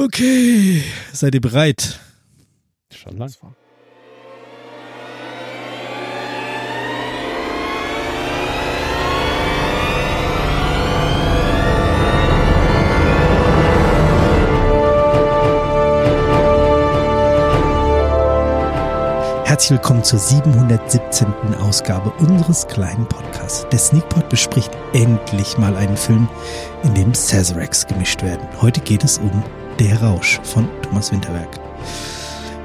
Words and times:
Okay, 0.00 0.84
seid 1.12 1.34
ihr 1.34 1.40
bereit? 1.40 1.98
Schon 2.94 3.16
lang. 3.16 3.32
Herzlich 19.44 19.70
willkommen 19.70 20.04
zur 20.04 20.20
717. 20.20 21.26
Ausgabe 21.60 22.10
unseres 22.20 22.68
kleinen 22.68 23.08
Podcasts. 23.08 23.66
Der 23.72 23.80
Sneakpot 23.80 24.28
bespricht 24.28 24.70
endlich 24.92 25.58
mal 25.58 25.74
einen 25.74 25.96
Film, 25.96 26.28
in 26.84 26.94
dem 26.94 27.14
Sazeracs 27.14 27.84
gemischt 27.84 28.22
werden. 28.22 28.46
Heute 28.60 28.80
geht 28.80 29.02
es 29.02 29.18
um 29.18 29.42
Der 29.78 30.02
Rausch 30.02 30.40
von 30.42 30.68
Thomas 30.82 31.12
Winterberg. 31.12 31.48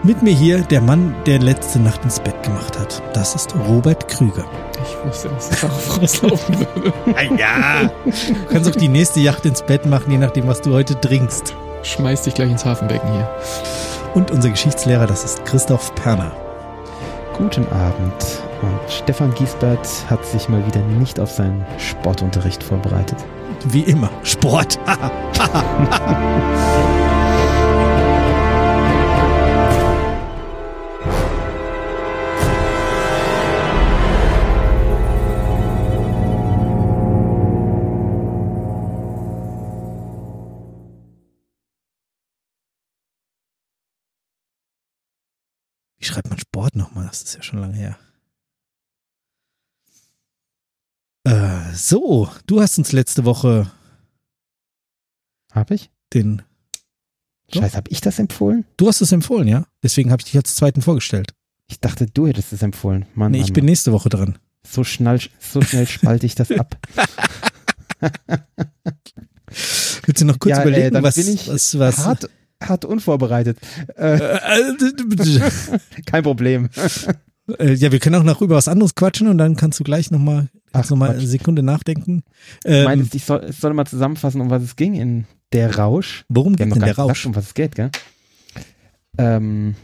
Mit 0.01 0.23
mir 0.23 0.33
hier 0.33 0.61
der 0.61 0.81
Mann, 0.81 1.15
der 1.27 1.37
letzte 1.37 1.79
Nacht 1.79 2.03
ins 2.03 2.19
Bett 2.19 2.41
gemacht 2.41 2.79
hat. 2.79 3.03
Das 3.13 3.35
ist 3.35 3.53
Robert 3.67 4.07
Krüger. 4.07 4.45
Ich 4.83 5.07
wusste, 5.07 5.29
dass 5.29 5.51
es 5.51 5.61
darauf 5.61 6.01
rauslaufen 6.01 6.59
würde. 6.59 6.93
Ah, 7.15 7.21
ja, 7.37 7.91
du 8.05 8.45
kannst 8.51 8.69
auch 8.69 8.75
die 8.75 8.87
nächste 8.87 9.19
Yacht 9.19 9.45
ins 9.45 9.61
Bett 9.61 9.85
machen, 9.85 10.11
je 10.11 10.17
nachdem, 10.17 10.47
was 10.47 10.61
du 10.61 10.73
heute 10.73 10.99
trinkst. 10.99 11.55
Schmeiß 11.83 12.23
dich 12.23 12.33
gleich 12.33 12.49
ins 12.49 12.65
Hafenbecken 12.65 13.11
hier. 13.11 13.29
Und 14.15 14.31
unser 14.31 14.49
Geschichtslehrer, 14.49 15.05
das 15.05 15.23
ist 15.23 15.45
Christoph 15.45 15.93
Perner. 15.93 16.31
Guten 17.37 17.67
Abend. 17.67 18.41
Und 18.61 18.91
Stefan 18.91 19.33
Giesbert 19.35 19.87
hat 20.09 20.25
sich 20.25 20.49
mal 20.49 20.65
wieder 20.65 20.81
nicht 20.81 21.19
auf 21.19 21.29
seinen 21.29 21.63
Sportunterricht 21.77 22.63
vorbereitet. 22.63 23.17
Wie 23.65 23.81
immer, 23.81 24.09
Sport. 24.23 24.79
Das 47.13 47.21
ist 47.21 47.35
ja 47.35 47.43
schon 47.43 47.59
lange 47.59 47.75
her. 47.75 47.95
Äh, 51.25 51.71
so, 51.75 52.27
du 52.47 52.59
hast 52.59 52.79
uns 52.79 52.91
letzte 52.91 53.23
Woche 53.23 53.71
Hab 55.51 55.69
ich? 55.69 55.91
den. 56.15 56.41
Doch. 57.51 57.61
Scheiße, 57.61 57.77
hab 57.77 57.91
ich 57.91 58.01
das 58.01 58.17
empfohlen? 58.17 58.65
Du 58.77 58.87
hast 58.87 59.01
es 59.01 59.11
empfohlen, 59.11 59.47
ja? 59.47 59.67
Deswegen 59.83 60.09
habe 60.11 60.21
ich 60.21 60.25
dich 60.25 60.37
als 60.37 60.55
zweiten 60.55 60.81
vorgestellt. 60.81 61.35
Ich 61.69 61.79
dachte, 61.79 62.07
du 62.07 62.25
hättest 62.25 62.51
es 62.51 62.63
empfohlen. 62.63 63.05
Mann, 63.13 63.31
Nee, 63.31 63.37
Mann, 63.37 63.45
ich 63.47 63.53
bin 63.53 63.65
nächste 63.65 63.91
Woche 63.91 64.09
dran. 64.09 64.39
so 64.67 64.83
schnell, 64.83 65.19
so 65.39 65.61
schnell 65.61 65.85
spalte 65.85 66.25
ich 66.25 66.33
das 66.33 66.49
ab. 66.49 66.79
Willst 70.05 70.19
du 70.21 70.25
noch 70.25 70.39
kurz 70.39 70.49
Ja, 70.57 70.63
äh, 70.63 70.67
überlegen, 70.67 70.93
dann 70.95 71.03
was, 71.03 71.13
bin 71.13 71.27
ich 71.31 71.47
was, 71.47 71.77
was. 71.77 71.99
Hart, 71.99 72.27
hart 72.67 72.85
unvorbereitet. 72.85 73.57
Äh, 73.97 74.17
Äh, 74.17 75.49
kein 76.05 76.23
Problem. 76.23 76.69
äh, 77.59 77.73
ja, 77.73 77.91
wir 77.91 77.99
können 77.99 78.15
auch 78.15 78.23
noch 78.23 78.41
über 78.41 78.55
was 78.55 78.67
anderes 78.67 78.95
quatschen 78.95 79.27
und 79.27 79.37
dann 79.37 79.55
kannst 79.55 79.79
du 79.79 79.83
gleich 79.83 80.11
nochmal 80.11 80.49
noch 80.73 80.89
mal 80.97 81.11
eine 81.11 81.27
Sekunde 81.27 81.61
nachdenken. 81.63 82.23
Ähm, 82.65 82.85
meinst, 82.85 83.13
ich 83.15 83.25
soll, 83.25 83.45
ich 83.49 83.57
soll 83.57 83.73
mal 83.73 83.85
zusammenfassen, 83.85 84.41
um 84.41 84.49
was 84.49 84.63
es 84.63 84.75
ging 84.75 84.95
in 84.95 85.25
Der 85.53 85.75
Rausch. 85.77 86.25
worum 86.29 86.55
geht 86.55 86.61
denn 86.65 86.69
gar 86.69 86.79
der 86.79 86.87
nicht 86.87 86.95
gesagt, 86.95 87.09
Rausch? 87.09 87.25
um 87.27 87.35
was 87.35 87.45
es 87.47 87.53
geht, 87.53 87.75
gell? 87.75 87.91
Ähm, 89.17 89.75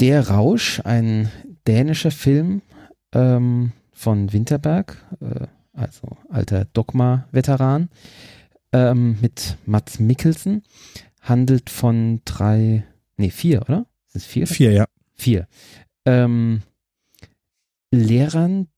der 0.00 0.28
Rausch, 0.28 0.80
ein 0.84 1.30
dänischer 1.66 2.10
Film 2.10 2.62
ähm, 3.12 3.72
von 3.92 4.32
Winterberg, 4.32 4.96
äh, 5.20 5.46
also 5.72 6.16
alter 6.28 6.66
Dogma-Veteran, 6.72 7.88
ähm, 8.72 9.16
mit 9.20 9.56
Mats 9.66 9.98
Mikkelsen, 9.98 10.62
handelt 11.20 11.70
von 11.70 12.20
drei, 12.24 12.84
nee, 13.16 13.30
vier, 13.30 13.62
oder? 13.62 13.86
Ist 14.08 14.16
es 14.16 14.26
vier? 14.26 14.46
Vier, 14.46 14.72
ja. 14.72 14.86
Vier. 15.14 15.48
Ähm, 16.04 16.62
Lehrern 17.90 18.68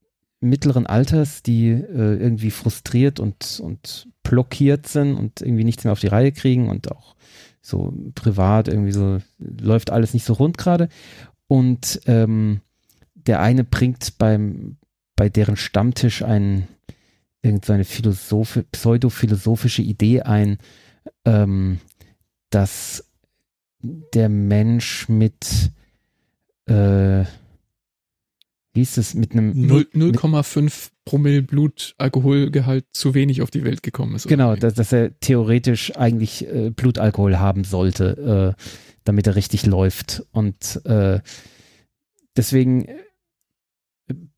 mittleren 0.41 0.87
Alters, 0.87 1.43
die 1.43 1.71
äh, 1.71 2.15
irgendwie 2.17 2.51
frustriert 2.51 3.19
und, 3.21 3.61
und 3.63 4.09
blockiert 4.23 4.87
sind 4.87 5.17
und 5.17 5.41
irgendwie 5.41 5.65
nichts 5.65 5.85
mehr 5.85 5.93
auf 5.93 6.01
die 6.01 6.07
Reihe 6.07 6.33
kriegen 6.33 6.69
und 6.69 6.93
auch 6.93 7.17
so 7.61 7.93
privat 8.15 8.69
irgendwie 8.69 8.93
so 8.93 9.19
läuft 9.39 9.91
alles 9.91 10.15
nicht 10.15 10.25
so 10.25 10.35
rund 10.35 10.59
gerade. 10.59 10.89
Und 11.49 12.01
ähm, 12.07 12.61
der 13.15 13.41
eine 13.41 13.65
bringt 13.65 14.19
beim, 14.19 14.77
bei 15.17 15.29
deren 15.29 15.57
Stammtisch 15.57 16.23
ein, 16.23 16.69
irgendeine 17.43 17.85
Philosophi 17.85 18.63
pseudophilosophische 18.63 19.83
Idee 19.83 20.23
ein, 20.23 20.59
ähm, 21.25 21.79
dass 22.51 23.05
der 23.81 24.29
Mensch 24.29 25.09
mit 25.09 25.73
äh, 26.67 27.25
wie 28.75 28.83
ist 28.83 28.99
es, 28.99 29.15
mit 29.15 29.33
einem 29.33 29.67
Null- 29.67 29.89
mit- 29.93 30.17
0,5 30.17 30.91
Promille 31.05 31.43
Blutalkoholgehalt 31.43 32.85
zu 32.93 33.15
wenig 33.15 33.43
auf 33.43 33.51
die 33.51 33.65
Welt 33.65 33.83
gekommen 33.83 34.15
ist. 34.15 34.29
Genau, 34.29 34.55
dass, 34.57 34.75
dass 34.75 34.93
er 34.93 35.19
theoretisch 35.19 35.97
eigentlich 35.97 36.47
äh, 36.47 36.71
Blutalkohol 36.71 37.39
haben 37.39 37.65
sollte, 37.65 38.55
äh, 38.57 38.63
damit 39.05 39.27
er 39.27 39.35
richtig 39.35 39.65
läuft. 39.67 40.23
Und 40.33 40.81
äh, 40.85 41.21
deswegen 42.37 42.87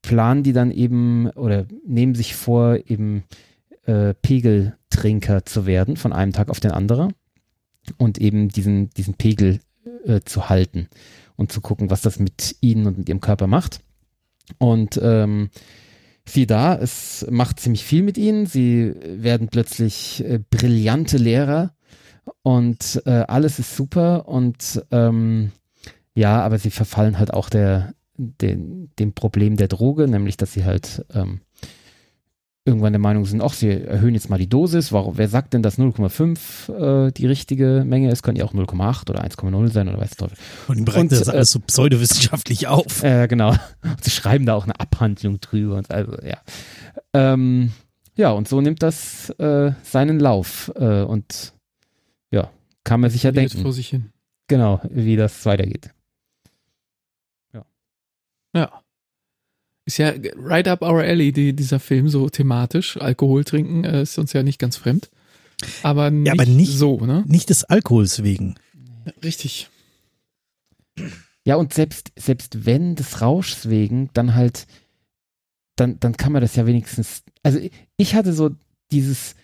planen 0.03 0.43
die 0.43 0.53
dann 0.53 0.71
eben 0.71 1.31
oder 1.31 1.67
nehmen 1.87 2.15
sich 2.15 2.35
vor, 2.35 2.77
eben 2.87 3.25
äh, 3.85 4.15
Pegeltrinker 4.15 5.45
zu 5.45 5.67
werden 5.67 5.97
von 5.97 6.13
einem 6.13 6.33
Tag 6.33 6.51
auf 6.51 6.61
den 6.61 6.73
anderen 6.73 7.15
und 7.97 8.19
eben 8.19 8.49
diesen, 8.49 8.91
diesen 8.91 9.15
Pegel 9.15 9.61
äh, 10.05 10.21
zu 10.21 10.49
halten 10.49 10.89
und 11.37 11.53
zu 11.53 11.61
gucken, 11.61 11.91
was 11.91 12.03
das 12.03 12.19
mit 12.19 12.57
ihnen 12.61 12.87
und 12.87 12.99
mit 12.99 13.09
ihrem 13.09 13.21
Körper 13.21 13.47
macht. 13.47 13.81
Und 14.59 15.01
ähm, 15.03 15.51
sieh 16.27 16.47
da, 16.47 16.77
es 16.77 17.27
macht 17.31 17.61
ziemlich 17.61 17.85
viel 17.85 18.03
mit 18.03 18.19
ihnen. 18.19 18.47
Sie 18.47 18.95
werden 19.03 19.49
plötzlich 19.49 20.25
äh, 20.25 20.41
brillante 20.51 21.17
Lehrer 21.17 21.75
und 22.43 23.03
äh, 23.07 23.25
alles 23.27 23.59
ist 23.59 23.77
super 23.77 24.29
und 24.29 24.85
ähm, 24.91 25.53
ja, 26.15 26.43
aber 26.43 26.59
sie 26.59 26.71
verfallen 26.71 27.19
halt 27.19 27.33
auch 27.33 27.49
der, 27.49 27.95
den, 28.41 28.91
dem 28.99 29.13
Problem 29.13 29.57
der 29.57 29.69
Droge, 29.69 30.07
nämlich 30.09 30.37
dass 30.37 30.53
sie 30.53 30.65
halt 30.65 31.05
ähm, 31.15 31.41
irgendwann 32.67 32.93
der 32.93 33.01
Meinung 33.01 33.25
sind, 33.25 33.41
ach, 33.43 33.55
sie 33.55 33.69
erhöhen 33.71 34.15
jetzt 34.15 34.29
mal 34.29 34.39
die 34.39 34.49
Dosis. 34.49 34.93
Warum, 34.93 35.17
wer 35.17 35.29
sagt 35.29 35.55
denn, 35.55 35.63
dass 35.63 35.79
0,5 35.79 37.09
äh, 37.09 37.13
die 37.13 37.27
richtige 37.27 37.85
Menge 37.87 38.11
ist? 38.11 38.23
Können 38.23 38.37
ja 38.37 38.45
auch 38.45 38.53
0,8 38.55 39.11
oder 39.11 39.25
1,0 39.25 39.69
sein 39.73 39.89
oder 39.89 39.99
weiß 39.99 40.11
der 40.11 40.29
Teufel. 40.29 40.39
Und 40.69 40.97
Und, 40.97 41.13
das 41.13 41.29
äh, 41.29 41.31
alles 41.33 41.51
so 41.53 41.61
pseudowissenschaftlich 41.61 42.69
auf. 42.69 43.03
Äh, 43.03 43.29
genau. 43.29 43.51
Und 43.83 44.05
sie 44.05 44.11
schreiben 44.11 44.45
da 44.47 44.55
auch 44.55 44.65
eine 44.65 44.79
Abhandlung 44.79 45.41
drüber 45.41 45.77
und 45.77 45.91
also, 45.91 46.13
ja. 46.23 46.39
Ähm, 47.15 47.73
ja, 48.15 48.31
und 48.31 48.47
so 48.47 48.61
nimmt 48.61 48.83
das 48.83 49.31
äh, 49.39 49.73
seinen 49.83 50.21
Lauf. 50.21 50.71
Äh, 50.77 51.03
und 51.03 51.55
ja, 52.31 52.51
kann 52.85 53.01
man 53.01 53.11
sich 53.11 53.23
ja 53.23 53.31
Geht 53.31 53.53
denken, 53.53 53.63
vor 53.63 53.73
sich 53.73 53.89
hin. 53.89 54.11
genau, 54.49 54.81
wie 54.91 55.17
das 55.17 55.47
weitergeht. 55.47 55.91
Ja. 58.55 58.83
Ist 59.87 59.99
ja 59.99 60.13
right 60.37 60.69
up 60.69 60.83
our 60.83 61.01
alley, 61.01 61.33
die, 61.33 61.55
dieser 61.55 61.81
Film, 61.81 62.09
so 62.09 62.29
thematisch. 62.29 62.97
Alkohol 62.99 63.45
trinken 63.45 63.85
äh, 63.85 64.03
ist 64.03 64.19
uns 64.19 64.33
ja 64.33 64.43
nicht 64.43 64.59
ganz 64.59 64.77
fremd. 64.77 65.11
Aber 65.83 66.11
nicht, 66.11 66.31
aber 66.33 66.47
nicht- 66.47 66.73
so, 66.77 67.01
ne? 67.05 67.25
Nicht 67.27 67.51
des 67.51 67.65
Alkohols 67.65 68.23
wegen. 68.23 68.55
Richtig. 69.23 69.69
Ja, 71.45 71.57
und 71.57 71.73
selbst, 71.73 72.13
selbst 72.17 72.67
wenn 72.67 72.95
des 72.97 73.21
Rauschs 73.23 73.69
wegen, 73.69 74.11
dann 74.13 74.35
halt, 74.35 74.67
dann, 75.77 75.99
dann 76.01 76.17
kann 76.17 76.33
man 76.33 76.43
das 76.43 76.57
ja 76.57 76.67
wenigstens, 76.67 77.23
also 77.43 77.59
ich 77.97 78.15
hatte 78.15 78.33
so 78.33 78.51
dieses, 78.93 79.35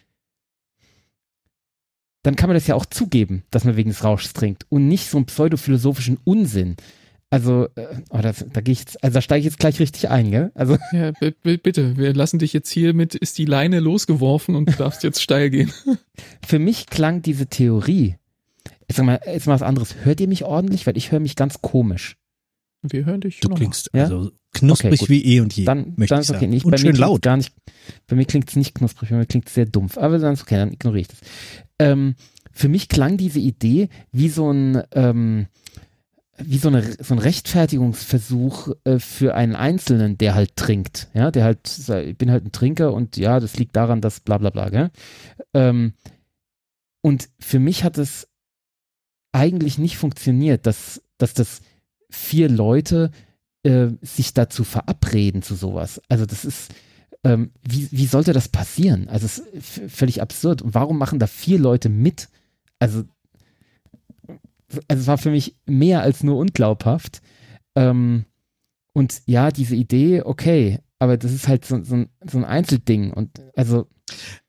dann 2.22 2.36
kann 2.36 2.48
man 2.48 2.54
das 2.54 2.66
ja 2.66 2.75
auch 2.75 2.86
zugeben, 2.86 3.44
dass 3.50 3.64
man 3.64 3.76
wegen 3.76 3.90
des 3.90 4.04
Rauschs 4.04 4.32
trinkt 4.34 4.66
und 4.69 4.88
nicht 4.88 5.08
so 5.08 5.16
einen 5.16 5.26
pseudophilosophischen 5.26 6.19
Unsinn. 6.25 6.76
Also, 7.28 7.67
äh, 7.75 7.87
oh, 8.11 8.19
das, 8.19 8.44
da 8.52 8.61
gehe 8.61 8.73
ich 8.73 8.81
jetzt, 8.81 9.02
also 9.02 9.14
da 9.14 9.20
steige 9.20 9.40
ich 9.40 9.46
jetzt 9.46 9.58
gleich 9.58 9.81
richtig 9.81 10.08
ein, 10.11 10.31
gell? 10.31 10.52
Also, 10.55 10.78
Ja, 10.93 11.12
bitte, 11.43 11.96
wir 11.96 12.14
lassen 12.14 12.38
dich 12.38 12.52
jetzt 12.52 12.70
hier 12.70 12.94
mit, 12.94 13.14
ist 13.14 13.38
die 13.38 13.46
Leine 13.46 13.81
losgeworfen 13.81 14.55
und 14.55 14.69
du 14.69 14.73
darfst 14.75 15.02
jetzt 15.02 15.20
steil 15.20 15.50
gehen. 15.50 15.73
für 16.46 16.58
mich 16.58 16.87
klang 16.87 17.23
diese 17.23 17.49
Theorie, 17.49 18.17
jetzt 18.88 18.96
sag 18.96 19.06
mal, 19.06 19.20
jetzt 19.26 19.46
mal 19.46 19.55
was 19.55 19.62
anderes, 19.62 19.96
hört 20.05 20.20
ihr 20.20 20.28
mich 20.28 20.44
ordentlich? 20.44 20.87
Weil 20.87 20.96
ich 20.96 21.11
höre 21.11 21.20
mich 21.20 21.34
ganz 21.34 21.61
komisch. 21.61 22.17
Wir 22.82 23.05
hören 23.05 23.20
dich. 23.20 23.40
Du 23.40 23.49
noch. 23.49 23.56
klingst 23.56 23.90
Ja? 23.93 24.05
also 24.05 24.31
knusprig 24.52 25.02
Okay, 25.02 25.08
wie 25.11 25.25
eh 25.25 25.40
und 25.40 25.55
je. 25.56 25.64
Dann, 25.64 25.94
möchte 25.96 26.14
dann 26.14 26.20
ich 26.20 26.28
ist 26.28 26.31
okay. 26.31 26.40
sagen. 26.40 26.50
Nicht, 26.50 26.64
und 26.64 26.70
bei 26.70 26.78
schön 26.78 26.96
laut. 26.96 27.23
Gar 27.23 27.38
nicht, 27.38 27.52
bei 28.06 28.17
mir 28.17 28.25
klingt 28.25 28.49
es 28.49 28.56
nicht 28.56 28.75
knusprig, 28.75 29.11
bei 29.11 29.17
mir 29.17 29.26
klingt 29.26 29.49
es 29.49 29.55
sehr 29.55 29.67
dumpf. 29.67 29.99
Aber 29.99 30.19
dann 30.19 30.34
ist 30.34 30.43
okay, 30.43 30.56
dann 30.56 30.73
ignoriere 30.73 31.00
ich 31.00 31.08
das. 31.08 31.19
Ähm, 31.78 32.14
für 32.52 32.69
mich 32.69 32.88
klang 32.88 33.17
diese 33.17 33.38
Idee 33.38 33.88
wie 34.12 34.28
so 34.28 34.50
ein, 34.50 34.82
ähm, 34.93 35.46
wie 36.38 36.58
so, 36.58 36.68
eine, 36.68 36.82
so 37.00 37.14
ein 37.14 37.18
Rechtfertigungsversuch 37.18 38.74
äh, 38.84 38.98
für 38.98 39.34
einen 39.34 39.54
Einzelnen, 39.54 40.18
der 40.18 40.34
halt 40.34 40.56
trinkt. 40.56 41.08
Ja, 41.14 41.30
der 41.30 41.44
halt, 41.44 41.78
ich 41.88 42.16
bin 42.16 42.30
halt 42.30 42.44
ein 42.44 42.52
Trinker 42.52 42.92
und 42.92 43.16
ja, 43.16 43.40
das 43.40 43.56
liegt 43.56 43.76
daran, 43.76 44.00
dass 44.00 44.20
bla 44.20 44.38
bla 44.38 44.50
bla, 44.50 44.68
gell? 44.68 44.90
Ähm, 45.54 45.94
und 47.02 47.28
für 47.38 47.58
mich 47.58 47.84
hat 47.84 47.98
es 47.98 48.28
eigentlich 49.32 49.78
nicht 49.78 49.96
funktioniert, 49.96 50.66
dass, 50.66 51.02
dass 51.18 51.34
das 51.34 51.60
vier 52.10 52.48
Leute 52.48 53.10
äh, 53.62 53.88
sich 54.02 54.34
dazu 54.34 54.64
verabreden 54.64 55.42
zu 55.42 55.54
sowas. 55.54 56.00
Also 56.08 56.26
das 56.26 56.44
ist, 56.44 56.72
ähm, 57.24 57.50
wie, 57.62 57.88
wie 57.90 58.06
sollte 58.06 58.32
das 58.32 58.48
passieren? 58.48 59.08
Also 59.08 59.26
es 59.26 59.38
ist 59.38 59.82
völlig 59.88 60.22
absurd. 60.22 60.62
Warum 60.64 60.98
machen 60.98 61.18
da 61.18 61.26
vier 61.26 61.58
Leute 61.58 61.88
mit? 61.88 62.28
Also 62.78 63.04
also 64.88 65.00
es 65.00 65.06
war 65.06 65.18
für 65.18 65.30
mich 65.30 65.56
mehr 65.66 66.02
als 66.02 66.22
nur 66.22 66.38
unglaubhaft. 66.38 67.20
Ähm, 67.74 68.24
und 68.92 69.20
ja, 69.26 69.50
diese 69.50 69.76
Idee, 69.76 70.22
okay, 70.22 70.78
aber 70.98 71.16
das 71.16 71.32
ist 71.32 71.48
halt 71.48 71.64
so, 71.64 71.82
so, 71.84 72.06
so 72.28 72.38
ein 72.38 72.44
Einzelding 72.44 73.12
und 73.12 73.30
also. 73.54 73.86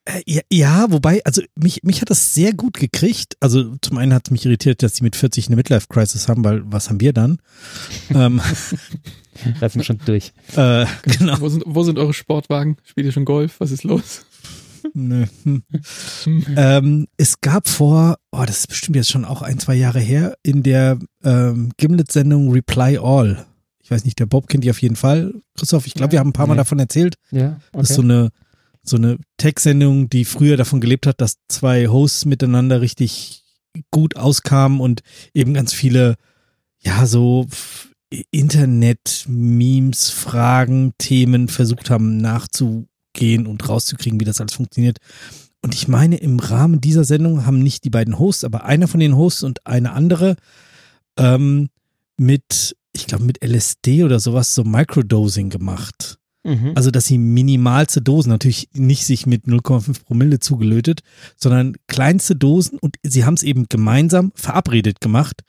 Äh, 0.06 0.22
ja, 0.26 0.42
ja, 0.52 0.86
wobei, 0.90 1.22
also 1.26 1.42
mich, 1.56 1.84
mich 1.84 2.00
hat 2.02 2.10
das 2.10 2.34
sehr 2.34 2.54
gut 2.54 2.76
gekriegt. 2.78 3.36
Also 3.42 3.76
zum 3.82 3.98
einen 3.98 4.14
hat 4.14 4.28
es 4.28 4.32
mich 4.32 4.46
irritiert, 4.46 4.82
dass 4.84 4.94
die 4.94 5.04
mit 5.04 5.16
40 5.16 5.48
eine 5.48 5.58
Midlife-Crisis 5.58 6.30
haben, 6.30 6.46
weil 6.46 6.62
was 6.66 6.90
haben 6.90 7.02
wir 7.02 7.12
dann? 7.12 7.40
ähm, 8.14 8.40
sind 9.60 9.76
wir 9.76 9.84
schon 9.84 10.00
durch. 10.06 10.32
Äh, 10.56 10.86
genau. 11.04 11.40
Wo 11.42 11.50
sind, 11.50 11.64
wo 11.66 11.84
sind 11.84 12.00
eure 12.00 12.14
Sportwagen? 12.14 12.78
Spielt 12.84 13.06
ihr 13.08 13.12
schon 13.12 13.26
Golf? 13.26 13.60
Was 13.60 13.72
ist 13.72 13.84
los? 13.84 14.26
Nö. 14.94 15.26
Hm. 15.44 15.64
ähm, 16.56 17.08
es 17.18 17.42
gab 17.42 17.68
vor, 17.68 18.18
oh, 18.32 18.44
das 18.46 18.60
ist 18.60 18.68
bestimmt 18.68 18.96
jetzt 18.96 19.12
schon 19.12 19.26
auch 19.26 19.42
ein, 19.42 19.60
zwei 19.60 19.76
Jahre 19.76 20.00
her, 20.00 20.36
in 20.44 20.64
der 20.64 21.00
ähm, 21.24 21.72
Gimlet-Sendung 21.78 22.52
Reply 22.52 22.98
All. 22.98 23.46
Ich 23.82 23.92
weiß 23.92 24.04
nicht, 24.06 24.20
der 24.20 24.26
Bob 24.26 24.48
kennt 24.48 24.64
die 24.64 24.70
auf 24.70 24.82
jeden 24.82 24.96
Fall. 24.96 25.34
Christoph, 25.56 25.88
ich 25.88 25.94
glaube, 25.94 26.10
ja, 26.10 26.12
wir 26.14 26.20
haben 26.20 26.30
ein 26.30 26.34
paar 26.34 26.48
Mal 26.48 26.56
ja. 26.56 26.64
davon 26.64 26.80
erzählt. 26.80 27.16
Ja. 27.32 27.60
Okay. 27.72 27.82
Das 27.82 27.90
ist 27.90 27.96
so 27.96 28.02
eine, 28.02 28.30
so 28.84 28.98
eine 28.98 29.18
Tech-Sendung, 29.38 30.10
die 30.10 30.26
früher 30.26 30.58
davon 30.58 30.82
gelebt 30.82 31.08
hat, 31.08 31.22
dass 31.22 31.38
zwei 31.48 31.88
Hosts 31.88 32.26
miteinander 32.26 32.82
richtig 32.82 33.44
gut 33.92 34.16
auskamen 34.16 34.80
und 34.80 35.02
eben 35.34 35.54
ganz 35.54 35.74
viele, 35.74 36.16
ja, 36.80 37.06
so 37.06 37.48
Internet-Memes, 38.32 40.10
Fragen, 40.10 40.94
Themen 40.98 41.48
versucht 41.48 41.90
haben 41.90 42.18
nachzu 42.18 42.88
gehen 43.18 43.46
und 43.46 43.68
rauszukriegen, 43.68 44.20
wie 44.22 44.26
das 44.26 44.40
alles 44.40 44.54
funktioniert. 44.54 45.00
Und 45.62 45.74
ich 45.74 45.90
meine, 45.90 46.18
im 46.18 46.40
Rahmen 46.40 46.80
dieser 46.80 47.04
Sendung 47.04 47.46
haben 47.46 47.60
nicht 47.60 47.84
die 47.84 47.90
beiden 47.90 48.18
Hosts, 48.18 48.46
aber 48.46 48.64
einer 48.64 48.88
von 48.88 49.02
den 49.02 49.18
Hosts 49.18 49.44
und 49.44 49.68
eine 49.68 49.92
andere 49.92 50.38
ähm, 51.18 51.70
mit, 52.16 52.78
ich 52.94 53.08
glaube, 53.08 53.26
mit 53.26 53.44
LSD 53.44 54.04
oder 54.06 54.20
sowas 54.20 54.56
so 54.56 54.64
Microdosing 54.64 55.50
gemacht. 55.50 56.20
Mhm. 56.44 56.72
Also, 56.76 56.92
dass 56.92 57.06
sie 57.06 57.18
minimalste 57.18 58.02
Dosen, 58.02 58.30
natürlich 58.30 58.70
nicht 58.74 59.06
sich 59.06 59.26
mit 59.26 59.46
0,5 59.46 60.06
Promille 60.06 60.40
zugelötet, 60.40 61.02
sondern 61.36 61.76
kleinste 61.88 62.36
Dosen 62.36 62.80
und 62.80 62.96
sie 63.04 63.26
haben 63.26 63.34
es 63.34 63.44
eben 63.44 63.66
gemeinsam 63.68 64.32
verabredet 64.36 65.02
gemacht. 65.02 65.42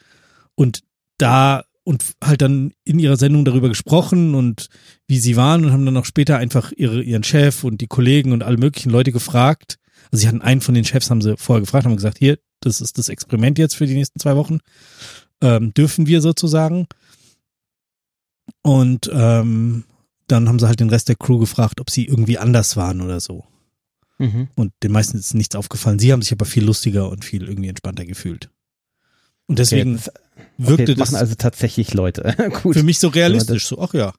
Und 0.56 0.80
da 1.18 1.62
und 1.88 2.04
halt 2.22 2.42
dann 2.42 2.74
in 2.84 2.98
ihrer 2.98 3.16
Sendung 3.16 3.46
darüber 3.46 3.70
gesprochen 3.70 4.34
und 4.34 4.68
wie 5.06 5.18
sie 5.18 5.36
waren 5.36 5.64
und 5.64 5.72
haben 5.72 5.86
dann 5.86 5.96
auch 5.96 6.04
später 6.04 6.36
einfach 6.36 6.70
ihre, 6.76 7.02
ihren 7.02 7.24
Chef 7.24 7.64
und 7.64 7.80
die 7.80 7.86
Kollegen 7.86 8.32
und 8.32 8.42
alle 8.42 8.58
möglichen 8.58 8.90
Leute 8.90 9.10
gefragt. 9.10 9.78
Also 10.12 10.20
sie 10.20 10.28
hatten 10.28 10.42
einen 10.42 10.60
von 10.60 10.74
den 10.74 10.84
Chefs, 10.84 11.08
haben 11.08 11.22
sie 11.22 11.38
vorher 11.38 11.62
gefragt, 11.62 11.86
haben 11.86 11.96
gesagt, 11.96 12.18
hier, 12.18 12.38
das 12.60 12.82
ist 12.82 12.98
das 12.98 13.08
Experiment 13.08 13.58
jetzt 13.58 13.74
für 13.74 13.86
die 13.86 13.94
nächsten 13.94 14.20
zwei 14.20 14.36
Wochen. 14.36 14.58
Ähm, 15.40 15.72
dürfen 15.72 16.06
wir 16.06 16.20
sozusagen. 16.20 16.88
Und 18.60 19.10
ähm, 19.10 19.84
dann 20.26 20.46
haben 20.46 20.58
sie 20.58 20.66
halt 20.66 20.80
den 20.80 20.90
Rest 20.90 21.08
der 21.08 21.16
Crew 21.16 21.38
gefragt, 21.38 21.80
ob 21.80 21.88
sie 21.88 22.04
irgendwie 22.04 22.36
anders 22.36 22.76
waren 22.76 23.00
oder 23.00 23.18
so. 23.18 23.46
Mhm. 24.18 24.48
Und 24.56 24.74
den 24.82 24.92
meisten 24.92 25.16
ist 25.16 25.32
nichts 25.32 25.56
aufgefallen. 25.56 25.98
Sie 25.98 26.12
haben 26.12 26.20
sich 26.20 26.32
aber 26.32 26.44
viel 26.44 26.66
lustiger 26.66 27.08
und 27.08 27.24
viel 27.24 27.48
irgendwie 27.48 27.70
entspannter 27.70 28.04
gefühlt. 28.04 28.50
Und 29.48 29.58
deswegen 29.58 29.96
okay, 29.96 30.10
wirkte 30.58 30.82
okay, 30.82 30.94
das. 30.94 31.10
machen 31.10 31.20
also 31.20 31.34
tatsächlich 31.34 31.94
Leute. 31.94 32.34
Gut. 32.62 32.76
Für 32.76 32.82
mich 32.82 32.98
so 32.98 33.08
realistisch, 33.08 33.66
so, 33.66 33.80
ach 33.80 33.94
ja. 33.94 34.12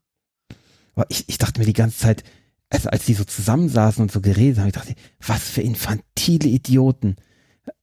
Aber 0.95 1.05
ich, 1.09 1.23
ich 1.27 1.37
dachte 1.37 1.59
mir 1.59 1.65
die 1.65 1.73
ganze 1.73 1.99
Zeit, 1.99 2.23
also 2.69 2.89
als 2.89 3.05
die 3.05 3.13
so 3.13 3.23
zusammensaßen 3.23 4.01
und 4.01 4.11
so 4.11 4.21
geredet 4.21 4.59
haben, 4.59 4.67
ich 4.67 4.73
dachte, 4.73 4.95
was 5.25 5.43
für 5.43 5.61
infantile 5.61 6.49
Idioten. 6.49 7.15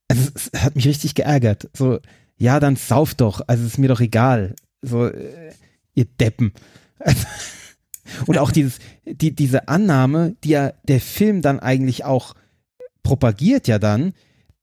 Also 0.08 0.28
es 0.34 0.60
hat 0.60 0.76
mich 0.76 0.87
richtig 0.87 1.14
geärgert. 1.14 1.70
So, 1.72 2.00
ja, 2.37 2.60
dann 2.60 2.76
sauf 2.76 3.14
doch, 3.14 3.40
also 3.46 3.64
ist 3.64 3.78
mir 3.78 3.88
doch 3.88 4.00
egal. 4.00 4.54
So, 4.82 5.06
äh, 5.06 5.52
ihr 5.94 6.04
Deppen. 6.04 6.52
und 8.26 8.38
auch 8.38 8.50
dieses, 8.50 8.78
die, 9.04 9.34
diese 9.34 9.69
Annahme, 9.69 10.37
die 10.42 10.50
ja 10.50 10.72
der 10.84 11.00
Film 11.00 11.42
dann 11.42 11.60
eigentlich 11.60 12.04
auch 12.04 12.34
propagiert 13.02 13.69
ja 13.69 13.78
dann, 13.78 14.14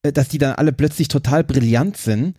äh, 0.04 0.12
dass 0.12 0.28
die 0.28 0.38
dann 0.38 0.56
alle 0.56 0.74
plötzlich 0.74 1.08
total 1.08 1.44
brillant 1.46 1.98
sind 1.98 2.36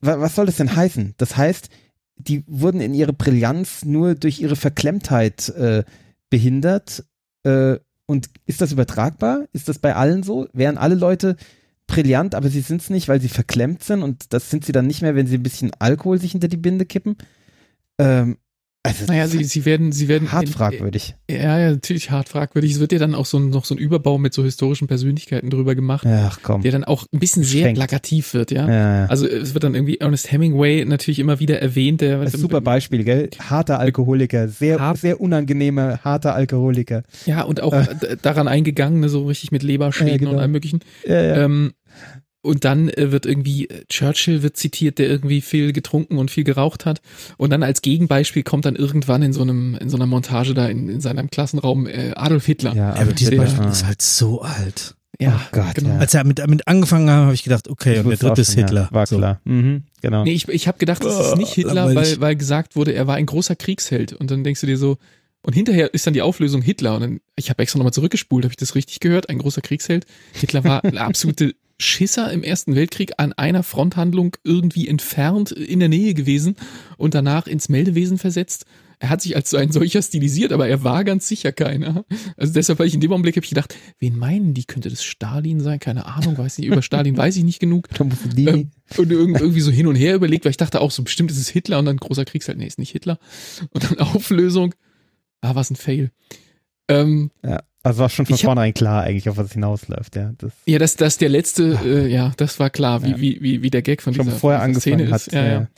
was 0.00 0.34
soll 0.34 0.46
das 0.46 0.56
denn 0.56 0.74
heißen? 0.74 1.14
Das 1.16 1.36
heißt, 1.36 1.68
die 2.16 2.44
wurden 2.46 2.80
in 2.80 2.94
ihrer 2.94 3.12
Brillanz 3.12 3.84
nur 3.84 4.14
durch 4.14 4.40
ihre 4.40 4.56
Verklemmtheit 4.56 5.48
äh, 5.50 5.84
behindert. 6.30 7.04
Äh, 7.44 7.78
und 8.06 8.30
ist 8.46 8.60
das 8.60 8.72
übertragbar? 8.72 9.46
Ist 9.52 9.68
das 9.68 9.78
bei 9.78 9.94
allen 9.94 10.22
so? 10.22 10.48
Wären 10.52 10.78
alle 10.78 10.94
Leute 10.94 11.36
brillant, 11.86 12.34
aber 12.34 12.48
sie 12.48 12.60
sind 12.60 12.82
es 12.82 12.90
nicht, 12.90 13.08
weil 13.08 13.20
sie 13.20 13.28
verklemmt 13.28 13.84
sind 13.84 14.02
und 14.02 14.32
das 14.32 14.50
sind 14.50 14.64
sie 14.64 14.72
dann 14.72 14.86
nicht 14.86 15.02
mehr, 15.02 15.14
wenn 15.14 15.26
sie 15.26 15.36
ein 15.36 15.42
bisschen 15.42 15.72
Alkohol 15.78 16.18
sich 16.18 16.32
hinter 16.32 16.48
die 16.48 16.56
Binde 16.56 16.84
kippen? 16.84 17.16
Ähm, 17.98 18.38
also, 18.86 19.04
naja, 19.06 19.26
sie, 19.26 19.44
sie 19.44 19.64
werden, 19.64 19.92
sie 19.92 20.08
werden. 20.08 20.32
Hart 20.32 20.48
fragwürdig. 20.48 21.14
Ja, 21.30 21.58
ja, 21.58 21.70
natürlich 21.70 22.10
hart 22.10 22.28
fragwürdig. 22.28 22.72
Es 22.72 22.80
wird 22.80 22.92
ja 22.92 22.98
dann 22.98 23.14
auch 23.14 23.26
so, 23.26 23.38
noch 23.38 23.64
so 23.64 23.74
ein 23.74 23.78
Überbau 23.78 24.18
mit 24.18 24.32
so 24.32 24.44
historischen 24.44 24.86
Persönlichkeiten 24.86 25.50
drüber 25.50 25.74
gemacht. 25.74 26.06
Ach 26.06 26.38
komm. 26.42 26.62
Der 26.62 26.72
dann 26.72 26.84
auch 26.84 27.06
ein 27.12 27.18
bisschen 27.18 27.42
sehr 27.42 27.64
Schenkt. 27.64 27.78
plakativ 27.78 28.34
wird, 28.34 28.50
ja? 28.50 28.68
Ja, 28.68 29.00
ja? 29.00 29.06
Also 29.06 29.26
es 29.26 29.54
wird 29.54 29.64
dann 29.64 29.74
irgendwie 29.74 29.98
Ernest 29.98 30.30
Hemingway 30.30 30.84
natürlich 30.84 31.18
immer 31.18 31.40
wieder 31.40 31.60
erwähnt. 31.60 32.00
Der, 32.00 32.18
das 32.18 32.28
ist 32.28 32.34
ein 32.34 32.40
super 32.40 32.60
Beispiel, 32.60 33.04
gell? 33.04 33.30
Harter 33.38 33.78
Alkoholiker, 33.78 34.48
sehr, 34.48 34.78
hart. 34.78 34.98
sehr 34.98 35.20
unangenehmer, 35.20 36.00
harter 36.04 36.34
Alkoholiker. 36.34 37.02
Ja, 37.26 37.42
und 37.42 37.62
auch 37.62 37.72
äh. 37.72 38.16
daran 38.22 38.48
eingegangen, 38.48 39.00
ne, 39.00 39.08
so 39.08 39.26
richtig 39.26 39.52
mit 39.52 39.62
Leberschäden 39.62 40.12
ja, 40.12 40.16
genau. 40.18 40.30
und 40.32 40.38
allem 40.38 40.52
möglichen. 40.52 40.80
Ja, 41.06 41.22
ja. 41.22 41.44
Ähm, 41.44 41.72
und 42.46 42.64
dann 42.64 42.88
äh, 42.88 43.12
wird 43.12 43.26
irgendwie, 43.26 43.68
äh, 43.68 43.84
Churchill 43.88 44.42
wird 44.42 44.56
zitiert, 44.56 44.98
der 44.98 45.08
irgendwie 45.08 45.40
viel 45.40 45.72
getrunken 45.72 46.18
und 46.18 46.30
viel 46.30 46.44
geraucht 46.44 46.86
hat. 46.86 47.02
Und 47.36 47.50
dann 47.50 47.62
als 47.62 47.82
Gegenbeispiel 47.82 48.42
kommt 48.42 48.64
dann 48.64 48.76
irgendwann 48.76 49.22
in 49.22 49.32
so 49.32 49.42
einem, 49.42 49.74
in 49.74 49.90
so 49.90 49.96
einer 49.96 50.06
Montage 50.06 50.54
da 50.54 50.66
in, 50.66 50.88
in 50.88 51.00
seinem 51.00 51.28
Klassenraum 51.28 51.86
äh, 51.86 52.12
Adolf 52.14 52.46
Hitler. 52.46 52.74
Ja, 52.74 52.94
aber 52.94 53.12
dieses 53.12 53.36
Beispiel 53.36 53.66
ist 53.66 53.84
halt 53.84 54.00
so 54.00 54.42
alt. 54.42 54.94
Ja, 55.18 55.40
oh 55.42 55.48
Gott, 55.52 55.74
genau. 55.74 55.90
Ja. 55.90 55.98
Als 55.98 56.14
er 56.14 56.24
mit, 56.24 56.38
damit 56.38 56.68
angefangen 56.68 57.10
hat, 57.10 57.16
habe 57.16 57.34
ich 57.34 57.42
gedacht, 57.42 57.68
okay, 57.68 57.94
ich 57.94 58.00
und 58.00 58.10
der 58.10 58.18
dritte 58.18 58.42
ist 58.42 58.52
Hitler. 58.52 58.88
Ja, 58.90 58.94
war 58.94 59.06
so. 59.06 59.16
klar. 59.16 59.40
Mhm, 59.44 59.84
genau. 60.02 60.24
Nee, 60.24 60.32
ich, 60.32 60.48
ich 60.48 60.68
habe 60.68 60.78
gedacht, 60.78 61.02
das 61.02 61.28
ist 61.28 61.36
nicht 61.36 61.52
Hitler, 61.52 61.94
weil, 61.94 62.20
weil 62.20 62.36
gesagt 62.36 62.76
wurde, 62.76 62.92
er 62.92 63.06
war 63.06 63.16
ein 63.16 63.26
großer 63.26 63.56
Kriegsheld. 63.56 64.12
Und 64.12 64.30
dann 64.30 64.44
denkst 64.44 64.60
du 64.60 64.66
dir 64.66 64.76
so, 64.76 64.98
und 65.42 65.54
hinterher 65.54 65.94
ist 65.94 66.06
dann 66.06 66.12
die 66.12 66.22
Auflösung 66.22 66.60
Hitler. 66.60 66.96
Und 66.96 67.00
dann, 67.00 67.20
ich 67.36 67.50
habe 67.50 67.62
extra 67.62 67.78
nochmal 67.78 67.92
zurückgespult, 67.92 68.44
habe 68.44 68.52
ich 68.52 68.56
das 68.56 68.74
richtig 68.74 69.00
gehört? 69.00 69.30
Ein 69.30 69.38
großer 69.38 69.62
Kriegsheld. 69.62 70.04
Hitler 70.32 70.64
war 70.64 70.84
eine 70.84 71.00
absolute 71.00 71.54
Schisser 71.78 72.32
im 72.32 72.42
Ersten 72.42 72.74
Weltkrieg 72.74 73.12
an 73.18 73.32
einer 73.32 73.62
Fronthandlung 73.62 74.36
irgendwie 74.44 74.88
entfernt 74.88 75.52
in 75.52 75.80
der 75.80 75.88
Nähe 75.88 76.14
gewesen 76.14 76.56
und 76.96 77.14
danach 77.14 77.46
ins 77.46 77.68
Meldewesen 77.68 78.18
versetzt. 78.18 78.64
Er 78.98 79.10
hat 79.10 79.20
sich 79.20 79.36
als 79.36 79.50
so 79.50 79.58
ein 79.58 79.72
solcher 79.72 80.00
stilisiert, 80.00 80.52
aber 80.52 80.68
er 80.68 80.82
war 80.82 81.04
ganz 81.04 81.28
sicher 81.28 81.52
keiner. 81.52 82.06
Also 82.38 82.54
deshalb 82.54 82.78
weil 82.78 82.86
ich 82.86 82.94
in 82.94 83.00
dem 83.00 83.12
Augenblick 83.12 83.36
habe 83.36 83.44
ich 83.44 83.50
gedacht, 83.50 83.76
wen 83.98 84.16
meinen 84.16 84.54
die? 84.54 84.64
Könnte 84.64 84.88
das 84.88 85.04
Stalin 85.04 85.60
sein? 85.60 85.80
Keine 85.80 86.06
Ahnung, 86.06 86.38
weiß 86.38 86.56
nicht. 86.58 86.68
Über 86.68 86.80
Stalin 86.80 87.16
weiß 87.16 87.36
ich 87.36 87.44
nicht 87.44 87.60
genug. 87.60 87.88
Ähm, 88.36 88.70
und 88.96 89.10
irgendwie 89.10 89.60
so 89.60 89.70
hin 89.70 89.86
und 89.86 89.96
her 89.96 90.14
überlegt, 90.14 90.44
weil 90.44 90.50
ich 90.50 90.56
dachte 90.56 90.80
auch 90.80 90.90
so, 90.90 91.02
bestimmt 91.02 91.30
ist 91.30 91.38
es 91.38 91.48
Hitler 91.48 91.78
und 91.78 91.86
dann 91.86 91.96
großer 91.96 92.24
Kriegsheld. 92.24 92.58
Nee, 92.58 92.66
ist 92.66 92.78
nicht 92.78 92.92
Hitler. 92.92 93.18
Und 93.70 93.84
dann 93.84 93.98
Auflösung. 94.14 94.74
Ah, 95.40 95.54
was 95.54 95.70
ein 95.70 95.76
Fail. 95.76 96.10
Ähm, 96.88 97.30
ja. 97.44 97.62
Also 97.86 98.00
war 98.00 98.08
schon 98.08 98.26
von 98.26 98.36
vornherein 98.36 98.74
klar 98.74 99.04
eigentlich, 99.04 99.28
auf 99.28 99.36
was 99.36 99.46
es 99.46 99.52
hinausläuft, 99.52 100.16
ja. 100.16 100.32
Das, 100.38 100.52
ja, 100.66 100.80
das, 100.80 100.96
das 100.96 101.18
der 101.18 101.28
letzte, 101.28 101.78
äh, 101.84 102.08
ja, 102.08 102.32
das 102.36 102.58
war 102.58 102.68
klar, 102.68 103.04
wie, 103.04 103.10
ja. 103.10 103.20
wie, 103.20 103.40
wie, 103.40 103.62
wie 103.62 103.70
der 103.70 103.82
Gag 103.82 104.02
von 104.02 104.12
schon 104.12 104.26
dieser, 104.26 104.38
vorher 104.38 104.66
dieser 104.66 104.80
Szene 104.80 105.04
ist. 105.04 105.12
Hat, 105.12 105.32
ja, 105.32 105.46
ja. 105.46 105.68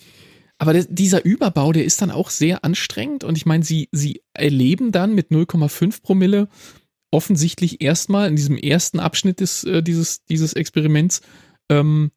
Aber 0.56 0.72
das, 0.72 0.86
dieser 0.88 1.22
Überbau, 1.22 1.70
der 1.72 1.84
ist 1.84 2.00
dann 2.00 2.10
auch 2.10 2.30
sehr 2.30 2.64
anstrengend 2.64 3.24
und 3.24 3.36
ich 3.36 3.44
meine, 3.44 3.62
sie, 3.62 3.90
sie 3.92 4.22
erleben 4.32 4.90
dann 4.90 5.14
mit 5.14 5.30
0,5 5.30 6.00
Promille 6.00 6.48
offensichtlich 7.10 7.82
erstmal 7.82 8.28
in 8.28 8.36
diesem 8.36 8.56
ersten 8.56 9.00
Abschnitt 9.00 9.40
des, 9.40 9.64
äh, 9.64 9.82
dieses, 9.82 10.24
dieses 10.24 10.54
Experiments 10.54 11.20
ähm, 11.68 12.10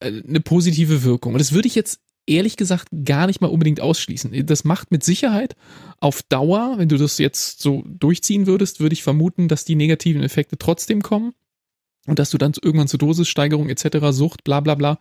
äh, 0.00 0.22
eine 0.26 0.40
positive 0.40 1.04
Wirkung. 1.04 1.34
Und 1.34 1.40
das 1.40 1.52
würde 1.52 1.68
ich 1.68 1.74
jetzt 1.74 2.00
ehrlich 2.26 2.56
gesagt 2.56 2.88
gar 3.04 3.26
nicht 3.26 3.40
mal 3.40 3.48
unbedingt 3.48 3.80
ausschließen. 3.80 4.46
Das 4.46 4.64
macht 4.64 4.90
mit 4.90 5.04
Sicherheit 5.04 5.54
auf 6.00 6.22
Dauer, 6.22 6.74
wenn 6.76 6.88
du 6.88 6.96
das 6.96 7.18
jetzt 7.18 7.60
so 7.60 7.84
durchziehen 7.86 8.46
würdest, 8.46 8.80
würde 8.80 8.94
ich 8.94 9.02
vermuten, 9.02 9.48
dass 9.48 9.64
die 9.64 9.76
negativen 9.76 10.22
Effekte 10.22 10.58
trotzdem 10.58 11.02
kommen. 11.02 11.32
und 12.06 12.20
dass 12.20 12.30
du 12.30 12.38
dann 12.38 12.52
irgendwann 12.62 12.86
zur 12.86 12.98
Dosissteigerung 12.98 13.68
etc., 13.68 13.98
Sucht, 14.10 14.44
bla 14.44 14.60
bla 14.60 14.76
bla, 14.76 14.98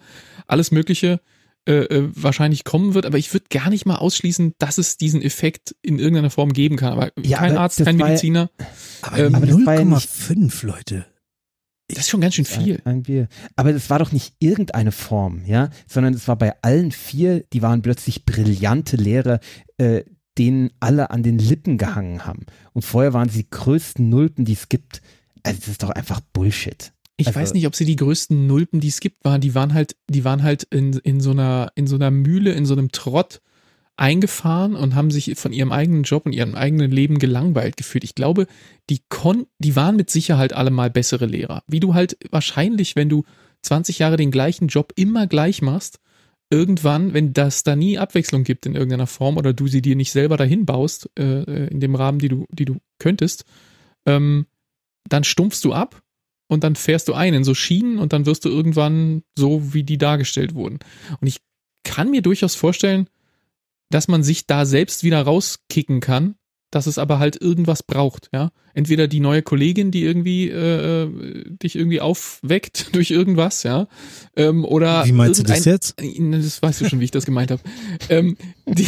alles 0.47 0.71
Mögliche 0.71 1.19
äh, 1.67 1.85
äh, 1.85 2.09
wahrscheinlich 2.13 2.63
kommen 2.63 2.93
wird, 2.93 3.07
aber 3.07 3.17
ich 3.17 3.33
würde 3.33 3.45
gar 3.49 3.71
nicht 3.71 3.87
mal 3.87 3.95
ausschließen, 3.95 4.53
dass 4.59 4.77
es 4.77 4.97
diesen 4.97 5.23
Effekt 5.23 5.75
in 5.81 5.97
irgendeiner 5.97 6.29
Form 6.29 6.53
geben 6.53 6.77
kann. 6.77 6.93
Aber 6.93 7.11
ja, 7.19 7.39
kein 7.39 7.53
aber 7.53 7.61
Arzt, 7.61 7.83
kein 7.83 7.97
Mediziner. 7.97 8.51
aber, 9.01 9.17
ähm, 9.17 9.33
aber 9.33 9.47
0,5 9.47 10.65
Leute. 10.65 11.07
Das 11.87 11.99
ist 11.99 12.09
schon 12.09 12.21
ganz 12.21 12.35
schön 12.35 12.45
viel. 12.45 12.81
Ein 12.85 13.03
Bier. 13.03 13.27
Aber 13.55 13.69
es 13.69 13.89
war 13.89 13.99
doch 13.99 14.11
nicht 14.11 14.33
irgendeine 14.39 14.91
Form, 14.91 15.43
ja, 15.45 15.69
sondern 15.87 16.13
es 16.13 16.27
war 16.27 16.35
bei 16.35 16.53
allen 16.63 16.91
vier, 16.91 17.43
die 17.53 17.61
waren 17.61 17.83
plötzlich 17.83 18.25
brillante 18.25 18.95
Lehrer, 18.95 19.39
äh, 19.77 20.03
denen 20.37 20.71
alle 20.79 21.11
an 21.11 21.21
den 21.21 21.37
Lippen 21.37 21.77
gehangen 21.77 22.25
haben. 22.25 22.45
Und 22.73 22.83
vorher 22.83 23.13
waren 23.13 23.29
sie 23.29 23.43
die 23.43 23.49
größten 23.49 24.09
Nulpen, 24.09 24.45
die 24.45 24.53
es 24.53 24.67
gibt. 24.67 25.01
Also 25.43 25.59
das 25.59 25.67
ist 25.69 25.83
doch 25.83 25.91
einfach 25.91 26.21
Bullshit. 26.33 26.91
Ich 27.17 27.27
also, 27.27 27.39
weiß 27.39 27.53
nicht, 27.53 27.67
ob 27.67 27.75
sie 27.75 27.85
die 27.85 27.95
größten 27.95 28.47
Nulpen, 28.47 28.79
die 28.79 28.89
es 28.89 28.99
gibt, 28.99 29.23
waren. 29.23 29.39
Die 29.39 29.55
waren 29.55 29.73
halt, 29.73 29.95
die 30.09 30.25
waren 30.25 30.43
halt 30.43 30.63
in, 30.63 30.93
in 30.93 31.21
so 31.21 31.31
einer, 31.31 31.71
in 31.75 31.87
so 31.87 31.95
einer 31.95 32.11
Mühle, 32.11 32.51
in 32.53 32.65
so 32.65 32.73
einem 32.73 32.91
Trott 32.91 33.41
eingefahren 33.97 34.75
und 34.75 34.95
haben 34.95 35.11
sich 35.11 35.37
von 35.37 35.53
ihrem 35.53 35.71
eigenen 35.71 36.03
Job 36.03 36.25
und 36.25 36.33
ihrem 36.33 36.55
eigenen 36.55 36.91
Leben 36.91 37.17
gelangweilt 37.17 37.77
gefühlt. 37.77 38.03
Ich 38.03 38.15
glaube, 38.15 38.47
die 38.89 39.01
kon 39.09 39.47
die 39.59 39.75
waren 39.75 39.95
mit 39.95 40.09
Sicherheit 40.09 40.53
alle 40.53 40.71
mal 40.71 40.89
bessere 40.89 41.25
Lehrer. 41.25 41.63
Wie 41.67 41.79
du 41.79 41.93
halt 41.93 42.17
wahrscheinlich, 42.31 42.95
wenn 42.95 43.09
du 43.09 43.23
20 43.61 43.99
Jahre 43.99 44.17
den 44.17 44.31
gleichen 44.31 44.67
Job 44.67 44.91
immer 44.95 45.27
gleich 45.27 45.61
machst, 45.61 45.99
irgendwann, 46.49 47.13
wenn 47.13 47.33
das 47.33 47.63
da 47.63 47.75
nie 47.75 47.97
Abwechslung 47.97 48.43
gibt 48.43 48.65
in 48.65 48.75
irgendeiner 48.75 49.07
Form 49.07 49.37
oder 49.37 49.53
du 49.53 49.67
sie 49.67 49.81
dir 49.81 49.95
nicht 49.95 50.11
selber 50.11 50.37
dahin 50.37 50.65
baust, 50.65 51.09
äh, 51.17 51.41
äh 51.41 51.67
in 51.67 51.79
dem 51.79 51.95
Rahmen, 51.95 52.19
die 52.19 52.29
du, 52.29 52.45
die 52.51 52.65
du 52.65 52.77
könntest, 52.99 53.45
ähm, 54.05 54.45
dann 55.07 55.23
stumpfst 55.23 55.61
du 55.63 55.73
ab 55.73 56.01
und 56.47 56.63
dann 56.63 56.75
fährst 56.75 57.07
du 57.07 57.13
ein 57.13 57.33
in 57.33 57.43
so 57.43 57.53
Schienen 57.53 57.97
und 57.97 58.13
dann 58.13 58.25
wirst 58.25 58.45
du 58.45 58.49
irgendwann 58.49 59.23
so, 59.37 59.73
wie 59.73 59.83
die 59.83 59.97
dargestellt 59.97 60.53
wurden. 60.53 60.79
Und 61.19 61.27
ich 61.27 61.39
kann 61.83 62.11
mir 62.11 62.21
durchaus 62.21 62.55
vorstellen, 62.55 63.07
dass 63.89 64.07
man 64.07 64.23
sich 64.23 64.47
da 64.47 64.65
selbst 64.65 65.03
wieder 65.03 65.21
rauskicken 65.21 65.99
kann, 65.99 66.35
dass 66.71 66.87
es 66.87 66.97
aber 66.97 67.19
halt 67.19 67.41
irgendwas 67.41 67.83
braucht, 67.83 68.29
ja. 68.33 68.51
Entweder 68.73 69.07
die 69.07 69.21
neue 69.21 69.41
Kollegin, 69.41 69.91
die 69.91 70.03
irgendwie 70.03 70.49
äh, 70.49 71.03
äh 71.03 71.43
dich 71.47 71.77
irgendwie 71.77 72.01
aufweckt 72.01 72.89
durch 72.93 73.11
irgendwas, 73.11 73.63
ja, 73.63 73.87
ähm, 74.35 74.65
oder 74.65 75.05
wie 75.05 75.13
meinst 75.13 75.39
du 75.39 75.43
das 75.43 75.63
jetzt? 75.63 75.95
Das 75.97 76.61
weißt 76.61 76.81
du 76.81 76.89
schon, 76.89 76.99
wie 76.99 77.05
ich 77.05 77.11
das 77.11 77.25
gemeint 77.25 77.51
habe. 77.51 77.61
Ähm, 78.09 78.37
die, 78.67 78.87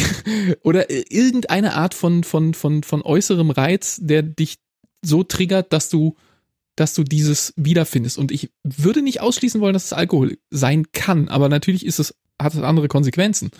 oder 0.62 0.90
irgendeine 0.90 1.74
Art 1.74 1.94
von 1.94 2.24
von 2.24 2.52
von 2.52 2.82
von 2.82 3.02
äußerem 3.02 3.50
Reiz, 3.50 3.98
der 4.02 4.22
dich 4.22 4.58
so 5.02 5.24
triggert, 5.24 5.72
dass 5.72 5.88
du 5.88 6.14
dass 6.78 6.94
du 6.94 7.02
dieses 7.02 7.52
wiederfindest. 7.56 8.18
Und 8.18 8.30
ich 8.30 8.50
würde 8.62 9.02
nicht 9.02 9.20
ausschließen 9.20 9.60
wollen, 9.60 9.72
dass 9.72 9.86
es 9.86 9.92
Alkohol 9.92 10.38
sein 10.50 10.92
kann, 10.92 11.28
aber 11.28 11.48
natürlich 11.48 11.84
ist 11.84 11.98
es, 11.98 12.14
hat 12.40 12.54
es 12.54 12.60
andere 12.60 12.88
Konsequenzen, 12.88 13.50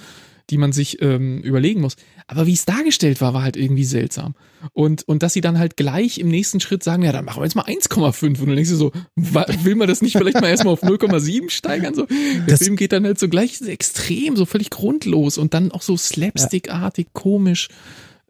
die 0.50 0.58
man 0.58 0.72
sich 0.72 1.02
ähm, 1.02 1.40
überlegen 1.40 1.80
muss. 1.80 1.96
Aber 2.26 2.46
wie 2.46 2.52
es 2.52 2.64
dargestellt 2.64 3.20
war, 3.20 3.34
war 3.34 3.42
halt 3.42 3.56
irgendwie 3.56 3.84
seltsam. 3.84 4.34
Und, 4.72 5.06
und 5.06 5.22
dass 5.22 5.32
sie 5.32 5.40
dann 5.40 5.58
halt 5.58 5.76
gleich 5.76 6.18
im 6.18 6.28
nächsten 6.28 6.60
Schritt 6.60 6.82
sagen, 6.82 7.02
ja, 7.02 7.12
dann 7.12 7.24
machen 7.24 7.40
wir 7.40 7.44
jetzt 7.44 7.54
mal 7.54 7.66
1,5. 7.66 8.22
Und 8.22 8.40
dann 8.40 8.56
denkst 8.56 8.70
du 8.70 8.76
so, 8.76 8.92
will 9.16 9.74
man 9.74 9.88
das 9.88 10.02
nicht 10.02 10.16
vielleicht 10.16 10.40
mal 10.40 10.48
erstmal 10.48 10.72
auf 10.72 10.82
0,7 10.82 11.50
steigern? 11.50 11.94
So, 11.94 12.06
der 12.06 12.46
das 12.46 12.60
Film 12.60 12.76
geht 12.76 12.92
dann 12.92 13.04
halt 13.04 13.18
so 13.18 13.28
gleich 13.28 13.60
extrem, 13.60 14.36
so 14.36 14.46
völlig 14.46 14.70
grundlos 14.70 15.38
und 15.38 15.54
dann 15.54 15.70
auch 15.70 15.82
so 15.82 15.96
slapstickartig, 15.96 17.08
komisch. 17.12 17.68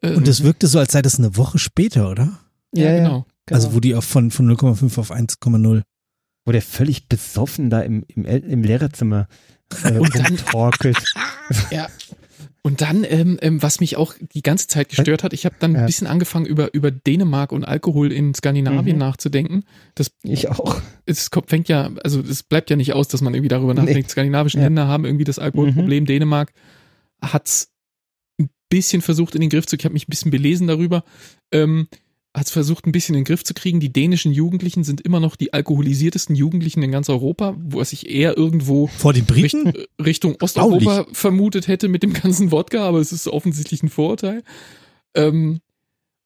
Ähm, 0.02 0.16
und 0.16 0.28
es 0.28 0.42
wirkte 0.42 0.66
so, 0.66 0.78
als 0.78 0.92
sei 0.92 1.02
das 1.02 1.18
eine 1.18 1.36
Woche 1.36 1.58
später, 1.58 2.10
oder? 2.10 2.38
Ja, 2.74 2.84
ja 2.84 2.96
genau. 2.96 3.26
Genau. 3.46 3.56
Also 3.56 3.74
wo 3.74 3.80
die 3.80 3.94
auf 3.94 4.04
von, 4.04 4.30
von 4.30 4.50
0,5 4.50 4.98
auf 4.98 5.10
1,0. 5.12 5.82
Wo 6.44 6.52
der 6.52 6.62
völlig 6.62 7.08
besoffen 7.08 7.68
da 7.68 7.80
im, 7.80 8.04
im, 8.08 8.24
im 8.24 8.62
Lehrerzimmer 8.62 9.22
äh, 9.22 9.57
und 9.84 10.14
dann, 10.14 10.36
torkelt. 10.36 10.98
ja. 11.70 11.88
Und 12.62 12.80
dann, 12.82 13.04
ähm, 13.04 13.38
ähm, 13.40 13.62
was 13.62 13.80
mich 13.80 13.96
auch 13.96 14.14
die 14.34 14.42
ganze 14.42 14.66
Zeit 14.66 14.90
gestört 14.90 15.22
hat, 15.22 15.32
ich 15.32 15.46
habe 15.46 15.54
dann 15.58 15.74
ein 15.76 15.86
bisschen 15.86 16.06
angefangen, 16.06 16.44
über, 16.44 16.74
über 16.74 16.90
Dänemark 16.90 17.52
und 17.52 17.64
Alkohol 17.64 18.12
in 18.12 18.34
Skandinavien 18.34 18.96
mhm. 18.96 19.00
nachzudenken. 19.00 19.64
Das, 19.94 20.10
ich 20.22 20.50
auch. 20.50 20.80
Es 21.06 21.30
fängt 21.46 21.68
ja, 21.68 21.90
also 22.04 22.20
es 22.20 22.42
bleibt 22.42 22.68
ja 22.68 22.76
nicht 22.76 22.92
aus, 22.92 23.08
dass 23.08 23.22
man 23.22 23.32
irgendwie 23.32 23.48
darüber 23.48 23.74
nachdenkt. 23.74 24.08
Nee. 24.08 24.10
Skandinavischen 24.10 24.60
ja. 24.60 24.66
Länder 24.66 24.86
haben 24.86 25.04
irgendwie 25.04 25.24
das 25.24 25.38
Alkoholproblem. 25.38 26.02
Mhm. 26.02 26.06
Dänemark 26.06 26.52
hat's 27.22 27.70
ein 28.38 28.50
bisschen 28.68 29.02
versucht 29.02 29.34
in 29.34 29.40
den 29.40 29.50
Griff 29.50 29.66
zu 29.66 29.76
kriegen. 29.76 29.80
Ich 29.80 29.84
habe 29.86 29.94
mich 29.94 30.08
ein 30.08 30.10
bisschen 30.10 30.30
belesen 30.30 30.66
darüber. 30.66 31.04
Ähm, 31.52 31.88
hat 32.38 32.46
es 32.46 32.52
versucht, 32.52 32.86
ein 32.86 32.92
bisschen 32.92 33.14
in 33.14 33.20
den 33.20 33.24
Griff 33.24 33.44
zu 33.44 33.54
kriegen. 33.54 33.80
Die 33.80 33.92
dänischen 33.92 34.32
Jugendlichen 34.32 34.84
sind 34.84 35.00
immer 35.00 35.20
noch 35.20 35.36
die 35.36 35.52
alkoholisiertesten 35.52 36.34
Jugendlichen 36.34 36.82
in 36.82 36.90
ganz 36.90 37.08
Europa, 37.08 37.56
wo 37.58 37.80
es 37.80 37.90
sich 37.90 38.08
eher 38.08 38.36
irgendwo 38.36 38.86
vor 38.86 39.12
den 39.12 39.24
Briten 39.24 39.68
Richt, 39.68 39.76
äh, 39.76 40.02
Richtung 40.02 40.36
Osteuropa 40.40 41.06
vermutet 41.12 41.68
hätte 41.68 41.88
mit 41.88 42.02
dem 42.02 42.12
ganzen 42.12 42.50
Wodka, 42.50 42.86
aber 42.86 42.98
es 42.98 43.12
ist 43.12 43.28
offensichtlich 43.28 43.82
ein 43.82 43.88
Vorurteil. 43.88 44.42
Ähm, 45.14 45.60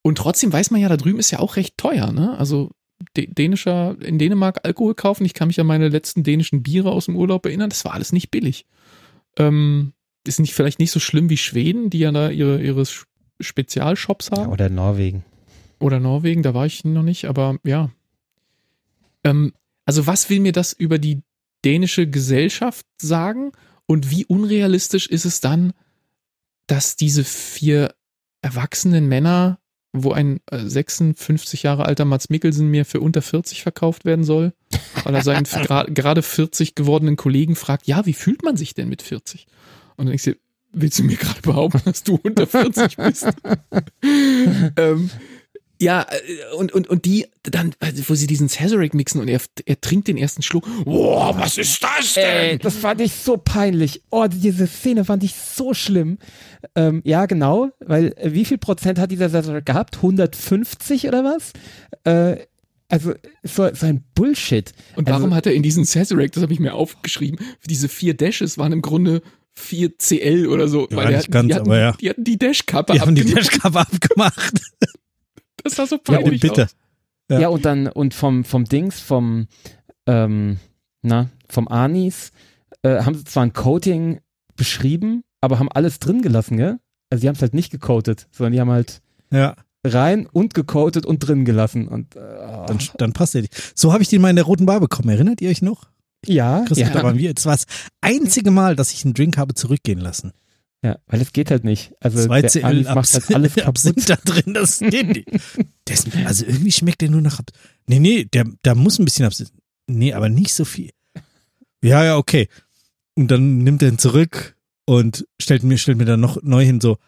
und 0.02 0.18
trotzdem 0.18 0.52
weiß 0.52 0.70
man 0.70 0.80
ja, 0.80 0.88
da 0.88 0.96
drüben 0.96 1.18
ist 1.18 1.30
ja 1.30 1.38
auch 1.38 1.56
recht 1.56 1.78
teuer, 1.78 2.12
ne? 2.12 2.36
Also 2.38 2.70
dänischer, 3.16 3.96
in 4.00 4.18
Dänemark 4.18 4.60
Alkohol 4.64 4.94
kaufen. 4.94 5.24
Ich 5.24 5.34
kann 5.34 5.48
mich 5.48 5.60
an 5.60 5.66
meine 5.66 5.88
letzten 5.88 6.22
dänischen 6.22 6.62
Biere 6.62 6.92
aus 6.92 7.06
dem 7.06 7.16
Urlaub 7.16 7.46
erinnern. 7.46 7.70
Das 7.70 7.84
war 7.84 7.94
alles 7.94 8.12
nicht 8.12 8.30
billig. 8.30 8.66
Ähm, 9.36 9.92
ist 10.26 10.40
nicht 10.40 10.54
vielleicht 10.54 10.78
nicht 10.78 10.92
so 10.92 11.00
schlimm 11.00 11.28
wie 11.30 11.36
Schweden, 11.36 11.90
die 11.90 11.98
ja 11.98 12.12
da 12.12 12.30
ihre, 12.30 12.62
ihre 12.62 12.84
Spezialshops 13.40 14.30
haben. 14.30 14.42
Ja, 14.42 14.48
oder 14.48 14.68
Norwegen. 14.68 15.24
Oder 15.82 15.98
Norwegen, 15.98 16.42
da 16.42 16.54
war 16.54 16.64
ich 16.64 16.84
noch 16.84 17.02
nicht, 17.02 17.24
aber 17.24 17.58
ja. 17.64 17.90
Ähm, 19.24 19.52
also 19.84 20.06
was 20.06 20.30
will 20.30 20.38
mir 20.38 20.52
das 20.52 20.72
über 20.72 20.98
die 20.98 21.22
dänische 21.64 22.08
Gesellschaft 22.08 22.86
sagen? 22.98 23.50
Und 23.86 24.10
wie 24.10 24.24
unrealistisch 24.24 25.08
ist 25.08 25.24
es 25.24 25.40
dann, 25.40 25.72
dass 26.68 26.94
diese 26.94 27.24
vier 27.24 27.94
erwachsenen 28.42 29.08
Männer, 29.08 29.58
wo 29.92 30.12
ein 30.12 30.38
56 30.50 31.64
äh, 31.64 31.66
Jahre 31.66 31.84
alter 31.86 32.04
Mats 32.04 32.30
Mikkelsen 32.30 32.68
mir 32.68 32.84
für 32.84 33.00
unter 33.00 33.20
40 33.20 33.62
verkauft 33.62 34.04
werden 34.04 34.24
soll, 34.24 34.52
weil 35.02 35.16
er 35.16 35.22
seinen 35.22 35.44
gerade 35.94 36.22
40 36.22 36.76
gewordenen 36.76 37.16
Kollegen 37.16 37.56
fragt, 37.56 37.88
ja, 37.88 38.06
wie 38.06 38.14
fühlt 38.14 38.44
man 38.44 38.56
sich 38.56 38.74
denn 38.74 38.88
mit 38.88 39.02
40? 39.02 39.46
Und 39.96 40.06
dann 40.06 40.06
denkst 40.06 40.24
du, 40.24 40.36
willst 40.72 41.00
du 41.00 41.02
mir 41.02 41.16
gerade 41.16 41.42
behaupten, 41.42 41.82
dass 41.84 42.04
du 42.04 42.20
unter 42.22 42.46
40 42.46 42.96
bist? 42.96 43.26
ähm, 44.76 45.10
ja, 45.82 46.06
äh, 46.08 46.54
und, 46.54 46.72
und, 46.72 46.88
und 46.88 47.04
die 47.04 47.26
dann, 47.42 47.74
wo 48.06 48.14
sie 48.14 48.26
diesen 48.26 48.48
Sazerac 48.48 48.94
mixen 48.94 49.20
und 49.20 49.28
er, 49.28 49.40
er 49.66 49.80
trinkt 49.80 50.08
den 50.08 50.16
ersten 50.16 50.42
Schluck. 50.42 50.64
Boah, 50.84 51.36
was 51.36 51.58
ist 51.58 51.82
das 51.82 52.14
denn? 52.14 52.24
Ey, 52.24 52.58
das 52.58 52.76
fand 52.76 53.00
ich 53.00 53.12
so 53.12 53.36
peinlich. 53.36 54.02
Oh, 54.10 54.26
diese 54.28 54.66
Szene 54.66 55.04
fand 55.04 55.24
ich 55.24 55.34
so 55.34 55.74
schlimm. 55.74 56.18
Ähm, 56.76 57.02
ja, 57.04 57.26
genau, 57.26 57.70
weil 57.80 58.14
äh, 58.16 58.32
wie 58.32 58.44
viel 58.44 58.58
Prozent 58.58 58.98
hat 58.98 59.10
dieser 59.10 59.28
Sazerac 59.28 59.66
gehabt? 59.66 59.96
150 59.96 61.08
oder 61.08 61.24
was? 61.24 61.52
Äh, 62.04 62.46
also 62.88 63.14
so, 63.42 63.68
so 63.74 63.86
ein 63.86 64.04
Bullshit. 64.14 64.72
Und 64.96 65.08
warum 65.08 65.24
also, 65.24 65.36
hat 65.36 65.46
er 65.46 65.54
in 65.54 65.62
diesen 65.62 65.84
Sazerac, 65.84 66.30
das 66.32 66.42
habe 66.42 66.52
ich 66.52 66.60
mir 66.60 66.74
aufgeschrieben, 66.74 67.40
diese 67.66 67.88
vier 67.88 68.14
Dashes 68.14 68.58
waren 68.58 68.72
im 68.72 68.82
Grunde 68.82 69.22
4 69.54 69.98
CL 69.98 70.46
oder 70.46 70.68
so. 70.68 70.88
Ja, 70.90 70.96
weil 70.96 71.08
der, 71.08 71.22
ganz, 71.24 71.48
die, 71.48 71.54
hatten, 71.54 71.70
ja. 71.70 71.92
die 71.92 72.10
hatten 72.10 72.24
die 72.24 72.38
Dashkappe 72.38 72.92
abgemacht. 72.92 73.16
Die 73.16 73.22
haben 73.22 73.28
die 73.28 73.34
Dashkappe 73.34 73.80
abgemacht. 73.80 74.60
Das 75.64 75.78
war 75.78 75.86
so 75.86 75.98
peinlich. 75.98 76.26
Ja, 76.26 76.32
und 76.32 76.40
bitte. 76.40 76.66
Ja. 77.30 77.40
ja. 77.40 77.48
und 77.48 77.64
dann, 77.64 77.86
und 77.86 78.14
vom, 78.14 78.44
vom 78.44 78.64
Dings, 78.64 79.00
vom, 79.00 79.46
ähm, 80.06 80.58
na, 81.02 81.30
vom 81.48 81.68
Anis, 81.68 82.32
äh, 82.82 83.02
haben 83.02 83.14
sie 83.14 83.24
zwar 83.24 83.44
ein 83.44 83.52
Coating 83.52 84.20
beschrieben, 84.56 85.24
aber 85.40 85.58
haben 85.58 85.70
alles 85.70 85.98
drin 85.98 86.22
gelassen, 86.22 86.56
gell? 86.56 86.78
Also 87.10 87.22
die 87.22 87.28
haben 87.28 87.36
es 87.36 87.42
halt 87.42 87.54
nicht 87.54 87.70
gecoatet, 87.70 88.26
sondern 88.30 88.52
die 88.52 88.60
haben 88.60 88.70
halt 88.70 89.02
ja. 89.30 89.54
rein 89.84 90.26
und 90.26 90.54
gecoatet 90.54 91.04
und 91.04 91.18
drin 91.18 91.44
gelassen. 91.44 91.88
Und, 91.88 92.16
äh, 92.16 92.20
dann, 92.66 92.78
dann 92.96 93.12
passt 93.12 93.34
der. 93.34 93.44
So 93.74 93.92
habe 93.92 94.02
ich 94.02 94.08
den 94.08 94.22
mal 94.22 94.30
in 94.30 94.36
der 94.36 94.46
roten 94.46 94.66
Bar 94.66 94.80
bekommen. 94.80 95.10
Erinnert 95.10 95.40
ihr 95.40 95.50
euch 95.50 95.60
noch? 95.60 95.90
Ja. 96.24 96.60
Christoph, 96.60 96.88
ja. 96.88 96.90
da 96.90 97.02
waren 97.02 97.18
wir. 97.18 97.34
Das 97.34 97.44
war 97.46 97.54
das 97.54 97.66
einzige 98.00 98.50
Mal, 98.50 98.76
dass 98.76 98.92
ich 98.92 99.04
einen 99.04 99.14
Drink 99.14 99.36
habe 99.36 99.54
zurückgehen 99.54 99.98
lassen. 99.98 100.32
Ja, 100.82 100.98
weil 101.06 101.20
es 101.20 101.32
geht 101.32 101.50
halt 101.52 101.62
nicht. 101.62 101.92
Also 102.00 102.24
Zwei 102.24 102.42
der 102.42 102.64
Alif 102.64 102.88
macht 102.88 103.12
halt 103.12 103.34
alles 103.34 103.54
kaputt. 103.56 104.08
da 104.08 104.16
drin, 104.16 104.54
das 104.54 104.80
geht 104.80 105.08
nicht. 105.08 105.28
Das, 105.84 106.06
also 106.24 106.44
irgendwie 106.44 106.72
schmeckt 106.72 107.00
der 107.00 107.10
nur 107.10 107.20
nach 107.20 107.38
Abs 107.38 107.52
Nee, 107.86 108.00
nee, 108.00 108.24
der, 108.24 108.46
da 108.62 108.74
muss 108.74 108.98
ein 108.98 109.04
bisschen 109.04 109.24
Abs 109.24 109.52
Nee, 109.86 110.12
aber 110.12 110.28
nicht 110.28 110.52
so 110.54 110.64
viel. 110.64 110.90
Ja, 111.82 112.04
ja, 112.04 112.16
okay. 112.16 112.48
Und 113.14 113.28
dann 113.30 113.58
nimmt 113.58 113.82
er 113.82 113.88
ihn 113.88 113.98
zurück 113.98 114.56
und 114.84 115.26
stellt 115.40 115.62
mir, 115.62 115.78
stellt 115.78 115.98
mir 115.98 116.04
dann 116.04 116.20
noch 116.20 116.42
neu 116.42 116.64
hin 116.64 116.80
so, 116.80 116.98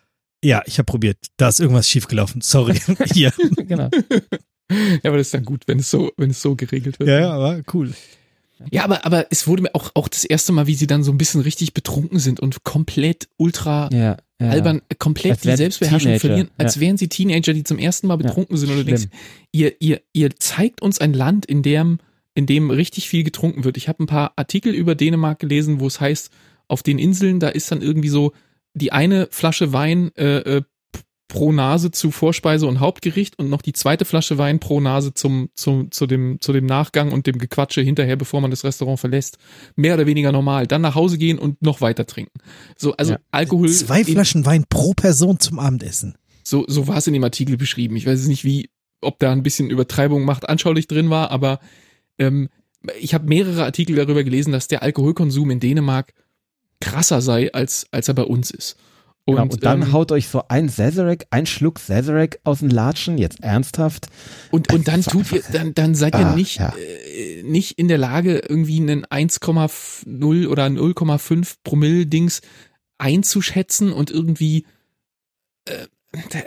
ja, 0.43 0.63
ich 0.67 0.79
habe 0.79 0.87
probiert, 0.87 1.19
da 1.37 1.49
ist 1.49 1.61
irgendwas 1.61 1.89
schiefgelaufen. 1.89 2.43
Sorry. 2.43 2.79
Hier. 3.13 3.33
genau. 3.57 3.91
Ja, 4.71 4.99
aber 5.05 5.17
das 5.17 5.29
ist 5.29 5.35
dann 5.35 5.45
gut, 5.45 5.67
wenn 5.67 5.79
es 5.79 5.91
so, 5.91 6.13
wenn 6.17 6.31
es 6.31 6.41
so 6.41 6.55
geregelt 6.55 6.99
wird. 6.99 7.09
Ja, 7.09 7.21
ja, 7.21 7.33
aber 7.33 7.63
cool. 7.73 7.93
Ja, 8.71 8.85
aber, 8.85 9.05
aber 9.05 9.27
es 9.31 9.47
wurde 9.47 9.63
mir 9.63 9.75
auch, 9.75 9.91
auch 9.95 10.09
das 10.09 10.25
erste 10.25 10.53
Mal, 10.53 10.67
wie 10.67 10.75
sie 10.75 10.87
dann 10.87 11.03
so 11.03 11.13
ein 11.13 11.19
bisschen 11.19 11.41
richtig 11.41 11.75
betrunken 11.75 12.19
sind 12.19 12.41
und 12.41 12.65
komplett 12.65 13.29
ultra 13.37 13.89
ja, 13.93 14.17
ja. 14.41 14.49
albern, 14.49 14.83
komplett 14.99 15.33
als 15.33 15.41
die 15.43 15.57
Selbstbeherrschung 15.57 16.13
Teenager, 16.13 16.21
verlieren, 16.21 16.51
als 16.57 16.77
ja. 16.77 16.81
wären 16.81 16.97
sie 16.97 17.09
Teenager, 17.09 17.53
die 17.53 17.65
zum 17.65 17.79
ersten 17.79 18.07
Mal 18.07 18.17
betrunken 18.17 18.57
sind. 18.57 18.71
Und 18.71 18.77
du 18.77 18.85
denkst, 18.85 19.09
ihr, 19.53 19.81
ihr, 19.81 20.01
ihr 20.13 20.37
zeigt 20.37 20.83
uns 20.83 21.01
ein 21.01 21.13
Land, 21.13 21.47
in 21.47 21.63
dem 21.63 21.99
in 22.35 22.47
dem 22.47 22.71
richtig 22.71 23.09
viel 23.09 23.23
getrunken 23.23 23.65
wird. 23.65 23.77
Ich 23.77 23.89
habe 23.89 24.03
ein 24.03 24.09
paar 24.09 24.33
Artikel 24.37 24.75
über 24.75 24.95
Dänemark 24.95 25.39
gelesen, 25.39 25.79
wo 25.79 25.87
es 25.87 26.01
heißt, 26.01 26.31
auf 26.67 26.83
den 26.83 26.99
Inseln, 26.99 27.41
da 27.41 27.49
ist 27.49 27.71
dann 27.71 27.81
irgendwie 27.81 28.09
so 28.09 28.33
die 28.75 28.93
eine 28.93 29.29
Flasche 29.31 29.73
Wein 29.73 30.11
äh, 30.17 30.57
äh, 30.57 30.63
pro 31.29 31.53
Nase 31.53 31.91
zu 31.91 32.11
Vorspeise 32.11 32.67
und 32.67 32.81
Hauptgericht 32.81 33.39
und 33.39 33.49
noch 33.49 33.63
die 33.63 33.73
zweite 33.73 34.05
Flasche 34.05 34.39
Wein 34.39 34.61
pro 34.61 34.81
Nase 34.81 35.15
zum, 35.15 35.49
zum, 35.55 35.91
zu, 35.91 36.07
dem, 36.07 36.41
zu 36.41 36.53
dem 36.53 36.67
Nachgang 36.67 37.13
und 37.13 37.27
dem 37.27 37.39
Gequatsche 37.39 37.81
hinterher, 37.81 38.17
bevor 38.17 38.41
man 38.41 38.51
das 38.51 38.65
Restaurant 38.65 39.01
verlässt. 39.01 39.39
Mehr 39.75 39.95
oder 39.95 40.07
weniger 40.07 40.33
normal. 40.33 40.67
Dann 40.67 40.83
nach 40.83 40.95
Hause 40.95 41.19
gehen 41.19 41.39
und 41.39 41.63
noch 41.63 41.81
weiter 41.81 42.07
trinken. 42.07 42.39
So, 42.77 42.93
also 42.97 43.15
ja. 43.15 43.19
Alkohol. 43.31 43.69
Zwei 43.71 44.05
Flaschen 44.05 44.45
Wein 44.47 44.65
pro 44.69 44.93
Person 44.93 45.41
zum 45.41 45.59
Abendessen. 45.59 46.17
So, 46.43 46.65
so 46.69 46.87
war 46.89 46.99
es 46.99 47.07
in 47.07 47.15
dem 47.15 47.25
Artikel 47.25 47.57
beschrieben. 47.57 47.97
Ich 47.97 48.07
weiß 48.07 48.21
es 48.21 48.29
nicht, 48.29 48.45
wie, 48.45 48.71
ob 49.01 49.19
da 49.19 49.33
ein 49.33 49.43
bisschen 49.43 49.71
Übertreibung 49.71 50.25
macht, 50.25 50.49
anschaulich 50.49 50.87
drin 50.87 51.09
war, 51.09 51.31
aber 51.31 51.59
ähm, 52.19 52.51
ich 53.01 53.15
habe 53.15 53.27
mehrere 53.27 53.65
Artikel 53.65 53.97
darüber 53.97 54.25
gelesen, 54.25 54.53
dass 54.53 54.69
der 54.69 54.83
Alkoholkonsum 54.83 55.51
in 55.51 55.61
Dänemark 55.61 56.13
krasser 56.81 57.23
sei, 57.23 57.51
als, 57.53 57.87
als 57.93 58.09
er 58.09 58.15
bei 58.15 58.25
uns 58.25 58.51
ist. 58.51 58.77
Und, 59.27 59.37
genau, 59.37 59.53
und 59.53 59.65
dann 59.65 59.83
ähm, 59.83 59.93
haut 59.93 60.13
euch 60.13 60.29
so 60.29 60.43
ein 60.49 60.69
Sazerac, 60.69 61.27
ein 61.31 61.47
Schluck 61.47 61.79
Sazerac 61.79 62.41
aus 62.45 62.59
dem 62.59 62.69
Latschen, 62.69 63.17
jetzt 63.17 63.43
ernsthaft. 63.43 64.09
Und, 64.51 64.71
und 64.73 64.87
dann 64.87 65.03
tut 65.03 65.33
ihr, 65.33 65.43
dann, 65.51 65.73
dann 65.73 65.95
seid 65.95 66.15
ihr 66.15 66.27
ah, 66.27 66.35
nicht, 66.35 66.59
ja. 66.59 66.75
äh, 66.77 67.43
nicht 67.43 67.79
in 67.79 67.89
der 67.89 67.97
Lage, 67.97 68.41
irgendwie 68.41 68.81
einen 68.81 69.07
1,0 69.07 70.49
oder 70.49 70.67
0,5 70.67 71.57
Promille 71.65 72.07
Dings 72.07 72.43
einzuschätzen 72.99 73.93
und 73.93 74.11
irgendwie, 74.11 74.67
äh, 75.65 75.87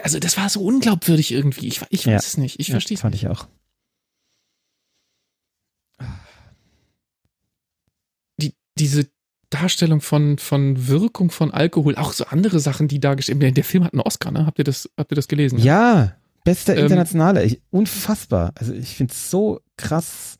also 0.04 0.20
das 0.20 0.36
war 0.36 0.48
so 0.48 0.64
unglaubwürdig 0.64 1.32
irgendwie. 1.32 1.66
Ich, 1.66 1.82
ich 1.90 2.06
weiß 2.06 2.12
ja. 2.12 2.16
es 2.16 2.36
nicht. 2.36 2.60
Ich 2.60 2.68
ja, 2.68 2.74
verstehe 2.74 2.94
es. 2.94 3.00
Fand 3.00 3.16
ich 3.16 3.26
auch. 3.26 3.48
Die, 8.40 8.54
diese 8.78 9.10
Darstellung 9.50 10.00
von, 10.00 10.38
von 10.38 10.88
Wirkung 10.88 11.30
von 11.30 11.52
Alkohol, 11.52 11.96
auch 11.96 12.12
so 12.12 12.24
andere 12.26 12.60
Sachen, 12.60 12.88
die 12.88 13.00
dargestellt 13.00 13.40
werden. 13.40 13.54
Der 13.54 13.64
Film 13.64 13.84
hat 13.84 13.94
einen 13.94 14.02
Oscar, 14.02 14.30
ne? 14.30 14.46
Habt 14.46 14.58
ihr 14.58 14.64
das, 14.64 14.90
habt 14.96 15.10
ihr 15.12 15.16
das 15.16 15.28
gelesen? 15.28 15.58
Ja, 15.58 16.12
bester 16.44 16.76
ähm, 16.76 16.84
internationale. 16.84 17.44
Ich, 17.44 17.60
unfassbar. 17.70 18.52
Also 18.56 18.72
ich 18.72 18.96
finde 18.96 19.12
es 19.12 19.30
so 19.30 19.60
krass 19.76 20.36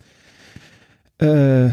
äh, 1.19 1.71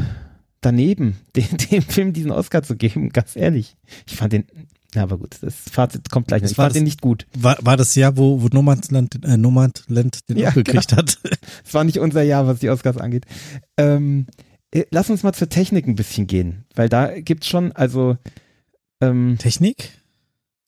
daneben, 0.62 1.18
den, 1.36 1.58
dem 1.72 1.82
Film 1.82 2.14
diesen 2.14 2.32
Oscar 2.32 2.64
zu 2.64 2.76
geben, 2.76 3.10
ganz 3.10 3.36
ehrlich. 3.36 3.76
Ich 4.08 4.16
fand 4.16 4.34
den, 4.34 4.46
ja, 4.96 5.04
aber 5.04 5.18
gut, 5.18 5.36
das 5.42 5.56
Fazit 5.70 6.10
kommt 6.10 6.30
gleich. 6.30 6.42
Ich 6.44 6.56
fand 6.56 6.70
das, 6.70 6.74
den 6.74 6.86
nicht 6.86 7.02
gut. 7.02 7.28
War, 7.38 7.58
war 7.62 7.76
das 7.76 7.96
Jahr, 7.96 8.16
wo, 8.16 8.42
wo 8.42 8.48
Nomadland, 8.48 9.24
äh, 9.26 9.36
Nomadland 9.36 10.30
den 10.30 10.38
ja, 10.38 10.48
Oscar 10.48 10.64
gekriegt 10.64 10.88
genau. 10.90 11.02
hat? 11.02 11.20
Es 11.66 11.74
war 11.74 11.84
nicht 11.84 12.00
unser 12.00 12.22
Jahr, 12.22 12.48
was 12.48 12.60
die 12.60 12.70
Oscars 12.70 12.98
angeht. 12.98 13.26
Ähm, 13.78 14.28
äh, 14.30 14.44
lass 14.92 15.10
uns 15.10 15.24
mal 15.24 15.34
zur 15.34 15.50
Technik 15.50 15.88
ein 15.88 15.96
bisschen 15.96 16.28
gehen, 16.28 16.66
weil 16.76 16.90
da 16.90 17.20
gibt's 17.20 17.48
schon, 17.48 17.72
also 17.72 18.18
ähm, 19.02 19.38
Technik? 19.40 19.92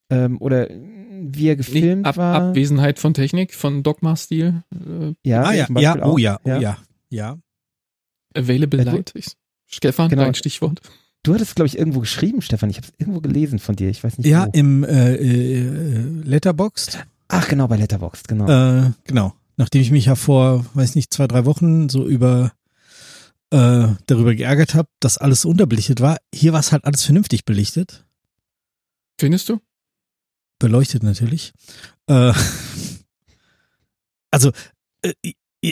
Ähm, 0.09 0.37
oder 0.41 0.69
wie 0.69 1.47
er 1.47 1.55
gefilmt 1.55 2.05
Ab, 2.05 2.17
war. 2.17 2.49
Abwesenheit 2.49 2.99
von 2.99 3.13
Technik, 3.13 3.53
von 3.53 3.83
Dogma-Stil. 3.83 4.63
Äh, 4.71 5.13
ja, 5.23 5.43
ah, 5.43 5.53
ja, 5.53 5.67
ja, 5.77 6.05
oh 6.05 6.17
ja, 6.17 6.39
oh 6.43 6.49
ja, 6.49 6.77
ja. 7.09 7.37
Available 8.35 8.83
Light. 8.83 9.13
Stefan, 9.65 10.09
genau. 10.09 10.23
dein 10.23 10.35
Stichwort. 10.35 10.81
Du 11.23 11.33
hattest, 11.33 11.55
glaube 11.55 11.67
ich, 11.67 11.77
irgendwo 11.77 11.99
geschrieben, 11.99 12.41
Stefan. 12.41 12.69
Ich 12.69 12.77
habe 12.77 12.87
es 12.87 12.93
irgendwo 12.97 13.19
gelesen 13.19 13.59
von 13.59 13.75
dir. 13.75 13.89
Ich 13.89 14.03
weiß 14.03 14.17
nicht. 14.17 14.27
Ja, 14.27 14.45
wo. 14.45 14.51
im 14.53 14.83
äh, 14.83 15.15
äh, 15.15 15.99
Letterboxd. 16.23 17.05
Ach, 17.27 17.47
genau, 17.49 17.67
bei 17.67 17.75
Letterboxd, 17.75 18.27
genau. 18.27 18.47
Äh, 18.47 18.91
genau. 19.03 19.33
Nachdem 19.57 19.81
ich 19.81 19.91
mich 19.91 20.05
ja 20.05 20.15
vor, 20.15 20.65
weiß 20.75 20.95
nicht, 20.95 21.13
zwei, 21.13 21.27
drei 21.27 21.45
Wochen 21.45 21.89
so 21.89 22.07
über 22.07 22.53
äh, 23.51 23.95
darüber 24.05 24.35
geärgert 24.35 24.75
habe, 24.75 24.89
dass 24.99 25.17
alles 25.17 25.45
unterbelichtet 25.45 26.01
war. 26.01 26.17
Hier 26.33 26.53
war 26.53 26.59
es 26.59 26.71
halt 26.71 26.85
alles 26.85 27.03
vernünftig 27.03 27.45
belichtet. 27.45 28.05
Findest 29.19 29.49
du? 29.49 29.59
Beleuchtet 30.59 31.03
natürlich. 31.03 31.53
Äh, 32.07 32.33
also 34.31 34.51
äh, 35.01 35.13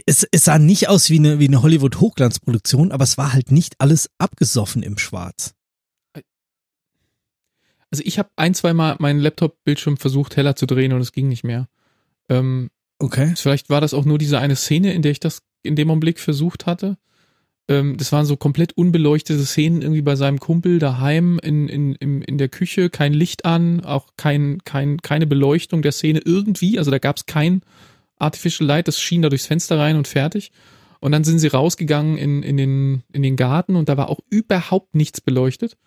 es, 0.06 0.26
es 0.32 0.46
sah 0.46 0.58
nicht 0.58 0.90
aus 0.90 1.10
wie 1.10 1.20
eine, 1.20 1.40
wie 1.40 1.48
eine 1.48 1.62
Hollywood-Hochglanzproduktion, 1.62 2.92
aber 2.92 3.04
es 3.04 3.18
war 3.18 3.34
halt 3.34 3.52
nicht 3.52 3.76
alles 3.80 4.10
abgesoffen 4.18 4.82
im 4.82 4.98
Schwarz. 4.98 5.54
Also 7.92 8.04
ich 8.04 8.18
habe 8.20 8.30
ein, 8.36 8.54
zwei 8.54 8.74
Mal 8.74 8.96
meinen 9.00 9.20
Laptop-Bildschirm 9.20 9.98
versucht 9.98 10.38
heller 10.38 10.56
zu 10.56 10.66
drehen 10.66 10.92
und 10.92 11.02
es 11.02 11.12
ging 11.12 11.28
nicht 11.28 11.44
mehr. 11.44 11.68
Ähm, 12.30 12.72
okay. 13.00 13.34
Vielleicht 13.36 13.70
war 13.70 13.80
das 13.80 13.94
auch 13.94 14.06
nur 14.06 14.18
diese 14.18 14.40
eine 14.40 14.56
Szene, 14.56 14.94
in 14.94 15.02
der 15.02 15.12
ich 15.12 15.20
das 15.20 15.44
in 15.62 15.76
dem 15.76 15.90
Augenblick 15.90 16.20
versucht 16.20 16.66
hatte 16.66 16.98
ähm, 17.68 17.98
das 17.98 18.12
waren 18.12 18.26
so 18.26 18.38
komplett 18.38 18.74
unbeleuchtete 18.78 19.44
Szenen 19.46 19.82
irgendwie 19.82 20.02
bei 20.02 20.16
seinem 20.16 20.40
Kumpel 20.40 20.80
daheim 20.80 21.40
in, 21.42 21.68
in, 21.68 21.96
in, 21.96 22.22
in 22.22 22.38
der 22.38 22.50
Küche, 22.50 22.90
kein 22.90 23.14
Licht 23.14 23.46
an, 23.46 23.84
auch 23.84 24.10
kein, 24.18 24.60
kein, 24.66 25.02
keine 25.02 25.28
Beleuchtung 25.28 25.82
der 25.82 25.92
Szene 25.92 26.22
irgendwie, 26.24 26.78
also 26.78 26.92
da 26.92 27.00
gab 27.00 27.18
es 27.18 27.26
kein 27.26 27.62
Artificial 28.18 28.68
Light, 28.68 28.88
das 28.88 29.00
schien 29.00 29.22
da 29.22 29.30
durchs 29.30 29.48
Fenster 29.48 29.78
rein 29.78 29.98
und 29.98 30.08
fertig. 30.08 30.52
Und 31.02 31.12
dann 31.12 31.24
sind 31.24 31.40
sie 31.40 31.48
rausgegangen 31.48 32.18
in, 32.18 32.42
in, 32.42 32.58
den, 32.58 33.04
in 33.12 33.22
den 33.22 33.36
Garten 33.36 33.76
und 33.76 33.90
da 33.90 33.98
war 33.98 34.10
auch 34.10 34.20
überhaupt 34.30 34.96
nichts 34.96 35.22
beleuchtet. 35.22 35.78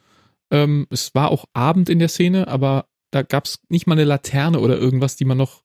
Ähm, 0.51 0.87
es 0.91 1.15
war 1.15 1.31
auch 1.31 1.47
Abend 1.55 1.89
in 1.89 1.99
der 1.99 2.09
Szene, 2.09 2.49
aber 2.49 2.87
da 3.11 3.23
gab 3.23 3.47
es 3.47 3.61
nicht 3.69 3.87
mal 3.87 3.95
eine 3.95 4.05
Laterne 4.05 4.61
oder 4.61 4.79
irgendwas, 4.79 5.17
die 5.17 5.25
man 5.25 5.39
noch 5.39 5.63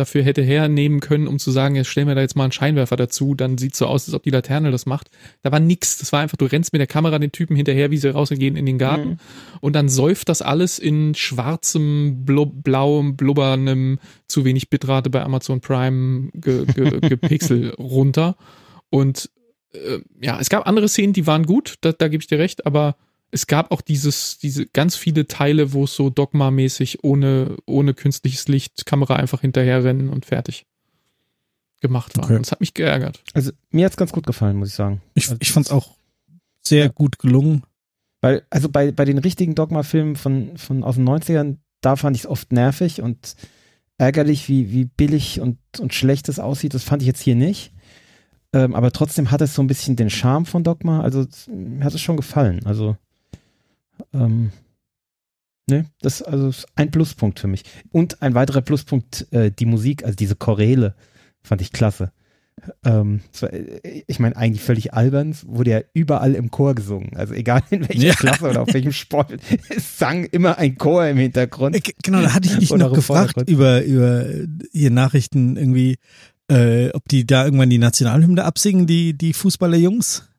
dafür 0.00 0.22
hätte 0.22 0.42
hernehmen 0.42 1.00
können, 1.00 1.28
um 1.28 1.38
zu 1.38 1.50
sagen, 1.50 1.76
jetzt 1.76 1.88
stellen 1.88 2.08
wir 2.08 2.14
da 2.14 2.20
jetzt 2.20 2.36
mal 2.36 2.44
einen 2.44 2.52
Scheinwerfer 2.52 2.96
dazu, 2.96 3.34
dann 3.34 3.58
sieht 3.58 3.76
so 3.76 3.86
aus, 3.86 4.08
als 4.08 4.14
ob 4.14 4.22
die 4.22 4.30
Laterne 4.30 4.70
das 4.70 4.86
macht. 4.86 5.10
Da 5.42 5.52
war 5.52 5.60
nix. 5.60 5.98
Das 5.98 6.12
war 6.12 6.20
einfach, 6.20 6.36
du 6.36 6.46
rennst 6.46 6.72
mit 6.72 6.80
der 6.80 6.86
Kamera 6.86 7.18
den 7.18 7.32
Typen 7.32 7.54
hinterher, 7.54 7.90
wie 7.90 7.98
sie 7.98 8.12
rausgehen 8.12 8.56
in 8.56 8.66
den 8.66 8.78
Garten. 8.78 9.10
Mhm. 9.10 9.16
Und 9.60 9.76
dann 9.76 9.88
säuft 9.88 10.28
das 10.28 10.42
alles 10.42 10.78
in 10.78 11.14
schwarzem, 11.14 12.24
blub, 12.24 12.64
blauem, 12.64 13.16
blubbernem, 13.16 13.98
zu 14.26 14.44
wenig 14.44 14.70
Bitrate 14.70 15.10
bei 15.10 15.22
Amazon 15.22 15.60
Prime 15.60 16.30
ge, 16.34 16.64
ge, 16.66 17.00
gepixel 17.08 17.70
runter. 17.78 18.36
Und 18.88 19.30
äh, 19.72 19.98
ja, 20.20 20.40
es 20.40 20.48
gab 20.48 20.66
andere 20.66 20.88
Szenen, 20.88 21.12
die 21.12 21.26
waren 21.26 21.46
gut, 21.46 21.74
da, 21.82 21.92
da 21.92 22.08
gebe 22.08 22.22
ich 22.22 22.28
dir 22.28 22.38
recht, 22.38 22.66
aber 22.66 22.96
es 23.30 23.46
gab 23.46 23.70
auch 23.70 23.80
dieses, 23.80 24.38
diese 24.38 24.66
ganz 24.66 24.96
viele 24.96 25.26
Teile, 25.26 25.72
wo 25.72 25.84
es 25.84 25.94
so 25.94 26.10
Dogma-mäßig 26.10 27.04
ohne, 27.04 27.56
ohne 27.66 27.94
künstliches 27.94 28.48
Licht 28.48 28.86
Kamera 28.86 29.16
einfach 29.16 29.40
hinterherrennen 29.40 30.08
und 30.08 30.26
fertig 30.26 30.66
gemacht 31.80 32.16
war. 32.16 32.24
Okay. 32.24 32.38
das 32.38 32.52
hat 32.52 32.60
mich 32.60 32.74
geärgert. 32.74 33.22
Also 33.32 33.52
mir 33.70 33.86
hat's 33.86 33.96
ganz 33.96 34.12
gut 34.12 34.26
gefallen, 34.26 34.56
muss 34.56 34.68
ich 34.68 34.74
sagen. 34.74 35.00
Ich, 35.14 35.28
also, 35.28 35.36
ich 35.40 35.52
fand's 35.52 35.70
auch 35.70 35.96
sehr 36.60 36.86
ja. 36.86 36.90
gut 36.90 37.18
gelungen. 37.18 37.62
Weil, 38.20 38.42
also 38.50 38.68
bei, 38.68 38.92
bei 38.92 39.04
den 39.06 39.18
richtigen 39.18 39.54
Dogma-Filmen 39.54 40.16
von, 40.16 40.58
von 40.58 40.84
aus 40.84 40.96
den 40.96 41.08
90ern, 41.08 41.56
da 41.80 41.96
fand 41.96 42.16
ich 42.16 42.24
es 42.24 42.28
oft 42.28 42.52
nervig 42.52 43.00
und 43.00 43.34
ärgerlich, 43.96 44.48
wie, 44.48 44.72
wie 44.72 44.84
billig 44.84 45.40
und, 45.40 45.58
und 45.78 45.94
schlecht 45.94 46.28
es 46.28 46.38
aussieht. 46.38 46.74
Das 46.74 46.82
fand 46.82 47.00
ich 47.02 47.06
jetzt 47.06 47.22
hier 47.22 47.34
nicht. 47.34 47.72
Ähm, 48.52 48.74
aber 48.74 48.90
trotzdem 48.90 49.30
hat 49.30 49.40
es 49.40 49.54
so 49.54 49.62
ein 49.62 49.68
bisschen 49.68 49.96
den 49.96 50.10
Charme 50.10 50.44
von 50.44 50.64
Dogma. 50.64 51.00
Also 51.00 51.26
mir 51.46 51.84
hat 51.84 51.94
es 51.94 52.00
schon 52.00 52.16
gefallen. 52.16 52.66
Also 52.66 52.96
ähm, 54.12 54.50
ne, 55.68 55.86
das 56.00 56.22
also 56.22 56.48
ist 56.48 56.66
ein 56.74 56.90
Pluspunkt 56.90 57.40
für 57.40 57.48
mich. 57.48 57.64
Und 57.90 58.22
ein 58.22 58.34
weiterer 58.34 58.60
Pluspunkt, 58.60 59.26
äh, 59.32 59.50
die 59.50 59.66
Musik, 59.66 60.04
also 60.04 60.16
diese 60.16 60.36
Choräle, 60.36 60.94
fand 61.42 61.62
ich 61.62 61.72
klasse. 61.72 62.12
Ähm, 62.84 63.20
äh, 63.40 64.02
ich 64.06 64.18
meine, 64.18 64.36
eigentlich 64.36 64.62
völlig 64.62 64.92
albern, 64.92 65.34
wurde 65.46 65.70
ja 65.70 65.80
überall 65.94 66.34
im 66.34 66.50
Chor 66.50 66.74
gesungen. 66.74 67.16
Also 67.16 67.34
egal 67.34 67.62
in 67.70 67.88
welcher 67.88 68.08
ja. 68.08 68.14
Klasse 68.14 68.50
oder 68.50 68.62
auf 68.62 68.74
welchem 68.74 68.92
Sport, 68.92 69.32
es 69.68 69.98
sang 69.98 70.24
immer 70.24 70.58
ein 70.58 70.76
Chor 70.76 71.06
im 71.06 71.16
Hintergrund. 71.16 71.76
Äh, 71.76 71.92
genau, 72.02 72.20
da 72.20 72.34
hatte 72.34 72.48
ich 72.48 72.58
dich 72.58 72.70
noch 72.72 72.92
gefragt 72.92 73.48
über, 73.48 73.82
über 73.82 74.26
hier 74.72 74.90
Nachrichten 74.90 75.56
irgendwie, 75.56 75.96
äh, 76.48 76.90
ob 76.90 77.08
die 77.08 77.26
da 77.26 77.44
irgendwann 77.44 77.70
die 77.70 77.78
Nationalhymne 77.78 78.44
absingen, 78.44 78.86
die, 78.86 79.16
die 79.16 79.32
Fußballerjungs 79.32 80.29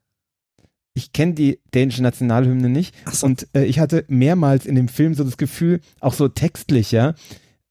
ich 0.94 1.12
kenne 1.12 1.34
die 1.34 1.60
dänische 1.74 2.02
Nationalhymne 2.02 2.68
nicht. 2.68 2.94
So. 3.10 3.26
Und 3.26 3.48
äh, 3.54 3.64
ich 3.64 3.78
hatte 3.78 4.04
mehrmals 4.08 4.66
in 4.66 4.74
dem 4.74 4.88
Film 4.88 5.14
so 5.14 5.24
das 5.24 5.36
Gefühl, 5.36 5.80
auch 6.00 6.14
so 6.14 6.28
textlich, 6.28 6.92
ja, 6.92 7.14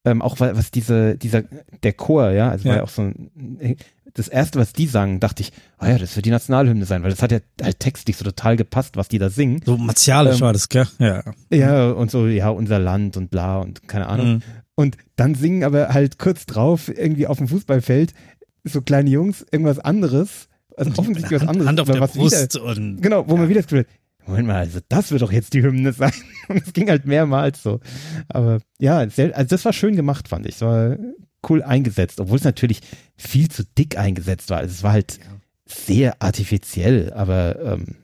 ähm, 0.04 0.22
auch 0.22 0.40
was 0.40 0.72
diese, 0.72 1.16
dieser, 1.18 1.44
der 1.84 1.94
Chor, 1.94 2.32
ja, 2.32 2.50
also 2.50 2.66
ja. 2.68 2.70
war 2.72 2.78
ja 2.78 2.84
auch 2.84 2.90
so 2.90 3.04
ein, 3.04 3.78
das 4.14 4.28
erste, 4.28 4.60
was 4.60 4.74
die 4.74 4.88
sangen, 4.88 5.20
dachte 5.20 5.44
ich, 5.44 5.52
ah 5.78 5.90
ja, 5.90 5.98
das 5.98 6.16
wird 6.16 6.26
die 6.26 6.32
Nationalhymne 6.32 6.86
sein, 6.86 7.04
weil 7.04 7.12
das 7.12 7.22
hat 7.22 7.32
ja 7.32 7.40
halt 7.62 7.80
textlich 7.80 8.18
so 8.18 8.26
total 8.26 8.58
gepasst, 8.58 8.98
was 8.98 9.08
die 9.08 9.20
da 9.20 9.30
singen. 9.30 9.62
So 9.64 9.78
martialisch 9.78 10.38
ähm, 10.38 10.42
war 10.42 10.54
das, 10.54 10.70
gell? 10.70 10.88
Ja. 11.00 11.24
Ja, 11.50 11.92
und 11.92 12.12
so, 12.12 12.28
ja, 12.28 12.50
unser 12.50 12.80
Land 12.80 13.16
und 13.16 13.30
bla 13.30 13.60
und 13.60 13.88
keine 13.88 14.08
Ahnung. 14.08 14.28
Mhm. 14.28 14.42
Und 14.76 14.98
dann 15.16 15.36
singen 15.36 15.64
aber 15.64 15.90
halt 15.90 16.18
kurz 16.18 16.46
drauf, 16.46 16.90
irgendwie 16.90 17.28
auf 17.28 17.38
dem 17.38 17.48
Fußballfeld, 17.48 18.14
so 18.64 18.82
kleine 18.82 19.10
Jungs, 19.10 19.46
irgendwas 19.52 19.80
anderes 19.80 20.50
also 20.88 21.02
offensichtlich 21.02 21.42
was 21.42 21.48
anderes. 21.48 21.68
Hand 21.68 21.80
auf 21.80 21.90
der 21.90 22.02
was 22.02 22.14
Brust 22.14 22.56
wieder, 22.56 22.66
und, 22.66 23.02
Genau, 23.02 23.28
wo 23.28 23.34
ja. 23.34 23.40
man 23.42 23.50
wieder 23.50 23.62
das 23.62 23.68
Gefühl 23.68 23.80
hat, 23.80 24.28
Moment 24.28 24.48
mal, 24.48 24.58
also 24.58 24.80
das 24.88 25.12
wird 25.12 25.22
doch 25.24 25.32
jetzt 25.32 25.54
die 25.54 25.64
Hymne 25.64 25.94
sein. 25.94 26.14
Und 26.48 26.66
es 26.66 26.74
ging 26.74 26.90
halt 26.90 27.06
mehrmals 27.06 27.64
so. 27.64 27.80
Aber 28.30 28.60
ja, 28.80 28.98
also 28.98 29.44
das 29.44 29.66
war 29.66 29.74
schön 29.74 29.96
gemacht, 29.96 30.28
fand 30.28 30.46
ich. 30.46 30.56
Es 30.56 30.62
war 30.62 30.98
cool 31.50 31.64
eingesetzt, 31.64 32.20
obwohl 32.20 32.38
es 32.38 32.44
natürlich 32.44 32.82
viel 33.18 33.50
zu 33.50 33.64
dick 33.78 33.98
eingesetzt 33.98 34.52
war. 34.52 34.60
Also 34.60 34.74
es 34.74 34.84
war 34.84 34.92
halt, 34.92 35.20
sehr 35.72 36.22
artifiziell, 36.22 37.14
aber, 37.14 37.60
ähm, 37.62 37.96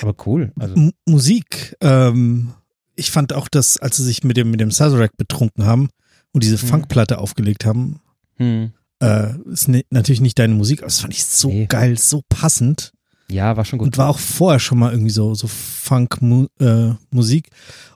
aber 0.00 0.14
cool. 0.26 0.52
Also. 0.58 0.90
Musik, 1.06 1.76
ähm, 1.80 2.52
ich 2.94 3.10
fand 3.10 3.32
auch, 3.32 3.48
dass, 3.48 3.78
als 3.78 3.96
sie 3.96 4.04
sich 4.04 4.24
mit 4.24 4.36
dem, 4.36 4.50
mit 4.50 4.60
dem 4.60 4.70
Sazerac 4.70 5.16
betrunken 5.16 5.64
haben 5.64 5.88
und 6.32 6.42
diese 6.42 6.60
hm. 6.60 6.68
Funkplatte 6.68 7.18
aufgelegt 7.18 7.64
haben, 7.64 8.00
hm. 8.36 8.72
Äh, 9.00 9.34
ist 9.50 9.68
ne, 9.68 9.84
natürlich 9.90 10.20
nicht 10.20 10.38
deine 10.38 10.54
Musik, 10.54 10.80
aber 10.80 10.88
das 10.88 11.00
fand 11.00 11.14
ich 11.14 11.24
so 11.24 11.48
nee. 11.48 11.66
geil, 11.66 11.98
so 11.98 12.22
passend. 12.28 12.92
Ja, 13.28 13.56
war 13.56 13.64
schon 13.64 13.78
gut. 13.78 13.86
Und 13.86 13.98
war 13.98 14.08
auch 14.08 14.18
vorher 14.18 14.60
schon 14.60 14.78
mal 14.78 14.92
irgendwie 14.92 15.10
so, 15.10 15.34
so 15.34 15.48
Funk-Musik. 15.48 17.48
Äh, 17.48 17.50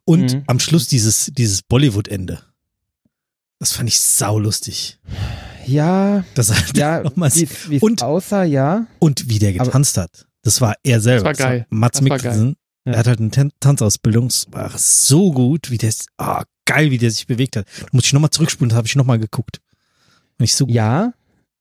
und 0.05 0.35
mhm. 0.35 0.43
am 0.47 0.59
Schluss 0.59 0.89
dieses, 0.89 1.31
dieses 1.33 1.63
Bollywood-Ende. 1.63 2.41
Das 3.61 3.73
fand 3.73 3.89
ich 3.89 4.01
saulustig. 4.01 4.99
Ja, 5.67 6.25
das 6.35 6.53
halt 6.53 6.77
ja, 6.77 7.01
nochmal 7.03 7.31
wie, 7.35 7.79
und 7.79 8.03
außer 8.03 8.45
ja. 8.45 8.87
Und 8.99 9.29
wie 9.29 9.39
der 9.39 9.53
getanzt 9.53 9.99
Aber, 9.99 10.05
hat. 10.05 10.27
Das 10.43 10.61
war 10.61 10.75
er 10.83 11.01
selber. 11.01 11.31
Das 11.31 11.39
war 11.39 11.47
geil. 11.47 11.59
Das 11.61 11.71
war 11.71 11.79
Mats 11.79 12.01
Mikkelsen. 12.01 12.57
Ja. 12.87 12.93
Er 12.93 12.99
hat 12.99 13.07
halt 13.07 13.21
eine 13.21 13.31
Tan 13.31 13.53
Tanzausbildung. 13.61 14.29
Es 14.29 14.47
war 14.51 14.73
so 14.77 15.33
gut, 15.33 15.71
wie 15.71 15.79
der, 15.79 15.93
ah, 16.17 16.41
oh, 16.41 16.45
geil, 16.65 16.91
wie 16.91 16.99
der 16.99 17.11
sich 17.11 17.27
bewegt 17.27 17.57
hat. 17.57 17.67
Da 17.81 17.87
muss 17.93 18.07
ich 18.07 18.13
nochmal 18.13 18.31
zurückspulen, 18.31 18.71
da 18.71 18.77
habe 18.77 18.87
ich 18.87 18.97
nochmal 18.97 19.19
geguckt. 19.19 19.61
Nicht 20.41 20.55
so 20.55 20.67
gut. 20.67 20.75
Ja, 20.75 21.13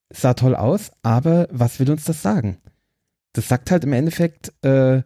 sah 0.09 0.33
toll 0.33 0.55
aus, 0.55 0.91
aber 1.03 1.47
was 1.51 1.79
will 1.79 1.91
uns 1.91 2.05
das 2.05 2.21
sagen? 2.21 2.57
Das 3.33 3.47
sagt 3.47 3.69
halt 3.69 3.83
im 3.83 3.93
Endeffekt, 3.93 4.53
äh, 4.63 5.03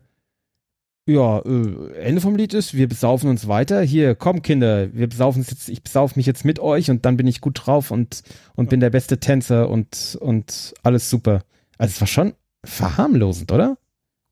ja, 1.05 1.39
äh, 1.39 1.93
Ende 1.95 2.21
vom 2.21 2.35
Lied 2.35 2.53
ist, 2.53 2.73
wir 2.75 2.87
besaufen 2.87 3.29
uns 3.29 3.47
weiter. 3.47 3.81
Hier, 3.81 4.15
komm 4.15 4.41
Kinder, 4.41 4.93
wir 4.93 5.07
besaufen 5.07 5.39
uns 5.39 5.49
jetzt, 5.49 5.67
ich 5.67 5.83
besaufe 5.83 6.17
mich 6.17 6.25
jetzt 6.25 6.45
mit 6.45 6.59
euch 6.59 6.89
und 6.89 7.03
dann 7.05 7.17
bin 7.17 7.27
ich 7.27 7.41
gut 7.41 7.61
drauf 7.65 7.91
und, 7.91 8.23
und 8.55 8.69
bin 8.69 8.79
der 8.79 8.89
beste 8.89 9.19
Tänzer 9.19 9.69
und, 9.69 10.17
und 10.21 10.73
alles 10.83 11.09
super. 11.09 11.43
Also 11.77 11.91
es 11.91 11.99
war 11.99 12.07
schon 12.07 12.33
verharmlosend, 12.63 13.51
oder? 13.51 13.77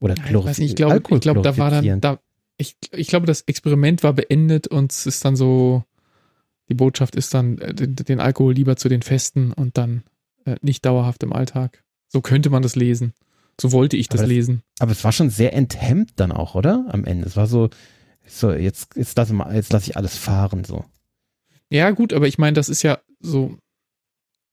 Oder 0.00 0.16
ja, 0.16 0.24
ich, 0.24 0.34
weiß 0.34 0.58
nicht, 0.58 0.70
ich 0.70 0.76
glaube, 0.76 1.02
ich 1.10 1.20
glaube, 1.20 1.42
da 1.42 1.58
war 1.58 1.70
dann, 1.70 2.00
da, 2.00 2.18
ich, 2.56 2.76
ich 2.92 3.08
glaube, 3.08 3.26
das 3.26 3.42
Experiment 3.42 4.02
war 4.02 4.14
beendet 4.14 4.66
und 4.66 4.92
es 4.92 5.04
ist 5.04 5.24
dann 5.24 5.36
so, 5.36 5.84
die 6.68 6.74
Botschaft 6.74 7.16
ist 7.16 7.34
dann, 7.34 7.58
äh, 7.58 7.74
den, 7.74 7.96
den 7.96 8.20
Alkohol 8.20 8.54
lieber 8.54 8.76
zu 8.76 8.88
den 8.88 9.02
Festen 9.02 9.52
und 9.52 9.78
dann 9.78 10.02
äh, 10.44 10.56
nicht 10.62 10.84
dauerhaft 10.84 11.22
im 11.22 11.32
Alltag. 11.32 11.82
So 12.08 12.20
könnte 12.20 12.50
man 12.50 12.62
das 12.62 12.76
lesen. 12.76 13.14
So 13.60 13.72
wollte 13.72 13.96
ich 13.96 14.08
das, 14.08 14.20
das 14.20 14.28
lesen. 14.28 14.62
Aber 14.78 14.92
es 14.92 15.04
war 15.04 15.12
schon 15.12 15.30
sehr 15.30 15.52
enthemmt 15.52 16.12
dann 16.16 16.32
auch, 16.32 16.54
oder? 16.54 16.86
Am 16.88 17.04
Ende. 17.04 17.26
Es 17.26 17.36
war 17.36 17.46
so, 17.46 17.70
so 18.26 18.52
jetzt, 18.52 18.96
jetzt 18.96 19.16
lasse 19.16 19.34
jetzt 19.52 19.72
lass 19.72 19.88
ich 19.88 19.96
alles 19.96 20.16
fahren, 20.16 20.64
so. 20.64 20.84
Ja, 21.70 21.90
gut, 21.90 22.12
aber 22.12 22.28
ich 22.28 22.38
meine, 22.38 22.54
das 22.54 22.68
ist 22.68 22.82
ja 22.82 22.98
so, 23.20 23.56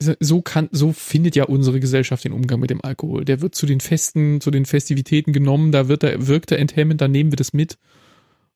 so 0.01 0.41
kann, 0.41 0.69
so 0.71 0.93
findet 0.93 1.35
ja 1.35 1.45
unsere 1.45 1.79
Gesellschaft 1.79 2.23
den 2.23 2.31
Umgang 2.31 2.59
mit 2.59 2.69
dem 2.69 2.83
Alkohol. 2.83 3.25
Der 3.25 3.41
wird 3.41 3.55
zu 3.55 3.65
den 3.65 3.81
Festen, 3.81 4.39
zu 4.39 4.51
den 4.51 4.65
Festivitäten 4.65 5.33
genommen, 5.33 5.71
da 5.71 5.87
wird 5.87 6.03
er, 6.03 6.27
wirkt 6.27 6.51
er 6.51 6.59
enthemmend, 6.59 7.01
dann 7.01 7.11
nehmen 7.11 7.31
wir 7.31 7.37
das 7.37 7.53
mit. 7.53 7.77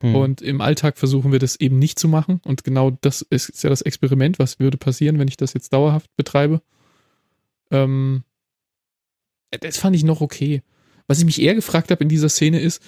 Hm. 0.04 0.16
Und 0.16 0.42
im 0.42 0.60
Alltag 0.60 0.98
versuchen 0.98 1.32
wir 1.32 1.40
das 1.40 1.56
eben 1.56 1.80
nicht 1.80 1.98
zu 1.98 2.10
machen. 2.10 2.42
Und 2.44 2.66
genau 2.66 2.92
das 3.02 3.22
ist, 3.22 3.50
ist 3.50 3.64
ja 3.64 3.70
das 3.70 3.82
Experiment, 3.82 4.38
was 4.38 4.60
würde 4.60 4.78
passieren, 4.78 5.18
wenn 5.18 5.30
ich 5.30 5.38
das 5.38 5.54
jetzt 5.54 5.72
dauerhaft 5.72 6.14
betreibe. 6.18 6.62
Ähm, 7.72 8.24
das 9.50 9.78
fand 9.78 9.96
ich 9.96 10.04
noch 10.04 10.20
okay. 10.20 10.62
Was 11.08 11.20
ich 11.20 11.26
mich 11.26 11.42
eher 11.42 11.56
gefragt 11.56 11.90
habe 11.90 12.04
in 12.04 12.10
dieser 12.10 12.28
Szene 12.28 12.60
ist, 12.60 12.84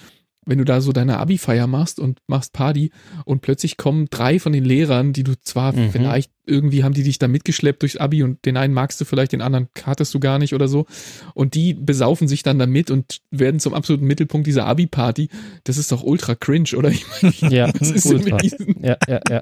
wenn 0.46 0.58
du 0.58 0.64
da 0.64 0.80
so 0.80 0.92
deine 0.92 1.18
Abi-Feier 1.18 1.66
machst 1.66 2.00
und 2.00 2.20
machst 2.26 2.52
Party 2.52 2.90
und 3.24 3.42
plötzlich 3.42 3.76
kommen 3.76 4.06
drei 4.10 4.38
von 4.38 4.52
den 4.52 4.64
Lehrern, 4.64 5.12
die 5.12 5.24
du 5.24 5.34
zwar 5.40 5.72
mhm. 5.72 5.90
vielleicht 5.90 6.30
irgendwie 6.48 6.84
haben 6.84 6.94
die 6.94 7.02
dich 7.02 7.18
da 7.18 7.26
mitgeschleppt 7.26 7.82
durchs 7.82 7.96
Abi 7.96 8.22
und 8.22 8.44
den 8.44 8.56
einen 8.56 8.72
magst 8.72 9.00
du 9.00 9.04
vielleicht, 9.04 9.32
den 9.32 9.42
anderen 9.42 9.68
kartest 9.74 10.14
du 10.14 10.20
gar 10.20 10.38
nicht 10.38 10.54
oder 10.54 10.68
so 10.68 10.86
und 11.34 11.54
die 11.54 11.74
besaufen 11.74 12.28
sich 12.28 12.44
dann 12.44 12.60
damit 12.60 12.92
und 12.92 13.20
werden 13.32 13.58
zum 13.58 13.74
absoluten 13.74 14.06
Mittelpunkt 14.06 14.46
dieser 14.46 14.64
Abi-Party. 14.66 15.28
Das 15.64 15.76
ist 15.76 15.90
doch 15.90 16.04
ultra 16.04 16.36
cringe, 16.36 16.76
oder? 16.76 16.90
Ich 16.90 17.04
meine, 17.20 17.34
ja, 17.54 17.72
was 17.78 17.90
ist 17.90 18.04
diesen? 18.42 18.84
Ja, 18.84 18.96
ja, 19.08 19.20
ja. 19.28 19.40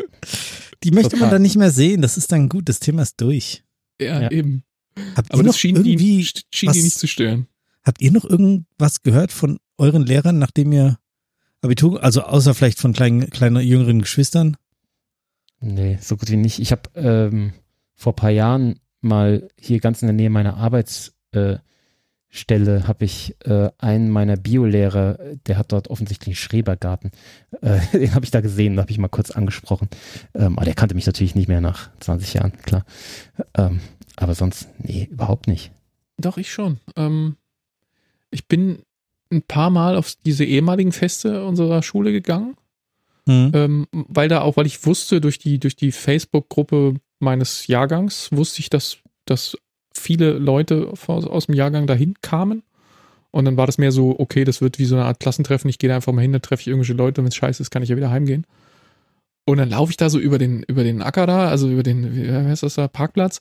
Die 0.83 0.91
möchte 0.91 1.11
Total. 1.11 1.21
man 1.21 1.31
dann 1.31 1.43
nicht 1.43 1.57
mehr 1.57 1.71
sehen. 1.71 2.03
Das 2.03 2.17
ist 2.17 2.33
dann 2.33 2.49
gut. 2.49 2.69
Das 2.69 2.81
Thema 2.81 3.03
ist 3.03 3.21
durch. 3.21 3.63
Ja, 4.01 4.23
ja. 4.23 4.31
eben. 4.31 4.65
Habt 5.17 5.33
Aber 5.33 5.43
das 5.43 5.59
schien, 5.59 5.77
irgendwie 5.77 5.97
die, 5.97 6.29
schien 6.51 6.69
was, 6.69 6.77
die 6.77 6.83
nicht 6.83 6.99
zu 6.99 7.07
stören. 7.07 7.49
Habt 7.85 8.01
ihr 8.01 8.13
noch 8.13 8.25
irgendwas 8.25 9.03
gehört 9.03 9.33
von 9.33 9.59
euren 9.79 10.05
Lehrern, 10.05 10.39
nachdem 10.39 10.73
ihr 10.73 10.99
Abitur, 11.63 12.03
also 12.03 12.23
außer 12.23 12.55
vielleicht 12.55 12.79
von 12.79 12.93
kleinen, 12.93 13.31
kleinen 13.31 13.63
jüngeren 13.63 14.01
Geschwistern? 14.01 14.57
Nee, 15.61 15.99
so 16.01 16.17
gut 16.17 16.31
wie 16.31 16.37
nicht. 16.37 16.59
Ich 16.59 16.73
habe 16.73 16.91
ähm, 16.95 17.53
vor 17.95 18.13
ein 18.13 18.17
paar 18.17 18.31
Jahren 18.31 18.81
mal 19.01 19.49
hier 19.59 19.81
ganz 19.81 20.03
in 20.03 20.09
der 20.09 20.15
Nähe 20.15 20.31
meiner 20.31 20.57
Arbeitsstelle 20.59 21.63
äh, 22.69 22.83
habe 22.83 23.05
ich 23.05 23.37
äh, 23.47 23.71
einen 23.79 24.11
meiner 24.11 24.37
Biolehrer, 24.37 25.19
der 25.47 25.57
hat 25.57 25.73
dort 25.73 25.89
offensichtlich 25.89 26.29
einen 26.29 26.37
Schrebergarten, 26.37 27.13
äh, 27.63 27.81
den 27.93 28.15
habe 28.15 28.25
ich 28.25 28.31
da 28.31 28.43
gesehen, 28.43 28.79
habe 28.79 28.91
ich 28.91 28.99
mal 28.99 29.09
kurz 29.09 29.31
angesprochen. 29.31 29.89
Ähm, 30.35 30.57
aber 30.57 30.67
der 30.67 30.75
kannte 30.75 30.95
mich 30.95 31.07
natürlich 31.07 31.35
nicht 31.35 31.49
mehr 31.49 31.63
nach 31.63 31.89
20 32.01 32.35
Jahren, 32.35 32.53
klar. 32.59 32.85
Ähm, 33.57 33.81
aber 34.17 34.35
sonst, 34.35 34.69
nee, 34.79 35.09
überhaupt 35.11 35.47
nicht. 35.47 35.73
Doch, 36.19 36.37
ich 36.37 36.53
schon. 36.53 36.79
Ähm, 36.97 37.37
ich 38.31 38.49
bin 38.49 38.83
ein 39.35 39.43
paar 39.43 39.71
Mal 39.71 39.97
auf 39.97 40.15
diese 40.25 40.45
ehemaligen 40.45 40.93
Feste 40.93 41.45
unserer 41.45 41.83
Schule 41.83 42.13
gegangen. 42.13 42.57
Mhm. 43.27 43.53
Ähm, 43.55 43.87
weil 43.93 44.29
da 44.29 44.43
auch, 44.43 44.57
weil 44.57 44.67
ich 44.67 44.85
wusste, 44.87 45.21
durch 45.21 45.39
die, 45.39 45.59
durch 45.59 45.77
die 45.77 45.93
Facebook-Gruppe 45.93 46.95
meines 47.21 47.67
Jahrgangs, 47.67 48.29
wusste 48.33 48.61
ich, 48.61 48.71
dass, 48.71 48.99
dass 49.25 49.57
viele 49.95 50.33
Leute 50.33 50.93
aus, 51.07 51.27
aus 51.27 51.47
dem 51.47 51.55
Jahrgang 51.55 51.87
dahin 51.87 52.15
kamen. 52.21 52.63
Und 53.31 53.47
dann 53.47 53.57
war 53.57 53.67
das 53.67 53.79
mehr 53.79 53.93
so, 53.93 54.15
okay, 54.19 54.45
das 54.45 54.61
wird 54.61 54.79
wie 54.79 54.85
so 54.85 54.95
eine 54.95 55.07
Art 55.07 55.21
Klassentreffen. 55.21 55.69
Ich 55.69 55.79
gehe 55.79 55.89
da 55.89 55.97
einfach 55.97 56.13
mal 56.13 56.23
hin, 56.23 56.33
dann 56.33 56.43
treffe 56.43 56.61
ich 56.61 56.69
irgendwelche 56.69 56.93
Leute 56.93 57.21
und 57.21 57.25
wenn 57.25 57.31
es 57.31 57.37
scheiße 57.37 57.63
ist, 57.63 57.71
kann 57.71 57.83
ich 57.83 57.89
ja 57.89 57.97
wieder 57.97 58.11
heimgehen. 58.11 58.47
Und 59.47 59.59
dann 59.59 59.71
laufe 59.71 59.91
ich 59.91 59.97
da 59.97 60.09
so 60.09 60.19
über 60.19 60.39
den, 60.39 60.63
über 60.63 60.85
den 60.85 61.03
Acker 61.03 61.27
da, 61.27 61.49
also 61.49 61.69
über 61.69 61.83
den, 61.83 62.15
wie 62.15 62.31
heißt 62.31 62.63
das 62.63 62.75
da, 62.75 62.89
Parkplatz 62.89 63.41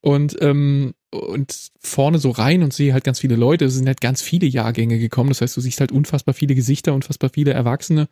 und, 0.00 0.36
ähm, 0.40 0.94
und 1.12 1.70
vorne 1.78 2.18
so 2.18 2.30
rein 2.30 2.62
und 2.62 2.72
sehe 2.72 2.92
halt 2.92 3.04
ganz 3.04 3.20
viele 3.20 3.36
Leute. 3.36 3.66
Es 3.66 3.74
sind 3.74 3.86
halt 3.86 4.00
ganz 4.00 4.22
viele 4.22 4.46
Jahrgänge 4.46 4.98
gekommen. 4.98 5.28
Das 5.28 5.42
heißt, 5.42 5.56
du 5.56 5.60
siehst 5.60 5.80
halt 5.80 5.92
unfassbar 5.92 6.34
viele 6.34 6.54
Gesichter, 6.54 6.94
unfassbar 6.94 7.30
viele 7.30 7.52
Erwachsene, 7.52 8.08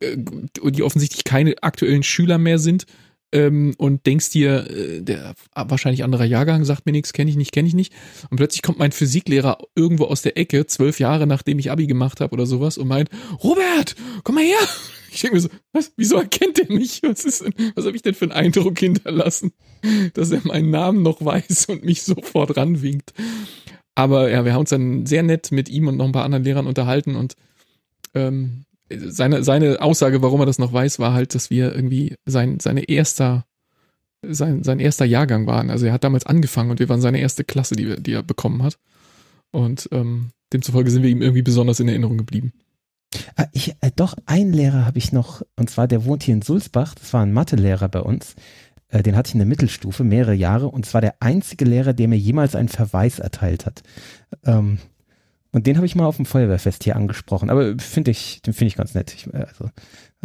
äh, 0.00 0.16
die 0.16 0.82
offensichtlich 0.82 1.24
keine 1.24 1.54
aktuellen 1.62 2.02
Schüler 2.02 2.38
mehr 2.38 2.58
sind. 2.58 2.86
Ähm, 3.34 3.74
und 3.78 4.06
denkst 4.06 4.30
dir, 4.30 4.70
äh, 4.70 5.02
der 5.02 5.34
wahrscheinlich 5.54 6.04
anderer 6.04 6.24
Jahrgang 6.24 6.64
sagt 6.64 6.86
mir 6.86 6.92
nichts, 6.92 7.12
kenne 7.12 7.28
ich 7.28 7.36
nicht, 7.36 7.50
kenne 7.50 7.66
ich 7.66 7.74
nicht. 7.74 7.92
Und 8.30 8.36
plötzlich 8.36 8.62
kommt 8.62 8.78
mein 8.78 8.92
Physiklehrer 8.92 9.58
irgendwo 9.74 10.04
aus 10.04 10.22
der 10.22 10.38
Ecke, 10.38 10.66
zwölf 10.66 11.00
Jahre 11.00 11.26
nachdem 11.26 11.58
ich 11.58 11.72
Abi 11.72 11.88
gemacht 11.88 12.20
habe 12.20 12.32
oder 12.32 12.46
sowas, 12.46 12.78
und 12.78 12.86
meint, 12.86 13.10
Robert, 13.42 13.96
komm 14.22 14.36
mal 14.36 14.44
her. 14.44 14.56
Ich 15.14 15.20
denke 15.20 15.36
mir 15.36 15.42
so, 15.42 15.48
was, 15.72 15.92
wieso 15.96 16.16
erkennt 16.16 16.58
er 16.58 16.74
mich? 16.74 17.00
Was 17.04 17.24
ist 17.24 17.42
denn, 17.42 17.54
was 17.76 17.86
habe 17.86 17.94
ich 17.94 18.02
denn 18.02 18.14
für 18.14 18.24
einen 18.24 18.32
Eindruck 18.32 18.76
hinterlassen, 18.80 19.52
dass 20.14 20.32
er 20.32 20.40
meinen 20.42 20.70
Namen 20.70 21.04
noch 21.04 21.24
weiß 21.24 21.66
und 21.66 21.84
mich 21.84 22.02
sofort 22.02 22.56
ranwinkt? 22.56 23.14
Aber 23.94 24.28
ja, 24.28 24.44
wir 24.44 24.54
haben 24.54 24.62
uns 24.62 24.70
dann 24.70 25.06
sehr 25.06 25.22
nett 25.22 25.52
mit 25.52 25.68
ihm 25.68 25.86
und 25.86 25.98
noch 25.98 26.06
ein 26.06 26.10
paar 26.10 26.24
anderen 26.24 26.42
Lehrern 26.42 26.66
unterhalten 26.66 27.14
und 27.14 27.36
ähm, 28.12 28.64
seine, 28.90 29.42
seine 29.44 29.80
Aussage, 29.80 30.22
warum 30.22 30.40
er 30.40 30.46
das 30.46 30.58
noch 30.58 30.72
weiß, 30.72 30.98
war 30.98 31.12
halt, 31.12 31.34
dass 31.34 31.50
wir 31.50 31.74
irgendwie 31.74 32.16
sein, 32.26 32.60
seine 32.60 32.84
erster, 32.88 33.44
sein, 34.22 34.62
sein 34.62 34.80
erster 34.80 35.04
Jahrgang 35.04 35.46
waren. 35.46 35.70
Also 35.70 35.86
er 35.86 35.92
hat 35.92 36.04
damals 36.04 36.26
angefangen 36.26 36.70
und 36.70 36.80
wir 36.80 36.88
waren 36.88 37.00
seine 37.00 37.20
erste 37.20 37.44
Klasse, 37.44 37.76
die, 37.76 38.00
die 38.02 38.12
er 38.12 38.22
bekommen 38.22 38.62
hat. 38.62 38.78
Und 39.50 39.88
ähm, 39.92 40.30
demzufolge 40.52 40.90
sind 40.90 41.02
wir 41.02 41.10
ihm 41.10 41.22
irgendwie 41.22 41.42
besonders 41.42 41.80
in 41.80 41.88
Erinnerung 41.88 42.18
geblieben. 42.18 42.52
Ah, 43.36 43.46
ich, 43.52 43.76
äh, 43.80 43.90
doch, 43.94 44.16
einen 44.26 44.52
Lehrer 44.52 44.84
habe 44.84 44.98
ich 44.98 45.12
noch, 45.12 45.42
und 45.56 45.70
zwar 45.70 45.86
der 45.86 46.04
wohnt 46.04 46.24
hier 46.24 46.34
in 46.34 46.42
Sulzbach, 46.42 46.94
das 46.94 47.12
war 47.12 47.22
ein 47.22 47.32
Mathelehrer 47.32 47.88
bei 47.88 48.00
uns. 48.00 48.34
Äh, 48.88 49.02
den 49.02 49.16
hatte 49.16 49.28
ich 49.28 49.34
in 49.34 49.38
der 49.38 49.46
Mittelstufe 49.46 50.04
mehrere 50.04 50.34
Jahre 50.34 50.68
und 50.68 50.86
zwar 50.86 51.00
der 51.00 51.16
einzige 51.20 51.64
Lehrer, 51.64 51.92
der 51.92 52.08
mir 52.08 52.18
jemals 52.18 52.54
einen 52.54 52.68
Verweis 52.68 53.18
erteilt 53.18 53.66
hat. 53.66 53.82
Ähm, 54.44 54.78
und 55.54 55.68
den 55.68 55.76
habe 55.76 55.86
ich 55.86 55.94
mal 55.94 56.04
auf 56.04 56.16
dem 56.16 56.26
Feuerwehrfest 56.26 56.82
hier 56.82 56.96
angesprochen. 56.96 57.48
Aber 57.48 57.78
finde 57.78 58.10
ich, 58.10 58.42
den 58.42 58.54
finde 58.54 58.68
ich 58.68 58.76
ganz 58.76 58.94
nett. 58.94 59.14
Ich, 59.14 59.32
äh, 59.32 59.46
also, 59.46 59.70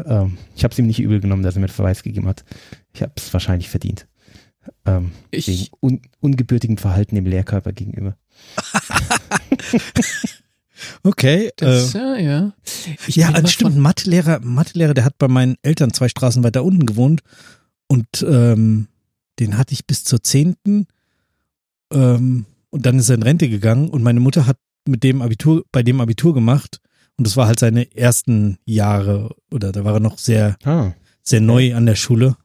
ähm, 0.03 0.39
ich 0.55 0.63
habe 0.63 0.71
es 0.71 0.79
ihm 0.79 0.87
nicht 0.87 0.99
übel 0.99 1.19
genommen, 1.19 1.43
dass 1.43 1.55
er 1.55 1.59
mir 1.59 1.67
einen 1.67 1.73
Verweis 1.73 2.01
gegeben 2.01 2.27
hat. 2.27 2.43
Ich 2.93 3.03
habe 3.03 3.13
es 3.15 3.31
wahrscheinlich 3.31 3.69
verdient. 3.69 4.07
Ähm, 4.85 5.11
ich, 5.29 5.47
wegen 5.47 5.67
un, 5.81 6.01
ungebürtigem 6.19 6.77
Verhalten 6.77 7.13
dem 7.13 7.27
Lehrkörper 7.27 7.71
gegenüber. 7.71 8.17
Okay. 11.03 11.51
Das, 11.57 11.93
äh, 11.93 11.97
ja, 11.97 12.15
ja. 12.15 12.53
Ich 13.05 13.17
ja, 13.17 13.47
stimmt. 13.47 13.75
Mathelehrer, 13.75 14.39
Mathelehrer, 14.39 14.93
der 14.93 15.03
hat 15.03 15.17
bei 15.17 15.27
meinen 15.27 15.57
Eltern 15.61 15.91
zwei 15.91 16.07
Straßen 16.07 16.41
weiter 16.41 16.63
unten 16.63 16.85
gewohnt 16.85 17.19
und 17.87 18.07
ähm, 18.25 18.87
den 19.39 19.57
hatte 19.57 19.73
ich 19.73 19.87
bis 19.87 20.05
zur 20.05 20.23
zehnten 20.23 20.87
ähm, 21.91 22.45
und 22.69 22.85
dann 22.85 22.97
ist 22.97 23.09
er 23.09 23.15
in 23.15 23.23
Rente 23.23 23.49
gegangen 23.49 23.89
und 23.89 24.03
meine 24.03 24.21
Mutter 24.21 24.45
hat 24.45 24.55
mit 24.89 25.04
dem 25.04 25.21
Abitur, 25.21 25.65
bei 25.71 25.84
dem 25.84 26.02
Abitur 26.02 26.34
gemacht 26.34 26.82
und 27.17 27.28
das 27.28 27.38
war 27.38 27.47
halt 27.47 27.60
seine 27.60 27.95
ersten 27.95 28.58
Jahre 28.65 29.36
oder 29.52 29.71
da 29.71 29.84
war 29.84 29.95
er 29.95 29.99
noch 29.99 30.17
sehr, 30.17 30.58
ah, 30.63 30.91
sehr 31.21 31.41
neu 31.41 31.75
an 31.75 31.86
der 31.86 31.95
Schule 31.95 32.36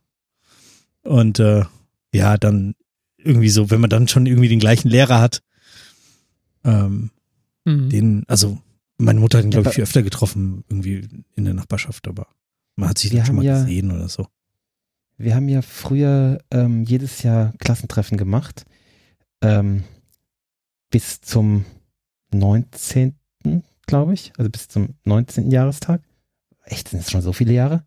und 1.03 1.39
äh, 1.39 1.65
ja, 2.13 2.37
dann 2.37 2.75
irgendwie 3.19 3.49
so, 3.49 3.71
wenn 3.71 3.81
man 3.81 3.91
dann 3.91 4.09
schon 4.09 4.27
irgendwie 4.27 4.49
den 4.49 4.61
gleichen 4.61 4.89
Lehrer 4.89 5.21
hat, 5.21 5.43
ähm, 6.65 7.11
Mhm. 7.65 7.89
Den, 7.91 8.25
also 8.29 8.59
meine 8.99 9.21
Mutter 9.21 9.39
hat 9.39 9.45
ihn, 9.45 9.51
glaube 9.51 9.69
ich, 9.69 9.75
viel 9.75 9.85
öfter 9.85 10.03
getroffen, 10.03 10.65
irgendwie 10.69 11.09
in 11.35 11.45
der 11.45 11.55
Nachbarschaft, 11.55 12.07
aber 12.09 12.29
man 12.77 12.91
hat 12.91 12.99
sich 12.99 13.11
dann 13.11 13.27
schon 13.27 13.37
mal 13.37 13.45
ja, 13.45 13.61
gesehen 13.61 13.91
oder 13.91 14.09
so. 14.09 14.27
Wir 15.17 15.35
haben 15.35 15.49
ja 15.49 15.63
früher 15.63 16.39
ähm, 16.51 16.85
jedes 16.85 17.23
Jahr 17.23 17.53
Klassentreffen 17.59 18.19
gemacht. 18.19 18.65
Ähm, 19.41 19.85
bis 20.91 21.21
zum 21.21 21.65
19. 22.35 23.15
glaube 23.87 24.15
ich, 24.15 24.33
also 24.39 24.51
bis 24.51 24.69
zum 24.69 24.95
19. 25.05 25.51
Jahrestag. 25.51 26.03
Echt, 26.65 26.89
sind 26.89 27.01
es 27.01 27.11
schon 27.11 27.23
so 27.23 27.33
viele 27.33 27.53
Jahre? 27.53 27.85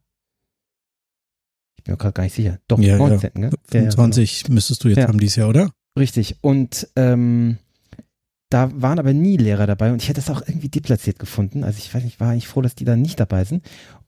Ich 1.77 1.83
bin 1.83 1.93
mir 1.93 1.97
gerade 1.97 2.13
gar 2.13 2.23
nicht 2.23 2.35
sicher. 2.35 2.59
Doch, 2.67 2.79
ja, 2.79 2.97
19. 2.97 3.31
Ja. 3.41 3.49
25 3.69 4.41
ja, 4.41 4.43
genau. 4.45 4.53
müsstest 4.55 4.83
du 4.83 4.89
jetzt 4.89 4.97
ja. 4.97 5.07
haben 5.07 5.19
dieses 5.19 5.37
Jahr, 5.37 5.49
oder? 5.49 5.71
Richtig. 5.97 6.37
Und 6.41 6.87
ähm, 6.95 7.57
da 8.49 8.69
waren 8.81 8.99
aber 8.99 9.13
nie 9.13 9.37
Lehrer 9.37 9.67
dabei 9.67 9.91
und 9.91 10.01
ich 10.01 10.09
hätte 10.09 10.21
das 10.21 10.29
auch 10.29 10.41
irgendwie 10.47 10.69
deplatziert 10.69 11.19
gefunden. 11.19 11.63
Also 11.63 11.79
ich 11.79 11.93
weiß 11.93 12.03
nicht, 12.03 12.19
war 12.19 12.31
eigentlich 12.31 12.47
froh, 12.47 12.61
dass 12.61 12.75
die 12.75 12.85
da 12.85 12.95
nicht 12.95 13.19
dabei 13.19 13.43
sind. 13.43 13.63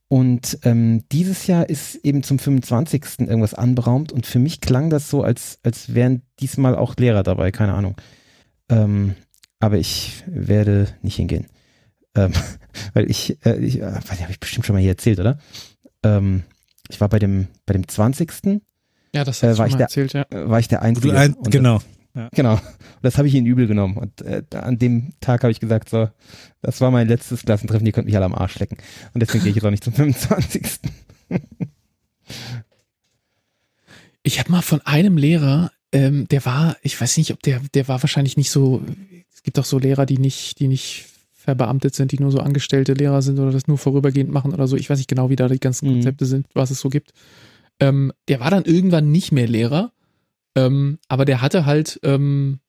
Und 0.07 0.59
ähm, 0.63 1.03
dieses 1.11 1.45
Jahr 1.45 1.69
ist 1.69 1.95
eben 1.95 2.23
zum 2.23 2.39
25. 2.39 3.19
irgendwas 3.19 3.53
anberaumt 3.53 4.11
und 4.11 4.25
für 4.25 4.39
mich 4.39 4.59
klang 4.59 4.89
das 4.89 5.09
so, 5.09 5.23
als, 5.23 5.59
als 5.63 5.93
wären 5.93 6.23
diesmal 6.39 6.75
auch 6.75 6.95
Lehrer 6.95 7.21
dabei, 7.21 7.51
keine 7.51 7.73
Ahnung. 7.73 7.95
Ähm, 8.69 9.15
aber 9.59 9.77
ich 9.77 10.23
werde 10.27 10.87
nicht 11.01 11.15
hingehen. 11.15 11.47
Ähm, 12.15 12.31
weil 12.93 13.09
ich, 13.09 13.37
äh, 13.45 13.57
ich 13.57 13.79
äh, 13.79 13.93
weiß 13.93 14.11
nicht, 14.11 14.21
habe 14.21 14.31
ich 14.31 14.39
bestimmt 14.39 14.65
schon 14.65 14.75
mal 14.75 14.81
hier 14.81 14.91
erzählt, 14.91 15.19
oder? 15.19 15.39
Ähm, 16.03 16.43
ich 16.89 16.99
war 16.99 17.09
bei 17.09 17.19
dem, 17.19 17.47
bei 17.65 17.73
dem 17.73 17.87
20. 17.87 18.61
Ja, 19.13 19.23
das 19.23 19.43
hast 19.43 19.55
äh, 19.55 19.57
war 19.57 19.67
ich 19.67 19.75
der, 19.75 19.83
erzählt, 19.83 20.13
ja. 20.13 20.25
War 20.29 20.59
ich 20.59 20.67
der 20.67 20.81
Einzige. 20.81 21.17
Ein, 21.17 21.35
genau. 21.43 21.79
Ja. 22.15 22.29
Genau. 22.33 22.53
Und 22.53 22.61
das 23.03 23.17
habe 23.17 23.27
ich 23.27 23.35
ihnen 23.35 23.45
übel 23.45 23.67
genommen. 23.67 23.97
Und 23.97 24.21
äh, 24.21 24.43
an 24.55 24.77
dem 24.77 25.13
Tag 25.19 25.43
habe 25.43 25.51
ich 25.51 25.59
gesagt, 25.59 25.89
so, 25.89 26.09
das 26.61 26.81
war 26.81 26.91
mein 26.91 27.07
letztes 27.07 27.43
Klassentreffen, 27.43 27.85
die 27.85 27.91
konnten 27.91 28.07
mich 28.07 28.15
alle 28.15 28.25
am 28.25 28.35
Arsch 28.35 28.57
lecken. 28.59 28.77
Und 29.13 29.21
deswegen 29.21 29.43
gehe 29.43 29.51
ich 29.51 29.55
jetzt 29.55 29.65
auch 29.65 29.71
nicht 29.71 29.83
zum 29.83 29.93
25. 30.19 30.79
ich 34.23 34.39
habe 34.39 34.51
mal 34.51 34.61
von 34.61 34.81
einem 34.81 35.17
Lehrer, 35.17 35.71
ähm, 35.91 36.27
der 36.27 36.45
war, 36.45 36.77
ich 36.81 36.99
weiß 36.99 37.17
nicht, 37.17 37.31
ob 37.31 37.41
der, 37.41 37.61
der 37.73 37.87
war 37.87 38.01
wahrscheinlich 38.01 38.37
nicht 38.37 38.51
so, 38.51 38.83
es 39.39 39.43
gibt 39.43 39.57
auch 39.57 39.65
so 39.65 39.79
Lehrer, 39.79 40.05
die 40.05 40.17
nicht, 40.17 40.59
die 40.59 40.67
nicht 40.67 41.05
verbeamtet 41.31 41.95
sind, 41.95 42.11
die 42.11 42.19
nur 42.19 42.31
so 42.31 42.39
angestellte 42.39 42.93
Lehrer 42.93 43.21
sind 43.21 43.39
oder 43.39 43.51
das 43.51 43.67
nur 43.67 43.77
vorübergehend 43.77 44.31
machen 44.31 44.53
oder 44.53 44.67
so. 44.67 44.75
Ich 44.75 44.89
weiß 44.89 44.97
nicht 44.97 45.07
genau, 45.07 45.29
wie 45.29 45.37
da 45.37 45.47
die 45.47 45.59
ganzen 45.59 45.87
mhm. 45.87 45.93
Konzepte 45.93 46.25
mhm. 46.25 46.29
sind, 46.29 46.47
was 46.53 46.71
es 46.71 46.81
so 46.81 46.89
gibt. 46.89 47.13
Ähm, 47.79 48.11
der 48.27 48.41
war 48.41 48.51
dann 48.51 48.65
irgendwann 48.65 49.11
nicht 49.11 49.31
mehr 49.31 49.47
Lehrer 49.47 49.93
ähm, 50.55 50.99
aber 51.07 51.25
der 51.25 51.41
hatte 51.41 51.65
halt 51.65 51.99
ähm, 52.03 52.59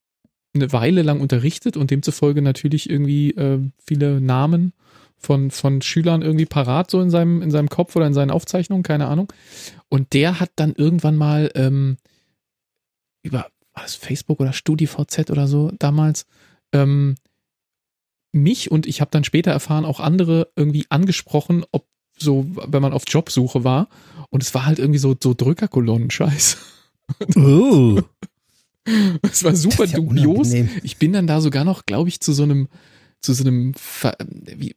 eine 0.54 0.72
Weile 0.72 1.02
lang 1.02 1.20
unterrichtet 1.20 1.76
und 1.76 1.90
demzufolge 1.90 2.42
natürlich 2.42 2.90
irgendwie 2.90 3.30
äh, 3.32 3.60
viele 3.84 4.20
Namen 4.20 4.72
von, 5.16 5.50
von 5.50 5.82
Schülern 5.82 6.22
irgendwie 6.22 6.46
parat, 6.46 6.90
so 6.90 7.00
in 7.00 7.10
seinem, 7.10 7.42
in 7.42 7.50
seinem 7.50 7.68
Kopf 7.68 7.94
oder 7.96 8.06
in 8.06 8.14
seinen 8.14 8.30
Aufzeichnungen, 8.30 8.82
keine 8.82 9.06
Ahnung. 9.06 9.32
Und 9.88 10.12
der 10.12 10.40
hat 10.40 10.50
dann 10.56 10.74
irgendwann 10.74 11.16
mal 11.16 11.50
ähm, 11.54 11.96
über 13.22 13.46
was, 13.74 13.94
Facebook 13.94 14.40
oder 14.40 14.52
StudiVZ 14.52 15.30
oder 15.30 15.46
so 15.46 15.72
damals 15.78 16.26
ähm, 16.72 17.16
mich 18.32 18.70
und 18.70 18.86
ich 18.86 19.00
habe 19.00 19.10
dann 19.10 19.24
später 19.24 19.50
erfahren, 19.50 19.84
auch 19.84 20.00
andere 20.00 20.48
irgendwie 20.56 20.86
angesprochen, 20.88 21.64
ob 21.72 21.86
so, 22.18 22.46
wenn 22.68 22.82
man 22.82 22.92
auf 22.92 23.04
Jobsuche 23.06 23.64
war. 23.64 23.88
Und 24.30 24.42
es 24.42 24.54
war 24.54 24.66
halt 24.66 24.78
irgendwie 24.78 24.98
so, 24.98 25.16
so 25.20 25.34
Drückerkolonnen-Scheiß. 25.34 26.56
Oh. 27.34 28.00
Es 29.22 29.42
war 29.42 29.56
super 29.56 29.84
ja 29.84 29.96
dubios. 29.96 30.52
Unangenehm. 30.52 30.70
Ich 30.84 30.96
bin 30.96 31.12
dann 31.12 31.26
da 31.26 31.40
sogar 31.40 31.64
noch, 31.64 31.86
glaube 31.86 32.08
ich, 32.08 32.20
zu 32.20 32.32
so 32.32 32.44
einem, 32.44 32.68
zu 33.20 33.34
so 33.34 33.42
einem, 33.42 33.74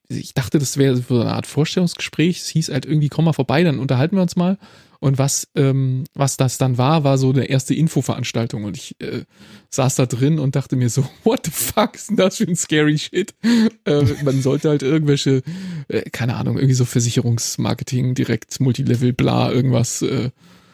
ich 0.09 0.33
dachte, 0.33 0.57
das 0.57 0.77
wäre 0.77 0.97
so 0.97 1.21
eine 1.21 1.31
Art 1.31 1.45
Vorstellungsgespräch. 1.45 2.39
Es 2.39 2.47
hieß 2.47 2.69
halt 2.69 2.87
irgendwie, 2.87 3.09
komm 3.09 3.25
mal 3.25 3.33
vorbei, 3.33 3.63
dann 3.63 3.77
unterhalten 3.77 4.15
wir 4.15 4.23
uns 4.23 4.35
mal. 4.35 4.57
Und 5.03 5.17
was, 5.17 5.49
ähm, 5.55 6.05
was 6.13 6.37
das 6.37 6.57
dann 6.57 6.77
war, 6.77 7.03
war 7.03 7.17
so 7.17 7.29
eine 7.29 7.49
erste 7.49 7.75
Infoveranstaltung. 7.75 8.63
Und 8.63 8.77
ich 8.77 8.95
äh, 9.01 9.25
saß 9.69 9.95
da 9.95 10.05
drin 10.05 10.39
und 10.39 10.55
dachte 10.55 10.77
mir 10.77 10.87
so, 10.87 11.05
what 11.25 11.41
the 11.43 11.51
fuck 11.51 11.95
ist 11.95 12.09
denn 12.09 12.15
das 12.15 12.37
für 12.37 12.45
ein 12.45 12.55
scary 12.55 12.97
Shit? 12.97 13.35
Äh, 13.83 14.05
man 14.23 14.41
sollte 14.41 14.69
halt 14.69 14.81
irgendwelche, 14.81 15.43
äh, 15.89 16.09
keine 16.11 16.35
Ahnung, 16.35 16.55
irgendwie 16.55 16.73
so 16.73 16.85
Versicherungsmarketing, 16.85 18.15
direkt 18.15 18.61
Multilevel, 18.61 19.11
bla, 19.11 19.51
irgendwas 19.51 20.03
äh, 20.03 20.29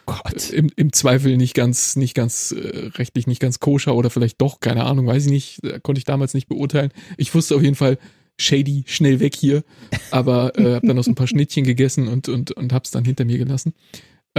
Gott. 0.05 0.51
Im, 0.51 0.69
Im 0.75 0.93
Zweifel 0.93 1.35
nicht 1.35 1.55
ganz, 1.55 1.95
nicht 1.95 2.13
ganz 2.13 2.51
äh, 2.51 2.91
rechtlich 2.97 3.25
nicht 3.25 3.41
ganz 3.41 3.59
koscher 3.59 3.95
oder 3.95 4.11
vielleicht 4.11 4.39
doch, 4.41 4.59
keine 4.59 4.83
Ahnung, 4.83 5.07
weiß 5.07 5.25
ich 5.25 5.31
nicht, 5.31 5.63
äh, 5.63 5.79
konnte 5.81 5.97
ich 5.97 6.05
damals 6.05 6.35
nicht 6.35 6.47
beurteilen. 6.47 6.91
Ich 7.17 7.33
wusste 7.33 7.55
auf 7.55 7.63
jeden 7.63 7.75
Fall, 7.75 7.97
shady, 8.37 8.83
schnell 8.85 9.19
weg 9.19 9.35
hier, 9.35 9.63
aber 10.11 10.55
äh, 10.55 10.75
habe 10.75 10.85
dann 10.85 10.95
noch 10.95 11.03
so 11.03 11.11
ein 11.11 11.15
paar 11.15 11.27
Schnittchen 11.27 11.63
gegessen 11.63 12.07
und, 12.07 12.29
und, 12.29 12.51
und 12.51 12.73
hab's 12.73 12.91
dann 12.91 13.05
hinter 13.05 13.25
mir 13.25 13.39
gelassen. 13.39 13.73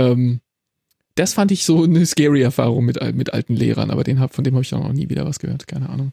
Ähm, 0.01 0.41
das 1.15 1.35
fand 1.35 1.51
ich 1.53 1.65
so 1.65 1.85
eine 1.85 2.07
scary 2.07 2.43
Erfahrung 2.43 2.85
mit, 2.85 3.01
mit 3.15 3.33
alten 3.33 3.55
Lehrern, 3.55 3.91
aber 3.91 4.05
den 4.05 4.21
hab, 4.21 4.35
von 4.35 4.45
dem 4.45 4.55
habe 4.55 4.63
ich 4.63 4.75
auch 4.75 4.83
noch 4.83 4.93
nie 4.93 5.09
wieder 5.09 5.27
was 5.27 5.39
gehört, 5.39 5.67
keine 5.67 5.89
Ahnung. 5.89 6.13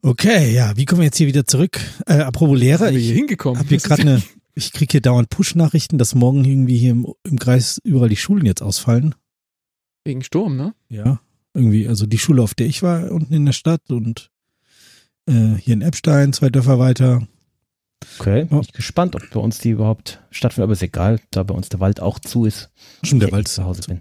Okay, 0.00 0.52
ja, 0.52 0.76
wie 0.76 0.84
kommen 0.84 1.00
wir 1.00 1.06
jetzt 1.06 1.18
hier 1.18 1.28
wieder 1.28 1.46
zurück? 1.46 1.78
Äh, 2.06 2.14
apropos 2.14 2.58
Lehrer, 2.58 2.90
ich 2.90 3.04
hier 3.04 3.14
hingekommen. 3.14 3.60
Hab 3.60 3.68
hier 3.68 3.78
gerade 3.78 4.02
eine 4.02 4.22
ich 4.54 4.72
kriege 4.72 4.92
hier 4.92 5.00
dauernd 5.00 5.30
Push-Nachrichten, 5.30 5.98
dass 5.98 6.14
morgen 6.14 6.44
irgendwie 6.44 6.76
hier 6.76 6.92
im, 6.92 7.06
im 7.24 7.38
Kreis 7.38 7.80
überall 7.84 8.08
die 8.08 8.16
Schulen 8.16 8.46
jetzt 8.46 8.62
ausfallen. 8.62 9.14
Wegen 10.04 10.22
Sturm, 10.22 10.56
ne? 10.56 10.74
Ja, 10.88 11.20
irgendwie. 11.54 11.88
Also 11.88 12.06
die 12.06 12.18
Schule, 12.18 12.42
auf 12.42 12.54
der 12.54 12.66
ich 12.66 12.82
war, 12.82 13.10
unten 13.12 13.32
in 13.32 13.46
der 13.46 13.52
Stadt 13.52 13.90
und 13.90 14.30
äh, 15.26 15.54
hier 15.54 15.74
in 15.74 15.82
Epstein, 15.82 16.32
zwei 16.32 16.50
Dörfer 16.50 16.78
weiter. 16.78 17.26
Okay, 18.18 18.44
bin 18.44 18.60
ich 18.60 18.72
gespannt, 18.72 19.16
ob 19.16 19.28
bei 19.30 19.40
uns 19.40 19.58
die 19.58 19.70
überhaupt 19.70 20.22
stattfinden, 20.30 20.64
aber 20.64 20.72
ist 20.72 20.82
egal, 20.82 21.20
da 21.30 21.42
bei 21.42 21.54
uns 21.54 21.68
der 21.68 21.80
Wald 21.80 22.00
auch 22.00 22.18
zu 22.18 22.44
ist. 22.44 22.70
Schon 23.02 23.20
der 23.20 23.32
Wald 23.32 23.48
zu 23.48 23.64
Hause 23.64 23.82
bin. 23.86 24.00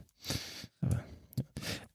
Aber, 0.81 1.03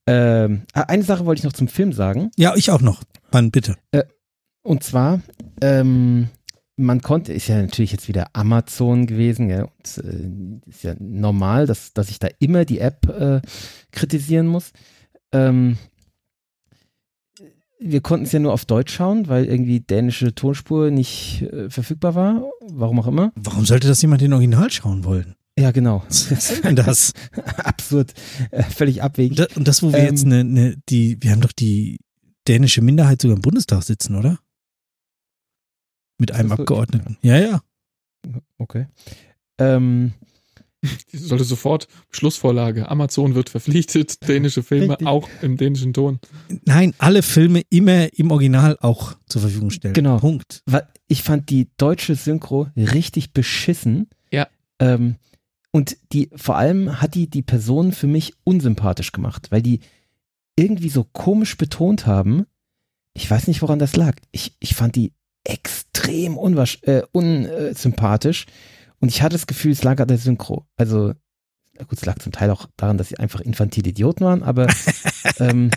ja. 0.09 0.45
ähm, 0.45 0.63
ah, 0.73 0.83
eine 0.83 1.03
Sache 1.03 1.27
wollte 1.27 1.41
ich 1.41 1.45
noch 1.45 1.53
zum 1.53 1.69
Film 1.69 1.93
sagen. 1.93 2.31
Ja, 2.37 2.55
ich 2.55 2.71
auch 2.71 2.81
noch. 2.81 3.03
Mann, 3.33 3.51
bitte. 3.51 3.77
Äh, 3.91 4.05
und 4.63 4.83
zwar, 4.83 5.21
ähm, 5.61 6.29
man 6.77 7.01
konnte, 7.01 7.33
ist 7.33 7.49
ja 7.49 7.61
natürlich 7.61 7.93
jetzt 7.93 8.09
wieder 8.09 8.29
Amazon 8.35 9.07
gewesen, 9.07 9.49
ja, 9.49 9.65
und 9.65 10.05
äh, 10.05 10.69
ist 10.69 10.83
ja 10.83 10.95
normal, 10.99 11.67
dass, 11.67 11.93
dass 11.93 12.11
ich 12.11 12.19
da 12.19 12.29
immer 12.39 12.65
die 12.65 12.81
App 12.81 13.09
äh, 13.09 13.41
kritisieren 13.93 14.47
muss. 14.47 14.73
Ähm, 15.33 15.79
wir 17.79 18.01
konnten 18.01 18.27
es 18.27 18.33
ja 18.33 18.39
nur 18.39 18.53
auf 18.53 18.65
Deutsch 18.65 18.95
schauen, 18.95 19.29
weil 19.29 19.45
irgendwie 19.45 19.81
dänische 19.81 20.35
Tonspur 20.35 20.91
nicht 20.91 21.43
äh, 21.43 21.71
verfügbar 21.71 22.15
war, 22.15 22.45
warum 22.73 23.01
auch 23.01 23.07
immer. 23.07 23.33
Warum 23.37 23.67
sollte 23.67 23.89
das 23.89 24.03
jemand 24.03 24.23
in 24.23 24.33
Original 24.33 24.71
schauen 24.71 25.05
wollen? 25.05 25.35
Ja, 25.59 25.71
genau. 25.71 26.03
Was 26.09 26.31
ist 26.31 26.65
denn 26.65 26.77
das? 26.77 27.13
Absurd, 27.57 28.13
äh, 28.51 28.63
völlig 28.63 29.03
abwegig. 29.03 29.31
Und 29.31 29.39
das, 29.39 29.57
und 29.57 29.69
das 29.69 29.83
wo 29.83 29.93
wir 29.93 30.01
ähm, 30.01 30.07
jetzt 30.07 30.25
eine, 30.25 30.41
eine, 30.41 30.77
die, 30.89 31.17
wir 31.21 31.31
haben 31.31 31.41
doch 31.41 31.53
die 31.53 31.99
dänische 32.47 32.83
Minderheit 32.83 33.23
sogar 33.23 33.37
im 33.37 33.43
Bundestag 33.43 33.83
sitzen, 33.83 34.17
oder? 34.17 34.39
Mit 36.19 36.33
einem 36.33 36.53
Abgeordneten. 36.53 37.19
Ja, 37.23 37.39
ja. 37.39 37.61
Okay. 38.59 38.87
Ähm, 39.59 40.13
sollte 41.13 41.45
sofort 41.45 41.89
Schlussvorlage. 42.11 42.89
Amazon 42.89 43.35
wird 43.35 43.51
verpflichtet, 43.51 44.17
dänische 44.29 44.63
Filme 44.63 44.91
Richtig. 44.91 45.07
auch 45.07 45.29
im 45.43 45.57
dänischen 45.57 45.93
Ton. 45.93 46.19
Nein, 46.65 46.95
alle 46.99 47.23
Filme 47.23 47.63
immer 47.71 48.13
im 48.19 48.31
Original 48.31 48.77
auch 48.81 49.17
zur 49.27 49.43
Verfügung 49.43 49.71
stellen. 49.71 49.95
Genau. 49.95 50.19
Punkt. 50.19 50.63
Ich 51.09 51.23
fand 51.23 51.51
die 51.51 51.69
deutsche 51.77 52.15
Synchro 52.15 52.69
richtig 52.77 53.33
beschissen. 53.33 54.09
Ja. 54.31 54.49
Ähm, 54.79 55.17
und 55.71 55.97
die, 56.13 56.31
vor 56.35 56.57
allem 56.57 57.01
hat 57.01 57.15
die 57.15 57.29
die 57.29 57.43
Person 57.43 57.93
für 57.93 58.07
mich 58.07 58.33
unsympathisch 58.45 59.13
gemacht, 59.13 59.49
weil 59.51 59.63
die 59.63 59.81
irgendwie 60.57 60.89
so 60.89 61.05
komisch 61.05 61.57
betont 61.57 62.07
haben. 62.07 62.47
Ich 63.13 63.31
weiß 63.31 63.47
nicht, 63.47 63.63
woran 63.63 63.79
das 63.79 63.95
lag. 63.95 64.17
Ich, 64.33 64.57
ich 64.59 64.75
fand 64.75 64.97
die 64.97 65.13
extrem 65.45 66.39
äh, 66.83 67.03
unsympathisch. 67.13 68.47
Und 69.01 69.09
ich 69.09 69.23
hatte 69.23 69.35
das 69.35 69.47
Gefühl, 69.47 69.73
es 69.73 69.83
lag 69.83 70.01
an 70.01 70.09
der 70.09 70.19
Synchro. 70.19 70.67
Also, 70.77 71.13
gut, 71.79 71.99
es 71.99 72.05
lag 72.07 72.19
zum 72.19 72.33
Teil 72.33 72.51
auch 72.51 72.69
daran, 72.77 72.99
dass 72.99 73.09
sie 73.09 73.19
einfach 73.19 73.41
infantile 73.41 73.91
Idioten 73.91 74.25
waren, 74.25 74.43
aber 74.43 74.67
ähm, 75.39 75.71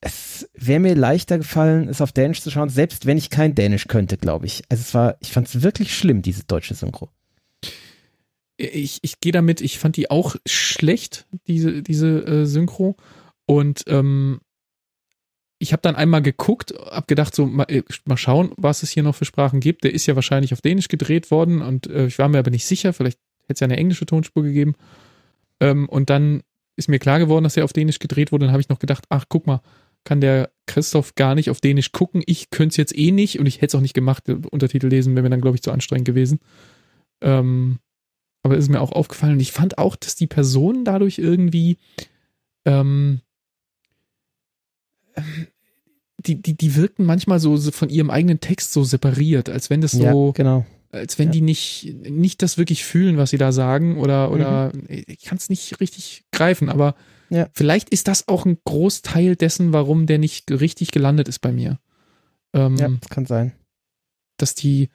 es 0.00 0.48
wäre 0.52 0.80
mir 0.80 0.94
leichter 0.94 1.38
gefallen, 1.38 1.88
es 1.88 2.00
auf 2.00 2.12
Dänisch 2.12 2.42
zu 2.42 2.50
schauen, 2.50 2.68
selbst 2.68 3.06
wenn 3.06 3.16
ich 3.16 3.30
kein 3.30 3.54
Dänisch 3.54 3.86
könnte, 3.88 4.18
glaube 4.18 4.46
ich. 4.46 4.62
Also 4.68 4.82
es 4.82 4.92
war, 4.92 5.16
ich 5.20 5.32
fand 5.32 5.48
es 5.48 5.62
wirklich 5.62 5.96
schlimm, 5.96 6.20
diese 6.20 6.44
deutsche 6.44 6.74
Synchro. 6.74 7.08
Ich, 8.56 8.98
ich 9.02 9.20
gehe 9.20 9.32
damit, 9.32 9.60
ich 9.60 9.78
fand 9.78 9.96
die 9.96 10.10
auch 10.10 10.36
schlecht, 10.46 11.26
diese, 11.46 11.82
diese 11.82 12.18
äh, 12.26 12.44
Synchro. 12.44 12.96
Und 13.46 13.84
ähm, 13.86 14.40
ich 15.64 15.72
habe 15.72 15.80
dann 15.80 15.96
einmal 15.96 16.20
geguckt, 16.20 16.74
habe 16.90 17.06
gedacht, 17.06 17.34
so 17.34 17.46
mal, 17.46 17.64
äh, 17.68 17.82
mal, 18.04 18.18
schauen, 18.18 18.52
was 18.58 18.82
es 18.82 18.90
hier 18.90 19.02
noch 19.02 19.14
für 19.14 19.24
Sprachen 19.24 19.60
gibt. 19.60 19.82
Der 19.84 19.94
ist 19.94 20.04
ja 20.04 20.14
wahrscheinlich 20.14 20.52
auf 20.52 20.60
Dänisch 20.60 20.88
gedreht 20.88 21.30
worden 21.30 21.62
und 21.62 21.86
äh, 21.86 22.06
ich 22.06 22.18
war 22.18 22.28
mir 22.28 22.38
aber 22.38 22.50
nicht 22.50 22.66
sicher. 22.66 22.92
Vielleicht 22.92 23.18
hätte 23.44 23.54
es 23.54 23.60
ja 23.60 23.64
eine 23.64 23.78
englische 23.78 24.04
Tonspur 24.04 24.42
gegeben. 24.42 24.74
Ähm, 25.60 25.88
und 25.88 26.10
dann 26.10 26.42
ist 26.76 26.90
mir 26.90 26.98
klar 26.98 27.18
geworden, 27.18 27.44
dass 27.44 27.56
er 27.56 27.64
auf 27.64 27.72
Dänisch 27.72 27.98
gedreht 27.98 28.30
wurde. 28.30 28.44
Dann 28.44 28.52
habe 28.52 28.60
ich 28.60 28.68
noch 28.68 28.78
gedacht, 28.78 29.06
ach 29.08 29.24
guck 29.30 29.46
mal, 29.46 29.62
kann 30.04 30.20
der 30.20 30.50
Christoph 30.66 31.14
gar 31.14 31.34
nicht 31.34 31.48
auf 31.48 31.62
Dänisch 31.62 31.92
gucken. 31.92 32.22
Ich 32.26 32.50
könnte 32.50 32.74
es 32.74 32.76
jetzt 32.76 32.98
eh 32.98 33.10
nicht 33.10 33.38
und 33.38 33.46
ich 33.46 33.56
hätte 33.56 33.68
es 33.68 33.74
auch 33.74 33.80
nicht 33.80 33.94
gemacht, 33.94 34.28
Untertitel 34.28 34.88
lesen, 34.88 35.14
wäre 35.14 35.22
mir 35.22 35.30
dann, 35.30 35.40
glaube 35.40 35.56
ich, 35.56 35.62
zu 35.62 35.72
anstrengend 35.72 36.04
gewesen. 36.04 36.40
Ähm, 37.22 37.78
aber 38.42 38.58
ist 38.58 38.68
mir 38.68 38.82
auch 38.82 38.92
aufgefallen 38.92 39.34
und 39.34 39.40
ich 39.40 39.52
fand 39.52 39.78
auch, 39.78 39.96
dass 39.96 40.14
die 40.14 40.26
Personen 40.26 40.84
dadurch 40.84 41.18
irgendwie 41.18 41.78
ähm, 42.66 43.22
die, 46.26 46.40
die, 46.40 46.56
die 46.56 46.76
wirkten 46.76 47.04
manchmal 47.04 47.40
so, 47.40 47.56
so 47.56 47.70
von 47.70 47.88
ihrem 47.88 48.10
eigenen 48.10 48.40
Text 48.40 48.72
so 48.72 48.84
separiert, 48.84 49.48
als 49.48 49.70
wenn 49.70 49.80
das 49.80 49.92
so, 49.92 50.28
ja, 50.28 50.32
genau. 50.32 50.66
als 50.90 51.18
wenn 51.18 51.28
ja. 51.28 51.32
die 51.32 51.40
nicht, 51.40 51.94
nicht 52.08 52.42
das 52.42 52.58
wirklich 52.58 52.84
fühlen, 52.84 53.16
was 53.16 53.30
sie 53.30 53.38
da 53.38 53.52
sagen 53.52 53.98
oder, 53.98 54.30
oder 54.30 54.72
mhm. 54.74 54.84
ich 54.88 55.22
kann 55.22 55.38
es 55.38 55.50
nicht 55.50 55.80
richtig 55.80 56.24
greifen, 56.32 56.68
aber 56.68 56.94
ja. 57.30 57.48
vielleicht 57.52 57.90
ist 57.90 58.08
das 58.08 58.28
auch 58.28 58.46
ein 58.46 58.58
Großteil 58.64 59.36
dessen, 59.36 59.72
warum 59.72 60.06
der 60.06 60.18
nicht 60.18 60.50
richtig 60.50 60.90
gelandet 60.90 61.28
ist 61.28 61.40
bei 61.40 61.52
mir. 61.52 61.78
Ähm, 62.52 62.76
ja, 62.76 62.88
das 62.88 63.10
kann 63.10 63.26
sein. 63.26 63.52
Dass 64.36 64.54
die, 64.54 64.88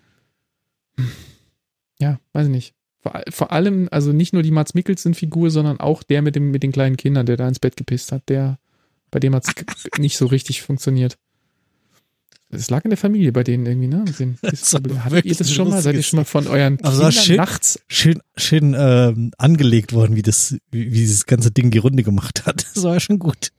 ja, 1.99 2.19
weiß 2.33 2.47
ich 2.47 2.51
nicht. 2.51 2.73
Vor, 3.01 3.21
vor 3.29 3.51
allem, 3.51 3.87
also 3.91 4.11
nicht 4.11 4.33
nur 4.33 4.43
die 4.43 4.51
Mats 4.51 4.73
Mikkelsen-Figur, 4.73 5.51
sondern 5.51 5.79
auch 5.79 6.03
der 6.03 6.21
mit, 6.21 6.35
dem, 6.35 6.51
mit 6.51 6.63
den 6.63 6.71
kleinen 6.71 6.97
Kindern, 6.97 7.25
der 7.25 7.37
da 7.37 7.47
ins 7.47 7.59
Bett 7.59 7.77
gepisst 7.77 8.11
hat, 8.11 8.27
der 8.27 8.59
bei 9.11 9.19
dem 9.19 9.35
hat 9.35 9.45
es 9.45 9.53
nicht 9.99 10.17
so 10.17 10.25
richtig 10.25 10.61
funktioniert. 10.61 11.17
Es 12.51 12.69
lag 12.71 12.83
in 12.83 12.89
der 12.89 12.97
Familie 12.97 13.31
bei 13.31 13.43
denen 13.43 13.65
irgendwie, 13.67 13.87
ne? 13.87 14.05
Den, 14.17 14.37
das, 14.41 14.73
hattet 14.73 15.25
ihr 15.25 15.35
das 15.35 15.51
schon 15.51 15.69
mal? 15.69 15.81
Seid 15.81 15.95
ihr 15.95 16.03
schon 16.03 16.17
mal 16.17 16.25
von 16.25 16.47
euren 16.47 16.79
also 16.83 17.03
Kindern 17.03 17.11
schön, 17.11 17.35
nachts 17.37 17.79
schön, 17.87 18.21
schön 18.35 18.75
ähm, 18.77 19.31
angelegt 19.37 19.93
worden, 19.93 20.15
wie 20.15 20.23
das, 20.23 20.57
wie, 20.71 20.91
wie 20.91 20.97
dieses 20.97 21.27
ganze 21.27 21.51
Ding 21.51 21.69
die 21.69 21.77
Runde 21.77 22.01
gemacht 22.01 22.45
hat. 22.45 22.65
Das 22.73 22.83
war 22.83 22.95
ja 22.95 22.99
schon 22.99 23.19
gut. 23.19 23.51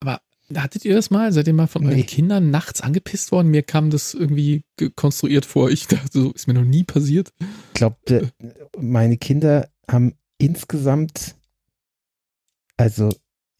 Aber 0.00 0.20
hattet 0.54 0.84
ihr 0.84 0.94
das 0.94 1.10
mal? 1.10 1.32
Seid 1.32 1.48
ihr 1.48 1.52
mal 1.52 1.66
von 1.66 1.82
nee. 1.82 1.90
euren 1.90 2.06
Kindern 2.06 2.50
nachts 2.50 2.80
angepisst 2.80 3.32
worden? 3.32 3.48
Mir 3.48 3.64
kam 3.64 3.90
das 3.90 4.14
irgendwie 4.14 4.62
konstruiert 4.94 5.44
vor. 5.44 5.70
Ich 5.70 5.88
dachte, 5.88 6.08
so 6.12 6.30
ist 6.30 6.46
mir 6.46 6.54
noch 6.54 6.64
nie 6.64 6.84
passiert. 6.84 7.32
Ich 7.40 7.74
glaube, 7.74 8.30
meine 8.78 9.16
Kinder 9.16 9.68
haben 9.90 10.14
insgesamt, 10.38 11.34
also 12.76 13.10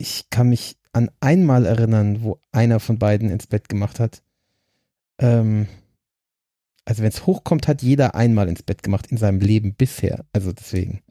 ich 0.03 0.29
kann 0.31 0.49
mich 0.49 0.77
an 0.93 1.11
einmal 1.21 1.65
erinnern, 1.65 2.23
wo 2.23 2.41
einer 2.51 2.81
von 2.81 2.99
beiden 2.99 3.31
ins 3.31 3.47
Bett 3.47 3.69
gemacht 3.69 4.01
hat. 4.01 4.23
Ähm, 5.19 5.69
also 6.85 7.03
wenn 7.03 7.09
es 7.09 7.25
hochkommt, 7.25 7.69
hat 7.69 7.83
jeder 7.83 8.17
einmal 8.17 8.49
ins 8.49 8.65
Bett 8.65 8.83
gemacht 8.83 9.07
in 9.07 9.17
seinem 9.17 9.41
Leben 9.41 9.75
bisher. 9.75 10.25
Also 10.33 10.53
deswegen. 10.53 11.03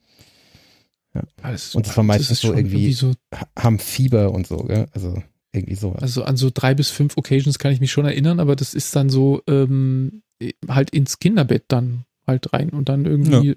Ja. 1.13 1.23
Also, 1.41 1.77
und 1.77 1.87
das 1.87 1.95
war 1.95 2.03
meistens 2.03 2.41
so 2.41 2.53
irgendwie, 2.53 2.91
irgendwie 2.91 2.93
so 2.93 3.13
haben 3.57 3.79
Fieber 3.79 4.33
und 4.33 4.45
so, 4.45 4.57
gell? 4.57 4.87
Also 4.91 5.23
irgendwie 5.53 5.75
sowas. 5.75 6.01
Also 6.01 6.23
an 6.25 6.35
so 6.35 6.51
drei 6.53 6.73
bis 6.75 6.89
fünf 6.89 7.15
Occasions 7.17 7.57
kann 7.57 7.71
ich 7.71 7.79
mich 7.79 7.93
schon 7.93 8.05
erinnern, 8.05 8.41
aber 8.41 8.57
das 8.57 8.73
ist 8.73 8.93
dann 8.95 9.09
so 9.09 9.41
ähm, 9.47 10.21
halt 10.67 10.89
ins 10.89 11.19
Kinderbett 11.19 11.63
dann 11.69 12.03
halt 12.27 12.51
rein 12.51 12.69
und 12.71 12.89
dann 12.89 13.05
irgendwie 13.05 13.49
ja. 13.49 13.55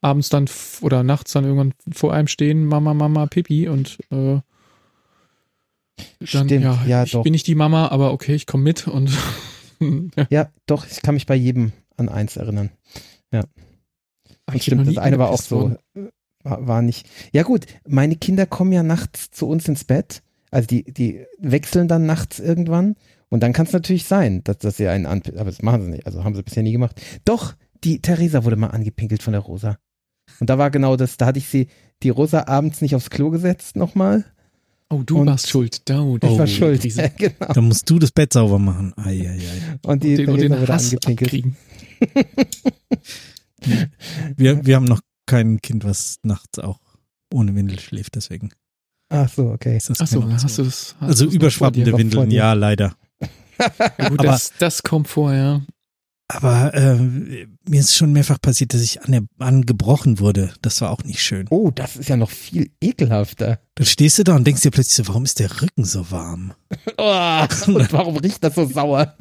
abends 0.00 0.30
dann 0.30 0.48
oder 0.80 1.02
nachts 1.02 1.32
dann 1.32 1.44
irgendwann 1.44 1.74
vor 1.92 2.14
einem 2.14 2.28
stehen, 2.28 2.64
Mama, 2.64 2.94
Mama, 2.94 3.26
Pipi 3.26 3.68
und 3.68 3.98
äh, 4.10 4.40
dann, 5.96 6.48
Stimmt, 6.48 6.50
ja, 6.50 6.84
ja 6.86 7.04
ich 7.04 7.12
doch. 7.12 7.22
bin 7.22 7.32
nicht 7.32 7.46
die 7.46 7.54
Mama, 7.54 7.88
aber 7.88 8.12
okay, 8.12 8.34
ich 8.34 8.46
komme 8.46 8.64
mit 8.64 8.88
und 8.88 9.10
ja. 10.16 10.26
ja. 10.30 10.48
doch, 10.66 10.86
ich 10.86 11.02
kann 11.02 11.14
mich 11.14 11.26
bei 11.26 11.34
jedem 11.34 11.72
an 11.96 12.08
eins 12.08 12.36
erinnern. 12.36 12.70
Ja. 13.32 13.44
Und 14.46 14.62
stimmt, 14.62 14.86
das 14.86 14.98
eine 14.98 15.18
war 15.18 15.30
auch 15.30 15.40
so, 15.40 15.76
war, 16.42 16.66
war, 16.66 16.82
nicht. 16.82 17.08
Ja 17.32 17.42
gut, 17.42 17.66
meine 17.86 18.16
Kinder 18.16 18.46
kommen 18.46 18.72
ja 18.72 18.82
nachts 18.82 19.30
zu 19.30 19.48
uns 19.48 19.68
ins 19.68 19.84
Bett, 19.84 20.22
also 20.50 20.66
die, 20.66 20.84
die 20.84 21.24
wechseln 21.38 21.88
dann 21.88 22.06
nachts 22.06 22.38
irgendwann 22.40 22.96
und 23.28 23.42
dann 23.42 23.52
kann 23.52 23.66
es 23.66 23.72
natürlich 23.72 24.04
sein, 24.04 24.44
dass, 24.44 24.58
dass 24.58 24.76
sie 24.76 24.88
einen 24.88 25.06
an, 25.06 25.22
aber 25.36 25.46
das 25.46 25.62
machen 25.62 25.82
sie 25.82 25.90
nicht, 25.90 26.06
also 26.06 26.24
haben 26.24 26.34
sie 26.34 26.42
bisher 26.42 26.62
nie 26.62 26.72
gemacht. 26.72 27.00
Doch, 27.24 27.54
die 27.82 28.00
Theresa 28.00 28.44
wurde 28.44 28.56
mal 28.56 28.68
angepinkelt 28.68 29.22
von 29.22 29.32
der 29.32 29.42
Rosa. 29.42 29.78
Und 30.40 30.50
da 30.50 30.58
war 30.58 30.70
genau 30.70 30.96
das, 30.96 31.16
da 31.16 31.26
hatte 31.26 31.38
ich 31.38 31.48
sie, 31.48 31.68
die 32.02 32.10
Rosa 32.10 32.46
abends 32.46 32.80
nicht 32.80 32.94
aufs 32.94 33.10
Klo 33.10 33.30
gesetzt 33.30 33.76
nochmal 33.76 34.24
Oh, 34.90 35.02
du 35.04 35.20
und 35.20 35.26
warst 35.26 35.48
schuld. 35.48 35.88
Da, 35.88 36.06
ich 36.22 36.22
war 36.22 36.46
schuld. 36.46 36.84
Diese, 36.84 37.10
genau. 37.16 37.52
Dann 37.52 37.64
musst 37.64 37.88
du 37.88 37.98
das 37.98 38.12
Bett 38.12 38.32
sauber 38.32 38.58
machen. 38.58 38.92
Ai, 38.96 39.28
ai, 39.28 39.38
ai. 39.38 39.78
Und 39.82 40.04
die 40.04 40.26
und 40.26 40.38
den, 40.38 40.52
und 40.52 40.60
den 40.60 40.68
Hass 40.68 40.94
kriegen. 41.00 41.56
wir, 44.36 44.64
wir 44.64 44.76
haben 44.76 44.84
noch 44.84 45.00
kein 45.26 45.60
Kind, 45.60 45.84
was 45.84 46.18
nachts 46.22 46.58
auch 46.58 46.80
ohne 47.32 47.54
Windel 47.54 47.80
schläft, 47.80 48.14
deswegen. 48.14 48.50
Ach 49.08 49.28
so, 49.28 49.50
okay. 49.50 49.78
Ach 49.78 50.06
so, 50.06 50.30
hast 50.30 50.58
du 50.58 50.64
das? 50.64 50.96
Hast 51.00 51.08
also 51.08 51.26
überschwappende 51.26 51.96
Windeln, 51.96 52.30
ja, 52.30 52.52
leider. 52.52 52.96
ja, 53.98 54.08
gut, 54.08 54.22
das, 54.22 54.52
das 54.58 54.82
kommt 54.82 55.08
vor, 55.08 55.32
ja. 55.32 55.62
Aber 56.28 56.72
äh, 56.72 56.94
mir 56.94 57.80
ist 57.80 57.94
schon 57.94 58.12
mehrfach 58.12 58.40
passiert, 58.40 58.72
dass 58.72 58.80
ich 58.80 59.02
an 59.02 59.28
angebrochen 59.38 60.20
wurde. 60.20 60.54
Das 60.62 60.80
war 60.80 60.90
auch 60.90 61.04
nicht 61.04 61.22
schön. 61.22 61.46
Oh, 61.50 61.70
das 61.70 61.96
ist 61.96 62.08
ja 62.08 62.16
noch 62.16 62.30
viel 62.30 62.70
ekelhafter. 62.80 63.60
Dann 63.74 63.86
stehst 63.86 64.18
du 64.18 64.24
da 64.24 64.34
und 64.34 64.46
denkst 64.46 64.62
dir 64.62 64.70
plötzlich 64.70 64.94
so, 64.94 65.08
warum 65.08 65.24
ist 65.24 65.38
der 65.38 65.50
Rücken 65.60 65.84
so 65.84 66.10
warm? 66.10 66.54
oh, 66.96 67.46
und 67.66 67.92
warum 67.92 68.16
riecht 68.16 68.42
das 68.42 68.54
so 68.54 68.64
sauer? 68.64 69.14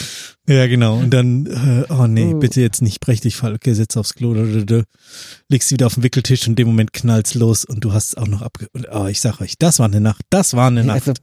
ja, 0.48 0.66
genau. 0.66 0.98
Und 0.98 1.10
dann, 1.10 1.46
äh, 1.46 1.92
oh 1.92 2.06
nee, 2.06 2.34
oh. 2.34 2.38
bitte 2.38 2.60
jetzt 2.60 2.82
nicht 2.82 3.00
dich 3.24 3.36
fall. 3.36 3.54
Okay, 3.54 3.72
setz 3.72 3.96
aufs 3.96 4.14
Klo. 4.14 4.34
Legst 5.48 5.70
du 5.70 5.74
wieder 5.74 5.86
auf 5.86 5.94
den 5.94 6.02
Wickeltisch 6.02 6.42
und 6.42 6.52
in 6.52 6.56
dem 6.56 6.68
Moment 6.68 6.92
knallt's 6.92 7.34
los 7.34 7.64
und 7.64 7.84
du 7.84 7.94
hast 7.94 8.08
es 8.08 8.14
auch 8.16 8.28
noch 8.28 8.42
abge... 8.42 8.68
Oh, 8.92 9.06
ich 9.06 9.20
sag 9.20 9.40
euch, 9.40 9.54
das 9.58 9.78
war 9.78 9.86
eine 9.86 10.00
Nacht. 10.00 10.22
Das 10.28 10.52
war 10.52 10.66
eine 10.66 10.84
Nacht. 10.84 11.08
Also 11.08 11.14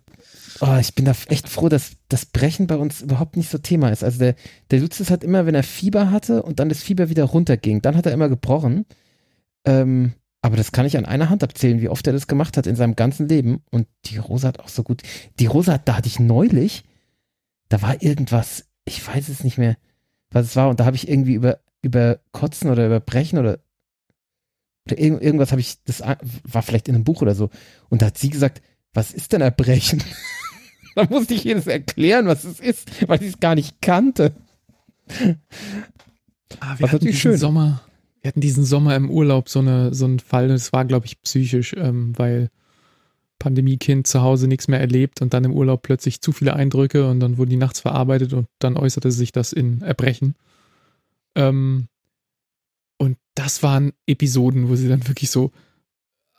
Oh, 0.61 0.77
ich 0.79 0.95
bin 0.95 1.05
da 1.05 1.13
echt 1.27 1.49
froh, 1.49 1.69
dass 1.69 1.91
das 2.09 2.25
Brechen 2.25 2.67
bei 2.67 2.77
uns 2.77 3.01
überhaupt 3.01 3.37
nicht 3.37 3.49
so 3.49 3.57
Thema 3.57 3.89
ist. 3.89 4.03
Also 4.03 4.19
der, 4.19 4.35
der 4.71 4.79
Lucius 4.79 5.09
hat 5.11 5.23
immer, 5.23 5.45
wenn 5.45 5.55
er 5.55 5.63
Fieber 5.63 6.11
hatte 6.11 6.43
und 6.43 6.59
dann 6.59 6.69
das 6.69 6.81
Fieber 6.81 7.09
wieder 7.09 7.25
runterging, 7.25 7.81
dann 7.81 7.95
hat 7.95 8.05
er 8.05 8.13
immer 8.13 8.29
gebrochen. 8.29 8.85
Ähm, 9.65 10.13
aber 10.41 10.55
das 10.55 10.71
kann 10.71 10.85
ich 10.85 10.97
an 10.97 11.05
einer 11.05 11.29
Hand 11.29 11.43
abzählen, 11.43 11.81
wie 11.81 11.89
oft 11.89 12.07
er 12.07 12.13
das 12.13 12.27
gemacht 12.27 12.57
hat 12.57 12.67
in 12.67 12.75
seinem 12.75 12.95
ganzen 12.95 13.27
Leben. 13.27 13.63
Und 13.71 13.87
die 14.05 14.17
Rosa 14.17 14.47
hat 14.47 14.59
auch 14.59 14.69
so 14.69 14.83
gut. 14.83 15.01
Die 15.39 15.47
Rosa, 15.47 15.77
da 15.77 15.97
hatte 15.97 16.07
ich 16.07 16.19
neulich, 16.19 16.83
da 17.69 17.81
war 17.81 18.01
irgendwas, 18.01 18.65
ich 18.85 19.05
weiß 19.05 19.29
es 19.29 19.43
nicht 19.43 19.57
mehr, 19.57 19.77
was 20.31 20.45
es 20.45 20.55
war. 20.55 20.69
Und 20.69 20.79
da 20.79 20.85
habe 20.85 20.95
ich 20.95 21.09
irgendwie 21.09 21.33
über, 21.33 21.59
über 21.81 22.19
Kotzen 22.31 22.69
oder 22.69 22.85
über 22.85 22.99
Brechen 22.99 23.39
oder, 23.39 23.59
oder 24.85 24.97
irgend, 24.97 25.21
irgendwas 25.21 25.51
habe 25.51 25.61
ich, 25.61 25.83
das 25.83 26.01
war 26.01 26.61
vielleicht 26.61 26.87
in 26.87 26.95
einem 26.95 27.03
Buch 27.03 27.21
oder 27.21 27.35
so. 27.35 27.49
Und 27.89 28.01
da 28.01 28.07
hat 28.07 28.17
sie 28.17 28.29
gesagt, 28.29 28.61
was 28.97 29.13
ist 29.13 29.31
denn 29.31 29.41
Erbrechen? 29.41 30.03
da 30.95 31.05
musste 31.05 31.35
ich 31.35 31.43
jedes 31.43 31.67
erklären, 31.67 32.25
was 32.25 32.43
es 32.43 32.59
ist, 32.59 33.07
weil 33.07 33.21
ich 33.21 33.29
es 33.29 33.39
gar 33.39 33.53
nicht 33.53 33.79
kannte. 33.79 34.35
Ah, 36.59 36.79
wir 36.79 36.85
was 36.85 36.93
hatten 36.93 37.05
diesen 37.05 37.19
schön. 37.19 37.37
Sommer, 37.37 37.83
wir 38.21 38.29
hatten 38.29 38.41
diesen 38.41 38.65
Sommer 38.65 38.95
im 38.95 39.11
Urlaub 39.11 39.49
so, 39.49 39.59
eine, 39.59 39.93
so 39.93 40.05
einen 40.05 40.17
Fall, 40.17 40.47
das 40.47 40.73
war, 40.73 40.83
glaube 40.83 41.05
ich, 41.05 41.21
psychisch, 41.21 41.75
ähm, 41.77 42.17
weil 42.17 42.49
Pandemiekind 43.37 44.07
zu 44.07 44.23
Hause 44.23 44.47
nichts 44.47 44.67
mehr 44.67 44.79
erlebt 44.79 45.21
und 45.21 45.31
dann 45.31 45.43
im 45.43 45.53
Urlaub 45.53 45.83
plötzlich 45.83 46.21
zu 46.21 46.31
viele 46.31 46.55
Eindrücke 46.55 47.07
und 47.07 47.19
dann 47.19 47.37
wurden 47.37 47.51
die 47.51 47.57
nachts 47.57 47.79
verarbeitet 47.79 48.33
und 48.33 48.47
dann 48.57 48.77
äußerte 48.77 49.11
sich 49.11 49.31
das 49.31 49.53
in 49.53 49.83
Erbrechen. 49.83 50.33
Ähm, 51.35 51.87
und 52.97 53.19
das 53.35 53.61
waren 53.61 53.93
Episoden, 54.07 54.69
wo 54.69 54.75
sie 54.75 54.89
dann 54.89 55.07
wirklich 55.07 55.29
so 55.29 55.51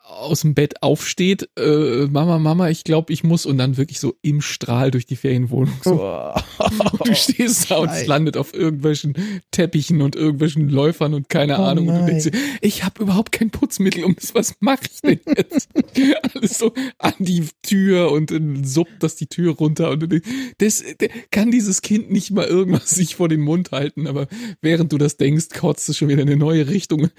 aus 0.09 0.41
dem 0.41 0.55
Bett 0.55 0.83
aufsteht, 0.83 1.51
äh, 1.59 2.07
Mama, 2.07 2.39
Mama, 2.39 2.71
ich 2.71 2.83
glaube, 2.83 3.13
ich 3.13 3.25
muss 3.25 3.45
und 3.45 3.59
dann 3.59 3.77
wirklich 3.77 4.01
so 4.01 4.15
im 4.23 4.41
Strahl 4.41 4.91
durch 4.91 5.05
die 5.05 5.17
Ferienwohnung. 5.17 5.75
So. 5.85 5.99
du 7.05 7.15
stehst 7.15 7.71
da 7.71 7.77
und 7.77 7.91
es 7.91 8.07
landet 8.07 8.39
auf 8.39 8.55
irgendwelchen 8.55 9.15
Teppichen 9.51 10.01
und 10.01 10.17
irgendwelchen 10.17 10.71
Läufern 10.71 11.13
und 11.13 11.29
keine 11.29 11.59
oh 11.59 11.63
Ahnung. 11.63 11.87
Nein. 11.87 11.95
Und 11.95 12.01
du 12.01 12.07
denkst 12.07 12.25
dir, 12.31 12.39
ich 12.63 12.85
habe 12.85 13.03
überhaupt 13.03 13.33
kein 13.33 13.51
Putzmittel, 13.51 14.03
um 14.03 14.17
das, 14.17 14.35
was 14.35 14.57
mache 14.61 14.85
ich 14.91 15.01
denn 15.03 15.21
jetzt? 15.37 15.69
Alles 16.35 16.59
so 16.59 16.73
an 16.99 17.15
die 17.19 17.45
Tür 17.63 18.11
und 18.11 18.33
suppt 18.67 19.03
das 19.03 19.17
die 19.17 19.27
Tür 19.27 19.57
runter 19.57 19.91
und 19.91 20.01
du 20.01 20.09
denkst, 20.09 20.29
das, 20.57 20.85
das 20.99 21.09
kann 21.31 21.51
dieses 21.51 21.83
Kind 21.83 22.11
nicht 22.11 22.31
mal 22.31 22.47
irgendwas 22.47 22.91
sich 22.91 23.17
vor 23.17 23.29
den 23.29 23.41
Mund 23.41 23.73
halten, 23.73 24.07
aber 24.07 24.27
während 24.63 24.91
du 24.93 24.97
das 24.97 25.19
denkst, 25.19 25.51
kotzt 25.51 25.89
es 25.91 25.99
schon 25.99 26.09
wieder 26.09 26.23
in 26.23 26.29
eine 26.29 26.39
neue 26.39 26.69
Richtung 26.69 27.11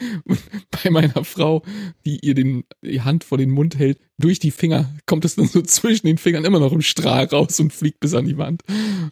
bei 0.84 0.90
meiner 0.90 1.24
Frau, 1.24 1.64
die 2.06 2.20
ihr 2.26 2.34
den 2.34 2.64
die 2.82 3.02
Hand 3.02 3.24
vor 3.24 3.38
den 3.38 3.50
Mund 3.50 3.78
hält, 3.78 4.00
durch 4.18 4.40
die 4.40 4.52
Finger 4.52 4.94
kommt 5.06 5.26
es 5.26 5.36
dann 5.36 5.48
so 5.48 5.62
zwischen 5.62 6.08
den 6.08 6.18
Fingern 6.18 6.46
immer 6.46 6.60
noch 6.60 6.72
im 6.72 6.82
Strahl 6.82 7.26
raus 7.26 7.60
und 7.60 7.74
fliegt 7.74 8.00
bis 8.00 8.14
an 8.14 8.26
die 8.26 8.38
Wand. 8.38 8.64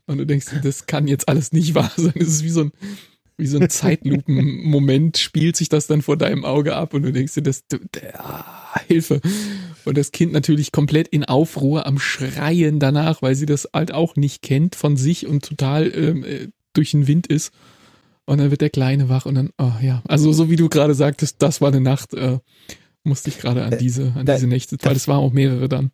Und 0.05 0.17
du 0.17 0.25
denkst, 0.25 0.47
das 0.63 0.85
kann 0.85 1.07
jetzt 1.07 1.27
alles 1.27 1.51
nicht 1.51 1.75
wahr 1.75 1.91
sein. 1.95 2.13
Es 2.15 2.27
ist 2.27 2.43
wie 2.43 2.49
so 2.49 2.61
ein, 2.61 2.71
wie 3.37 3.47
so 3.47 3.59
ein 3.59 3.69
Zeitlupen-Moment 3.69 5.17
spielt 5.17 5.55
sich 5.55 5.69
das 5.69 5.87
dann 5.87 6.01
vor 6.01 6.17
deinem 6.17 6.43
Auge 6.43 6.75
ab 6.75 6.93
und 6.93 7.03
du 7.03 7.11
denkst 7.11 7.35
dir, 7.35 7.43
das, 7.43 7.63
ah, 8.13 8.79
Hilfe. 8.87 9.21
Und 9.85 9.97
das 9.97 10.11
Kind 10.11 10.33
natürlich 10.33 10.71
komplett 10.71 11.07
in 11.07 11.23
Aufruhr 11.23 11.85
am 11.85 11.99
Schreien 11.99 12.79
danach, 12.79 13.21
weil 13.21 13.35
sie 13.35 13.45
das 13.45 13.69
halt 13.73 13.93
auch 13.93 14.15
nicht 14.15 14.41
kennt 14.41 14.75
von 14.75 14.97
sich 14.97 15.27
und 15.27 15.45
total 15.45 15.91
ähm, 15.93 16.23
äh, 16.23 16.47
durch 16.73 16.91
den 16.91 17.07
Wind 17.07 17.27
ist. 17.27 17.53
Und 18.25 18.39
dann 18.39 18.51
wird 18.51 18.61
der 18.61 18.69
Kleine 18.69 19.07
wach 19.07 19.25
und 19.25 19.35
dann, 19.35 19.51
oh 19.57 19.71
ja, 19.81 20.03
also 20.07 20.33
so 20.33 20.49
wie 20.49 20.57
du 20.57 20.67
gerade 20.67 20.93
sagtest, 20.93 21.37
das 21.39 21.61
war 21.61 21.69
eine 21.69 21.79
Nacht, 21.79 22.13
äh, 22.13 22.39
Musste 23.07 23.29
ich 23.29 23.39
gerade 23.39 23.63
an 23.63 23.73
äh, 23.73 23.77
diese, 23.77 24.13
an 24.15 24.25
diese 24.25 24.47
Nächte, 24.47 24.77
weil 24.81 24.95
es 24.95 25.07
waren 25.07 25.19
auch 25.19 25.31
mehrere 25.31 25.69
dann. 25.69 25.91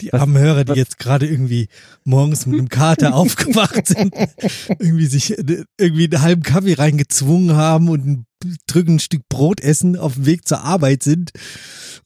Die 0.00 0.14
armen 0.14 0.38
Hörer, 0.38 0.64
die 0.64 0.72
jetzt 0.72 0.98
gerade 0.98 1.26
irgendwie 1.26 1.68
morgens 2.04 2.46
mit 2.46 2.58
einem 2.58 2.70
Kater 2.70 3.14
aufgewacht 3.14 3.86
sind, 3.86 4.14
irgendwie 4.78 5.06
sich 5.06 5.38
äh, 5.38 5.64
irgendwie 5.78 6.04
einen 6.04 6.22
halben 6.22 6.42
Kaffee 6.42 6.74
reingezwungen 6.74 7.56
haben 7.56 7.90
und 7.90 8.06
ein 8.06 8.26
drücken 8.66 8.94
ein 8.94 9.00
Stück 9.00 9.28
Brot 9.28 9.60
essen, 9.60 9.98
auf 9.98 10.14
dem 10.14 10.24
Weg 10.24 10.48
zur 10.48 10.62
Arbeit 10.62 11.02
sind 11.02 11.32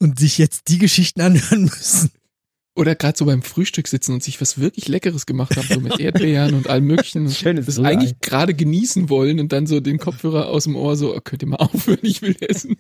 und 0.01 0.19
sich 0.19 0.37
jetzt 0.37 0.63
die 0.67 0.79
Geschichten 0.79 1.21
anhören 1.21 1.63
müssen. 1.65 2.11
Oder 2.77 2.97
gerade 2.97 3.17
so 3.17 3.25
beim 3.25 3.43
Frühstück 3.43 3.87
sitzen 3.87 4.15
und 4.15 4.25
sich 4.25 4.41
was 4.41 4.59
wirklich 4.59 4.89
Leckeres 4.89 5.27
gemacht 5.27 5.57
haben, 5.57 5.69
so 5.69 5.79
mit 5.79 6.01
Erdbeeren 6.01 6.55
und 6.55 6.69
allem 6.69 6.87
möglichen. 6.87 7.31
Schönes 7.31 7.67
das 7.67 7.79
eigentlich 7.79 8.19
gerade 8.19 8.53
genießen 8.53 9.09
wollen 9.09 9.39
und 9.39 9.53
dann 9.53 9.69
so 9.69 9.79
den 9.79 9.99
Kopfhörer 9.99 10.49
aus 10.49 10.65
dem 10.65 10.75
Ohr 10.75 10.97
so, 10.97 11.15
oh, 11.15 11.21
könnt 11.23 11.43
ihr 11.43 11.49
mal 11.49 11.57
aufhören, 11.59 12.01
ich 12.03 12.21
will 12.21 12.37
essen. 12.41 12.77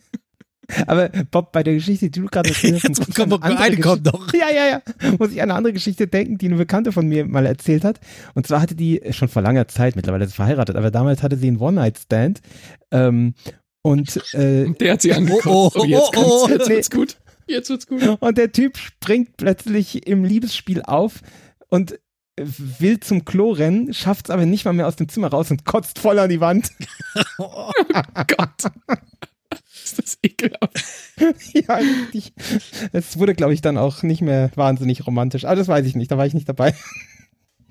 Aber 0.86 1.08
Bob, 1.30 1.52
bei 1.52 1.62
der 1.62 1.74
Geschichte, 1.74 2.10
die 2.10 2.20
du 2.20 2.26
gerade 2.26 2.48
erzählt 2.50 2.82
hast, 2.82 2.98
Jetzt 2.98 3.14
kommt 3.14 3.42
eine, 3.42 3.76
kommt 3.78 4.04
noch. 4.04 4.32
Ja, 4.32 4.48
ja, 4.50 4.66
ja. 4.68 5.10
Muss 5.18 5.32
ich 5.32 5.42
an 5.42 5.50
eine 5.50 5.54
andere 5.54 5.72
Geschichte 5.72 6.06
denken, 6.06 6.38
die 6.38 6.46
eine 6.46 6.56
Bekannte 6.56 6.92
von 6.92 7.06
mir 7.06 7.26
mal 7.26 7.46
erzählt 7.46 7.84
hat. 7.84 8.00
Und 8.34 8.46
zwar 8.46 8.60
hatte 8.60 8.74
die 8.74 9.00
schon 9.10 9.28
vor 9.28 9.42
langer 9.42 9.68
Zeit, 9.68 9.96
mittlerweile 9.96 10.24
ist 10.24 10.34
verheiratet, 10.34 10.76
aber 10.76 10.90
damals 10.90 11.22
hatte 11.22 11.36
sie 11.36 11.48
einen 11.48 11.58
One-Night-Stand. 11.58 12.40
Ähm, 12.90 13.34
und 13.82 14.16
äh, 14.34 14.70
der 14.70 14.92
hat 14.94 15.02
sie 15.02 15.12
angeguckt. 15.12 15.46
Oh, 15.46 15.70
oh, 15.74 15.80
oh, 15.80 15.84
jetzt, 15.84 16.16
oh, 16.16 16.48
jetzt 16.48 16.68
wird's 16.68 16.90
gut. 16.90 17.16
Jetzt 17.46 17.68
wird's 17.68 17.86
gut. 17.86 18.02
Und 18.20 18.38
der 18.38 18.50
Typ 18.50 18.78
springt 18.78 19.36
plötzlich 19.36 20.06
im 20.06 20.24
Liebesspiel 20.24 20.80
auf 20.82 21.20
und 21.68 21.98
will 22.36 23.00
zum 23.00 23.24
Klo 23.24 23.52
rennen, 23.52 23.94
schafft 23.94 24.26
es 24.26 24.30
aber 24.30 24.44
nicht 24.46 24.64
mal 24.64 24.72
mehr 24.72 24.88
aus 24.88 24.96
dem 24.96 25.08
Zimmer 25.08 25.28
raus 25.28 25.50
und 25.50 25.64
kotzt 25.64 25.98
voll 25.98 26.18
an 26.18 26.30
die 26.30 26.40
Wand. 26.40 26.70
oh 27.38 27.70
Gott. 28.14 28.72
Ist 29.84 29.98
das 29.98 30.18
ekelhaft. 30.22 30.82
ja, 31.52 31.76
richtig. 31.76 32.32
Es 32.92 33.18
wurde, 33.18 33.34
glaube 33.34 33.52
ich, 33.52 33.60
dann 33.60 33.76
auch 33.76 34.02
nicht 34.02 34.22
mehr 34.22 34.50
wahnsinnig 34.54 35.06
romantisch. 35.06 35.44
Aber 35.44 35.56
das 35.56 35.68
weiß 35.68 35.84
ich 35.86 35.94
nicht, 35.94 36.10
da 36.10 36.16
war 36.16 36.26
ich 36.26 36.32
nicht 36.32 36.48
dabei. 36.48 36.74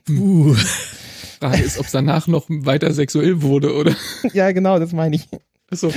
Uh. 0.09 0.55
Frage 1.39 1.63
ist, 1.63 1.79
ob 1.79 1.87
es 1.87 1.91
danach 1.91 2.27
noch 2.27 2.45
weiter 2.47 2.93
sexuell 2.93 3.41
wurde, 3.41 3.73
oder? 3.75 3.95
ja, 4.33 4.51
genau, 4.51 4.79
das 4.79 4.93
meine 4.93 5.15
ich. 5.15 5.27
So. 5.71 5.91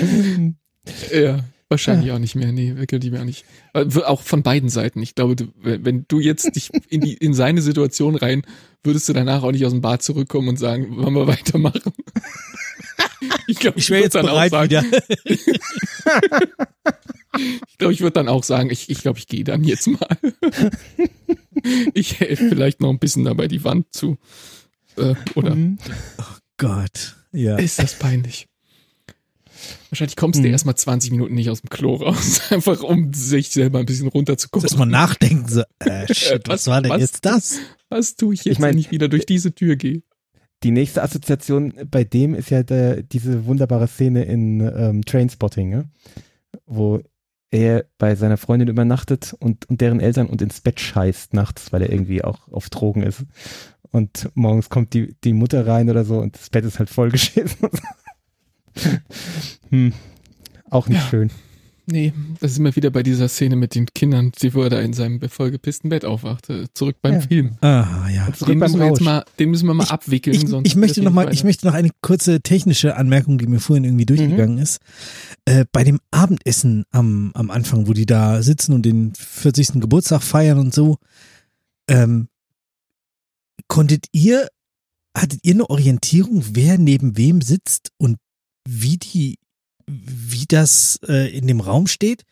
ja, 1.12 1.44
wahrscheinlich 1.68 2.10
auch 2.12 2.18
nicht 2.18 2.34
mehr. 2.34 2.50
Nee, 2.50 2.76
wirklich 2.76 3.02
lieber 3.02 3.20
auch 3.20 3.24
nicht. 3.24 3.44
Auch 3.72 4.22
von 4.22 4.42
beiden 4.42 4.70
Seiten. 4.70 5.02
Ich 5.02 5.14
glaube, 5.14 5.36
du, 5.36 5.46
wenn 5.62 6.06
du 6.08 6.18
jetzt 6.18 6.56
dich 6.56 6.70
in, 6.88 7.00
die, 7.02 7.14
in 7.14 7.34
seine 7.34 7.62
Situation 7.62 8.16
rein, 8.16 8.42
würdest 8.82 9.08
du 9.08 9.12
danach 9.12 9.42
auch 9.42 9.52
nicht 9.52 9.66
aus 9.66 9.72
dem 9.72 9.82
Bad 9.82 10.02
zurückkommen 10.02 10.48
und 10.48 10.58
sagen, 10.58 10.96
wollen 10.96 11.14
wir 11.14 11.26
weitermachen? 11.26 11.92
Ich 13.46 13.58
glaube, 13.58 13.78
ich 13.78 13.90
wäre 13.90 14.02
jetzt 14.02 14.14
dann 14.14 14.26
bereit 14.26 14.52
auch 14.52 14.68
sagen, 14.68 14.70
wieder. 14.70 14.84
ich 17.68 17.78
glaube, 17.78 17.92
ich 17.92 18.00
würde 18.00 18.12
dann 18.12 18.28
auch 18.28 18.44
sagen, 18.44 18.70
ich, 18.70 18.90
ich 18.90 19.00
glaube, 19.00 19.18
ich 19.18 19.26
gehe 19.26 19.44
dann 19.44 19.64
jetzt 19.64 19.86
mal. 19.86 20.18
ich 21.94 22.20
helfe 22.20 22.48
vielleicht 22.48 22.80
noch 22.80 22.90
ein 22.90 22.98
bisschen 22.98 23.24
dabei 23.24 23.48
die 23.48 23.64
Wand 23.64 23.86
zu. 23.92 24.18
Äh, 24.96 25.14
oder? 25.34 25.54
Mhm. 25.54 25.78
Oh 26.18 26.36
Gott, 26.56 27.16
ja. 27.32 27.56
Ist 27.56 27.78
das 27.78 27.94
peinlich. 27.94 28.48
Wahrscheinlich 29.90 30.16
kommst 30.16 30.40
du 30.40 30.44
hm. 30.44 30.52
erstmal 30.52 30.74
20 30.74 31.10
Minuten 31.12 31.34
nicht 31.34 31.48
aus 31.48 31.62
dem 31.62 31.70
Klo 31.70 31.96
raus, 31.96 32.40
einfach 32.50 32.82
um 32.82 33.12
sich 33.14 33.50
selber 33.50 33.78
ein 33.78 33.86
bisschen 33.86 34.08
runterzukommen. 34.08 34.68
Dass 34.68 34.76
man 34.76 34.90
nachdenken, 34.90 35.48
so, 35.48 35.62
äh, 35.80 36.12
shit, 36.12 36.48
was, 36.48 36.66
was 36.66 36.66
war 36.66 36.82
denn 36.82 36.90
was, 36.90 37.00
jetzt 37.00 37.24
das? 37.24 37.58
Was 37.88 38.16
tue 38.16 38.34
ich 38.34 38.44
jetzt, 38.44 38.54
ich 38.54 38.58
mein, 38.58 38.72
wenn 38.72 38.78
ich 38.78 38.90
wieder 38.90 39.08
durch 39.08 39.26
diese 39.26 39.54
Tür 39.54 39.76
gehe? 39.76 40.02
Die 40.62 40.70
nächste 40.70 41.02
Assoziation 41.02 41.74
bei 41.90 42.04
dem 42.04 42.34
ist 42.34 42.50
ja 42.50 42.62
der, 42.62 43.02
diese 43.02 43.46
wunderbare 43.46 43.88
Szene 43.88 44.24
in 44.24 44.60
ähm, 44.60 45.04
Trainspotting, 45.04 45.68
ne? 45.68 45.90
wo 46.64 47.00
er 47.50 47.84
bei 47.98 48.14
seiner 48.14 48.36
Freundin 48.36 48.68
übernachtet 48.68 49.34
und, 49.38 49.68
und 49.68 49.80
deren 49.80 50.00
Eltern 50.00 50.26
und 50.26 50.42
ins 50.42 50.60
Bett 50.60 50.80
scheißt 50.80 51.34
nachts, 51.34 51.72
weil 51.72 51.82
er 51.82 51.90
irgendwie 51.90 52.24
auch 52.24 52.48
auf 52.50 52.70
Drogen 52.70 53.02
ist. 53.02 53.24
Und 53.90 54.30
morgens 54.34 54.68
kommt 54.68 54.94
die, 54.94 55.14
die 55.22 55.32
Mutter 55.32 55.66
rein 55.66 55.88
oder 55.88 56.04
so 56.04 56.18
und 56.18 56.34
das 56.34 56.50
Bett 56.50 56.64
ist 56.64 56.78
halt 56.78 56.90
vollgeschissen. 56.90 57.68
hm. 59.70 59.92
Auch 60.68 60.88
nicht 60.88 61.02
ja. 61.02 61.08
schön. 61.08 61.30
Nee, 61.88 62.12
das 62.40 62.52
ist 62.52 62.58
immer 62.58 62.74
wieder 62.74 62.90
bei 62.90 63.04
dieser 63.04 63.28
Szene 63.28 63.54
mit 63.54 63.76
den 63.76 63.86
Kindern, 63.86 64.32
die 64.42 64.54
wo 64.54 64.62
er 64.62 64.70
da 64.70 64.80
in 64.80 64.92
seinem 64.92 65.20
vollgepissten 65.20 65.88
Bett 65.88 66.04
aufwachte. 66.04 66.66
Zurück 66.74 66.96
beim 67.00 67.14
ja. 67.14 67.20
Film. 67.20 67.58
Ah, 67.60 68.08
ja. 68.08 68.28
Den 68.44 68.58
müssen, 68.58 68.80
wir 68.80 68.86
jetzt 68.86 69.00
mal, 69.00 69.24
den 69.38 69.50
müssen 69.50 69.68
wir 69.68 69.74
mal 69.74 69.84
ich, 69.84 69.90
abwickeln. 69.90 70.34
Ich, 70.34 70.48
sonst 70.48 70.66
ich 70.66 70.74
möchte 70.74 71.00
noch 71.02 71.12
mal, 71.12 71.32
ich 71.32 71.44
möchte 71.44 71.64
noch 71.64 71.74
eine 71.74 71.90
kurze 72.00 72.40
technische 72.40 72.96
Anmerkung, 72.96 73.38
die 73.38 73.46
mir 73.46 73.60
vorhin 73.60 73.84
irgendwie 73.84 74.04
durchgegangen 74.04 74.56
mhm. 74.56 74.62
ist. 74.62 74.80
Äh, 75.44 75.64
bei 75.70 75.84
dem 75.84 76.00
Abendessen 76.10 76.84
am, 76.90 77.30
am 77.34 77.50
Anfang, 77.50 77.86
wo 77.86 77.92
die 77.92 78.06
da 78.06 78.42
sitzen 78.42 78.72
und 78.72 78.82
den 78.82 79.12
40. 79.14 79.80
Geburtstag 79.80 80.24
feiern 80.24 80.58
und 80.58 80.74
so, 80.74 80.96
ähm, 81.88 82.26
konntet 83.68 84.06
ihr, 84.10 84.48
hattet 85.16 85.38
ihr 85.44 85.54
eine 85.54 85.70
Orientierung, 85.70 86.42
wer 86.50 86.78
neben 86.78 87.16
wem 87.16 87.42
sitzt 87.42 87.92
und 87.96 88.16
wie 88.68 88.96
die 88.96 89.38
wie 89.86 90.46
das 90.46 90.98
äh, 91.06 91.36
in 91.36 91.46
dem 91.46 91.60
Raum 91.60 91.86
steht. 91.86 92.24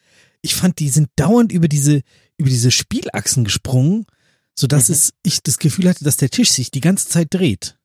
Ich 0.42 0.54
fand, 0.54 0.78
die 0.78 0.88
sind 0.88 1.08
dauernd 1.16 1.52
über 1.52 1.68
diese, 1.68 2.02
über 2.36 2.48
diese 2.48 2.70
Spielachsen 2.70 3.44
gesprungen, 3.44 4.06
sodass 4.54 4.88
mhm. 4.88 4.94
es, 4.94 5.12
ich 5.22 5.42
das 5.42 5.58
Gefühl 5.58 5.88
hatte, 5.88 6.04
dass 6.04 6.16
der 6.16 6.30
Tisch 6.30 6.50
sich 6.50 6.70
die 6.70 6.80
ganze 6.80 7.08
Zeit 7.08 7.28
dreht. 7.30 7.78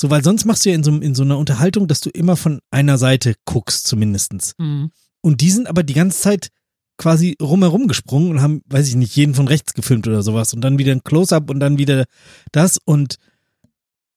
So, 0.00 0.10
weil 0.10 0.24
sonst 0.24 0.44
machst 0.44 0.64
du 0.64 0.70
ja 0.70 0.74
in 0.74 0.82
so, 0.82 0.90
in 0.90 1.14
so 1.14 1.22
einer 1.22 1.38
Unterhaltung, 1.38 1.86
dass 1.86 2.00
du 2.00 2.10
immer 2.10 2.36
von 2.36 2.60
einer 2.70 2.98
Seite 2.98 3.34
guckst, 3.44 3.86
zumindestens. 3.86 4.54
Mhm. 4.58 4.90
Und 5.20 5.40
die 5.40 5.50
sind 5.50 5.68
aber 5.68 5.82
die 5.82 5.94
ganze 5.94 6.20
Zeit 6.20 6.48
quasi 6.96 7.36
rumherum 7.40 7.88
gesprungen 7.88 8.30
und 8.30 8.42
haben, 8.42 8.62
weiß 8.66 8.88
ich 8.88 8.94
nicht, 8.96 9.16
jeden 9.16 9.34
von 9.34 9.48
rechts 9.48 9.74
gefilmt 9.74 10.06
oder 10.06 10.22
sowas. 10.22 10.52
Und 10.52 10.60
dann 10.60 10.78
wieder 10.78 10.92
ein 10.92 11.04
Close-up 11.04 11.50
und 11.50 11.60
dann 11.60 11.78
wieder 11.78 12.04
das. 12.52 12.78
Und 12.84 13.16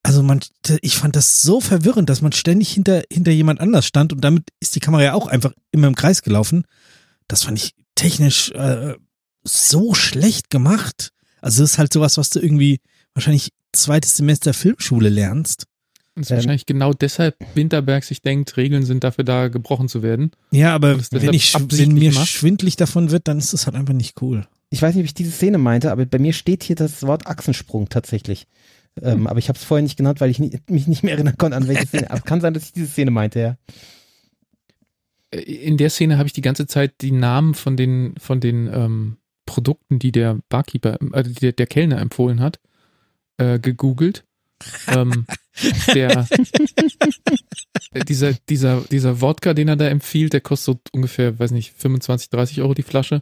also 0.03 0.23
man, 0.23 0.39
ich 0.81 0.95
fand 0.95 1.15
das 1.15 1.41
so 1.41 1.59
verwirrend, 1.59 2.09
dass 2.09 2.21
man 2.21 2.31
ständig 2.31 2.71
hinter, 2.71 3.03
hinter 3.11 3.31
jemand 3.31 3.59
anders 3.59 3.85
stand 3.85 4.13
und 4.13 4.21
damit 4.21 4.49
ist 4.59 4.75
die 4.75 4.79
Kamera 4.79 5.03
ja 5.03 5.13
auch 5.13 5.27
einfach 5.27 5.51
immer 5.71 5.87
im 5.87 5.95
Kreis 5.95 6.21
gelaufen. 6.21 6.63
Das 7.27 7.43
fand 7.43 7.57
ich 7.57 7.73
technisch 7.95 8.51
äh, 8.51 8.95
so 9.43 9.93
schlecht 9.93 10.49
gemacht. 10.49 11.11
Also 11.41 11.61
das 11.61 11.73
ist 11.73 11.77
halt 11.77 11.91
sowas, 11.91 12.17
was 12.17 12.29
du 12.29 12.39
irgendwie 12.39 12.79
wahrscheinlich 13.13 13.51
zweites 13.73 14.17
Semester 14.17 14.53
Filmschule 14.53 15.09
lernst. 15.09 15.65
Und 16.15 16.23
es 16.23 16.27
ist 16.27 16.31
ähm, 16.31 16.37
wahrscheinlich 16.37 16.65
genau 16.65 16.93
deshalb 16.93 17.35
Winterberg 17.53 18.03
sich 18.03 18.21
denkt, 18.21 18.57
Regeln 18.57 18.85
sind 18.85 19.03
dafür 19.03 19.23
da, 19.23 19.49
gebrochen 19.49 19.87
zu 19.87 20.01
werden. 20.01 20.31
Ja, 20.51 20.73
aber 20.73 20.97
wenn, 21.11 21.33
ich, 21.33 21.53
wenn 21.53 21.93
mir 21.93 22.11
macht. 22.13 22.27
schwindlig 22.27 22.75
davon 22.75 23.11
wird, 23.11 23.27
dann 23.27 23.37
ist 23.37 23.53
das 23.53 23.65
halt 23.65 23.75
einfach 23.75 23.93
nicht 23.93 24.21
cool. 24.21 24.47
Ich 24.69 24.81
weiß 24.81 24.95
nicht, 24.95 25.03
ob 25.03 25.07
ich 25.07 25.13
diese 25.13 25.31
Szene 25.31 25.57
meinte, 25.57 25.91
aber 25.91 26.05
bei 26.05 26.19
mir 26.19 26.33
steht 26.33 26.63
hier 26.63 26.75
das 26.75 27.03
Wort 27.03 27.27
Achsensprung 27.27 27.89
tatsächlich. 27.89 28.47
Ähm, 29.01 29.19
hm. 29.19 29.27
Aber 29.27 29.39
ich 29.39 29.49
habe 29.49 29.57
es 29.57 29.63
vorher 29.63 29.83
nicht 29.83 29.97
genannt, 29.97 30.21
weil 30.21 30.29
ich 30.29 30.39
nie, 30.39 30.59
mich 30.69 30.87
nicht 30.87 31.03
mehr 31.03 31.13
erinnern 31.13 31.37
konnte, 31.37 31.57
an 31.57 31.67
welche 31.67 31.87
Szene. 31.87 32.11
Aber 32.11 32.21
kann 32.21 32.41
sein, 32.41 32.53
dass 32.53 32.65
ich 32.65 32.73
diese 32.73 32.87
Szene 32.87 33.11
meinte, 33.11 33.39
ja. 33.39 33.57
Äh, 35.31 35.39
in 35.39 35.77
der 35.77 35.89
Szene 35.89 36.17
habe 36.17 36.27
ich 36.27 36.33
die 36.33 36.41
ganze 36.41 36.67
Zeit 36.67 37.01
die 37.01 37.11
Namen 37.11 37.53
von 37.53 37.77
den, 37.77 38.15
von 38.17 38.39
den 38.39 38.67
ähm, 38.73 39.17
Produkten, 39.45 39.99
die 39.99 40.11
der 40.11 40.39
Barkeeper, 40.49 40.99
äh, 41.13 41.23
der, 41.23 41.53
der 41.53 41.67
Kellner 41.67 41.99
empfohlen 41.99 42.39
hat, 42.39 42.59
äh, 43.37 43.59
gegoogelt. 43.59 44.23
ähm, 44.87 45.25
der, 45.93 46.27
äh, 47.91 48.05
dieser, 48.05 48.33
dieser, 48.49 48.81
dieser 48.81 49.21
Wodka, 49.21 49.53
den 49.53 49.67
er 49.67 49.75
da 49.75 49.87
empfiehlt, 49.87 50.33
der 50.33 50.41
kostet 50.41 50.65
so 50.75 50.79
ungefähr, 50.93 51.37
weiß 51.37 51.51
nicht, 51.51 51.73
25, 51.73 52.29
30 52.29 52.61
Euro 52.61 52.73
die 52.73 52.83
Flasche. 52.83 53.21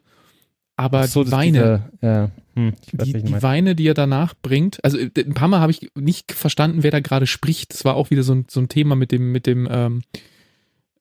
Aber 0.77 1.07
so, 1.07 1.23
die 1.23 1.31
Weine, 1.31 1.89
diese, 2.01 2.07
ja. 2.07 2.31
Hm, 2.55 2.73
weiß, 2.93 3.07
die, 3.07 3.23
die 3.23 3.41
Weine, 3.41 3.75
die 3.75 3.87
er 3.87 3.93
danach 3.93 4.33
bringt, 4.41 4.83
also 4.83 4.97
äh, 4.97 5.11
ein 5.17 5.33
paar 5.33 5.47
Mal 5.47 5.59
habe 5.59 5.71
ich 5.71 5.91
nicht 5.95 6.31
verstanden, 6.31 6.83
wer 6.83 6.91
da 6.91 6.99
gerade 6.99 7.27
spricht. 7.27 7.73
Das 7.73 7.85
war 7.85 7.95
auch 7.95 8.09
wieder 8.09 8.23
so 8.23 8.33
ein, 8.33 8.45
so 8.49 8.59
ein 8.59 8.69
Thema 8.69 8.95
mit 8.95 9.11
dem, 9.11 9.31
mit 9.31 9.45
dem, 9.45 9.67
ähm, 9.69 10.01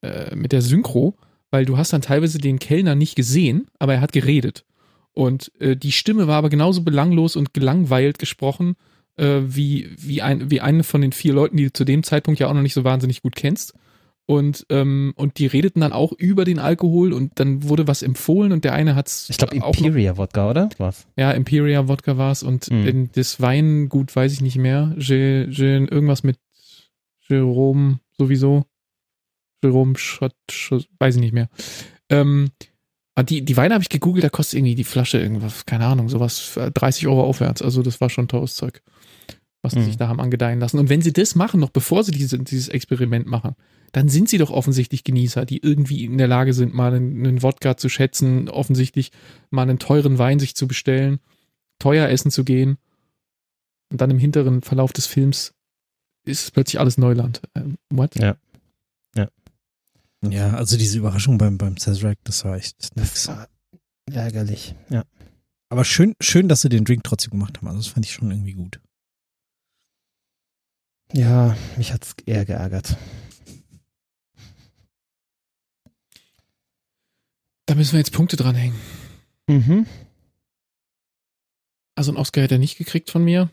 äh, 0.02 0.34
mit 0.34 0.52
der 0.52 0.62
Synchro, 0.62 1.16
weil 1.50 1.64
du 1.64 1.78
hast 1.78 1.92
dann 1.92 2.02
teilweise 2.02 2.38
den 2.38 2.58
Kellner 2.58 2.94
nicht 2.94 3.14
gesehen, 3.14 3.68
aber 3.78 3.94
er 3.94 4.00
hat 4.00 4.12
geredet. 4.12 4.64
Und 5.12 5.52
äh, 5.60 5.76
die 5.76 5.92
Stimme 5.92 6.26
war 6.26 6.36
aber 6.36 6.50
genauso 6.50 6.82
belanglos 6.82 7.36
und 7.36 7.54
gelangweilt 7.54 8.18
gesprochen, 8.18 8.74
äh, 9.16 9.40
wie, 9.46 9.90
wie, 9.96 10.22
ein, 10.22 10.50
wie 10.50 10.60
eine 10.60 10.82
von 10.82 11.00
den 11.00 11.12
vier 11.12 11.32
Leuten, 11.32 11.56
die 11.56 11.64
du 11.64 11.72
zu 11.72 11.84
dem 11.84 12.02
Zeitpunkt 12.02 12.40
ja 12.40 12.48
auch 12.48 12.54
noch 12.54 12.62
nicht 12.62 12.74
so 12.74 12.82
wahnsinnig 12.82 13.22
gut 13.22 13.36
kennst. 13.36 13.74
Und, 14.26 14.64
ähm, 14.70 15.12
und 15.16 15.38
die 15.38 15.46
redeten 15.46 15.80
dann 15.80 15.92
auch 15.92 16.12
über 16.12 16.46
den 16.46 16.58
Alkohol 16.58 17.12
und 17.12 17.32
dann 17.34 17.68
wurde 17.68 17.86
was 17.86 18.02
empfohlen 18.02 18.52
und 18.52 18.64
der 18.64 18.72
eine 18.72 18.94
hat's. 18.94 19.28
Ich 19.28 19.36
glaube 19.36 19.54
Imperia 19.54 20.16
Wodka, 20.16 20.48
oder? 20.48 20.70
Was? 20.78 21.06
Ja, 21.16 21.30
Imperia 21.32 21.88
Wodka 21.88 22.16
war's 22.16 22.42
und 22.42 22.70
mhm. 22.70 23.10
das 23.12 23.42
Weingut 23.42 24.16
weiß 24.16 24.32
ich 24.32 24.40
nicht 24.40 24.56
mehr. 24.56 24.94
Je, 24.98 25.44
je, 25.50 25.74
irgendwas 25.76 26.22
mit 26.22 26.38
Jerome 27.28 28.00
sowieso. 28.16 28.64
Jerome 29.62 29.96
Schott, 29.98 30.34
Schott 30.50 30.88
weiß 30.98 31.16
ich 31.16 31.20
nicht 31.20 31.34
mehr. 31.34 31.48
Ähm, 32.08 32.50
ah, 33.14 33.22
die, 33.22 33.44
die 33.44 33.56
Weine 33.58 33.74
habe 33.74 33.82
ich 33.82 33.90
gegoogelt, 33.90 34.24
da 34.24 34.30
kostet 34.30 34.58
irgendwie 34.58 34.74
die 34.74 34.84
Flasche 34.84 35.18
irgendwas, 35.18 35.66
keine 35.66 35.86
Ahnung, 35.86 36.08
sowas 36.08 36.58
30 36.72 37.06
Euro 37.08 37.24
aufwärts. 37.24 37.60
Also 37.60 37.82
das 37.82 38.00
war 38.00 38.08
schon 38.08 38.28
teures 38.28 38.56
Zeug. 38.56 38.82
was 39.60 39.72
sie 39.72 39.80
mhm. 39.80 39.84
sich 39.84 39.96
da 39.96 40.08
haben 40.08 40.20
angedeihen 40.20 40.60
lassen. 40.60 40.78
Und 40.78 40.88
wenn 40.90 41.02
sie 41.02 41.12
das 41.12 41.34
machen, 41.34 41.60
noch 41.60 41.70
bevor 41.70 42.04
sie 42.04 42.12
diese, 42.12 42.38
dieses 42.38 42.68
Experiment 42.68 43.26
machen, 43.26 43.54
dann 43.94 44.08
sind 44.08 44.28
sie 44.28 44.38
doch 44.38 44.50
offensichtlich 44.50 45.04
Genießer, 45.04 45.46
die 45.46 45.58
irgendwie 45.58 46.04
in 46.04 46.18
der 46.18 46.26
Lage 46.26 46.52
sind, 46.52 46.74
mal 46.74 46.92
einen, 46.92 47.24
einen 47.24 47.42
Wodka 47.42 47.76
zu 47.76 47.88
schätzen, 47.88 48.48
offensichtlich 48.48 49.12
mal 49.50 49.62
einen 49.62 49.78
teuren 49.78 50.18
Wein 50.18 50.40
sich 50.40 50.56
zu 50.56 50.66
bestellen, 50.66 51.20
teuer 51.78 52.08
essen 52.08 52.32
zu 52.32 52.42
gehen. 52.42 52.76
Und 53.92 54.00
dann 54.00 54.10
im 54.10 54.18
hinteren 54.18 54.62
Verlauf 54.62 54.92
des 54.92 55.06
Films 55.06 55.54
ist 56.26 56.52
plötzlich 56.54 56.80
alles 56.80 56.98
Neuland. 56.98 57.40
Ähm, 57.54 57.78
what? 57.88 58.16
Ja. 58.16 58.36
Ja. 59.14 59.28
Ja, 60.28 60.54
also 60.54 60.76
diese 60.76 60.98
Überraschung 60.98 61.38
beim, 61.38 61.56
beim 61.56 61.76
Sazerac, 61.76 62.18
das 62.24 62.44
war 62.44 62.56
echt 62.56 62.96
nix. 62.96 63.30
ärgerlich, 64.10 64.74
ja. 64.90 65.04
Aber 65.68 65.84
schön, 65.84 66.14
schön, 66.20 66.48
dass 66.48 66.62
sie 66.62 66.68
den 66.68 66.84
Drink 66.84 67.04
trotzdem 67.04 67.30
gemacht 67.30 67.58
haben. 67.58 67.68
Also 67.68 67.78
das 67.78 67.86
fand 67.86 68.04
ich 68.04 68.12
schon 68.12 68.32
irgendwie 68.32 68.54
gut. 68.54 68.80
Ja, 71.12 71.56
mich 71.76 71.92
hat's 71.92 72.16
eher 72.26 72.44
geärgert. 72.44 72.96
Da 77.66 77.74
müssen 77.74 77.92
wir 77.92 77.98
jetzt 77.98 78.12
Punkte 78.12 78.36
dranhängen. 78.36 78.78
Mhm. 79.46 79.86
Also 81.94 82.12
ein 82.12 82.16
Oscar 82.16 82.42
hätte 82.42 82.56
er 82.56 82.58
nicht 82.58 82.76
gekriegt 82.76 83.10
von 83.10 83.24
mir. 83.24 83.50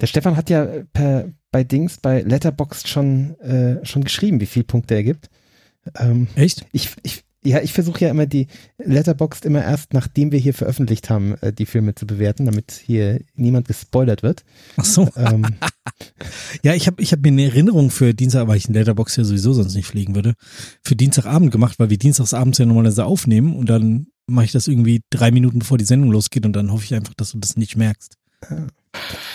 Der 0.00 0.06
Stefan 0.06 0.36
hat 0.36 0.50
ja 0.50 0.66
per, 0.92 1.32
bei 1.50 1.64
Dings, 1.64 1.98
bei 1.98 2.22
Letterboxd 2.22 2.88
schon, 2.88 3.38
äh, 3.40 3.84
schon 3.84 4.04
geschrieben, 4.04 4.40
wie 4.40 4.46
viele 4.46 4.64
Punkte 4.64 4.94
er 4.94 5.04
gibt. 5.04 5.30
Ähm, 5.94 6.28
Echt? 6.34 6.66
Ich, 6.72 6.90
ich, 7.02 7.24
ja, 7.46 7.60
ich 7.60 7.72
versuche 7.72 8.04
ja 8.04 8.10
immer 8.10 8.26
die 8.26 8.48
Letterboxd 8.78 9.44
immer 9.44 9.62
erst, 9.62 9.94
nachdem 9.94 10.32
wir 10.32 10.38
hier 10.38 10.54
veröffentlicht 10.54 11.10
haben, 11.10 11.34
äh, 11.40 11.52
die 11.52 11.66
Filme 11.66 11.94
zu 11.94 12.06
bewerten, 12.06 12.46
damit 12.46 12.72
hier 12.72 13.20
niemand 13.34 13.68
gespoilert 13.68 14.22
wird. 14.22 14.44
Ach 14.76 14.84
so. 14.84 15.08
Ähm, 15.16 15.46
ja, 16.62 16.74
ich 16.74 16.86
habe 16.86 17.00
ich 17.00 17.12
hab 17.12 17.20
mir 17.20 17.28
eine 17.28 17.44
Erinnerung 17.44 17.90
für 17.90 18.14
Dienstag, 18.14 18.48
weil 18.48 18.56
ich 18.56 18.68
in 18.68 18.74
Letterboxd 18.74 19.18
ja 19.18 19.24
sowieso 19.24 19.52
sonst 19.52 19.74
nicht 19.74 19.86
fliegen 19.86 20.14
würde, 20.14 20.34
für 20.82 20.96
Dienstagabend 20.96 21.52
gemacht, 21.52 21.78
weil 21.78 21.90
wir 21.90 21.98
dienstagsabends 21.98 22.58
ja 22.58 22.66
normalerweise 22.66 23.04
aufnehmen 23.04 23.54
und 23.54 23.68
dann 23.68 24.08
mache 24.26 24.46
ich 24.46 24.52
das 24.52 24.66
irgendwie 24.66 25.02
drei 25.10 25.30
Minuten 25.30 25.60
bevor 25.60 25.78
die 25.78 25.84
Sendung 25.84 26.10
losgeht 26.10 26.44
und 26.44 26.54
dann 26.54 26.72
hoffe 26.72 26.84
ich 26.84 26.94
einfach, 26.94 27.14
dass 27.14 27.32
du 27.32 27.38
das 27.38 27.56
nicht 27.56 27.76
merkst. 27.76 28.16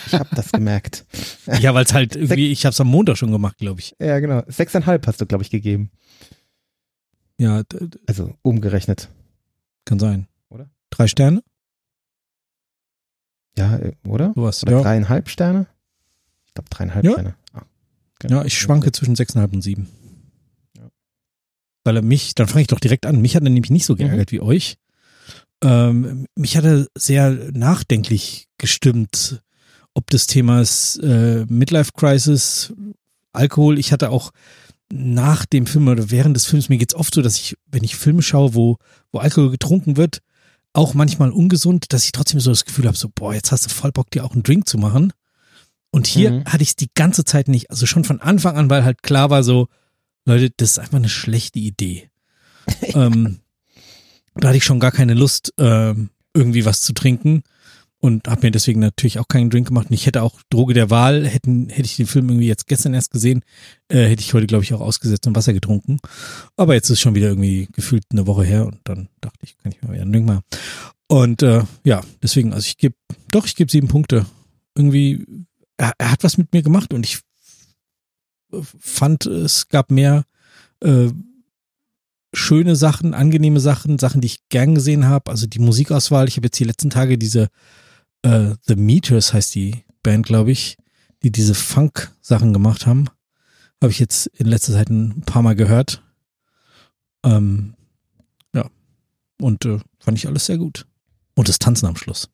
Ich 0.06 0.14
habe 0.14 0.28
das 0.34 0.52
gemerkt. 0.52 1.04
ja, 1.60 1.74
weil 1.74 1.84
es 1.84 1.94
halt 1.94 2.16
irgendwie, 2.16 2.50
ich 2.52 2.64
habe 2.64 2.72
es 2.72 2.80
am 2.80 2.88
Montag 2.88 3.16
schon 3.16 3.32
gemacht, 3.32 3.58
glaube 3.58 3.80
ich. 3.80 3.94
Ja, 3.98 4.18
genau. 4.20 4.42
Sechseinhalb 4.46 5.06
hast 5.06 5.20
du, 5.20 5.26
glaube 5.26 5.44
ich, 5.44 5.50
gegeben. 5.50 5.90
Ja. 7.38 7.62
Also 8.06 8.34
umgerechnet. 8.42 9.08
Kann 9.84 9.98
sein. 9.98 10.28
Oder? 10.48 10.70
Drei 10.90 11.06
Sterne? 11.06 11.42
Ja, 13.56 13.76
äh, 13.76 13.92
oder? 14.06 14.32
Sowas, 14.34 14.62
oder 14.62 14.72
ja. 14.72 14.82
dreieinhalb 14.82 15.28
Sterne? 15.28 15.66
Ich 16.46 16.54
glaube 16.54 16.70
dreieinhalb 16.70 17.04
ja. 17.04 17.12
Sterne. 17.12 17.34
Ah, 17.52 17.62
genau. 18.18 18.36
Ja, 18.38 18.44
ich 18.44 18.58
schwanke 18.58 18.92
zwischen 18.92 19.16
sechseinhalb 19.16 19.52
und 19.52 19.62
sieben. 19.62 19.88
Ja. 20.76 20.88
Weil 21.84 21.96
er 21.96 22.02
mich, 22.02 22.34
dann 22.34 22.48
fange 22.48 22.62
ich 22.62 22.68
doch 22.68 22.80
direkt 22.80 23.06
an. 23.06 23.20
Mich 23.20 23.36
hat 23.36 23.42
er 23.42 23.50
nämlich 23.50 23.70
nicht 23.70 23.86
so 23.86 23.96
geärgert 23.96 24.32
mhm. 24.32 24.36
wie 24.36 24.40
euch. 24.40 24.76
Ähm, 25.62 26.26
mich 26.34 26.56
hat 26.56 26.64
er 26.64 26.86
sehr 26.96 27.30
nachdenklich 27.52 28.48
gestimmt, 28.58 29.42
ob 29.94 30.10
des 30.10 30.26
Themas 30.26 30.96
äh, 30.96 31.44
Midlife 31.48 31.92
Crisis, 31.92 32.72
Alkohol. 33.32 33.78
Ich 33.78 33.92
hatte 33.92 34.10
auch 34.10 34.32
nach 34.94 35.46
dem 35.46 35.66
Film 35.66 35.88
oder 35.88 36.10
während 36.10 36.36
des 36.36 36.44
Films, 36.44 36.68
mir 36.68 36.76
geht's 36.76 36.94
oft 36.94 37.14
so, 37.14 37.22
dass 37.22 37.38
ich, 37.38 37.56
wenn 37.66 37.82
ich 37.82 37.96
Filme 37.96 38.20
schaue, 38.20 38.54
wo, 38.54 38.76
wo 39.10 39.20
Alkohol 39.20 39.50
getrunken 39.50 39.96
wird, 39.96 40.18
auch 40.74 40.92
manchmal 40.92 41.30
ungesund, 41.30 41.94
dass 41.94 42.04
ich 42.04 42.12
trotzdem 42.12 42.40
so 42.40 42.50
das 42.50 42.66
Gefühl 42.66 42.86
habe, 42.86 42.96
so, 42.96 43.08
boah, 43.08 43.32
jetzt 43.32 43.52
hast 43.52 43.64
du 43.64 43.70
voll 43.70 43.90
Bock, 43.90 44.10
dir 44.10 44.22
auch 44.22 44.32
einen 44.32 44.42
Drink 44.42 44.68
zu 44.68 44.76
machen. 44.76 45.14
Und 45.92 46.06
hier 46.06 46.30
mhm. 46.30 46.44
hatte 46.44 46.62
ich 46.62 46.70
es 46.70 46.76
die 46.76 46.90
ganze 46.94 47.24
Zeit 47.24 47.48
nicht. 47.48 47.70
Also 47.70 47.86
schon 47.86 48.04
von 48.04 48.20
Anfang 48.20 48.56
an, 48.56 48.68
weil 48.68 48.84
halt 48.84 49.02
klar 49.02 49.30
war 49.30 49.42
so, 49.42 49.68
Leute, 50.26 50.50
das 50.58 50.72
ist 50.72 50.78
einfach 50.78 50.98
eine 50.98 51.08
schlechte 51.08 51.58
Idee. 51.58 52.10
ähm, 52.82 53.40
da 54.34 54.48
hatte 54.48 54.58
ich 54.58 54.64
schon 54.64 54.80
gar 54.80 54.92
keine 54.92 55.14
Lust, 55.14 55.54
ähm, 55.56 56.10
irgendwie 56.34 56.66
was 56.66 56.82
zu 56.82 56.92
trinken 56.92 57.44
und 58.02 58.26
habe 58.26 58.46
mir 58.46 58.50
deswegen 58.50 58.80
natürlich 58.80 59.20
auch 59.20 59.28
keinen 59.28 59.48
Drink 59.48 59.68
gemacht. 59.68 59.86
Und 59.88 59.94
ich 59.94 60.06
hätte 60.06 60.22
auch 60.22 60.40
Droge 60.50 60.74
der 60.74 60.90
Wahl, 60.90 61.24
hätten, 61.24 61.68
hätte 61.68 61.86
ich 61.86 61.94
den 61.94 62.08
Film 62.08 62.28
irgendwie 62.28 62.48
jetzt 62.48 62.66
gestern 62.66 62.94
erst 62.94 63.12
gesehen, 63.12 63.44
äh, 63.88 64.08
hätte 64.08 64.22
ich 64.22 64.34
heute, 64.34 64.48
glaube 64.48 64.64
ich, 64.64 64.74
auch 64.74 64.80
ausgesetzt 64.80 65.28
und 65.28 65.36
Wasser 65.36 65.52
getrunken. 65.52 65.98
Aber 66.56 66.74
jetzt 66.74 66.90
ist 66.90 67.00
schon 67.00 67.14
wieder 67.14 67.28
irgendwie 67.28 67.68
gefühlt 67.72 68.02
eine 68.10 68.26
Woche 68.26 68.42
her 68.42 68.66
und 68.66 68.80
dann 68.82 69.08
dachte 69.20 69.38
ich, 69.44 69.56
kann 69.56 69.70
ich 69.70 69.80
mal 69.82 69.92
wieder 69.92 70.02
einen 70.02 70.12
Drink 70.12 70.26
machen. 70.26 70.42
Und 71.06 71.44
äh, 71.44 71.62
ja, 71.84 72.00
deswegen, 72.20 72.52
also 72.52 72.66
ich 72.66 72.76
gebe, 72.76 72.96
doch, 73.30 73.46
ich 73.46 73.54
gebe 73.54 73.70
sieben 73.70 73.86
Punkte. 73.86 74.26
Irgendwie, 74.74 75.24
er, 75.76 75.92
er 75.96 76.10
hat 76.10 76.24
was 76.24 76.38
mit 76.38 76.52
mir 76.52 76.62
gemacht 76.62 76.92
und 76.92 77.06
ich 77.06 77.20
fand, 78.80 79.26
es 79.26 79.68
gab 79.68 79.92
mehr 79.92 80.24
äh, 80.80 81.10
schöne 82.34 82.74
Sachen, 82.74 83.14
angenehme 83.14 83.60
Sachen, 83.60 84.00
Sachen, 84.00 84.20
die 84.20 84.26
ich 84.26 84.48
gern 84.48 84.74
gesehen 84.74 85.06
habe. 85.06 85.30
Also 85.30 85.46
die 85.46 85.60
Musikauswahl. 85.60 86.26
Ich 86.26 86.36
habe 86.36 86.48
jetzt 86.48 86.58
die 86.58 86.64
letzten 86.64 86.90
Tage 86.90 87.16
diese 87.16 87.48
äh, 88.22 88.54
The 88.62 88.76
Meters 88.76 89.32
heißt 89.32 89.54
die 89.54 89.84
Band, 90.02 90.26
glaube 90.26 90.50
ich, 90.52 90.76
die 91.22 91.30
diese 91.30 91.54
Funk-Sachen 91.54 92.52
gemacht 92.52 92.86
haben. 92.86 93.08
Habe 93.80 93.92
ich 93.92 93.98
jetzt 93.98 94.26
in 94.26 94.46
letzter 94.46 94.72
Zeit 94.72 94.90
ein 94.90 95.22
paar 95.22 95.42
Mal 95.42 95.54
gehört. 95.54 96.02
Ähm, 97.24 97.74
ja. 98.54 98.68
Und 99.40 99.64
äh, 99.64 99.78
fand 99.98 100.18
ich 100.18 100.26
alles 100.26 100.46
sehr 100.46 100.58
gut. 100.58 100.86
Und 101.34 101.48
das 101.48 101.58
Tanzen 101.58 101.86
am 101.86 101.96
Schluss. 101.96 102.28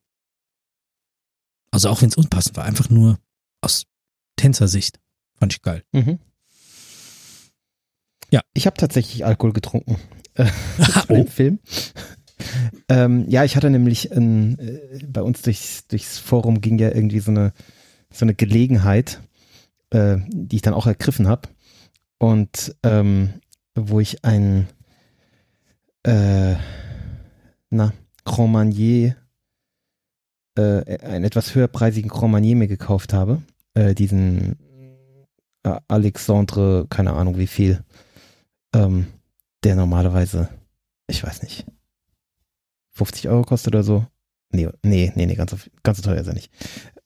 Also 1.71 1.89
auch 1.91 2.03
wenn 2.03 2.09
es 2.09 2.17
unpassend 2.17 2.57
war, 2.57 2.65
einfach 2.65 2.91
nur 2.91 3.19
aus 3.61 3.85
Tänzersicht. 4.37 4.99
Fand 5.39 5.53
ich 5.53 5.63
geil. 5.63 5.85
Mhm. 5.93 6.19
Ja. 8.31 8.43
Ich 8.53 8.67
habe 8.67 8.77
tatsächlich 8.77 9.25
Alkohol 9.25 9.53
getrunken. 9.53 9.97
Äh, 10.35 10.53
oh. 11.09 11.25
Film. 11.25 11.59
Ähm, 12.89 13.25
ja, 13.29 13.45
ich 13.45 13.57
hatte 13.57 13.71
nämlich 13.71 14.13
ein, 14.13 14.59
äh, 14.59 15.05
bei 15.07 15.23
uns 15.23 15.43
durchs, 15.43 15.87
durchs 15.89 16.19
Forum 16.19 16.61
ging 16.61 16.79
ja 16.79 16.89
irgendwie 16.89 17.21
so 17.21 17.31
eine, 17.31 17.53
so 18.11 18.25
eine 18.25 18.35
Gelegenheit, 18.35 19.21
äh, 19.91 20.19
die 20.29 20.57
ich 20.57 20.63
dann 20.63 20.75
auch 20.75 20.87
ergriffen 20.87 21.29
habe. 21.29 21.49
Und 22.19 22.75
ähm, 22.83 23.35
wo 23.75 24.01
ich 24.01 24.25
ein 24.25 24.69
äh, 26.03 26.57
na, 27.71 27.93
Grand 28.25 28.53
Marnier, 28.53 29.17
äh, 30.57 30.99
einen 31.01 31.25
etwas 31.25 31.55
höherpreisigen 31.55 32.11
Grand 32.11 32.33
Marnier 32.33 32.57
mir 32.57 32.69
gekauft 32.69 33.13
habe. 33.13 33.43
Äh, 33.75 33.95
diesen 33.95 34.57
äh, 35.65 35.79
Alexandre, 35.89 36.87
keine 36.89 37.13
Ahnung 37.13 37.39
wie 37.39 37.47
viel, 37.47 37.85
ähm, 38.75 39.07
der 39.65 39.77
normalerweise, 39.77 40.49
ich 41.07 41.23
weiß 41.23 41.43
nicht, 41.43 41.67
50 42.99 43.29
Euro 43.29 43.43
kostet 43.43 43.75
oder 43.75 43.85
so. 43.85 44.07
Nee, 44.51 44.69
nee, 44.83 45.13
nee, 45.15 45.27
nee, 45.27 45.35
ganz, 45.35 45.55
ganz 45.83 45.99
so 45.99 46.03
teuer 46.03 46.21
ist 46.21 46.27
er 46.27 46.35
nicht. 46.35 46.51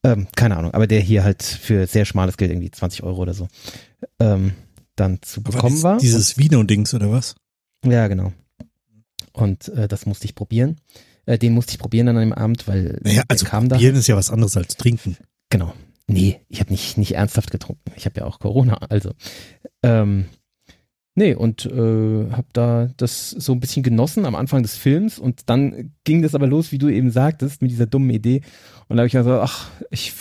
Ähm, 0.05 0.27
keine 0.35 0.57
Ahnung, 0.57 0.75
aber 0.75 0.87
der 0.87 1.01
hier 1.01 1.25
halt 1.25 1.43
für 1.43 1.87
sehr 1.87 2.05
schmales 2.05 2.37
Geld, 2.37 2.51
irgendwie 2.51 2.71
20 2.71 3.03
Euro 3.03 3.23
oder 3.23 3.35
so, 3.35 3.49
ähm, 4.19 4.53
dann 4.97 5.23
zu 5.23 5.43
bekommen 5.43 5.77
dies, 5.77 5.83
war. 5.83 5.99
Dieses 5.99 6.39
Vino-Dings 6.39 6.95
oder 6.95 7.11
was? 7.11 7.35
Ja, 7.85 8.09
genau. 8.09 8.33
Und 9.33 9.69
äh, 9.69 9.89
das 9.89 10.07
musste 10.07 10.25
ich 10.25 10.35
probieren. 10.35 10.77
Äh, 11.27 11.39
den 11.39 11.55
musste 11.55 11.73
ich 11.73 11.79
probieren 11.79 12.07
dann 12.07 12.17
an 12.17 12.29
dem 12.31 12.33
Abend, 12.33 12.67
weil 12.69 12.99
naja, 13.03 13.23
also 13.29 13.47
kam 13.47 13.69
probieren 13.69 13.95
da. 13.95 14.01
ist 14.01 14.07
ja 14.07 14.17
was 14.17 14.31
anderes 14.31 14.57
als 14.57 14.77
trinken. 14.77 15.17
Genau. 15.51 15.73
Nee, 16.07 16.41
ich 16.49 16.61
habe 16.61 16.71
nicht, 16.71 16.99
nicht 16.99 17.15
ernsthaft 17.15 17.51
getrunken. 17.51 17.93
Ich 17.97 18.07
habe 18.07 18.21
ja 18.21 18.27
auch 18.27 18.39
Corona, 18.39 18.75
also. 18.89 19.13
Ähm, 19.83 20.27
Nee, 21.15 21.35
und 21.35 21.67
äh, 21.67 22.31
habe 22.31 22.47
da 22.55 22.89
das 22.97 23.31
so 23.31 23.53
ein 23.53 23.61
bisschen 23.61 23.83
genossen 23.83 24.25
am 24.25 24.35
Anfang 24.35 24.63
des 24.63 24.77
Films 24.77 25.19
und 25.19 25.51
dann 25.51 25.93
ging 26.05 26.23
das 26.23 26.35
aber 26.35 26.47
los, 26.47 26.73
wie 26.73 26.79
du 26.79 26.89
eben 26.89 27.11
sagtest, 27.11 27.61
mit 27.61 27.71
dieser 27.71 27.87
dummen 27.87 28.09
Idee. 28.11 28.41
Und 28.89 28.97
da 28.97 29.03
habe 29.03 29.09
ich 29.09 29.13
gesagt, 29.13 29.43
ach, 29.43 29.71
ich 29.91 30.15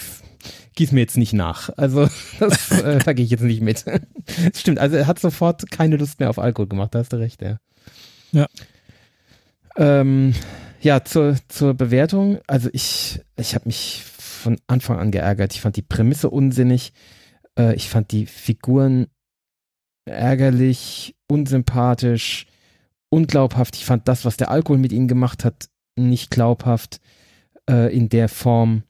gieß 0.75 0.91
mir 0.91 0.99
jetzt 0.99 1.17
nicht 1.17 1.31
nach. 1.31 1.69
Also 1.77 2.09
das, 2.39 2.71
äh, 2.71 2.99
da 2.99 3.13
gehe 3.13 3.23
ich 3.23 3.31
jetzt 3.31 3.43
nicht 3.43 3.61
mit. 3.61 3.85
das 3.85 4.01
stimmt, 4.59 4.79
also 4.79 4.97
er 4.97 5.07
hat 5.07 5.19
sofort 5.19 5.71
keine 5.71 5.95
Lust 5.95 6.19
mehr 6.19 6.29
auf 6.29 6.39
Alkohol 6.39 6.67
gemacht, 6.67 6.93
da 6.93 6.99
hast 6.99 7.13
du 7.13 7.17
recht, 7.17 7.41
ja. 7.41 7.57
Ja. 8.33 8.47
Ähm, 9.77 10.33
ja, 10.81 11.05
zur, 11.05 11.37
zur 11.47 11.73
Bewertung. 11.73 12.39
Also 12.47 12.69
ich, 12.73 13.21
ich 13.37 13.55
habe 13.55 13.65
mich 13.65 14.03
von 14.05 14.57
Anfang 14.67 14.99
an 14.99 15.11
geärgert. 15.11 15.53
Ich 15.53 15.61
fand 15.61 15.77
die 15.77 15.81
Prämisse 15.81 16.29
unsinnig. 16.29 16.91
Äh, 17.57 17.75
ich 17.75 17.87
fand 17.87 18.11
die 18.11 18.25
Figuren 18.25 19.07
ärgerlich, 20.05 21.15
unsympathisch, 21.27 22.47
unglaubhaft. 23.09 23.75
Ich 23.75 23.85
fand 23.85 24.07
das, 24.07 24.25
was 24.25 24.37
der 24.37 24.51
Alkohol 24.51 24.77
mit 24.77 24.91
ihnen 24.91 25.07
gemacht 25.07 25.45
hat, 25.45 25.69
nicht 25.95 26.31
glaubhaft 26.31 26.99
äh, 27.69 27.95
in 27.95 28.09
der 28.09 28.29
Form. 28.29 28.83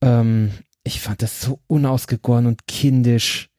Ähm, 0.00 0.52
ich 0.84 1.00
fand 1.00 1.22
das 1.22 1.40
so 1.40 1.60
unausgegoren 1.66 2.46
und 2.46 2.66
kindisch. 2.66 3.50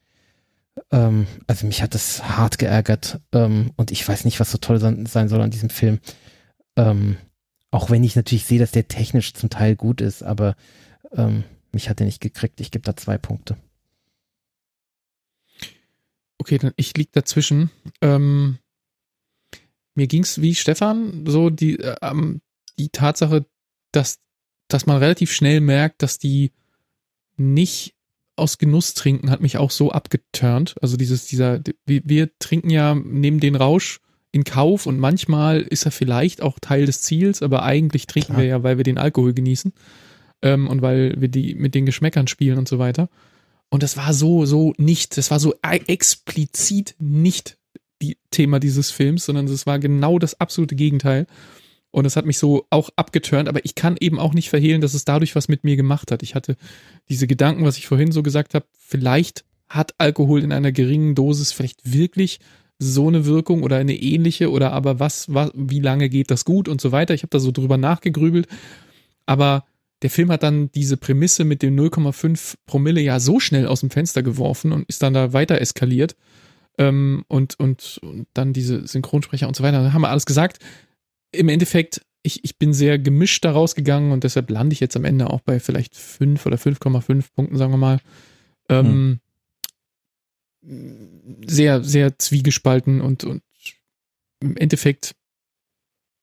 Ähm, 0.91 1.27
also 1.47 1.67
mich 1.67 1.81
hat 1.81 1.93
das 1.93 2.23
hart 2.23 2.57
geärgert 2.57 3.21
ähm, 3.31 3.71
und 3.75 3.91
ich 3.91 4.07
weiß 4.07 4.25
nicht, 4.25 4.39
was 4.39 4.51
so 4.51 4.57
toll 4.57 4.79
sein, 4.79 5.05
sein 5.05 5.29
soll 5.29 5.41
an 5.41 5.51
diesem 5.51 5.69
Film. 5.69 5.99
Ähm, 6.75 7.17
auch 7.71 7.89
wenn 7.89 8.03
ich 8.03 8.15
natürlich 8.15 8.45
sehe, 8.45 8.59
dass 8.59 8.71
der 8.71 8.87
technisch 8.87 9.33
zum 9.33 9.49
Teil 9.49 9.75
gut 9.75 10.01
ist, 10.01 10.23
aber 10.23 10.55
ähm, 11.15 11.43
Mich 11.73 11.89
hat 11.89 11.99
er 11.99 12.05
nicht 12.05 12.21
gekriegt. 12.21 12.61
Ich 12.61 12.71
gebe 12.71 12.83
da 12.83 12.95
zwei 12.95 13.17
Punkte. 13.17 13.57
Okay, 16.43 16.57
dann 16.57 16.73
ich 16.75 16.93
lieg 16.97 17.13
dazwischen. 17.13 17.71
Ähm, 18.01 18.57
mir 19.95 20.07
ging's 20.07 20.41
wie 20.41 20.55
Stefan 20.55 21.25
so 21.25 21.49
die 21.49 21.79
äh, 21.79 21.95
die 22.77 22.89
Tatsache, 22.89 23.45
dass 23.93 24.19
dass 24.67 24.85
man 24.85 24.97
relativ 24.97 25.31
schnell 25.31 25.61
merkt, 25.61 26.01
dass 26.01 26.19
die 26.19 26.51
nicht 27.37 27.95
aus 28.35 28.57
Genuss 28.57 28.93
trinken, 28.93 29.29
hat 29.29 29.39
mich 29.39 29.55
auch 29.55 29.71
so 29.71 29.93
abgeturnt. 29.93 30.75
Also 30.81 30.97
dieses 30.97 31.27
dieser 31.27 31.61
wir, 31.85 32.01
wir 32.03 32.37
trinken 32.39 32.69
ja 32.69 32.93
neben 32.93 33.39
den 33.39 33.55
Rausch 33.55 34.01
in 34.33 34.43
Kauf 34.43 34.85
und 34.85 34.99
manchmal 34.99 35.61
ist 35.61 35.85
er 35.85 35.91
vielleicht 35.91 36.41
auch 36.41 36.59
Teil 36.59 36.85
des 36.85 37.03
Ziels, 37.03 37.41
aber 37.41 37.63
eigentlich 37.63 38.05
trinken 38.05 38.33
Klar. 38.33 38.41
wir 38.41 38.47
ja, 38.49 38.63
weil 38.63 38.75
wir 38.75 38.83
den 38.83 38.97
Alkohol 38.97 39.33
genießen 39.33 39.71
ähm, 40.41 40.67
und 40.67 40.81
weil 40.81 41.15
wir 41.21 41.29
die 41.29 41.55
mit 41.55 41.73
den 41.73 41.85
Geschmäckern 41.85 42.27
spielen 42.27 42.57
und 42.57 42.67
so 42.67 42.79
weiter. 42.79 43.07
Und 43.73 43.81
das 43.81 43.97
war 43.97 44.13
so, 44.13 44.45
so 44.45 44.75
nicht, 44.77 45.17
das 45.17 45.31
war 45.31 45.39
so 45.39 45.55
explizit 45.63 46.93
nicht 46.99 47.57
die 48.03 48.19
Thema 48.29 48.59
dieses 48.59 48.91
Films, 48.91 49.25
sondern 49.25 49.47
es 49.47 49.65
war 49.65 49.79
genau 49.79 50.19
das 50.19 50.39
absolute 50.39 50.75
Gegenteil. 50.75 51.25
Und 51.89 52.03
das 52.03 52.15
hat 52.15 52.27
mich 52.27 52.37
so 52.37 52.67
auch 52.69 52.91
abgeturnt, 52.97 53.49
aber 53.49 53.65
ich 53.65 53.73
kann 53.73 53.97
eben 53.99 54.19
auch 54.19 54.35
nicht 54.35 54.51
verhehlen, 54.51 54.81
dass 54.81 54.93
es 54.93 55.05
dadurch 55.05 55.35
was 55.35 55.47
mit 55.47 55.63
mir 55.63 55.75
gemacht 55.75 56.11
hat. 56.11 56.21
Ich 56.21 56.35
hatte 56.35 56.55
diese 57.09 57.25
Gedanken, 57.25 57.65
was 57.65 57.79
ich 57.79 57.87
vorhin 57.87 58.11
so 58.11 58.21
gesagt 58.21 58.53
habe, 58.53 58.67
vielleicht 58.77 59.43
hat 59.67 59.95
Alkohol 59.97 60.43
in 60.43 60.51
einer 60.51 60.71
geringen 60.71 61.15
Dosis 61.15 61.51
vielleicht 61.51 61.79
wirklich 61.91 62.39
so 62.77 63.07
eine 63.07 63.25
Wirkung 63.25 63.63
oder 63.63 63.77
eine 63.77 63.95
ähnliche 63.95 64.51
oder 64.51 64.71
aber 64.71 64.99
was, 64.99 65.33
was 65.33 65.49
wie 65.55 65.79
lange 65.79 66.09
geht 66.09 66.29
das 66.29 66.45
gut 66.45 66.69
und 66.69 66.79
so 66.79 66.91
weiter. 66.91 67.15
Ich 67.15 67.23
habe 67.23 67.31
da 67.31 67.39
so 67.39 67.49
drüber 67.49 67.77
nachgegrübelt, 67.77 68.47
aber 69.25 69.65
der 70.03 70.09
Film 70.09 70.31
hat 70.31 70.43
dann 70.43 70.71
diese 70.71 70.97
Prämisse 70.97 71.43
mit 71.43 71.61
dem 71.61 71.75
0,5 71.75 72.55
Promille 72.65 73.01
ja 73.01 73.19
so 73.19 73.39
schnell 73.39 73.67
aus 73.67 73.79
dem 73.79 73.89
Fenster 73.89 74.21
geworfen 74.21 74.71
und 74.71 74.87
ist 74.87 75.01
dann 75.01 75.13
da 75.13 75.33
weiter 75.33 75.59
eskaliert. 75.59 76.15
Ähm, 76.77 77.23
und, 77.27 77.59
und, 77.59 77.99
und 78.01 78.27
dann 78.33 78.53
diese 78.53 78.87
Synchronsprecher 78.87 79.47
und 79.47 79.55
so 79.55 79.63
weiter. 79.63 79.83
Da 79.83 79.93
haben 79.93 80.01
wir 80.01 80.09
alles 80.09 80.25
gesagt. 80.25 80.59
Im 81.31 81.49
Endeffekt, 81.49 82.01
ich, 82.21 82.43
ich 82.43 82.57
bin 82.57 82.73
sehr 82.73 82.99
gemischt 82.99 83.45
daraus 83.45 83.75
gegangen 83.75 84.11
und 84.11 84.23
deshalb 84.23 84.49
lande 84.49 84.73
ich 84.73 84.79
jetzt 84.79 84.95
am 84.95 85.05
Ende 85.05 85.29
auch 85.29 85.41
bei 85.41 85.59
vielleicht 85.59 85.95
5 85.95 86.45
oder 86.45 86.57
5,5 86.57 87.25
Punkten, 87.33 87.57
sagen 87.57 87.71
wir 87.71 87.77
mal. 87.77 87.99
Ähm, 88.69 88.85
hm 88.85 89.19
sehr, 91.45 91.83
sehr 91.83 92.17
zwiegespalten 92.17 93.01
und, 93.01 93.23
und 93.23 93.43
im 94.39 94.57
Endeffekt, 94.57 95.15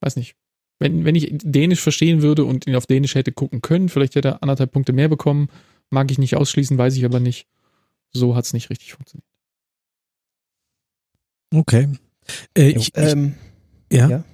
weiß 0.00 0.16
nicht, 0.16 0.34
wenn, 0.80 1.04
wenn 1.04 1.14
ich 1.14 1.30
Dänisch 1.30 1.80
verstehen 1.80 2.22
würde 2.22 2.44
und 2.44 2.66
ihn 2.66 2.74
auf 2.74 2.86
Dänisch 2.86 3.14
hätte 3.14 3.32
gucken 3.32 3.60
können, 3.60 3.88
vielleicht 3.88 4.14
hätte 4.14 4.28
er 4.28 4.42
anderthalb 4.42 4.72
Punkte 4.72 4.92
mehr 4.92 5.08
bekommen. 5.08 5.48
Mag 5.90 6.10
ich 6.10 6.18
nicht 6.18 6.36
ausschließen, 6.36 6.78
weiß 6.78 6.96
ich 6.96 7.04
aber 7.04 7.20
nicht. 7.20 7.46
So 8.12 8.34
hat 8.34 8.46
es 8.46 8.54
nicht 8.54 8.70
richtig 8.70 8.94
funktioniert. 8.94 9.28
Okay. 11.54 11.88
Äh, 12.56 12.70
ich, 12.70 12.92
ähm, 12.94 13.34
ja? 13.92 14.08
ja? 14.08 14.24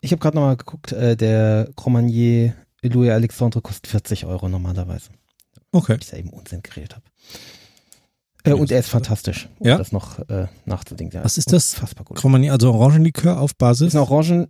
Ich 0.00 0.12
habe 0.12 0.20
gerade 0.20 0.36
nochmal 0.36 0.56
geguckt, 0.56 0.92
äh, 0.92 1.16
der 1.16 1.70
Cromagnier 1.74 2.54
Louis 2.82 3.10
Alexandre 3.10 3.60
kostet 3.60 3.88
40 3.88 4.26
Euro 4.26 4.48
normalerweise. 4.48 5.10
Okay. 5.72 5.94
Weil 5.94 6.00
ich 6.00 6.10
ja 6.12 6.18
eben 6.18 6.30
Unsinn 6.30 6.62
geredet 6.62 6.94
habe. 6.94 7.04
Äh, 8.44 8.52
und 8.52 8.70
er 8.70 8.78
ist 8.78 8.88
fantastisch, 8.88 9.48
um 9.58 9.66
ja? 9.66 9.76
das 9.76 9.90
noch 9.90 10.20
äh, 10.28 10.46
nachzudenken. 10.64 11.20
Was 11.24 11.36
ist 11.36 11.52
das? 11.52 11.74
Fassbar 11.74 12.04
gut. 12.04 12.24
Also 12.24 12.72
Orangenlikör 12.72 13.40
auf 13.40 13.56
Basis? 13.56 13.88
Ist 13.88 13.94
ein 13.96 14.02
Orangen 14.02 14.48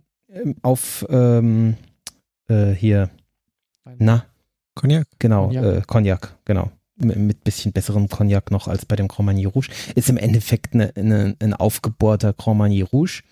auf 0.61 1.05
ähm, 1.09 1.75
äh, 2.47 2.71
hier. 2.71 3.09
Na? 3.97 4.25
Cognac? 4.75 5.07
Genau, 5.17 5.47
Cognac, 5.47 5.63
äh, 5.63 5.81
Cognac 5.81 6.37
genau. 6.45 6.71
Mit, 6.95 7.17
mit 7.17 7.43
bisschen 7.43 7.71
besserem 7.71 8.09
Cognac 8.09 8.51
noch 8.51 8.67
als 8.67 8.85
bei 8.85 8.95
dem 8.95 9.07
Cromagny 9.07 9.45
Rouge. 9.45 9.69
Ist 9.95 10.09
im 10.09 10.17
Endeffekt 10.17 10.73
eine, 10.73 10.93
eine, 10.95 11.35
ein 11.39 11.53
aufgebohrter 11.53 12.33
Cromagny 12.33 12.81
Rouge 12.81 13.23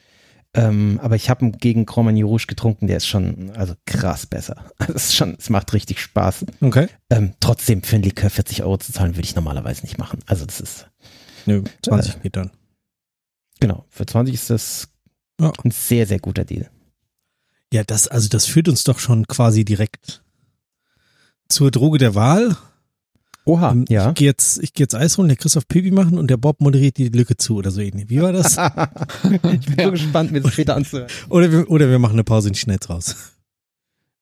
ähm, 0.58 1.00
aber 1.04 1.16
ich 1.16 1.30
habe 1.30 1.42
einen 1.42 1.52
gegen 1.52 1.86
Cromagny 1.86 2.24
Rouge 2.24 2.48
getrunken, 2.48 2.88
der 2.88 2.98
ist 2.98 3.08
schon 3.08 3.52
also 3.56 3.76
krass 3.86 4.26
besser. 4.26 4.66
Also 4.80 4.94
es, 4.94 5.06
ist 5.06 5.16
schon, 5.16 5.36
es 5.38 5.50
macht 5.50 5.74
richtig 5.74 6.00
Spaß. 6.00 6.46
Okay. 6.62 6.88
Ähm, 7.10 7.34
trotzdem 7.40 7.84
für 7.84 7.98
ein 7.98 8.04
Likör 8.04 8.30
40 8.30 8.64
Euro 8.64 8.78
zu 8.78 8.92
zahlen, 8.92 9.16
würde 9.16 9.26
ich 9.26 9.36
normalerweise 9.36 9.84
nicht 9.84 9.98
machen. 9.98 10.20
Also 10.26 10.46
das 10.46 10.60
ist. 10.60 10.90
Nö, 11.46 11.64
20 11.84 12.16
äh, 12.16 12.20
geht 12.20 12.36
dann. 12.36 12.52
Genau, 13.60 13.86
für 13.90 14.06
20 14.06 14.34
ist 14.34 14.50
das 14.50 14.90
ja. 15.40 15.52
ein 15.64 15.72
sehr, 15.72 16.08
sehr 16.08 16.20
guter 16.20 16.44
Deal. 16.44 16.70
Ja, 17.74 17.84
das, 17.84 18.08
also 18.08 18.30
das 18.30 18.46
führt 18.46 18.70
uns 18.70 18.84
doch 18.84 19.00
schon 19.00 19.28
quasi 19.28 19.66
direkt 19.66 20.24
zur 21.50 21.72
Droge 21.72 21.98
der 21.98 22.16
Wahl. 22.16 22.56
Oha, 23.46 23.72
ähm, 23.72 23.86
ja. 23.88 24.10
Ich 24.10 24.16
gehe 24.16 24.28
jetzt, 24.28 24.62
ich 24.62 24.74
gehe 24.74 24.84
jetzt 24.84 24.96
Eis 24.96 25.18
holen, 25.18 25.30
der 25.30 25.38
Christoph 25.38 25.68
Pipi 25.68 25.92
machen 25.92 26.18
und 26.18 26.30
der 26.30 26.38
Bob 26.38 26.60
moderiert 26.60 26.98
die 26.98 27.08
Lücke 27.08 27.38
zu 27.38 27.56
oder 27.56 27.72
so 27.72 27.80
ähnlich. 27.80 28.10
Wie 28.10 28.22
war 28.22 28.34
das? 28.34 28.58
ich 29.24 29.42
bin 29.42 29.76
ja. 29.78 29.86
so 29.86 29.92
gespannt, 29.92 30.32
mir 30.32 30.42
das 30.42 30.54
später 30.54 30.76
anzuhören. 30.76 31.10
Oder 31.30 31.52
wir, 31.52 31.70
oder 31.70 31.90
wir 31.90 32.00
machen 32.00 32.14
eine 32.14 32.26
Pause 32.26 32.50
und 32.50 32.58
schneid's 32.58 32.90
raus. 32.90 33.16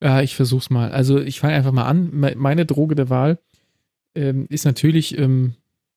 Ja, 0.01 0.21
ich 0.21 0.35
versuch's 0.35 0.69
mal. 0.69 0.91
Also 0.91 1.19
ich 1.19 1.39
fange 1.39 1.55
einfach 1.55 1.71
mal 1.71 1.85
an. 1.85 2.09
Meine 2.13 2.65
Droge 2.67 2.93
der 2.93 3.09
Wahl 3.09 3.39
ähm, 4.13 4.45
ist 4.49 4.65
natürlich, 4.65 5.17
ähm, 5.17 5.55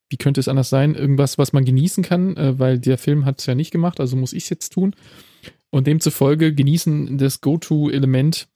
wie 0.09 0.17
könnte 0.17 0.39
es 0.39 0.47
anders 0.47 0.69
sein, 0.69 0.95
irgendwas, 0.95 1.37
was 1.37 1.53
man 1.53 1.65
genießen 1.65 2.03
kann, 2.03 2.35
äh, 2.35 2.57
weil 2.57 2.79
der 2.79 2.97
Film 2.97 3.25
hat 3.25 3.39
es 3.39 3.45
ja 3.45 3.53
nicht 3.53 3.69
gemacht, 3.69 3.99
also 3.99 4.15
muss 4.15 4.33
ich 4.33 4.43
es 4.43 4.49
jetzt 4.49 4.73
tun. 4.73 4.95
Und 5.71 5.87
demzufolge 5.87 6.53
genießen 6.53 7.17
das 7.17 7.41
Go-To-Element 7.41 8.47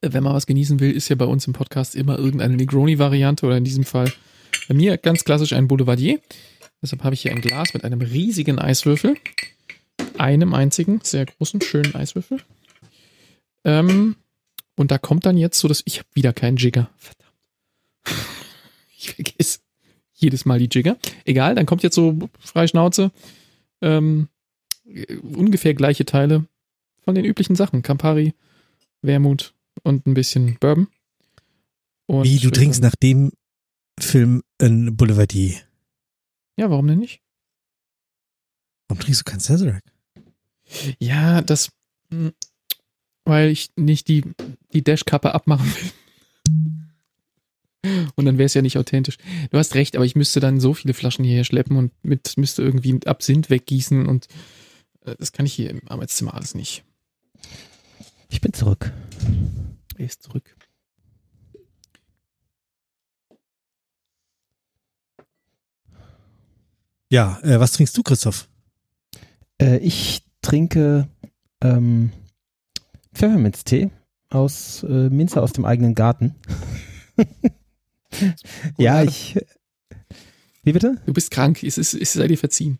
wenn 0.00 0.22
man 0.22 0.34
was 0.34 0.46
genießen 0.46 0.80
will, 0.80 0.92
ist 0.92 1.08
ja 1.08 1.16
bei 1.16 1.24
uns 1.24 1.46
im 1.46 1.52
Podcast 1.52 1.94
immer 1.96 2.18
irgendeine 2.18 2.56
Negroni-Variante 2.56 3.46
oder 3.46 3.56
in 3.56 3.64
diesem 3.64 3.84
Fall 3.84 4.12
bei 4.68 4.74
mir 4.74 4.96
ganz 4.98 5.24
klassisch 5.24 5.52
ein 5.52 5.68
Boulevardier. 5.68 6.20
Deshalb 6.82 7.04
habe 7.04 7.14
ich 7.14 7.22
hier 7.22 7.32
ein 7.32 7.40
Glas 7.40 7.74
mit 7.74 7.84
einem 7.84 8.00
riesigen 8.00 8.58
Eiswürfel. 8.58 9.16
Einem 10.16 10.54
einzigen, 10.54 11.00
sehr 11.02 11.26
großen, 11.26 11.60
schönen 11.60 11.94
Eiswürfel. 11.94 12.40
Ähm, 13.64 14.16
und 14.76 14.90
da 14.90 14.98
kommt 14.98 15.26
dann 15.26 15.36
jetzt 15.36 15.58
so, 15.58 15.68
dass 15.68 15.82
ich 15.84 15.98
habe 15.98 16.08
wieder 16.14 16.32
keinen 16.32 16.56
Jigger. 16.56 16.90
Verdammt. 16.96 17.30
Ich 19.02 19.14
vergesse 19.14 19.60
jedes 20.12 20.44
Mal 20.44 20.58
die 20.58 20.68
Jigger. 20.70 20.98
Egal, 21.24 21.54
dann 21.54 21.64
kommt 21.64 21.82
jetzt 21.82 21.94
so 21.94 22.18
freie 22.38 22.68
Schnauze. 22.68 23.12
Ähm, 23.80 24.28
ungefähr 25.22 25.74
gleiche 25.74 26.04
Teile 26.04 26.46
von 27.02 27.14
den 27.14 27.24
üblichen 27.24 27.56
Sachen. 27.56 27.82
Campari, 27.82 28.34
Wermut, 29.02 29.54
und 29.82 30.06
ein 30.06 30.14
bisschen 30.14 30.56
Bourbon. 30.58 30.88
Und 32.06 32.24
Wie, 32.24 32.38
du 32.38 32.50
trinkst 32.50 32.82
nach 32.82 32.96
dem 32.96 33.32
Film 33.98 34.42
ein 34.58 34.96
Boulevardier? 34.96 35.56
Ja, 36.56 36.70
warum 36.70 36.86
denn 36.88 36.98
nicht? 36.98 37.20
Warum 38.88 39.00
trinkst 39.00 39.20
du 39.20 39.30
kein 39.30 39.40
Sazerac? 39.40 39.84
Ja, 40.98 41.42
das, 41.42 41.70
hm, 42.10 42.32
weil 43.24 43.50
ich 43.50 43.70
nicht 43.76 44.08
die, 44.08 44.24
die 44.72 44.82
Dashkappe 44.82 45.34
abmachen 45.34 45.66
will. 45.66 45.92
Und 48.16 48.26
dann 48.26 48.36
wäre 48.36 48.46
es 48.46 48.54
ja 48.54 48.62
nicht 48.62 48.76
authentisch. 48.76 49.16
Du 49.50 49.58
hast 49.58 49.74
recht, 49.74 49.96
aber 49.96 50.04
ich 50.04 50.16
müsste 50.16 50.40
dann 50.40 50.60
so 50.60 50.74
viele 50.74 50.92
Flaschen 50.92 51.24
hierher 51.24 51.44
schleppen 51.44 51.78
und 51.78 51.92
mit, 52.04 52.36
müsste 52.36 52.62
irgendwie 52.62 53.00
Absinth 53.06 53.48
weggießen 53.48 54.06
und 54.06 54.26
das 55.04 55.32
kann 55.32 55.46
ich 55.46 55.54
hier 55.54 55.70
im 55.70 55.82
Arbeitszimmer 55.88 56.34
alles 56.34 56.54
nicht. 56.54 56.84
Ich 58.28 58.40
bin 58.40 58.52
zurück. 58.52 58.92
Er 59.96 60.06
ist 60.06 60.22
zurück. 60.22 60.56
Ja, 67.10 67.40
äh, 67.42 67.58
was 67.58 67.72
trinkst 67.72 67.96
du, 67.96 68.02
Christoph? 68.02 68.48
Äh, 69.60 69.78
ich 69.78 70.22
trinke 70.42 71.08
ähm, 71.60 72.12
Pfefferminztee 73.12 73.90
aus 74.28 74.84
äh, 74.84 75.10
Minze 75.10 75.42
aus 75.42 75.52
dem 75.52 75.64
eigenen 75.64 75.96
Garten. 75.96 76.36
ja, 78.78 79.02
ich. 79.02 79.38
Wie 80.62 80.72
bitte? 80.72 81.00
Du 81.04 81.12
bist 81.12 81.32
krank, 81.32 81.64
es, 81.64 81.78
ist, 81.78 81.94
es 81.94 82.12
sei 82.12 82.28
dir 82.28 82.38
verziehen. 82.38 82.78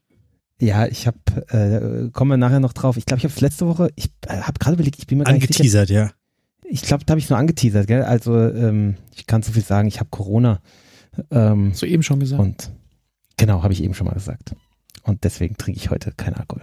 Ja, 0.61 0.87
ich 0.87 1.07
habe, 1.07 1.19
äh, 1.49 2.11
kommen 2.11 2.33
wir 2.33 2.37
nachher 2.37 2.61
noch 2.61 2.75
drauf. 2.75 2.97
Ich 2.97 3.07
glaube, 3.07 3.19
ich 3.19 3.25
habe 3.25 3.35
es 3.35 3.41
letzte 3.41 3.67
Woche, 3.67 3.91
ich 3.97 4.11
äh, 4.27 4.37
habe 4.43 4.59
gerade 4.59 4.75
überlegt, 4.75 4.99
ich 4.99 5.07
bin 5.07 5.19
mir 5.19 5.25
gar 5.25 5.33
nicht 5.33 5.45
Angeteasert, 5.45 5.89
ja. 5.91 6.11
Ich 6.65 6.83
glaube, 6.83 7.05
da 7.05 7.13
habe 7.13 7.19
ich 7.19 7.31
nur 7.31 7.39
angeteasert, 7.39 7.87
gell? 7.87 8.03
Also, 8.03 8.39
ähm, 8.39 8.97
ich 9.15 9.27
kann 9.27 9.43
so 9.43 9.53
viel 9.53 9.65
sagen, 9.65 9.89
ich 9.89 9.99
habe 9.99 10.11
Corona. 10.11 10.61
Ähm, 11.31 11.73
so 11.75 11.87
eben 11.87 12.03
schon 12.03 12.21
gesagt. 12.21 12.41
Und 12.41 12.71
genau, 13.37 13.63
habe 13.63 13.73
ich 13.73 13.83
eben 13.83 13.95
schon 13.95 14.07
mal 14.07 14.13
gesagt. 14.13 14.55
Und 15.03 15.25
deswegen 15.25 15.57
trinke 15.57 15.81
ich 15.81 15.91
heute 15.91 16.13
keinen 16.13 16.35
Alkohol. 16.35 16.63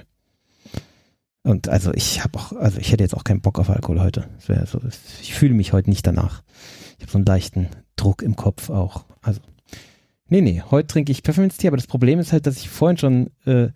Und 1.43 1.70
also 1.70 1.93
ich 1.93 2.24
habe 2.24 2.38
auch, 2.38 2.52
also 2.54 2.78
ich 2.80 2.91
hätte 2.91 3.04
jetzt 3.04 3.16
auch 3.16 3.24
keinen 3.24 3.41
Bock 3.41 3.58
auf 3.58 3.70
Alkohol 3.70 4.02
heute. 4.02 4.28
So, 4.39 4.80
ich 5.22 5.34
fühle 5.34 5.54
mich 5.54 5.74
heute 5.74 5.89
nicht 5.89 6.06
danach. 6.06 6.43
Ich 6.98 7.04
habe 7.04 7.12
so 7.12 7.18
einen 7.18 7.26
leichten 7.26 7.68
Druck 7.95 8.22
im 8.22 8.36
Kopf 8.36 8.70
auch. 8.70 9.06
Also 9.22 9.39
Nee, 10.30 10.42
nee, 10.42 10.62
heute 10.70 10.88
trinke 10.88 11.12
ich 11.12 11.22
Pfefferminztee, 11.22 11.68
aber 11.68 11.78
das 11.78 11.88
Problem 11.88 12.20
ist 12.20 12.34
halt, 12.34 12.46
dass 12.46 12.58
ich 12.58 12.70
vorhin 12.70 12.98
schon 12.98 13.32
äh, 13.46 13.70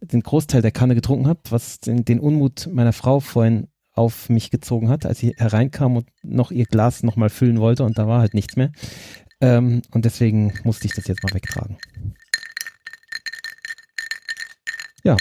den 0.00 0.22
Großteil 0.22 0.62
der 0.62 0.70
Kanne 0.70 0.94
getrunken 0.94 1.26
habe, 1.26 1.40
was 1.50 1.80
den, 1.80 2.04
den, 2.04 2.20
Unmut 2.20 2.68
meiner 2.72 2.92
Frau 2.92 3.20
vorhin 3.20 3.68
auf 3.92 4.28
mich 4.28 4.50
gezogen 4.50 4.88
hat, 4.88 5.06
als 5.06 5.18
sie 5.18 5.34
hereinkam 5.36 5.96
und 5.96 6.06
noch 6.22 6.50
ihr 6.50 6.64
Glas 6.64 7.02
nochmal 7.02 7.30
füllen 7.30 7.60
wollte 7.60 7.84
und 7.84 7.98
da 7.98 8.08
war 8.08 8.20
halt 8.20 8.34
nichts 8.34 8.56
mehr. 8.56 8.72
Ähm, 9.40 9.82
und 9.90 10.04
deswegen 10.04 10.54
musste 10.64 10.86
ich 10.86 10.94
das 10.94 11.06
jetzt 11.06 11.22
mal 11.22 11.34
wegtragen. 11.34 11.76
Ja. 15.04 15.16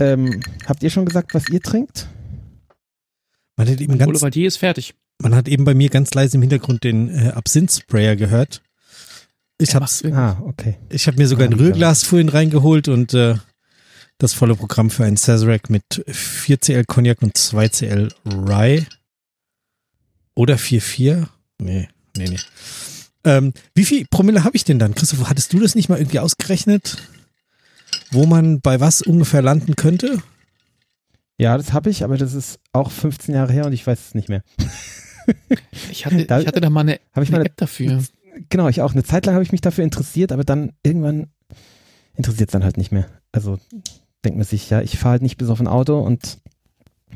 Ähm, 0.00 0.40
habt 0.66 0.82
ihr 0.82 0.90
schon 0.90 1.04
gesagt, 1.04 1.34
was 1.34 1.48
ihr 1.50 1.60
trinkt? 1.60 2.08
Man 3.56 3.68
hat 3.68 3.80
eben 3.80 3.98
ganz, 3.98 4.22
ist 4.36 4.56
fertig. 4.56 4.94
Man 5.20 5.34
hat 5.34 5.48
eben 5.48 5.64
bei 5.64 5.74
mir 5.74 5.90
ganz 5.90 6.14
leise 6.14 6.36
im 6.36 6.42
Hintergrund 6.42 6.84
den 6.84 7.08
äh, 7.08 7.32
Absinth-Sprayer 7.34 8.16
gehört. 8.16 8.62
Ich 9.58 9.74
habe 9.74 9.86
ah, 10.14 10.40
okay. 10.44 10.78
Ich 10.88 11.06
habe 11.08 11.18
mir 11.18 11.26
sogar 11.26 11.48
ein 11.48 11.52
Rührglas 11.52 12.04
vorhin 12.04 12.28
reingeholt 12.28 12.86
und 12.86 13.12
äh, 13.12 13.34
das 14.18 14.32
volle 14.32 14.54
Programm 14.54 14.90
für 14.90 15.04
einen 15.04 15.16
Sazerac 15.16 15.68
mit 15.68 15.84
4cl 16.08 16.84
Cognac 16.86 17.22
und 17.22 17.36
2cl 17.36 18.12
Rye. 18.24 18.86
Oder 20.34 20.54
4,4? 20.54 21.26
Nee, 21.60 21.88
nee, 22.16 22.28
nee. 22.28 22.38
Ähm, 23.24 23.52
wie 23.74 23.84
viel 23.84 24.06
Promille 24.08 24.44
habe 24.44 24.56
ich 24.56 24.64
denn 24.64 24.78
dann? 24.78 24.94
Christoph, 24.94 25.28
hattest 25.28 25.52
du 25.52 25.58
das 25.58 25.74
nicht 25.74 25.88
mal 25.88 25.98
irgendwie 25.98 26.20
ausgerechnet? 26.20 26.98
Wo 28.12 28.26
man 28.26 28.60
bei 28.60 28.78
was 28.80 29.02
ungefähr 29.02 29.42
landen 29.42 29.74
könnte? 29.74 30.22
Ja, 31.36 31.56
das 31.56 31.72
habe 31.72 31.90
ich, 31.90 32.04
aber 32.04 32.16
das 32.16 32.34
ist 32.34 32.60
auch 32.72 32.90
15 32.90 33.34
Jahre 33.34 33.52
her 33.52 33.66
und 33.66 33.72
ich 33.72 33.86
weiß 33.86 33.98
es 34.08 34.14
nicht 34.14 34.28
mehr. 34.28 34.42
ich, 35.90 36.06
hatte, 36.06 36.24
da, 36.26 36.40
ich 36.40 36.46
hatte 36.46 36.60
da 36.60 36.70
mal 36.70 36.80
eine, 36.80 37.00
hab 37.12 37.22
ich 37.22 37.30
eine 37.30 37.38
mal 37.38 37.46
App 37.46 37.56
dafür. 37.56 38.02
Genau, 38.48 38.68
ich 38.68 38.82
auch. 38.82 38.92
Eine 38.92 39.04
Zeit 39.04 39.26
lang 39.26 39.34
habe 39.34 39.44
ich 39.44 39.52
mich 39.52 39.60
dafür 39.60 39.84
interessiert, 39.84 40.32
aber 40.32 40.44
dann 40.44 40.72
irgendwann 40.82 41.28
interessiert 42.14 42.50
es 42.50 42.52
dann 42.52 42.64
halt 42.64 42.76
nicht 42.76 42.92
mehr. 42.92 43.06
Also 43.32 43.58
denkt 44.24 44.38
man 44.38 44.46
sich, 44.46 44.70
ja, 44.70 44.80
ich 44.80 44.98
fahre 44.98 45.12
halt 45.12 45.22
nicht 45.22 45.38
bis 45.38 45.48
auf 45.48 45.60
ein 45.60 45.68
Auto 45.68 45.98
und 46.00 46.38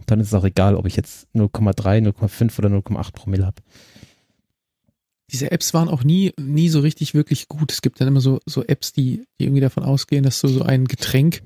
dann 0.07 0.21
ist 0.21 0.29
es 0.29 0.35
auch 0.35 0.45
egal, 0.45 0.77
ob 0.77 0.87
ich 0.87 0.97
jetzt 0.97 1.27
0,3, 1.35 2.09
0,5 2.09 2.59
oder 2.59 2.69
0,8 2.69 3.13
Promille 3.13 3.47
habe. 3.47 3.63
Diese 5.31 5.51
Apps 5.51 5.73
waren 5.73 5.89
auch 5.89 6.05
nie, 6.05 6.33
nie 6.39 6.69
so 6.69 6.81
richtig 6.81 7.15
wirklich 7.15 7.49
gut. 7.49 7.73
Es 7.73 7.83
gibt 7.83 8.01
dann 8.01 8.09
immer 8.09 8.21
so, 8.21 8.41
so 8.47 8.65
Apps, 8.65 8.93
die, 8.93 9.25
die 9.39 9.45
irgendwie 9.45 9.61
davon 9.61 9.83
ausgehen, 9.83 10.25
dass 10.25 10.41
du 10.41 10.49
so 10.49 10.63
ein 10.63 10.87
Getränk 10.87 11.43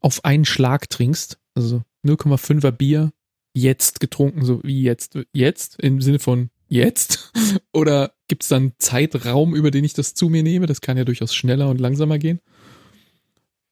auf 0.00 0.24
einen 0.24 0.44
Schlag 0.44 0.88
trinkst. 0.88 1.38
Also 1.54 1.82
0,5er 2.04 2.70
Bier 2.70 3.12
jetzt 3.52 4.00
getrunken, 4.00 4.44
so 4.44 4.62
wie 4.62 4.82
jetzt, 4.82 5.18
jetzt, 5.32 5.78
im 5.80 6.00
Sinne 6.00 6.18
von 6.18 6.50
jetzt? 6.70 7.32
Oder 7.72 8.12
gibt 8.28 8.44
es 8.44 8.48
dann 8.48 8.72
Zeitraum, 8.78 9.54
über 9.54 9.70
den 9.70 9.84
ich 9.84 9.92
das 9.92 10.14
zu 10.14 10.30
mir 10.30 10.42
nehme? 10.42 10.66
Das 10.66 10.80
kann 10.80 10.96
ja 10.96 11.04
durchaus 11.04 11.34
schneller 11.34 11.68
und 11.68 11.80
langsamer 11.80 12.18
gehen. 12.18 12.40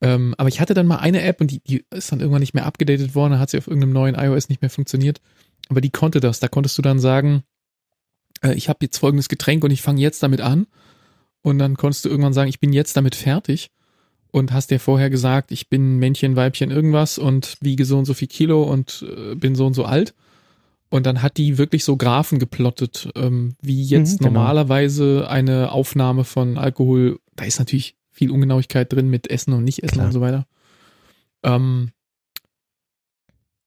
Ähm, 0.01 0.34
aber 0.36 0.49
ich 0.49 0.61
hatte 0.61 0.74
dann 0.74 0.86
mal 0.86 0.99
eine 0.99 1.22
App 1.22 1.40
und 1.40 1.51
die, 1.51 1.61
die 1.61 1.84
ist 1.90 2.12
dann 2.12 2.20
irgendwann 2.20 2.40
nicht 2.40 2.55
mehr 2.55 2.66
abgedatet 2.66 3.14
worden, 3.14 3.32
dann 3.32 3.40
hat 3.40 3.51
sie 3.51 3.59
auf 3.59 3.66
irgendeinem 3.66 3.94
neuen 3.94 4.14
iOS 4.14 4.49
nicht 4.49 4.61
mehr 4.61 4.70
funktioniert. 4.70 5.20
Aber 5.68 5.80
die 5.80 5.90
konnte 5.90 6.20
das. 6.20 6.40
Da 6.40 6.49
konntest 6.49 6.78
du 6.78 6.82
dann 6.82 6.99
sagen, 6.99 7.42
äh, 8.42 8.55
ich 8.55 8.68
habe 8.68 8.78
jetzt 8.82 8.99
folgendes 8.99 9.28
Getränk 9.28 9.64
und 9.64 9.70
ich 9.70 9.82
fange 9.82 10.01
jetzt 10.01 10.22
damit 10.22 10.40
an. 10.40 10.66
Und 11.42 11.59
dann 11.59 11.76
konntest 11.76 12.05
du 12.05 12.09
irgendwann 12.09 12.32
sagen, 12.32 12.49
ich 12.49 12.61
bin 12.61 12.72
jetzt 12.72 12.96
damit 12.96 13.14
fertig. 13.14 13.70
Und 14.30 14.53
hast 14.53 14.70
dir 14.70 14.78
vorher 14.78 15.09
gesagt, 15.09 15.53
ich 15.53 15.70
bin 15.70 15.96
Männchen, 15.96 16.36
Weibchen, 16.36 16.70
irgendwas 16.70 17.18
und 17.18 17.57
wiege 17.61 17.86
so 17.86 17.96
und 17.99 18.05
so 18.05 18.12
viel 18.12 18.28
Kilo 18.28 18.62
und 18.62 19.05
äh, 19.09 19.34
bin 19.34 19.55
so 19.55 19.66
und 19.66 19.72
so 19.72 19.84
alt. 19.84 20.14
Und 20.91 21.05
dann 21.05 21.22
hat 21.22 21.36
die 21.36 21.59
wirklich 21.59 21.84
so 21.84 21.97
Graphen 21.97 22.39
geplottet, 22.39 23.11
ähm, 23.14 23.55
wie 23.61 23.82
jetzt 23.82 24.20
mhm, 24.20 24.24
genau. 24.24 24.41
normalerweise 24.41 25.28
eine 25.28 25.72
Aufnahme 25.72 26.24
von 26.24 26.57
Alkohol. 26.57 27.18
Da 27.36 27.45
ist 27.45 27.59
natürlich 27.59 27.97
viel 28.11 28.30
Ungenauigkeit 28.30 28.93
drin 28.93 29.09
mit 29.09 29.30
Essen 29.30 29.53
und 29.53 29.64
Nicht-Essen 29.64 29.95
Klar. 29.95 30.07
und 30.07 30.12
so 30.12 30.20
weiter. 30.20 30.47
Ähm, 31.43 31.91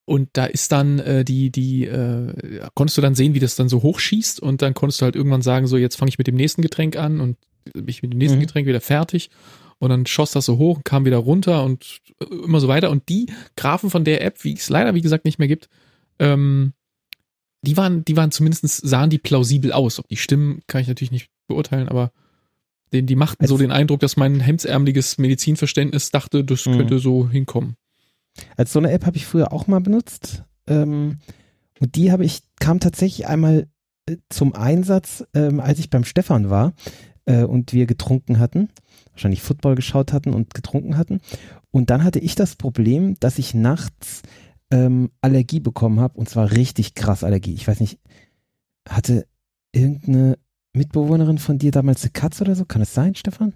und 0.06 0.30
da 0.34 0.46
ist 0.46 0.72
dann 0.72 1.00
äh, 1.00 1.24
die, 1.24 1.52
die, 1.52 1.86
äh, 1.86 2.34
konntest 2.74 2.98
du 2.98 3.02
dann 3.02 3.16
sehen, 3.16 3.34
wie 3.34 3.40
das 3.40 3.56
dann 3.56 3.70
so 3.70 3.84
hochschießt 3.84 4.42
und 4.42 4.62
dann 4.62 4.74
konntest 4.74 5.00
du 5.00 5.06
halt 5.06 5.16
irgendwann 5.16 5.44
sagen, 5.44 5.68
so 5.68 5.78
jetzt 5.78 5.96
fange 5.96 6.10
ich 6.10 6.18
mit 6.18 6.28
dem 6.28 6.36
nächsten 6.36 6.62
Getränk 6.62 6.98
an 6.98 7.22
und 7.22 7.38
bin 7.74 7.88
ich 7.88 8.02
mit 8.02 8.12
dem 8.12 8.18
nächsten 8.18 8.40
mhm. 8.40 8.42
Getränk 8.42 8.68
wieder 8.68 8.82
fertig. 8.82 9.30
Und 9.78 9.90
dann 9.90 10.06
schoss 10.06 10.32
das 10.32 10.46
so 10.46 10.58
hoch, 10.58 10.82
kam 10.84 11.06
wieder 11.06 11.18
runter 11.18 11.64
und 11.64 12.02
äh, 12.20 12.26
immer 12.44 12.60
so 12.60 12.68
weiter. 12.68 12.90
Und 12.90 13.10
die 13.10 13.28
Graphen 13.56 13.90
von 13.90 14.04
der 14.04 14.24
App, 14.24 14.44
wie 14.44 14.54
es 14.54 14.70
leider, 14.70 14.94
wie 14.96 15.02
gesagt, 15.02 15.26
nicht 15.26 15.40
mehr 15.40 15.48
gibt, 15.48 15.70
ähm, 16.20 16.74
die 17.62 17.78
waren, 17.78 18.04
die 18.06 18.18
waren 18.18 18.32
zumindest, 18.32 18.66
sahen 18.66 19.10
die 19.10 19.20
plausibel 19.20 19.72
aus. 19.72 20.00
Ob 20.00 20.08
die 20.08 20.18
stimmen, 20.18 20.62
kann 20.68 20.82
ich 20.82 20.88
natürlich 20.88 21.12
nicht 21.12 21.30
beurteilen, 21.48 21.90
aber 21.90 22.12
den, 22.94 23.06
die 23.06 23.16
machten 23.16 23.46
so 23.48 23.58
den 23.58 23.72
Eindruck, 23.72 24.00
dass 24.00 24.18
mein 24.18 24.40
hemdsärmeliges 24.40 25.18
Medizinverständnis 25.18 26.12
dachte, 26.12 26.44
das 26.44 26.66
mhm. 26.66 26.78
könnte 26.78 27.00
so 27.00 27.30
hinkommen. 27.30 27.76
Als 28.58 28.74
so 28.74 28.80
eine 28.80 28.92
App 28.92 29.06
habe 29.06 29.18
ich 29.18 29.26
früher 29.26 29.54
auch 29.54 29.68
mal 29.68 29.80
benutzt. 29.80 30.44
Ähm, 30.68 31.20
und 31.80 31.96
die 31.96 32.12
habe 32.12 32.26
ich, 32.26 32.42
kam 32.60 32.80
tatsächlich 32.80 33.28
einmal 33.28 33.68
äh, 34.08 34.18
zum 34.30 34.54
Einsatz, 34.54 35.26
ähm, 35.34 35.60
als 35.60 35.80
ich 35.80 35.90
beim 35.90 36.04
Stefan 36.04 36.50
war 36.50 36.74
äh, 37.26 37.44
und 37.44 37.74
wir 37.74 37.86
getrunken 37.86 38.40
hatten. 38.40 38.70
Wahrscheinlich 39.12 39.42
Football 39.42 39.76
geschaut 39.76 40.14
hatten 40.14 40.34
und 40.34 40.54
getrunken 40.54 40.98
hatten. 40.98 41.22
Und 41.72 41.90
dann 41.90 42.04
hatte 42.04 42.20
ich 42.20 42.36
das 42.36 42.56
Problem, 42.56 43.16
dass 43.20 43.40
ich 43.40 43.54
nachts 43.54 44.22
ähm, 44.72 45.12
Allergie 45.22 45.60
bekommen 45.60 46.00
habe. 46.00 46.18
Und 46.18 46.30
zwar 46.30 46.52
richtig 46.52 46.96
krass 46.96 47.24
Allergie. 47.24 47.54
Ich 47.54 47.68
weiß 47.68 47.80
nicht, 47.80 48.00
hatte 48.88 49.28
irgendeine 49.72 50.38
Mitbewohnerin 50.74 51.38
von 51.38 51.58
dir 51.58 51.72
damals 51.72 52.04
eine 52.04 52.12
Katze 52.12 52.44
oder 52.44 52.56
so? 52.56 52.66
Kann 52.66 52.82
es 52.82 52.94
sein, 52.94 53.16
Stefan? 53.16 53.54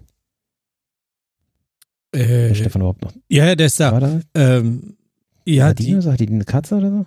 Äh, 2.14 2.52
ist 2.52 2.58
Stefan 2.58 2.82
überhaupt 2.82 3.02
noch? 3.02 3.12
Ja, 3.28 3.54
der 3.54 3.66
ist 3.66 3.80
da. 3.80 3.92
War 3.92 4.00
da? 4.00 4.20
Ähm, 4.34 4.96
ja, 5.44 5.72
die, 5.74 5.84
die, 5.84 5.96
hat 5.96 6.20
die 6.20 6.28
eine 6.28 6.44
Katze 6.44 6.76
oder 6.76 6.90
so? 6.90 7.06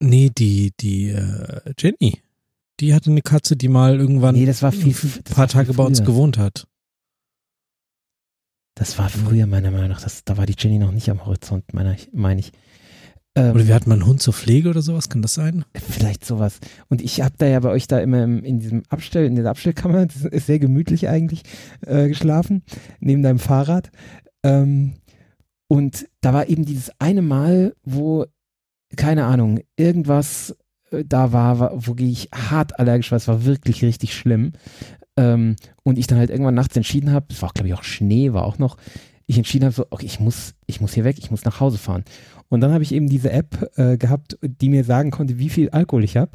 Nee, 0.00 0.30
die, 0.30 0.72
die 0.80 1.10
äh, 1.10 1.74
Jenny. 1.78 2.20
Die 2.80 2.94
hatte 2.94 3.10
eine 3.10 3.20
Katze, 3.20 3.56
die 3.56 3.68
mal 3.68 3.98
irgendwann 3.98 4.34
nee, 4.34 4.46
das 4.46 4.62
war 4.62 4.72
viel, 4.72 4.94
ein 4.94 5.24
paar 5.24 5.48
Tage 5.48 5.74
bei 5.74 5.84
uns 5.84 6.02
gewohnt 6.02 6.38
hat. 6.38 6.66
Das 8.74 8.96
war 8.96 9.10
früher 9.10 9.46
meiner 9.46 9.70
Meinung 9.70 9.88
nach. 9.88 10.00
Das, 10.00 10.24
da 10.24 10.38
war 10.38 10.46
die 10.46 10.54
Jenny 10.56 10.78
noch 10.78 10.92
nicht 10.92 11.10
am 11.10 11.26
Horizont, 11.26 11.74
meine 11.74 11.94
ich. 11.94 12.08
Mein 12.12 12.38
ich. 12.38 12.52
Ähm, 13.36 13.54
oder 13.54 13.66
wir 13.68 13.74
hatten 13.74 13.88
mal 13.88 13.94
einen 13.94 14.06
Hund 14.06 14.20
zur 14.20 14.34
Pflege 14.34 14.70
oder 14.70 14.82
sowas, 14.82 15.08
kann 15.08 15.22
das 15.22 15.34
sein? 15.34 15.64
Vielleicht 15.74 16.24
sowas. 16.24 16.58
Und 16.88 17.00
ich 17.00 17.20
habe 17.20 17.34
da 17.38 17.46
ja 17.46 17.60
bei 17.60 17.70
euch 17.70 17.86
da 17.86 17.98
immer 17.98 18.24
im, 18.24 18.42
in 18.42 18.58
diesem 18.58 18.82
Abstell, 18.88 19.26
in 19.26 19.36
der 19.36 19.46
Abstellkammer, 19.46 20.06
das 20.06 20.24
ist 20.24 20.46
sehr 20.46 20.58
gemütlich 20.58 21.08
eigentlich, 21.08 21.42
äh, 21.86 22.08
geschlafen, 22.08 22.62
neben 22.98 23.22
deinem 23.22 23.38
Fahrrad. 23.38 23.90
Ähm, 24.42 24.94
und 25.68 26.08
da 26.20 26.32
war 26.32 26.48
eben 26.48 26.64
dieses 26.64 26.90
eine 26.98 27.22
Mal, 27.22 27.74
wo, 27.84 28.26
keine 28.96 29.26
Ahnung, 29.26 29.60
irgendwas 29.76 30.56
äh, 30.90 31.04
da 31.06 31.32
war, 31.32 31.72
wo 31.86 31.94
ich 31.98 32.28
hart 32.34 32.80
allergisch 32.80 33.12
war, 33.12 33.16
es 33.16 33.28
war 33.28 33.44
wirklich 33.44 33.84
richtig 33.84 34.14
schlimm. 34.14 34.52
Ähm, 35.16 35.54
und 35.84 35.98
ich 35.98 36.08
dann 36.08 36.18
halt 36.18 36.30
irgendwann 36.30 36.54
nachts 36.54 36.76
entschieden 36.76 37.12
habe, 37.12 37.26
es 37.30 37.42
war 37.42 37.50
glaube 37.52 37.68
ich 37.68 37.74
auch 37.74 37.84
Schnee, 37.84 38.32
war 38.32 38.44
auch 38.44 38.58
noch, 38.58 38.76
ich 39.26 39.36
entschieden 39.36 39.64
habe 39.64 39.74
so, 39.74 39.86
okay, 39.90 40.06
ich 40.06 40.18
muss, 40.18 40.54
ich 40.66 40.80
muss 40.80 40.94
hier 40.94 41.04
weg, 41.04 41.16
ich 41.18 41.30
muss 41.30 41.44
nach 41.44 41.60
Hause 41.60 41.78
fahren. 41.78 42.04
Und 42.50 42.60
dann 42.60 42.72
habe 42.72 42.82
ich 42.82 42.92
eben 42.92 43.08
diese 43.08 43.30
App 43.30 43.70
äh, 43.76 43.96
gehabt, 43.96 44.36
die 44.42 44.68
mir 44.68 44.84
sagen 44.84 45.10
konnte, 45.10 45.38
wie 45.38 45.48
viel 45.48 45.70
Alkohol 45.70 46.04
ich 46.04 46.16
habe. 46.16 46.32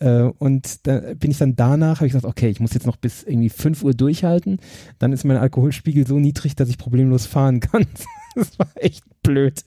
Äh, 0.00 0.22
und 0.22 0.86
da 0.86 1.14
bin 1.14 1.30
ich 1.30 1.38
dann 1.38 1.54
danach, 1.56 1.98
habe 1.98 2.06
ich 2.06 2.12
gesagt, 2.12 2.24
okay, 2.24 2.48
ich 2.48 2.58
muss 2.58 2.74
jetzt 2.74 2.86
noch 2.86 2.96
bis 2.96 3.22
irgendwie 3.22 3.50
5 3.50 3.84
Uhr 3.84 3.92
durchhalten. 3.92 4.58
Dann 4.98 5.12
ist 5.12 5.24
mein 5.24 5.36
Alkoholspiegel 5.36 6.06
so 6.06 6.18
niedrig, 6.18 6.56
dass 6.56 6.70
ich 6.70 6.78
problemlos 6.78 7.26
fahren 7.26 7.60
kann. 7.60 7.86
das 8.34 8.58
war 8.58 8.68
echt 8.76 9.04
blöd. 9.22 9.62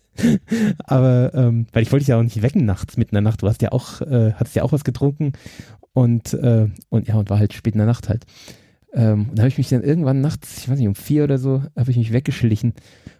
Aber 0.83 1.33
ähm, 1.35 1.67
weil 1.71 1.83
ich 1.83 1.91
wollte 1.91 2.03
dich 2.03 2.09
ja 2.09 2.17
auch 2.17 2.23
nicht 2.23 2.41
wecken 2.41 2.65
nachts, 2.65 2.97
mitten 2.97 3.15
in 3.15 3.23
der 3.23 3.31
Nacht. 3.31 3.43
Du 3.43 3.47
hast 3.47 3.61
ja 3.61 3.71
auch, 3.71 4.01
äh, 4.01 4.33
hattest 4.33 4.55
ja 4.55 4.63
auch 4.63 4.71
was 4.71 4.83
getrunken 4.83 5.33
und, 5.93 6.33
äh, 6.33 6.67
und 6.89 7.07
ja, 7.07 7.15
und 7.15 7.29
war 7.29 7.39
halt 7.39 7.53
spät 7.53 7.75
in 7.75 7.79
der 7.79 7.87
Nacht 7.87 8.09
halt. 8.09 8.25
Ähm, 8.93 9.29
und 9.29 9.37
da 9.37 9.43
habe 9.43 9.49
ich 9.49 9.57
mich 9.57 9.69
dann 9.69 9.83
irgendwann 9.83 10.21
nachts, 10.21 10.57
ich 10.59 10.69
weiß 10.69 10.77
nicht, 10.77 10.87
um 10.87 10.95
vier 10.95 11.23
oder 11.23 11.37
so, 11.37 11.63
habe 11.77 11.91
ich 11.91 11.97
mich 11.97 12.11
weggeschlichen 12.11 12.73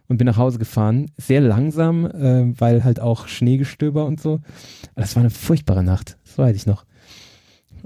und 0.08 0.18
bin 0.18 0.26
nach 0.26 0.38
Hause 0.38 0.60
gefahren. 0.60 1.10
Sehr 1.18 1.42
langsam, 1.42 2.06
äh, 2.06 2.60
weil 2.60 2.84
halt 2.84 3.00
auch 3.00 3.28
Schneegestöber 3.28 4.06
und 4.06 4.20
so. 4.20 4.42
Aber 4.94 5.02
das 5.02 5.16
war 5.16 5.22
eine 5.22 5.30
furchtbare 5.30 5.84
Nacht, 5.84 6.18
das 6.26 6.38
weiß 6.38 6.56
ich 6.56 6.66
noch. 6.66 6.86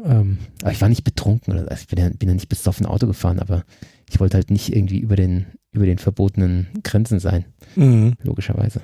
Ähm, 0.03 0.39
aber 0.61 0.71
ich 0.71 0.81
war 0.81 0.89
nicht 0.89 1.03
betrunken, 1.03 1.53
also 1.53 1.67
ich 1.71 1.88
bin 1.88 1.99
ja, 1.99 2.09
bin 2.09 2.27
ja 2.27 2.36
nicht 2.36 2.49
besoffen 2.49 2.86
Auto 2.86 3.07
gefahren, 3.07 3.39
aber 3.39 3.63
ich 4.09 4.19
wollte 4.19 4.38
halt 4.38 4.51
nicht 4.51 4.75
irgendwie 4.75 4.99
über 4.99 5.15
den, 5.15 5.45
über 5.71 5.86
den 5.86 5.99
verbotenen 5.99 6.67
Grenzen 6.83 7.19
sein. 7.19 7.45
Mhm. 7.75 8.15
Logischerweise. 8.23 8.81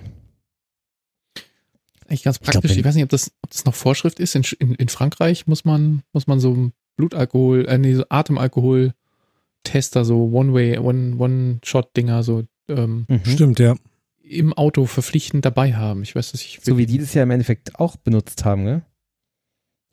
Eigentlich 2.07 2.23
ganz 2.23 2.39
praktisch. 2.39 2.71
Ich, 2.71 2.75
glaub, 2.75 2.79
ich, 2.79 2.85
weiß 2.85 2.95
nicht, 2.95 3.03
ob 3.03 3.09
das, 3.09 3.31
ob 3.41 3.49
das 3.49 3.65
noch 3.65 3.73
Vorschrift 3.75 4.19
ist. 4.19 4.35
In, 4.35 4.43
in, 4.59 4.75
in 4.75 4.89
Frankreich 4.89 5.47
muss 5.47 5.65
man, 5.65 6.01
muss 6.13 6.27
man 6.27 6.39
so 6.39 6.71
Blutalkohol, 7.01 7.65
äh, 7.65 7.77
nee, 7.79 7.95
so 7.95 8.05
Atemalkohol-Tester, 8.07 10.05
so 10.05 10.29
One-Way, 10.31 10.77
One-Shot-Dinger, 10.77 12.21
so 12.21 12.43
ähm, 12.69 13.05
mhm. 13.07 13.25
Stimmt, 13.25 13.59
ja. 13.59 13.75
Im 14.23 14.53
Auto 14.53 14.85
verpflichtend 14.85 15.43
dabei 15.43 15.73
haben. 15.73 16.03
Ich 16.03 16.15
weiß, 16.15 16.31
dass 16.31 16.41
ich. 16.41 16.59
So 16.61 16.77
wie 16.77 16.85
die 16.85 16.99
das 16.99 17.13
ja 17.13 17.23
im 17.23 17.31
Endeffekt 17.31 17.79
auch 17.79 17.97
benutzt 17.97 18.45
haben, 18.45 18.63
ne? 18.63 18.83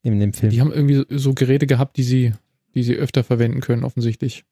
In 0.02 0.20
dem 0.20 0.32
Film. 0.32 0.50
Die 0.50 0.60
haben 0.60 0.72
irgendwie 0.72 1.04
so 1.08 1.34
Geräte 1.34 1.66
gehabt, 1.66 1.96
die 1.96 2.04
sie, 2.04 2.34
die 2.74 2.82
sie 2.82 2.94
öfter 2.94 3.24
verwenden 3.24 3.60
können, 3.60 3.84
offensichtlich. 3.84 4.44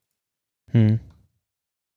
Hm. 0.72 0.98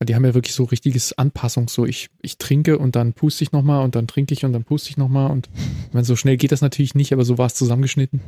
Die 0.03 0.15
haben 0.15 0.23
ja 0.23 0.33
wirklich 0.33 0.55
so 0.55 0.63
richtiges 0.63 1.17
Anpassung, 1.17 1.67
so 1.67 1.85
ich, 1.85 2.09
ich 2.21 2.37
trinke 2.37 2.77
und 2.77 2.95
dann 2.95 3.13
puste 3.13 3.43
ich 3.43 3.51
nochmal 3.51 3.83
und 3.83 3.95
dann 3.95 4.07
trinke 4.07 4.33
ich 4.33 4.45
und 4.45 4.53
dann 4.53 4.63
puste 4.63 4.89
ich 4.89 4.97
nochmal 4.97 5.29
und 5.31 5.49
wenn 5.91 6.05
so 6.05 6.15
schnell 6.15 6.37
geht 6.37 6.53
das 6.53 6.61
natürlich 6.61 6.95
nicht, 6.95 7.11
aber 7.11 7.25
so 7.25 7.37
war 7.37 7.47
es 7.47 7.55
zusammengeschnitten. 7.55 8.21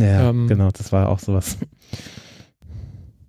Ja, 0.00 0.30
ähm, 0.30 0.48
genau, 0.48 0.70
das 0.70 0.92
war 0.92 1.08
auch 1.08 1.18
sowas. 1.18 1.58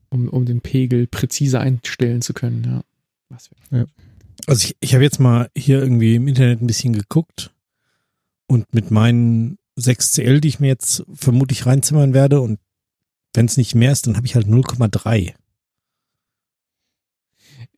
Um, 0.09 0.29
um 0.29 0.45
den 0.45 0.61
Pegel 0.61 1.07
präzise 1.07 1.59
einstellen 1.59 2.21
zu 2.21 2.33
können, 2.33 2.63
ja. 2.63 2.81
Was 3.29 3.49
ja. 3.71 3.85
Also 4.45 4.65
ich, 4.65 4.77
ich 4.79 4.93
habe 4.93 5.03
jetzt 5.03 5.19
mal 5.19 5.49
hier 5.55 5.81
irgendwie 5.81 6.15
im 6.15 6.27
Internet 6.27 6.61
ein 6.61 6.67
bisschen 6.67 6.93
geguckt 6.93 7.51
und 8.47 8.73
mit 8.73 8.91
meinen 8.91 9.57
6CL, 9.77 10.39
die 10.39 10.47
ich 10.47 10.59
mir 10.59 10.67
jetzt 10.67 11.03
vermutlich 11.13 11.65
reinzimmern 11.65 12.13
werde 12.13 12.41
und 12.41 12.59
wenn 13.33 13.45
es 13.45 13.57
nicht 13.57 13.75
mehr 13.75 13.91
ist, 13.91 14.07
dann 14.07 14.15
habe 14.15 14.25
ich 14.25 14.35
halt 14.35 14.47
0,3. 14.47 15.33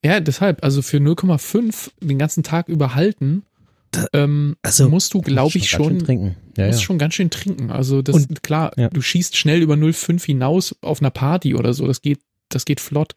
Ja, 0.04 0.20
deshalb, 0.22 0.64
also 0.64 0.82
für 0.82 0.98
0,5 0.98 1.92
den 2.02 2.18
ganzen 2.18 2.44
Tag 2.44 2.70
überhalten, 2.70 3.44
da, 3.92 4.08
ähm, 4.14 4.56
also 4.62 4.90
musst 4.90 5.14
du, 5.14 5.22
glaube 5.22 5.58
ich, 5.58 5.70
schon, 5.70 6.00
trinken. 6.00 6.36
Ja, 6.58 6.68
musst 6.68 6.80
ja. 6.80 6.86
schon 6.86 6.98
ganz 6.98 7.16
schön 7.16 7.30
trinken. 7.30 7.72
Also 7.72 8.02
das 8.02 8.16
und, 8.16 8.44
klar, 8.44 8.72
ja. 8.78 8.90
du 8.90 9.02
schießt 9.02 9.36
schnell 9.36 9.62
über 9.62 9.76
0,5 9.76 10.26
hinaus 10.26 10.76
auf 10.82 11.02
einer 11.02 11.10
Party 11.10 11.56
oder 11.56 11.74
so. 11.74 11.88
Das 11.88 12.02
geht, 12.02 12.20
das 12.50 12.66
geht 12.66 12.80
flott. 12.80 13.14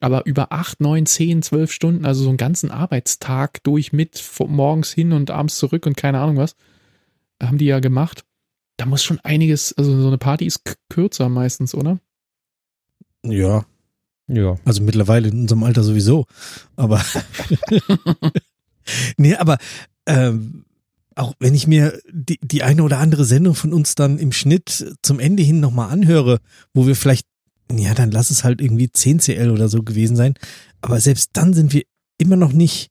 Aber 0.00 0.26
über 0.26 0.52
8, 0.52 0.80
9, 0.80 1.06
10, 1.06 1.42
12 1.42 1.72
Stunden, 1.72 2.04
also 2.04 2.24
so 2.24 2.28
einen 2.28 2.38
ganzen 2.38 2.70
Arbeitstag 2.70 3.62
durch 3.62 3.92
mit 3.92 4.22
morgens 4.48 4.92
hin 4.92 5.12
und 5.12 5.30
abends 5.30 5.56
zurück 5.58 5.86
und 5.86 5.96
keine 5.96 6.18
Ahnung 6.18 6.36
was, 6.36 6.56
haben 7.40 7.58
die 7.58 7.66
ja 7.66 7.78
gemacht. 7.78 8.24
Da 8.78 8.86
muss 8.86 9.04
schon 9.04 9.20
einiges, 9.20 9.72
also 9.74 10.00
so 10.00 10.08
eine 10.08 10.18
Party 10.18 10.46
ist 10.46 10.62
kürzer 10.88 11.28
meistens, 11.28 11.74
oder? 11.74 12.00
Ja, 13.24 13.64
ja. 14.26 14.56
Also 14.64 14.82
mittlerweile 14.82 15.28
in 15.28 15.42
unserem 15.42 15.62
Alter 15.62 15.84
sowieso. 15.84 16.26
Aber 16.74 17.00
nee, 19.16 19.34
aber 19.36 19.58
ähm, 20.06 20.64
auch 21.14 21.34
wenn 21.38 21.54
ich 21.54 21.66
mir 21.66 22.00
die, 22.10 22.38
die 22.42 22.62
eine 22.62 22.82
oder 22.82 22.98
andere 22.98 23.24
Sendung 23.24 23.54
von 23.54 23.72
uns 23.72 23.94
dann 23.94 24.18
im 24.18 24.32
Schnitt 24.32 24.96
zum 25.02 25.20
Ende 25.20 25.42
hin 25.42 25.60
nochmal 25.60 25.90
anhöre, 25.90 26.40
wo 26.72 26.86
wir 26.86 26.96
vielleicht, 26.96 27.26
ja, 27.70 27.94
dann 27.94 28.10
lass 28.10 28.30
es 28.30 28.44
halt 28.44 28.60
irgendwie 28.60 28.90
10 28.90 29.18
CL 29.20 29.50
oder 29.50 29.68
so 29.68 29.82
gewesen 29.82 30.16
sein. 30.16 30.34
Aber 30.80 31.00
selbst 31.00 31.30
dann 31.34 31.54
sind 31.54 31.72
wir 31.72 31.82
immer 32.18 32.36
noch 32.36 32.52
nicht 32.52 32.90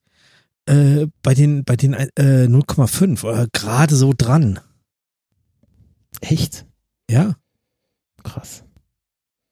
äh, 0.66 1.06
bei 1.22 1.34
den, 1.34 1.64
bei 1.64 1.76
den 1.76 1.94
äh, 1.94 2.46
0,5 2.48 3.24
oder 3.24 3.46
gerade 3.52 3.96
so 3.96 4.12
dran. 4.16 4.60
Echt? 6.20 6.66
Ja. 7.10 7.36
Krass. 8.22 8.64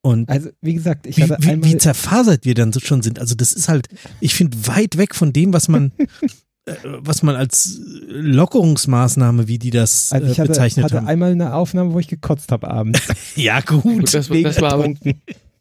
Und 0.03 0.29
also, 0.31 0.51
wie 0.63 0.75
gesagt, 0.75 1.07
ich 1.07 1.21
hatte 1.21 1.37
wie, 1.41 1.63
wie 1.63 1.77
zerfasert 1.77 2.45
wir 2.45 2.55
dann 2.55 2.73
so 2.73 2.81
schon 2.81 3.03
sind. 3.03 3.19
Also, 3.19 3.35
das 3.35 3.53
ist 3.53 3.69
halt, 3.69 3.89
ich 4.21 4.35
finde, 4.35 4.67
weit 4.67 4.97
weg 4.97 5.15
von 5.15 5.33
dem, 5.33 5.53
was 5.53 5.69
man, 5.69 5.93
was 6.85 7.23
man 7.23 7.37
als 7.37 7.81
Lockerungsmaßnahme, 8.09 9.49
wie 9.49 9.59
die 9.59 9.71
das 9.71 10.13
also 10.13 10.27
ich 10.31 10.39
äh, 10.39 10.47
bezeichnet 10.47 10.85
hatte 10.85 10.97
haben. 10.97 11.07
einmal 11.07 11.33
eine 11.33 11.55
Aufnahme, 11.55 11.93
wo 11.93 11.99
ich 11.99 12.09
gekotzt 12.09 12.53
habe 12.53 12.69
abends. 12.71 13.01
ja, 13.37 13.61
gut. 13.61 13.83
gut 13.83 14.15
das, 14.15 14.29
das, 14.29 14.61
war 14.61 14.73
aber, 14.73 14.93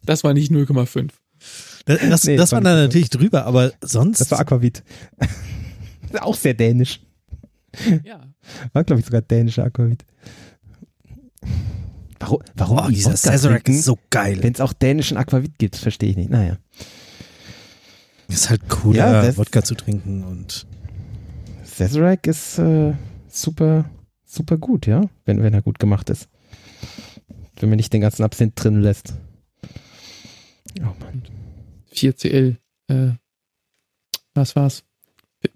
das 0.04 0.24
war 0.24 0.34
nicht 0.34 0.50
0,5. 0.50 1.10
Das, 1.86 2.00
das, 2.00 2.24
nee, 2.24 2.36
das 2.36 2.52
war 2.52 2.60
dann 2.60 2.76
natürlich 2.76 3.10
drüber, 3.10 3.46
aber 3.46 3.72
sonst. 3.80 4.20
Das 4.20 4.30
war 4.30 4.40
Aquavit. 4.40 4.82
auch 6.20 6.34
sehr 6.34 6.54
dänisch. 6.54 7.00
Ja. 8.04 8.20
War, 8.72 8.84
glaube 8.84 9.00
ich, 9.00 9.06
sogar 9.06 9.22
dänischer 9.22 9.64
Aquavit. 9.64 10.04
Warum, 12.18 12.42
warum 12.54 12.78
oh, 12.78 12.88
dieser 12.88 13.16
Sazerac 13.16 13.66
ist 13.68 13.84
so 13.84 13.98
geil. 14.10 14.42
Wenn 14.42 14.52
es 14.52 14.60
auch 14.60 14.74
dänischen 14.74 15.16
Aquavit 15.16 15.58
gibt, 15.58 15.76
verstehe 15.76 16.10
ich 16.10 16.16
nicht. 16.16 16.30
Naja. 16.30 16.58
Ist 18.28 18.50
halt 18.50 18.62
cool, 18.84 18.94
ja, 18.94 19.36
Wodka 19.36 19.62
zu 19.62 19.74
trinken 19.74 20.24
und. 20.24 20.66
Sazerac 21.80 22.26
ist 22.26 22.58
äh, 22.58 22.92
super, 23.26 23.90
super 24.26 24.58
gut, 24.58 24.86
ja, 24.86 25.08
wenn, 25.24 25.42
wenn 25.42 25.54
er 25.54 25.62
gut 25.62 25.78
gemacht 25.78 26.10
ist. 26.10 26.28
Wenn 27.56 27.70
man 27.70 27.78
nicht 27.78 27.92
den 27.94 28.02
ganzen 28.02 28.22
Absinth 28.22 28.52
drin 28.62 28.82
lässt. 28.82 29.14
Oh 30.80 30.94
Mann. 31.00 31.22
4CL, 31.94 32.56
äh, 32.88 33.12
was 34.34 34.56
war's? 34.56 34.84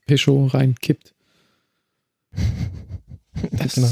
Peugeot 0.07 0.47
reinkippt. 0.47 1.15
Das, 3.51 3.75
genau 3.75 3.89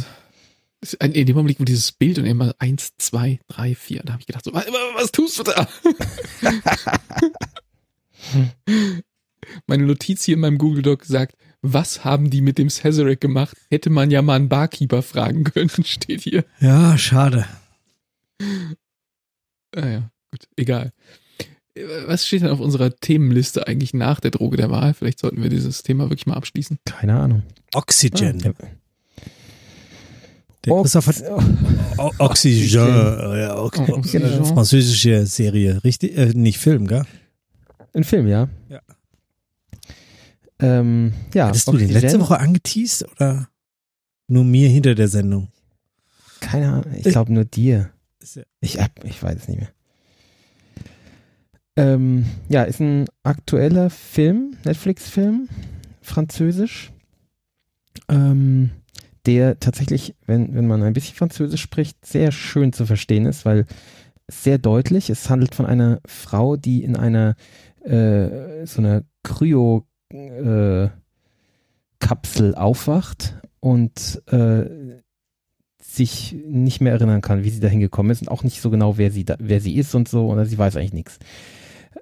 in 1.01 1.26
dem 1.26 1.37
Moment, 1.37 1.61
wo 1.61 1.64
dieses 1.64 1.93
Bild 1.93 2.18
und 2.18 2.24
immer 2.26 2.55
eins, 2.59 2.93
zwei, 2.97 3.39
drei, 3.49 3.74
vier, 3.74 4.03
da 4.05 4.14
habe 4.14 4.20
ich 4.20 4.26
gedacht, 4.26 4.45
so, 4.45 4.53
was, 4.53 4.66
was 4.66 5.12
tust 5.12 5.39
du 5.39 5.43
da? 5.43 5.68
Meine 9.66 9.85
Notiz 9.85 10.24
hier 10.24 10.35
in 10.35 10.41
meinem 10.41 10.59
Google 10.59 10.83
Doc 10.83 11.05
sagt, 11.05 11.37
was 11.62 12.04
haben 12.04 12.28
die 12.28 12.40
mit 12.40 12.58
dem 12.58 12.68
Cesarek 12.68 13.20
gemacht? 13.20 13.56
Hätte 13.70 13.88
man 13.88 14.10
ja 14.10 14.20
mal 14.20 14.34
einen 14.34 14.48
Barkeeper 14.48 15.02
fragen 15.02 15.44
können, 15.44 15.70
steht 15.84 16.22
hier. 16.22 16.44
Ja, 16.60 16.98
schade. 16.98 17.46
Naja, 19.74 19.98
ah 19.98 20.10
gut, 20.30 20.48
egal. 20.56 20.92
Was 22.06 22.26
steht 22.26 22.42
denn 22.42 22.50
auf 22.50 22.60
unserer 22.60 22.94
Themenliste 22.94 23.66
eigentlich 23.66 23.94
nach 23.94 24.20
der 24.20 24.30
Droge 24.30 24.58
der 24.58 24.70
Wahl? 24.70 24.92
Vielleicht 24.92 25.20
sollten 25.20 25.42
wir 25.42 25.48
dieses 25.48 25.82
Thema 25.82 26.04
wirklich 26.04 26.26
mal 26.26 26.34
abschließen. 26.34 26.78
Keine 26.84 27.18
Ahnung. 27.18 27.44
Oxygen. 27.72 28.42
Ah, 28.44 28.66
der 30.64 30.80
Christoph 30.82 31.06
hat 31.06 31.22
Oxygen, 32.18 32.68
ja, 32.68 33.56
Oxygen. 33.56 34.44
Französische 34.44 35.26
Serie, 35.26 35.82
richtig, 35.82 36.16
äh, 36.16 36.32
nicht 36.34 36.58
Film, 36.58 36.86
gell? 36.86 37.04
Ein 37.94 38.04
Film, 38.04 38.28
ja. 38.28 38.48
Ja. 38.68 38.80
Ähm, 40.62 41.12
ja 41.34 41.48
Hattest 41.48 41.68
du 41.68 41.76
den 41.76 41.90
letzte 41.90 42.20
Woche 42.20 42.38
angeteased 42.38 43.04
oder 43.10 43.48
nur 44.28 44.44
mir 44.44 44.68
hinter 44.68 44.94
der 44.94 45.08
Sendung? 45.08 45.48
Keine 46.40 46.68
Ahnung, 46.68 46.94
ich 46.94 47.04
glaube 47.04 47.32
nur 47.32 47.44
dir. 47.44 47.90
Ich, 48.60 48.78
ich 49.02 49.22
weiß 49.22 49.36
es 49.36 49.48
nicht 49.48 49.60
mehr. 49.60 49.70
Ähm, 51.76 52.26
ja, 52.48 52.62
ist 52.64 52.80
ein 52.80 53.06
aktueller 53.22 53.90
Film, 53.90 54.56
Netflix-Film, 54.64 55.48
französisch. 56.00 56.92
Ähm, 58.08 58.70
der 59.26 59.60
tatsächlich, 59.60 60.14
wenn, 60.26 60.54
wenn 60.54 60.66
man 60.66 60.82
ein 60.82 60.92
bisschen 60.92 61.14
Französisch 61.14 61.62
spricht, 61.62 62.04
sehr 62.04 62.32
schön 62.32 62.72
zu 62.72 62.86
verstehen 62.86 63.26
ist, 63.26 63.44
weil 63.44 63.66
sehr 64.28 64.58
deutlich, 64.58 65.10
es 65.10 65.30
handelt 65.30 65.54
von 65.54 65.66
einer 65.66 66.00
Frau, 66.06 66.56
die 66.56 66.82
in 66.82 66.96
einer 66.96 67.36
äh, 67.84 68.66
so 68.66 68.80
einer 68.80 69.02
Kryo 69.22 69.86
äh, 70.12 70.90
Kapsel 71.98 72.54
aufwacht 72.54 73.36
und 73.60 74.22
äh, 74.26 75.00
sich 75.80 76.34
nicht 76.46 76.80
mehr 76.80 76.92
erinnern 76.92 77.20
kann, 77.20 77.44
wie 77.44 77.50
sie 77.50 77.60
dahin 77.60 77.80
gekommen 77.80 78.10
ist 78.10 78.22
und 78.22 78.28
auch 78.28 78.44
nicht 78.44 78.60
so 78.60 78.70
genau, 78.70 78.98
wer 78.98 79.10
sie 79.10 79.24
da, 79.24 79.36
wer 79.38 79.60
sie 79.60 79.76
ist 79.76 79.94
und 79.94 80.08
so, 80.08 80.28
oder 80.28 80.46
sie 80.46 80.58
weiß 80.58 80.76
eigentlich 80.76 80.92
nichts. 80.92 81.18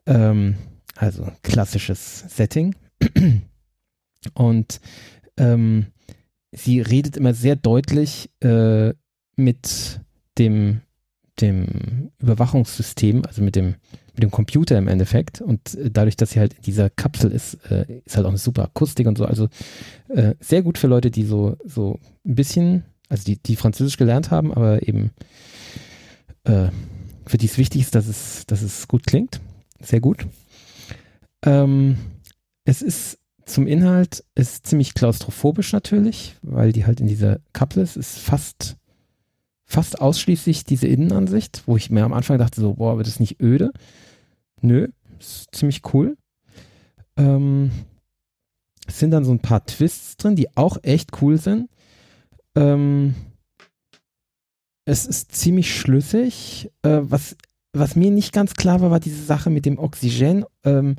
Ähm, 0.06 0.56
also 0.96 1.26
klassisches 1.42 2.24
Setting. 2.28 2.74
Und 4.34 4.80
ähm, 5.38 5.86
sie 6.52 6.80
redet 6.80 7.16
immer 7.16 7.32
sehr 7.32 7.56
deutlich 7.56 8.30
äh, 8.40 8.92
mit 9.36 10.00
dem, 10.38 10.82
dem 11.40 12.10
Überwachungssystem, 12.18 13.24
also 13.24 13.42
mit 13.42 13.56
dem, 13.56 13.76
mit 14.20 14.30
dem 14.30 14.30
Computer 14.30 14.78
im 14.78 14.88
Endeffekt. 14.88 15.40
Und 15.40 15.74
äh, 15.74 15.90
dadurch, 15.90 16.16
dass 16.16 16.30
sie 16.30 16.40
halt 16.40 16.54
in 16.54 16.62
dieser 16.62 16.90
Kapsel 16.90 17.30
ist, 17.30 17.54
äh, 17.70 18.00
ist 18.04 18.16
halt 18.16 18.26
auch 18.26 18.30
eine 18.30 18.38
super 18.38 18.64
Akustik 18.64 19.06
und 19.06 19.18
so. 19.18 19.24
Also 19.24 19.48
äh, 20.08 20.34
sehr 20.40 20.62
gut 20.62 20.78
für 20.78 20.86
Leute, 20.86 21.10
die 21.10 21.24
so, 21.24 21.56
so 21.64 21.98
ein 22.24 22.34
bisschen, 22.34 22.84
also 23.08 23.24
die, 23.24 23.36
die 23.36 23.56
Französisch 23.56 23.96
gelernt 23.96 24.30
haben, 24.30 24.52
aber 24.52 24.86
eben 24.86 25.10
für 26.42 27.38
die 27.38 27.46
es 27.46 27.58
wichtig 27.58 27.82
ist, 27.82 27.94
dass 27.94 28.08
es, 28.08 28.44
dass 28.46 28.62
es 28.62 28.88
gut 28.88 29.06
klingt. 29.06 29.40
Sehr 29.80 30.00
gut. 30.00 30.26
Ähm, 31.44 31.96
es 32.64 32.82
ist 32.82 33.18
zum 33.50 33.66
Inhalt 33.66 34.24
ist 34.34 34.66
ziemlich 34.66 34.94
klaustrophobisch 34.94 35.72
natürlich, 35.72 36.36
weil 36.42 36.72
die 36.72 36.86
halt 36.86 37.00
in 37.00 37.08
dieser 37.08 37.40
Kapsel 37.52 37.82
ist. 37.82 37.96
Ist 37.96 38.18
fast, 38.18 38.76
fast 39.64 40.00
ausschließlich 40.00 40.64
diese 40.64 40.86
Innenansicht, 40.86 41.64
wo 41.66 41.76
ich 41.76 41.90
mir 41.90 42.04
am 42.04 42.12
Anfang 42.12 42.38
dachte 42.38 42.60
so, 42.60 42.74
boah, 42.74 42.96
wird 42.96 43.06
das 43.06 43.20
nicht 43.20 43.40
öde? 43.40 43.72
Nö, 44.62 44.88
ist 45.18 45.48
ziemlich 45.52 45.82
cool. 45.92 46.16
Ähm, 47.16 47.70
es 48.86 48.98
sind 48.98 49.10
dann 49.12 49.24
so 49.24 49.32
ein 49.32 49.40
paar 49.40 49.64
Twists 49.64 50.16
drin, 50.16 50.36
die 50.36 50.56
auch 50.56 50.78
echt 50.82 51.22
cool 51.22 51.38
sind. 51.38 51.68
Ähm, 52.56 53.14
es 54.84 55.06
ist 55.06 55.32
ziemlich 55.32 55.74
schlüssig. 55.74 56.70
Äh, 56.82 57.00
was, 57.02 57.36
was 57.72 57.96
mir 57.96 58.10
nicht 58.10 58.32
ganz 58.32 58.54
klar 58.54 58.80
war, 58.80 58.90
war 58.90 59.00
diese 59.00 59.22
Sache 59.22 59.50
mit 59.50 59.66
dem 59.66 59.78
Oxygen. 59.78 60.44
Ähm, 60.64 60.96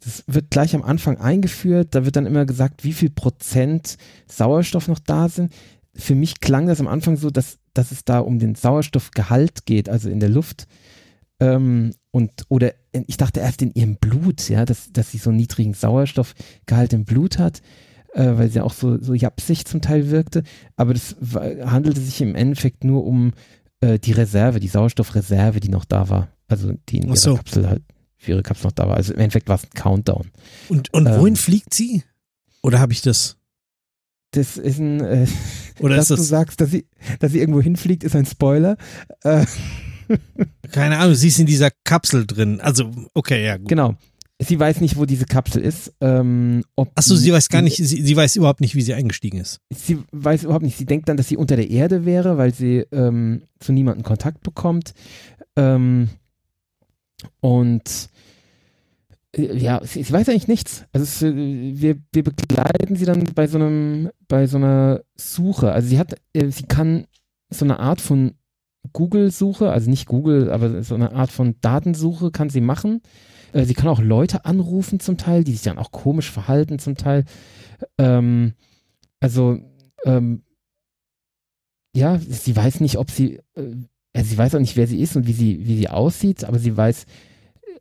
das 0.00 0.24
wird 0.26 0.50
gleich 0.50 0.74
am 0.74 0.82
Anfang 0.82 1.18
eingeführt. 1.18 1.94
Da 1.94 2.04
wird 2.04 2.16
dann 2.16 2.26
immer 2.26 2.46
gesagt, 2.46 2.84
wie 2.84 2.92
viel 2.92 3.10
Prozent 3.10 3.96
Sauerstoff 4.26 4.88
noch 4.88 4.98
da 4.98 5.28
sind. 5.28 5.52
Für 5.94 6.14
mich 6.14 6.40
klang 6.40 6.66
das 6.66 6.80
am 6.80 6.88
Anfang 6.88 7.16
so, 7.16 7.30
dass, 7.30 7.58
dass 7.74 7.92
es 7.92 8.04
da 8.04 8.20
um 8.20 8.38
den 8.38 8.54
Sauerstoffgehalt 8.54 9.66
geht, 9.66 9.88
also 9.88 10.08
in 10.08 10.20
der 10.20 10.28
Luft. 10.28 10.66
Ähm, 11.40 11.94
und, 12.10 12.32
oder 12.48 12.72
ich 13.06 13.16
dachte 13.16 13.40
erst 13.40 13.62
in 13.62 13.72
ihrem 13.72 13.96
Blut, 13.96 14.48
ja, 14.48 14.64
dass, 14.64 14.92
dass 14.92 15.10
sie 15.10 15.18
so 15.18 15.30
einen 15.30 15.38
niedrigen 15.38 15.74
Sauerstoffgehalt 15.74 16.92
im 16.92 17.04
Blut 17.04 17.38
hat, 17.38 17.62
äh, 18.14 18.36
weil 18.36 18.50
sie 18.50 18.60
auch 18.60 18.72
so, 18.72 19.00
so 19.02 19.14
japsig 19.14 19.64
zum 19.64 19.80
Teil 19.80 20.10
wirkte. 20.10 20.42
Aber 20.76 20.94
das 20.94 21.16
war, 21.20 21.42
handelte 21.70 22.00
sich 22.00 22.20
im 22.20 22.34
Endeffekt 22.34 22.84
nur 22.84 23.04
um 23.04 23.32
äh, 23.80 23.98
die 23.98 24.12
Reserve, 24.12 24.60
die 24.60 24.68
Sauerstoffreserve, 24.68 25.60
die 25.60 25.68
noch 25.68 25.84
da 25.84 26.08
war. 26.08 26.28
Also 26.48 26.72
die 26.88 26.98
in 26.98 27.08
ihrer 27.08 27.16
so. 27.16 27.36
Kapsel 27.36 27.68
halt, 27.68 27.82
für 28.16 28.32
ihre 28.32 28.42
Kapsel 28.42 28.66
noch 28.66 28.72
da 28.72 28.88
war. 28.88 28.96
Also 28.96 29.12
im 29.12 29.20
Endeffekt 29.20 29.48
war 29.48 29.56
es 29.56 29.64
ein 29.64 29.70
Countdown. 29.74 30.30
Und, 30.68 30.92
und 30.92 31.06
wohin 31.06 31.34
ähm, 31.34 31.36
fliegt 31.36 31.74
sie? 31.74 32.02
Oder 32.62 32.80
habe 32.80 32.92
ich 32.92 33.02
das? 33.02 33.36
Das 34.32 34.56
ist 34.56 34.78
ein, 34.78 35.00
äh, 35.00 35.26
Oder 35.80 35.96
dass 35.96 36.04
ist 36.04 36.10
das 36.10 36.18
du 36.20 36.24
sagst, 36.24 36.60
dass 36.60 36.70
sie, 36.70 36.86
dass 37.20 37.32
sie 37.32 37.40
irgendwo 37.40 37.60
hinfliegt, 37.60 38.04
ist 38.04 38.16
ein 38.16 38.26
Spoiler. 38.26 38.76
Äh, 39.22 39.46
Keine 40.72 40.98
Ahnung, 40.98 41.14
sie 41.14 41.28
ist 41.28 41.38
in 41.38 41.46
dieser 41.46 41.70
Kapsel 41.84 42.26
drin. 42.26 42.60
Also, 42.60 42.90
okay, 43.14 43.44
ja, 43.44 43.56
gut. 43.56 43.68
Genau. 43.68 43.96
Sie 44.40 44.58
weiß 44.58 44.80
nicht, 44.80 44.96
wo 44.96 45.04
diese 45.04 45.24
Kapsel 45.24 45.62
ist. 45.62 45.92
Ähm, 46.00 46.62
Achso, 46.94 47.16
sie 47.16 47.32
weiß 47.32 47.48
gar 47.48 47.60
nicht, 47.60 47.76
sie, 47.76 47.84
sie 47.84 48.16
weiß 48.16 48.36
überhaupt 48.36 48.60
nicht, 48.60 48.76
wie 48.76 48.82
sie 48.82 48.94
eingestiegen 48.94 49.40
ist. 49.40 49.60
Sie 49.74 49.98
weiß 50.12 50.44
überhaupt 50.44 50.64
nicht. 50.64 50.78
Sie 50.78 50.86
denkt 50.86 51.08
dann, 51.08 51.16
dass 51.16 51.26
sie 51.26 51.36
unter 51.36 51.56
der 51.56 51.68
Erde 51.68 52.04
wäre, 52.04 52.38
weil 52.38 52.54
sie 52.54 52.86
ähm, 52.92 53.42
zu 53.58 53.72
niemandem 53.72 54.04
Kontakt 54.04 54.42
bekommt. 54.42 54.94
Ähm, 55.56 56.08
und 57.40 58.10
äh, 59.32 59.56
ja, 59.56 59.80
sie, 59.84 60.04
sie, 60.04 60.12
weiß 60.12 60.28
eigentlich 60.28 60.46
nichts. 60.46 60.84
Also 60.92 61.04
es, 61.04 61.22
äh, 61.22 61.34
wir, 61.34 61.96
wir 62.12 62.22
begleiten 62.22 62.94
sie 62.94 63.06
dann 63.06 63.24
bei 63.34 63.48
so 63.48 63.58
einem, 63.58 64.10
bei 64.28 64.46
so 64.46 64.58
einer 64.58 65.02
Suche. 65.16 65.72
Also 65.72 65.88
sie 65.88 65.98
hat, 65.98 66.14
äh, 66.32 66.48
sie 66.50 66.64
kann 66.64 67.06
so 67.50 67.64
eine 67.64 67.80
Art 67.80 68.00
von 68.00 68.34
Google-Suche, 68.92 69.70
also 69.70 69.90
nicht 69.90 70.06
Google, 70.06 70.50
aber 70.50 70.82
so 70.82 70.94
eine 70.94 71.12
Art 71.12 71.30
von 71.30 71.56
Datensuche 71.60 72.30
kann 72.30 72.50
sie 72.50 72.60
machen. 72.60 73.02
Äh, 73.52 73.64
sie 73.64 73.74
kann 73.74 73.88
auch 73.88 74.00
Leute 74.00 74.44
anrufen 74.44 75.00
zum 75.00 75.16
Teil, 75.16 75.44
die 75.44 75.52
sich 75.52 75.62
dann 75.62 75.78
auch 75.78 75.90
komisch 75.90 76.30
verhalten 76.30 76.78
zum 76.78 76.96
Teil. 76.96 77.24
Ähm, 77.98 78.52
also, 79.20 79.58
ähm, 80.04 80.42
ja, 81.94 82.18
sie 82.18 82.54
weiß 82.54 82.80
nicht, 82.80 82.98
ob 82.98 83.10
sie, 83.10 83.40
äh, 83.54 83.74
also 84.14 84.30
sie 84.30 84.38
weiß 84.38 84.54
auch 84.54 84.60
nicht, 84.60 84.76
wer 84.76 84.86
sie 84.86 85.00
ist 85.00 85.16
und 85.16 85.26
wie 85.26 85.32
sie, 85.32 85.66
wie 85.66 85.76
sie 85.76 85.88
aussieht, 85.88 86.44
aber 86.44 86.58
sie 86.58 86.76
weiß 86.76 87.06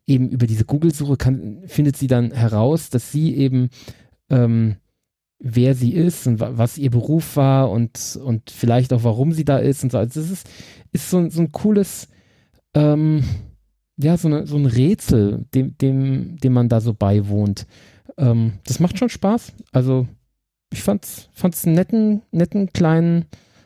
eben 0.08 0.30
über 0.30 0.48
diese 0.48 0.66
Google-Suche 0.66 1.18
findet 1.66 1.98
sie 1.98 2.08
dann 2.08 2.32
heraus, 2.32 2.90
dass 2.90 3.12
sie 3.12 3.36
eben 3.36 3.70
ähm, 4.30 4.78
wer 5.40 5.76
sie 5.76 5.94
ist 5.94 6.28
und 6.28 6.40
was 6.40 6.78
ihr 6.78 6.90
Beruf 6.90 7.36
war 7.36 7.70
und, 7.70 8.20
und 8.24 8.50
vielleicht 8.50 8.92
auch 8.94 9.04
warum 9.04 9.32
sie 9.32 9.46
da 9.46 9.58
ist 9.58 9.84
und 9.84 9.92
so. 9.92 9.98
Also 9.98 10.22
das 10.22 10.32
ist, 10.32 10.50
ist 10.92 11.10
so, 11.10 11.30
so 11.30 11.42
ein 11.42 11.52
cooles, 11.52 12.08
ähm, 12.74 13.24
ja, 13.98 14.18
so, 14.18 14.28
eine, 14.28 14.48
so 14.48 14.58
ein 14.58 14.66
Rätsel, 14.66 15.46
dem, 15.54 15.78
dem, 15.78 16.38
dem 16.38 16.54
man 16.54 16.70
da 16.70 16.82
so 16.82 16.94
beiwohnt. 16.94 17.68
Ähm, 18.18 18.54
das 18.66 18.80
macht 18.80 18.98
schon 18.98 19.10
Spaß. 19.10 19.54
Also 19.72 20.08
ich 20.72 20.82
fand's, 20.82 21.30
fand's 21.34 21.66
einen 21.66 21.76
netten, 21.76 22.22
netten 22.32 22.74
kleinen 22.74 23.26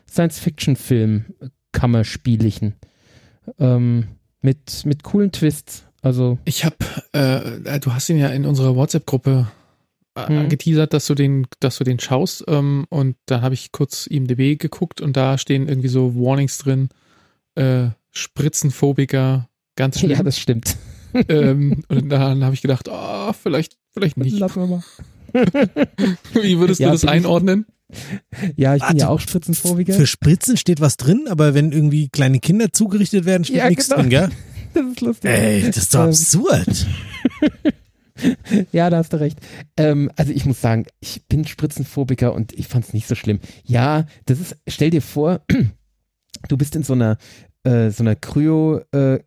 Science-Fiction-Film, 0.09 1.25
Kammerspiellichen. 1.71 2.75
Ähm, 3.59 4.07
mit, 4.41 4.85
mit 4.85 5.03
coolen 5.03 5.31
Twists. 5.31 5.85
Also. 6.01 6.37
Ich 6.45 6.65
hab, 6.65 6.75
äh, 7.13 7.79
du 7.79 7.93
hast 7.93 8.09
ihn 8.09 8.17
ja 8.17 8.27
in 8.29 8.45
unserer 8.45 8.75
WhatsApp-Gruppe 8.75 9.47
hm. 10.17 10.37
angeteasert, 10.37 10.93
dass 10.93 11.07
du 11.07 11.15
den, 11.15 11.47
dass 11.59 11.77
du 11.77 11.83
den 11.83 11.99
schaust. 11.99 12.43
Ähm, 12.47 12.85
und 12.89 13.15
dann 13.25 13.41
habe 13.41 13.53
ich 13.53 13.71
kurz 13.71 14.07
IMDB 14.07 14.57
geguckt 14.57 15.01
und 15.01 15.15
da 15.15 15.37
stehen 15.37 15.67
irgendwie 15.67 15.87
so 15.87 16.15
Warnings 16.15 16.57
drin. 16.57 16.89
Äh, 17.55 17.89
Spritzenphobiker, 18.11 19.49
ganz 19.75 19.99
schlimm. 19.99 20.11
Ja, 20.11 20.23
das 20.23 20.37
stimmt. 20.37 20.77
ähm, 21.29 21.83
und 21.89 22.09
dann 22.09 22.43
habe 22.43 22.53
ich 22.53 22.61
gedacht, 22.61 22.89
oh, 22.89 23.33
vielleicht, 23.33 23.77
vielleicht 23.93 24.17
nicht. 24.17 24.37
Lassen 24.37 24.61
wir 24.61 24.67
mal. 24.67 24.83
Wie 26.41 26.59
würdest 26.59 26.79
ja, 26.79 26.87
du 26.87 26.93
das 26.93 27.05
einordnen? 27.05 27.65
Ja, 28.55 28.75
ich 28.75 28.81
Warte, 28.81 28.93
bin 28.93 29.01
ja 29.01 29.09
auch 29.09 29.19
Spritzenphobiker. 29.19 29.93
Für 29.93 30.07
Spritzen 30.07 30.57
steht 30.57 30.79
was 30.79 30.97
drin, 30.97 31.27
aber 31.29 31.53
wenn 31.53 31.71
irgendwie 31.71 32.09
kleine 32.09 32.39
Kinder 32.39 32.71
zugerichtet 32.71 33.25
werden, 33.25 33.43
steht 33.43 33.57
ja, 33.57 33.69
nichts 33.69 33.89
genau. 33.89 34.01
drin, 34.01 34.09
gell? 34.09 34.29
Das 34.73 34.85
ist 34.85 35.01
lustig. 35.01 35.29
Ey, 35.29 35.63
das 35.63 35.75
ist 35.75 35.93
doch 35.93 36.03
ähm, 36.03 36.09
absurd. 36.11 36.87
ja, 38.71 38.89
da 38.89 38.97
hast 38.97 39.13
du 39.13 39.19
recht. 39.19 39.39
Ähm, 39.77 40.11
also 40.15 40.31
ich 40.31 40.45
muss 40.45 40.61
sagen, 40.61 40.85
ich 40.99 41.25
bin 41.27 41.45
Spritzenphobiker 41.45 42.33
und 42.33 42.53
ich 42.53 42.67
fand 42.67 42.85
es 42.85 42.93
nicht 42.93 43.07
so 43.07 43.15
schlimm. 43.15 43.39
Ja, 43.63 44.05
das 44.25 44.39
ist, 44.39 44.57
stell 44.67 44.89
dir 44.89 45.01
vor, 45.01 45.41
du 46.47 46.57
bist 46.57 46.75
in 46.75 46.83
so 46.83 46.93
einer, 46.93 47.17
äh, 47.63 47.89
so 47.89 48.03
einer 48.03 48.15
Kryo, 48.15 48.81
äh, 48.91 49.19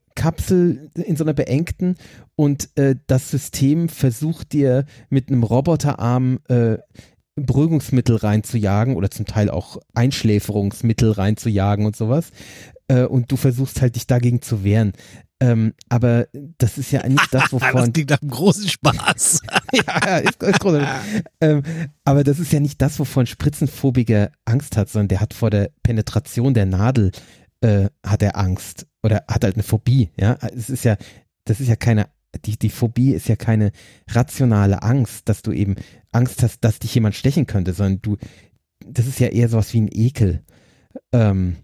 in 0.94 1.16
so 1.16 1.24
einer 1.24 1.34
beengten 1.34 1.96
und 2.36 2.70
äh, 2.76 2.94
das 3.08 3.30
System 3.30 3.88
versucht 3.88 4.52
dir 4.52 4.86
mit 5.10 5.28
einem 5.28 5.42
Roboterarm 5.42 6.38
äh, 6.48 6.78
Beruhigungsmittel 7.36 8.16
reinzujagen 8.16 8.94
oder 8.96 9.10
zum 9.10 9.26
Teil 9.26 9.50
auch 9.50 9.78
Einschläferungsmittel 9.92 11.10
reinzujagen 11.10 11.84
und 11.84 11.96
sowas. 11.96 12.30
Äh, 12.88 13.04
und 13.04 13.32
du 13.32 13.36
versuchst 13.36 13.80
halt 13.80 13.96
dich 13.96 14.06
dagegen 14.06 14.40
zu 14.40 14.62
wehren. 14.62 14.92
Ähm, 15.44 15.74
aber 15.90 16.28
das 16.58 16.78
ist 16.78 16.90
ja 16.90 17.02
eigentlich 17.02 17.28
das, 17.30 17.44
wovon. 17.52 17.72
das 17.74 17.92
klingt 17.92 18.10
nach 18.10 18.22
einem 18.22 18.30
großen 18.30 18.68
Spaß. 18.68 19.40
ja, 19.72 20.16
ist, 20.18 20.42
ist 20.42 20.60
großartig. 20.60 21.22
ähm, 21.42 21.62
aber 22.04 22.24
das 22.24 22.38
ist 22.38 22.52
ja 22.52 22.60
nicht 22.60 22.80
das, 22.80 22.98
wovon 22.98 23.26
Spritzenphobiker 23.26 24.30
Angst 24.46 24.78
hat, 24.78 24.88
sondern 24.88 25.08
der 25.08 25.20
hat 25.20 25.34
vor 25.34 25.50
der 25.50 25.70
Penetration 25.82 26.54
der 26.54 26.64
Nadel 26.64 27.12
äh, 27.60 27.90
hat 28.04 28.22
er 28.22 28.38
Angst 28.38 28.86
oder 29.02 29.24
hat 29.28 29.44
halt 29.44 29.56
eine 29.56 29.62
Phobie. 29.62 30.10
Ja, 30.18 30.38
es 30.56 30.70
ist 30.70 30.84
ja, 30.84 30.96
das 31.44 31.60
ist 31.60 31.68
ja 31.68 31.76
keine, 31.76 32.08
die, 32.46 32.58
die 32.58 32.70
Phobie 32.70 33.12
ist 33.12 33.28
ja 33.28 33.36
keine 33.36 33.72
rationale 34.08 34.82
Angst, 34.82 35.28
dass 35.28 35.42
du 35.42 35.52
eben 35.52 35.76
Angst 36.10 36.42
hast, 36.42 36.64
dass 36.64 36.78
dich 36.78 36.94
jemand 36.94 37.16
stechen 37.16 37.46
könnte, 37.46 37.74
sondern 37.74 38.00
du, 38.00 38.16
das 38.86 39.06
ist 39.06 39.20
ja 39.20 39.28
eher 39.28 39.50
sowas 39.50 39.74
wie 39.74 39.82
ein 39.82 39.90
Ekel. 39.92 40.42
Ähm, 41.12 41.56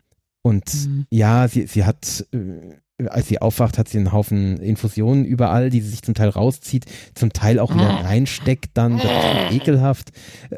und 0.42 0.86
mhm. 0.86 1.06
ja, 1.08 1.48
sie, 1.48 1.66
sie 1.66 1.84
hat 1.84 2.26
äh, 2.32 2.76
als 3.08 3.28
sie 3.28 3.40
aufwacht, 3.40 3.78
hat 3.78 3.88
sie 3.88 3.98
einen 3.98 4.12
Haufen 4.12 4.58
Infusionen 4.58 5.24
überall, 5.24 5.70
die 5.70 5.80
sie 5.80 5.90
sich 5.90 6.02
zum 6.02 6.14
Teil 6.14 6.28
rauszieht, 6.28 6.86
zum 7.14 7.32
Teil 7.32 7.58
auch 7.58 7.74
wieder 7.74 7.90
ah. 7.90 8.00
reinsteckt 8.02 8.70
dann, 8.74 8.98
das 8.98 9.04
ist 9.04 9.56
ekelhaft. 9.56 10.10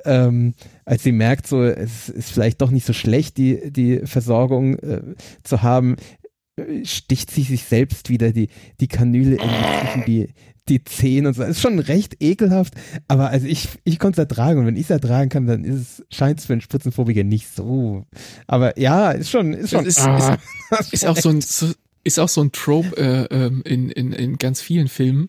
Ähm, 0.05 0.55
als 0.85 1.03
sie 1.03 1.13
merkt, 1.13 1.47
so, 1.47 1.63
es 1.63 2.09
ist 2.09 2.31
vielleicht 2.31 2.61
doch 2.61 2.71
nicht 2.71 2.87
so 2.87 2.93
schlecht, 2.93 3.37
die, 3.37 3.71
die 3.71 4.01
Versorgung 4.05 4.79
äh, 4.79 5.01
zu 5.43 5.63
haben, 5.63 5.97
sticht 6.85 7.31
sie 7.31 7.43
sich 7.43 7.65
selbst 7.65 8.11
wieder 8.11 8.33
die, 8.33 8.49
die 8.81 8.89
Kanüle 8.89 9.37
in, 9.37 10.05
die, 10.07 10.29
die 10.69 10.85
Zehen 10.85 11.27
und 11.27 11.35
so. 11.35 11.43
Das 11.43 11.53
ist 11.53 11.61
schon 11.61 11.79
recht 11.79 12.23
ekelhaft, 12.23 12.75
aber 13.09 13.31
also 13.31 13.47
ich, 13.47 13.69
ich 13.85 13.99
konnte 13.99 14.21
es 14.21 14.29
ertragen 14.29 14.61
und 14.61 14.67
wenn 14.67 14.77
ich 14.77 14.85
es 14.85 14.91
ertragen 14.91 15.29
kann, 15.29 15.47
dann 15.47 15.65
ist 15.65 16.01
es, 16.01 16.17
scheint 16.17 16.41
es 16.41 16.47
für 16.47 16.53
einen 16.53 16.61
Spritzenphobiker 16.61 17.25
nicht 17.25 17.49
so. 17.55 18.05
Aber 18.47 18.79
ja, 18.79 19.13
ist 19.13 19.31
schon, 19.31 19.55
ist 19.55 19.71
schon. 19.71 19.87
Ist, 19.87 20.01
ah, 20.01 20.39
ist, 20.79 20.93
ist 20.93 21.07
auch 21.07 21.17
so 21.17 21.31
ein, 21.31 21.41
so, 21.41 21.73
ist 22.05 22.19
auch 22.19 22.29
so 22.29 22.43
ein 22.43 22.53
Trope 22.53 22.97
äh, 22.97 23.35
ähm, 23.35 23.63
in, 23.65 23.91
in, 23.91 24.13
in 24.13 24.39
ganz 24.39 24.61
vielen 24.61 24.89
Filmen, 24.89 25.29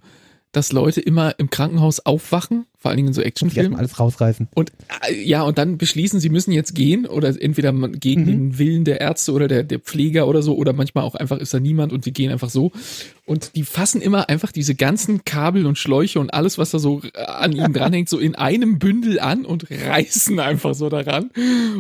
dass 0.54 0.72
Leute 0.72 1.02
immer 1.02 1.38
im 1.40 1.50
Krankenhaus 1.50 2.00
aufwachen, 2.00 2.68
vor 2.78 2.90
allen 2.90 2.98
Dingen 2.98 3.08
in 3.08 3.14
so 3.14 3.22
Actionfilmen. 3.22 3.76
alles 3.76 4.00
rausreißen. 4.00 4.50
Und 4.54 4.72
äh, 5.10 5.22
ja, 5.22 5.42
und 5.42 5.58
dann 5.58 5.78
beschließen, 5.78 6.20
sie 6.20 6.30
müssen 6.30 6.52
jetzt 6.52 6.76
gehen 6.76 7.08
oder 7.08 7.30
entweder 7.42 7.74
gegen 7.74 8.22
mhm. 8.22 8.28
den 8.28 8.60
Willen 8.60 8.86
der 8.86 9.02
Ärzte 9.02 9.32
oder 9.34 9.48
der, 9.48 9.64
der 9.64 9.80
Pfleger 9.80 10.28
oder 10.28 10.44
so 10.44 10.56
oder 10.56 10.72
manchmal 10.72 11.06
auch 11.06 11.16
einfach 11.16 11.40
ist 11.40 11.56
da 11.56 11.60
niemand 11.60 11.92
und 11.92 12.06
die 12.06 12.14
gehen 12.14 12.32
einfach 12.32 12.52
so. 12.52 12.72
Und 13.26 13.56
die 13.56 13.64
fassen 13.64 14.00
immer 14.00 14.30
einfach 14.30 14.52
diese 14.52 14.76
ganzen 14.76 15.26
Kabel 15.26 15.66
und 15.66 15.80
Schläuche 15.80 16.20
und 16.20 16.34
alles, 16.34 16.60
was 16.60 16.70
da 16.70 16.78
so 16.78 17.02
äh, 17.02 17.24
an 17.24 17.54
ihnen 17.54 17.74
dranhängt, 17.74 18.10
so 18.10 18.20
in 18.20 18.36
einem 18.36 18.78
Bündel 18.78 19.20
an 19.20 19.46
und 19.46 19.66
reißen 19.72 20.40
einfach 20.40 20.76
so 20.76 20.90
daran. 20.90 21.32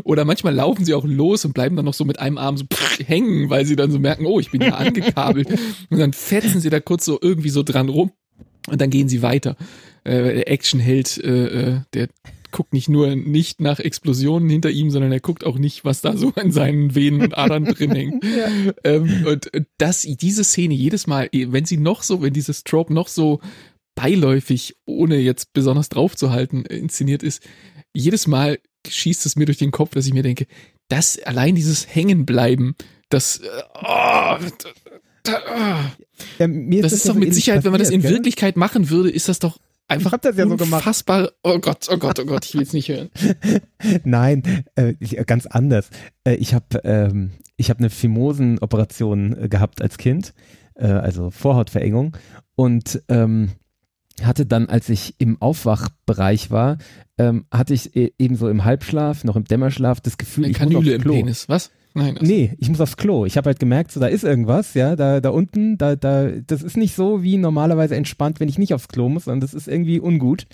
Oder 0.04 0.26
manchmal 0.26 0.56
laufen 0.56 0.84
sie 0.84 0.96
auch 0.96 1.06
los 1.06 1.46
und 1.46 1.54
bleiben 1.54 1.76
dann 1.76 1.86
noch 1.86 1.94
so 1.94 2.06
mit 2.06 2.18
einem 2.18 2.40
Arm 2.40 2.58
so 2.58 2.66
hängen, 3.06 3.52
weil 3.52 3.68
sie 3.68 3.76
dann 3.76 3.92
so 3.92 4.00
merken, 4.00 4.26
oh, 4.26 4.40
ich 4.40 4.50
bin 4.50 4.62
ja 4.62 4.70
angekabelt. 4.78 5.48
Und 5.92 6.00
dann 6.00 6.14
fetzen 6.14 6.60
sie 6.60 6.72
da 6.72 6.80
kurz 6.80 7.06
so 7.06 7.20
irgendwie 7.22 7.50
so 7.50 7.62
dran 7.62 7.90
rum 7.90 8.12
und 8.68 8.82
dann 8.82 8.90
gehen 8.90 9.10
sie 9.10 9.22
weiter. 9.22 9.56
Äh, 10.04 10.22
der 10.22 10.52
Actionheld, 10.52 11.18
äh, 11.18 11.46
äh, 11.46 11.82
der 11.94 12.10
guckt 12.52 12.74
nicht 12.74 12.88
nur 12.88 13.16
nicht 13.16 13.60
nach 13.62 13.80
Explosionen 13.80 14.50
hinter 14.50 14.70
ihm, 14.70 14.92
sondern 14.92 15.12
er 15.12 15.20
guckt 15.20 15.44
auch 15.44 15.58
nicht, 15.58 15.86
was 15.86 16.02
da 16.02 16.16
so 16.16 16.32
in 16.32 16.52
seinen 16.52 16.94
Venen 16.94 17.22
und 17.22 17.38
Adern 17.38 17.66
drin 17.66 17.92
hängt. 17.96 18.24
Ja. 18.24 18.74
Ähm, 18.84 19.26
und 19.26 19.50
das, 19.78 20.02
diese 20.02 20.44
Szene 20.44 20.76
jedes 20.76 21.08
Mal, 21.08 21.30
wenn 21.34 21.66
sie 21.66 21.78
noch 21.78 22.04
so, 22.04 22.22
wenn 22.22 22.34
dieses 22.34 22.64
Trope 22.64 22.94
noch 22.94 23.08
so 23.08 23.40
beiläufig, 23.96 24.76
ohne 24.86 25.18
jetzt 25.18 25.54
besonders 25.54 25.90
draufzuhalten, 25.90 26.66
inszeniert 26.66 27.24
ist, 27.24 27.44
jedes 27.94 28.28
Mal 28.28 28.60
schießt 28.88 29.26
es 29.26 29.36
mir 29.36 29.46
durch 29.46 29.58
den 29.58 29.72
Kopf, 29.72 29.92
dass 29.92 30.06
ich 30.06 30.14
mir 30.14 30.24
denke, 30.24 30.48
das 30.90 31.20
allein 31.20 31.56
dieses 31.56 31.96
Hängenbleiben, 31.96 32.76
das, 33.10 33.40
äh, 33.40 33.48
oh, 33.84 34.38
ja, 36.40 36.48
das, 36.48 36.82
das, 36.82 36.94
ist 36.94 37.10
doch 37.10 37.16
mit 37.16 37.34
Sicherheit, 37.34 37.64
wenn 37.64 37.72
man 37.72 37.80
das 37.80 37.90
in 37.90 38.02
gell? 38.02 38.12
Wirklichkeit 38.12 38.58
machen 38.58 38.90
würde, 38.90 39.10
ist 39.10 39.30
das 39.30 39.40
doch 39.40 39.58
einfach 39.88 40.12
ich 40.12 40.14
hab 40.14 40.22
das 40.22 40.38
ja 40.38 40.48
so 40.48 40.54
unfassbar. 40.54 41.32
Oh 41.44 41.60
Gott, 41.60 41.88
oh 41.92 41.98
Gott, 41.98 42.20
oh 42.20 42.26
Gott, 42.26 42.46
ich 42.46 42.54
will 42.56 42.64
es 42.64 42.74
nicht 42.74 42.90
hören. 42.90 43.10
Nein, 44.04 44.66
äh, 44.76 44.94
ganz 45.26 45.46
anders. 45.46 45.90
Äh, 46.24 46.36
ich 46.36 46.54
habe 46.54 46.82
ähm, 46.84 47.32
ich 47.58 47.70
hab 47.70 47.80
eine 47.80 47.90
Fimosenoperation 47.90 49.44
äh, 49.44 49.50
gehabt 49.50 49.82
als 49.82 49.98
Kind. 49.98 50.34
äh, 50.76 50.88
also 50.88 51.30
Vorhautverengung. 51.30 52.18
Und 52.56 53.02
ähm, 53.10 53.52
hatte 54.22 54.46
dann, 54.46 54.70
als 54.70 54.90
ich 54.90 55.16
im 55.18 55.42
Aufwachbereich 55.42 56.52
war, 56.52 56.78
ähm, 57.18 57.46
hatte 57.52 57.74
ich 57.74 57.96
e 57.96 58.12
ebenso 58.20 58.48
im 58.48 58.64
Halbschlaf, 58.64 59.24
noch 59.24 59.36
im 59.36 59.46
Dämmerschlaf 59.46 60.02
das 60.02 60.18
Gefühl, 60.18 60.46
Eine 60.46 60.52
ich 60.52 60.58
Kanüle 60.58 60.80
muss 60.80 60.88
aufs 60.88 60.96
im 60.96 61.02
Klo. 61.02 61.14
Penis, 61.14 61.50
was? 61.50 61.72
Nein. 61.96 62.18
also- 62.18 62.26
Nee, 62.32 62.54
ich 62.58 62.70
muss 62.70 62.82
aufs 62.82 62.98
Klo. 62.98 63.26
Ich 63.26 63.38
habe 63.38 63.48
halt 63.50 63.60
gemerkt, 63.60 63.92
so 63.92 64.00
da 64.00 64.08
ist 64.08 64.24
irgendwas, 64.24 64.74
ja, 64.74 64.96
da, 64.96 65.22
da 65.22 65.30
unten, 65.30 65.78
da, 65.78 65.96
da, 65.96 66.30
das 66.46 66.62
ist 66.64 66.76
nicht 66.78 66.96
so 66.96 67.22
wie 67.24 67.38
normalerweise 67.38 67.96
entspannt, 67.96 68.40
wenn 68.40 68.50
ich 68.50 68.58
nicht 68.58 68.74
aufs 68.74 68.88
Klo 68.88 69.10
muss, 69.10 69.26
sondern 69.26 69.42
das 69.42 69.54
ist 69.54 69.68
irgendwie 69.68 70.00
ungut. 70.00 70.46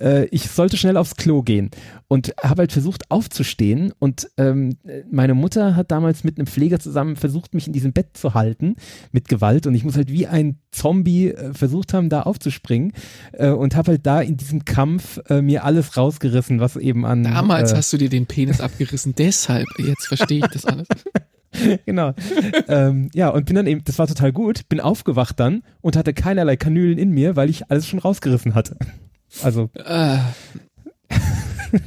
Äh, 0.00 0.24
ich 0.26 0.48
sollte 0.48 0.76
schnell 0.76 0.96
aufs 0.96 1.16
Klo 1.16 1.42
gehen 1.42 1.70
und 2.08 2.32
habe 2.42 2.60
halt 2.62 2.72
versucht 2.72 3.10
aufzustehen 3.10 3.92
und 3.98 4.28
ähm, 4.38 4.76
meine 5.10 5.34
Mutter 5.34 5.76
hat 5.76 5.90
damals 5.90 6.24
mit 6.24 6.38
einem 6.38 6.46
Pfleger 6.46 6.78
zusammen 6.78 7.16
versucht, 7.16 7.52
mich 7.54 7.66
in 7.66 7.72
diesem 7.72 7.92
Bett 7.92 8.16
zu 8.16 8.34
halten 8.34 8.76
mit 9.12 9.28
Gewalt 9.28 9.66
und 9.66 9.74
ich 9.74 9.84
muss 9.84 9.96
halt 9.96 10.10
wie 10.10 10.26
ein 10.26 10.58
Zombie 10.70 11.28
äh, 11.30 11.52
versucht 11.52 11.92
haben, 11.94 12.08
da 12.08 12.22
aufzuspringen 12.22 12.92
äh, 13.32 13.50
und 13.50 13.76
habe 13.76 13.92
halt 13.92 14.06
da 14.06 14.20
in 14.20 14.36
diesem 14.36 14.64
Kampf 14.64 15.20
äh, 15.28 15.42
mir 15.42 15.64
alles 15.64 15.96
rausgerissen, 15.96 16.60
was 16.60 16.76
eben 16.76 17.04
an 17.04 17.24
Damals 17.24 17.72
äh, 17.72 17.76
hast 17.76 17.92
du 17.92 17.96
dir 17.98 18.08
den 18.08 18.26
Penis 18.26 18.60
abgerissen, 18.60 19.14
deshalb, 19.16 19.66
jetzt 19.78 20.06
verstehe 20.06 20.38
ich 20.38 20.46
das 20.46 20.64
alles. 20.66 20.85
genau. 21.86 22.12
ähm, 22.68 23.10
ja, 23.14 23.28
und 23.30 23.46
bin 23.46 23.56
dann 23.56 23.66
eben, 23.66 23.82
das 23.84 23.98
war 23.98 24.06
total 24.06 24.32
gut, 24.32 24.68
bin 24.68 24.80
aufgewacht 24.80 25.40
dann 25.40 25.62
und 25.80 25.96
hatte 25.96 26.14
keinerlei 26.14 26.56
Kanülen 26.56 26.98
in 26.98 27.10
mir, 27.10 27.36
weil 27.36 27.50
ich 27.50 27.70
alles 27.70 27.86
schon 27.86 27.98
rausgerissen 27.98 28.54
hatte. 28.54 28.76
Also, 29.42 29.70
Äh, 29.74 30.18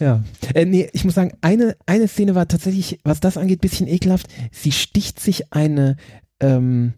ja. 0.00 0.22
Äh, 0.54 0.64
nee, 0.64 0.88
ich 0.92 1.04
muss 1.04 1.14
sagen, 1.14 1.32
eine, 1.40 1.76
eine 1.86 2.08
Szene 2.08 2.34
war 2.34 2.48
tatsächlich, 2.48 2.98
was 3.04 3.20
das 3.20 3.36
angeht, 3.36 3.60
bisschen 3.60 3.86
ekelhaft. 3.86 4.26
Sie 4.50 4.72
sticht 4.72 5.20
sich 5.20 5.52
eine, 5.52 5.96
ähm, 6.40 6.94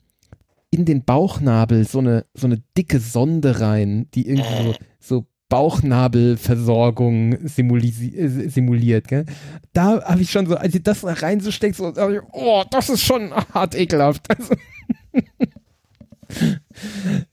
in 0.70 0.84
den 0.84 1.04
Bauchnabel 1.04 1.86
so 1.86 2.00
eine, 2.00 2.26
so 2.34 2.46
eine 2.46 2.60
dicke 2.76 2.98
Sonde 2.98 3.60
rein, 3.60 4.08
die 4.14 4.28
irgendwie 4.28 4.64
so, 4.64 4.74
so 4.98 5.26
Bauchnabelversorgung 5.54 7.34
äh, 7.34 7.46
simuliert. 7.46 9.06
Gell? 9.06 9.24
Da 9.72 10.02
habe 10.02 10.20
ich 10.20 10.32
schon 10.32 10.46
so, 10.46 10.56
als 10.56 10.72
sie 10.72 10.82
das 10.82 11.04
rein 11.04 11.38
so 11.38 11.52
steckt, 11.52 11.76
so, 11.76 11.94
hab 11.94 12.10
ich, 12.10 12.18
oh, 12.32 12.64
das 12.72 12.88
ist 12.88 13.02
schon 13.02 13.32
hart 13.32 13.76
ekelhaft. 13.76 14.28
Also, 14.36 14.54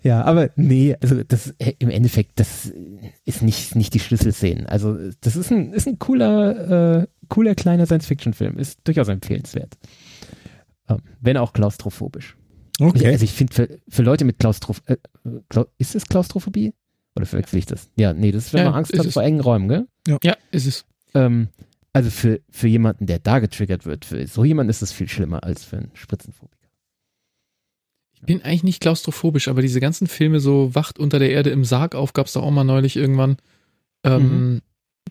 ja, 0.04 0.24
aber 0.24 0.52
nee, 0.56 0.96
also 1.02 1.24
das 1.24 1.56
äh, 1.58 1.74
im 1.80 1.90
Endeffekt, 1.90 2.40
das 2.40 2.72
ist 3.26 3.42
nicht, 3.42 3.76
nicht 3.76 3.96
die 3.96 4.00
Schlüsselszenen. 4.00 4.68
Also 4.68 5.00
das 5.22 5.36
ist 5.36 5.52
ein, 5.52 5.74
ist 5.74 5.88
ein 5.88 5.98
cooler, 5.98 7.02
äh, 7.02 7.08
cooler 7.28 7.56
kleiner 7.56 7.88
Science-Fiction-Film. 7.88 8.60
Ist 8.60 8.82
durchaus 8.84 9.08
empfehlenswert. 9.08 9.80
Ähm, 10.90 11.00
wenn 11.22 11.38
auch 11.38 11.54
klaustrophobisch. 11.54 12.38
Okay. 12.80 13.08
Also 13.08 13.24
ich 13.24 13.34
finde, 13.34 13.54
für, 13.56 13.80
für 13.90 14.04
Leute 14.04 14.26
mit 14.26 14.38
Klaustroph... 14.38 14.84
Äh, 14.86 14.98
ist 15.80 15.96
es 15.96 16.06
Klaustrophobie? 16.06 16.74
Oder 17.16 17.26
verwechsel 17.26 17.60
ich 17.60 17.66
das? 17.66 17.90
Ja, 17.98 18.14
nee, 18.14 18.32
das 18.32 18.48
ist, 18.48 18.54
wenn 18.54 18.60
Ja, 18.60 18.66
man 18.72 18.76
Angst 18.76 18.98
hat 18.98 19.06
es. 19.06 19.14
vor 19.14 19.24
engen 19.24 19.42
Räumen, 19.42 19.68
gell? 19.68 19.88
ja, 20.24 20.36
ist 20.52 20.66
es. 20.66 20.86
Ähm, 21.14 21.50
also 21.94 22.10
für, 22.10 22.40
für 22.50 22.68
jemanden, 22.68 23.06
der 23.06 23.20
da 23.20 23.40
getriggert 23.40 23.86
wird, 23.86 24.06
für 24.06 24.26
so 24.28 24.46
jemanden 24.46 24.70
ist 24.70 24.82
es 24.82 24.94
viel 24.94 25.10
schlimmer 25.10 25.44
als 25.44 25.66
für 25.66 25.78
einen 25.78 25.92
Spritzenphobiker. 25.94 26.56
Ich 28.14 28.22
bin 28.22 28.42
eigentlich 28.44 28.64
nicht 28.64 28.82
klaustrophobisch, 28.82 29.48
aber 29.48 29.62
diese 29.62 29.80
ganzen 29.80 30.08
Filme, 30.08 30.40
so 30.40 30.74
Wacht 30.76 31.00
unter 31.00 31.20
der 31.20 31.32
Erde 31.32 31.50
im 31.50 31.66
Sarg 31.66 31.96
auf, 31.96 32.14
gab 32.14 32.28
es 32.28 32.34
doch 32.34 32.44
auch 32.44 32.52
mal 32.52 32.64
neulich 32.64 32.96
irgendwann. 32.96 33.38
Ähm, 34.06 34.62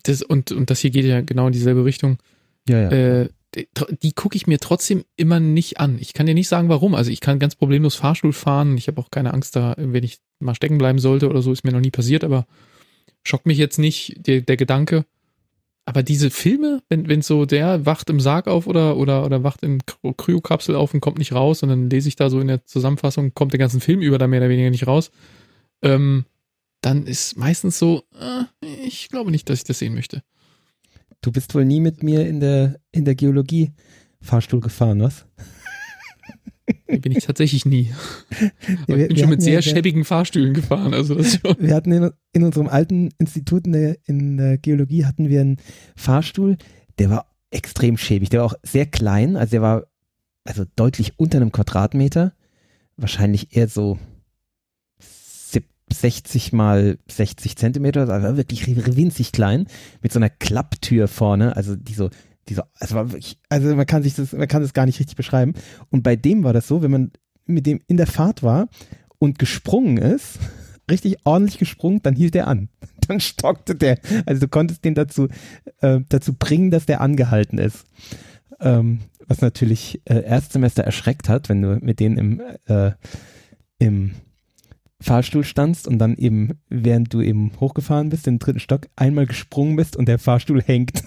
das, 0.03 0.21
und, 0.23 0.51
und 0.51 0.69
das 0.69 0.79
hier 0.79 0.91
geht 0.91 1.05
ja 1.05 1.21
genau 1.21 1.47
in 1.47 1.53
dieselbe 1.53 1.85
Richtung. 1.85 2.17
Ja, 2.67 2.79
ja. 2.83 2.91
Äh, 2.91 3.29
die, 3.55 4.13
gucke 4.13 4.35
ich 4.35 4.47
mir 4.47 4.59
trotzdem 4.59 5.03
immer 5.17 5.39
nicht 5.39 5.79
an. 5.79 5.97
Ich 5.99 6.13
kann 6.13 6.25
dir 6.25 6.33
nicht 6.33 6.47
sagen, 6.47 6.69
warum. 6.69 6.95
Also 6.95 7.11
ich 7.11 7.19
kann 7.19 7.39
ganz 7.39 7.55
problemlos 7.55 7.95
Fahrstuhl 7.95 8.33
fahren. 8.33 8.77
Ich 8.77 8.87
habe 8.87 9.01
auch 9.01 9.11
keine 9.11 9.33
Angst 9.33 9.55
da, 9.55 9.75
wenn 9.77 10.03
ich 10.03 10.19
mal 10.39 10.55
stecken 10.55 10.77
bleiben 10.77 10.99
sollte 10.99 11.29
oder 11.29 11.41
so, 11.41 11.51
ist 11.51 11.63
mir 11.63 11.71
noch 11.71 11.81
nie 11.81 11.91
passiert, 11.91 12.23
aber 12.23 12.45
schockt 13.23 13.45
mich 13.45 13.57
jetzt 13.57 13.77
nicht 13.77 14.25
der, 14.25 14.41
der 14.41 14.57
Gedanke. 14.57 15.05
Aber 15.85 16.03
diese 16.03 16.29
Filme, 16.29 16.83
wenn, 16.89 17.09
wenn 17.09 17.21
so 17.21 17.45
der 17.45 17.85
wacht 17.85 18.09
im 18.09 18.19
Sarg 18.19 18.47
auf 18.47 18.67
oder, 18.67 18.97
oder, 18.97 19.25
oder 19.25 19.43
wacht 19.43 19.63
in 19.63 19.79
Kry- 19.81 20.13
Kryokapsel 20.15 20.75
auf 20.75 20.93
und 20.93 21.01
kommt 21.01 21.17
nicht 21.17 21.33
raus 21.33 21.63
und 21.63 21.69
dann 21.69 21.89
lese 21.89 22.07
ich 22.07 22.15
da 22.15 22.29
so 22.29 22.39
in 22.39 22.47
der 22.47 22.65
Zusammenfassung, 22.65 23.33
kommt 23.33 23.53
der 23.53 23.59
ganzen 23.59 23.81
Film 23.81 23.99
über 23.99 24.17
da 24.17 24.27
mehr 24.27 24.39
oder 24.39 24.49
weniger 24.49 24.69
nicht 24.69 24.87
raus, 24.87 25.11
ähm, 25.81 26.25
dann 26.81 27.05
ist 27.07 27.35
meistens 27.35 27.79
so, 27.79 28.03
äh, 28.19 28.43
ich 28.85 29.09
glaube 29.09 29.31
nicht, 29.31 29.49
dass 29.49 29.59
ich 29.59 29.63
das 29.65 29.79
sehen 29.79 29.95
möchte. 29.95 30.23
Du 31.21 31.31
bist 31.31 31.53
wohl 31.55 31.65
nie 31.65 31.79
mit 31.79 32.03
mir 32.03 32.27
in 32.27 32.39
der, 32.39 32.79
in 32.91 33.05
der 33.05 33.15
Geologie 33.15 33.71
Fahrstuhl 34.21 34.59
gefahren, 34.59 35.01
was? 35.01 35.25
Bin 36.87 37.11
ich 37.11 37.25
tatsächlich 37.25 37.65
nie. 37.65 37.91
Aber 38.87 38.97
wir- 38.97 39.03
ich 39.03 39.07
bin 39.09 39.17
schon 39.17 39.29
mit 39.29 39.41
sehr 39.41 39.55
ja- 39.55 39.61
schäbigen 39.61 40.03
Fahrstühlen 40.05 40.53
gefahren. 40.53 40.93
Also 40.93 41.15
das 41.15 41.35
schon. 41.39 41.55
Wir 41.59 41.75
hatten 41.75 41.91
in, 41.91 42.11
in 42.33 42.43
unserem 42.43 42.67
alten 42.67 43.09
Institut 43.17 43.65
in 43.65 43.73
der, 43.73 43.97
in 44.05 44.37
der 44.37 44.57
Geologie 44.57 45.05
hatten 45.05 45.29
wir 45.29 45.41
einen 45.41 45.57
Fahrstuhl, 45.95 46.57
der 46.99 47.09
war 47.09 47.27
extrem 47.51 47.97
schäbig. 47.97 48.29
Der 48.29 48.39
war 48.41 48.47
auch 48.47 48.55
sehr 48.63 48.85
klein, 48.85 49.35
also 49.35 49.51
der 49.51 49.61
war 49.61 49.83
also 50.43 50.63
deutlich 50.75 51.13
unter 51.19 51.37
einem 51.37 51.51
Quadratmeter. 51.51 52.33
Wahrscheinlich 52.97 53.55
eher 53.55 53.67
so 53.67 53.97
60 55.93 56.53
mal 56.53 56.97
60 57.09 57.55
Zentimeter, 57.55 58.09
also 58.09 58.37
wirklich 58.37 58.67
winzig 58.67 59.31
klein, 59.31 59.67
mit 60.01 60.11
so 60.11 60.19
einer 60.19 60.29
Klapptür 60.29 61.07
vorne, 61.07 61.55
also 61.55 61.75
die 61.75 61.93
so, 61.93 62.09
die 62.49 62.53
so, 62.53 62.63
also 62.79 62.95
wirklich, 62.95 63.37
also 63.49 63.75
man 63.75 63.85
kann 63.85 64.03
sich 64.03 64.15
das, 64.15 64.33
man 64.33 64.47
kann 64.47 64.61
das 64.61 64.73
gar 64.73 64.85
nicht 64.85 64.99
richtig 64.99 65.15
beschreiben. 65.15 65.53
Und 65.89 66.03
bei 66.03 66.15
dem 66.15 66.43
war 66.43 66.53
das 66.53 66.67
so, 66.67 66.81
wenn 66.81 66.91
man 66.91 67.11
mit 67.45 67.65
dem 67.65 67.81
in 67.87 67.97
der 67.97 68.07
Fahrt 68.07 68.43
war 68.43 68.67
und 69.19 69.39
gesprungen 69.39 69.97
ist, 69.97 70.39
richtig 70.89 71.17
ordentlich 71.23 71.57
gesprungen, 71.57 72.01
dann 72.01 72.15
hielt 72.15 72.35
er 72.35 72.47
an. 72.47 72.69
Dann 73.07 73.19
stockte 73.19 73.75
der. 73.75 73.97
Also 74.25 74.41
du 74.41 74.47
konntest 74.47 74.85
den 74.85 74.93
dazu, 74.93 75.27
äh, 75.79 75.99
dazu 76.07 76.33
bringen, 76.33 76.69
dass 76.71 76.85
der 76.85 77.01
angehalten 77.01 77.57
ist. 77.57 77.85
Ähm, 78.59 78.99
was 79.27 79.41
natürlich 79.41 80.01
äh, 80.05 80.23
Erstsemester 80.23 80.83
erschreckt 80.83 81.27
hat, 81.27 81.49
wenn 81.49 81.61
du 81.61 81.79
mit 81.81 81.99
denen 81.99 82.17
im, 82.17 82.41
äh, 82.67 82.91
im 83.79 84.11
Fahrstuhl 85.01 85.43
standst 85.43 85.87
und 85.87 85.97
dann 85.99 86.15
eben, 86.15 86.59
während 86.69 87.13
du 87.13 87.21
eben 87.21 87.51
hochgefahren 87.59 88.09
bist, 88.09 88.27
in 88.27 88.35
den 88.35 88.39
dritten 88.39 88.59
Stock, 88.59 88.87
einmal 88.95 89.25
gesprungen 89.25 89.75
bist 89.75 89.95
und 89.97 90.07
der 90.07 90.19
Fahrstuhl 90.19 90.61
hängt. 90.61 91.03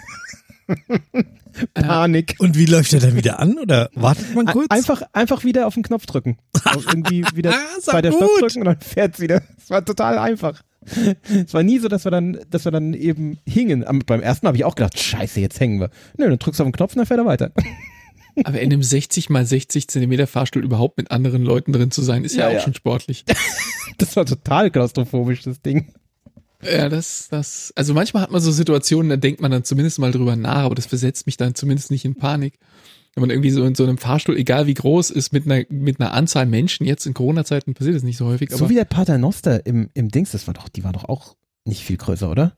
Panik. 1.74 2.34
Und 2.38 2.59
wie 2.59 2.66
läuft 2.66 2.92
er 2.92 3.01
dann 3.01 3.14
wieder 3.16 3.38
an? 3.38 3.59
Oder 3.59 3.88
wartet 3.95 4.34
man 4.34 4.47
kurz? 4.47 4.66
Einfach, 4.70 5.03
einfach 5.12 5.45
wieder 5.45 5.66
auf 5.66 5.74
den 5.74 5.82
Knopf 5.84 6.07
drücken. 6.07 6.38
Auf 6.64 6.86
irgendwie 6.86 7.24
wieder 7.34 7.53
Ah, 7.53 7.92
bei 7.92 8.03
der 8.03 8.11
gut. 8.11 8.22
Stopp 8.22 8.38
drücken 8.40 8.59
und 8.61 8.64
dann 8.66 8.80
fährt's 8.80 9.20
wieder. 9.20 9.42
Es 9.57 9.70
war 9.70 9.84
total 9.84 10.18
einfach. 10.18 10.62
Es 11.47 11.55
war 11.55 11.62
nie 11.62 11.78
so, 11.78 11.88
dass 11.88 12.05
wir 12.05 12.11
dann, 12.11 12.38
dass 12.51 12.64
wir 12.64 12.72
dann 12.72 12.92
eben 12.92 13.38
hingen. 13.47 13.86
Am, 13.86 14.01
beim 14.01 14.20
ersten 14.20 14.45
Mal 14.45 14.49
habe 14.49 14.59
ich 14.59 14.64
auch 14.64 14.74
gedacht, 14.74 14.99
scheiße, 14.99 15.40
jetzt 15.40 15.61
hängen 15.61 15.80
wir. 15.80 15.90
Nö, 16.18 16.28
dann 16.28 16.38
drückst 16.38 16.61
du 16.61 16.64
auf 16.64 16.68
den 16.68 16.72
Knopf 16.72 16.92
und 16.95 16.99
dann 16.99 17.07
fährt 17.07 17.20
er 17.20 17.26
weiter. 17.26 17.53
Aber 18.43 18.61
in 18.61 18.72
einem 18.72 18.82
60 18.82 19.30
mal 19.30 19.47
60 19.47 19.89
Zentimeter 19.89 20.26
Fahrstuhl 20.26 20.64
überhaupt 20.64 20.97
mit 20.97 21.11
anderen 21.11 21.43
Leuten 21.43 21.72
drin 21.72 21.91
zu 21.91 22.03
sein, 22.03 22.24
ist 22.24 22.35
ja, 22.35 22.43
Ja, 22.43 22.49
auch 22.49 22.55
ja. 22.55 22.61
schon 22.61 22.74
sportlich. 22.74 23.24
Das 23.97 24.16
war 24.16 24.26
total 24.26 24.72
klaustrophobisch, 24.72 25.42
das 25.42 25.63
Ding. 25.63 25.95
Ja, 26.61 26.88
das, 26.88 27.29
das, 27.30 27.72
also 27.76 27.95
manchmal 27.95 28.25
hat 28.25 28.33
man 28.33 28.41
so 28.41 28.50
Situationen, 28.50 29.08
da 29.08 29.17
denkt 29.17 29.41
man 29.41 29.53
dann 29.53 29.63
zumindest 29.63 30.00
mal 30.00 30.11
drüber 30.11 30.34
nach, 30.34 30.64
aber 30.64 30.75
das 30.75 30.87
versetzt 30.87 31.26
mich 31.26 31.37
dann 31.37 31.54
zumindest 31.54 31.92
nicht 31.92 32.04
in 32.04 32.17
Panik. 32.17 32.58
Wenn 33.14 33.21
man 33.21 33.30
irgendwie 33.30 33.50
so 33.50 33.64
in 33.64 33.76
so 33.76 33.84
einem 33.84 33.99
Fahrstuhl, 33.99 34.37
egal 34.37 34.67
wie 34.67 34.75
groß 34.75 35.11
ist, 35.11 35.33
mit 35.33 35.45
einer, 35.49 35.64
mit 35.68 36.00
einer 36.00 36.13
Anzahl 36.13 36.46
Menschen, 36.46 36.87
jetzt 36.87 37.07
in 37.07 37.14
Corona-Zeiten 37.14 37.75
passiert 37.75 37.95
das 37.95 38.03
nicht 38.03 38.17
so 38.17 38.26
häufig, 38.26 38.50
aber 38.50 38.58
So 38.58 38.68
wie 38.68 38.75
der 38.75 38.84
Paternoster 38.84 39.64
im, 39.64 39.91
im 39.95 40.08
Dings, 40.08 40.33
das 40.33 40.49
war 40.49 40.54
doch, 40.54 40.68
die 40.68 40.83
war 40.83 40.92
doch 40.92 41.04
auch 41.04 41.37
nicht 41.64 41.84
viel 41.84 41.96
größer, 41.96 42.29
oder? 42.29 42.57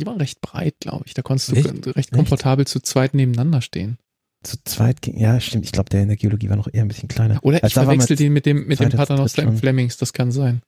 die 0.00 0.06
waren 0.06 0.16
recht 0.16 0.40
breit, 0.40 0.76
glaube 0.80 1.04
ich. 1.06 1.14
Da 1.14 1.22
konntest 1.22 1.52
du 1.52 1.56
Echt? 1.56 1.96
recht 1.96 2.12
komfortabel 2.12 2.66
zu 2.66 2.80
zweit 2.80 3.14
nebeneinander 3.14 3.60
stehen. 3.60 3.98
Zu 4.42 4.56
zweit 4.64 5.02
ging, 5.02 5.18
ja, 5.18 5.38
stimmt. 5.40 5.66
Ich 5.66 5.72
glaube, 5.72 5.90
der 5.90 6.02
in 6.02 6.08
der 6.08 6.16
Geologie 6.16 6.48
war 6.48 6.56
noch 6.56 6.68
eher 6.72 6.82
ein 6.82 6.88
bisschen 6.88 7.08
kleiner. 7.08 7.38
Oder 7.42 7.56
Also 7.62 7.66
ich 7.66 7.74
verwechsel 7.74 8.16
den 8.16 8.32
mit 8.32 8.46
dem, 8.46 8.66
mit 8.66 8.80
dem 8.80 8.88
Paternoster 8.90 9.42
im. 9.42 9.56
Flemings, 9.58 9.98
das 9.98 10.12
kann 10.14 10.32
sein. 10.32 10.62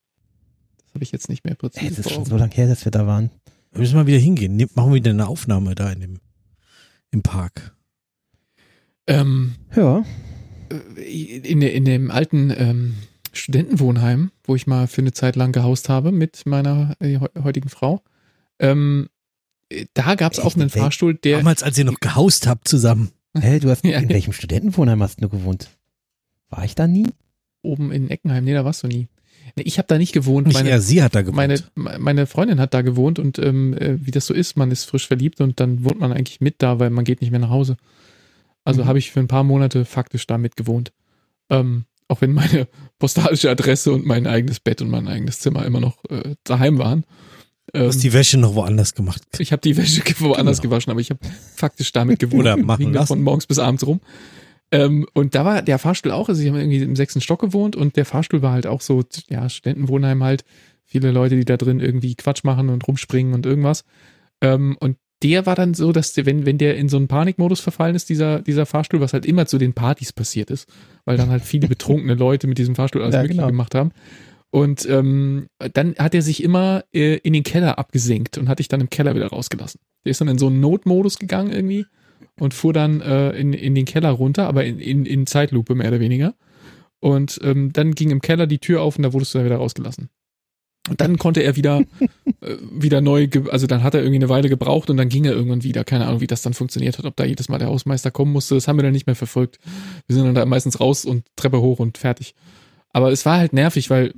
Das 0.85 0.95
habe 0.95 1.05
ich 1.05 1.13
jetzt 1.13 1.29
nicht 1.31 1.45
mehr 1.45 1.53
Ey, 1.53 1.57
präzise 1.57 1.97
das 1.97 2.07
ist 2.07 2.13
schon 2.13 2.25
so 2.27 2.37
lange 2.37 2.53
her, 2.55 2.67
dass 2.69 2.85
wir 2.85 2.93
da 2.93 3.07
waren. 3.07 3.31
Wir 3.71 3.81
müssen 3.81 3.95
mal 3.95 4.07
wieder 4.07 4.19
hingehen. 4.19 4.57
Machen 4.75 4.91
wir 4.91 4.97
wieder 4.97 5.11
eine 5.11 5.27
Aufnahme 5.27 5.75
da 5.75 5.91
in 5.91 6.01
dem, 6.01 6.21
im 7.13 7.23
Park. 7.23 7.75
Ähm, 9.07 9.55
Ja. 9.75 10.05
in, 10.97 11.61
der- 11.61 11.73
in 11.75 11.85
dem 11.87 12.11
alten 12.11 12.53
ähm, 12.57 12.95
Studentenwohnheim, 13.33 14.31
wo 14.45 14.55
ich 14.55 14.67
mal 14.67 14.87
für 14.87 15.01
eine 15.01 15.13
Zeit 15.13 15.37
lang 15.37 15.53
gehaust 15.53 15.89
habe 15.89 16.13
mit 16.13 16.45
meiner 16.45 16.95
äh, 17.01 17.19
heu- 17.19 17.29
heutigen 17.43 17.71
Frau, 17.71 18.03
ähm, 18.59 19.09
äh, 19.71 19.87
da 19.95 20.15
gab 20.15 20.33
es 20.35 20.39
auch 20.41 20.55
einen 20.55 20.65
In 20.65 20.69
Fahrstuhl, 20.71 21.15
der 21.15 21.39
Damals, 21.39 21.63
als 21.63 21.79
ihr 21.79 21.85
noch 21.87 22.01
gehaust 22.01 22.47
habt 22.47 22.69
zusammen. 22.69 23.11
Hä, 23.39 23.59
du 23.61 23.71
hast, 23.71 23.85
Ja. 23.85 23.99
in 23.99 24.09
welchem 24.09 24.33
Studentenwohnheim 24.33 25.03
hast 25.03 25.23
du 25.23 25.29
gewohnt? 25.29 25.71
War 26.51 26.65
ich 26.65 26.75
da 26.75 26.87
nie? 26.87 27.07
oben 27.65 27.93
in 27.93 28.11
Eckenheim, 28.11 28.43
nee, 28.43 28.55
da 28.55 28.65
warst 28.65 28.83
du 28.83 28.89
nie. 28.89 29.07
Nee, 29.55 29.63
ich 29.63 29.79
habe 29.79 29.87
da 29.87 29.97
nicht 29.97 30.13
gewohnt. 30.13 30.49
Nicht 30.49 30.55
Meine, 30.57 30.71
er, 30.71 30.81
sie 30.81 31.01
hat 31.01 31.15
da 31.15 31.23
gewohnt. 31.23 31.37
meine, 31.37 31.63
meine 31.77 32.27
Freundin 32.27 32.59
hat 32.59 32.75
da 32.75 32.83
gewohnt 32.83 33.21
und 33.21 33.39
ähm, 33.39 33.73
äh, 33.75 34.05
wie 34.05 34.11
das 34.11 34.27
so 34.27 34.35
ist, 34.35 34.57
man 34.57 34.73
ist 34.73 34.85
frisch 34.85 35.07
verliebt 35.07 35.41
und 35.41 35.61
dann 35.61 35.85
wohnt 35.85 36.01
man 36.01 36.13
eigentlich 36.13 36.41
mit 36.41 36.57
da, 36.59 36.81
weil 36.81 36.91
man 36.91 37.05
geht 37.05 37.21
nicht 37.21 37.31
mehr 37.31 37.39
nach 37.39 37.51
Hause. 37.51 37.77
Also 38.65 38.83
Mhm. 38.83 38.87
habe 38.89 38.99
ich 38.99 39.13
für 39.13 39.21
ein 39.21 39.29
paar 39.29 39.45
Monate 39.45 39.85
faktisch 39.85 40.27
da 40.27 40.39
mit 40.39 40.57
gewohnt. 40.57 40.93
Ähm, 41.51 41.85
auch 42.09 42.21
wenn 42.21 42.33
meine 42.33 42.67
postalische 42.99 43.49
Adresse 43.49 43.93
und 43.93 44.05
mein 44.07 44.27
eigenes 44.27 44.59
Bett 44.59 44.83
und 44.83 44.91
mein 44.91 45.07
eigenes 45.07 45.39
Zimmer 45.39 45.65
immer 45.65 45.79
noch 45.81 45.99
äh, 46.11 46.35
daheim 46.43 46.79
waren. 46.79 47.05
Du 47.73 47.87
hast 47.87 47.97
ähm, 47.97 48.01
die 48.03 48.13
Wäsche 48.13 48.39
noch 48.39 48.55
woanders 48.55 48.95
gemacht. 48.95 49.23
Ich 49.39 49.53
habe 49.53 49.63
die 49.63 49.77
Wäsche 49.77 50.03
woanders 50.19 50.61
genau. 50.61 50.71
gewaschen, 50.71 50.91
aber 50.91 51.01
ich 51.01 51.11
habe 51.11 51.21
faktisch 51.55 51.93
damit 51.93 52.19
gewohnt. 52.19 52.41
Oder 52.41 52.57
machen 52.57 52.93
lassen. 52.93 53.09
Von 53.09 53.23
morgens 53.23 53.47
bis 53.47 53.59
abends 53.59 53.87
rum. 53.87 54.01
Ähm, 54.71 55.07
und 55.13 55.35
da 55.35 55.45
war 55.45 55.63
der 55.63 55.79
Fahrstuhl 55.79 56.13
auch, 56.13 56.29
also 56.29 56.43
ich 56.43 56.49
habe 56.49 56.59
irgendwie 56.59 56.79
im 56.79 56.97
sechsten 56.97 57.21
Stock 57.21 57.41
gewohnt 57.41 57.77
und 57.77 57.97
der 57.97 58.07
Fahrstuhl 58.07 58.43
war 58.43 58.53
halt 58.53 58.67
auch 58.67 58.81
so, 58.81 59.05
ja, 59.29 59.49
Studentenwohnheim 59.49 60.23
halt, 60.23 60.45
viele 60.85 61.11
Leute, 61.11 61.37
die 61.37 61.45
da 61.45 61.57
drin 61.57 61.81
irgendwie 61.81 62.15
Quatsch 62.15 62.45
machen 62.45 62.69
und 62.69 62.87
rumspringen 62.87 63.35
und 63.35 63.47
irgendwas. 63.47 63.85
Ähm, 64.41 64.77
und 64.81 64.97
der 65.23 65.47
war 65.47 65.55
dann 65.55 65.75
so, 65.75 65.93
dass 65.93 66.15
der, 66.15 66.27
wenn, 66.27 66.47
wenn 66.47 66.59
der 66.59 66.77
in 66.77 66.89
so 66.89 66.97
einen 66.97 67.09
Panikmodus 67.09 67.61
verfallen 67.61 67.95
ist, 67.95 68.09
dieser, 68.09 68.41
dieser 68.41 68.67
Fahrstuhl, 68.67 69.01
was 69.01 69.13
halt 69.13 69.25
immer 69.25 69.47
zu 69.47 69.59
den 69.59 69.73
Partys 69.73 70.13
passiert 70.13 70.51
ist, 70.51 70.69
weil 71.05 71.17
dann 71.17 71.31
halt 71.31 71.45
viele 71.45 71.69
betrunkene 71.69 72.15
Leute 72.15 72.47
mit 72.47 72.59
diesem 72.59 72.75
Fahrstuhl 72.75 73.03
alles 73.03 73.15
ja, 73.15 73.23
Mögliche 73.23 73.39
genau. 73.39 73.51
gemacht 73.51 73.75
haben. 73.75 73.93
Und 74.53 74.87
ähm, 74.87 75.47
dann 75.73 75.95
hat 75.99 76.15
er 76.15 76.21
sich 76.21 76.43
immer 76.43 76.85
äh, 76.93 77.17
in 77.17 77.33
den 77.33 77.43
Keller 77.43 77.79
abgesenkt 77.79 78.37
und 78.37 78.51
hat 78.51 78.59
dich 78.59 78.69
dann 78.69 78.83
im 78.83 78.91
Keller 78.91 79.15
wieder 79.15 79.29
rausgelassen. 79.29 79.81
Der 80.05 80.11
ist 80.11 80.21
dann 80.21 80.29
in 80.29 80.37
so 80.37 80.49
einen 80.49 80.61
Notmodus 80.61 81.19
gegangen 81.19 81.51
irgendwie 81.51 81.87
und 82.39 82.53
fuhr 82.53 82.75
dann 82.75 83.01
äh, 83.01 83.31
in, 83.31 83.55
in 83.55 83.75
den 83.75 83.87
Keller 83.87 84.11
runter, 84.11 84.47
aber 84.47 84.67
in, 84.67 84.79
in, 84.79 85.07
in 85.07 85.27
Zeitlupe 85.27 85.75
mehr 85.75 85.89
oder 85.89 86.01
weniger. 86.01 86.35
Und 87.01 87.41
ähm, 87.43 87.73
dann 87.73 87.95
ging 87.95 88.11
im 88.11 88.21
Keller 88.21 88.47
die 88.47 88.59
Tür 88.59 88.83
auf 88.83 88.97
und 88.97 89.05
da 89.05 89.15
wurdest 89.15 89.33
du 89.33 89.39
dann 89.39 89.47
wieder 89.47 89.57
rausgelassen. 89.57 90.11
Und 90.91 91.01
dann 91.01 91.17
konnte 91.17 91.43
er 91.43 91.57
wieder, 91.57 91.81
äh, 92.43 92.57
wieder 92.71 93.01
neu, 93.01 93.29
also 93.51 93.67
dann 93.67 93.83
hat 93.83 93.95
er 93.95 94.01
irgendwie 94.01 94.19
eine 94.19 94.29
Weile 94.29 94.51
gebraucht 94.51 94.91
und 94.91 94.99
dann 94.99 95.09
ging 95.09 95.25
er 95.25 95.33
irgendwann 95.33 95.63
wieder. 95.63 95.83
Keine 95.83 96.07
Ahnung, 96.07 96.21
wie 96.21 96.27
das 96.27 96.43
dann 96.43 96.53
funktioniert 96.53 96.99
hat, 96.99 97.07
ob 97.07 97.17
da 97.17 97.25
jedes 97.25 97.49
Mal 97.49 97.59
der 97.59 97.69
Hausmeister 97.69 98.11
kommen 98.11 98.33
musste. 98.33 98.55
Das 98.55 98.69
haben 98.69 98.77
wir 98.77 98.83
dann 98.83 98.93
nicht 98.93 99.07
mehr 99.07 99.17
verfolgt. 99.17 99.59
Wir 100.07 100.15
sind 100.15 100.27
dann 100.27 100.35
da 100.35 100.45
meistens 100.45 100.79
raus 100.79 101.07
und 101.07 101.25
Treppe 101.37 101.63
hoch 101.63 101.79
und 101.79 101.97
fertig. 101.97 102.35
Aber 102.93 103.11
es 103.11 103.25
war 103.25 103.39
halt 103.39 103.55
nervig, 103.55 103.89
weil 103.89 104.13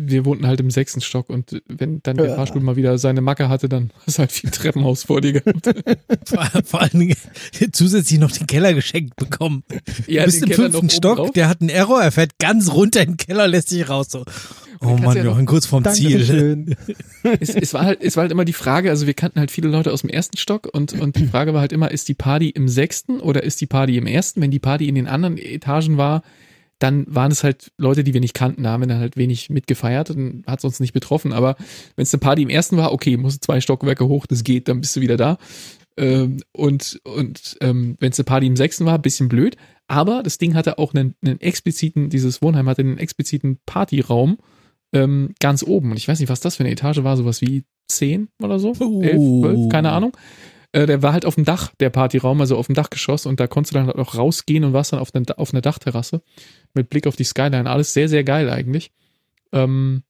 wir 0.00 0.24
wohnten 0.24 0.46
halt 0.46 0.60
im 0.60 0.70
sechsten 0.70 1.00
Stock 1.00 1.28
und 1.28 1.60
wenn 1.66 2.00
dann 2.02 2.16
der 2.16 2.36
Fahrstuhl 2.36 2.62
mal 2.62 2.76
wieder 2.76 2.98
seine 2.98 3.20
Macke 3.20 3.48
hatte, 3.48 3.68
dann 3.68 3.90
hast 4.06 4.18
du 4.18 4.20
halt 4.20 4.32
viel 4.32 4.50
Treppenhaus 4.50 5.02
vor 5.04 5.20
dir 5.20 5.40
gehabt. 5.40 5.68
vor, 6.24 6.48
vor 6.64 6.82
allen 6.82 7.00
Dingen 7.00 7.16
zusätzlich 7.72 8.20
noch 8.20 8.30
den 8.30 8.46
Keller 8.46 8.74
geschenkt 8.74 9.16
bekommen. 9.16 9.64
Ja, 10.06 10.22
du 10.22 10.26
bist 10.26 10.42
im 10.42 10.50
Keller 10.50 10.70
fünften 10.70 10.90
Stock, 10.90 11.34
der 11.34 11.48
hat 11.48 11.60
einen 11.60 11.70
Error, 11.70 12.00
er 12.00 12.12
fährt 12.12 12.38
ganz 12.38 12.72
runter 12.72 13.02
in 13.02 13.12
den 13.12 13.16
Keller, 13.16 13.48
lässt 13.48 13.70
sich 13.70 13.88
raus 13.88 14.06
so. 14.10 14.24
Oh 14.80 14.96
Mann, 14.96 15.16
ja 15.16 15.24
Jochen, 15.24 15.46
kurz 15.46 15.66
vorm 15.66 15.84
Ziel. 15.86 16.76
es, 17.40 17.56
es, 17.56 17.74
war 17.74 17.84
halt, 17.84 18.00
es 18.00 18.16
war 18.16 18.22
halt 18.22 18.30
immer 18.30 18.44
die 18.44 18.52
Frage, 18.52 18.90
also 18.90 19.08
wir 19.08 19.14
kannten 19.14 19.40
halt 19.40 19.50
viele 19.50 19.68
Leute 19.68 19.92
aus 19.92 20.02
dem 20.02 20.10
ersten 20.10 20.36
Stock 20.36 20.68
und, 20.72 20.92
und 20.92 21.16
die 21.16 21.26
Frage 21.26 21.52
war 21.52 21.60
halt 21.60 21.72
immer, 21.72 21.90
ist 21.90 22.08
die 22.08 22.14
Party 22.14 22.50
im 22.50 22.68
sechsten 22.68 23.18
oder 23.18 23.42
ist 23.42 23.60
die 23.60 23.66
Party 23.66 23.96
im 23.96 24.06
ersten? 24.06 24.40
Wenn 24.40 24.52
die 24.52 24.60
Party 24.60 24.88
in 24.88 24.94
den 24.94 25.08
anderen 25.08 25.36
Etagen 25.36 25.96
war, 25.96 26.22
dann 26.78 27.04
waren 27.08 27.32
es 27.32 27.42
halt 27.42 27.72
Leute, 27.76 28.04
die 28.04 28.14
wir 28.14 28.20
nicht 28.20 28.34
kannten, 28.34 28.62
da 28.62 28.70
haben 28.70 28.82
wir 28.82 28.86
dann 28.86 29.00
halt 29.00 29.16
wenig 29.16 29.50
mitgefeiert 29.50 30.10
und 30.10 30.44
hat 30.46 30.60
es 30.60 30.64
uns 30.64 30.80
nicht 30.80 30.92
betroffen. 30.92 31.32
Aber 31.32 31.56
wenn 31.96 32.04
es 32.04 32.14
eine 32.14 32.20
Party 32.20 32.42
im 32.42 32.50
ersten 32.50 32.76
war, 32.76 32.92
okay, 32.92 33.16
musst 33.16 33.44
zwei 33.44 33.60
Stockwerke 33.60 34.06
hoch, 34.06 34.26
das 34.26 34.44
geht, 34.44 34.68
dann 34.68 34.80
bist 34.80 34.94
du 34.94 35.00
wieder 35.00 35.16
da. 35.16 35.38
Ähm, 35.96 36.38
und 36.52 37.00
und 37.04 37.56
ähm, 37.60 37.96
wenn 37.98 38.12
es 38.12 38.18
eine 38.18 38.24
Party 38.24 38.46
im 38.46 38.56
sechsten 38.56 38.86
war, 38.86 38.98
bisschen 38.98 39.28
blöd. 39.28 39.56
Aber 39.88 40.22
das 40.22 40.38
Ding 40.38 40.54
hatte 40.54 40.78
auch 40.78 40.94
einen, 40.94 41.14
einen 41.24 41.40
expliziten, 41.40 42.10
dieses 42.10 42.42
Wohnheim 42.42 42.68
hatte 42.68 42.82
einen 42.82 42.98
expliziten 42.98 43.58
Partyraum 43.66 44.38
ähm, 44.92 45.34
ganz 45.40 45.62
oben. 45.62 45.90
Und 45.90 45.96
ich 45.96 46.06
weiß 46.06 46.20
nicht, 46.20 46.28
was 46.28 46.40
das 46.40 46.56
für 46.56 46.62
eine 46.62 46.72
Etage 46.72 47.02
war, 47.02 47.16
sowas 47.16 47.40
wie 47.40 47.64
zehn 47.88 48.28
oder 48.40 48.58
so, 48.58 48.72
elf, 49.02 49.40
zwölf, 49.40 49.68
keine 49.70 49.90
Ahnung. 49.90 50.16
Äh, 50.72 50.86
der 50.86 51.02
war 51.02 51.12
halt 51.12 51.24
auf 51.24 51.36
dem 51.36 51.44
Dach, 51.44 51.72
der 51.80 51.90
Partyraum, 51.90 52.40
also 52.40 52.56
auf 52.56 52.66
dem 52.66 52.74
Dachgeschoss 52.74 53.26
und 53.26 53.40
da 53.40 53.46
konntest 53.46 53.74
du 53.74 53.78
dann 53.78 53.86
halt 53.86 53.96
auch 53.96 54.14
rausgehen 54.14 54.64
und 54.64 54.72
warst 54.72 54.92
dann 54.92 55.00
auf, 55.00 55.14
eine, 55.14 55.26
auf 55.38 55.52
einer 55.52 55.62
Dachterrasse 55.62 56.22
mit 56.74 56.90
Blick 56.90 57.06
auf 57.06 57.16
die 57.16 57.24
Skyline. 57.24 57.68
Alles 57.68 57.94
sehr, 57.94 58.08
sehr 58.08 58.24
geil 58.24 58.50
eigentlich. 58.50 58.90
Ähm, 59.52 60.02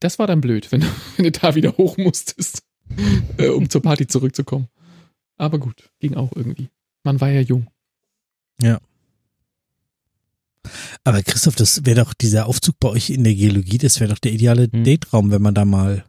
das 0.00 0.18
war 0.18 0.26
dann 0.26 0.40
blöd, 0.40 0.70
wenn, 0.70 0.82
wenn 1.16 1.24
du 1.24 1.30
da 1.30 1.54
wieder 1.54 1.76
hoch 1.76 1.96
musstest, 1.96 2.62
äh, 3.38 3.48
um 3.48 3.70
zur 3.70 3.82
Party 3.82 4.06
zurückzukommen. 4.06 4.68
Aber 5.36 5.58
gut, 5.58 5.90
ging 5.98 6.14
auch 6.14 6.32
irgendwie. 6.34 6.68
Man 7.02 7.20
war 7.20 7.30
ja 7.30 7.40
jung. 7.40 7.66
Ja. 8.60 8.78
Aber 11.02 11.22
Christoph, 11.22 11.56
das 11.56 11.84
wäre 11.84 12.04
doch 12.04 12.14
dieser 12.14 12.46
Aufzug 12.46 12.78
bei 12.80 12.88
euch 12.88 13.10
in 13.10 13.24
der 13.24 13.34
Geologie, 13.34 13.78
das 13.78 14.00
wäre 14.00 14.10
doch 14.10 14.18
der 14.18 14.32
ideale 14.32 14.68
hm. 14.70 14.84
Dateraum, 14.84 15.30
wenn 15.30 15.42
man 15.42 15.54
da 15.54 15.64
mal 15.64 16.04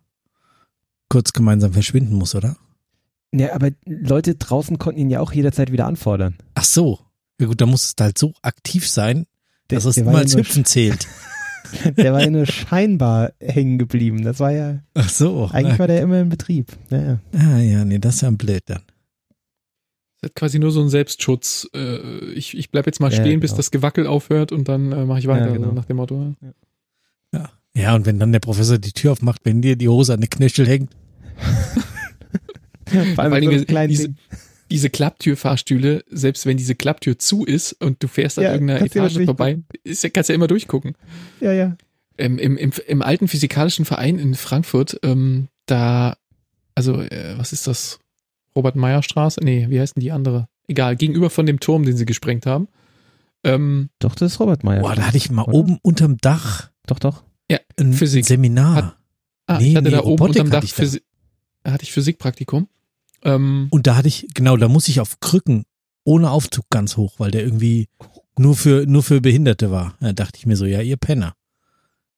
kurz 1.10 1.34
gemeinsam 1.34 1.74
verschwinden 1.74 2.16
muss, 2.16 2.36
oder? 2.36 2.58
Ja, 3.38 3.54
aber 3.54 3.72
Leute 3.86 4.36
draußen 4.36 4.78
konnten 4.78 5.00
ihn 5.00 5.10
ja 5.10 5.20
auch 5.20 5.34
jederzeit 5.34 5.72
wieder 5.72 5.86
anfordern. 5.86 6.36
Ach 6.54 6.64
so. 6.64 7.00
Ja 7.40 7.48
gut, 7.48 7.60
da 7.60 7.66
muss 7.66 7.84
es 7.84 7.96
halt 8.00 8.18
so 8.18 8.34
aktiv 8.42 8.88
sein, 8.88 9.26
der, 9.70 9.78
dass 9.78 9.86
es 9.86 9.98
immer 9.98 10.16
als 10.16 10.36
Hüpfen 10.36 10.64
zählt. 10.64 11.08
der 11.98 12.14
war 12.14 12.22
ja 12.22 12.30
nur 12.30 12.46
scheinbar 12.46 13.34
hängen 13.40 13.78
geblieben. 13.78 14.24
Das 14.24 14.40
war 14.40 14.52
ja. 14.52 14.80
Ach 14.94 15.10
so. 15.10 15.50
Eigentlich 15.52 15.80
war 15.80 15.88
der 15.88 16.02
immer 16.02 16.22
in 16.22 16.30
Betrieb. 16.30 16.72
Ja, 16.90 17.02
ja. 17.02 17.20
Ah 17.34 17.60
ja, 17.60 17.86
nee, 17.86 18.00
das 18.00 18.16
ist 18.16 18.22
ja 18.22 18.30
blöd 18.32 18.64
dann. 18.68 18.84
Das 20.22 20.30
ist 20.30 20.36
quasi 20.36 20.60
nur 20.60 20.72
so 20.72 20.82
ein 20.82 20.90
Selbstschutz. 20.90 21.70
Äh, 21.76 22.32
ich, 22.34 22.58
ich 22.58 22.72
bleib 22.72 22.86
jetzt 22.86 23.00
mal 23.00 23.12
stehen, 23.12 23.26
ja, 23.26 23.32
genau. 23.32 23.42
bis 23.42 23.54
das 23.54 23.72
Gewackel 23.72 24.08
aufhört 24.08 24.52
und 24.52 24.70
dann 24.70 24.92
äh, 24.92 25.06
mache 25.06 25.20
ich 25.20 25.28
weiter, 25.28 25.48
ja, 25.48 25.54
genau. 25.54 25.72
nach 25.72 25.86
dem 25.86 25.98
Motto. 25.98 26.36
Ja. 27.32 27.50
ja, 27.74 27.96
und 27.96 28.06
wenn 28.06 28.20
dann 28.20 28.32
der 28.32 28.40
Professor 28.40 28.78
die 28.78 28.94
Tür 28.94 29.12
aufmacht, 29.12 29.42
wenn 29.44 29.62
dir 29.62 29.76
die 29.76 29.90
Hose 29.90 30.14
an 30.14 30.22
den 30.22 30.30
Knöchel 30.30 30.68
hängt. 30.68 30.92
Vor 33.16 33.24
allem 33.24 33.60
so 33.60 33.66
diese, 33.88 34.14
diese 34.72 34.90
Klapptürfahrstühle, 34.90 36.04
selbst 36.10 36.46
wenn 36.46 36.58
diese 36.58 36.76
Klapptür 36.76 37.20
zu 37.20 37.46
ist 37.46 37.74
und 37.74 38.02
du 38.02 38.08
fährst 38.08 38.38
an 38.38 38.46
ja, 38.46 38.54
irgendeiner 38.54 38.82
Etage 38.82 39.26
vorbei, 39.26 39.60
ist, 39.84 40.12
kannst 40.14 40.30
ja 40.30 40.36
immer 40.36 40.48
durchgucken. 40.48 40.96
Ja, 41.40 41.54
ja. 41.54 41.78
Ähm, 42.18 42.38
im, 42.40 42.58
im, 42.58 42.72
Im 42.88 43.02
alten 43.02 43.28
physikalischen 43.28 43.86
Verein 43.86 44.20
in 44.20 44.36
Frankfurt, 44.36 45.00
ähm, 45.04 45.50
da, 45.66 46.18
also, 46.74 47.02
äh, 47.02 47.38
was 47.38 47.52
ist 47.52 47.68
das? 47.68 48.00
Robert 48.56 48.78
Meyer 48.78 49.04
Straße? 49.04 49.42
Nee, 49.44 49.68
wie 49.70 49.80
heißt 49.80 49.98
denn 49.98 50.02
die 50.02 50.14
andere? 50.14 50.48
Egal, 50.68 50.96
gegenüber 50.96 51.30
von 51.30 51.46
dem 51.46 51.60
Turm, 51.60 51.84
den 51.84 51.98
sie 51.98 52.06
gesprengt 52.06 52.46
haben. 52.46 52.68
Ähm, 53.44 53.90
doch, 54.00 54.16
das 54.16 54.34
ist 54.34 54.40
Robert 54.40 54.64
Meyer. 54.64 54.82
Boah, 54.82 54.96
da 54.96 55.08
hatte 55.08 55.18
ich 55.18 55.30
mal 55.30 55.44
oder? 55.44 55.54
oben 55.54 55.78
unterm 55.82 56.18
Dach. 56.18 56.72
Doch, 56.88 57.00
doch. 57.00 57.24
Ja, 57.52 57.60
ein 57.80 57.94
Physik. 57.94 58.26
Seminar. 58.26 58.76
Hat, 58.76 58.98
ah, 59.48 59.58
nee, 59.60 59.70
ich 59.70 59.76
hatte 59.76 59.90
nee, 59.90 59.96
da 59.96 60.04
oben 60.04 60.24
unterm 60.24 60.50
Dach 60.50 60.66
Physik, 60.66 61.04
hatte 61.72 61.84
ich 61.84 61.92
Physikpraktikum. 61.92 62.68
Ähm, 63.24 63.68
und 63.72 63.88
da 63.88 63.96
hatte 63.96 64.08
ich, 64.08 64.28
genau, 64.34 64.58
da 64.58 64.68
muss 64.68 64.88
ich 64.88 65.00
auf 65.00 65.20
Krücken 65.20 65.66
ohne 66.04 66.30
Aufzug 66.30 66.66
ganz 66.70 66.98
hoch, 66.98 67.16
weil 67.18 67.32
der 67.32 67.44
irgendwie 67.44 67.90
nur 68.38 68.56
für, 68.56 68.86
nur 68.86 69.04
für 69.04 69.22
Behinderte 69.22 69.72
war. 69.72 69.98
Da 70.00 70.14
dachte 70.14 70.38
ich 70.38 70.46
mir 70.46 70.56
so, 70.56 70.66
ja, 70.66 70.82
ihr 70.82 70.98
Penner. 70.98 71.36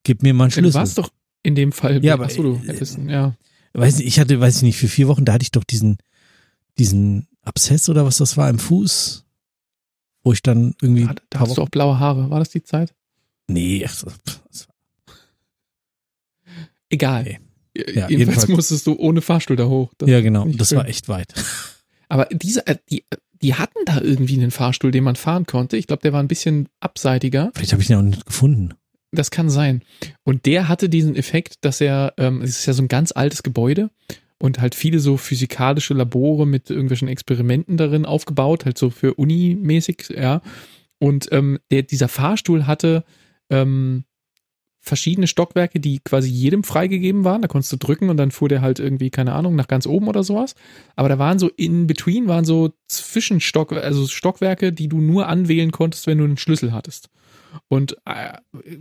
Gib 0.02 0.22
mir 0.22 0.34
mal 0.34 0.44
einen 0.44 0.50
Schlüssel. 0.50 0.72
Du 0.72 0.78
warst 0.78 0.98
doch 0.98 1.10
in 1.42 1.54
dem 1.54 1.72
Fall, 1.72 2.04
ja, 2.04 2.14
aber, 2.14 2.26
achso, 2.26 2.42
du 2.42 2.54
äh, 2.56 2.68
hättest, 2.68 2.98
ja. 2.98 3.36
Weiß 3.72 4.00
ich 4.00 4.18
hatte, 4.18 4.40
weiß 4.40 4.56
ich 4.56 4.62
nicht, 4.62 4.76
für 4.76 4.88
vier 4.88 5.08
Wochen, 5.08 5.24
da 5.24 5.34
hatte 5.34 5.42
ich 5.42 5.50
doch 5.50 5.64
diesen, 5.64 5.98
diesen 6.78 7.28
Abszess 7.42 7.88
oder 7.88 8.04
was 8.04 8.18
das 8.18 8.36
war 8.36 8.50
im 8.50 8.58
Fuß, 8.58 9.24
wo 10.24 10.32
ich 10.32 10.42
dann 10.42 10.74
irgendwie. 10.82 11.04
Da, 11.04 11.14
da 11.30 11.40
hast 11.40 11.56
du 11.56 11.62
auch 11.62 11.68
blaue 11.68 11.98
Haare. 11.98 12.30
War 12.30 12.38
das 12.38 12.50
die 12.50 12.62
Zeit? 12.62 12.94
Nee, 13.46 13.86
ach, 13.86 14.04
Egal. 16.90 17.24
Nee. 17.24 17.40
Ja, 17.78 17.84
jedenfalls, 17.84 18.10
jedenfalls, 18.10 18.48
musstest 18.48 18.86
du 18.86 18.96
ohne 18.98 19.20
Fahrstuhl 19.20 19.56
da 19.56 19.66
hoch. 19.66 19.92
Das 19.98 20.08
ja, 20.08 20.20
genau. 20.20 20.46
Das 20.48 20.70
schön. 20.70 20.78
war 20.78 20.88
echt 20.88 21.08
weit. 21.08 21.32
Aber 22.08 22.26
diese, 22.26 22.66
äh, 22.66 22.76
die, 22.90 23.04
die 23.42 23.54
hatten 23.54 23.78
da 23.84 24.00
irgendwie 24.00 24.36
einen 24.36 24.50
Fahrstuhl, 24.50 24.90
den 24.90 25.04
man 25.04 25.16
fahren 25.16 25.46
konnte. 25.46 25.76
Ich 25.76 25.86
glaube, 25.86 26.02
der 26.02 26.12
war 26.12 26.20
ein 26.20 26.28
bisschen 26.28 26.68
abseitiger. 26.80 27.50
Vielleicht 27.54 27.72
habe 27.72 27.82
ich 27.82 27.88
den 27.88 27.98
auch 27.98 28.02
nicht 28.02 28.26
gefunden. 28.26 28.74
Das 29.10 29.30
kann 29.30 29.48
sein. 29.48 29.82
Und 30.24 30.44
der 30.46 30.68
hatte 30.68 30.88
diesen 30.88 31.16
Effekt, 31.16 31.56
dass 31.62 31.80
er, 31.80 32.14
ähm, 32.18 32.42
es 32.42 32.50
ist 32.50 32.66
ja 32.66 32.72
so 32.72 32.82
ein 32.82 32.88
ganz 32.88 33.12
altes 33.12 33.42
Gebäude 33.42 33.90
und 34.38 34.60
halt 34.60 34.74
viele 34.74 35.00
so 35.00 35.16
physikalische 35.16 35.94
Labore 35.94 36.46
mit 36.46 36.70
irgendwelchen 36.70 37.08
Experimenten 37.08 37.76
darin 37.76 38.04
aufgebaut, 38.04 38.64
halt 38.64 38.76
so 38.76 38.90
für 38.90 39.14
Uni-mäßig, 39.14 40.14
ja. 40.14 40.42
Und 40.98 41.28
ähm, 41.32 41.58
der, 41.70 41.82
dieser 41.82 42.08
Fahrstuhl 42.08 42.66
hatte 42.66 43.04
ähm, 43.50 44.04
verschiedene 44.88 45.26
Stockwerke, 45.26 45.78
die 45.78 46.00
quasi 46.00 46.28
jedem 46.28 46.64
freigegeben 46.64 47.24
waren. 47.24 47.42
Da 47.42 47.48
konntest 47.48 47.72
du 47.72 47.76
drücken 47.76 48.10
und 48.10 48.16
dann 48.16 48.30
fuhr 48.30 48.48
der 48.48 48.62
halt 48.62 48.80
irgendwie, 48.80 49.10
keine 49.10 49.34
Ahnung, 49.34 49.54
nach 49.54 49.68
ganz 49.68 49.86
oben 49.86 50.08
oder 50.08 50.24
sowas. 50.24 50.54
Aber 50.96 51.08
da 51.08 51.18
waren 51.18 51.38
so 51.38 51.48
in 51.56 51.86
between, 51.86 52.26
waren 52.26 52.44
so 52.44 52.72
Zwischenstock, 52.88 53.72
also 53.72 54.06
Stockwerke, 54.06 54.72
die 54.72 54.88
du 54.88 54.98
nur 54.98 55.28
anwählen 55.28 55.70
konntest, 55.70 56.06
wenn 56.06 56.18
du 56.18 56.24
einen 56.24 56.38
Schlüssel 56.38 56.72
hattest. 56.72 57.10
Und 57.68 57.96
äh, 58.04 58.32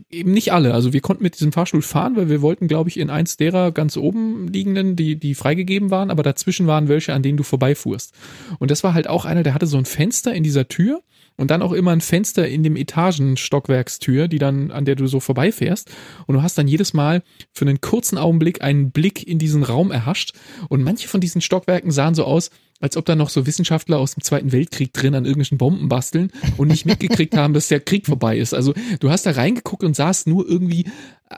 eben 0.10 0.32
nicht 0.32 0.54
alle. 0.54 0.74
Also 0.74 0.94
wir 0.94 1.02
konnten 1.02 1.24
mit 1.24 1.36
diesem 1.36 1.52
Fahrstuhl 1.52 1.82
fahren, 1.82 2.16
weil 2.16 2.30
wir 2.30 2.42
wollten, 2.42 2.68
glaube 2.68 2.90
ich, 2.90 3.00
in 3.00 3.10
eins 3.10 3.38
derer 3.38 3.72
ganz 3.72 3.98
oben 3.98 4.48
liegenden, 4.48 4.96
die, 4.96 5.18
die 5.18 5.36
freigegeben 5.36 5.92
waren, 5.92 6.12
aber 6.12 6.24
dazwischen 6.24 6.68
waren 6.68 6.88
welche, 6.88 7.14
an 7.14 7.24
denen 7.24 7.38
du 7.38 7.44
vorbeifuhrst. 7.44 8.14
Und 8.60 8.72
das 8.72 8.84
war 8.84 8.94
halt 8.94 9.08
auch 9.08 9.26
einer, 9.26 9.44
der 9.44 9.54
hatte 9.54 9.68
so 9.68 9.78
ein 9.78 9.86
Fenster 9.86 10.34
in 10.34 10.44
dieser 10.44 10.68
Tür 10.68 11.02
und 11.38 11.52
dann 11.52 11.62
auch 11.62 11.72
immer 11.72 11.92
ein 11.92 12.02
Fenster 12.02 12.48
in 12.48 12.64
dem 12.64 12.76
Etagenstockwerkstür, 12.76 14.28
die 14.28 14.40
dann, 14.40 14.72
an 14.72 14.86
der 14.86 14.96
du 14.96 15.08
so 15.08 15.20
vorbeifährst. 15.20 15.90
Und 16.26 16.36
du 16.36 16.42
hast 16.42 16.58
dann 16.58 16.68
jedes 16.68 16.94
Mal 16.94 17.24
für 17.54 17.66
einen 17.66 17.80
kurzen 17.80 18.18
Augenblick 18.18 18.62
einen 18.62 18.92
Blick 18.92 19.26
in 19.26 19.38
diesen 19.38 19.64
Raum 19.64 19.92
erhascht. 19.92 20.34
Und 20.68 20.84
manche 20.84 21.08
von 21.08 21.22
diesen 21.22 21.42
Stockwerken 21.42 21.92
sahen 21.92 22.16
so 22.16 22.24
aus, 22.24 22.50
als 22.80 22.98
ob 22.98 23.06
da 23.06 23.16
noch 23.16 23.30
so 23.30 23.46
Wissenschaftler 23.46 23.98
aus 24.00 24.16
dem 24.16 24.24
Zweiten 24.24 24.52
Weltkrieg 24.52 24.94
drin 24.94 25.16
an 25.16 25.26
irgendwelchen 25.26 25.58
Bomben 25.58 25.90
basteln 25.90 26.32
und 26.58 26.68
nicht 26.68 26.86
mitgekriegt 26.86 27.36
haben, 27.36 27.54
dass 27.54 27.68
der 27.68 27.80
Krieg 27.80 28.06
vorbei 28.06 28.38
ist. 28.38 28.54
Also 28.54 28.74
du 29.00 29.10
hast 29.10 29.26
da 29.26 29.32
reingeguckt 29.32 29.84
und 29.84 29.96
sahst 29.96 30.28
nur 30.28 30.48
irgendwie 30.48 30.86
äh, 31.30 31.36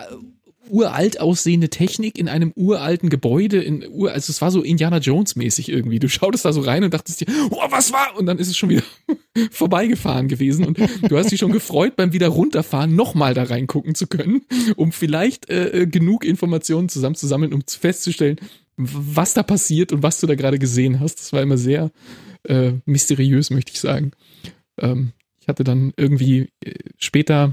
uralt 0.70 1.20
aussehende 1.20 1.70
Technik 1.70 2.18
in 2.18 2.30
einem 2.30 2.54
uralten 2.56 3.10
Gebäude, 3.10 3.62
in 3.62 3.88
ur, 3.90 4.12
also 4.12 4.32
es 4.32 4.42
war 4.42 4.52
so 4.52 4.62
Indiana 4.62 5.00
Jones 5.00 5.36
mäßig 5.36 5.70
irgendwie. 5.70 6.00
Du 6.00 6.08
schautest 6.08 6.46
da 6.46 6.54
so 6.54 6.62
rein 6.62 6.84
und 6.84 6.94
dachtest 6.94 7.22
dir, 7.22 7.28
oh, 7.50 7.58
was 7.70 7.92
war? 7.92 8.16
Und 8.18 8.26
dann 8.26 8.38
ist 8.38 8.48
es 8.48 8.58
schon 8.58 8.70
wieder 8.70 8.84
vorbeigefahren 9.52 10.28
gewesen 10.28 10.66
und 10.66 10.78
du 10.78 11.18
hast 11.18 11.32
dich 11.32 11.40
schon 11.40 11.52
gefreut, 11.52 11.96
beim 11.96 12.14
wieder 12.14 12.28
runterfahren 12.28 12.96
nochmal 12.96 13.34
da 13.34 13.44
reingucken 13.44 13.96
zu 13.96 14.08
können, 14.08 14.42
um 14.76 14.92
vielleicht 14.92 15.50
äh, 15.50 15.82
äh 15.82 15.88
genug 15.88 16.24
Informationen 16.24 16.90
zusammenzusammeln, 16.90 17.54
um 17.54 17.62
festzustellen, 17.68 18.38
was 18.80 19.34
da 19.34 19.44
passiert 19.44 19.92
und 19.92 20.04
was 20.04 20.22
du 20.22 20.28
da 20.28 20.36
gerade 20.36 20.58
gesehen 20.58 21.02
hast. 21.02 21.20
Das 21.20 21.34
war 21.34 21.42
immer 21.42 21.58
sehr 21.58 21.92
äh, 22.44 22.74
mysteriös, 22.86 23.50
möchte 23.50 23.74
ich 23.74 23.80
sagen. 23.80 24.12
Ähm, 24.80 25.12
ich 25.42 25.50
hatte 25.50 25.66
dann 25.66 25.94
irgendwie 25.98 26.50
äh, 26.64 26.76
später 26.98 27.52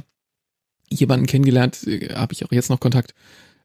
jemanden 0.89 1.27
kennengelernt, 1.27 1.85
äh, 1.87 2.15
habe 2.15 2.33
ich 2.33 2.45
auch 2.45 2.53
jetzt 2.53 2.71
noch 2.71 2.79
Kontakt, 2.79 3.13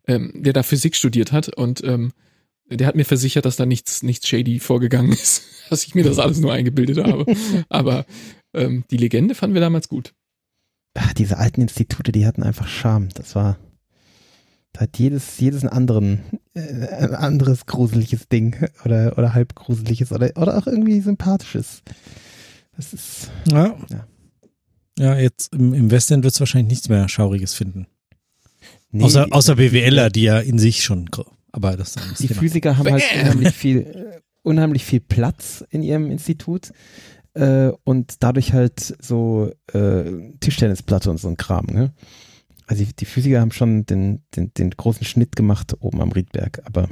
ähm, 0.07 0.31
der 0.35 0.53
da 0.53 0.63
Physik 0.63 0.95
studiert 0.95 1.31
hat 1.31 1.49
und 1.49 1.83
ähm, 1.83 2.11
der 2.67 2.87
hat 2.87 2.95
mir 2.95 3.05
versichert, 3.05 3.45
dass 3.45 3.57
da 3.57 3.65
nichts, 3.65 4.01
nichts 4.01 4.27
shady 4.27 4.59
vorgegangen 4.59 5.11
ist, 5.11 5.43
dass 5.69 5.83
ich 5.83 5.93
mir 5.93 6.03
das 6.03 6.17
alles 6.17 6.39
nur 6.39 6.53
eingebildet 6.53 6.97
habe. 6.97 7.31
Aber 7.69 8.05
ähm, 8.55 8.85
die 8.89 8.97
Legende 8.97 9.35
fanden 9.35 9.53
wir 9.53 9.61
damals 9.61 9.87
gut. 9.87 10.13
Ach, 10.95 11.13
diese 11.13 11.37
alten 11.37 11.61
Institute, 11.61 12.11
die 12.11 12.25
hatten 12.25 12.43
einfach 12.43 12.67
Charme. 12.67 13.09
Das 13.13 13.35
war, 13.35 13.59
da 14.73 14.81
hat 14.81 14.97
jedes, 14.97 15.39
jedes 15.39 15.63
ein 15.63 15.69
anderen, 15.69 16.21
äh, 16.53 16.87
ein 16.87 17.15
anderes 17.15 17.65
gruseliges 17.65 18.27
Ding 18.29 18.55
oder, 18.85 19.17
oder 19.17 19.33
halb 19.33 19.55
gruseliges 19.55 20.11
oder, 20.11 20.31
oder 20.35 20.57
auch 20.57 20.67
irgendwie 20.67 21.01
sympathisches. 21.01 21.81
Das 22.75 22.93
ist, 22.93 23.31
ja. 23.49 23.75
ja. 23.89 24.07
Ja, 24.97 25.17
jetzt 25.17 25.53
im, 25.53 25.73
im 25.73 25.89
Westend 25.89 26.23
wird 26.23 26.33
es 26.33 26.39
wahrscheinlich 26.39 26.69
nichts 26.69 26.89
mehr 26.89 27.07
Schauriges 27.07 27.53
finden. 27.53 27.87
Nee, 28.91 29.03
außer, 29.03 29.27
außer 29.31 29.55
BWLer, 29.55 30.09
die 30.09 30.23
ja 30.23 30.39
in 30.39 30.59
sich 30.59 30.83
schon, 30.83 31.09
aber 31.51 31.77
das 31.77 31.95
Die 32.19 32.27
Thema. 32.27 32.39
Physiker 32.39 32.77
haben 32.77 32.91
halt 32.91 33.03
unheimlich 33.15 33.53
viel, 33.53 34.21
unheimlich 34.43 34.85
viel 34.85 34.99
Platz 34.99 35.63
in 35.69 35.81
ihrem 35.81 36.11
Institut 36.11 36.71
äh, 37.33 37.71
und 37.83 38.15
dadurch 38.19 38.53
halt 38.53 38.95
so 39.01 39.51
äh, 39.73 40.33
Tischtennisplatte 40.39 41.09
und 41.09 41.19
so 41.19 41.29
ein 41.29 41.37
Kram. 41.37 41.65
Ne? 41.67 41.93
Also 42.71 42.85
die, 42.85 42.93
die 42.93 43.03
Physiker 43.03 43.41
haben 43.41 43.51
schon 43.51 43.85
den, 43.85 44.21
den, 44.33 44.53
den 44.53 44.69
großen 44.69 45.05
Schnitt 45.05 45.35
gemacht 45.35 45.75
oben 45.81 46.01
am 46.01 46.13
Riedberg, 46.13 46.61
aber 46.63 46.87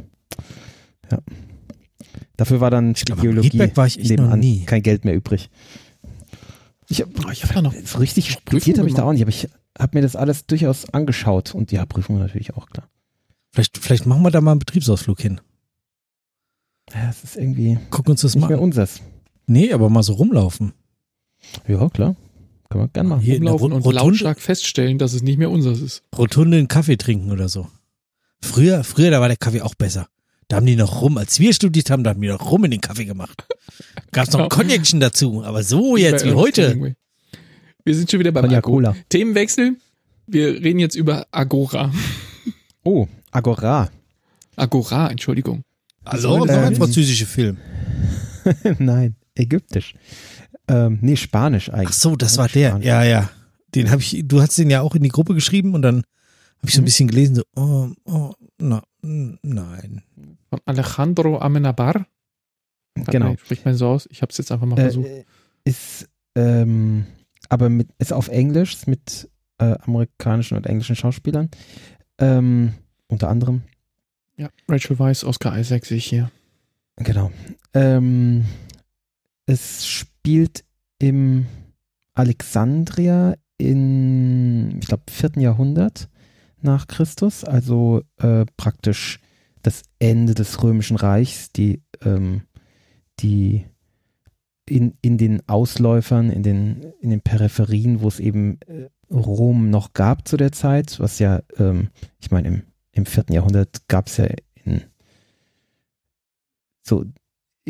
ja. 1.09 1.19
Dafür 2.35 2.59
war 2.59 2.69
dann 2.69 2.95
die 2.95 3.05
Geologie 3.05 3.71
war 3.75 3.87
ich 3.87 3.97
nebenan 3.97 4.65
kein 4.65 4.83
Geld 4.83 5.05
mehr 5.05 5.15
übrig. 5.15 5.49
Ich 6.89 6.99
habe 6.99 7.13
oh, 7.25 7.29
ich 7.31 7.45
hab 7.45 7.53
da 7.53 7.61
noch 7.61 7.73
so 7.73 7.99
richtig 7.99 8.29
studiert 8.29 8.77
habe 8.77 8.89
ich 8.89 8.95
da 8.95 9.03
auch 9.03 9.13
nicht, 9.13 9.21
aber 9.21 9.29
ich 9.29 9.47
habe 9.79 9.97
mir 9.97 10.01
das 10.01 10.17
alles 10.17 10.45
durchaus 10.45 10.93
angeschaut 10.93 11.55
und 11.55 11.71
ja, 11.71 11.85
Prüfungen 11.85 12.19
natürlich 12.19 12.55
auch, 12.55 12.69
klar. 12.69 12.89
Vielleicht, 13.53 13.77
vielleicht 13.77 14.05
machen 14.05 14.23
wir 14.23 14.31
da 14.31 14.41
mal 14.41 14.51
einen 14.51 14.59
Betriebsausflug 14.59 15.21
hin. 15.21 15.39
Ja, 16.93 17.09
es 17.09 17.23
ist 17.23 17.37
irgendwie 17.37 17.77
Guck 17.89 18.09
uns 18.09 18.19
das 18.19 18.35
nicht 18.35 18.41
mal 18.41 18.49
mehr 18.49 18.61
unseres. 18.61 18.99
Nee, 19.47 19.71
aber 19.71 19.89
mal 19.89 20.03
so 20.03 20.11
rumlaufen. 20.11 20.73
Ja, 21.69 21.87
klar. 21.87 22.17
Kann 22.69 22.81
man 22.81 22.93
gerne 22.93 23.09
machen. 23.09 23.21
Hier 23.21 23.35
rumlaufen 23.37 23.73
und 23.73 23.93
lautstark 23.93 24.39
feststellen, 24.39 24.97
dass 24.99 25.13
es 25.13 25.23
nicht 25.23 25.39
mehr 25.39 25.49
unseres 25.49 25.81
ist. 25.81 26.03
Rotunde 26.17 26.57
einen 26.57 26.67
Kaffee 26.67 26.97
trinken 26.97 27.31
oder 27.31 27.49
so. 27.49 27.67
Früher, 28.41 28.83
früher, 28.83 29.11
da 29.11 29.19
war 29.19 29.27
der 29.27 29.37
Kaffee 29.37 29.61
auch 29.61 29.75
besser. 29.75 30.07
Da 30.47 30.57
haben 30.57 30.65
die 30.65 30.75
noch 30.75 31.01
rum, 31.01 31.17
als 31.17 31.39
wir 31.39 31.53
studiert 31.53 31.89
haben, 31.89 32.03
da 32.03 32.11
haben 32.11 32.21
die 32.21 32.27
noch 32.27 32.51
rum 32.51 32.65
in 32.65 32.71
den 32.71 32.81
Kaffee 32.81 33.05
gemacht. 33.05 33.45
Gab's 34.11 34.31
noch 34.33 34.49
Connection 34.49 34.99
dazu, 34.99 35.43
aber 35.43 35.63
so 35.63 35.97
jetzt 35.97 36.25
wie 36.25 36.33
heute. 36.33 36.95
Wir 37.83 37.95
sind 37.95 38.09
schon 38.09 38.19
wieder 38.19 38.31
beim 38.31 38.51
Agora. 38.51 38.95
Themenwechsel. 39.09 39.77
Wir 40.27 40.47
reden 40.61 40.79
jetzt 40.79 40.95
über 40.95 41.27
Agora. 41.31 41.91
Oh, 42.83 43.07
Agora. 43.31 43.89
Agora, 44.55 45.09
Entschuldigung. 45.09 45.63
Also 46.03 46.45
ähm, 46.45 46.49
ein 46.49 46.75
französischer 46.75 47.25
Film. 47.25 47.57
Nein, 48.79 49.15
ägyptisch. 49.35 49.93
Ähm, 50.69 50.99
nee, 51.01 51.15
Spanisch 51.15 51.69
eigentlich. 51.69 51.89
Ach 51.89 51.93
so, 51.93 52.15
das 52.15 52.37
war 52.37 52.47
der. 52.47 52.69
Spanisch. 52.69 52.85
Ja, 52.85 53.03
ja. 53.03 53.29
Den 53.75 53.91
habe 53.91 54.01
ich, 54.01 54.23
du 54.25 54.41
hast 54.41 54.57
den 54.57 54.69
ja 54.69 54.81
auch 54.81 54.95
in 54.95 55.03
die 55.03 55.09
Gruppe 55.09 55.33
geschrieben 55.33 55.73
und 55.73 55.81
dann 55.81 55.97
habe 56.57 56.67
ich 56.67 56.73
so 56.73 56.79
ein 56.79 56.83
mhm. 56.83 56.85
bisschen 56.85 57.07
gelesen, 57.07 57.35
so, 57.35 57.43
oh, 57.55 57.89
oh, 58.05 58.33
na, 58.57 58.83
nein. 59.01 60.03
Von 60.49 60.59
Alejandro 60.65 61.39
Amenabar. 61.39 62.05
Genau. 62.95 63.35
Spricht 63.37 63.65
man 63.65 63.75
so 63.75 63.87
aus? 63.87 64.07
Ich 64.11 64.21
habe 64.21 64.31
es 64.31 64.37
jetzt 64.37 64.51
einfach 64.51 64.65
mal 64.65 64.77
äh, 64.77 64.83
versucht. 64.83 65.09
Ist, 65.63 66.09
ähm, 66.35 67.05
aber 67.47 67.69
mit, 67.69 67.89
ist 67.97 68.11
auf 68.11 68.27
Englisch 68.27 68.87
mit 68.87 69.29
äh, 69.59 69.75
amerikanischen 69.81 70.57
und 70.57 70.65
englischen 70.65 70.95
Schauspielern. 70.95 71.49
Ähm, 72.17 72.73
unter 73.07 73.29
anderem. 73.29 73.63
Ja, 74.35 74.49
Rachel 74.67 74.99
Weisz, 74.99 75.23
Oscar 75.23 75.57
Isaac 75.57 75.85
sehe 75.85 75.97
ich 75.97 76.05
hier. 76.05 76.31
Genau. 76.97 77.31
Ähm, 77.73 78.45
es 79.45 79.87
spielt 79.87 80.18
im 80.99 81.45
Alexandria 82.13 83.35
in, 83.57 84.79
ich 84.79 84.87
glaube, 84.87 85.03
vierten 85.09 85.41
Jahrhundert 85.41 86.09
nach 86.61 86.87
Christus, 86.87 87.43
also 87.43 88.01
äh, 88.17 88.45
praktisch 88.57 89.19
das 89.61 89.83
Ende 89.99 90.33
des 90.33 90.61
Römischen 90.63 90.97
Reichs, 90.97 91.51
die, 91.51 91.81
ähm, 92.01 92.43
die 93.19 93.65
in, 94.67 94.97
in 95.01 95.17
den 95.17 95.47
Ausläufern, 95.47 96.29
in 96.29 96.43
den, 96.43 96.93
in 97.01 97.09
den 97.09 97.21
Peripherien, 97.21 98.01
wo 98.01 98.07
es 98.07 98.19
eben 98.19 98.59
äh, 98.67 98.89
Rom 99.11 99.69
noch 99.69 99.93
gab 99.93 100.27
zu 100.27 100.37
der 100.37 100.51
Zeit, 100.51 100.99
was 100.99 101.19
ja, 101.19 101.41
ähm, 101.57 101.89
ich 102.19 102.31
meine, 102.31 102.47
im, 102.47 102.63
im 102.91 103.05
vierten 103.05 103.33
Jahrhundert 103.33 103.87
gab 103.87 104.07
es 104.07 104.17
ja 104.17 104.27
in 104.63 104.83
so 106.83 107.05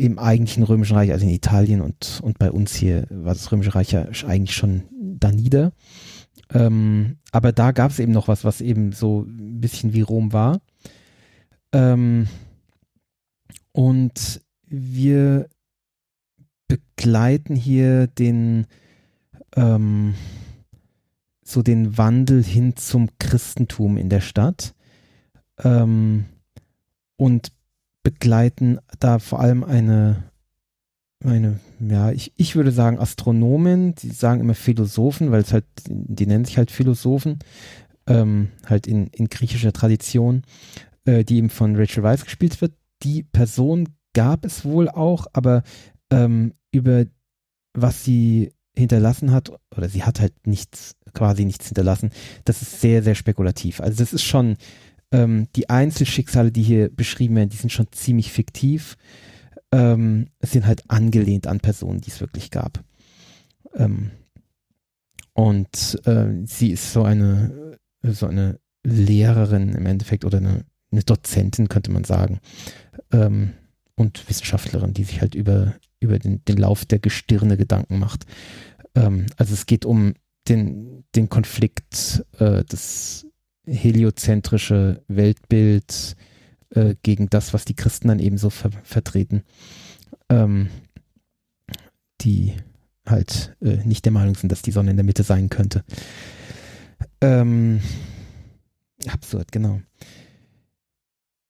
im 0.00 0.18
eigentlichen 0.18 0.62
Römischen 0.62 0.96
Reich, 0.96 1.12
also 1.12 1.24
in 1.24 1.32
Italien 1.32 1.80
und, 1.80 2.20
und 2.22 2.38
bei 2.38 2.50
uns 2.50 2.74
hier 2.74 3.06
war 3.10 3.34
das 3.34 3.50
Römische 3.52 3.74
Reich 3.74 3.92
ja 3.92 4.06
eigentlich 4.26 4.54
schon 4.56 4.84
da 4.90 5.30
nieder. 5.30 5.72
Ähm, 6.52 7.18
aber 7.32 7.52
da 7.52 7.72
gab 7.72 7.90
es 7.90 7.98
eben 7.98 8.12
noch 8.12 8.28
was, 8.28 8.44
was 8.44 8.60
eben 8.60 8.92
so 8.92 9.22
ein 9.22 9.60
bisschen 9.60 9.92
wie 9.92 10.00
Rom 10.00 10.32
war. 10.32 10.60
Ähm, 11.72 12.26
und 13.72 14.40
wir 14.66 15.48
begleiten 16.66 17.54
hier 17.54 18.06
den 18.06 18.66
ähm, 19.56 20.14
so 21.42 21.62
den 21.62 21.98
Wandel 21.98 22.42
hin 22.42 22.76
zum 22.76 23.08
Christentum 23.18 23.96
in 23.96 24.08
der 24.08 24.20
Stadt 24.20 24.74
ähm, 25.58 26.26
und 27.16 27.52
begleiten 28.02 28.78
da 28.98 29.18
vor 29.18 29.40
allem 29.40 29.64
eine 29.64 30.30
eine, 31.24 31.60
ja, 31.80 32.12
ich, 32.12 32.32
ich 32.36 32.56
würde 32.56 32.72
sagen 32.72 32.98
Astronomen, 32.98 33.94
die 33.94 34.08
sagen 34.08 34.40
immer 34.40 34.54
Philosophen, 34.54 35.30
weil 35.30 35.42
es 35.42 35.52
halt, 35.52 35.66
die 35.86 36.26
nennen 36.26 36.44
sich 36.46 36.56
halt 36.56 36.70
Philosophen, 36.70 37.38
ähm, 38.06 38.48
halt 38.66 38.86
in, 38.86 39.08
in 39.08 39.28
griechischer 39.28 39.72
Tradition, 39.72 40.42
äh, 41.04 41.24
die 41.24 41.36
eben 41.36 41.50
von 41.50 41.76
Rachel 41.76 42.02
Weisz 42.02 42.24
gespielt 42.24 42.60
wird. 42.60 42.72
Die 43.02 43.22
Person 43.22 43.88
gab 44.14 44.44
es 44.44 44.64
wohl 44.64 44.88
auch, 44.88 45.26
aber 45.32 45.62
ähm, 46.10 46.54
über 46.72 47.04
was 47.74 48.04
sie 48.04 48.52
hinterlassen 48.76 49.30
hat, 49.30 49.52
oder 49.76 49.88
sie 49.88 50.04
hat 50.04 50.20
halt 50.20 50.46
nichts, 50.46 50.96
quasi 51.12 51.44
nichts 51.44 51.66
hinterlassen, 51.66 52.10
das 52.44 52.62
ist 52.62 52.80
sehr, 52.80 53.02
sehr 53.02 53.14
spekulativ. 53.14 53.80
Also 53.80 53.98
das 53.98 54.12
ist 54.12 54.22
schon, 54.22 54.56
ähm, 55.12 55.48
die 55.56 55.68
Einzelschicksale, 55.70 56.52
die 56.52 56.62
hier 56.62 56.88
beschrieben 56.88 57.36
werden, 57.36 57.50
die 57.50 57.56
sind 57.56 57.72
schon 57.72 57.90
ziemlich 57.92 58.32
fiktiv 58.32 58.96
ähm, 59.72 60.28
sind 60.40 60.66
halt 60.66 60.82
angelehnt 60.88 61.46
an 61.46 61.60
Personen, 61.60 62.00
die 62.00 62.10
es 62.10 62.20
wirklich 62.20 62.50
gab. 62.50 62.82
Ähm, 63.74 64.10
und 65.32 66.00
äh, 66.06 66.44
sie 66.44 66.70
ist 66.72 66.92
so 66.92 67.02
eine, 67.02 67.78
so 68.02 68.26
eine 68.26 68.58
Lehrerin 68.84 69.70
im 69.70 69.86
Endeffekt 69.86 70.24
oder 70.24 70.38
eine, 70.38 70.64
eine 70.90 71.02
Dozentin, 71.02 71.68
könnte 71.68 71.92
man 71.92 72.04
sagen. 72.04 72.40
Ähm, 73.12 73.52
und 73.94 74.28
Wissenschaftlerin, 74.28 74.94
die 74.94 75.04
sich 75.04 75.20
halt 75.20 75.34
über, 75.34 75.74
über 76.00 76.18
den, 76.18 76.44
den 76.46 76.56
Lauf 76.56 76.84
der 76.84 76.98
Gestirne 76.98 77.56
Gedanken 77.56 77.98
macht. 77.98 78.24
Ähm, 78.94 79.26
also 79.36 79.54
es 79.54 79.66
geht 79.66 79.84
um 79.84 80.14
den, 80.48 81.04
den 81.14 81.28
Konflikt, 81.28 82.24
äh, 82.38 82.64
das 82.66 83.26
heliozentrische 83.70 85.02
Weltbild, 85.08 86.16
äh, 86.70 86.94
gegen 87.02 87.28
das, 87.28 87.52
was 87.52 87.64
die 87.64 87.74
Christen 87.74 88.08
dann 88.08 88.18
ebenso 88.18 88.50
ver 88.50 88.70
vertreten, 88.82 89.42
ähm, 90.28 90.68
die 92.20 92.54
halt 93.06 93.56
äh, 93.60 93.76
nicht 93.84 94.04
der 94.04 94.12
Meinung 94.12 94.34
sind, 94.34 94.52
dass 94.52 94.62
die 94.62 94.70
Sonne 94.70 94.90
in 94.90 94.96
der 94.96 95.04
Mitte 95.04 95.22
sein 95.22 95.48
könnte. 95.48 95.84
Ähm, 97.20 97.80
absurd, 99.06 99.50
genau. 99.52 99.80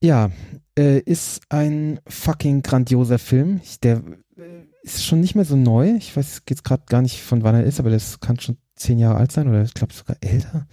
ja, 0.02 0.30
äh, 0.78 1.00
ist 1.00 1.42
ein 1.48 2.00
fucking 2.06 2.62
grandioser 2.62 3.18
Film. 3.18 3.60
Ich, 3.62 3.80
der 3.80 4.02
äh, 4.36 4.64
ist 4.82 5.04
schon 5.04 5.20
nicht 5.20 5.34
mehr 5.34 5.44
so 5.44 5.56
neu. 5.56 5.94
Ich 5.96 6.16
weiß 6.16 6.42
jetzt 6.48 6.64
gerade 6.64 6.84
gar 6.86 7.02
nicht, 7.02 7.20
von 7.20 7.42
wann 7.42 7.54
er 7.54 7.64
ist, 7.64 7.80
aber 7.80 7.90
das 7.90 8.20
kann 8.20 8.40
schon 8.40 8.56
zehn 8.76 8.98
Jahre 8.98 9.18
alt 9.18 9.32
sein 9.32 9.48
oder 9.48 9.62
ich 9.62 9.74
glaube 9.74 9.92
sogar 9.92 10.16
älter. 10.20 10.66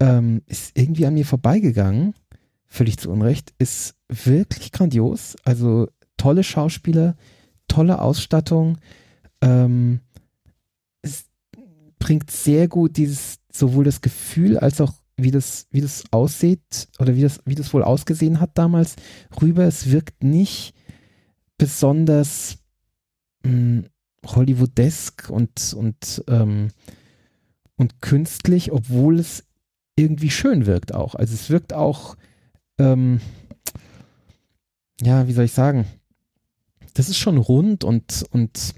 Ähm, 0.00 0.42
ist 0.46 0.76
irgendwie 0.76 1.06
an 1.06 1.14
mir 1.14 1.24
vorbeigegangen. 1.24 2.14
Völlig 2.66 2.98
zu 2.98 3.10
Unrecht. 3.10 3.54
Ist 3.58 3.94
wirklich 4.08 4.72
grandios. 4.72 5.36
Also 5.44 5.88
tolle 6.16 6.44
Schauspieler, 6.44 7.16
tolle 7.68 8.00
Ausstattung. 8.00 8.78
Ähm, 9.40 10.00
es 11.02 11.24
bringt 11.98 12.30
sehr 12.30 12.68
gut 12.68 12.96
dieses, 12.96 13.38
sowohl 13.52 13.84
das 13.84 14.00
Gefühl 14.00 14.58
als 14.58 14.80
auch 14.80 14.92
wie 15.16 15.30
das, 15.30 15.66
wie 15.70 15.80
das 15.80 16.04
aussieht 16.10 16.88
oder 16.98 17.16
wie 17.16 17.22
das, 17.22 17.40
wie 17.46 17.54
das 17.54 17.72
wohl 17.72 17.82
ausgesehen 17.82 18.40
hat 18.40 18.50
damals 18.54 18.96
rüber. 19.40 19.64
Es 19.64 19.90
wirkt 19.90 20.22
nicht 20.22 20.74
besonders 21.58 22.58
mh, 23.44 23.50
hm, 23.50 23.86
Hollywoodesk 24.26 25.30
und, 25.30 25.74
und, 25.74 26.24
ähm, 26.28 26.68
und 27.76 28.00
künstlich, 28.02 28.72
obwohl 28.72 29.18
es 29.18 29.45
irgendwie 29.96 30.30
schön 30.30 30.66
wirkt 30.66 30.94
auch. 30.94 31.14
Also 31.14 31.34
es 31.34 31.50
wirkt 31.50 31.72
auch, 31.72 32.16
ähm, 32.78 33.20
ja, 35.00 35.26
wie 35.26 35.32
soll 35.32 35.44
ich 35.44 35.52
sagen, 35.52 35.86
das 36.94 37.08
ist 37.08 37.18
schon 37.18 37.38
rund 37.38 37.84
und, 37.84 38.24
und 38.30 38.74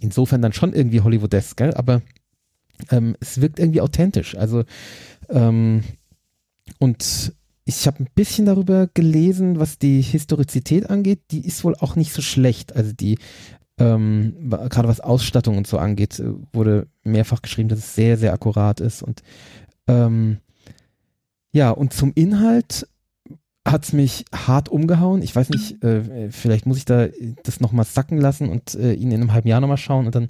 insofern 0.00 0.42
dann 0.42 0.52
schon 0.52 0.72
irgendwie 0.72 1.00
Hollywoodesk, 1.00 1.56
gell? 1.56 1.74
aber 1.74 2.02
ähm, 2.90 3.16
es 3.20 3.40
wirkt 3.40 3.58
irgendwie 3.58 3.80
authentisch. 3.80 4.36
Also 4.36 4.64
ähm, 5.28 5.82
und 6.78 7.34
ich 7.64 7.86
habe 7.86 8.02
ein 8.02 8.08
bisschen 8.14 8.46
darüber 8.46 8.88
gelesen, 8.92 9.58
was 9.58 9.78
die 9.78 10.00
Historizität 10.00 10.90
angeht. 10.90 11.20
Die 11.30 11.46
ist 11.46 11.62
wohl 11.64 11.76
auch 11.76 11.96
nicht 11.96 12.12
so 12.12 12.22
schlecht. 12.22 12.74
Also 12.74 12.92
die, 12.92 13.18
ähm, 13.78 14.50
gerade 14.68 14.88
was 14.88 15.00
Ausstattung 15.00 15.56
und 15.56 15.66
so 15.66 15.78
angeht, 15.78 16.18
äh, 16.18 16.32
wurde 16.52 16.88
mehrfach 17.04 17.42
geschrieben, 17.42 17.68
dass 17.68 17.78
es 17.78 17.94
sehr, 17.94 18.16
sehr 18.16 18.32
akkurat 18.32 18.80
ist. 18.80 19.02
Und 19.02 19.22
ähm, 19.90 20.38
ja, 21.52 21.70
und 21.70 21.92
zum 21.92 22.12
Inhalt 22.14 22.86
hat 23.66 23.84
es 23.84 23.92
mich 23.92 24.24
hart 24.34 24.68
umgehauen. 24.68 25.22
Ich 25.22 25.34
weiß 25.34 25.50
nicht, 25.50 25.82
äh, 25.84 26.30
vielleicht 26.30 26.66
muss 26.66 26.78
ich 26.78 26.84
da 26.84 27.08
das 27.42 27.60
nochmal 27.60 27.84
sacken 27.84 28.18
lassen 28.18 28.48
und 28.48 28.74
äh, 28.74 28.92
ihn 28.92 29.10
in 29.10 29.20
einem 29.20 29.32
halben 29.32 29.48
Jahr 29.48 29.60
nochmal 29.60 29.76
schauen 29.76 30.06
und 30.06 30.14
dann 30.14 30.28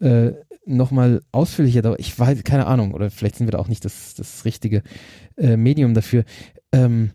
äh, 0.00 0.32
nochmal 0.64 1.20
ausführlicher, 1.32 1.98
ich 1.98 2.16
weiß, 2.18 2.44
keine 2.44 2.66
Ahnung, 2.66 2.94
oder 2.94 3.10
vielleicht 3.10 3.36
sind 3.36 3.46
wir 3.46 3.52
da 3.52 3.58
auch 3.58 3.68
nicht 3.68 3.84
das, 3.84 4.14
das 4.14 4.44
richtige 4.44 4.82
äh, 5.36 5.56
Medium 5.56 5.94
dafür. 5.94 6.24
Ähm, 6.72 7.10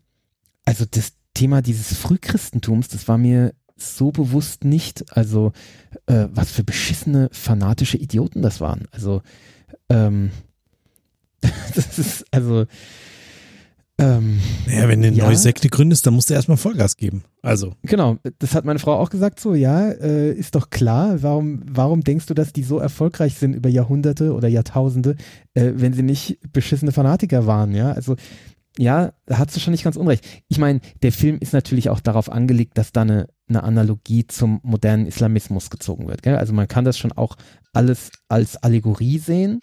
also 0.65 0.85
das 0.89 1.13
Thema 1.33 1.61
dieses 1.61 1.97
Frühchristentums, 1.97 2.89
das 2.89 3.07
war 3.07 3.17
mir 3.17 3.53
so 3.77 4.11
bewusst 4.11 4.65
nicht. 4.65 5.05
Also 5.15 5.53
äh, 6.07 6.27
was 6.31 6.51
für 6.51 6.63
beschissene, 6.63 7.29
fanatische 7.31 7.97
Idioten 7.97 8.41
das 8.41 8.59
waren. 8.59 8.87
Also 8.91 9.21
ähm, 9.89 10.31
das 11.75 11.99
ist, 11.99 12.25
also 12.31 12.65
ähm, 13.99 14.39
naja, 14.67 14.87
wenn 14.87 15.01
du 15.01 15.07
eine 15.07 15.17
ja. 15.17 15.25
neue 15.25 15.35
Sekte 15.35 15.69
gründest, 15.69 16.05
dann 16.05 16.13
musst 16.13 16.29
du 16.29 16.35
erstmal 16.35 16.57
Vollgas 16.57 16.97
geben. 16.97 17.23
Also. 17.41 17.73
Genau, 17.81 18.17
das 18.37 18.53
hat 18.53 18.63
meine 18.63 18.77
Frau 18.77 18.93
auch 18.93 19.09
gesagt, 19.09 19.39
so, 19.39 19.55
ja, 19.55 19.89
äh, 19.89 20.31
ist 20.33 20.53
doch 20.53 20.69
klar, 20.69 21.23
warum, 21.23 21.63
warum 21.65 22.01
denkst 22.01 22.27
du, 22.27 22.35
dass 22.35 22.53
die 22.53 22.61
so 22.61 22.77
erfolgreich 22.77 23.35
sind 23.35 23.55
über 23.55 23.69
Jahrhunderte 23.69 24.33
oder 24.33 24.47
Jahrtausende, 24.47 25.15
äh, 25.55 25.71
wenn 25.75 25.93
sie 25.93 26.03
nicht 26.03 26.37
beschissene 26.53 26.91
Fanatiker 26.91 27.47
waren, 27.47 27.73
ja? 27.73 27.91
Also, 27.91 28.15
ja, 28.77 29.13
da 29.25 29.39
hast 29.39 29.55
du 29.55 29.59
schon 29.59 29.71
nicht 29.71 29.83
ganz 29.83 29.95
unrecht. 29.95 30.23
Ich 30.47 30.59
meine, 30.59 30.81
der 31.01 31.11
Film 31.11 31.39
ist 31.39 31.53
natürlich 31.53 31.89
auch 31.89 31.99
darauf 31.99 32.31
angelegt, 32.31 32.77
dass 32.77 32.91
da 32.91 33.01
eine, 33.01 33.27
eine 33.49 33.63
Analogie 33.63 34.27
zum 34.27 34.59
modernen 34.61 35.07
Islamismus 35.07 35.71
gezogen 35.71 36.07
wird. 36.07 36.21
Gell? 36.21 36.35
Also 36.35 36.53
man 36.53 36.67
kann 36.67 36.85
das 36.85 36.95
schon 36.95 37.11
auch 37.11 37.37
alles 37.73 38.11
als 38.27 38.55
Allegorie 38.57 39.17
sehen 39.17 39.59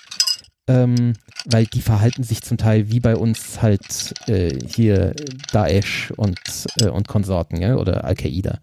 ähm, 0.67 1.15
weil 1.45 1.67
die 1.67 1.83
verhalten 1.83 2.23
sich 2.23 2.43
zum 2.43 2.57
Teil 2.57 2.91
wie 2.91 3.01
bei 3.01 3.17
uns 3.17 3.61
halt 3.61 4.15
äh, 4.29 4.59
hier 4.67 5.15
Daesh 5.53 6.11
und, 6.17 6.39
äh, 6.81 6.89
und 6.89 7.09
Konsorten, 7.09 7.61
ja, 7.61 7.77
oder 7.77 8.05
Al-Qaida. 8.05 8.61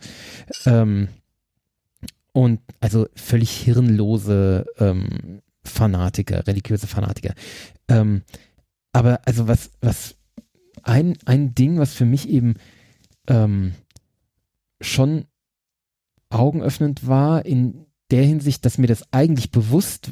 Ähm, 0.65 1.10
und 2.34 2.61
also 2.80 3.07
völlig 3.15 3.52
hirnlose 3.52 4.65
ähm, 4.80 5.41
Fanatiker, 5.64 6.48
religiöse 6.48 6.88
Fanatiker. 6.88 7.34
Ähm, 7.88 8.23
aber 8.94 9.22
also 9.26 9.48
was, 9.48 9.72
was 9.82 10.15
ein, 10.84 11.18
ein 11.26 11.53
Ding, 11.53 11.78
was 11.78 11.94
für 11.94 12.06
mich 12.06 12.30
eben 12.30 12.56
ähm, 13.28 13.73
schon 14.80 15.26
augenöffnend 16.30 17.06
war, 17.06 17.45
in 17.45 17.86
der 18.10 18.23
Hinsicht, 18.23 18.65
dass 18.65 18.78
mir 18.78 18.88
das 18.88 19.11
eigentlich 19.14 19.52
bewusst 19.52 20.11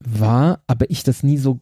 war, 0.00 0.62
aber 0.66 0.90
ich 0.90 1.02
das 1.02 1.22
nie 1.22 1.38
so, 1.38 1.60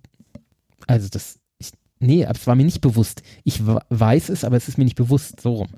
also 0.86 1.08
das, 1.08 1.38
ich, 1.58 1.70
nee, 2.00 2.24
es 2.24 2.46
war 2.46 2.54
mir 2.54 2.64
nicht 2.64 2.80
bewusst. 2.80 3.22
Ich 3.44 3.60
weiß 3.64 4.28
es, 4.28 4.44
aber 4.44 4.56
es 4.56 4.68
ist 4.68 4.78
mir 4.78 4.84
nicht 4.84 4.96
bewusst, 4.96 5.40
so 5.40 5.54
rum. 5.54 5.68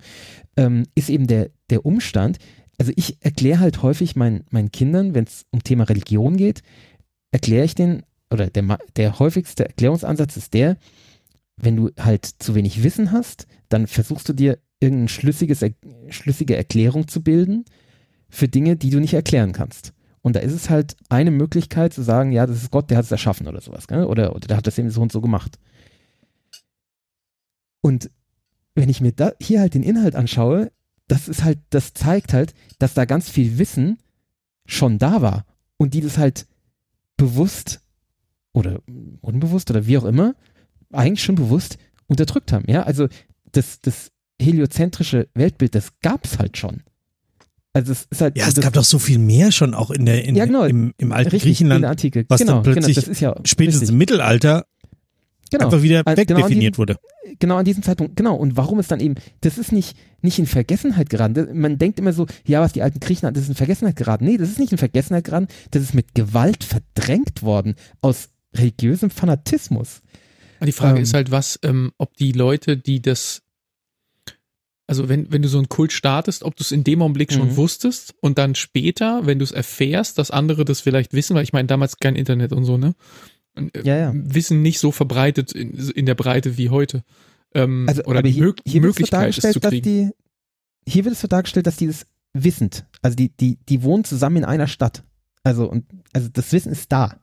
Ähm, 0.57 0.85
ist 0.95 1.09
eben 1.09 1.27
der, 1.27 1.51
der 1.71 1.87
Umstand, 1.87 2.39
also 2.79 2.93
ich 2.95 3.19
erkläre 3.25 3.61
halt 3.61 3.83
häufig 3.83 4.17
mein, 4.17 4.45
meinen 4.51 4.71
Kindern, 4.73 5.15
wenn 5.15 5.25
es 5.25 5.47
um 5.51 5.63
Thema 5.63 5.85
Religion 5.85 6.37
geht, 6.37 6.63
erkläre 7.33 7.65
ich 7.65 7.75
den, 7.75 8.03
oder 8.31 8.49
der, 8.49 8.79
der 8.97 9.19
häufigste 9.19 9.67
Erklärungsansatz 9.67 10.37
ist 10.37 10.55
der, 10.55 10.77
wenn 11.57 11.77
du 11.77 11.91
halt 11.99 12.25
zu 12.25 12.55
wenig 12.55 12.85
Wissen 12.85 13.11
hast, 13.11 13.47
dann 13.69 13.89
versuchst 13.89 14.29
du 14.29 14.33
dir 14.33 14.59
irgendeine 14.81 15.09
schlüssiges, 15.09 15.65
schlüssige 16.09 16.57
Erklärung 16.57 17.09
zu 17.09 17.23
bilden 17.23 17.65
für 18.29 18.47
Dinge, 18.47 18.77
die 18.77 18.91
du 18.91 19.01
nicht 19.01 19.15
erklären 19.15 19.53
kannst. 19.53 19.93
Und 20.23 20.37
da 20.37 20.41
ist 20.41 20.53
es 20.53 20.71
halt 20.71 20.97
eine 21.09 21.31
Möglichkeit 21.31 21.93
zu 21.93 22.03
sagen, 22.03 22.33
ja, 22.33 22.47
das 22.47 22.63
ist 22.63 22.71
Gott, 22.71 22.91
der 22.91 22.99
hat 22.99 23.05
es 23.05 23.11
erschaffen 23.11 23.47
oder 23.47 23.61
sowas, 23.61 23.87
gell? 23.87 24.05
Oder, 24.05 24.35
oder 24.35 24.47
der 24.49 24.57
hat 24.57 24.67
das 24.67 24.79
eben 24.79 24.91
so 24.91 25.01
und 25.01 25.13
so 25.13 25.21
gemacht. 25.21 25.59
Und 27.81 28.11
wenn 28.75 28.89
ich 28.89 29.01
mir 29.01 29.13
da 29.13 29.33
hier 29.41 29.61
halt 29.61 29.75
den 29.75 29.83
Inhalt 29.83 30.15
anschaue, 30.15 30.71
das 31.07 31.29
ist 31.29 31.43
halt, 31.43 31.59
das 31.71 31.95
zeigt 31.95 32.33
halt, 32.33 32.55
dass 32.79 32.95
da 32.95 33.05
ganz 33.05 33.31
viel 33.31 33.59
Wissen 33.59 33.99
schon 34.67 34.99
da 34.99 35.23
war 35.23 35.47
und 35.79 35.95
die 35.95 36.01
das 36.01 36.19
halt 36.19 36.47
bewusst 37.17 37.81
oder 38.53 38.81
unbewusst 39.21 39.71
oder 39.71 39.87
wie 39.87 39.99
auch 39.99 40.05
immer, 40.05 40.35
eigentlich 40.93 41.23
schon 41.23 41.35
bewusst 41.35 41.79
unterdrückt 42.07 42.53
haben. 42.53 42.65
Ja, 42.69 42.83
also 42.83 43.09
das, 43.53 43.81
das 43.81 44.11
heliozentrische 44.41 45.29
Weltbild, 45.35 45.75
das 45.75 45.99
gab 46.01 46.25
es 46.25 46.39
halt 46.39 46.57
schon. 46.57 46.83
Also 47.79 47.93
es 47.93 48.07
ist 48.11 48.21
halt, 48.21 48.37
ja, 48.37 48.49
es 48.49 48.55
gab 48.55 48.73
doch 48.73 48.85
so 48.85 48.99
viel 48.99 49.19
mehr 49.19 49.53
schon 49.53 49.75
auch 49.75 49.91
in 49.91 50.05
der 50.05 50.25
in, 50.25 50.35
ja, 50.35 50.47
genau, 50.47 50.65
im, 50.65 50.93
im 50.99 51.13
alten 51.13 51.31
richtig, 51.31 51.43
Griechenland, 51.43 51.79
in 51.79 51.83
der 51.83 51.91
Antike. 51.91 52.27
was 52.29 52.41
genau, 52.41 52.55
dann 52.55 52.63
genau, 52.63 52.85
plötzlich 52.87 53.19
genau, 53.19 53.35
ja 53.35 53.41
spätestens 53.45 53.83
richtig. 53.83 53.93
im 53.93 53.99
Mittelalter 53.99 54.67
genau, 55.51 55.67
einfach 55.67 55.83
wieder 55.83 56.03
also 56.05 56.21
wegdefiniert 56.21 56.75
genau 56.75 56.79
wurde. 56.79 56.97
Genau 57.39 57.57
an 57.57 57.65
diesem 57.65 57.83
Zeitpunkt, 57.83 58.17
genau. 58.17 58.35
Und 58.35 58.57
warum 58.57 58.79
es 58.79 58.89
dann 58.89 59.01
eben, 59.01 59.15
das 59.43 59.59
ist 59.59 59.73
nicht, 59.73 59.97
nicht 60.23 60.39
in 60.39 60.47
Vergessenheit 60.47 61.11
geraten. 61.11 61.59
Man 61.59 61.79
denkt 61.79 61.99
immer 61.99 62.13
so, 62.13 62.27
ja, 62.47 62.61
was 62.61 62.73
die 62.73 62.83
alten 62.83 63.01
Griechen 63.01 63.27
hatten, 63.27 63.35
das 63.35 63.45
ist 63.45 63.51
in 63.51 63.55
Vergessenheit 63.55 63.97
geraten. 63.97 64.25
Nee, 64.25 64.37
das 64.37 64.49
ist 64.49 64.59
nicht 64.59 64.73
in 64.73 64.79
Vergessenheit 64.79 65.25
geraten, 65.25 65.49
das 65.71 65.83
ist 65.83 65.95
mit 65.95 66.15
Gewalt 66.15 66.65
verdrängt 66.65 67.43
worden 67.43 67.75
aus 68.01 68.31
religiösem 68.55 69.11
Fanatismus. 69.11 70.03
Die 70.65 70.73
Frage 70.73 70.97
ähm, 70.97 71.03
ist 71.05 71.15
halt, 71.15 71.31
was, 71.31 71.59
ähm, 71.63 71.93
ob 71.99 72.17
die 72.17 72.33
Leute, 72.33 72.77
die 72.77 73.01
das 73.01 73.43
also 74.89 75.09
wenn, 75.09 75.31
wenn 75.31 75.43
du 75.43 75.49
so 75.49 75.59
einen 75.59 75.69
Kult 75.69 75.93
startest, 75.93 76.43
ob 76.43 76.57
du 76.57 76.63
es 76.63 76.73
in 76.73 76.83
dem 76.83 77.03
Augenblick 77.03 77.31
schon 77.33 77.51
mhm. 77.51 77.57
wusstest 77.57 78.15
und 78.21 78.39
dann 78.39 78.55
später, 78.55 79.27
wenn 79.27 79.39
du 79.39 79.45
es 79.45 79.53
erfährst, 79.53 80.19
dass 80.19 80.31
andere 80.31 80.65
das 80.65 80.81
vielleicht 80.81 81.13
wissen, 81.13 81.37
weil 81.37 81.45
ich 81.45 81.53
meine, 81.53 81.69
damals 81.69 81.99
kein 81.99 82.17
Internet 82.17 82.53
und 82.55 82.65
so, 82.65 82.79
ne? 82.79 82.95
Und, 83.55 83.77
äh, 83.77 83.83
ja, 83.83 83.97
ja. 83.97 84.13
Wissen 84.15 84.63
nicht 84.63 84.79
so 84.79 84.91
verbreitet 84.91 85.53
in, 85.53 85.73
in 85.91 86.07
der 86.07 86.15
Breite 86.15 86.57
wie 86.57 86.71
heute. 86.71 87.05
Ähm, 87.55 87.85
also, 87.87 88.03
oder 88.05 88.23
die 88.23 88.31
hier, 88.31 88.55
hier 88.67 88.81
Möglichkeit 88.81 89.37
es 89.37 89.53
zu 89.53 89.61
kriegen. 89.61 89.83
Die, 89.83 90.11
hier 90.89 91.05
wird 91.05 91.15
es 91.15 91.21
so 91.21 91.29
dargestellt, 91.29 91.67
dass 91.67 91.77
die 91.77 91.87
das 91.87 92.07
wissend, 92.33 92.87
also 93.03 93.15
die, 93.15 93.29
die, 93.37 93.59
die 93.69 93.83
wohnen 93.83 94.05
zusammen 94.05 94.39
in 94.39 94.45
einer 94.45 94.69
Stadt. 94.69 95.05
Also, 95.43 95.71
und, 95.71 95.85
also 96.15 96.29
das 96.33 96.51
Wissen 96.53 96.73
ist 96.73 96.91
da. 96.91 97.21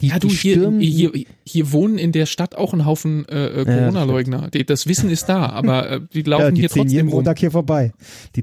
Die, 0.00 0.08
ja, 0.08 0.18
du, 0.18 0.28
die 0.28 0.34
hier, 0.34 0.72
hier, 0.78 1.12
hier 1.44 1.72
wohnen 1.72 1.98
in 1.98 2.12
der 2.12 2.26
Stadt 2.26 2.54
auch 2.54 2.72
ein 2.72 2.86
Haufen 2.86 3.28
äh, 3.28 3.60
äh 3.60 3.64
Corona-Leugner. 3.64 4.48
Ja, 4.54 4.62
das 4.62 4.86
Wissen 4.86 5.10
ist 5.10 5.28
da, 5.28 5.46
aber 5.50 5.90
äh, 5.90 6.00
die 6.12 6.22
laufen 6.22 6.42
ja, 6.42 6.50
die 6.50 6.60
hier 6.60 6.68
trotzdem 6.70 6.88
jeden 6.88 7.08
Montag 7.08 7.38
hier 7.38 7.50
vorbei. 7.50 7.92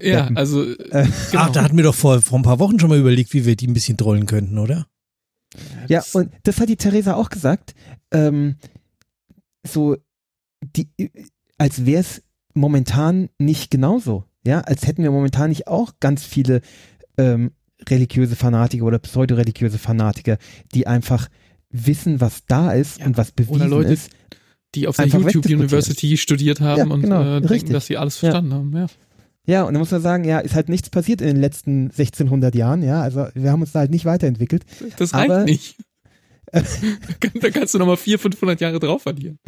ja, 0.01 0.29
also 0.35 0.63
äh, 0.63 0.75
genau. 1.31 1.43
Ach, 1.43 1.49
da 1.51 1.63
hatten 1.63 1.77
wir 1.77 1.84
doch 1.84 1.95
vor, 1.95 2.21
vor 2.21 2.38
ein 2.38 2.43
paar 2.43 2.59
Wochen 2.59 2.79
schon 2.79 2.89
mal 2.89 2.99
überlegt, 2.99 3.34
wie 3.34 3.45
wir 3.45 3.55
die 3.55 3.67
ein 3.67 3.73
bisschen 3.73 3.97
trollen 3.97 4.27
könnten, 4.27 4.57
oder? 4.59 4.88
Ja, 5.88 6.03
und 6.13 6.29
das 6.43 6.59
hat 6.59 6.69
die 6.69 6.75
Theresa 6.75 7.15
auch 7.15 7.29
gesagt. 7.29 7.73
Ähm, 8.11 8.57
so, 9.65 9.97
die, 10.61 10.89
als 11.57 11.85
wäre 11.85 12.01
es 12.01 12.21
momentan 12.53 13.29
nicht 13.39 13.71
genauso. 13.71 14.25
Ja, 14.45 14.61
als 14.61 14.85
hätten 14.88 15.03
wir 15.03 15.11
momentan 15.11 15.49
nicht 15.49 15.67
auch 15.67 15.93
ganz 15.99 16.23
viele 16.23 16.61
ähm, 17.17 17.51
religiöse 17.89 18.35
Fanatiker 18.35 18.85
oder 18.85 18.99
pseudoreligiöse 18.99 19.77
Fanatiker, 19.77 20.38
die 20.73 20.88
einfach 20.88 21.27
wissen, 21.85 22.21
was 22.21 22.45
da 22.45 22.71
ist 22.71 22.99
ja, 22.99 23.05
und 23.05 23.17
was 23.17 23.31
bewiesen 23.31 23.69
Leute, 23.69 23.93
ist. 23.93 24.09
Die 24.75 24.87
auf 24.87 24.97
der 24.97 25.07
YouTube 25.07 25.45
University 25.45 26.17
studiert 26.17 26.59
haben 26.59 26.77
ja, 26.89 26.95
genau, 26.95 27.37
und 27.37 27.43
äh, 27.43 27.47
denken, 27.47 27.73
dass 27.73 27.87
sie 27.87 27.97
alles 27.97 28.17
verstanden 28.17 28.53
haben. 28.53 28.75
Ja. 28.75 28.87
Ja, 29.49 29.63
und 29.63 29.73
dann 29.73 29.79
muss 29.79 29.91
man 29.91 30.01
sagen, 30.01 30.25
ja, 30.25 30.39
ist 30.39 30.55
halt 30.55 30.67
nichts 30.67 30.89
passiert 30.89 31.21
in 31.21 31.27
den 31.27 31.37
letzten 31.37 31.83
1600 31.85 32.53
Jahren, 32.53 32.83
ja, 32.83 33.01
also 33.01 33.27
wir 33.33 33.49
haben 33.49 33.61
uns 33.61 33.71
da 33.71 33.79
halt 33.79 33.91
nicht 33.91 34.03
weiterentwickelt. 34.03 34.65
Das 34.97 35.13
reicht 35.13 35.31
aber, 35.31 35.45
nicht. 35.45 35.77
da 36.51 37.49
kannst 37.49 37.73
du 37.73 37.77
nochmal 37.77 37.97
400, 37.97 38.35
500 38.35 38.61
Jahre 38.61 38.79
drauf 38.79 39.03
verlieren. 39.03 39.39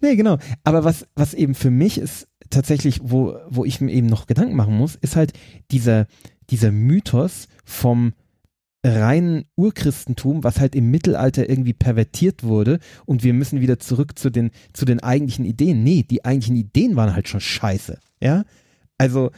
Nee, 0.00 0.16
genau. 0.16 0.38
Aber 0.64 0.84
was, 0.84 1.06
was 1.14 1.34
eben 1.34 1.54
für 1.54 1.70
mich 1.70 1.98
ist, 1.98 2.28
tatsächlich, 2.50 3.00
wo, 3.02 3.36
wo 3.48 3.64
ich 3.64 3.80
mir 3.80 3.92
eben 3.92 4.06
noch 4.06 4.26
Gedanken 4.26 4.56
machen 4.56 4.76
muss, 4.76 4.94
ist 4.96 5.16
halt 5.16 5.32
dieser, 5.70 6.06
dieser 6.50 6.70
Mythos 6.70 7.48
vom 7.64 8.12
reinen 8.96 9.44
Urchristentum, 9.56 10.44
was 10.44 10.60
halt 10.60 10.74
im 10.74 10.90
Mittelalter 10.90 11.48
irgendwie 11.48 11.72
pervertiert 11.72 12.42
wurde 12.42 12.78
und 13.06 13.22
wir 13.22 13.34
müssen 13.34 13.60
wieder 13.60 13.78
zurück 13.78 14.18
zu 14.18 14.30
den, 14.30 14.50
zu 14.72 14.84
den 14.84 15.00
eigentlichen 15.00 15.44
Ideen. 15.44 15.82
Nee, 15.82 16.02
die 16.02 16.24
eigentlichen 16.24 16.56
Ideen 16.56 16.96
waren 16.96 17.14
halt 17.14 17.28
schon 17.28 17.40
scheiße. 17.40 17.98
Ja, 18.20 18.44
also, 18.98 19.30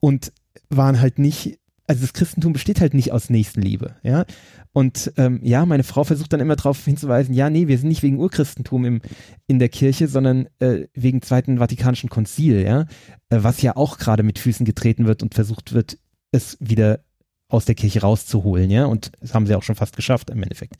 und 0.00 0.32
waren 0.68 1.00
halt 1.00 1.18
nicht, 1.18 1.58
also 1.86 2.02
das 2.02 2.12
Christentum 2.12 2.52
besteht 2.52 2.80
halt 2.80 2.94
nicht 2.94 3.12
aus 3.12 3.30
Nächstenliebe, 3.30 3.96
ja. 4.02 4.24
Und 4.72 5.10
ähm, 5.16 5.40
ja, 5.42 5.64
meine 5.64 5.84
Frau 5.84 6.04
versucht 6.04 6.34
dann 6.34 6.40
immer 6.40 6.56
darauf 6.56 6.84
hinzuweisen, 6.84 7.34
ja, 7.34 7.48
nee, 7.48 7.66
wir 7.66 7.78
sind 7.78 7.88
nicht 7.88 8.02
wegen 8.02 8.18
Urchristentum 8.18 8.84
im, 8.84 9.00
in 9.46 9.58
der 9.58 9.70
Kirche, 9.70 10.06
sondern 10.06 10.48
äh, 10.58 10.86
wegen 10.92 11.22
Zweiten 11.22 11.56
Vatikanischen 11.56 12.10
Konzil, 12.10 12.62
ja, 12.62 12.82
äh, 13.30 13.38
was 13.40 13.62
ja 13.62 13.74
auch 13.74 13.96
gerade 13.96 14.22
mit 14.22 14.38
Füßen 14.38 14.66
getreten 14.66 15.06
wird 15.06 15.22
und 15.22 15.34
versucht 15.34 15.72
wird, 15.72 15.96
es 16.30 16.58
wieder 16.60 17.00
aus 17.48 17.64
der 17.64 17.74
Kirche 17.74 18.00
rauszuholen, 18.00 18.70
ja, 18.70 18.86
und 18.86 19.12
das 19.20 19.34
haben 19.34 19.46
sie 19.46 19.54
auch 19.54 19.62
schon 19.62 19.76
fast 19.76 19.96
geschafft 19.96 20.30
im 20.30 20.42
Endeffekt. 20.42 20.76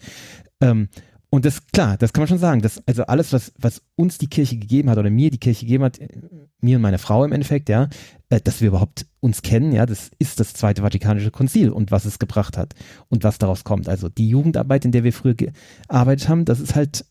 Ähm, 0.60 0.88
und 1.28 1.44
das, 1.44 1.66
klar, 1.66 1.96
das 1.96 2.12
kann 2.12 2.22
man 2.22 2.28
schon 2.28 2.38
sagen. 2.38 2.62
Das, 2.62 2.80
also 2.86 3.04
alles, 3.04 3.32
was, 3.32 3.52
was 3.58 3.82
uns 3.96 4.16
die 4.18 4.28
Kirche 4.28 4.56
gegeben 4.56 4.88
hat 4.88 4.98
oder 4.98 5.10
mir 5.10 5.30
die 5.30 5.38
Kirche 5.38 5.66
gegeben 5.66 5.84
hat, 5.84 5.98
mir 6.60 6.76
und 6.76 6.82
meine 6.82 6.98
Frau 6.98 7.24
im 7.24 7.32
Endeffekt, 7.32 7.68
ja, 7.68 7.88
äh, 8.30 8.40
dass 8.40 8.60
wir 8.60 8.68
überhaupt 8.68 9.06
uns 9.20 9.42
kennen, 9.42 9.72
ja, 9.72 9.86
das 9.86 10.10
ist 10.18 10.38
das 10.40 10.54
Zweite 10.54 10.82
Vatikanische 10.82 11.30
Konzil 11.30 11.70
und 11.70 11.90
was 11.90 12.04
es 12.04 12.18
gebracht 12.18 12.56
hat 12.56 12.74
und 13.08 13.24
was 13.24 13.38
daraus 13.38 13.64
kommt. 13.64 13.88
Also 13.88 14.08
die 14.08 14.28
Jugendarbeit, 14.28 14.84
in 14.84 14.92
der 14.92 15.04
wir 15.04 15.12
früher 15.12 15.34
gearbeitet 15.34 16.28
haben, 16.28 16.44
das 16.44 16.60
ist 16.60 16.74
halt, 16.74 17.04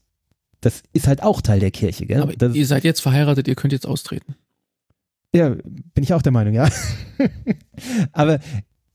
das 0.62 0.82
ist 0.94 1.08
halt 1.08 1.22
auch 1.22 1.42
Teil 1.42 1.60
der 1.60 1.72
Kirche, 1.72 2.06
gell? 2.06 2.22
Aber 2.22 2.34
das, 2.34 2.56
ihr 2.56 2.66
seid 2.66 2.84
jetzt 2.86 3.02
verheiratet, 3.02 3.48
ihr 3.48 3.56
könnt 3.56 3.74
jetzt 3.74 3.86
austreten. 3.86 4.36
Ja, 5.36 5.50
bin 5.50 6.04
ich 6.04 6.14
auch 6.14 6.22
der 6.22 6.32
Meinung, 6.32 6.54
ja. 6.54 6.70
aber 8.14 8.40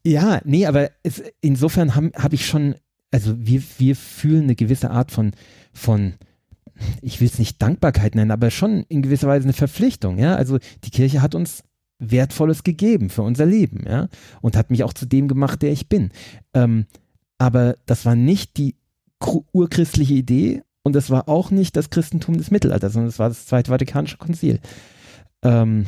ja, 0.05 0.41
nee, 0.45 0.67
aber 0.67 0.91
es, 1.03 1.23
insofern 1.41 1.95
habe 1.95 2.11
hab 2.15 2.33
ich 2.33 2.47
schon 2.47 2.75
also 3.11 3.35
wir, 3.39 3.63
wir 3.79 3.97
fühlen 3.97 4.45
eine 4.45 4.55
gewisse 4.55 4.91
Art 4.91 5.11
von, 5.11 5.33
von, 5.73 6.15
ich 7.03 7.21
will 7.21 7.29
es 7.29 7.39
nicht 7.39 7.61
Dankbarkeit 7.61 8.15
nennen, 8.15 8.31
aber 8.31 8.51
schon 8.51 8.85
in 8.89 9.03
gewisser 9.03 9.29
Weise 9.29 9.45
eine 9.45 9.53
Verpflichtung, 9.53 10.19
ja. 10.19 10.37
Also 10.37 10.59
die 10.85 10.91
Kirche 10.91 11.23
hat 11.23 11.35
uns 11.35 11.65
Wertvolles 11.99 12.63
gegeben 12.63 13.11
für 13.11 13.23
unser 13.23 13.47
Leben, 13.47 13.85
ja, 13.87 14.09
und 14.41 14.57
hat 14.57 14.71
mich 14.71 14.85
auch 14.85 14.93
zu 14.93 15.07
dem 15.07 15.29
gemacht, 15.29 15.63
der 15.63 15.73
ich 15.73 15.89
bin. 15.89 16.11
Ähm, 16.55 16.87
aber 17.39 17.77
das 17.87 18.05
war 18.07 18.15
nicht 18.15 18.57
die 18.57 18.77
urchristliche 19.53 20.15
Idee 20.15 20.63
und 20.83 20.95
das 20.95 21.11
war 21.11 21.29
auch 21.29 21.51
nicht 21.51 21.77
das 21.77 21.91
Christentum 21.91 22.39
des 22.39 22.51
Mittelalters, 22.51 22.95
sondern 22.95 23.09
es 23.09 23.19
war 23.19 23.29
das 23.29 23.47
Zweite 23.47 23.71
Vatikanische 23.71 24.17
Konzil. 24.17 24.61
Ähm, 25.43 25.87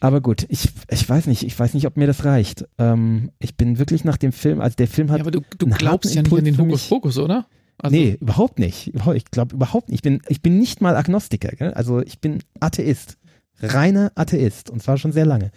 aber 0.00 0.20
gut, 0.20 0.46
ich, 0.48 0.68
ich 0.90 1.08
weiß 1.08 1.26
nicht, 1.26 1.42
ich 1.42 1.58
weiß 1.58 1.74
nicht, 1.74 1.86
ob 1.86 1.96
mir 1.96 2.06
das 2.06 2.24
reicht. 2.24 2.66
Ähm, 2.78 3.30
ich 3.38 3.56
bin 3.56 3.78
wirklich 3.78 4.04
nach 4.04 4.16
dem 4.16 4.32
Film, 4.32 4.60
also 4.60 4.76
der 4.76 4.88
Film 4.88 5.10
hat. 5.10 5.18
Ja, 5.18 5.24
aber 5.24 5.30
du, 5.30 5.40
du 5.58 5.66
glaubst 5.66 6.14
ja 6.14 6.22
nicht 6.22 6.32
an 6.32 6.44
den 6.44 6.58
Hokuspokus, 6.58 7.18
oder? 7.18 7.46
Also 7.78 7.94
nee, 7.94 8.16
überhaupt 8.20 8.58
nicht. 8.58 8.92
Ich 9.14 9.24
glaube 9.26 9.54
überhaupt 9.54 9.88
nicht. 9.88 9.98
Ich 9.98 10.02
bin, 10.02 10.22
ich 10.28 10.40
bin 10.42 10.58
nicht 10.58 10.80
mal 10.80 10.96
Agnostiker, 10.96 11.50
gell? 11.50 11.74
also 11.74 12.00
ich 12.00 12.20
bin 12.20 12.42
Atheist. 12.60 13.18
Reiner 13.60 14.12
Atheist 14.14 14.70
und 14.70 14.82
zwar 14.82 14.98
schon 14.98 15.12
sehr 15.12 15.26
lange. 15.26 15.50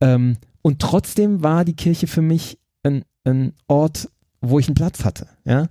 Ähm, 0.00 0.36
und 0.62 0.80
trotzdem 0.80 1.42
war 1.42 1.64
die 1.64 1.76
Kirche 1.76 2.06
für 2.06 2.22
mich 2.22 2.58
ein, 2.82 3.04
ein 3.24 3.52
Ort, 3.68 4.08
wo 4.40 4.58
ich 4.58 4.68
einen 4.68 4.74
Platz 4.74 5.04
hatte. 5.04 5.28
Ja? 5.44 5.68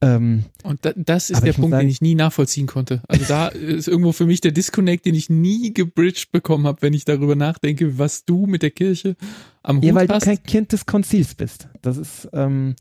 Ähm, 0.00 0.44
und 0.62 0.84
da, 0.84 0.92
das 0.94 1.28
ist 1.28 1.44
der 1.44 1.52
Punkt, 1.54 1.70
sagen, 1.70 1.82
den 1.86 1.90
ich 1.90 2.00
nie 2.00 2.14
nachvollziehen 2.14 2.66
konnte. 2.68 3.02
Also 3.08 3.24
da 3.26 3.48
ist 3.48 3.88
irgendwo 3.88 4.12
für 4.12 4.26
mich 4.26 4.40
der 4.40 4.52
Disconnect, 4.52 5.06
den 5.06 5.14
ich 5.14 5.28
nie 5.28 5.74
gebridged 5.74 6.30
bekommen 6.30 6.66
habe, 6.66 6.82
wenn 6.82 6.94
ich 6.94 7.04
darüber 7.04 7.34
nachdenke, 7.34 7.98
was 7.98 8.24
du 8.24 8.46
mit 8.46 8.62
der 8.62 8.70
Kirche 8.70 9.16
am 9.62 9.78
Hut 9.78 9.84
Ja, 9.84 9.94
weil 9.94 10.08
hast. 10.08 10.22
du 10.22 10.26
kein 10.26 10.42
Kind 10.44 10.72
des 10.72 10.86
Konzils 10.86 11.34
bist. 11.34 11.68
Das 11.82 11.96
ist, 11.96 12.28
ähm, 12.32 12.76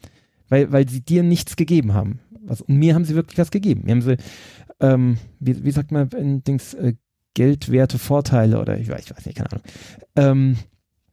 weil, 0.47 0.71
weil 0.71 0.87
sie 0.87 1.01
dir 1.01 1.23
nichts 1.23 1.55
gegeben 1.55 1.93
haben. 1.93 2.19
Also, 2.47 2.63
und 2.65 2.77
mir 2.77 2.93
haben 2.93 3.03
sie 3.05 3.15
wirklich 3.15 3.39
was 3.39 3.49
gegeben. 3.51 3.81
Mir 3.85 3.91
haben 3.93 4.01
sie, 4.03 4.17
ähm, 4.79 5.17
wie, 5.39 5.63
wie 5.63 5.71
sagt 5.71 5.91
man 5.91 6.09
in 6.09 6.43
Dings, 6.43 6.75
äh, 6.75 6.93
geldwerte 7.33 7.99
Vorteile 7.99 8.59
oder 8.59 8.77
ich 8.79 8.89
weiß, 8.89 9.05
ich 9.05 9.11
weiß 9.15 9.25
nicht, 9.25 9.37
keine 9.37 9.51
Ahnung. 9.51 9.63
Ähm, 10.15 10.57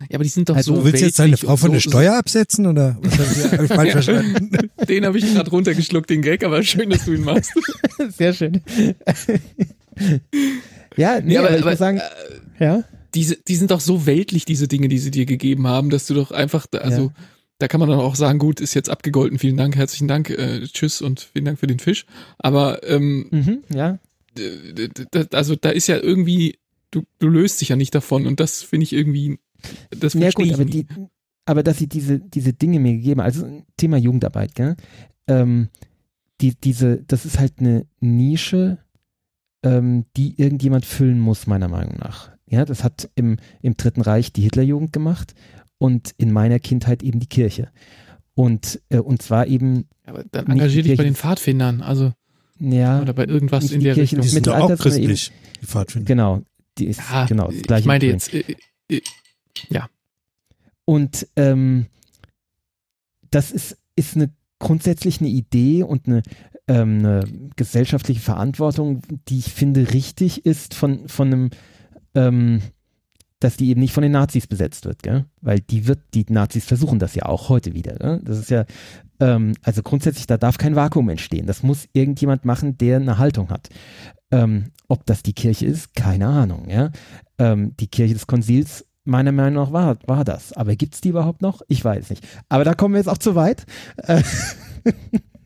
ja, 0.00 0.16
aber 0.16 0.24
die 0.24 0.30
sind 0.30 0.48
doch 0.48 0.56
also, 0.56 0.74
so. 0.74 0.80
Du 0.80 0.86
willst 0.86 1.02
jetzt 1.02 1.18
deine 1.18 1.36
Frau 1.36 1.56
von 1.56 1.68
so, 1.68 1.74
der 1.74 1.80
Steuer 1.80 2.16
absetzen 2.16 2.66
oder 2.66 2.96
habe 3.52 3.64
ich 3.64 3.72
falsch 3.72 3.92
verstanden? 4.04 4.50
Den 4.88 5.06
habe 5.06 5.18
ich 5.18 5.32
gerade 5.32 5.50
runtergeschluckt, 5.50 6.10
den 6.10 6.22
Gag, 6.22 6.44
aber 6.44 6.62
schön, 6.62 6.90
dass 6.90 7.04
du 7.04 7.12
ihn 7.12 7.22
machst. 7.22 7.52
Sehr 8.16 8.34
schön. 8.34 8.60
ja, 10.96 11.20
nee, 11.20 11.34
ja, 11.34 11.40
aber, 11.40 11.50
aber, 11.50 11.58
ich 11.58 11.64
muss 11.64 11.78
sagen, 11.78 11.98
äh, 12.58 12.64
ja. 12.64 12.84
Diese, 13.14 13.36
die 13.36 13.54
sind 13.54 13.70
doch 13.70 13.80
so 13.80 14.06
weltlich, 14.06 14.44
diese 14.44 14.66
Dinge, 14.66 14.88
die 14.88 14.98
sie 14.98 15.12
dir 15.12 15.24
gegeben 15.24 15.68
haben, 15.68 15.90
dass 15.90 16.06
du 16.06 16.14
doch 16.14 16.32
einfach, 16.32 16.66
also, 16.72 17.02
ja. 17.02 17.12
da 17.58 17.68
kann 17.68 17.78
man 17.78 17.88
dann 17.88 18.00
auch 18.00 18.16
sagen, 18.16 18.40
gut, 18.40 18.60
ist 18.60 18.74
jetzt 18.74 18.90
abgegolten, 18.90 19.38
vielen 19.38 19.56
Dank, 19.56 19.76
herzlichen 19.76 20.08
Dank, 20.08 20.30
äh, 20.30 20.62
tschüss 20.66 21.00
und 21.00 21.20
vielen 21.32 21.44
Dank 21.44 21.60
für 21.60 21.68
den 21.68 21.78
Fisch. 21.78 22.06
Aber, 22.38 22.86
ähm, 22.86 23.28
mhm, 23.30 23.58
ja. 23.72 23.98
Also, 25.32 25.54
da 25.54 25.70
ist 25.70 25.86
ja 25.86 25.96
irgendwie, 25.96 26.58
du, 26.90 27.04
du 27.20 27.28
löst 27.28 27.60
dich 27.60 27.68
ja 27.68 27.76
nicht 27.76 27.94
davon 27.94 28.26
und 28.26 28.40
das 28.40 28.64
finde 28.64 28.82
ich 28.82 28.92
irgendwie 28.92 29.38
das 29.91 30.15
ja, 30.15 30.31
gut, 30.31 30.53
aber, 30.53 30.65
die, 30.65 30.86
aber 31.47 31.62
dass 31.62 31.78
sie 31.78 31.89
diese, 31.89 32.20
diese 32.20 32.53
Dinge 32.53 32.81
mir 32.81 32.95
gegeben 32.95 33.20
also 33.20 33.47
Thema 33.77 33.97
Jugendarbeit, 33.97 34.55
gell? 34.55 34.77
Ähm, 35.27 35.69
die, 36.41 36.55
diese, 36.55 37.03
das 37.07 37.24
ist 37.24 37.39
halt 37.39 37.55
eine 37.59 37.86
Nische, 38.01 38.78
ähm, 39.62 40.05
die 40.16 40.41
irgendjemand 40.41 40.85
füllen 40.85 41.20
muss, 41.20 41.47
meiner 41.47 41.69
Meinung 41.69 41.97
nach. 41.99 42.31
Ja, 42.47 42.65
das 42.65 42.85
hat 42.85 43.11
im, 43.15 43.39
im 43.62 43.77
Dritten 43.77 44.03
Reich 44.03 44.32
die 44.32 44.43
Hitlerjugend 44.43 44.93
gemacht 44.93 45.35
und 45.78 46.12
in 46.19 46.32
meiner 46.32 46.59
Kindheit 46.59 47.03
eben 47.03 47.20
die 47.20 47.27
Kirche. 47.27 47.70
Und, 48.35 48.81
äh, 48.91 48.99
und 48.99 49.23
zwar 49.23 49.47
eben. 49.47 49.89
Aber 50.05 50.24
dann 50.24 50.47
engagier 50.47 50.82
dich 50.82 50.97
bei 50.97 51.05
den 51.05 51.15
Pfadfindern, 51.15 51.81
also. 51.81 52.12
Ja. 52.59 53.01
Oder 53.01 53.12
bei 53.12 53.27
irgendwas 53.27 53.70
in 53.70 53.81
der 53.81 53.95
Kirche 53.95 54.16
Richtung. 54.16 54.23
Die 54.23 54.28
sind 54.28 54.47
doch 54.47 54.57
auch 54.57 54.77
christlich, 54.77 55.31
eben, 55.31 55.57
die 55.61 55.66
Pfadfinder. 55.66 56.07
Genau. 56.07 56.43
Die 56.78 56.86
ist, 56.86 57.01
ja, 57.11 57.27
genau, 57.27 57.51
das 57.51 57.62
gleiche. 57.62 57.81
Ich 57.81 57.86
meine 57.86 58.05
jetzt, 58.05 58.35
äh, 58.35 58.45
äh, 58.89 59.01
ja. 59.69 59.89
Und 60.85 61.27
ähm, 61.36 61.86
das 63.31 63.51
ist, 63.51 63.78
ist 63.97 64.16
eine 64.16 64.31
grundsätzlich 64.59 65.20
eine 65.20 65.28
Idee 65.28 65.82
und 65.82 66.07
eine, 66.07 66.23
ähm, 66.69 66.99
eine 67.01 67.24
gesellschaftliche 67.57 68.20
Verantwortung, 68.20 69.03
die 69.28 69.39
ich 69.39 69.53
finde 69.53 69.93
richtig 69.93 70.47
ist 70.47 70.74
von, 70.74 71.09
von 71.09 71.27
einem, 71.28 71.51
ähm, 72.15 72.61
dass 73.41 73.57
die 73.57 73.69
eben 73.69 73.81
nicht 73.81 73.93
von 73.93 74.03
den 74.03 74.12
Nazis 74.12 74.47
besetzt 74.47 74.86
wird, 74.86 75.03
gell? 75.03 75.27
Weil 75.43 75.61
die 75.61 75.86
wird, 75.86 76.01
die 76.15 76.24
Nazis 76.28 76.65
versuchen 76.65 76.99
das 76.99 77.15
ja 77.15 77.27
auch 77.27 77.49
heute 77.49 77.74
wieder. 77.74 77.95
Gell? 77.97 78.20
Das 78.24 78.39
ist 78.39 78.51
ja, 78.51 78.65
ähm, 79.20 79.55
also 79.62 79.82
grundsätzlich, 79.82 80.27
da 80.27 80.39
darf 80.39 80.57
kein 80.57 80.77
Vakuum 80.77 81.11
entstehen. 81.11 81.47
Das 81.47 81.62
muss 81.62 81.89
irgendjemand 81.93 82.45
machen, 82.45 82.78
der 82.78 82.97
eine 82.97 83.19
Haltung 83.19 83.51
hat. 83.51 83.69
Ähm, 84.31 84.70
ob 84.89 85.05
das 85.07 85.23
die 85.23 85.35
Kirche 85.35 85.66
ist, 85.66 85.95
keine 85.95 86.27
Ahnung, 86.27 86.70
ja. 86.70 86.91
Ähm, 87.39 87.77
die 87.78 87.89
Kirche 87.89 88.15
des 88.15 88.27
Konzils 88.27 88.86
meiner 89.05 89.32
Meinung 89.32 89.64
nach 89.64 89.72
war, 89.72 89.97
war 90.06 90.24
das. 90.24 90.52
Aber 90.52 90.76
gibt 90.76 90.94
es 90.94 91.01
die 91.01 91.10
überhaupt 91.10 91.43
noch? 91.43 91.62
Ich 91.68 91.85
weiß 91.85 92.10
nicht. 92.10 92.26
Aber 92.48 92.64
da 92.64 92.74
kommen 92.74 92.94
wir 92.94 92.98
jetzt 92.98 93.09
auch 93.09 93.18
zu 93.18 93.35
weit. 93.35 93.66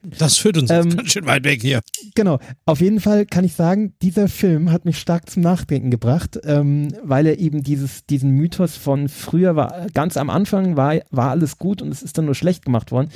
Das 0.03 0.39
führt 0.39 0.57
uns 0.57 0.71
ähm, 0.71 0.97
ganz 0.97 1.13
schön 1.13 1.27
weit 1.27 1.45
weg 1.45 1.61
hier. 1.61 1.81
Genau. 2.15 2.39
Auf 2.65 2.81
jeden 2.81 3.01
Fall 3.01 3.27
kann 3.27 3.45
ich 3.45 3.55
sagen, 3.55 3.95
dieser 4.01 4.29
Film 4.29 4.71
hat 4.71 4.85
mich 4.85 4.99
stark 4.99 5.29
zum 5.29 5.43
Nachdenken 5.43 5.91
gebracht, 5.91 6.39
ähm, 6.45 6.89
weil 7.03 7.27
er 7.27 7.39
eben 7.39 7.63
dieses, 7.63 8.07
diesen 8.07 8.31
Mythos 8.31 8.77
von 8.77 9.09
früher 9.09 9.57
war, 9.57 9.87
ganz 9.93 10.17
am 10.17 10.31
Anfang 10.31 10.77
war, 10.77 10.95
war 11.11 11.31
alles 11.31 11.59
gut 11.59 11.83
und 11.83 11.91
es 11.91 12.03
ist 12.03 12.17
dann 12.17 12.27
nur 12.27 12.35
schlecht 12.35 12.65
gemacht 12.65 12.91
worden, 12.91 13.11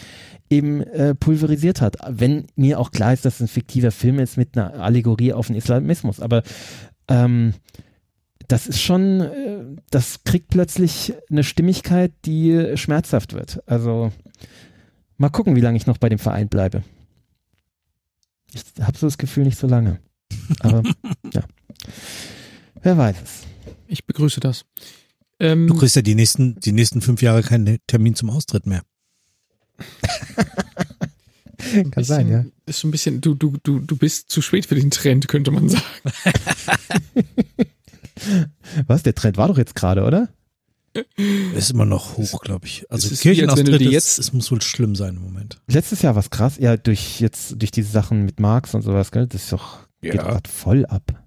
eben 0.50 0.82
äh, 0.82 1.14
pulverisiert 1.14 1.80
hat. 1.80 1.96
Wenn 2.08 2.46
mir 2.56 2.78
auch 2.78 2.90
klar 2.90 3.12
ist, 3.12 3.24
dass 3.24 3.36
es 3.36 3.40
ein 3.40 3.48
fiktiver 3.48 3.90
Film 3.90 4.18
ist 4.18 4.36
mit 4.36 4.56
einer 4.56 4.74
Allegorie 4.74 5.32
auf 5.32 5.46
den 5.46 5.56
Islamismus. 5.56 6.20
Aber 6.20 6.42
ähm, 7.08 7.54
das 8.52 8.66
ist 8.66 8.82
schon, 8.82 9.22
äh, 9.22 9.64
das 9.88 10.24
kriegt 10.24 10.48
plötzlich 10.48 11.14
eine 11.30 11.42
Stimmigkeit, 11.42 12.12
die 12.26 12.76
schmerzhaft 12.76 13.32
wird. 13.32 13.66
Also 13.66 14.12
mal 15.16 15.30
gucken, 15.30 15.56
wie 15.56 15.62
lange 15.62 15.78
ich 15.78 15.86
noch 15.86 15.96
bei 15.96 16.10
dem 16.10 16.18
Verein 16.18 16.50
bleibe. 16.50 16.84
Ich 18.52 18.62
habe 18.82 18.98
so 18.98 19.06
das 19.06 19.16
Gefühl, 19.16 19.44
nicht 19.44 19.58
so 19.58 19.66
lange. 19.66 20.00
Aber 20.60 20.82
ja, 21.32 21.44
wer 22.82 22.98
weiß 22.98 23.16
es. 23.24 23.44
Ich 23.86 24.04
begrüße 24.04 24.40
das. 24.40 24.66
Ähm, 25.40 25.66
du 25.66 25.74
kriegst 25.74 25.96
ja 25.96 26.02
die 26.02 26.14
nächsten, 26.14 26.60
die 26.60 26.72
nächsten 26.72 27.00
fünf 27.00 27.22
Jahre 27.22 27.42
keinen 27.42 27.78
Termin 27.86 28.14
zum 28.14 28.28
Austritt 28.28 28.66
mehr. 28.66 28.82
Kann 31.56 31.90
bisschen, 31.90 32.04
sein, 32.04 32.28
ja. 32.28 32.44
Ist 32.66 32.80
schon 32.80 32.88
ein 32.88 32.92
bisschen, 32.92 33.22
du, 33.22 33.34
du, 33.34 33.56
du, 33.62 33.78
du 33.78 33.96
bist 33.96 34.28
zu 34.28 34.42
spät 34.42 34.66
für 34.66 34.74
den 34.74 34.90
Trend, 34.90 35.26
könnte 35.28 35.50
man 35.52 35.70
sagen. 35.70 35.84
Was? 38.86 39.02
Der 39.02 39.14
Trend 39.14 39.36
war 39.36 39.48
doch 39.48 39.58
jetzt 39.58 39.74
gerade, 39.74 40.04
oder? 40.04 40.28
Ist 41.54 41.70
immer 41.70 41.86
noch 41.86 42.18
hoch, 42.18 42.40
glaube 42.42 42.66
ich. 42.66 42.84
Also 42.90 43.14
Kirchenaustritt, 43.14 43.80
jetzt 43.80 44.18
es 44.18 44.32
muss 44.32 44.50
wohl 44.50 44.60
schlimm 44.60 44.94
sein 44.94 45.16
im 45.16 45.22
Moment. 45.22 45.58
Letztes 45.66 46.02
Jahr 46.02 46.14
war 46.14 46.20
es 46.20 46.28
krass, 46.28 46.58
ja, 46.58 46.76
durch 46.76 47.20
jetzt, 47.20 47.54
durch 47.60 47.70
diese 47.70 47.90
Sachen 47.90 48.24
mit 48.24 48.40
Marx 48.40 48.74
und 48.74 48.82
sowas, 48.82 49.10
gell? 49.10 49.26
Das 49.26 49.44
ist 49.44 49.52
doch, 49.52 49.78
ja. 50.02 50.12
geht 50.12 50.20
gerade 50.20 50.50
voll 50.50 50.84
ab. 50.84 51.22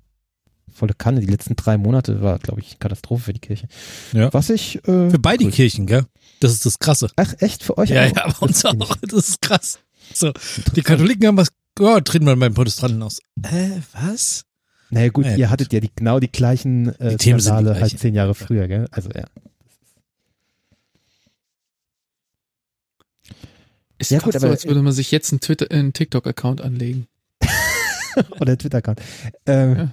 Volle 0.72 0.94
Kanne. 0.94 1.22
Die 1.22 1.28
letzten 1.28 1.56
drei 1.56 1.78
Monate 1.78 2.22
war, 2.22 2.38
glaube 2.38 2.60
ich, 2.60 2.80
Katastrophe 2.80 3.24
für 3.24 3.34
die 3.34 3.40
Kirche. 3.40 3.68
Ja. 4.12 4.32
Was 4.34 4.50
ich. 4.50 4.76
Äh, 4.88 5.10
für 5.10 5.20
beide 5.20 5.46
cool. 5.46 5.52
Kirchen, 5.52 5.88
gell? 5.88 6.06
Das 6.42 6.52
ist 6.52 6.66
das 6.66 6.80
Krasse. 6.80 7.10
Ach, 7.16 7.34
echt? 7.40 7.64
Für 7.64 7.78
euch 7.78 7.90
ja, 7.90 8.04
auch? 8.04 8.16
Ja, 8.16 8.28
bei 8.28 8.46
uns 8.46 8.66
auch. 8.66 8.96
Das 9.02 9.30
ist 9.30 9.42
krass. 9.42 9.80
So, 10.14 10.32
die 10.76 10.82
Katholiken 10.82 11.28
haben 11.28 11.38
was, 11.38 11.48
oh, 11.80 12.00
treten 12.02 12.26
wir 12.26 12.36
beim 12.36 12.54
Protestanten 12.54 13.02
aus. 13.02 13.20
Äh, 13.42 13.80
was? 13.94 14.44
Naja, 14.96 15.10
gut, 15.10 15.26
ja, 15.26 15.36
ihr 15.36 15.50
hattet 15.50 15.74
ja 15.74 15.82
die, 15.82 15.92
genau 15.94 16.22
die 16.22 16.32
gleichen 16.32 16.98
äh, 17.02 17.18
die 17.18 17.38
Skandale 17.38 17.78
halt 17.78 18.00
zehn 18.00 18.16
Jahre 18.16 18.34
früher, 18.34 18.70
gell? 18.70 18.88
Also, 18.92 19.10
ja. 19.10 19.26
Ist 23.98 24.12
ja, 24.12 24.20
gut, 24.20 24.38
aber 24.38 24.48
so, 24.48 24.48
als 24.48 24.66
würde 24.66 24.82
man 24.82 24.94
sich 24.94 25.12
jetzt 25.12 25.34
einen, 25.34 25.42
Twitter, 25.42 25.70
einen 25.70 25.92
TikTok-Account 25.92 26.62
anlegen. 26.62 27.08
Oder 28.40 28.52
einen 28.52 28.58
Twitter-Account. 28.58 29.02
Ähm, 29.46 29.76
ja. 29.76 29.92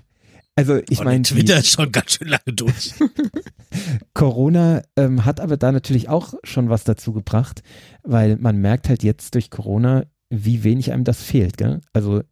Also 0.55 0.81
ich 0.89 1.03
meine, 1.03 1.23
Twitter 1.23 1.59
ist 1.59 1.71
schon 1.71 1.91
ganz 1.91 2.13
schön 2.13 2.29
lange 2.29 2.53
durch. 2.55 2.95
Corona 4.15 4.83
ähm, 4.95 5.25
hat 5.25 5.41
aber 5.41 5.57
da 5.57 5.73
natürlich 5.73 6.09
auch 6.09 6.35
schon 6.45 6.69
was 6.69 6.85
dazu 6.85 7.13
gebracht, 7.13 7.65
weil 8.05 8.37
man 8.37 8.59
merkt 8.59 8.89
halt 8.89 9.03
jetzt 9.03 9.35
durch 9.35 9.51
Corona, 9.51 10.05
wie 10.31 10.63
wenig 10.63 10.93
einem 10.93 11.03
das 11.03 11.25
fehlt. 11.25 11.57
Gell? 11.57 11.81
Also 11.93 12.23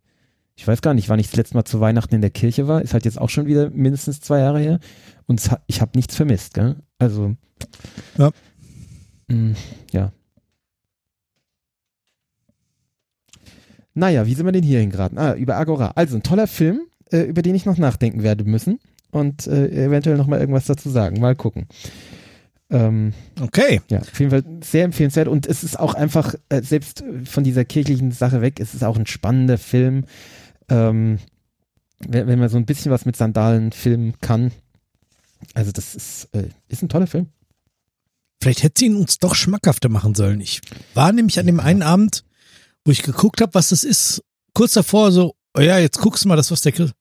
ich 0.61 0.69
weiß 0.69 0.83
gar 0.83 0.93
nicht, 0.93 1.09
wann 1.09 1.19
ich 1.19 1.29
das 1.29 1.37
letzte 1.37 1.55
Mal 1.55 1.65
zu 1.65 1.81
Weihnachten 1.81 2.15
in 2.15 2.21
der 2.21 2.29
Kirche 2.29 2.69
war. 2.69 2.83
Ist 2.83 2.93
halt 2.93 3.07
jetzt 3.07 3.19
auch 3.19 3.31
schon 3.31 3.47
wieder 3.47 3.71
mindestens 3.71 4.21
zwei 4.21 4.41
Jahre 4.41 4.61
her. 4.61 4.79
Und 5.27 5.41
ich 5.69 5.81
habe 5.81 5.93
nichts 5.97 6.15
vermisst. 6.15 6.53
Gell? 6.53 6.77
Also 6.99 7.35
ja. 8.19 8.31
Mh, 9.29 9.37
mm, 9.37 9.57
ja. 9.93 10.13
Naja, 13.95 14.27
wie 14.27 14.35
sind 14.35 14.45
wir 14.45 14.53
denn 14.53 14.63
hier 14.63 14.81
hingeraten? 14.81 15.17
Ah, 15.17 15.33
über 15.33 15.57
Agora. 15.57 15.93
Also 15.95 16.17
ein 16.17 16.23
toller 16.23 16.47
Film, 16.47 16.83
äh, 17.11 17.23
über 17.23 17.41
den 17.41 17.55
ich 17.55 17.65
noch 17.65 17.79
nachdenken 17.79 18.23
werde 18.23 18.45
müssen 18.45 18.81
und 19.13 19.47
äh, 19.47 19.87
eventuell 19.87 20.19
noch 20.19 20.27
mal 20.27 20.41
irgendwas 20.41 20.67
dazu 20.67 20.91
sagen. 20.91 21.21
Mal 21.21 21.37
gucken. 21.37 21.69
Ähm, 22.69 23.15
okay. 23.41 23.81
Ja, 23.89 24.01
auf 24.01 24.21
jeden 24.21 24.31
Fall 24.31 24.45
sehr 24.63 24.85
empfehlenswert 24.85 25.27
und 25.27 25.47
es 25.47 25.65
ist 25.65 25.81
auch 25.81 25.95
einfach, 25.95 26.35
äh, 26.51 26.61
selbst 26.61 27.03
von 27.25 27.45
dieser 27.45 27.65
kirchlichen 27.65 28.13
Sache 28.13 28.43
weg, 28.43 28.61
es 28.61 28.75
ist 28.75 28.85
auch 28.85 28.99
ein 28.99 29.07
spannender 29.07 29.57
Film. 29.57 30.05
Ähm, 30.71 31.19
wenn, 32.01 32.27
wenn, 32.27 32.39
man 32.39 32.49
so 32.49 32.57
ein 32.57 32.67
bisschen 32.67 32.91
was 32.91 33.05
mit 33.05 33.17
Sandalen 33.17 33.73
filmen 33.73 34.15
kann. 34.21 34.53
Also 35.55 35.73
das 35.73 35.95
ist, 35.95 36.29
äh, 36.33 36.49
ist 36.69 36.83
ein 36.83 36.89
toller 36.89 37.07
Film. 37.07 37.29
Vielleicht 38.43 38.63
hätte 38.63 38.79
sie 38.79 38.87
ihn 38.87 38.97
uns 38.97 39.19
doch 39.19 39.35
schmackhafter 39.35 39.89
machen 39.89 40.15
sollen. 40.15 40.41
Ich 40.41 40.63
war 40.95 41.13
nämlich 41.13 41.39
an 41.39 41.47
ja. 41.47 41.53
dem 41.53 41.61
einen 41.61 41.83
Abend, 41.83 42.25
wo 42.85 42.93
ich 42.93 43.03
geguckt 43.03 43.41
habe, 43.41 43.53
was 43.55 43.69
das 43.69 43.85
ist, 43.85 44.23
kurz 44.55 44.73
davor 44.73 45.13
so, 45.13 45.35
oh 45.57 45.61
ja, 45.61 45.79
jetzt 45.79 45.99
guckst 45.99 46.25
du 46.25 46.29
mal 46.29 46.37
das, 46.37 46.51
was 46.51 46.63
der 46.63 46.73
Chris. 46.73 46.93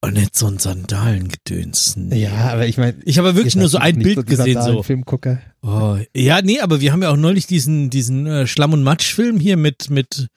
Und 0.00 0.14
nicht 0.14 0.36
so 0.36 0.46
ein 0.46 0.58
Sandalengedöns. 0.58 1.96
Nee. 1.96 2.22
Ja, 2.22 2.52
aber 2.52 2.68
ich 2.68 2.78
meine. 2.78 2.96
Ich 3.04 3.18
habe 3.18 3.34
wirklich 3.34 3.56
nur 3.56 3.68
so 3.68 3.78
ein 3.78 3.98
Bild 3.98 4.14
so 4.14 4.22
gesehen, 4.22 4.62
so. 4.62 4.84
Filmgucker. 4.84 5.40
Oh, 5.60 5.98
ja, 6.14 6.40
nee, 6.40 6.60
aber 6.60 6.80
wir 6.80 6.92
haben 6.92 7.02
ja 7.02 7.10
auch 7.10 7.16
neulich 7.16 7.48
diesen, 7.48 7.90
diesen 7.90 8.24
äh, 8.26 8.46
Schlamm- 8.46 8.74
und 8.74 8.84
Matsch-Film 8.84 9.40
hier 9.40 9.56
mit, 9.56 9.90
mit 9.90 10.28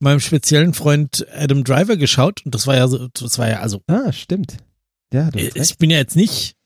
meinem 0.00 0.20
speziellen 0.20 0.74
Freund 0.74 1.26
Adam 1.32 1.62
Driver 1.64 1.96
geschaut. 1.96 2.44
Und 2.44 2.54
das 2.54 2.66
war 2.66 2.76
ja 2.76 2.88
so, 2.88 3.08
das 3.08 3.38
war 3.38 3.48
ja 3.48 3.60
also. 3.60 3.82
Ah, 3.86 4.12
stimmt. 4.12 4.56
Ja, 5.12 5.30
du 5.30 5.38
ich 5.38 5.78
bin 5.78 5.90
ja 5.90 5.98
jetzt 5.98 6.16
nicht, 6.16 6.56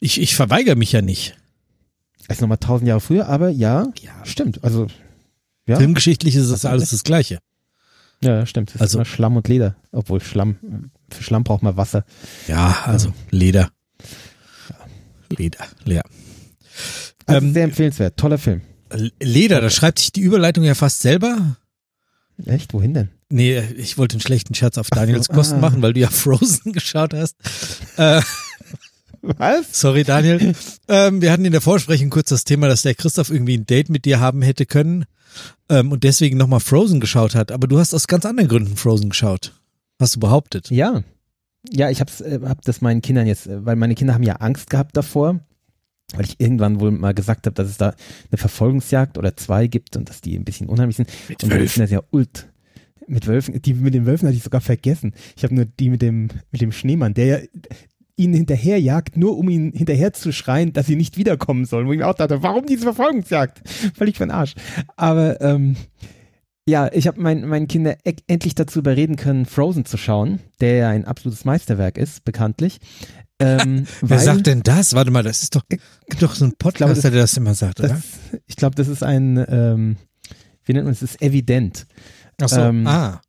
ich, 0.00 0.20
ich 0.20 0.36
verweigere 0.36 0.76
mich 0.76 0.92
ja 0.92 1.02
nicht. 1.02 1.36
Das 2.28 2.38
ist 2.38 2.40
nochmal 2.40 2.58
tausend 2.58 2.88
Jahre 2.88 3.00
früher, 3.00 3.28
aber 3.28 3.50
ja, 3.50 3.86
ja. 4.02 4.24
stimmt. 4.24 4.64
Also, 4.64 4.88
ja. 5.66 5.76
Filmgeschichtlich 5.76 6.34
ist 6.34 6.50
das 6.50 6.64
alles 6.64 6.90
das 6.90 7.04
Gleiche. 7.04 7.38
Ja, 8.22 8.46
stimmt. 8.46 8.72
Das 8.74 8.80
also, 8.80 9.04
Schlamm 9.04 9.36
und 9.36 9.46
Leder. 9.48 9.76
Obwohl 9.92 10.20
Schlamm, 10.20 10.90
für 11.10 11.22
Schlamm 11.22 11.44
braucht 11.44 11.62
man 11.62 11.76
Wasser. 11.76 12.04
Ja, 12.48 12.84
also 12.84 13.12
Leder. 13.30 13.70
Leder, 15.28 15.66
Leder. 15.84 16.04
Also 17.26 17.46
ähm, 17.46 17.52
sehr 17.52 17.64
empfehlenswert. 17.64 18.16
Toller 18.16 18.38
Film. 18.38 18.62
Leder, 19.20 19.60
da 19.60 19.70
schreibt 19.70 19.98
sich 19.98 20.12
die 20.12 20.20
Überleitung 20.20 20.64
ja 20.64 20.74
fast 20.74 21.02
selber. 21.02 21.56
Echt? 22.44 22.74
Wohin 22.74 22.94
denn? 22.94 23.08
Nee, 23.30 23.60
ich 23.76 23.98
wollte 23.98 24.14
einen 24.14 24.20
schlechten 24.20 24.54
Scherz 24.54 24.78
auf 24.78 24.88
Daniels 24.88 25.28
Kosten 25.28 25.56
ah. 25.56 25.60
machen, 25.60 25.82
weil 25.82 25.94
du 25.94 26.00
ja 26.00 26.10
Frozen 26.10 26.72
geschaut 26.72 27.14
hast. 27.14 27.36
Äh, 27.96 28.20
Was? 29.22 29.80
Sorry, 29.80 30.04
Daniel. 30.04 30.54
Ähm, 30.88 31.20
wir 31.20 31.32
hatten 31.32 31.44
in 31.44 31.50
der 31.50 31.60
Vorsprechung 31.60 32.10
kurz 32.10 32.28
das 32.28 32.44
Thema, 32.44 32.68
dass 32.68 32.82
der 32.82 32.94
Christoph 32.94 33.30
irgendwie 33.30 33.58
ein 33.58 33.66
Date 33.66 33.88
mit 33.88 34.04
dir 34.04 34.20
haben 34.20 34.40
hätte 34.40 34.66
können 34.66 35.04
ähm, 35.68 35.90
und 35.90 36.04
deswegen 36.04 36.36
nochmal 36.36 36.60
Frozen 36.60 37.00
geschaut 37.00 37.34
hat. 37.34 37.50
Aber 37.50 37.66
du 37.66 37.80
hast 37.80 37.92
aus 37.92 38.06
ganz 38.06 38.24
anderen 38.24 38.48
Gründen 38.48 38.76
Frozen 38.76 39.08
geschaut. 39.08 39.52
Hast 39.98 40.14
du 40.14 40.20
behauptet? 40.20 40.70
Ja. 40.70 41.02
Ja, 41.68 41.90
ich 41.90 42.00
hab's, 42.00 42.20
äh, 42.20 42.38
hab 42.44 42.62
das 42.62 42.82
meinen 42.82 43.02
Kindern 43.02 43.26
jetzt, 43.26 43.48
äh, 43.48 43.64
weil 43.66 43.74
meine 43.74 43.96
Kinder 43.96 44.14
haben 44.14 44.22
ja 44.22 44.36
Angst 44.36 44.70
gehabt 44.70 44.96
davor, 44.96 45.40
weil 46.16 46.24
ich 46.24 46.40
irgendwann 46.40 46.80
wohl 46.80 46.90
mal 46.90 47.14
gesagt 47.14 47.46
habe, 47.46 47.54
dass 47.54 47.68
es 47.68 47.76
da 47.76 47.94
eine 48.30 48.38
Verfolgungsjagd 48.38 49.18
oder 49.18 49.36
zwei 49.36 49.66
gibt 49.66 49.96
und 49.96 50.08
dass 50.08 50.20
die 50.20 50.36
ein 50.36 50.44
bisschen 50.44 50.68
unheimlich 50.68 50.96
sind. 50.96 51.10
Mit 51.28 51.44
und 51.44 51.50
Wölfen. 51.50 51.82
Das 51.82 51.90
ja 51.90 52.00
ult. 52.10 52.48
Mit 53.08 53.26
Wölfen, 53.26 53.60
die 53.62 53.74
mit 53.74 53.94
den 53.94 54.06
Wölfen 54.06 54.26
hatte 54.26 54.36
ich 54.36 54.42
sogar 54.42 54.60
vergessen. 54.60 55.14
Ich 55.36 55.44
habe 55.44 55.54
nur 55.54 55.64
die 55.64 55.90
mit 55.90 56.02
dem, 56.02 56.28
mit 56.50 56.60
dem 56.60 56.72
Schneemann, 56.72 57.14
der 57.14 57.26
ja 57.26 57.38
ihn 58.16 58.32
hinterherjagt, 58.32 59.16
nur 59.16 59.36
um 59.36 59.48
ihn 59.48 59.72
hinterher 59.72 60.12
zu 60.12 60.32
schreien, 60.32 60.72
dass 60.72 60.86
sie 60.86 60.96
nicht 60.96 61.16
wiederkommen 61.16 61.66
sollen. 61.66 61.86
Wo 61.86 61.92
ich 61.92 61.98
mir 61.98 62.08
auch 62.08 62.14
dachte, 62.14 62.42
warum 62.42 62.66
diese 62.66 62.82
Verfolgungsjagd? 62.82 63.68
Völlig 63.94 64.16
von 64.16 64.30
Arsch. 64.30 64.54
Aber 64.96 65.40
ähm, 65.40 65.76
ja, 66.68 66.90
ich 66.92 67.06
habe 67.06 67.20
mein, 67.20 67.46
meine 67.46 67.66
Kinder 67.66 67.96
e 68.04 68.14
endlich 68.26 68.54
dazu 68.54 68.80
überreden 68.80 69.16
können, 69.16 69.46
Frozen 69.46 69.84
zu 69.84 69.96
schauen, 69.96 70.40
der 70.60 70.76
ja 70.76 70.88
ein 70.88 71.04
absolutes 71.04 71.44
Meisterwerk 71.44 71.98
ist, 71.98 72.24
bekanntlich. 72.24 72.80
Ähm, 73.38 73.86
Wer 74.00 74.18
sagt 74.18 74.46
denn 74.46 74.62
das? 74.62 74.94
Warte 74.94 75.10
mal, 75.10 75.22
das 75.22 75.42
ist 75.42 75.54
doch, 75.54 75.62
doch 76.20 76.34
so 76.34 76.44
ein 76.44 76.54
Podcast, 76.58 77.04
der 77.04 77.10
das 77.10 77.36
immer 77.36 77.54
sagt, 77.54 77.80
das, 77.80 77.90
oder? 77.90 78.02
Ich 78.46 78.56
glaube, 78.56 78.74
das 78.74 78.88
ist 78.88 79.02
ein, 79.02 79.44
ähm, 79.48 79.96
wie 80.64 80.72
nennt 80.72 80.84
man 80.84 80.92
es, 80.92 81.00
das 81.00 81.12
ist 81.12 81.22
evident. 81.22 81.86
Ach 82.40 82.48
so, 82.48 82.60
ähm, 82.60 82.86
ah. 82.86 83.20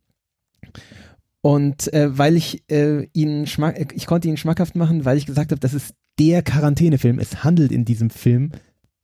Und 1.42 1.94
äh, 1.94 2.18
weil 2.18 2.36
ich 2.36 2.64
äh, 2.70 3.08
ihn 3.14 3.48
schmack, 3.48 3.94
ich 3.96 4.06
konnte 4.06 4.28
ihn 4.28 4.38
schmackhaft 4.38 4.76
machen, 4.76 5.06
weil 5.06 5.18
ich 5.18 5.26
gesagt 5.26 5.52
habe, 5.52 5.60
das 5.60 5.74
ist 5.74 5.94
der 6.20 6.42
Quarantänefilm. 6.42 7.20
Es 7.20 7.44
handelt 7.44 7.72
in 7.72 7.86
diesem 7.86 8.10
Film 8.10 8.52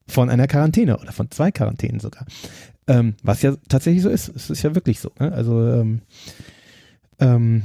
von 0.08 0.30
einer 0.30 0.48
Quarantäne 0.48 0.98
oder 0.98 1.12
von 1.12 1.32
zwei 1.32 1.52
Quarantänen 1.52 2.00
sogar. 2.00 2.26
Ähm, 2.88 3.16
was 3.24 3.42
ja 3.44 3.56
tatsächlich 3.70 4.04
so 4.04 4.10
ist. 4.10 4.30
Es 4.36 4.50
ist 4.50 4.64
ja 4.64 4.76
wirklich 4.76 5.00
so. 5.00 5.12
Ne? 5.20 5.32
Also 5.32 5.62
ähm, 5.72 6.02
ähm, 7.20 7.64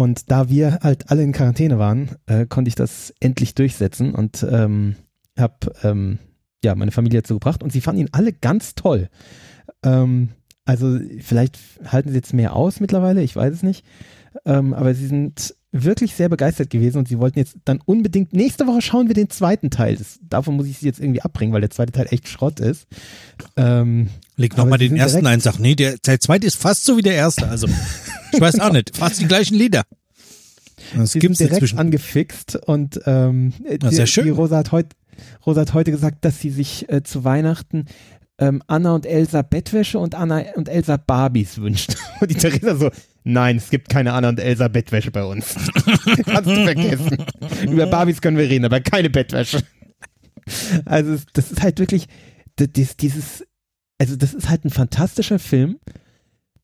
und 0.00 0.30
da 0.30 0.48
wir 0.48 0.78
halt 0.80 1.10
alle 1.10 1.22
in 1.22 1.32
Quarantäne 1.32 1.78
waren, 1.78 2.12
äh, 2.24 2.46
konnte 2.46 2.70
ich 2.70 2.74
das 2.74 3.12
endlich 3.20 3.54
durchsetzen 3.54 4.14
und 4.14 4.46
ähm, 4.50 4.96
habe 5.38 5.74
ähm, 5.82 6.18
ja 6.64 6.74
meine 6.74 6.90
Familie 6.90 7.20
dazu 7.20 7.34
gebracht 7.34 7.62
und 7.62 7.70
sie 7.70 7.82
fanden 7.82 8.00
ihn 8.00 8.08
alle 8.12 8.32
ganz 8.32 8.74
toll. 8.74 9.10
Ähm, 9.84 10.30
also 10.64 10.98
vielleicht 11.20 11.58
halten 11.84 12.08
sie 12.08 12.14
jetzt 12.14 12.32
mehr 12.32 12.56
aus 12.56 12.80
mittlerweile, 12.80 13.22
ich 13.22 13.36
weiß 13.36 13.52
es 13.52 13.62
nicht. 13.62 13.84
Ähm, 14.46 14.72
aber 14.72 14.94
sie 14.94 15.06
sind 15.06 15.54
wirklich 15.70 16.14
sehr 16.14 16.30
begeistert 16.30 16.70
gewesen 16.70 16.96
und 16.96 17.08
sie 17.08 17.18
wollten 17.18 17.38
jetzt 17.38 17.56
dann 17.66 17.80
unbedingt, 17.84 18.32
nächste 18.32 18.66
Woche 18.66 18.80
schauen 18.80 19.08
wir 19.08 19.14
den 19.14 19.28
zweiten 19.28 19.68
Teil. 19.68 19.96
Das, 19.96 20.18
davon 20.22 20.56
muss 20.56 20.66
ich 20.66 20.78
sie 20.78 20.86
jetzt 20.86 20.98
irgendwie 20.98 21.20
abbringen, 21.20 21.52
weil 21.52 21.60
der 21.60 21.70
zweite 21.70 21.92
Teil 21.92 22.06
echt 22.08 22.26
Schrott 22.26 22.58
ist. 22.58 22.86
Ähm, 23.56 24.08
Leg 24.36 24.56
nochmal 24.56 24.78
den 24.78 24.96
ersten 24.96 25.26
ein, 25.26 25.40
sag, 25.40 25.58
nee, 25.58 25.74
der, 25.74 25.98
der 25.98 26.20
zweite 26.20 26.46
ist 26.46 26.56
fast 26.56 26.86
so 26.86 26.96
wie 26.96 27.02
der 27.02 27.14
erste. 27.14 27.48
Also, 27.48 27.68
ich 28.32 28.40
weiß 28.40 28.60
auch 28.60 28.72
nicht, 28.72 28.96
fast 28.96 29.20
die 29.20 29.26
gleichen 29.26 29.56
Lieder. 29.56 29.82
Das 30.96 31.12
sie 31.12 31.20
sind 31.20 31.38
direkt 31.38 31.54
inzwischen. 31.54 31.78
angefixt 31.78 32.56
und 32.56 33.00
ähm, 33.06 33.52
die, 33.60 33.94
sehr 33.94 34.06
schön. 34.06 34.24
Die 34.24 34.30
Rosa 34.30 34.58
hat 34.58 34.72
heute 34.72 34.96
Rosa 35.44 35.62
hat 35.62 35.74
heute 35.74 35.90
gesagt, 35.90 36.24
dass 36.24 36.40
sie 36.40 36.50
sich 36.50 36.88
äh, 36.88 37.02
zu 37.02 37.24
Weihnachten 37.24 37.86
ähm, 38.38 38.62
Anna 38.66 38.94
und 38.94 39.06
Elsa 39.06 39.42
Bettwäsche 39.42 39.98
und 39.98 40.14
Anna 40.14 40.42
und 40.56 40.68
Elsa 40.68 40.96
Barbies 40.96 41.58
wünscht. 41.58 41.94
Und 42.20 42.30
die 42.30 42.34
Theresa 42.34 42.74
so, 42.74 42.90
nein, 43.24 43.56
es 43.56 43.70
gibt 43.70 43.88
keine 43.88 44.12
Anna 44.12 44.28
und 44.30 44.40
Elsa 44.40 44.68
Bettwäsche 44.68 45.10
bei 45.10 45.24
uns. 45.24 45.54
Kannst 46.24 46.50
du 46.50 46.64
vergessen. 46.64 47.24
Über 47.62 47.86
Barbies 47.86 48.20
können 48.20 48.36
wir 48.36 48.48
reden, 48.48 48.64
aber 48.64 48.80
keine 48.80 49.08
Bettwäsche. 49.08 49.62
Also 50.84 51.16
das 51.32 51.50
ist 51.50 51.62
halt 51.62 51.78
wirklich, 51.78 52.06
das, 52.56 52.96
dieses, 52.96 53.46
also 53.98 54.16
das 54.16 54.34
ist 54.34 54.48
halt 54.48 54.64
ein 54.64 54.70
fantastischer 54.70 55.38
Film, 55.38 55.78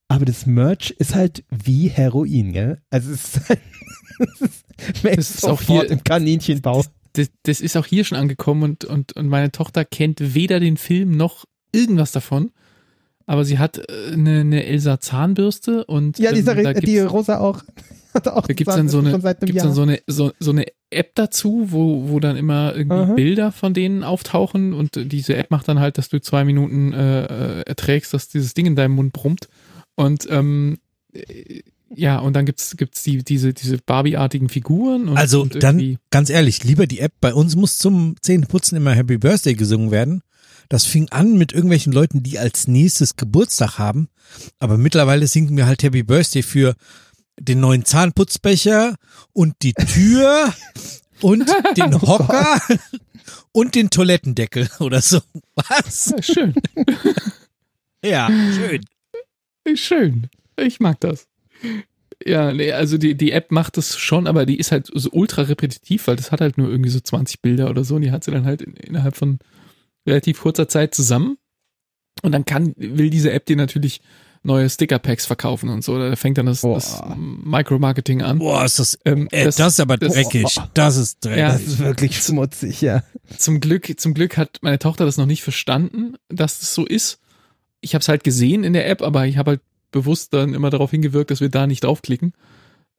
aber 0.07 0.25
das 0.25 0.45
Merch 0.45 0.91
ist 0.91 1.15
halt 1.15 1.43
wie 1.49 1.89
Heroin, 1.89 2.53
gell? 2.53 2.81
Also 2.89 3.11
es 3.11 3.35
ist, 3.35 3.49
halt, 3.49 3.59
es 5.03 5.35
ist 5.35 5.45
auch 5.45 5.61
hier 5.61 5.89
im 5.89 6.03
Kaninchenbau. 6.03 6.83
Das, 7.13 7.29
das, 7.43 7.61
ist 7.61 7.75
auch 7.75 7.85
hier 7.85 8.03
schon 8.03 8.17
angekommen 8.17 8.63
und, 8.63 8.85
und, 8.85 9.13
und 9.13 9.27
meine 9.27 9.51
Tochter 9.51 9.85
kennt 9.85 10.35
weder 10.35 10.59
den 10.59 10.77
Film 10.77 11.17
noch 11.17 11.45
irgendwas 11.71 12.11
davon. 12.11 12.51
aber 13.25 13.43
sie 13.43 13.59
hat 13.59 13.77
äh, 13.77 14.13
eine, 14.13 14.41
eine 14.41 14.65
Elsa 14.65 14.99
Zahnbürste 14.99 15.85
und 15.85 16.19
ja, 16.19 16.31
diese, 16.31 16.51
ähm, 16.51 16.79
die 16.81 16.99
Rosa 16.99 17.39
auch. 17.39 17.63
auch 18.13 18.47
da 18.47 18.53
gibt's 18.53 18.75
dann 18.75 18.87
so 18.87 18.99
eine, 18.99 19.19
gibt's 19.41 19.63
dann 19.63 19.73
so 19.73 19.81
eine, 19.81 19.99
so, 20.07 20.31
so 20.39 20.51
eine 20.51 20.65
App 20.89 21.15
dazu, 21.15 21.67
wo, 21.71 22.09
wo 22.09 22.19
dann 22.19 22.37
immer 22.37 22.75
irgendwie 22.75 22.97
Aha. 22.97 23.13
Bilder 23.13 23.51
von 23.51 23.73
denen 23.73 24.03
auftauchen 24.03 24.73
und 24.73 25.11
diese 25.11 25.35
App 25.35 25.51
macht 25.51 25.67
dann 25.67 25.79
halt, 25.79 25.97
dass 25.97 26.09
du 26.09 26.21
zwei 26.21 26.45
Minuten 26.45 26.93
äh, 26.93 27.25
äh 27.25 27.61
erträgst, 27.63 28.13
dass 28.13 28.29
dieses 28.29 28.53
Ding 28.53 28.65
in 28.65 28.75
deinem 28.75 28.95
Mund 28.95 29.11
brummt. 29.11 29.49
Und 29.97 30.27
ähm, 30.29 30.77
äh, 31.11 31.61
ja, 31.93 32.19
und 32.19 32.33
dann 32.33 32.45
gibt's 32.45 32.77
gibt's 32.77 33.03
die 33.03 33.23
diese 33.23 33.53
diese 33.53 33.79
Barbie-artigen 33.79 34.49
Figuren. 34.49 35.09
Und, 35.09 35.17
also 35.17 35.41
und 35.41 35.61
dann 35.61 35.97
ganz 36.11 36.29
ehrlich, 36.29 36.63
lieber 36.63 36.85
die 36.85 36.99
App. 36.99 37.13
Bei 37.19 37.33
uns 37.33 37.55
muss 37.55 37.77
zum 37.77 38.15
Zähneputzen 38.21 38.77
immer 38.77 38.93
Happy 38.93 39.17
Birthday 39.17 39.55
gesungen 39.55 39.91
werden. 39.91 40.21
Das 40.69 40.85
fing 40.85 41.09
an 41.09 41.37
mit 41.37 41.53
irgendwelchen 41.53 41.93
Leuten, 41.93 42.23
die 42.23 42.39
als 42.39 42.67
nächstes 42.67 43.15
Geburtstag 43.15 43.79
haben. 43.79 44.09
Aber 44.59 44.77
mittlerweile 44.77 45.27
singen 45.27 45.55
wir 45.55 45.65
halt 45.65 45.81
Happy 45.81 46.03
Birthday 46.03 46.43
für 46.43 46.75
den 47.39 47.59
neuen 47.59 47.85
Zahnputzbecher 47.85 48.95
und 49.33 49.55
die 49.61 49.73
Tür 49.73 50.53
und 51.21 51.49
den 51.77 51.95
oh 51.95 52.01
Hocker 52.01 52.61
und 53.51 53.75
den 53.75 53.89
Toilettendeckel 53.89 54.69
oder 54.79 55.01
so. 55.01 55.21
Was? 55.55 56.13
Ja, 56.15 56.21
schön. 56.21 56.53
ja, 58.03 58.27
schön. 58.27 58.85
Schön. 59.75 60.27
Ich 60.55 60.79
mag 60.79 60.99
das. 60.99 61.27
Ja, 62.25 62.51
nee, 62.51 62.71
also 62.71 62.97
die, 62.97 63.15
die 63.15 63.31
App 63.31 63.51
macht 63.51 63.77
das 63.77 63.97
schon, 63.97 64.27
aber 64.27 64.45
die 64.45 64.57
ist 64.57 64.71
halt 64.71 64.89
so 64.91 65.09
ultra 65.11 65.43
repetitiv, 65.43 66.07
weil 66.07 66.15
das 66.15 66.31
hat 66.31 66.41
halt 66.41 66.57
nur 66.57 66.69
irgendwie 66.69 66.89
so 66.89 66.99
20 66.99 67.41
Bilder 67.41 67.69
oder 67.69 67.83
so 67.83 67.95
und 67.95 68.01
die 68.01 68.11
hat 68.11 68.23
sie 68.23 68.31
dann 68.31 68.45
halt 68.45 68.61
in, 68.61 68.73
innerhalb 68.73 69.15
von 69.15 69.39
relativ 70.05 70.41
kurzer 70.41 70.67
Zeit 70.67 70.95
zusammen. 70.95 71.37
Und 72.23 72.31
dann 72.31 72.45
kann, 72.45 72.73
will 72.77 73.11
diese 73.11 73.31
App 73.31 73.45
dir 73.45 73.55
natürlich 73.55 74.01
neue 74.43 74.69
Sticker-Packs 74.69 75.25
verkaufen 75.27 75.69
und 75.69 75.83
so. 75.83 75.99
Da 75.99 76.15
fängt 76.15 76.37
dann 76.39 76.47
das, 76.47 76.61
das 76.61 77.01
Micromarketing 77.15 78.23
an. 78.23 78.39
Boah, 78.39 78.65
ist 78.65 78.79
das, 78.79 78.97
ähm, 79.05 79.27
äh, 79.31 79.45
das, 79.45 79.57
das, 79.57 79.73
ist 79.73 79.79
aber 79.79 79.97
dreckig. 79.97 80.55
Das, 80.55 80.69
das 80.73 80.97
ist 80.97 81.25
dreckig. 81.25 81.39
Ja, 81.39 81.51
das 81.51 81.61
ist 81.61 81.79
wirklich 81.79 82.17
schmutzig, 82.17 82.81
ja. 82.81 83.03
Zum 83.37 83.59
Glück, 83.59 83.99
zum 83.99 84.13
Glück 84.15 84.37
hat 84.37 84.57
meine 84.61 84.79
Tochter 84.79 85.05
das 85.05 85.17
noch 85.17 85.25
nicht 85.25 85.43
verstanden, 85.43 86.15
dass 86.29 86.61
es 86.61 86.73
so 86.73 86.85
ist. 86.85 87.19
Ich 87.81 87.93
habe 87.93 88.01
es 88.01 88.09
halt 88.09 88.23
gesehen 88.23 88.63
in 88.63 88.73
der 88.73 88.89
App, 88.89 89.01
aber 89.01 89.27
ich 89.27 89.37
habe 89.37 89.51
halt 89.51 89.61
bewusst 89.91 90.33
dann 90.33 90.53
immer 90.53 90.69
darauf 90.69 90.91
hingewirkt, 90.91 91.31
dass 91.31 91.41
wir 91.41 91.49
da 91.49 91.67
nicht 91.67 91.83
draufklicken. 91.83 92.33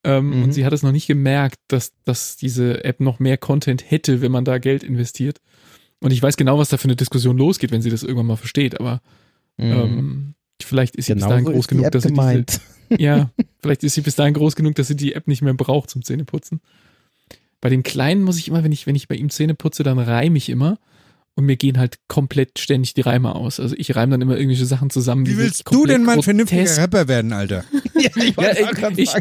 Ähm, 0.05 0.31
mhm. 0.31 0.43
Und 0.45 0.53
sie 0.53 0.65
hat 0.65 0.73
es 0.73 0.83
noch 0.83 0.93
nicht 0.93 1.07
gemerkt, 1.07 1.59
dass, 1.69 1.93
dass 2.05 2.37
diese 2.37 2.85
App 2.85 3.01
noch 3.01 3.19
mehr 3.19 3.37
Content 3.37 3.91
hätte, 3.91 4.21
wenn 4.21 4.33
man 4.33 4.45
da 4.45 4.59
Geld 4.59 4.83
investiert. 4.83 5.41
Und 6.01 6.13
ich 6.13 6.23
weiß 6.23 6.37
genau, 6.37 6.59
was 6.59 6.69
da 6.69 6.77
für 6.77 6.85
eine 6.85 6.97
Diskussion 6.97 7.37
losgeht, 7.37 7.73
wenn 7.73 7.83
sie 7.83 7.91
das 7.91 8.03
irgendwann 8.03 8.27
mal 8.27 8.37
versteht, 8.37 8.79
aber 8.79 9.01
mhm. 9.57 9.73
ähm, 9.73 10.35
vielleicht 10.63 10.95
ist 10.97 11.07
sie 11.07 11.15
genau 11.15 11.27
bis 11.27 11.31
dahin 11.31 11.47
so 11.47 11.53
groß 11.53 11.69
genug, 11.69 11.91
dass 11.91 12.03
sie 12.05 12.13
diese, 12.13 12.45
ja, 13.03 13.31
vielleicht 13.61 13.83
ist 13.83 13.95
sie 13.95 14.01
bis 14.03 14.15
dahin 14.15 14.35
groß 14.35 14.55
genug, 14.55 14.77
dass 14.77 14.87
sie 14.89 14.97
die 14.97 15.15
App 15.15 15.27
nicht 15.27 15.43
mehr 15.43 15.55
braucht 15.55 15.91
zum 15.91 16.03
Zähneputzen. 16.03 16.61
Bei 17.61 17.69
dem 17.69 17.83
Kleinen 17.83 18.23
muss 18.23 18.39
ich 18.39 18.47
immer, 18.47 18.63
wenn 18.63 18.71
ich, 18.71 18.87
wenn 18.87 18.95
ich 18.95 19.09
bei 19.09 19.17
ihm 19.17 19.31
Zähne 19.31 19.55
putze, 19.55 19.83
dann 19.83 19.99
reime 19.99 20.39
ich 20.39 20.49
immer 20.49 20.79
und 21.39 21.47
mir 21.47 21.56
gehen 21.56 21.78
halt 21.78 22.01
komplett 22.09 22.59
ständig 22.59 22.94
die 22.94 23.02
Reime 23.02 23.36
aus. 23.36 23.60
Also 23.60 23.77
ich 23.78 23.94
reime 23.94 24.10
dann 24.10 24.23
immer 24.23 24.36
irgendwelche 24.36 24.66
Sachen 24.66 24.90
zusammen. 24.90 25.24
Wie 25.24 25.36
willst 25.36 25.62
du 25.70 25.86
denn 25.86 26.02
mal 26.02 26.16
ein 26.16 26.23
vernünftiger 26.24 26.77
Rapper 26.78 27.06
werden, 27.06 27.32
Alter? 27.32 27.65
ja, 27.94 28.10
ich, 28.16 28.36
ja, 28.36 28.90
ich, 28.97 28.98
ich, 28.98 29.12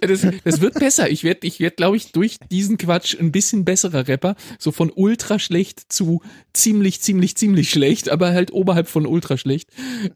das, 0.00 0.24
das 0.44 0.60
wird 0.60 0.74
besser. 0.74 1.10
Ich 1.10 1.24
werde, 1.24 1.44
ich 1.44 1.58
werd, 1.58 1.76
glaube 1.76 1.96
ich, 1.96 2.12
durch 2.12 2.38
diesen 2.48 2.78
Quatsch 2.78 3.18
ein 3.18 3.32
bisschen 3.32 3.64
besserer 3.64 4.06
Rapper. 4.06 4.36
So 4.60 4.70
von 4.70 4.92
ultra 4.94 5.40
schlecht 5.40 5.92
zu 5.92 6.22
ziemlich, 6.52 7.00
ziemlich, 7.00 7.36
ziemlich 7.36 7.70
schlecht, 7.70 8.08
aber 8.08 8.30
halt 8.30 8.52
oberhalb 8.52 8.86
von 8.86 9.04
ultra 9.04 9.36
schlecht. 9.36 9.68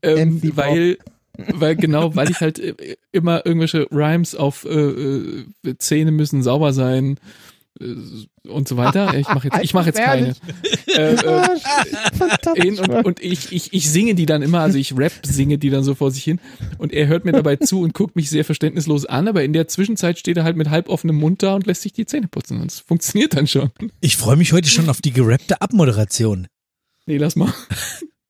Ähm, 0.02 0.40
weil, 0.55 0.98
weil 1.55 1.74
genau, 1.74 2.14
weil 2.14 2.30
ich 2.30 2.39
halt 2.39 2.60
äh, 2.60 2.97
immer 3.10 3.44
irgendwelche 3.44 3.90
Rhymes 3.90 4.36
auf 4.36 4.64
äh, 4.64 4.70
äh, 4.70 5.44
Zähne 5.78 6.12
müssen 6.12 6.44
sauber 6.44 6.72
sein 6.72 7.18
und 8.49 8.69
so 8.69 8.77
weiter. 8.77 9.15
Ich 9.15 9.29
mache 9.29 9.49
jetzt, 9.49 9.65
ich 9.65 9.75
mache 9.75 9.87
jetzt 9.87 10.01
keine. 10.01 10.35
äh, 10.87 11.15
äh, 11.15 12.71
und, 12.71 13.07
und 13.07 13.23
ich, 13.23 13.53
ich, 13.53 13.73
ich 13.73 13.91
singe 13.91 14.15
die 14.15 14.27
dann 14.27 14.43
immer, 14.43 14.61
also 14.61 14.79
ich 14.79 14.97
rap 14.97 15.13
singe 15.25 15.59
die 15.59 15.71
dann 15.71 15.85
so 15.85 15.95
vor 15.95 16.11
sich 16.11 16.25
hin 16.25 16.41
und 16.79 16.93
er 16.93 17.07
hört 17.07 17.25
mir 17.25 17.33
dabei 17.33 17.57
zu 17.57 17.81
und 17.81 17.95
guckt 17.95 18.17
mich 18.17 18.31
sehr 18.31 18.45
verständnislos 18.45 19.07
an, 19.07 19.29
aber 19.29 19.45
in 19.45 19.53
der 19.53 19.69
Zwischenzeit 19.69 20.19
steht 20.19 20.37
er 20.37 20.45
halt 20.45 20.57
mit 20.57 20.71
halb 20.71 20.89
offenem 20.89 21.17
Mund 21.17 21.43
da 21.43 21.55
und 21.55 21.67
lässt 21.67 21.83
sich 21.83 21.93
die 21.93 22.07
Zähne 22.07 22.29
putzen 22.29 22.61
und 22.61 22.71
es 22.71 22.81
funktioniert 22.81 23.35
dann 23.35 23.47
schon. 23.47 23.71
Ich 24.01 24.17
freue 24.17 24.37
mich 24.37 24.53
heute 24.53 24.69
schon 24.69 24.89
auf 24.89 25.01
die 25.01 25.13
gerappte 25.13 25.61
Abmoderation. 25.61 26.49
Nee, 27.07 27.19
lass 27.19 27.37
mal. 27.37 27.53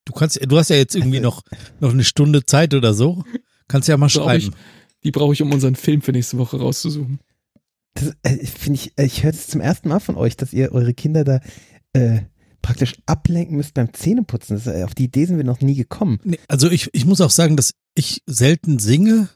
Du 0.04 0.12
kannst, 0.12 0.40
du 0.42 0.56
hast 0.56 0.70
ja 0.70 0.76
jetzt 0.76 0.94
irgendwie 0.94 1.20
noch, 1.20 1.42
noch 1.80 1.92
eine 1.92 2.04
Stunde 2.04 2.46
Zeit 2.46 2.72
oder 2.74 2.94
so. 2.94 3.24
Kannst 3.66 3.88
ja 3.88 3.96
mal 3.98 4.08
schreiben. 4.08 4.54
Ich, 4.54 5.04
die 5.04 5.10
brauche 5.10 5.32
ich, 5.32 5.42
um 5.42 5.52
unseren 5.52 5.76
Film 5.76 6.00
für 6.00 6.12
nächste 6.12 6.38
Woche 6.38 6.58
rauszusuchen. 6.58 7.20
Das 7.98 8.14
äh, 8.22 8.46
finde 8.46 8.80
ich, 8.80 8.92
äh, 8.96 9.04
ich 9.04 9.22
höre 9.24 9.32
es 9.32 9.46
zum 9.48 9.60
ersten 9.60 9.88
Mal 9.88 10.00
von 10.00 10.16
euch, 10.16 10.36
dass 10.36 10.52
ihr 10.52 10.72
eure 10.72 10.94
Kinder 10.94 11.24
da 11.24 11.40
äh, 11.92 12.20
praktisch 12.62 12.94
ablenken 13.06 13.56
müsst 13.56 13.74
beim 13.74 13.92
Zähneputzen. 13.92 14.56
Das, 14.56 14.66
äh, 14.66 14.84
auf 14.84 14.94
die 14.94 15.04
Idee 15.04 15.26
sind 15.26 15.36
wir 15.36 15.44
noch 15.44 15.60
nie 15.60 15.74
gekommen. 15.74 16.20
Nee, 16.24 16.38
also 16.48 16.70
ich, 16.70 16.90
ich 16.92 17.04
muss 17.04 17.20
auch 17.20 17.30
sagen, 17.30 17.56
dass 17.56 17.72
ich 17.94 18.22
selten 18.26 18.78
singe. 18.78 19.28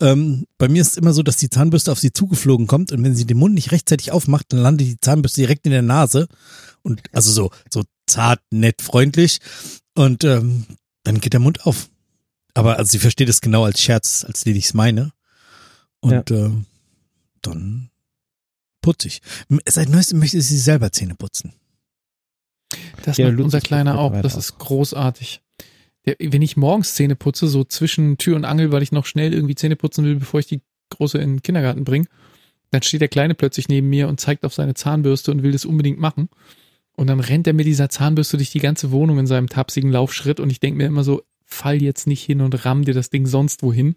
Ähm, 0.00 0.44
bei 0.58 0.68
mir 0.68 0.80
ist 0.80 0.92
es 0.92 0.96
immer 0.96 1.12
so, 1.12 1.24
dass 1.24 1.36
die 1.36 1.50
Zahnbürste 1.50 1.90
auf 1.90 1.98
sie 1.98 2.12
zugeflogen 2.12 2.68
kommt 2.68 2.92
und 2.92 3.02
wenn 3.02 3.16
sie 3.16 3.26
den 3.26 3.38
Mund 3.38 3.54
nicht 3.54 3.72
rechtzeitig 3.72 4.12
aufmacht, 4.12 4.52
dann 4.52 4.60
landet 4.60 4.86
die 4.86 5.00
Zahnbürste 5.00 5.40
direkt 5.40 5.66
in 5.66 5.72
der 5.72 5.82
Nase. 5.82 6.28
Und 6.82 7.02
also 7.12 7.32
so, 7.32 7.50
so 7.68 7.82
zart, 8.06 8.40
nett, 8.50 8.80
freundlich. 8.80 9.40
Und 9.94 10.22
ähm, 10.22 10.66
dann 11.02 11.20
geht 11.20 11.32
der 11.32 11.40
Mund 11.40 11.66
auf. 11.66 11.88
Aber 12.54 12.78
also 12.78 12.90
sie 12.90 12.98
versteht 12.98 13.28
es 13.28 13.40
genau 13.40 13.64
als 13.64 13.80
Scherz, 13.80 14.24
als 14.24 14.44
den 14.44 14.56
ich 14.56 14.66
es 14.66 14.74
meine. 14.74 15.12
Und 16.00 16.30
ja. 16.30 16.46
äh, 16.46 16.50
dann 17.42 17.90
putze 18.80 19.08
ich. 19.08 19.22
Seit 19.68 19.88
neuestem 19.88 20.18
möchte 20.18 20.40
sie 20.40 20.58
selber 20.58 20.92
Zähne 20.92 21.14
putzen. 21.14 21.52
Das 23.04 23.16
ja, 23.16 23.30
macht 23.30 23.40
unser 23.40 23.60
Kleiner 23.60 23.98
auch. 23.98 24.20
Das 24.20 24.36
ist 24.36 24.58
großartig. 24.58 25.42
Der, 26.06 26.16
wenn 26.20 26.42
ich 26.42 26.56
morgens 26.56 26.94
Zähne 26.94 27.16
putze, 27.16 27.48
so 27.48 27.64
zwischen 27.64 28.18
Tür 28.18 28.36
und 28.36 28.44
Angel, 28.44 28.72
weil 28.72 28.82
ich 28.82 28.92
noch 28.92 29.06
schnell 29.06 29.32
irgendwie 29.32 29.54
Zähne 29.54 29.76
putzen 29.76 30.04
will, 30.04 30.16
bevor 30.16 30.40
ich 30.40 30.46
die 30.46 30.60
Große 30.90 31.18
in 31.18 31.36
den 31.36 31.42
Kindergarten 31.42 31.84
bringe, 31.84 32.06
dann 32.70 32.82
steht 32.82 33.00
der 33.00 33.08
Kleine 33.08 33.34
plötzlich 33.34 33.68
neben 33.68 33.88
mir 33.88 34.08
und 34.08 34.20
zeigt 34.20 34.44
auf 34.44 34.54
seine 34.54 34.74
Zahnbürste 34.74 35.30
und 35.30 35.42
will 35.42 35.52
das 35.52 35.64
unbedingt 35.64 35.98
machen. 35.98 36.28
Und 36.96 37.06
dann 37.06 37.20
rennt 37.20 37.46
er 37.46 37.52
mit 37.52 37.66
dieser 37.66 37.88
Zahnbürste 37.88 38.36
durch 38.36 38.50
die 38.50 38.58
ganze 38.58 38.90
Wohnung 38.90 39.18
in 39.18 39.26
seinem 39.26 39.48
tapsigen 39.48 39.90
Laufschritt 39.90 40.40
und 40.40 40.50
ich 40.50 40.60
denke 40.60 40.78
mir 40.78 40.86
immer 40.86 41.04
so, 41.04 41.22
fall 41.44 41.80
jetzt 41.80 42.06
nicht 42.06 42.24
hin 42.24 42.40
und 42.40 42.64
ramm 42.64 42.84
dir 42.84 42.94
das 42.94 43.10
Ding 43.10 43.26
sonst 43.26 43.62
wohin 43.62 43.96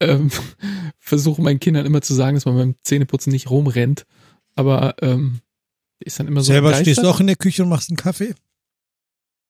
ähm, 0.00 0.30
versuche 0.98 1.42
meinen 1.42 1.60
Kindern 1.60 1.86
immer 1.86 2.02
zu 2.02 2.14
sagen, 2.14 2.36
dass 2.36 2.44
man 2.44 2.56
beim 2.56 2.74
Zähneputzen 2.82 3.32
nicht 3.32 3.50
rumrennt. 3.50 4.06
Aber 4.54 4.94
ähm, 5.02 5.40
ist 6.00 6.18
dann 6.18 6.28
immer 6.28 6.40
so. 6.40 6.52
Selber 6.52 6.74
stehst 6.74 7.02
du 7.02 7.08
auch 7.08 7.20
in 7.20 7.26
der 7.26 7.36
Küche 7.36 7.62
und 7.62 7.68
machst 7.68 7.90
einen 7.90 7.96
Kaffee? 7.96 8.34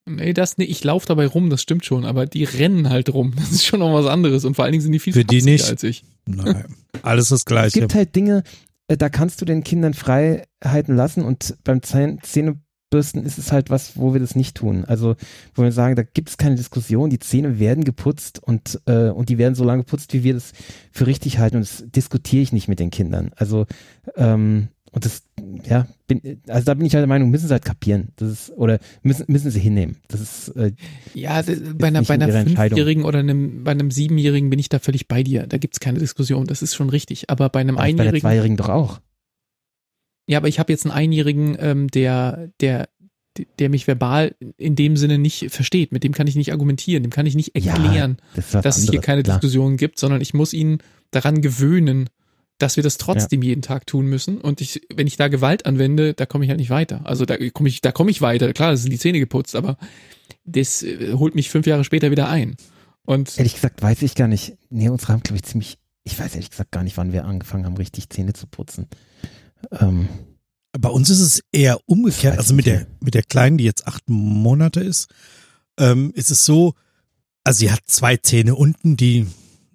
Nee, 0.08 0.32
das 0.32 0.56
nee, 0.56 0.64
ich 0.64 0.84
laufe 0.84 1.06
dabei 1.06 1.26
rum, 1.26 1.50
das 1.50 1.62
stimmt 1.62 1.84
schon, 1.84 2.04
aber 2.04 2.26
die 2.26 2.44
rennen 2.44 2.90
halt 2.90 3.12
rum. 3.12 3.34
Das 3.36 3.50
ist 3.50 3.66
schon 3.66 3.80
noch 3.80 3.92
was 3.92 4.06
anderes 4.06 4.44
und 4.44 4.54
vor 4.54 4.64
allen 4.64 4.72
Dingen 4.72 4.82
sind 4.82 4.92
die 4.92 5.00
viel 5.00 5.12
Für 5.12 5.24
die 5.24 5.42
nicht. 5.42 5.68
als 5.68 5.82
ich. 5.82 6.04
Nein, 6.26 6.64
alles 7.02 7.28
das 7.30 7.44
gleiche. 7.44 7.66
Es 7.66 7.74
gibt 7.74 7.94
halt 7.94 8.14
Dinge, 8.14 8.44
äh, 8.86 8.96
da 8.96 9.08
kannst 9.08 9.40
du 9.40 9.44
den 9.44 9.64
Kindern 9.64 9.94
Freiheiten 9.94 10.94
lassen 10.94 11.24
und 11.24 11.56
beim 11.64 11.82
Zähne 11.82 12.60
Bürsten 12.96 13.22
ist 13.22 13.36
es 13.36 13.52
halt 13.52 13.68
was, 13.68 13.98
wo 13.98 14.14
wir 14.14 14.20
das 14.20 14.34
nicht 14.34 14.56
tun. 14.56 14.86
Also, 14.86 15.16
wo 15.54 15.62
wir 15.62 15.70
sagen, 15.70 15.96
da 15.96 16.02
gibt 16.02 16.30
es 16.30 16.38
keine 16.38 16.54
Diskussion, 16.54 17.10
die 17.10 17.18
Zähne 17.18 17.58
werden 17.58 17.84
geputzt 17.84 18.42
und, 18.42 18.80
äh, 18.86 19.10
und 19.10 19.28
die 19.28 19.36
werden 19.36 19.54
so 19.54 19.64
lange 19.64 19.82
geputzt, 19.82 20.14
wie 20.14 20.24
wir 20.24 20.32
das 20.32 20.54
für 20.92 21.06
richtig 21.06 21.38
halten. 21.38 21.56
Und 21.56 21.62
das 21.62 21.84
diskutiere 21.86 22.42
ich 22.42 22.54
nicht 22.54 22.68
mit 22.68 22.80
den 22.80 22.88
Kindern. 22.88 23.32
Also, 23.36 23.66
ähm, 24.16 24.68
und 24.92 25.04
das, 25.04 25.24
ja, 25.68 25.86
bin, 26.06 26.40
also 26.48 26.64
da 26.64 26.72
bin 26.72 26.86
ich 26.86 26.94
halt 26.94 27.02
der 27.02 27.06
Meinung, 27.06 27.28
müssen 27.28 27.48
sie 27.48 27.52
halt 27.52 27.66
kapieren. 27.66 28.12
Das 28.16 28.30
ist, 28.30 28.50
oder 28.52 28.78
müssen, 29.02 29.26
müssen 29.28 29.50
sie 29.50 29.60
hinnehmen. 29.60 29.98
Das 30.08 30.22
ist, 30.22 30.48
äh, 30.56 30.72
ja, 31.12 31.42
das, 31.42 31.60
bei 31.76 31.88
einer, 31.88 32.00
bei 32.00 32.14
einer 32.14 32.32
Fünfjährigen 32.32 33.04
oder 33.04 33.18
einem, 33.18 33.62
bei 33.62 33.72
einem 33.72 33.90
Siebenjährigen 33.90 34.48
bin 34.48 34.58
ich 34.58 34.70
da 34.70 34.78
völlig 34.78 35.06
bei 35.06 35.22
dir. 35.22 35.46
Da 35.46 35.58
gibt 35.58 35.74
es 35.74 35.80
keine 35.80 35.98
Diskussion. 35.98 36.46
Das 36.46 36.62
ist 36.62 36.74
schon 36.74 36.88
richtig. 36.88 37.28
Aber 37.28 37.50
bei 37.50 37.60
einem 37.60 37.76
Einjährigen. 37.76 38.06
Bei 38.06 38.10
der 38.10 38.20
Zweijährigen 38.22 38.56
doch 38.56 38.70
auch. 38.70 39.00
Ja, 40.26 40.38
aber 40.38 40.48
ich 40.48 40.58
habe 40.58 40.72
jetzt 40.72 40.84
einen 40.84 40.94
Einjährigen, 40.94 41.56
ähm, 41.60 41.88
der, 41.88 42.50
der, 42.60 42.88
der 43.58 43.68
mich 43.68 43.86
verbal 43.86 44.34
in 44.56 44.76
dem 44.76 44.96
Sinne 44.96 45.18
nicht 45.18 45.50
versteht. 45.50 45.92
Mit 45.92 46.04
dem 46.04 46.12
kann 46.12 46.26
ich 46.26 46.36
nicht 46.36 46.52
argumentieren, 46.52 47.02
dem 47.02 47.10
kann 47.10 47.26
ich 47.26 47.34
nicht 47.34 47.54
erklären, 47.54 48.18
ja, 48.34 48.42
das 48.50 48.62
dass 48.62 48.78
es 48.78 48.90
hier 48.90 49.00
keine 49.00 49.22
klar. 49.22 49.38
Diskussion 49.38 49.76
gibt, 49.76 49.98
sondern 49.98 50.20
ich 50.20 50.34
muss 50.34 50.52
ihn 50.52 50.78
daran 51.10 51.42
gewöhnen, 51.42 52.08
dass 52.58 52.76
wir 52.76 52.82
das 52.82 52.96
trotzdem 52.98 53.42
ja. 53.42 53.50
jeden 53.50 53.62
Tag 53.62 53.86
tun 53.86 54.06
müssen. 54.06 54.40
Und 54.40 54.60
ich, 54.60 54.80
wenn 54.94 55.06
ich 55.06 55.16
da 55.16 55.28
Gewalt 55.28 55.66
anwende, 55.66 56.14
da 56.14 56.26
komme 56.26 56.44
ich 56.44 56.50
halt 56.50 56.58
nicht 56.58 56.70
weiter. 56.70 57.02
Also 57.04 57.24
da 57.24 57.36
komme 57.50 57.68
ich, 57.68 57.80
da 57.82 57.92
komme 57.92 58.10
ich 58.10 58.22
weiter. 58.22 58.52
Klar, 58.52 58.70
das 58.70 58.82
sind 58.82 58.90
die 58.90 58.98
Zähne 58.98 59.18
geputzt, 59.18 59.54
aber 59.54 59.76
das 60.44 60.82
äh, 60.82 61.12
holt 61.14 61.34
mich 61.34 61.50
fünf 61.50 61.66
Jahre 61.66 61.84
später 61.84 62.10
wieder 62.10 62.28
ein. 62.28 62.56
Und 63.04 63.38
ehrlich 63.38 63.54
gesagt 63.54 63.82
weiß 63.82 64.02
ich 64.02 64.14
gar 64.14 64.28
nicht. 64.28 64.56
Nee, 64.70 64.88
unsere 64.88 65.12
haben, 65.12 65.22
glaube 65.22 65.36
ich, 65.36 65.44
ziemlich. 65.44 65.78
Ich 66.02 66.18
weiß 66.18 66.34
ehrlich 66.34 66.50
gesagt 66.50 66.70
gar 66.70 66.82
nicht, 66.82 66.96
wann 66.96 67.12
wir 67.12 67.24
angefangen 67.24 67.66
haben, 67.66 67.76
richtig 67.76 68.08
Zähne 68.10 68.32
zu 68.32 68.46
putzen. 68.46 68.86
Ähm, 69.72 70.08
Bei 70.78 70.88
uns 70.88 71.10
ist 71.10 71.20
es 71.20 71.42
eher 71.52 71.78
umgekehrt. 71.86 72.38
Also 72.38 72.54
mit 72.54 72.66
der, 72.66 72.86
mit 73.00 73.14
der 73.14 73.22
Kleinen, 73.22 73.58
die 73.58 73.64
jetzt 73.64 73.86
acht 73.86 74.08
Monate 74.08 74.80
ist, 74.80 75.08
ähm, 75.78 76.12
ist 76.14 76.30
es 76.30 76.44
so, 76.44 76.74
also 77.44 77.58
sie 77.58 77.70
hat 77.70 77.80
zwei 77.86 78.16
Zähne 78.16 78.54
unten, 78.54 78.96
die, 78.96 79.26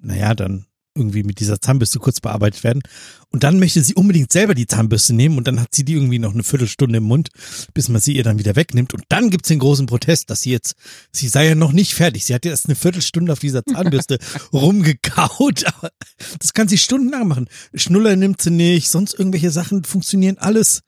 naja, 0.02 0.34
dann 0.34 0.66
irgendwie 0.96 1.24
mit 1.24 1.40
dieser 1.40 1.60
Zahnbürste 1.62 2.00
kurz 2.00 2.20
bearbeitet 2.20 2.64
werden. 2.64 2.82
Und 3.30 3.44
dann 3.44 3.60
möchte 3.60 3.82
sie 3.82 3.94
unbedingt 3.94 4.34
selber 4.34 4.54
die 4.54 4.68
Zahnbürste 4.68 5.14
nehmen 5.14 5.38
und 5.38 5.48
dann 5.48 5.62
hat 5.62 5.74
sie 5.74 5.86
die 5.86 5.94
irgendwie 5.94 6.20
noch 6.20 6.34
eine 6.34 6.44
Viertelstunde 6.44 6.98
im 6.98 7.06
Mund, 7.06 7.30
bis 7.74 7.88
man 7.88 8.02
sie 8.02 8.14
ihr 8.14 8.24
dann 8.24 8.40
wieder 8.40 8.56
wegnimmt. 8.58 8.94
Und 8.94 9.04
dann 9.08 9.30
gibt's 9.30 9.48
den 9.48 9.60
großen 9.60 9.86
Protest, 9.86 10.30
dass 10.30 10.42
sie 10.42 10.52
jetzt, 10.52 10.76
sie 11.12 11.30
sei 11.30 11.48
ja 11.48 11.56
noch 11.56 11.72
nicht 11.72 11.94
fertig. 11.94 12.26
Sie 12.26 12.34
hat 12.34 12.46
erst 12.46 12.66
eine 12.66 12.76
Viertelstunde 12.76 13.32
auf 13.32 13.40
dieser 13.40 13.64
Zahnbürste 13.66 14.20
rumgekaut. 14.54 15.66
Aber 15.66 15.92
das 16.40 16.54
kann 16.54 16.68
sie 16.68 16.78
stundenlang 16.78 17.28
machen. 17.28 17.48
Schnuller 17.74 18.16
nimmt 18.18 18.42
sie 18.42 18.52
nicht, 18.52 18.90
sonst 18.90 19.18
irgendwelche 19.18 19.52
Sachen 19.52 19.86
funktionieren 19.86 20.38
alles. 20.38 20.82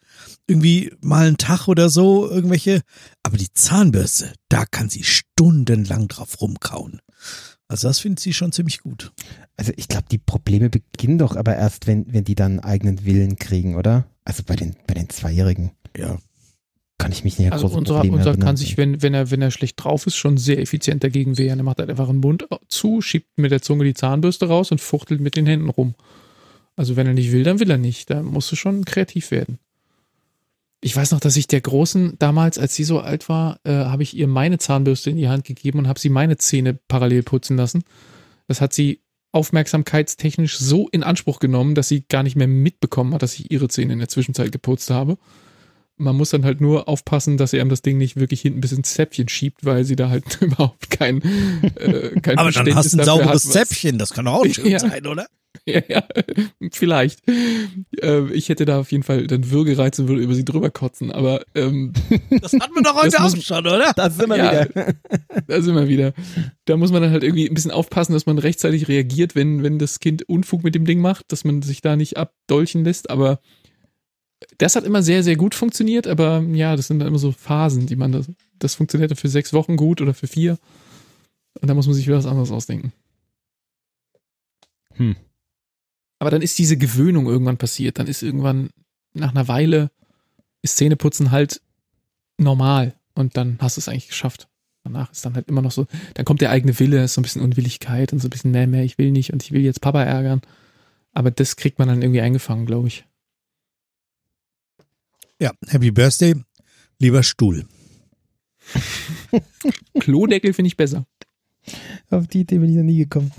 Irgendwie 0.47 0.93
mal 1.01 1.27
einen 1.27 1.37
Tag 1.37 1.67
oder 1.67 1.89
so, 1.89 2.29
irgendwelche. 2.29 2.81
Aber 3.23 3.37
die 3.37 3.51
Zahnbürste, 3.53 4.33
da 4.49 4.65
kann 4.65 4.89
sie 4.89 5.03
stundenlang 5.03 6.09
drauf 6.09 6.41
rumkauen. 6.41 6.99
Also 7.73 7.87
das 7.87 7.97
findet 7.97 8.19
sie 8.19 8.33
schon 8.33 8.51
ziemlich 8.51 8.81
gut. 8.81 9.11
Also 9.57 9.71
ich 9.75 9.87
glaube, 9.87 10.05
die 10.11 10.19
Probleme 10.19 10.69
beginnen 10.69 11.17
doch 11.17 11.35
aber 11.35 11.55
erst, 11.55 11.87
wenn, 11.87 12.05
wenn 12.13 12.23
die 12.23 12.35
dann 12.35 12.51
einen 12.51 12.59
eigenen 12.59 13.03
Willen 13.03 13.35
kriegen, 13.37 13.75
oder? 13.75 14.05
Also 14.25 14.43
bei 14.45 14.55
den, 14.55 14.75
bei 14.85 14.93
den 14.93 15.09
Zweijährigen. 15.09 15.71
Ja. 15.97 16.19
Kann 16.99 17.11
ich 17.11 17.23
mich 17.23 17.39
nicht 17.39 17.51
Also 17.51 17.67
unser, 17.67 18.01
unser 18.03 18.37
kann 18.37 18.57
sich, 18.57 18.77
wenn, 18.77 19.01
wenn 19.01 19.15
er, 19.15 19.31
wenn 19.31 19.41
er 19.41 19.49
schlecht 19.49 19.83
drauf 19.83 20.05
ist, 20.05 20.17
schon 20.17 20.37
sehr 20.37 20.59
effizient 20.59 21.03
dagegen 21.03 21.39
wehren. 21.39 21.59
Er 21.59 21.63
macht 21.63 21.79
halt 21.79 21.89
einfach 21.89 22.09
einen 22.09 22.19
Mund 22.19 22.45
zu, 22.67 23.01
schiebt 23.01 23.39
mit 23.39 23.49
der 23.49 23.63
Zunge 23.63 23.85
die 23.85 23.95
Zahnbürste 23.95 24.47
raus 24.47 24.71
und 24.71 24.79
fuchtelt 24.79 25.19
mit 25.19 25.35
den 25.35 25.47
Händen 25.47 25.69
rum. 25.69 25.95
Also 26.75 26.95
wenn 26.95 27.07
er 27.07 27.13
nicht 27.13 27.31
will, 27.31 27.43
dann 27.43 27.59
will 27.59 27.71
er 27.71 27.79
nicht. 27.79 28.11
Da 28.11 28.21
musst 28.21 28.51
du 28.51 28.55
schon 28.55 28.85
kreativ 28.85 29.31
werden. 29.31 29.57
Ich 30.83 30.93
weiß 30.93 31.11
noch, 31.11 31.21
dass 31.21 31.37
ich 31.37 31.47
der 31.47 31.61
Großen 31.61 32.17
damals, 32.19 32.57
als 32.57 32.75
sie 32.75 32.83
so 32.83 32.99
alt 32.99 33.29
war, 33.29 33.57
äh, 33.63 33.71
habe 33.71 34.03
ich 34.03 34.17
ihr 34.17 34.27
meine 34.27 34.57
Zahnbürste 34.57 35.09
in 35.09 35.15
die 35.15 35.29
Hand 35.29 35.45
gegeben 35.45 35.79
und 35.79 35.87
habe 35.87 35.97
sie 35.97 36.09
meine 36.09 36.35
Zähne 36.35 36.73
parallel 36.73 37.23
putzen 37.23 37.55
lassen. 37.55 37.85
Das 38.49 38.59
hat 38.59 38.73
sie 38.73 39.01
aufmerksamkeitstechnisch 39.31 40.57
so 40.57 40.89
in 40.89 41.01
Anspruch 41.01 41.39
genommen, 41.39 41.73
dass 41.73 41.87
sie 41.87 42.03
gar 42.09 42.21
nicht 42.21 42.35
mehr 42.35 42.49
mitbekommen 42.49 43.13
hat, 43.13 43.23
dass 43.23 43.33
ich 43.35 43.49
ihre 43.49 43.69
Zähne 43.69 43.93
in 43.93 43.99
der 43.99 44.09
Zwischenzeit 44.09 44.51
geputzt 44.51 44.89
habe. 44.89 45.17
Man 45.95 46.17
muss 46.17 46.31
dann 46.31 46.43
halt 46.43 46.59
nur 46.59 46.89
aufpassen, 46.89 47.37
dass 47.37 47.53
er 47.53 47.61
ihm 47.61 47.69
das 47.69 47.81
Ding 47.81 47.97
nicht 47.97 48.17
wirklich 48.17 48.41
hinten 48.41 48.59
bis 48.59 48.73
ins 48.73 48.93
Zäpfchen 48.93 49.29
schiebt, 49.29 49.63
weil 49.63 49.85
sie 49.85 49.95
da 49.95 50.09
halt 50.09 50.37
überhaupt 50.41 50.89
kein, 50.89 51.21
äh, 51.77 52.19
kein 52.19 52.37
Aber 52.37 52.51
dann 52.51 52.75
hast 52.75 52.91
du 52.91 52.97
ein 52.97 53.05
sauberes 53.05 53.45
hat, 53.45 53.53
Zäpfchen, 53.53 53.97
das 53.97 54.13
kann 54.13 54.27
auch 54.27 54.45
schön 54.51 54.67
ja. 54.67 54.79
sein, 54.79 55.07
oder? 55.07 55.27
Ja, 55.65 55.81
ja, 55.87 56.03
vielleicht. 56.71 57.21
Ähm, 58.01 58.31
ich 58.33 58.49
hätte 58.49 58.65
da 58.65 58.81
auf 58.81 58.91
jeden 58.91 59.03
Fall 59.03 59.27
dann 59.27 59.49
Würgereiz 59.49 59.97
und 59.97 60.09
würde 60.09 60.21
über 60.21 60.35
sie 60.35 60.43
drüber 60.43 60.69
kotzen, 60.69 61.09
aber 61.09 61.41
ähm, 61.55 61.93
das 62.41 62.51
hatten 62.51 62.75
wir 62.75 62.83
doch 62.83 63.01
heute 63.01 63.23
auch 63.23 63.35
schon, 63.37 63.65
oder? 63.65 63.93
Das 63.95 64.17
sind 64.17 64.27
wir 64.27 64.37
ja, 64.37 64.51
wieder. 64.51 64.93
Da 65.47 65.61
sind 65.61 65.75
wir 65.75 65.87
wieder. 65.87 66.13
Da 66.65 66.75
muss 66.75 66.91
man 66.91 67.01
dann 67.01 67.11
halt 67.11 67.23
irgendwie 67.23 67.47
ein 67.47 67.53
bisschen 67.53 67.71
aufpassen, 67.71 68.11
dass 68.11 68.25
man 68.25 68.39
rechtzeitig 68.39 68.89
reagiert, 68.89 69.35
wenn, 69.35 69.63
wenn 69.63 69.79
das 69.79 70.01
Kind 70.01 70.27
Unfug 70.27 70.63
mit 70.63 70.75
dem 70.75 70.83
Ding 70.83 70.99
macht, 70.99 71.31
dass 71.31 71.45
man 71.45 71.61
sich 71.61 71.81
da 71.81 71.95
nicht 71.95 72.17
abdolchen 72.17 72.83
lässt, 72.83 73.09
aber 73.09 73.39
das 74.57 74.75
hat 74.75 74.83
immer 74.83 75.01
sehr, 75.01 75.23
sehr 75.23 75.37
gut 75.37 75.55
funktioniert, 75.55 76.07
aber 76.07 76.43
ja, 76.51 76.75
das 76.75 76.87
sind 76.87 76.99
dann 76.99 77.07
immer 77.07 77.19
so 77.19 77.31
Phasen, 77.31 77.87
die 77.87 77.95
man 77.95 78.11
das, 78.11 78.29
das 78.59 78.75
funktioniert 78.75 79.17
für 79.17 79.29
sechs 79.29 79.53
Wochen 79.53 79.77
gut 79.77 80.01
oder 80.01 80.13
für 80.13 80.27
vier. 80.27 80.57
Und 81.61 81.69
da 81.69 81.73
muss 81.73 81.87
man 81.87 81.95
sich 81.95 82.05
wieder 82.07 82.17
was 82.17 82.25
anderes 82.25 82.51
ausdenken. 82.51 82.91
Hm. 84.95 85.15
Aber 86.23 86.31
dann 86.31 86.41
ist 86.41 86.57
diese 86.57 86.77
Gewöhnung 86.77 87.27
irgendwann 87.27 87.57
passiert. 87.57 87.99
Dann 87.99 88.07
ist 88.07 88.23
irgendwann 88.23 88.69
nach 89.13 89.31
einer 89.31 89.49
Weile 89.49 89.91
ist 90.61 90.77
Zähneputzen 90.77 91.31
halt 91.31 91.61
normal 92.37 92.95
und 93.13 93.35
dann 93.35 93.57
hast 93.59 93.75
du 93.75 93.81
es 93.81 93.89
eigentlich 93.89 94.07
geschafft. 94.07 94.47
Danach 94.85 95.11
ist 95.11 95.25
dann 95.25 95.35
halt 95.35 95.49
immer 95.49 95.61
noch 95.61 95.73
so, 95.73 95.85
dann 96.13 96.23
kommt 96.23 96.39
der 96.39 96.51
eigene 96.51 96.79
Wille, 96.79 97.03
ist 97.03 97.15
so 97.15 97.19
ein 97.19 97.23
bisschen 97.23 97.41
Unwilligkeit 97.41 98.13
und 98.13 98.19
so 98.19 98.27
ein 98.27 98.29
bisschen 98.29 98.51
mehr, 98.51 98.67
mehr, 98.67 98.85
ich 98.85 98.97
will 98.97 99.11
nicht 99.11 99.33
und 99.33 99.43
ich 99.43 99.51
will 99.51 99.63
jetzt 99.63 99.81
Papa 99.81 100.01
ärgern. 100.01 100.39
Aber 101.11 101.29
das 101.29 101.57
kriegt 101.57 101.77
man 101.77 101.89
dann 101.89 102.01
irgendwie 102.01 102.21
eingefangen, 102.21 102.65
glaube 102.65 102.87
ich. 102.87 103.03
Ja, 105.41 105.51
Happy 105.67 105.91
Birthday, 105.91 106.35
lieber 106.99 107.21
Stuhl. 107.21 107.67
Klodeckel 109.99 110.53
finde 110.53 110.67
ich 110.67 110.77
besser. 110.77 111.05
Auf 112.09 112.27
die 112.27 112.39
Idee 112.39 112.59
bin 112.59 112.69
ich 112.69 112.77
noch 112.77 112.83
nie 112.83 112.99
gekommen. 112.99 113.33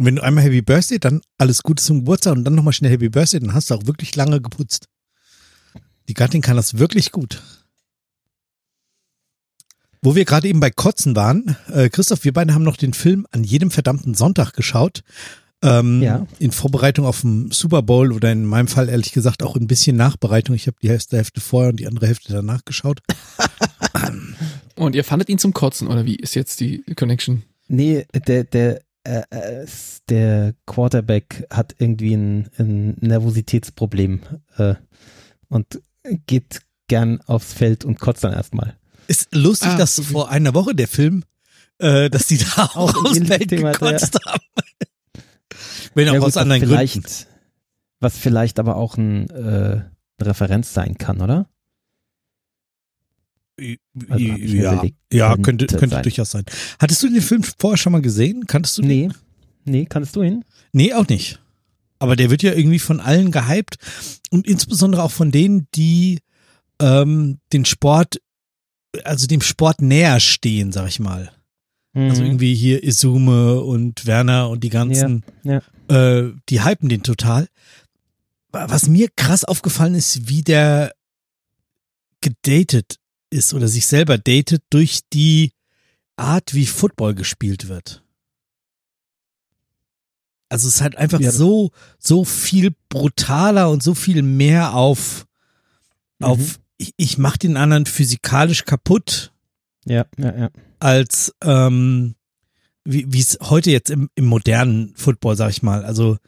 Und 0.00 0.06
wenn 0.06 0.16
du 0.16 0.22
einmal 0.22 0.44
Happy 0.44 0.62
Birthday, 0.62 0.98
dann 0.98 1.20
alles 1.36 1.62
Gute 1.62 1.84
zum 1.84 1.98
Geburtstag 1.98 2.34
und 2.34 2.44
dann 2.44 2.54
nochmal 2.54 2.72
schnell 2.72 2.90
Happy 2.90 3.10
Birthday, 3.10 3.38
dann 3.38 3.52
hast 3.52 3.68
du 3.68 3.74
auch 3.74 3.84
wirklich 3.84 4.16
lange 4.16 4.40
geputzt. 4.40 4.86
Die 6.08 6.14
Gattin 6.14 6.40
kann 6.40 6.56
das 6.56 6.78
wirklich 6.78 7.12
gut. 7.12 7.42
Wo 10.00 10.14
wir 10.14 10.24
gerade 10.24 10.48
eben 10.48 10.58
bei 10.58 10.70
Kotzen 10.70 11.16
waren, 11.16 11.54
äh, 11.70 11.90
Christoph, 11.90 12.24
wir 12.24 12.32
beide 12.32 12.54
haben 12.54 12.62
noch 12.62 12.78
den 12.78 12.94
Film 12.94 13.26
an 13.30 13.44
jedem 13.44 13.70
verdammten 13.70 14.14
Sonntag 14.14 14.54
geschaut. 14.54 15.02
Ähm, 15.60 16.00
ja. 16.00 16.26
In 16.38 16.52
Vorbereitung 16.52 17.04
auf 17.04 17.20
den 17.20 17.50
Super 17.50 17.82
Bowl 17.82 18.12
oder 18.12 18.32
in 18.32 18.46
meinem 18.46 18.68
Fall 18.68 18.88
ehrlich 18.88 19.12
gesagt 19.12 19.42
auch 19.42 19.54
ein 19.54 19.66
bisschen 19.66 19.98
Nachbereitung. 19.98 20.56
Ich 20.56 20.66
habe 20.66 20.78
die 20.82 20.86
erste 20.86 21.18
Hälfte 21.18 21.42
vorher 21.42 21.72
und 21.72 21.76
die 21.76 21.86
andere 21.86 22.06
Hälfte 22.06 22.32
danach 22.32 22.64
geschaut. 22.64 23.00
und 24.76 24.94
ihr 24.94 25.04
fandet 25.04 25.28
ihn 25.28 25.36
zum 25.36 25.52
Kotzen 25.52 25.88
oder 25.88 26.06
wie 26.06 26.16
ist 26.16 26.34
jetzt 26.34 26.60
die 26.60 26.84
Connection? 26.96 27.42
Nee, 27.68 28.06
der, 28.26 28.44
der, 28.44 28.80
äh, 29.04 29.22
äh, 29.30 29.66
der 30.08 30.54
Quarterback 30.66 31.46
hat 31.50 31.74
irgendwie 31.78 32.14
ein, 32.14 32.50
ein 32.58 32.96
Nervositätsproblem 33.00 34.20
äh, 34.56 34.74
und 35.48 35.82
geht 36.26 36.62
gern 36.88 37.20
aufs 37.22 37.52
Feld 37.52 37.84
und 37.84 38.00
kotzt 38.00 38.24
dann 38.24 38.32
erstmal. 38.32 38.76
Ist 39.06 39.34
lustig, 39.34 39.70
ah, 39.70 39.76
dass 39.76 39.96
so 39.96 40.02
vor 40.02 40.30
einer 40.30 40.54
Woche 40.54 40.74
der 40.74 40.88
Film, 40.88 41.24
äh, 41.78 42.10
dass 42.10 42.26
die 42.26 42.38
da 42.38 42.64
auch 42.74 42.94
aufs 43.04 43.18
Feld 43.18 43.48
Thema, 43.48 43.72
gekotzt 43.72 44.18
ja. 44.24 44.32
haben. 44.32 44.44
Wenn 45.94 46.08
auch 46.08 46.14
ja, 46.14 46.20
aus 46.20 46.36
anderen 46.36 46.62
Gründen. 46.62 47.04
Was 48.00 48.16
vielleicht 48.16 48.58
aber 48.58 48.76
auch 48.76 48.96
ein, 48.96 49.28
äh, 49.30 49.34
eine 49.38 49.86
Referenz 50.20 50.72
sein 50.72 50.96
kann, 50.96 51.20
oder? 51.20 51.48
Also 54.08 54.24
ja, 54.24 54.84
ja 55.12 55.36
könnte, 55.36 55.66
könnte 55.66 56.00
durchaus 56.02 56.30
sein. 56.30 56.44
Hattest 56.78 57.02
du 57.02 57.08
den 57.08 57.22
Film 57.22 57.42
vorher 57.42 57.76
schon 57.76 57.92
mal 57.92 58.02
gesehen? 58.02 58.46
Kanntest 58.46 58.78
du 58.78 58.82
den? 58.82 58.88
Nee. 58.88 59.10
Nee, 59.64 59.86
kannst 59.86 60.16
du 60.16 60.22
ihn? 60.22 60.44
Nee, 60.72 60.94
auch 60.94 61.06
nicht. 61.08 61.40
Aber 61.98 62.16
der 62.16 62.30
wird 62.30 62.42
ja 62.42 62.54
irgendwie 62.54 62.78
von 62.78 63.00
allen 63.00 63.30
gehypt 63.30 63.76
und 64.30 64.46
insbesondere 64.46 65.02
auch 65.02 65.10
von 65.10 65.30
denen, 65.30 65.68
die 65.74 66.20
ähm, 66.80 67.38
den 67.52 67.64
Sport, 67.64 68.20
also 69.04 69.26
dem 69.26 69.42
Sport 69.42 69.82
näher 69.82 70.18
stehen, 70.18 70.72
sag 70.72 70.88
ich 70.88 70.98
mal. 70.98 71.30
Mhm. 71.92 72.10
Also 72.10 72.22
irgendwie 72.22 72.54
hier 72.54 72.82
Isume 72.82 73.60
und 73.60 74.06
Werner 74.06 74.48
und 74.48 74.64
die 74.64 74.70
ganzen, 74.70 75.24
ja, 75.42 75.60
ja. 75.90 76.18
Äh, 76.18 76.32
die 76.48 76.64
hypen 76.64 76.88
den 76.88 77.02
total. 77.02 77.48
Was 78.52 78.88
mir 78.88 79.08
krass 79.14 79.44
aufgefallen 79.44 79.94
ist, 79.94 80.28
wie 80.28 80.42
der 80.42 80.92
gedatet 82.20 82.96
ist 83.30 83.54
oder 83.54 83.68
sich 83.68 83.86
selber 83.86 84.18
datet 84.18 84.62
durch 84.70 85.00
die 85.12 85.52
Art, 86.16 86.54
wie 86.54 86.66
Football 86.66 87.14
gespielt 87.14 87.68
wird. 87.68 88.02
Also 90.48 90.68
es 90.68 90.74
ist 90.74 90.80
halt 90.80 90.96
einfach 90.96 91.20
ja. 91.20 91.30
so, 91.30 91.70
so 91.98 92.24
viel 92.24 92.74
brutaler 92.88 93.70
und 93.70 93.82
so 93.82 93.94
viel 93.94 94.22
mehr 94.22 94.74
auf, 94.74 95.26
mhm. 96.18 96.26
auf, 96.26 96.60
ich, 96.76 96.92
ich 96.96 97.18
mach 97.18 97.36
den 97.36 97.56
anderen 97.56 97.86
physikalisch 97.86 98.64
kaputt. 98.64 99.32
Ja, 99.86 100.06
ja, 100.18 100.36
ja. 100.36 100.50
Als, 100.80 101.34
ähm, 101.42 102.16
wie 102.84 103.20
es 103.20 103.38
heute 103.42 103.70
jetzt 103.70 103.90
im, 103.90 104.10
im 104.16 104.26
modernen 104.26 104.94
Football, 104.96 105.36
sag 105.36 105.50
ich 105.50 105.62
mal. 105.62 105.84
Also 105.84 106.18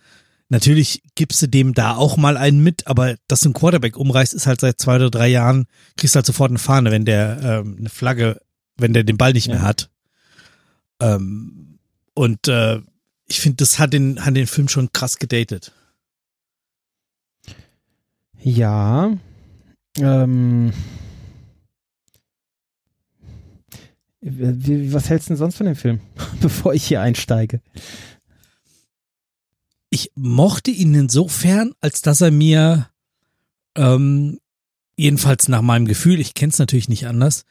Natürlich 0.53 1.03
gibst 1.15 1.41
du 1.41 1.47
dem 1.47 1.73
da 1.73 1.97
auch 1.97 2.19
mal 2.19 2.37
einen 2.37 2.62
mit, 2.62 2.87
aber 2.87 3.16
dass 3.27 3.41
du 3.41 3.47
einen 3.47 3.55
Quarterback 3.55 3.97
umreißt, 3.97 4.35
ist 4.35 4.47
halt 4.47 4.61
seit 4.61 4.79
zwei 4.79 4.97
oder 4.97 5.09
drei 5.09 5.29
Jahren, 5.29 5.65
kriegst 5.97 6.15
halt 6.15 6.27
sofort 6.27 6.51
eine 6.51 6.59
Fahne, 6.59 6.91
wenn 6.91 7.07
der 7.07 7.41
ähm, 7.43 7.77
eine 7.79 7.89
Flagge, 7.89 8.39
wenn 8.77 8.93
der 8.93 9.03
den 9.03 9.16
Ball 9.16 9.33
nicht 9.33 9.47
ja. 9.47 9.55
mehr 9.55 9.62
hat. 9.62 9.89
Ähm, 11.01 11.79
und 12.12 12.49
äh, 12.49 12.83
ich 13.29 13.41
finde, 13.41 13.57
das 13.57 13.79
hat 13.79 13.95
den, 13.95 14.23
hat 14.27 14.37
den 14.37 14.47
Film 14.47 14.69
schon 14.69 14.93
krass 14.93 15.19
gedatet. 15.19 15.73
Ja. 18.43 19.16
Ähm, 19.97 20.74
was 24.20 25.09
hältst 25.09 25.29
du 25.29 25.31
denn 25.31 25.39
sonst 25.39 25.57
von 25.57 25.65
dem 25.65 25.77
Film, 25.77 26.01
bevor 26.43 26.74
ich 26.74 26.85
hier 26.85 27.01
einsteige? 27.01 27.62
Ich 29.93 30.10
mochte 30.14 30.70
ihn 30.70 30.94
insofern, 30.94 31.73
als 31.82 32.01
dass 32.01 32.23
er 32.23 32.31
mir 32.31 32.89
ähm, 33.77 34.39
jedenfalls 34.97 35.48
nach 35.48 35.60
meinem 35.60 35.86
Gefühl, 35.86 36.19
ich 36.19 36.32
kenne 36.32 36.51
es 36.51 36.59
natürlich 36.59 36.89
nicht 36.89 37.06
anders, 37.06 37.44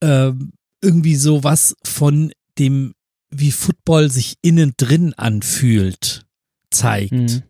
äh, 0.00 0.32
irgendwie 0.80 1.16
so 1.16 1.44
was 1.44 1.76
von 1.84 2.32
dem, 2.58 2.94
wie 3.30 3.52
Football 3.52 4.10
sich 4.10 4.36
innen 4.40 4.72
drin 4.78 5.12
anfühlt, 5.12 6.24
zeigt. 6.70 7.12
Mhm. 7.12 7.42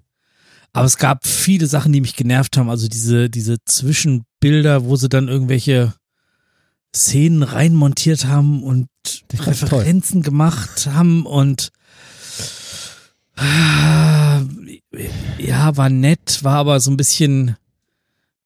Aber 0.72 0.86
es 0.86 0.98
gab 0.98 1.24
viele 1.24 1.68
Sachen, 1.68 1.92
die 1.92 2.00
mich 2.00 2.16
genervt 2.16 2.56
haben. 2.56 2.68
Also 2.68 2.88
diese, 2.88 3.30
diese 3.30 3.58
Zwischenbilder, 3.64 4.84
wo 4.86 4.96
sie 4.96 5.08
dann 5.08 5.28
irgendwelche, 5.28 5.94
Szenen 6.94 7.44
reinmontiert 7.44 8.26
haben 8.26 8.64
und 8.64 8.88
Referenzen 9.32 10.22
toll. 10.22 10.22
gemacht 10.22 10.88
haben 10.88 11.24
und 11.24 11.70
ja, 15.38 15.76
war 15.76 15.88
nett, 15.88 16.42
war 16.42 16.56
aber 16.56 16.80
so 16.80 16.90
ein 16.90 16.96
bisschen 16.96 17.56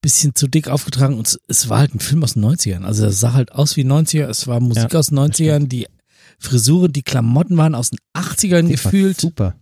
bisschen 0.00 0.34
zu 0.34 0.48
dick 0.48 0.68
aufgetragen 0.68 1.16
und 1.16 1.40
es 1.48 1.68
war 1.70 1.78
halt 1.78 1.94
ein 1.94 2.00
Film 2.00 2.22
aus 2.22 2.34
den 2.34 2.44
90ern. 2.44 2.84
Also 2.84 3.06
es 3.06 3.20
sah 3.20 3.32
halt 3.32 3.52
aus 3.52 3.78
wie 3.78 3.84
90er, 3.84 4.26
es 4.26 4.46
war 4.46 4.60
Musik 4.60 4.92
ja, 4.92 4.98
aus 4.98 5.06
den 5.06 5.18
90ern, 5.18 5.66
die 5.66 5.86
Frisuren, 6.38 6.92
die 6.92 7.02
Klamotten 7.02 7.56
waren 7.56 7.74
aus 7.74 7.88
den 7.88 7.98
80ern 8.14 8.66
die 8.66 8.72
gefühlt. 8.72 9.18
Super. 9.18 9.54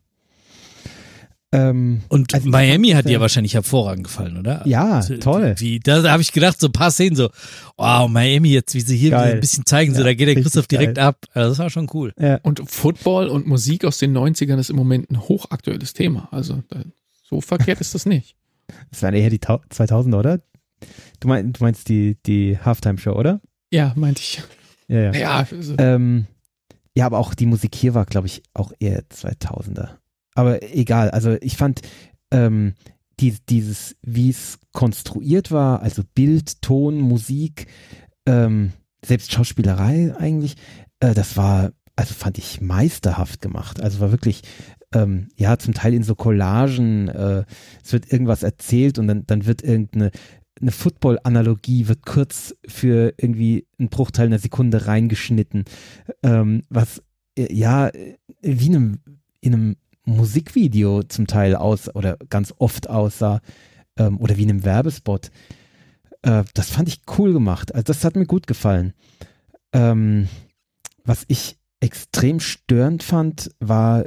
Ähm, 1.54 2.00
und 2.08 2.32
also 2.32 2.48
Miami 2.48 2.90
hat 2.90 3.06
dir 3.06 3.20
wahrscheinlich 3.20 3.52
hervorragend 3.52 4.04
gefallen, 4.04 4.38
oder? 4.38 4.66
Ja, 4.66 4.92
also, 4.94 5.18
toll. 5.18 5.54
Wie, 5.58 5.80
da 5.80 6.02
habe 6.10 6.22
ich 6.22 6.32
gedacht, 6.32 6.58
so 6.58 6.68
ein 6.68 6.72
paar 6.72 6.90
Szenen 6.90 7.14
so, 7.14 7.28
wow, 7.76 8.08
Miami 8.08 8.48
jetzt, 8.48 8.74
wie 8.74 8.80
sie 8.80 8.96
hier 8.96 9.10
geil. 9.10 9.34
ein 9.34 9.40
bisschen 9.40 9.66
zeigen, 9.66 9.92
ja, 9.92 9.98
so 9.98 10.04
da 10.04 10.14
geht 10.14 10.28
der 10.28 10.40
Christoph 10.42 10.66
direkt 10.66 10.96
geil. 10.96 11.04
ab. 11.04 11.26
Also 11.34 11.50
das 11.50 11.58
war 11.58 11.68
schon 11.68 11.90
cool. 11.92 12.14
Ja. 12.18 12.40
Und 12.42 12.62
Football 12.70 13.28
und 13.28 13.46
Musik 13.46 13.84
aus 13.84 13.98
den 13.98 14.16
90ern 14.16 14.58
ist 14.58 14.70
im 14.70 14.76
Moment 14.76 15.10
ein 15.10 15.20
hochaktuelles 15.20 15.92
Thema. 15.92 16.28
Also 16.30 16.62
so 17.22 17.42
verkehrt 17.42 17.80
ist 17.80 17.94
das 17.94 18.06
nicht. 18.06 18.36
Das 18.90 19.02
waren 19.02 19.12
eher 19.12 19.28
die 19.28 19.40
2000er, 19.40 20.18
oder? 20.18 20.40
Du, 21.20 21.28
mein, 21.28 21.52
du 21.52 21.62
meinst 21.62 21.90
die, 21.90 22.16
die 22.24 22.58
Halftime-Show, 22.58 23.12
oder? 23.12 23.42
Ja, 23.70 23.92
meinte 23.96 24.20
ich. 24.22 24.42
Ja, 24.88 25.12
ja. 25.12 25.12
Ja, 25.12 25.46
also. 25.50 25.74
ähm, 25.76 26.26
ja, 26.94 27.04
aber 27.04 27.18
auch 27.18 27.34
die 27.34 27.44
Musik 27.44 27.74
hier 27.74 27.92
war, 27.92 28.06
glaube 28.06 28.28
ich, 28.28 28.42
auch 28.54 28.72
eher 28.78 29.02
2000er. 29.02 29.90
Aber 30.34 30.62
egal, 30.62 31.10
also 31.10 31.36
ich 31.40 31.56
fand 31.56 31.80
ähm, 32.30 32.74
die, 33.20 33.36
dieses, 33.48 33.96
wie 34.02 34.30
es 34.30 34.58
konstruiert 34.72 35.50
war, 35.50 35.82
also 35.82 36.02
Bild, 36.14 36.62
Ton, 36.62 37.00
Musik, 37.00 37.66
ähm, 38.26 38.72
selbst 39.04 39.32
Schauspielerei 39.32 40.14
eigentlich, 40.16 40.56
äh, 41.00 41.14
das 41.14 41.36
war, 41.36 41.72
also 41.96 42.14
fand 42.14 42.38
ich 42.38 42.60
meisterhaft 42.60 43.40
gemacht. 43.40 43.80
Also 43.80 44.00
war 44.00 44.10
wirklich, 44.10 44.42
ähm, 44.94 45.28
ja, 45.36 45.58
zum 45.58 45.74
Teil 45.74 45.94
in 45.94 46.02
so 46.02 46.14
Collagen, 46.14 47.08
äh, 47.08 47.44
es 47.84 47.92
wird 47.92 48.12
irgendwas 48.12 48.42
erzählt 48.42 48.98
und 48.98 49.08
dann, 49.08 49.26
dann 49.26 49.46
wird 49.46 49.62
irgendeine 49.62 50.10
eine 50.60 50.70
Football-Analogie 50.70 51.88
wird 51.88 52.06
kurz 52.06 52.54
für 52.66 53.14
irgendwie 53.16 53.66
einen 53.78 53.88
Bruchteil 53.88 54.26
einer 54.26 54.38
Sekunde 54.38 54.86
reingeschnitten, 54.86 55.64
ähm, 56.22 56.62
was 56.68 57.02
äh, 57.36 57.52
ja 57.52 57.90
wie 58.42 58.66
in 58.66 58.76
einem, 58.76 58.98
in 59.40 59.54
einem 59.54 59.76
Musikvideo 60.04 61.02
zum 61.04 61.26
Teil 61.26 61.54
aus 61.54 61.94
oder 61.94 62.16
ganz 62.28 62.54
oft 62.58 62.88
aussah 62.88 63.40
ähm, 63.96 64.18
oder 64.18 64.36
wie 64.36 64.42
in 64.42 64.50
einem 64.50 64.64
Werbespot. 64.64 65.30
Äh, 66.22 66.44
das 66.54 66.70
fand 66.70 66.88
ich 66.88 67.02
cool 67.18 67.32
gemacht. 67.32 67.74
Also 67.74 67.84
das 67.84 68.04
hat 68.04 68.16
mir 68.16 68.26
gut 68.26 68.46
gefallen. 68.46 68.94
Ähm, 69.72 70.28
was 71.04 71.24
ich 71.28 71.56
extrem 71.80 72.40
störend 72.40 73.02
fand, 73.02 73.50
war, 73.58 74.06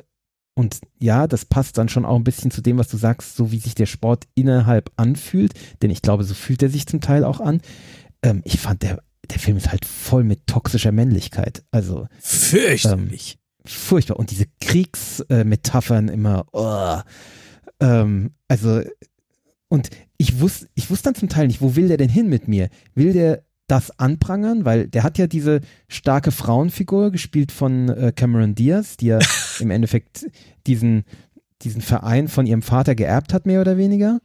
und 0.55 0.79
ja, 0.99 1.27
das 1.27 1.45
passt 1.45 1.77
dann 1.77 1.89
schon 1.89 2.05
auch 2.05 2.15
ein 2.15 2.23
bisschen 2.23 2.51
zu 2.51 2.61
dem, 2.61 2.77
was 2.77 2.87
du 2.87 2.97
sagst, 2.97 3.35
so 3.35 3.51
wie 3.51 3.59
sich 3.59 3.75
der 3.75 3.85
Sport 3.85 4.25
innerhalb 4.35 4.91
anfühlt, 4.95 5.53
denn 5.81 5.91
ich 5.91 6.01
glaube, 6.01 6.23
so 6.23 6.33
fühlt 6.33 6.63
er 6.63 6.69
sich 6.69 6.87
zum 6.87 7.01
Teil 7.01 7.25
auch 7.25 7.41
an. 7.41 7.61
Ähm, 8.21 8.41
ich 8.45 8.59
fand, 8.59 8.81
der, 8.81 9.03
der 9.29 9.39
Film 9.39 9.57
ist 9.57 9.71
halt 9.71 9.85
voll 9.85 10.23
mit 10.23 10.47
toxischer 10.47 10.93
Männlichkeit. 10.93 11.65
Also. 11.71 12.07
Fürchterlich. 12.19 13.37
Furchtbar. 13.65 14.17
Und 14.17 14.31
diese 14.31 14.45
Kriegsmetaphern 14.61 16.07
immer, 16.09 16.45
oh, 16.51 16.99
ähm, 17.79 18.31
also, 18.47 18.81
und 19.67 19.89
ich 20.17 20.39
wusste, 20.39 20.67
ich 20.75 20.89
wusste 20.89 21.05
dann 21.05 21.15
zum 21.15 21.29
Teil 21.29 21.47
nicht, 21.47 21.61
wo 21.61 21.75
will 21.75 21.87
der 21.87 21.97
denn 21.97 22.09
hin 22.09 22.29
mit 22.29 22.47
mir? 22.47 22.69
Will 22.93 23.13
der 23.13 23.43
das 23.67 23.99
anprangern? 23.99 24.65
Weil 24.65 24.87
der 24.87 25.03
hat 25.03 25.17
ja 25.17 25.27
diese 25.27 25.61
starke 25.87 26.31
Frauenfigur 26.31 27.11
gespielt 27.11 27.51
von 27.51 27.89
äh, 27.89 28.13
Cameron 28.15 28.55
Diaz, 28.55 28.97
die 28.97 29.07
ja 29.07 29.19
im 29.59 29.71
Endeffekt 29.71 30.27
diesen, 30.67 31.03
diesen 31.61 31.81
Verein 31.81 32.27
von 32.27 32.45
ihrem 32.45 32.61
Vater 32.61 32.95
geerbt 32.95 33.33
hat, 33.33 33.45
mehr 33.45 33.61
oder 33.61 33.77
weniger. 33.77 34.19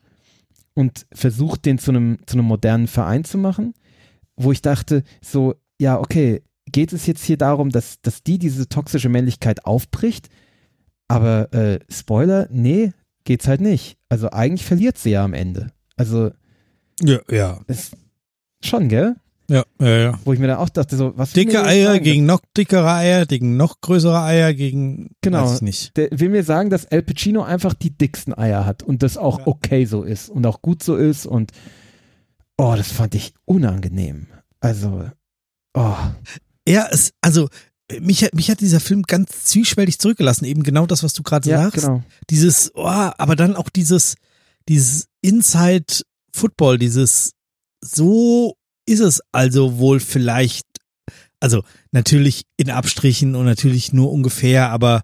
Und 0.74 1.06
versucht, 1.12 1.64
den 1.66 1.78
zu 1.78 1.90
einem, 1.90 2.18
zu 2.26 2.36
einem 2.36 2.46
modernen 2.46 2.86
Verein 2.86 3.24
zu 3.24 3.38
machen. 3.38 3.74
Wo 4.36 4.52
ich 4.52 4.62
dachte, 4.62 5.02
so, 5.20 5.54
ja, 5.78 5.98
okay, 5.98 6.42
geht 6.72 6.92
es 6.92 7.06
jetzt 7.06 7.24
hier 7.24 7.36
darum, 7.36 7.70
dass, 7.70 8.01
dass 8.02 8.22
die 8.22 8.38
diese 8.38 8.68
toxische 8.68 9.09
Männlichkeit 9.09 9.64
aufbricht. 9.64 10.28
Aber 11.09 11.52
äh, 11.52 11.80
Spoiler, 11.90 12.48
nee, 12.51 12.92
geht's 13.24 13.48
halt 13.48 13.60
nicht. 13.60 13.97
Also 14.09 14.30
eigentlich 14.30 14.64
verliert 14.64 14.98
sie 14.98 15.10
ja 15.10 15.24
am 15.24 15.34
Ende. 15.34 15.72
Also 15.97 16.30
ja, 17.02 17.18
ja. 17.30 17.60
Ist 17.66 17.97
schon, 18.62 18.88
gell? 18.88 19.16
Ja, 19.48 19.64
ja, 19.80 19.98
ja. 19.98 20.18
Wo 20.24 20.32
ich 20.32 20.38
mir 20.38 20.47
dann 20.47 20.59
auch 20.59 20.68
dachte, 20.68 20.97
so, 20.97 21.12
was 21.16 21.32
Dicke 21.32 21.64
Eier 21.64 21.92
sagen? 21.92 22.05
gegen 22.05 22.24
noch 22.24 22.40
dickere 22.56 22.88
Eier, 22.88 23.26
gegen 23.26 23.56
noch 23.56 23.80
größere 23.80 24.22
Eier, 24.22 24.55
gegen. 24.55 25.10
Genau. 25.22 25.44
Weiß 25.44 25.56
ich 25.56 25.62
nicht. 25.62 25.97
Der 25.97 26.09
will 26.12 26.28
mir 26.28 26.44
sagen, 26.44 26.70
dass 26.70 26.84
El 26.84 27.02
Pacino 27.02 27.42
einfach 27.42 27.74
die 27.74 27.90
dicksten 27.90 28.32
Eier 28.32 28.64
hat 28.64 28.84
und 28.84 29.02
das 29.02 29.16
auch 29.16 29.40
ja. 29.40 29.47
okay 29.48 29.86
so 29.86 30.05
ist 30.05 30.28
und 30.28 30.47
auch 30.47 30.62
gut 30.62 30.84
so 30.84 30.94
ist 30.94 31.26
und. 31.26 31.51
Oh, 32.56 32.74
das 32.76 32.92
fand 32.92 33.16
ich 33.16 33.34
unangenehm. 33.44 34.28
Also. 34.60 35.10
Oh. 35.74 35.97
Ja, 36.66 36.88
es, 36.90 37.12
also 37.20 37.48
mich, 38.00 38.22
hat 38.22 38.34
mich 38.34 38.50
hat 38.50 38.60
dieser 38.60 38.80
Film 38.80 39.02
ganz 39.02 39.44
zwiespältig 39.44 39.98
zurückgelassen. 39.98 40.44
Eben 40.44 40.62
genau 40.62 40.86
das, 40.86 41.02
was 41.02 41.12
du 41.12 41.22
gerade 41.22 41.48
ja, 41.48 41.62
sagst. 41.62 41.86
Genau. 41.86 42.02
Dieses, 42.28 42.72
oh, 42.74 42.84
aber 42.84 43.36
dann 43.36 43.56
auch 43.56 43.68
dieses, 43.68 44.14
dieses 44.68 45.08
Inside 45.22 46.02
Football, 46.32 46.78
dieses 46.78 47.32
so 47.82 48.56
ist 48.86 49.00
es 49.00 49.20
also 49.32 49.78
wohl 49.78 50.00
vielleicht, 50.00 50.66
also 51.40 51.62
natürlich 51.92 52.44
in 52.56 52.70
Abstrichen 52.70 53.34
und 53.34 53.46
natürlich 53.46 53.92
nur 53.92 54.12
ungefähr, 54.12 54.70
aber 54.70 55.02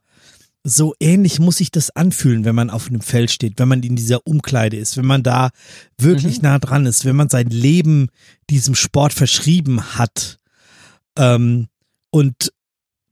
so 0.62 0.94
ähnlich 0.98 1.38
muss 1.38 1.58
sich 1.58 1.70
das 1.70 1.94
anfühlen, 1.94 2.44
wenn 2.44 2.56
man 2.56 2.70
auf 2.70 2.88
einem 2.88 3.00
Feld 3.00 3.30
steht, 3.30 3.58
wenn 3.58 3.68
man 3.68 3.82
in 3.82 3.94
dieser 3.94 4.26
Umkleide 4.26 4.76
ist, 4.76 4.96
wenn 4.96 5.06
man 5.06 5.22
da 5.22 5.50
wirklich 5.96 6.38
mhm. 6.38 6.42
nah 6.42 6.58
dran 6.58 6.86
ist, 6.86 7.04
wenn 7.04 7.14
man 7.14 7.28
sein 7.28 7.48
Leben 7.48 8.08
diesem 8.50 8.74
Sport 8.74 9.12
verschrieben 9.12 9.96
hat. 9.96 10.38
Ähm, 11.16 11.68
und 12.10 12.52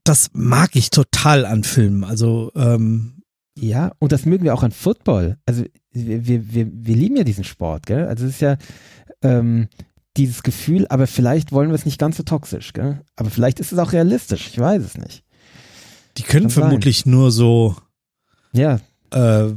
das 0.03 0.29
mag 0.33 0.75
ich 0.75 0.89
total 0.89 1.45
an 1.45 1.63
Filmen. 1.63 2.03
Also 2.03 2.51
ähm, 2.55 3.23
ja, 3.57 3.91
und 3.99 4.11
das 4.11 4.25
mögen 4.25 4.43
wir 4.43 4.53
auch 4.53 4.63
an 4.63 4.71
Football. 4.71 5.37
Also 5.45 5.63
wir, 5.91 6.27
wir, 6.27 6.53
wir, 6.53 6.67
wir 6.71 6.95
lieben 6.95 7.17
ja 7.17 7.23
diesen 7.23 7.43
Sport, 7.43 7.85
gell? 7.85 8.07
Also 8.07 8.25
es 8.25 8.35
ist 8.35 8.41
ja 8.41 8.57
ähm, 9.21 9.67
dieses 10.17 10.43
Gefühl, 10.43 10.85
aber 10.89 11.07
vielleicht 11.07 11.51
wollen 11.51 11.69
wir 11.69 11.75
es 11.75 11.85
nicht 11.85 11.97
ganz 11.97 12.17
so 12.17 12.23
toxisch, 12.23 12.73
gell? 12.73 13.01
Aber 13.15 13.29
vielleicht 13.29 13.59
ist 13.59 13.71
es 13.71 13.79
auch 13.79 13.93
realistisch, 13.93 14.47
ich 14.47 14.59
weiß 14.59 14.83
es 14.83 14.97
nicht. 14.97 15.23
Die 16.17 16.23
können 16.23 16.47
Kann 16.47 16.63
vermutlich 16.63 17.01
sein. 17.01 17.11
nur 17.11 17.31
so 17.31 17.75
ja. 18.51 18.79
Äh, 19.11 19.53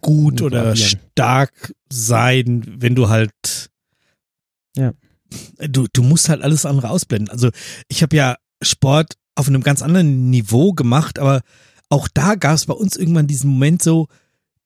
gut 0.00 0.42
oder 0.42 0.74
stark 0.76 1.74
sein, 1.90 2.64
wenn 2.78 2.94
du 2.94 3.08
halt 3.08 3.70
ja 4.76 4.92
du, 5.58 5.86
du 5.92 6.02
musst 6.02 6.28
halt 6.28 6.42
alles 6.42 6.66
andere 6.66 6.90
ausblenden. 6.90 7.30
Also 7.30 7.50
ich 7.88 8.02
habe 8.02 8.16
ja 8.16 8.36
Sport 8.62 9.14
auf 9.34 9.48
einem 9.48 9.62
ganz 9.62 9.82
anderen 9.82 10.30
Niveau 10.30 10.72
gemacht, 10.72 11.18
aber 11.18 11.42
auch 11.88 12.08
da 12.08 12.34
gab 12.34 12.54
es 12.54 12.66
bei 12.66 12.74
uns 12.74 12.96
irgendwann 12.96 13.26
diesen 13.26 13.50
Moment 13.50 13.82
so, 13.82 14.08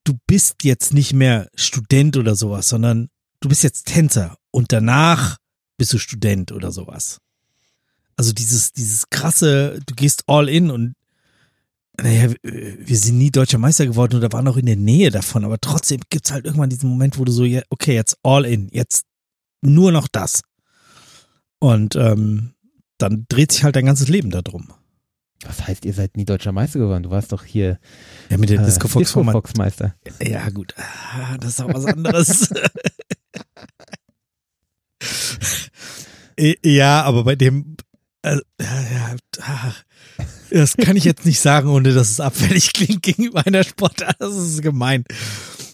du 0.04 0.14
bist 0.26 0.64
jetzt 0.64 0.94
nicht 0.94 1.12
mehr 1.12 1.48
Student 1.54 2.16
oder 2.16 2.36
sowas, 2.36 2.68
sondern 2.68 3.08
du 3.40 3.48
bist 3.48 3.62
jetzt 3.62 3.86
Tänzer 3.86 4.36
und 4.50 4.72
danach 4.72 5.38
bist 5.76 5.92
du 5.92 5.98
Student 5.98 6.52
oder 6.52 6.72
sowas. 6.72 7.18
Also 8.16 8.32
dieses, 8.32 8.72
dieses 8.72 9.10
krasse, 9.10 9.78
du 9.86 9.94
gehst 9.94 10.24
all 10.26 10.48
in 10.48 10.70
und 10.70 10.94
naja, 12.00 12.32
wir 12.42 12.96
sind 12.96 13.18
nie 13.18 13.30
deutscher 13.30 13.58
Meister 13.58 13.86
geworden 13.86 14.16
oder 14.16 14.32
waren 14.32 14.48
auch 14.48 14.56
in 14.56 14.66
der 14.66 14.76
Nähe 14.76 15.10
davon, 15.10 15.44
aber 15.44 15.58
trotzdem 15.58 16.00
gibt's 16.10 16.30
halt 16.30 16.44
irgendwann 16.44 16.70
diesen 16.70 16.90
Moment, 16.90 17.18
wo 17.18 17.24
du 17.24 17.32
so, 17.32 17.44
okay, 17.70 17.94
jetzt 17.94 18.18
all 18.22 18.44
in, 18.44 18.68
jetzt 18.70 19.04
nur 19.62 19.92
noch 19.92 20.08
das. 20.08 20.42
Und 21.58 21.96
ähm, 21.96 22.54
dann 22.98 23.26
dreht 23.28 23.52
sich 23.52 23.64
halt 23.64 23.76
dein 23.76 23.86
ganzes 23.86 24.08
Leben 24.08 24.30
darum. 24.30 24.72
Was 25.44 25.66
heißt, 25.66 25.84
ihr 25.84 25.92
seid 25.92 26.16
nie 26.16 26.24
deutscher 26.24 26.52
Meister 26.52 26.78
geworden? 26.78 27.02
Du 27.02 27.10
warst 27.10 27.32
doch 27.32 27.44
hier 27.44 27.78
ja, 28.30 28.38
mit 28.38 28.48
der 28.48 28.60
äh, 28.60 28.64
Disco 28.64 28.88
Fox, 28.88 29.06
Disco 29.06 29.22
Fox 29.24 29.54
Meister. 29.56 29.94
Ja, 30.22 30.48
gut. 30.48 30.74
Ah, 30.76 31.36
das 31.38 31.50
ist 31.50 31.60
auch 31.60 31.72
was 31.72 31.84
anderes. 31.84 32.50
ja, 36.64 37.02
aber 37.02 37.24
bei 37.24 37.36
dem, 37.36 37.76
äh, 38.22 38.38
ja, 38.60 39.16
ja, 39.38 39.74
das 40.50 40.76
kann 40.76 40.96
ich 40.96 41.04
jetzt 41.04 41.26
nicht 41.26 41.40
sagen, 41.40 41.68
ohne 41.68 41.92
dass 41.92 42.10
es 42.10 42.20
abfällig 42.20 42.72
klingt 42.74 43.02
gegenüber 43.02 43.46
einer 43.46 43.64
Sportart. 43.64 44.16
Das 44.18 44.34
ist 44.34 44.62
gemein. 44.62 45.04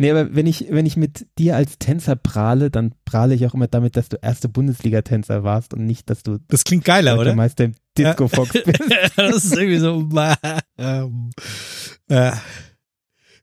Nee, 0.03 0.11
aber 0.11 0.35
wenn 0.35 0.49
ich, 0.49 0.67
wenn 0.69 0.85
ich 0.85 0.97
mit 0.97 1.29
dir 1.39 1.55
als 1.55 1.79
Tänzer 1.79 2.17
prahle, 2.17 2.73
dann 2.73 2.93
prahle 3.05 3.37
ich 3.37 3.47
auch 3.47 3.55
immer 3.55 3.69
damit, 3.69 3.97
dass 3.97 4.09
du 4.09 4.19
erste 4.21 4.49
Bundesliga-Tänzer 4.49 5.45
warst 5.45 5.75
und 5.75 5.87
nicht, 5.87 6.11
dass 6.11 6.25
du. 6.25 6.39
Das 6.49 6.65
klingt 6.65 6.85
geiler, 6.85 7.21
oder? 7.21 7.37
Meister 7.37 7.67
im 7.67 7.75
Disco 7.97 8.27
Fox 8.27 8.51
bist. 8.65 8.81
das 9.15 9.45
ist 9.45 9.57
irgendwie 9.57 9.79
so. 9.79 10.09
Ähm, 10.77 11.31
äh, 12.09 12.33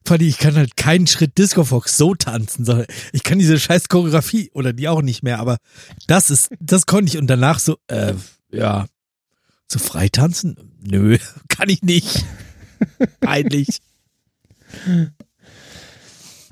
Fanny, 0.04 0.24
ich 0.24 0.36
kann 0.36 0.54
halt 0.54 0.76
keinen 0.76 1.06
Schritt 1.06 1.38
Disco 1.38 1.64
Fox 1.64 1.96
so 1.96 2.14
tanzen, 2.14 2.66
sondern 2.66 2.84
ich 3.14 3.22
kann 3.22 3.38
diese 3.38 3.58
scheiß 3.58 3.88
Choreografie 3.88 4.50
oder 4.52 4.74
die 4.74 4.88
auch 4.88 5.00
nicht 5.00 5.22
mehr, 5.22 5.38
aber 5.38 5.56
das 6.08 6.28
ist, 6.28 6.50
das 6.60 6.84
konnte 6.84 7.10
ich 7.10 7.16
und 7.16 7.28
danach 7.28 7.58
so, 7.58 7.78
äh, 7.86 8.12
ja, 8.52 8.84
so 9.66 9.78
frei 9.78 10.10
tanzen? 10.10 10.74
Nö, 10.82 11.16
kann 11.48 11.70
ich 11.70 11.80
nicht. 11.80 12.26
Peinlich. 13.20 13.80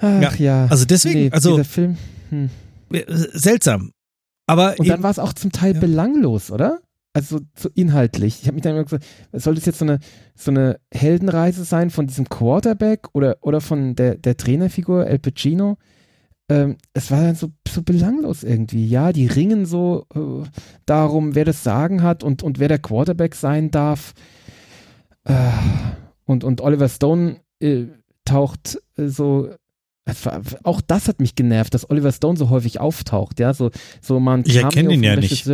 Ach 0.00 0.36
ja. 0.38 0.66
Also 0.66 0.84
deswegen, 0.84 1.20
Nee, 1.20 1.30
also 1.32 1.50
dieser 1.52 1.64
Film. 1.64 1.96
Hm. 2.30 2.50
äh, 2.92 3.04
seltsam. 3.08 3.92
Aber 4.46 4.74
Und 4.78 4.88
dann 4.88 5.02
war 5.02 5.10
es 5.10 5.18
auch 5.18 5.32
zum 5.32 5.52
Teil 5.52 5.74
Ja. 5.74 5.80
belanglos, 5.80 6.50
oder? 6.50 6.80
Also 7.12 7.40
so 7.56 7.68
inhaltlich. 7.74 8.40
Ich 8.40 8.46
habe 8.46 8.54
mich 8.54 8.62
dann 8.62 8.74
immer 8.74 8.84
gesagt, 8.84 9.04
soll 9.32 9.56
das 9.56 9.66
jetzt 9.66 9.78
so 9.78 9.84
eine, 9.84 9.98
so 10.36 10.50
eine 10.50 10.78
Heldenreise 10.92 11.64
sein 11.64 11.90
von 11.90 12.06
diesem 12.06 12.28
Quarterback 12.28 13.08
oder, 13.12 13.38
oder 13.40 13.60
von 13.60 13.94
der, 13.96 14.14
der 14.16 14.36
Trainerfigur 14.36 15.06
El 15.06 15.18
Pacino? 15.18 15.78
Ähm, 16.48 16.76
es 16.94 17.10
war 17.10 17.22
dann 17.22 17.34
so, 17.34 17.50
so 17.66 17.82
belanglos 17.82 18.42
irgendwie. 18.44 18.86
Ja, 18.86 19.12
die 19.12 19.26
ringen 19.26 19.66
so 19.66 20.06
äh, 20.14 20.48
darum, 20.86 21.34
wer 21.34 21.44
das 21.44 21.64
Sagen 21.64 22.02
hat 22.02 22.22
und, 22.22 22.42
und 22.42 22.58
wer 22.58 22.68
der 22.68 22.78
Quarterback 22.78 23.34
sein 23.34 23.70
darf. 23.70 24.14
Äh, 25.24 25.34
und, 26.24 26.44
und 26.44 26.60
Oliver 26.60 26.88
Stone 26.88 27.40
äh, 27.60 27.86
taucht 28.24 28.80
äh, 28.96 29.08
so 29.08 29.50
auch 30.62 30.80
das 30.80 31.08
hat 31.08 31.20
mich 31.20 31.34
genervt, 31.34 31.74
dass 31.74 31.88
Oliver 31.90 32.12
Stone 32.12 32.36
so 32.36 32.50
häufig 32.50 32.80
auftaucht, 32.80 33.40
ja, 33.40 33.52
so, 33.54 33.70
so 34.00 34.20
man 34.20 34.42
Ich 34.46 34.56
erkenne 34.56 34.94
ihn 34.94 35.02
ja 35.02 35.16
nicht. 35.16 35.48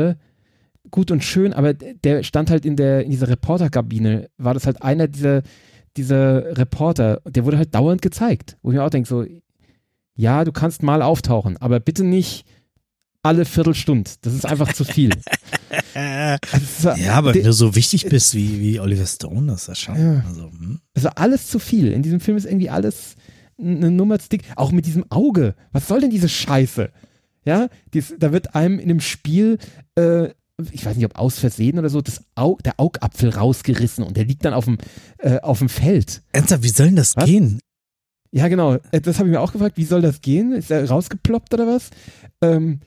Gut 0.90 1.10
und 1.10 1.24
schön, 1.24 1.55
aber 1.55 1.72
der 1.72 2.22
stand 2.22 2.51
halt 2.51 2.66
in 2.66 2.76
der, 2.76 3.05
in 3.05 3.10
dieser 3.10 3.28
Reporterkabine, 3.28 4.28
war 4.36 4.52
das 4.52 4.66
halt 4.66 4.82
einer 4.82 5.09
dieser, 5.09 5.43
dieser 5.97 6.59
Reporter, 6.59 7.20
der 7.26 7.47
wurde 7.47 7.56
halt 7.56 7.74
dauernd 7.74 8.02
gezeigt, 8.02 8.59
wo 8.62 8.70
ich 8.70 8.76
mir 8.76 8.85
auch 8.85 8.90
denke, 8.90 9.09
so, 9.09 9.24
ja, 10.14 10.44
du 10.44 10.52
kannst 10.52 10.82
mal 10.82 11.01
auftauchen, 11.02 11.56
aber 11.56 11.81
bitte 11.81 12.05
nicht 12.05 12.44
alle 13.22 13.47
Viertelstunde, 13.47 14.10
das 14.20 14.35
ist 14.35 14.44
einfach 14.44 14.72
zu 14.74 14.85
viel. 14.85 15.10
äh, 15.94 16.36
Also, 16.52 16.90
ja, 16.90 17.14
aber 17.14 17.35
wenn 17.35 17.43
du 17.43 17.52
so 17.55 17.74
wichtig 17.74 18.06
bist 18.06 18.35
wie, 18.35 18.60
wie 18.60 18.78
Oliver 18.78 19.06
Stone, 19.06 19.51
das 19.51 19.62
ist 19.62 19.68
ja 19.68 19.74
schon. 19.74 19.97
Ja. 19.97 20.24
Also, 20.28 20.51
hm. 20.51 20.81
Also 20.94 21.09
alles 21.09 21.48
zu 21.48 21.59
viel. 21.59 21.93
In 21.93 22.02
diesem 22.02 22.20
Film 22.20 22.36
ist 22.36 22.44
irgendwie 22.44 22.68
alles 22.68 23.16
eine 23.59 23.90
Nummer 23.90 24.18
zu 24.18 24.28
dick. 24.28 24.43
Auch 24.56 24.72
mit 24.72 24.86
diesem 24.86 25.10
Auge. 25.10 25.55
Was 25.72 25.89
soll 25.89 26.01
denn 26.01 26.10
diese 26.10 26.28
Scheiße? 26.28 26.90
Ja, 27.44 27.68
dies, 27.93 28.14
da 28.18 28.32
wird 28.32 28.55
einem 28.55 28.78
in 28.78 28.90
einem 28.90 29.01
Spiel, 29.01 29.59
äh, 29.97 30.28
ich 30.72 30.86
weiß 30.86 30.97
nicht, 30.97 31.05
ob 31.05 31.18
aus 31.18 31.39
Versehen 31.39 31.78
oder 31.78 31.90
so, 31.90 32.01
das 32.01 32.22
Au 32.35 32.56
der 32.64 32.74
Augapfel 32.78 33.31
rausgerissen 33.31 34.02
und 34.05 34.16
der 34.16 34.24
liegt 34.24 34.44
dann 34.44 34.55
auf 34.55 34.64
dem, 34.64 34.78
äh, 35.18 35.40
auf 35.40 35.59
dem 35.59 35.68
Feld. 35.68 36.22
Ernsthaft, 36.32 36.62
wie 36.62 36.68
soll 36.68 36.86
denn 36.86 36.97
das 36.97 37.16
Was? 37.16 37.26
gehen? 37.26 37.59
Ja, 38.32 38.48
genau. 38.48 38.74
Äh, 38.93 39.01
Das 39.01 39.18
habe 39.18 39.28
ich 39.28 39.32
mir 39.35 39.40
auch 39.40 39.52
gefragt. 39.52 39.76
Wie 39.76 39.85
soll 39.85 40.01
das 40.02 40.20
gehen? 40.20 40.52
Ist 40.52 40.70
er 40.70 40.89
rausgeploppt 40.89 41.52
oder 41.55 41.66
was? 41.66 41.90
Ähm, 42.40 42.81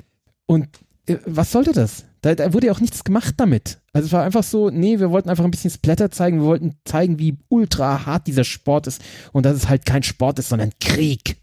und 0.45 0.67
äh, 1.05 1.17
was 1.25 1.51
sollte 1.51 1.71
das? 1.71 2.05
Da, 2.27 2.35
da 2.35 2.53
wurde 2.53 2.67
ja 2.67 2.73
auch 2.73 2.81
nichts 2.81 3.05
gemacht 3.05 3.35
damit. 3.37 3.79
Also 3.93 4.07
es 4.07 4.11
war 4.11 4.23
einfach 4.23 4.43
so, 4.43 4.69
nee, 4.69 4.99
wir 4.99 5.11
wollten 5.11 5.29
einfach 5.29 5.45
ein 5.45 5.51
bisschen 5.51 5.71
Splatter 5.71 6.11
zeigen. 6.11 6.39
Wir 6.41 6.45
wollten 6.45 6.75
zeigen, 6.83 7.19
wie 7.19 7.37
ultra 7.47 8.05
hart 8.05 8.27
dieser 8.27 8.43
Sport 8.43 8.85
ist 8.87 9.01
und 9.31 9.45
dass 9.45 9.55
es 9.55 9.69
halt 9.69 9.85
kein 9.85 10.03
Sport 10.03 10.37
ist, 10.39 10.49
sondern 10.49 10.73
Krieg. 10.81 11.37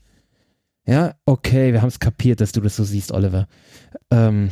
Ja, 0.86 1.14
okay, 1.24 1.72
wir 1.72 1.80
haben 1.80 1.88
es 1.88 2.00
kapiert, 2.00 2.42
dass 2.42 2.52
du 2.52 2.60
das 2.60 2.76
so 2.76 2.84
siehst, 2.84 3.12
Oliver. 3.12 3.48
Ähm, 4.10 4.50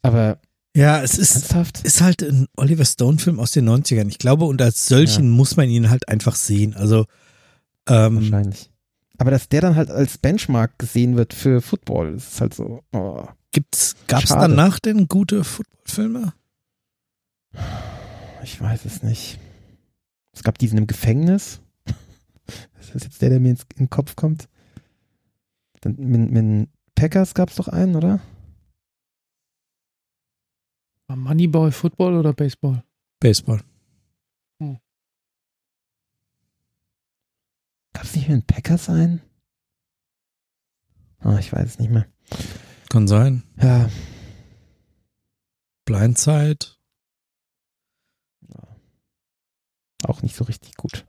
aber 0.00 0.38
Ja, 0.74 1.02
es 1.02 1.18
ist, 1.18 1.34
ernsthaft? 1.34 1.82
ist 1.84 2.00
halt 2.00 2.22
ein 2.22 2.46
Oliver 2.56 2.86
Stone-Film 2.86 3.38
aus 3.38 3.50
den 3.50 3.68
90ern. 3.68 4.08
Ich 4.08 4.16
glaube, 4.16 4.46
und 4.46 4.62
als 4.62 4.86
solchen 4.86 5.28
muss 5.28 5.58
man 5.58 5.68
ihn 5.68 5.90
halt 5.90 6.08
einfach 6.08 6.34
sehen. 6.34 6.72
Also, 6.74 7.04
ähm, 7.86 8.16
Wahrscheinlich. 8.16 8.70
Aber 9.18 9.30
dass 9.30 9.50
der 9.50 9.60
dann 9.60 9.76
halt 9.76 9.90
als 9.90 10.16
Benchmark 10.16 10.78
gesehen 10.78 11.16
wird 11.16 11.34
für 11.34 11.60
Football, 11.60 12.14
ist 12.14 12.40
halt 12.40 12.54
so, 12.54 12.80
oh. 12.92 13.26
Gibt's, 13.52 13.96
gab's 14.06 14.28
Schade. 14.28 14.48
danach 14.48 14.78
denn 14.78 15.08
gute 15.08 15.44
Footballfilme? 15.44 16.32
Ich 18.42 18.60
weiß 18.60 18.84
es 18.84 19.02
nicht. 19.02 19.38
Es 20.32 20.42
gab 20.42 20.58
diesen 20.58 20.78
im 20.78 20.86
Gefängnis. 20.86 21.60
Das 22.76 22.96
ist 22.96 23.04
jetzt 23.04 23.22
der, 23.22 23.30
der 23.30 23.40
mir 23.40 23.50
ins, 23.50 23.62
in 23.76 23.84
den 23.84 23.90
Kopf 23.90 24.16
kommt. 24.16 24.48
Dann 25.80 25.94
mit, 25.96 26.30
mit 26.30 26.68
Packers 26.96 27.32
gab 27.32 27.48
es 27.48 27.56
doch 27.56 27.68
einen, 27.68 27.94
oder? 27.94 28.20
War 31.06 31.16
Moneyball 31.16 31.70
Football 31.70 32.16
oder 32.16 32.32
Baseball? 32.32 32.82
Baseball. 33.20 33.62
Gab 37.92 38.04
es 38.04 38.16
nicht 38.16 38.28
mit 38.28 38.42
den 38.42 38.46
Packers 38.46 38.88
einen? 38.88 39.22
Ah, 41.20 41.38
ich 41.38 41.52
weiß 41.52 41.66
es 41.66 41.78
nicht 41.78 41.90
mehr. 41.90 42.06
Kann 42.92 43.08
sein. 43.08 43.42
Ja. 43.56 43.88
Blindside. 45.86 46.58
Auch 50.04 50.20
nicht 50.20 50.36
so 50.36 50.44
richtig 50.44 50.76
gut. 50.76 51.06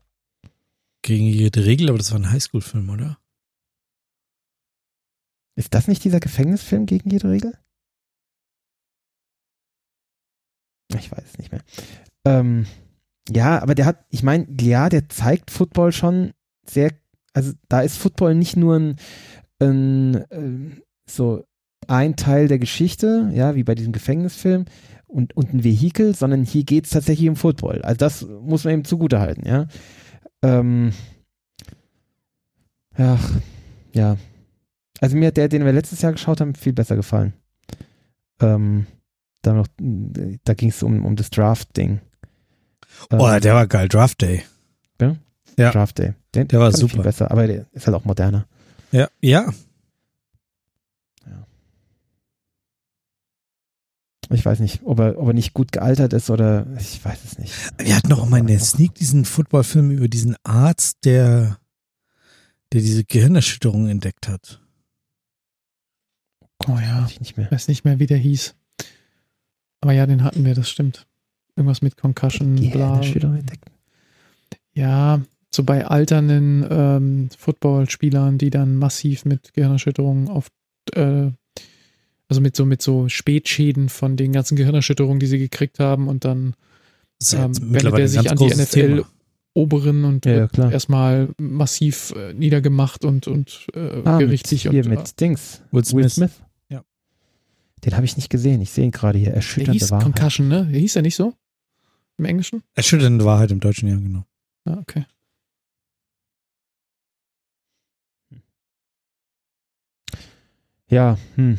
Gegen 1.02 1.26
jede 1.26 1.66
Regel, 1.66 1.90
aber 1.90 1.98
das 1.98 2.12
war 2.12 2.20
ein 2.20 2.32
Highschool-Film, 2.32 2.90
oder? 2.90 3.20
Ist 5.58 5.74
das 5.74 5.90
nicht 5.90 6.06
dieser 6.06 6.22
Gefängnisfilm 6.22 6.86
gegen 6.86 7.10
jede 7.10 7.30
Regel? 7.30 7.60
Ich 10.98 11.12
weiß 11.12 11.26
es 11.26 11.38
nicht 11.38 11.52
mehr. 11.52 11.66
Ähm, 12.24 12.66
ja, 13.28 13.62
aber 13.62 13.76
der 13.76 13.88
hat, 13.88 14.06
ich 14.10 14.24
meine, 14.24 14.48
ja, 14.58 14.88
der 14.88 15.10
zeigt 15.10 15.52
Football 15.52 15.92
schon 15.92 16.34
sehr, 16.66 16.98
also 17.34 17.52
da 17.68 17.82
ist 17.82 17.98
Football 17.98 18.36
nicht 18.36 18.56
nur 18.56 18.78
ein, 18.80 18.96
ein 19.60 20.26
ähm, 20.32 20.82
so 21.06 21.46
ein 21.90 22.16
Teil 22.16 22.48
der 22.48 22.60
Geschichte, 22.60 23.32
ja, 23.34 23.56
wie 23.56 23.64
bei 23.64 23.76
diesem 23.76 23.92
Gefängnisfilm 23.94 24.66
und, 25.08 25.36
und 25.36 25.54
ein 25.54 25.64
Vehikel, 25.64 26.16
sondern 26.16 26.44
hier 26.44 26.64
geht 26.64 26.86
es 26.86 26.92
tatsächlich 26.92 27.30
um 27.30 27.36
Football. 27.36 27.82
Also 27.84 27.98
das 27.98 28.26
muss 28.42 28.64
man 28.64 28.74
ihm 28.74 28.86
zugutehalten, 28.86 29.46
ja. 29.46 29.68
Ähm, 30.42 30.92
ja, 32.98 33.20
ja. 33.94 34.18
Also 35.00 35.18
mir 35.18 35.28
hat 35.28 35.38
der, 35.38 35.50
den 35.50 35.66
wir 35.66 35.74
letztes 35.74 36.02
Jahr 36.02 36.12
geschaut 36.12 36.42
haben, 36.42 36.56
viel 36.56 36.74
besser 36.74 36.96
gefallen. 36.96 37.34
Ähm, 38.42 38.88
da 39.42 39.54
noch, 39.54 39.68
da 39.78 40.54
ging 40.54 40.70
es 40.70 40.82
um, 40.84 41.06
um 41.06 41.16
das 41.16 41.30
Draft-Ding. 41.30 42.00
Ähm, 43.12 43.20
Oh, 43.20 43.40
der 43.40 43.54
war 43.56 43.68
geil. 43.68 43.88
Draft 43.90 44.22
Day. 44.22 44.44
ja. 45.58 45.72
Draft 45.72 46.00
Day. 46.00 46.14
Den, 46.34 46.48
Der 46.48 46.60
war 46.60 46.70
ich 46.70 46.76
Viel 46.78 46.90
super. 46.90 47.04
besser, 47.04 47.30
aber 47.32 47.46
der 47.48 47.66
ist 47.74 47.86
halt 47.88 47.96
auch 47.96 48.06
moderner. 48.06 48.48
Ja, 48.92 49.08
ja. 49.22 49.52
Ich 54.34 54.46
weiß 54.46 54.60
nicht, 54.60 54.82
ob 54.84 55.00
er, 55.00 55.18
ob 55.20 55.28
er 55.28 55.34
nicht 55.34 55.54
gut 55.54 55.72
gealtert 55.72 56.14
ist 56.14 56.30
oder 56.30 56.66
ich 56.80 57.04
weiß 57.04 57.20
es 57.26 57.38
nicht. 57.38 57.54
Wir 57.78 57.96
hatten 57.96 58.10
noch 58.10 58.28
mal 58.28 58.40
in 58.40 58.48
der 58.48 58.60
Sneak 58.60 58.96
diesen 58.96 59.26
Footballfilm 59.26 59.92
über 59.92 60.08
diesen 60.08 60.36
Arzt, 60.44 60.98
der, 61.06 61.58
der 62.72 62.82
diese 62.82 63.04
Gehirnerschütterung 63.04 63.88
entdeckt 63.88 64.28
hat. 64.28 64.60
Oh 66.68 66.78
ja, 66.78 67.04
Weiß 67.04 67.12
ich 67.12 67.20
nicht 67.20 67.38
mehr. 67.38 67.52
weiß 67.52 67.68
nicht 67.68 67.84
mehr, 67.86 68.00
wie 68.00 68.08
der 68.08 68.18
hieß. 68.18 68.56
Aber 69.82 69.92
ja, 69.92 70.06
den 70.06 70.24
hatten 70.24 70.46
wir, 70.46 70.56
das 70.56 70.70
stimmt. 70.70 71.06
Irgendwas 71.56 71.82
mit 71.82 71.98
Concussion, 71.98 72.56
bla. 72.56 72.70
Gehirnerschütterung 72.72 73.36
entdeckt. 73.38 73.70
Ja, 74.74 75.22
so 75.54 75.64
bei 75.64 75.86
alternden 75.86 76.66
ähm, 76.70 77.30
Footballspielern, 77.38 78.38
die 78.38 78.50
dann 78.50 78.76
massiv 78.78 79.26
mit 79.26 79.54
Gehirnerschütterungen 79.54 80.30
auf, 80.30 80.48
äh, 80.94 81.30
also 82.34 82.42
mit 82.42 82.56
so 82.56 82.66
mit 82.66 82.82
so 82.82 83.08
Spätschäden 83.10 83.90
von 83.90 84.18
den 84.18 84.32
ganzen 84.34 84.56
Gehirnerschütterungen, 84.56 85.20
die 85.20 85.28
sie 85.28 85.38
gekriegt 85.38 85.78
haben 85.80 86.08
und 86.08 86.26
dann 86.26 86.56
ähm, 87.32 87.52
wendet 87.62 87.94
er 88.00 88.08
sich 88.08 88.28
an 88.32 88.38
die 88.38 88.48
NFL 88.48 89.06
oberen 89.54 90.04
und 90.04 90.26
Ja, 90.26 90.32
ja, 90.32 90.38
wird 90.40 90.54
klar. 90.54 90.72
erstmal 90.72 91.30
massiv 91.40 92.12
äh, 92.18 92.34
niedergemacht 92.34 93.06
und 93.06 93.28
und 93.28 93.68
äh, 93.76 94.02
Ah, 94.04 94.18
mit, 94.18 94.28
gerichtig 94.28 94.64
hier 94.64 94.72
und 94.72 94.88
äh, 94.88 94.90
mit 94.90 95.20
Dings. 95.22 95.62
Will 95.72 95.84
Will 95.84 96.10
Smith. 96.10 96.14
Smith. 96.16 96.42
Ja. 96.70 96.84
Den 97.86 97.96
habe 97.96 98.06
ich 98.06 98.18
nicht 98.18 98.32
gesehen. 98.32 98.62
Ich 98.62 98.72
sehe 98.72 98.86
ihn 98.86 98.90
gerade 98.92 99.20
hier. 99.20 99.28
der 99.28 99.36
Erschütternde 99.36 99.74
hieß 99.80 99.92
Wahrheit. 99.92 100.04
Concussion, 100.06 100.48
ne? 100.48 100.66
Der 100.72 100.80
hieß 100.80 100.96
er 100.96 101.04
nicht 101.04 101.16
so? 101.16 101.36
Im 102.18 102.26
Englischen? 102.26 102.64
Erschütternde 102.74 103.24
Wahrheit 103.26 103.52
im 103.52 103.60
Deutschen, 103.60 103.88
ja, 103.90 103.96
genau. 103.96 104.26
Ah, 104.66 104.80
okay. 104.82 105.06
Ja, 110.90 111.18
hm. 111.36 111.58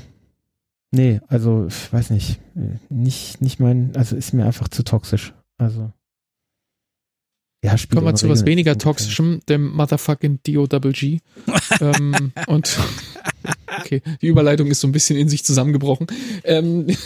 Nee, 0.95 1.21
also, 1.27 1.66
ich 1.69 1.93
weiß 1.93 2.11
nicht. 2.11 2.41
Nicht, 2.89 3.41
nicht 3.41 3.59
mein, 3.59 3.97
also 3.97 4.15
ist 4.15 4.33
mir 4.33 4.47
einfach 4.47 4.69
zu 4.69 4.85
toxisch. 4.85 5.35
Also. 5.59 5.93
Ja, 7.65 7.77
Spiel 7.77 7.97
Kommen 7.97 8.07
wir 8.07 8.15
zu 8.15 8.29
was 8.29 8.45
weniger 8.45 8.79
toxischem, 8.79 9.41
dem 9.49 9.73
Motherfucking 9.73 10.41
D-O-Double-G. 10.47 11.19
ähm, 11.81 12.33
und 12.47 12.79
okay, 13.81 14.03
die 14.23 14.27
Überleitung 14.29 14.69
ist 14.69 14.81
so 14.81 14.87
ein 14.87 14.93
bisschen 14.93 15.16
in 15.16 15.29
sich 15.29 15.45
zusammengebrochen. 15.45 16.07
Ähm, 16.45 16.87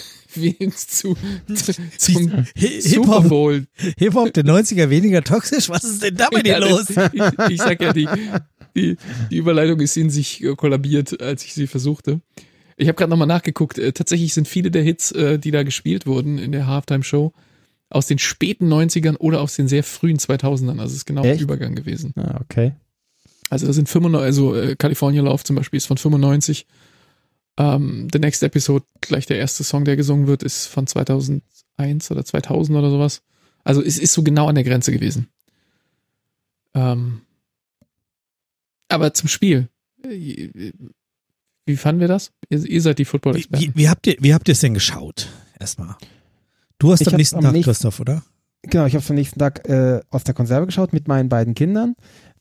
zu, 0.76 1.16
zu 1.54 1.74
zum 1.96 2.46
Super 2.80 3.22
Bowl. 3.22 3.66
Hip-Hop 3.96 4.34
der 4.34 4.44
90er 4.44 4.90
weniger 4.90 5.24
toxisch? 5.24 5.70
Was 5.70 5.84
ist 5.84 6.02
denn 6.02 6.16
da 6.16 6.28
bei 6.30 6.42
dir 6.42 6.60
los? 6.60 6.90
ich, 6.90 7.22
ich 7.48 7.58
sag 7.58 7.80
ja, 7.80 7.94
die, 7.94 8.06
die, 8.76 8.96
die 9.30 9.36
Überleitung 9.36 9.80
ist 9.80 9.96
in 9.96 10.10
sich 10.10 10.44
kollabiert, 10.56 11.22
als 11.22 11.44
ich 11.44 11.54
sie 11.54 11.66
versuchte. 11.66 12.20
Ich 12.78 12.86
habe 12.86 12.96
gerade 12.96 13.10
nochmal 13.10 13.26
nachgeguckt. 13.26 13.76
Äh, 13.78 13.92
tatsächlich 13.92 14.32
sind 14.32 14.46
viele 14.46 14.70
der 14.70 14.82
Hits, 14.82 15.10
äh, 15.12 15.38
die 15.38 15.50
da 15.50 15.64
gespielt 15.64 16.06
wurden 16.06 16.38
in 16.38 16.52
der 16.52 16.68
Halftime-Show, 16.68 17.32
aus 17.90 18.06
den 18.06 18.18
späten 18.18 18.72
90ern 18.72 19.16
oder 19.16 19.40
aus 19.40 19.56
den 19.56 19.66
sehr 19.66 19.82
frühen 19.82 20.18
2000ern. 20.18 20.78
Also 20.78 20.92
es 20.92 20.98
ist 20.98 21.06
genau 21.06 21.24
Echt? 21.24 21.40
ein 21.40 21.42
Übergang 21.42 21.74
gewesen. 21.74 22.12
Ah, 22.16 22.38
okay. 22.40 22.72
Also 23.50 23.66
da 23.66 23.72
sind 23.72 23.88
95, 23.88 24.24
also 24.24 24.54
äh, 24.54 24.76
California 24.76 25.22
Love 25.22 25.42
zum 25.42 25.56
Beispiel 25.56 25.78
ist 25.78 25.86
von 25.86 25.98
95. 25.98 26.66
Ähm, 27.56 28.08
The 28.12 28.20
Next 28.20 28.44
Episode, 28.44 28.84
gleich 29.00 29.26
der 29.26 29.38
erste 29.38 29.64
Song, 29.64 29.84
der 29.84 29.96
gesungen 29.96 30.28
wird, 30.28 30.44
ist 30.44 30.66
von 30.66 30.86
2001 30.86 31.42
oder 32.10 32.24
2000 32.24 32.78
oder 32.78 32.90
sowas. 32.90 33.22
Also 33.64 33.82
es 33.82 33.98
ist 33.98 34.12
so 34.12 34.22
genau 34.22 34.46
an 34.46 34.54
der 34.54 34.64
Grenze 34.64 34.92
gewesen. 34.92 35.26
Ähm, 36.74 37.22
aber 38.88 39.12
zum 39.14 39.28
Spiel. 39.28 39.68
Wie 41.68 41.76
fanden 41.76 42.00
wir 42.00 42.08
das? 42.08 42.32
Ihr, 42.48 42.64
ihr 42.64 42.80
seid 42.80 42.98
die 42.98 43.04
Football-Experten. 43.04 43.62
Wie, 43.62 43.76
wie, 43.76 43.88
habt 43.90 44.06
ihr, 44.06 44.16
wie 44.20 44.32
habt 44.32 44.48
ihr 44.48 44.52
es 44.52 44.60
denn 44.60 44.72
geschaut? 44.72 45.28
Erstmal. 45.60 45.96
Du 46.78 46.92
hast 46.92 47.02
ich 47.02 47.08
am 47.08 47.16
nächsten 47.16 47.36
am 47.36 47.42
Tag, 47.42 47.52
nächsten, 47.52 47.70
Christoph, 47.70 48.00
oder? 48.00 48.22
Genau, 48.62 48.86
ich 48.86 48.94
habe 48.94 49.04
am 49.06 49.14
nächsten 49.14 49.38
Tag 49.38 49.68
äh, 49.68 50.00
aus 50.08 50.24
der 50.24 50.32
Konserve 50.32 50.64
geschaut 50.64 50.94
mit 50.94 51.08
meinen 51.08 51.28
beiden 51.28 51.54
Kindern 51.54 51.94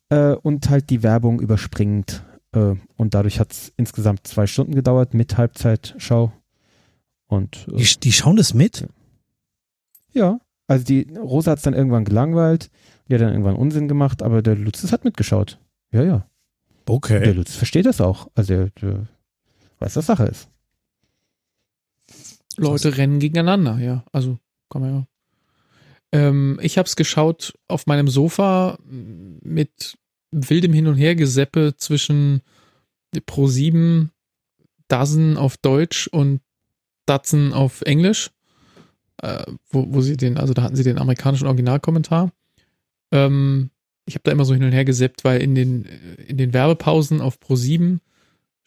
äh, 0.07 0.29
und 0.31 0.69
halt 0.69 0.89
die 0.89 1.03
Werbung 1.03 1.41
überspringend. 1.41 2.23
Äh, 2.53 2.75
und 2.95 3.13
dadurch 3.15 3.41
hat 3.41 3.51
es 3.51 3.73
insgesamt 3.75 4.25
zwei 4.25 4.47
Stunden 4.47 4.73
gedauert 4.73 5.13
mit 5.13 5.37
Halbzeitschau. 5.37 6.31
Und, 7.27 7.67
äh, 7.69 7.75
die, 7.75 7.99
die 7.99 8.13
schauen 8.13 8.37
das 8.37 8.53
mit? 8.53 8.87
Ja, 10.13 10.39
also 10.67 10.85
die 10.85 11.05
Rosa 11.17 11.51
hat 11.51 11.57
es 11.57 11.63
dann 11.63 11.73
irgendwann 11.73 12.05
gelangweilt, 12.05 12.69
die 13.09 13.15
hat 13.15 13.19
dann 13.19 13.31
irgendwann 13.31 13.57
Unsinn 13.57 13.89
gemacht, 13.89 14.23
aber 14.23 14.41
der 14.41 14.55
Lutz 14.55 14.89
hat 14.89 15.03
mitgeschaut. 15.03 15.59
Ja, 15.91 16.03
ja. 16.03 16.25
Okay. 16.85 17.19
Der 17.19 17.33
Lutz 17.33 17.53
versteht 17.53 17.85
das 17.85 17.99
auch. 17.99 18.29
Also 18.33 18.53
der, 18.53 18.69
der 18.81 19.07
was 19.79 19.93
Sache 19.93 20.25
ist. 20.25 20.49
Leute 22.57 22.97
rennen 22.97 23.19
gegeneinander, 23.19 23.77
ja. 23.79 24.03
Also 24.11 24.39
kann 24.69 24.81
man 24.81 24.93
ja. 24.93 25.07
Ähm, 26.11 26.59
ich 26.61 26.77
habe 26.77 26.87
es 26.87 26.95
geschaut 26.95 27.53
auf 27.67 27.85
meinem 27.85 28.07
Sofa 28.07 28.79
mit 28.85 29.97
wildem 30.31 30.73
Hin 30.73 30.87
und 30.87 30.95
Her 30.95 31.15
Geseppe 31.15 31.75
zwischen 31.77 32.41
Pro 33.25 33.47
7 33.47 34.11
Dozen 34.87 35.37
auf 35.37 35.57
Deutsch 35.57 36.07
und 36.07 36.41
Datsen 37.05 37.53
auf 37.53 37.81
Englisch, 37.81 38.31
äh, 39.21 39.43
wo, 39.69 39.93
wo 39.93 40.01
sie 40.01 40.17
den, 40.17 40.37
also 40.37 40.53
da 40.53 40.63
hatten 40.63 40.75
sie 40.75 40.83
den 40.83 40.97
amerikanischen 40.97 41.47
Originalkommentar. 41.47 42.31
Ähm, 43.11 43.71
ich 44.05 44.15
habe 44.15 44.23
da 44.23 44.31
immer 44.31 44.45
so 44.45 44.53
hin 44.53 44.63
und 44.63 44.71
her 44.71 44.85
geseppt, 44.85 45.23
weil 45.23 45.41
in 45.41 45.55
den, 45.55 45.83
in 46.27 46.37
den 46.37 46.53
Werbepausen 46.53 47.21
auf 47.21 47.39
Pro 47.39 47.55
7 47.55 48.01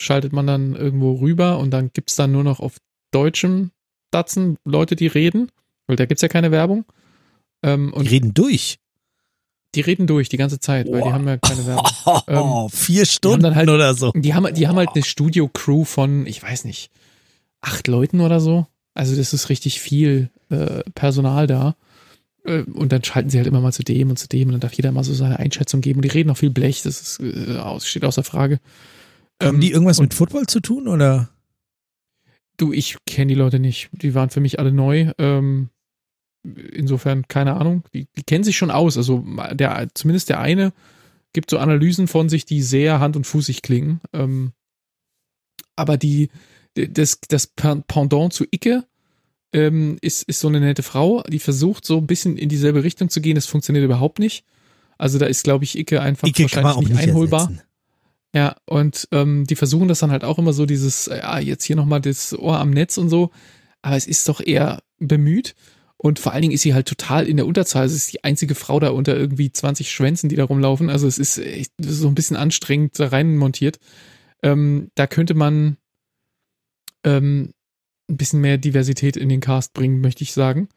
schaltet 0.00 0.32
man 0.32 0.46
dann 0.46 0.74
irgendwo 0.74 1.14
rüber 1.14 1.58
und 1.58 1.70
dann 1.70 1.90
gibt 1.92 2.10
es 2.10 2.16
dann 2.16 2.32
nur 2.32 2.42
noch 2.42 2.58
auf 2.58 2.78
deutschem 3.10 3.70
Datsen 4.10 4.56
Leute, 4.64 4.96
die 4.96 5.06
reden, 5.06 5.52
weil 5.86 5.96
da 5.96 6.06
gibt 6.06 6.18
es 6.18 6.22
ja 6.22 6.28
keine 6.28 6.50
Werbung. 6.50 6.84
Ähm, 7.62 7.92
und 7.92 8.04
die 8.04 8.14
reden 8.14 8.34
durch. 8.34 8.78
Die 9.74 9.82
reden 9.82 10.06
durch 10.06 10.28
die 10.28 10.38
ganze 10.38 10.58
Zeit, 10.58 10.88
oh. 10.88 10.92
weil 10.92 11.02
die 11.02 11.12
haben 11.12 11.28
ja 11.28 11.36
keine 11.36 11.66
Werbung. 11.66 11.86
Oh, 12.06 12.20
ähm, 12.66 12.70
vier 12.70 13.04
Stunden 13.04 13.54
halt, 13.54 13.68
oder 13.68 13.94
so. 13.94 14.10
Die 14.12 14.34
haben, 14.34 14.52
die 14.54 14.66
haben 14.66 14.76
halt 14.76 14.90
eine 14.94 15.04
Studio-Crew 15.04 15.84
von, 15.84 16.26
ich 16.26 16.42
weiß 16.42 16.64
nicht, 16.64 16.90
acht 17.60 17.86
Leuten 17.86 18.20
oder 18.20 18.40
so. 18.40 18.66
Also 18.94 19.14
das 19.14 19.32
ist 19.32 19.50
richtig 19.50 19.80
viel 19.80 20.30
äh, 20.48 20.82
Personal 20.94 21.46
da. 21.46 21.76
Äh, 22.44 22.62
und 22.62 22.90
dann 22.90 23.04
schalten 23.04 23.28
sie 23.28 23.36
halt 23.36 23.46
immer 23.46 23.60
mal 23.60 23.72
zu 23.72 23.82
dem 23.82 24.08
und 24.08 24.18
zu 24.18 24.28
dem 24.28 24.48
und 24.48 24.52
dann 24.52 24.60
darf 24.60 24.72
jeder 24.72 24.92
mal 24.92 25.04
so 25.04 25.12
seine 25.12 25.38
Einschätzung 25.38 25.82
geben. 25.82 25.98
Und 25.98 26.04
die 26.06 26.16
reden 26.16 26.30
auch 26.30 26.38
viel 26.38 26.50
Blech, 26.50 26.82
das 26.82 27.00
ist, 27.00 27.20
äh, 27.20 27.80
steht 27.80 28.04
außer 28.04 28.24
Frage. 28.24 28.60
Haben 29.40 29.56
ähm, 29.56 29.60
die 29.60 29.70
irgendwas 29.70 30.00
mit 30.00 30.14
Football 30.14 30.46
zu 30.46 30.60
tun 30.60 30.88
oder? 30.88 31.30
Du, 32.56 32.72
ich 32.72 32.96
kenne 33.06 33.28
die 33.28 33.38
Leute 33.38 33.58
nicht. 33.58 33.88
Die 33.92 34.14
waren 34.14 34.30
für 34.30 34.40
mich 34.40 34.58
alle 34.58 34.72
neu. 34.72 35.12
Ähm, 35.18 35.70
insofern 36.44 37.26
keine 37.28 37.56
Ahnung. 37.56 37.84
Die, 37.94 38.06
die 38.16 38.22
kennen 38.22 38.44
sich 38.44 38.56
schon 38.56 38.70
aus. 38.70 38.96
Also 38.96 39.24
der, 39.52 39.88
zumindest 39.94 40.28
der 40.28 40.40
eine 40.40 40.72
gibt 41.32 41.50
so 41.50 41.58
Analysen 41.58 42.08
von 42.08 42.28
sich, 42.28 42.44
die 42.44 42.62
sehr 42.62 43.00
hand- 43.00 43.16
und 43.16 43.26
fußig 43.26 43.62
klingen. 43.62 44.00
Ähm, 44.12 44.52
aber 45.76 45.96
die, 45.96 46.28
das, 46.74 47.20
das 47.28 47.46
Pendant 47.46 48.32
zu 48.32 48.44
Icke 48.50 48.84
ähm, 49.52 49.96
ist, 50.00 50.22
ist 50.24 50.40
so 50.40 50.48
eine 50.48 50.60
nette 50.60 50.82
Frau, 50.82 51.22
die 51.22 51.38
versucht 51.38 51.84
so 51.84 51.96
ein 51.98 52.06
bisschen 52.06 52.36
in 52.36 52.48
dieselbe 52.48 52.84
Richtung 52.84 53.08
zu 53.08 53.20
gehen. 53.20 53.34
Das 53.34 53.46
funktioniert 53.46 53.84
überhaupt 53.84 54.18
nicht. 54.18 54.44
Also 54.98 55.18
da 55.18 55.26
ist, 55.26 55.44
glaube 55.44 55.64
ich, 55.64 55.78
Icke 55.78 56.02
einfach 56.02 56.28
Icke 56.28 56.42
wahrscheinlich 56.42 56.76
nicht, 56.76 56.88
nicht 56.90 56.98
einholbar. 57.00 57.42
Ersetzen. 57.42 57.69
Ja, 58.34 58.56
und 58.66 59.08
ähm, 59.10 59.44
die 59.46 59.56
versuchen 59.56 59.88
das 59.88 59.98
dann 59.98 60.12
halt 60.12 60.24
auch 60.24 60.38
immer 60.38 60.52
so, 60.52 60.64
dieses, 60.64 61.06
ja, 61.06 61.38
jetzt 61.40 61.64
hier 61.64 61.76
nochmal 61.76 62.00
das 62.00 62.38
Ohr 62.38 62.58
am 62.58 62.70
Netz 62.70 62.96
und 62.96 63.08
so. 63.08 63.30
Aber 63.82 63.96
es 63.96 64.06
ist 64.06 64.28
doch 64.28 64.40
eher 64.40 64.82
bemüht. 64.98 65.54
Und 65.96 66.18
vor 66.18 66.32
allen 66.32 66.42
Dingen 66.42 66.54
ist 66.54 66.62
sie 66.62 66.72
halt 66.72 66.88
total 66.88 67.26
in 67.26 67.36
der 67.36 67.46
Unterzahl. 67.46 67.84
Es 67.84 67.92
ist 67.92 68.12
die 68.12 68.24
einzige 68.24 68.54
Frau 68.54 68.80
da 68.80 68.90
unter 68.90 69.16
irgendwie 69.16 69.52
20 69.52 69.90
Schwänzen, 69.90 70.30
die 70.30 70.36
da 70.36 70.44
rumlaufen. 70.44 70.88
Also 70.88 71.06
es 71.06 71.18
ist 71.18 71.38
echt 71.38 71.72
so 71.78 72.08
ein 72.08 72.14
bisschen 72.14 72.36
anstrengend 72.36 72.98
da 72.98 73.08
rein 73.08 73.36
montiert. 73.36 73.78
Ähm, 74.42 74.90
da 74.94 75.06
könnte 75.06 75.34
man 75.34 75.76
ähm, 77.04 77.52
ein 78.08 78.16
bisschen 78.16 78.40
mehr 78.40 78.56
Diversität 78.56 79.16
in 79.16 79.28
den 79.28 79.40
Cast 79.40 79.74
bringen, 79.74 80.00
möchte 80.00 80.24
ich 80.24 80.32
sagen. 80.32 80.68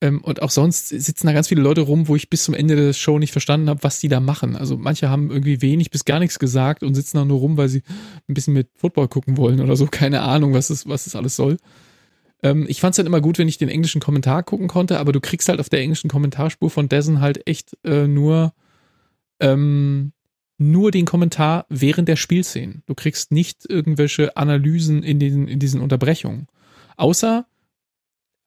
Ähm, 0.00 0.22
und 0.22 0.42
auch 0.42 0.50
sonst 0.50 0.88
sitzen 0.88 1.26
da 1.26 1.32
ganz 1.32 1.48
viele 1.48 1.60
Leute 1.60 1.82
rum, 1.82 2.08
wo 2.08 2.16
ich 2.16 2.30
bis 2.30 2.44
zum 2.44 2.54
Ende 2.54 2.74
der 2.74 2.92
Show 2.92 3.18
nicht 3.18 3.32
verstanden 3.32 3.68
habe, 3.68 3.82
was 3.82 4.00
die 4.00 4.08
da 4.08 4.20
machen. 4.20 4.56
Also 4.56 4.76
manche 4.78 5.10
haben 5.10 5.30
irgendwie 5.30 5.60
wenig 5.60 5.90
bis 5.90 6.04
gar 6.04 6.18
nichts 6.18 6.38
gesagt 6.38 6.82
und 6.82 6.94
sitzen 6.94 7.18
da 7.18 7.24
nur 7.24 7.38
rum, 7.38 7.56
weil 7.56 7.68
sie 7.68 7.82
ein 8.28 8.34
bisschen 8.34 8.54
mit 8.54 8.68
Football 8.76 9.08
gucken 9.08 9.36
wollen 9.36 9.60
oder 9.60 9.76
so. 9.76 9.86
Keine 9.90 10.22
Ahnung, 10.22 10.54
was 10.54 10.70
es, 10.70 10.88
was 10.88 11.06
es 11.06 11.14
alles 11.14 11.36
soll. 11.36 11.58
Ähm, 12.42 12.64
ich 12.68 12.80
fand 12.80 12.94
es 12.94 12.98
halt 12.98 13.06
immer 13.06 13.20
gut, 13.20 13.38
wenn 13.38 13.48
ich 13.48 13.58
den 13.58 13.68
englischen 13.68 14.00
Kommentar 14.00 14.42
gucken 14.42 14.68
konnte, 14.68 14.98
aber 14.98 15.12
du 15.12 15.20
kriegst 15.20 15.48
halt 15.48 15.60
auf 15.60 15.68
der 15.68 15.80
englischen 15.80 16.08
Kommentarspur 16.08 16.70
von 16.70 16.88
Dessen 16.88 17.20
halt 17.20 17.46
echt 17.46 17.76
äh, 17.84 18.06
nur 18.06 18.54
ähm, 19.40 20.12
nur 20.60 20.90
den 20.90 21.06
Kommentar 21.06 21.64
während 21.70 22.06
der 22.06 22.16
Spielszenen. 22.16 22.82
Du 22.84 22.94
kriegst 22.94 23.32
nicht 23.32 23.64
irgendwelche 23.68 24.36
Analysen 24.36 25.02
in, 25.02 25.18
den, 25.18 25.48
in 25.48 25.58
diesen 25.58 25.80
Unterbrechungen. 25.80 26.48
Außer 26.98 27.46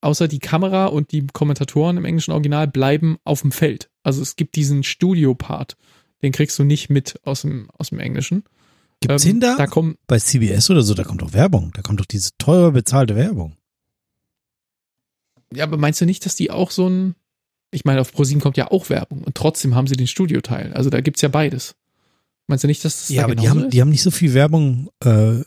außer 0.04 0.28
die 0.28 0.40
Kamera 0.40 0.88
und 0.88 1.12
die 1.12 1.26
Kommentatoren 1.28 1.98
im 1.98 2.06
englischen 2.06 2.32
Original 2.32 2.68
bleiben 2.68 3.18
auf 3.24 3.42
dem 3.42 3.52
Feld. 3.52 3.90
Also 4.04 4.22
es 4.22 4.36
gibt 4.36 4.56
diesen 4.56 4.84
Studio-Part, 4.84 5.78
den 6.22 6.32
kriegst 6.32 6.58
du 6.60 6.64
nicht 6.64 6.90
mit 6.90 7.20
aus 7.26 7.42
dem, 7.42 7.70
aus 7.78 7.90
dem 7.90 8.00
Englischen. 8.00 8.44
Gibt's 9.02 9.26
ähm, 9.26 9.40
da? 9.40 9.56
da 9.56 9.68
kommt, 9.68 9.98
bei 10.08 10.20
CBS 10.20 10.70
oder 10.70 10.82
so, 10.82 10.94
da 10.94 11.04
kommt 11.04 11.22
doch 11.22 11.34
Werbung. 11.34 11.72
Da 11.74 11.82
kommt 11.82 12.00
doch 12.00 12.06
diese 12.06 12.32
teure 12.38 12.72
bezahlte 12.72 13.16
Werbung. 13.16 13.58
Ja, 15.54 15.66
aber 15.66 15.78
meinst 15.78 16.02
du 16.02 16.06
nicht, 16.06 16.26
dass 16.26 16.36
die 16.36 16.52
auch 16.52 16.72
so 16.72 16.90
ein, 16.90 17.16
ich 17.72 17.86
meine, 17.86 18.02
auf 18.02 18.12
ProSieben 18.12 18.42
kommt 18.42 18.58
ja 18.58 18.72
auch 18.72 18.90
Werbung 18.90 19.24
und 19.24 19.36
trotzdem 19.36 19.76
haben 19.76 19.88
sie 19.88 19.96
den 19.96 20.08
Studioteil. 20.08 20.74
Also 20.74 20.90
da 20.90 21.02
gibt's 21.02 21.22
ja 21.22 21.30
beides. 21.30 21.76
Meinst 22.48 22.64
du 22.64 22.68
nicht, 22.68 22.84
dass 22.84 23.00
das 23.02 23.10
Ja, 23.10 23.22
da 23.22 23.26
aber 23.26 23.36
die 23.36 23.50
haben, 23.50 23.66
ist? 23.66 23.74
die 23.74 23.82
haben 23.82 23.90
nicht 23.90 24.04
so 24.04 24.12
viel 24.12 24.34
Werbung, 24.34 24.90
äh, 25.04 25.40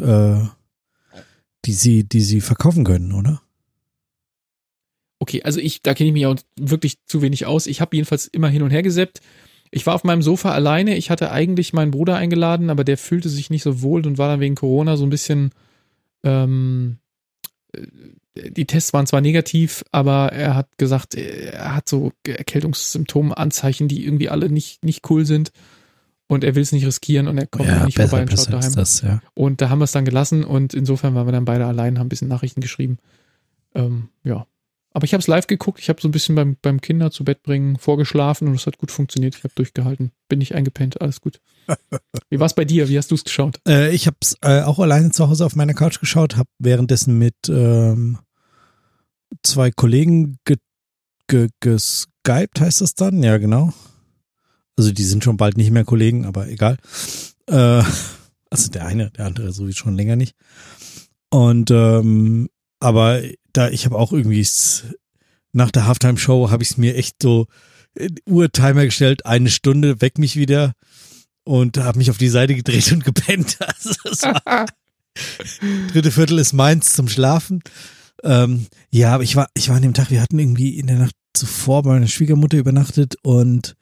äh, 0.00 0.46
die 1.64 1.72
sie, 1.72 2.04
die 2.04 2.22
sie 2.22 2.40
verkaufen 2.40 2.84
können, 2.84 3.12
oder? 3.12 3.42
Okay, 5.20 5.42
also 5.42 5.60
ich, 5.60 5.82
da 5.82 5.92
kenne 5.92 6.08
ich 6.08 6.14
mich 6.14 6.26
auch 6.26 6.36
wirklich 6.58 6.96
zu 7.04 7.20
wenig 7.20 7.44
aus. 7.44 7.66
Ich 7.66 7.82
habe 7.82 7.94
jedenfalls 7.94 8.26
immer 8.26 8.48
hin 8.48 8.62
und 8.62 8.70
her 8.70 8.82
geseppt. 8.82 9.20
Ich 9.70 9.86
war 9.86 9.94
auf 9.94 10.02
meinem 10.02 10.22
Sofa 10.22 10.52
alleine. 10.52 10.96
Ich 10.96 11.10
hatte 11.10 11.30
eigentlich 11.30 11.74
meinen 11.74 11.90
Bruder 11.90 12.16
eingeladen, 12.16 12.70
aber 12.70 12.84
der 12.84 12.96
fühlte 12.96 13.28
sich 13.28 13.50
nicht 13.50 13.62
so 13.62 13.82
wohl 13.82 14.06
und 14.06 14.16
war 14.18 14.28
dann 14.28 14.40
wegen 14.40 14.54
Corona 14.54 14.96
so 14.96 15.04
ein 15.04 15.10
bisschen. 15.10 15.50
Ähm, 16.24 16.98
äh, 17.72 17.82
die 18.50 18.64
Tests 18.64 18.94
waren 18.94 19.06
zwar 19.06 19.20
negativ, 19.20 19.84
aber 19.92 20.32
er 20.32 20.54
hat 20.54 20.78
gesagt, 20.78 21.14
er 21.14 21.74
hat 21.74 21.88
so 21.88 22.12
Erkältungssymptome, 22.26 23.36
Anzeichen, 23.36 23.88
die 23.88 24.04
irgendwie 24.04 24.30
alle 24.30 24.48
nicht, 24.48 24.84
nicht 24.84 25.08
cool 25.10 25.26
sind. 25.26 25.52
Und 26.28 26.44
er 26.44 26.54
will 26.54 26.62
es 26.62 26.72
nicht 26.72 26.86
riskieren 26.86 27.28
und 27.28 27.36
er 27.36 27.46
kommt 27.46 27.68
ja, 27.68 27.84
nicht 27.84 27.96
besser, 27.96 28.10
vorbei 28.10 28.22
und 28.22 28.30
schaut 28.30 28.52
daheim. 28.52 28.74
Das, 28.74 29.02
ja. 29.02 29.20
Und 29.34 29.60
da 29.60 29.68
haben 29.68 29.80
wir 29.80 29.84
es 29.84 29.92
dann 29.92 30.04
gelassen 30.04 30.44
und 30.44 30.72
insofern 30.74 31.14
waren 31.14 31.26
wir 31.26 31.32
dann 31.32 31.44
beide 31.44 31.66
allein, 31.66 31.98
haben 31.98 32.06
ein 32.06 32.08
bisschen 32.08 32.28
Nachrichten 32.28 32.60
geschrieben. 32.60 32.98
Ähm, 33.74 34.10
ja, 34.22 34.46
aber 34.92 35.04
ich 35.04 35.12
habe 35.12 35.20
es 35.20 35.28
live 35.28 35.46
geguckt. 35.46 35.78
Ich 35.78 35.88
habe 35.88 36.00
so 36.00 36.08
ein 36.08 36.10
bisschen 36.10 36.34
beim, 36.34 36.56
beim 36.60 36.80
Kinder 36.80 37.10
zu 37.10 37.24
Bett 37.24 37.42
bringen 37.42 37.78
vorgeschlafen 37.78 38.48
und 38.48 38.54
es 38.54 38.66
hat 38.66 38.78
gut 38.78 38.90
funktioniert. 38.90 39.36
Ich 39.36 39.44
habe 39.44 39.54
durchgehalten. 39.54 40.10
Bin 40.28 40.40
nicht 40.40 40.54
eingepennt. 40.54 41.00
Alles 41.00 41.20
gut. 41.20 41.40
Wie 42.28 42.40
war 42.40 42.46
es 42.46 42.54
bei 42.54 42.64
dir? 42.64 42.88
Wie 42.88 42.98
hast 42.98 43.10
du 43.10 43.14
es 43.14 43.24
geschaut? 43.24 43.60
Äh, 43.68 43.94
ich 43.94 44.06
habe 44.06 44.16
es 44.20 44.36
äh, 44.42 44.62
auch 44.62 44.80
alleine 44.80 45.12
zu 45.12 45.28
Hause 45.28 45.46
auf 45.46 45.54
meiner 45.54 45.74
Couch 45.74 46.00
geschaut. 46.00 46.36
Habe 46.36 46.48
währenddessen 46.58 47.18
mit 47.18 47.36
ähm, 47.48 48.18
zwei 49.44 49.70
Kollegen 49.70 50.38
ge, 50.44 50.56
ge, 51.28 51.48
geskypt, 51.60 52.60
heißt 52.60 52.80
das 52.80 52.94
dann? 52.94 53.22
Ja, 53.22 53.38
genau. 53.38 53.72
Also 54.76 54.92
die 54.92 55.04
sind 55.04 55.22
schon 55.22 55.36
bald 55.36 55.56
nicht 55.56 55.70
mehr 55.70 55.84
Kollegen, 55.84 56.24
aber 56.24 56.48
egal. 56.48 56.78
Äh, 57.46 57.82
also 58.50 58.70
der 58.72 58.86
eine, 58.86 59.10
der 59.12 59.26
andere 59.26 59.52
sowieso 59.52 59.78
schon 59.78 59.94
länger 59.94 60.16
nicht. 60.16 60.34
Und 61.30 61.70
ähm, 61.70 62.48
aber 62.80 63.20
da 63.52 63.68
ich 63.70 63.84
habe 63.84 63.96
auch 63.96 64.12
irgendwie 64.12 64.46
nach 65.52 65.70
der 65.70 65.86
Halftime 65.86 66.18
Show 66.18 66.50
habe 66.50 66.62
ich 66.62 66.70
es 66.70 66.76
mir 66.76 66.96
echt 66.96 67.16
so 67.22 67.46
Uhrtimer 68.26 68.84
gestellt, 68.84 69.26
eine 69.26 69.50
Stunde, 69.50 70.00
weck 70.00 70.18
mich 70.18 70.36
wieder 70.36 70.74
und 71.44 71.78
habe 71.78 71.98
mich 71.98 72.10
auf 72.10 72.18
die 72.18 72.28
Seite 72.28 72.54
gedreht 72.54 72.92
und 72.92 73.04
gepennt. 73.04 73.58
Also 73.84 74.28
war, 74.28 74.66
dritte 75.92 76.10
Viertel 76.10 76.38
ist 76.38 76.52
meins 76.52 76.92
zum 76.92 77.08
Schlafen. 77.08 77.62
Ähm, 78.22 78.66
ja, 78.90 79.14
aber 79.14 79.24
ich 79.24 79.34
war, 79.36 79.48
ich 79.54 79.68
war 79.68 79.76
an 79.76 79.82
dem 79.82 79.94
Tag, 79.94 80.10
wir 80.10 80.20
hatten 80.20 80.38
irgendwie 80.38 80.78
in 80.78 80.86
der 80.86 80.98
Nacht 80.98 81.14
zuvor 81.32 81.82
bei 81.82 81.90
meiner 81.90 82.06
Schwiegermutter 82.06 82.58
übernachtet 82.58 83.16
und 83.22 83.76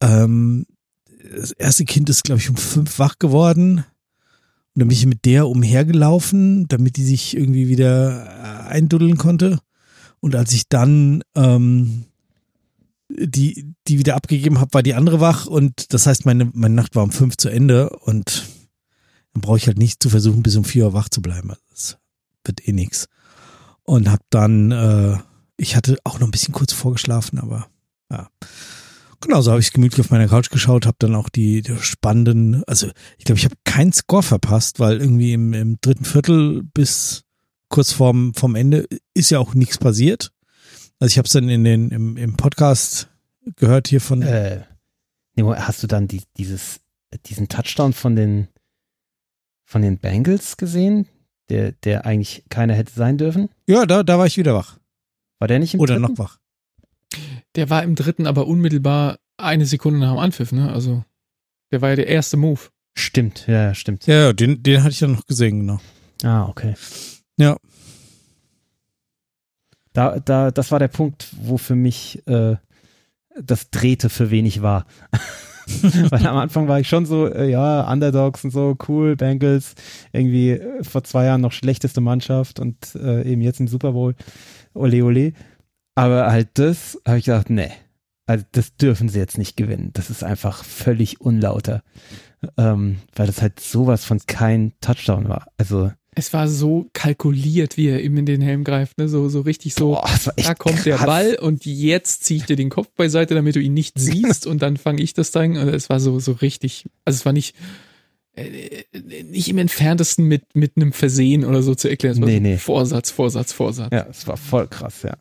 ähm, 0.00 0.66
das 1.34 1.52
erste 1.52 1.84
Kind 1.84 2.08
ist, 2.08 2.24
glaube 2.24 2.40
ich, 2.40 2.50
um 2.50 2.56
fünf 2.56 2.98
wach 2.98 3.18
geworden. 3.18 3.84
Und 4.78 4.82
dann 4.82 4.88
bin 4.90 4.96
ich 4.96 5.06
mit 5.06 5.24
der 5.24 5.48
umhergelaufen, 5.48 6.68
damit 6.68 6.98
die 6.98 7.04
sich 7.04 7.36
irgendwie 7.36 7.66
wieder 7.66 8.68
einduddeln 8.68 9.18
konnte. 9.18 9.58
Und 10.20 10.36
als 10.36 10.52
ich 10.52 10.68
dann 10.68 11.24
ähm, 11.34 12.04
die, 13.08 13.74
die 13.88 13.98
wieder 13.98 14.14
abgegeben 14.14 14.60
habe, 14.60 14.72
war 14.74 14.84
die 14.84 14.94
andere 14.94 15.18
wach. 15.18 15.46
Und 15.46 15.92
das 15.92 16.06
heißt, 16.06 16.26
meine, 16.26 16.52
meine 16.54 16.76
Nacht 16.76 16.94
war 16.94 17.02
um 17.02 17.10
fünf 17.10 17.36
zu 17.36 17.48
Ende. 17.48 17.90
Und 17.90 18.46
dann 19.32 19.40
brauche 19.40 19.56
ich 19.56 19.66
halt 19.66 19.78
nicht 19.78 20.00
zu 20.00 20.10
versuchen, 20.10 20.44
bis 20.44 20.54
um 20.54 20.62
vier 20.62 20.84
Uhr 20.84 20.92
wach 20.92 21.08
zu 21.08 21.22
bleiben. 21.22 21.54
Das 21.70 21.98
wird 22.44 22.68
eh 22.68 22.72
nix. 22.72 23.08
Und 23.82 24.08
hab 24.08 24.20
dann, 24.30 24.70
äh, 24.70 25.18
ich 25.56 25.74
hatte 25.74 25.98
auch 26.04 26.20
noch 26.20 26.28
ein 26.28 26.30
bisschen 26.30 26.54
kurz 26.54 26.72
vorgeschlafen, 26.72 27.40
aber 27.40 27.66
ja. 28.12 28.28
Genau, 29.20 29.40
so 29.40 29.50
habe 29.50 29.60
ich 29.60 29.72
gemütlich 29.72 30.00
auf 30.00 30.10
meiner 30.10 30.28
Couch 30.28 30.50
geschaut, 30.50 30.86
habe 30.86 30.96
dann 31.00 31.14
auch 31.16 31.28
die, 31.28 31.62
die 31.62 31.76
spannenden, 31.78 32.62
also 32.66 32.88
ich 33.18 33.24
glaube, 33.24 33.38
ich 33.38 33.44
habe 33.44 33.56
keinen 33.64 33.92
Score 33.92 34.22
verpasst, 34.22 34.78
weil 34.78 35.00
irgendwie 35.00 35.32
im, 35.32 35.52
im 35.54 35.80
dritten 35.80 36.04
Viertel 36.04 36.62
bis 36.62 37.24
kurz 37.68 37.92
vorm, 37.92 38.32
vom 38.34 38.54
Ende 38.54 38.86
ist 39.14 39.30
ja 39.30 39.40
auch 39.40 39.54
nichts 39.54 39.78
passiert. 39.78 40.32
Also 41.00 41.12
ich 41.12 41.18
habe 41.18 41.26
es 41.26 41.32
dann 41.32 41.48
in 41.48 41.64
den, 41.64 41.90
im, 41.90 42.16
im 42.16 42.36
Podcast 42.36 43.08
gehört 43.56 43.88
hier 43.88 44.00
von. 44.00 44.22
Äh, 44.22 44.62
hast 45.36 45.82
du 45.82 45.86
dann 45.86 46.08
die, 46.08 46.22
dieses, 46.36 46.80
diesen 47.26 47.48
Touchdown 47.48 47.92
von 47.92 48.16
den, 48.16 48.48
von 49.64 49.82
den 49.82 49.98
Bengals 49.98 50.56
gesehen, 50.56 51.06
der, 51.48 51.72
der 51.72 52.06
eigentlich 52.06 52.44
keiner 52.48 52.74
hätte 52.74 52.92
sein 52.92 53.18
dürfen? 53.18 53.48
Ja, 53.66 53.86
da, 53.86 54.02
da 54.02 54.18
war 54.18 54.26
ich 54.26 54.36
wieder 54.36 54.54
wach. 54.54 54.78
War 55.38 55.48
der 55.48 55.58
nicht 55.58 55.74
im 55.74 55.80
Oder 55.80 55.94
dritten? 55.98 56.12
noch 56.12 56.18
wach? 56.18 56.38
Der 57.58 57.70
war 57.70 57.82
im 57.82 57.96
dritten 57.96 58.28
aber 58.28 58.46
unmittelbar 58.46 59.18
eine 59.36 59.66
Sekunde 59.66 59.98
nach 59.98 60.12
dem 60.12 60.20
Anpfiff, 60.20 60.52
ne? 60.52 60.72
Also, 60.72 61.02
der 61.72 61.82
war 61.82 61.88
ja 61.88 61.96
der 61.96 62.06
erste 62.06 62.36
Move. 62.36 62.60
Stimmt, 62.96 63.48
ja, 63.48 63.74
stimmt. 63.74 64.06
Ja, 64.06 64.32
den, 64.32 64.62
den 64.62 64.84
hatte 64.84 64.92
ich 64.92 65.00
ja 65.00 65.08
noch 65.08 65.26
gesehen, 65.26 65.58
genau. 65.58 65.80
Ah, 66.22 66.46
okay. 66.46 66.76
Ja. 67.36 67.56
Da, 69.92 70.20
da, 70.20 70.52
das 70.52 70.70
war 70.70 70.78
der 70.78 70.86
Punkt, 70.86 71.30
wo 71.42 71.58
für 71.58 71.74
mich 71.74 72.24
äh, 72.28 72.54
das 73.42 73.70
drehte 73.70 74.08
für 74.08 74.30
wenig 74.30 74.62
war. 74.62 74.86
Weil 76.10 76.28
am 76.28 76.36
Anfang 76.36 76.68
war 76.68 76.78
ich 76.78 76.88
schon 76.88 77.06
so, 77.06 77.26
äh, 77.26 77.50
ja, 77.50 77.90
Underdogs 77.90 78.44
und 78.44 78.52
so, 78.52 78.76
cool, 78.86 79.16
Bengals, 79.16 79.74
irgendwie 80.12 80.50
äh, 80.50 80.84
vor 80.84 81.02
zwei 81.02 81.24
Jahren 81.24 81.40
noch 81.40 81.50
schlechteste 81.50 82.00
Mannschaft 82.00 82.60
und 82.60 82.94
äh, 82.94 83.28
eben 83.28 83.42
jetzt 83.42 83.58
im 83.58 83.66
Super 83.66 83.90
Bowl, 83.94 84.14
ole 84.74 85.02
ole. 85.02 85.32
Aber 85.98 86.30
halt 86.30 86.50
das 86.54 86.96
habe 87.04 87.18
ich 87.18 87.24
gedacht, 87.24 87.50
nee, 87.50 87.72
also 88.24 88.44
das 88.52 88.76
dürfen 88.76 89.08
sie 89.08 89.18
jetzt 89.18 89.36
nicht 89.36 89.56
gewinnen. 89.56 89.90
Das 89.94 90.10
ist 90.10 90.22
einfach 90.22 90.62
völlig 90.62 91.20
unlauter, 91.20 91.82
ähm, 92.56 92.98
weil 93.16 93.26
das 93.26 93.42
halt 93.42 93.58
sowas 93.58 94.04
von 94.04 94.20
kein 94.28 94.74
Touchdown 94.80 95.28
war. 95.28 95.48
Also 95.56 95.90
es 96.14 96.32
war 96.32 96.46
so 96.46 96.88
kalkuliert, 96.92 97.76
wie 97.76 97.88
er 97.88 98.00
ihm 98.00 98.16
in 98.16 98.26
den 98.26 98.40
Helm 98.40 98.62
greift, 98.62 98.98
ne? 98.98 99.08
So, 99.08 99.28
so 99.28 99.40
richtig 99.40 99.74
so, 99.74 99.94
Boah, 99.94 100.08
da 100.36 100.54
kommt 100.54 100.76
krass. 100.76 100.84
der 100.84 100.98
Ball 100.98 101.34
und 101.34 101.66
jetzt 101.66 102.22
ziehe 102.22 102.38
ich 102.38 102.46
dir 102.46 102.56
den 102.56 102.70
Kopf 102.70 102.90
beiseite, 102.96 103.34
damit 103.34 103.56
du 103.56 103.60
ihn 103.60 103.74
nicht 103.74 103.94
siehst 103.98 104.46
und 104.46 104.62
dann 104.62 104.76
fange 104.76 105.02
ich 105.02 105.14
das 105.14 105.32
Ding. 105.32 105.58
Und 105.58 105.66
es 105.66 105.90
war 105.90 105.98
so, 105.98 106.20
so 106.20 106.30
richtig, 106.30 106.86
also 107.04 107.16
es 107.16 107.26
war 107.26 107.32
nicht, 107.32 107.56
äh, 108.34 108.84
nicht 109.24 109.48
im 109.48 109.58
entferntesten 109.58 110.26
mit, 110.26 110.54
mit 110.54 110.76
einem 110.76 110.92
Versehen 110.92 111.44
oder 111.44 111.62
so 111.62 111.74
zu 111.74 111.88
erklären. 111.88 112.14
Es 112.14 112.20
war 112.20 112.28
nee, 112.28 112.36
so 112.36 112.42
nee. 112.42 112.56
Vorsatz, 112.56 113.10
Vorsatz, 113.10 113.52
Vorsatz. 113.52 113.92
Ja, 113.92 114.06
es 114.08 114.28
war 114.28 114.36
voll 114.36 114.68
krass, 114.68 115.02
ja. 115.02 115.16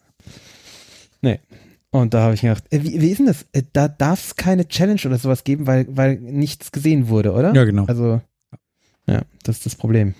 Nee. 1.27 1.39
Und 1.89 2.13
da 2.13 2.21
habe 2.21 2.35
ich 2.35 2.41
gedacht, 2.41 2.63
äh, 2.71 2.83
wie, 2.83 3.01
wie 3.01 3.09
ist 3.09 3.17
denn 3.17 3.25
das? 3.25 3.45
Äh, 3.51 3.63
da 3.73 3.89
darf 3.89 4.23
es 4.23 4.35
keine 4.37 4.67
Challenge 4.67 5.01
oder 5.05 5.17
sowas 5.17 5.43
geben, 5.43 5.67
weil, 5.67 5.85
weil 5.89 6.17
nichts 6.19 6.71
gesehen 6.71 7.09
wurde, 7.09 7.33
oder? 7.33 7.53
Ja, 7.53 7.65
genau. 7.65 7.85
Also, 7.85 8.21
ja, 9.07 9.23
das 9.43 9.57
ist 9.57 9.65
das 9.65 9.75
Problem. 9.75 10.15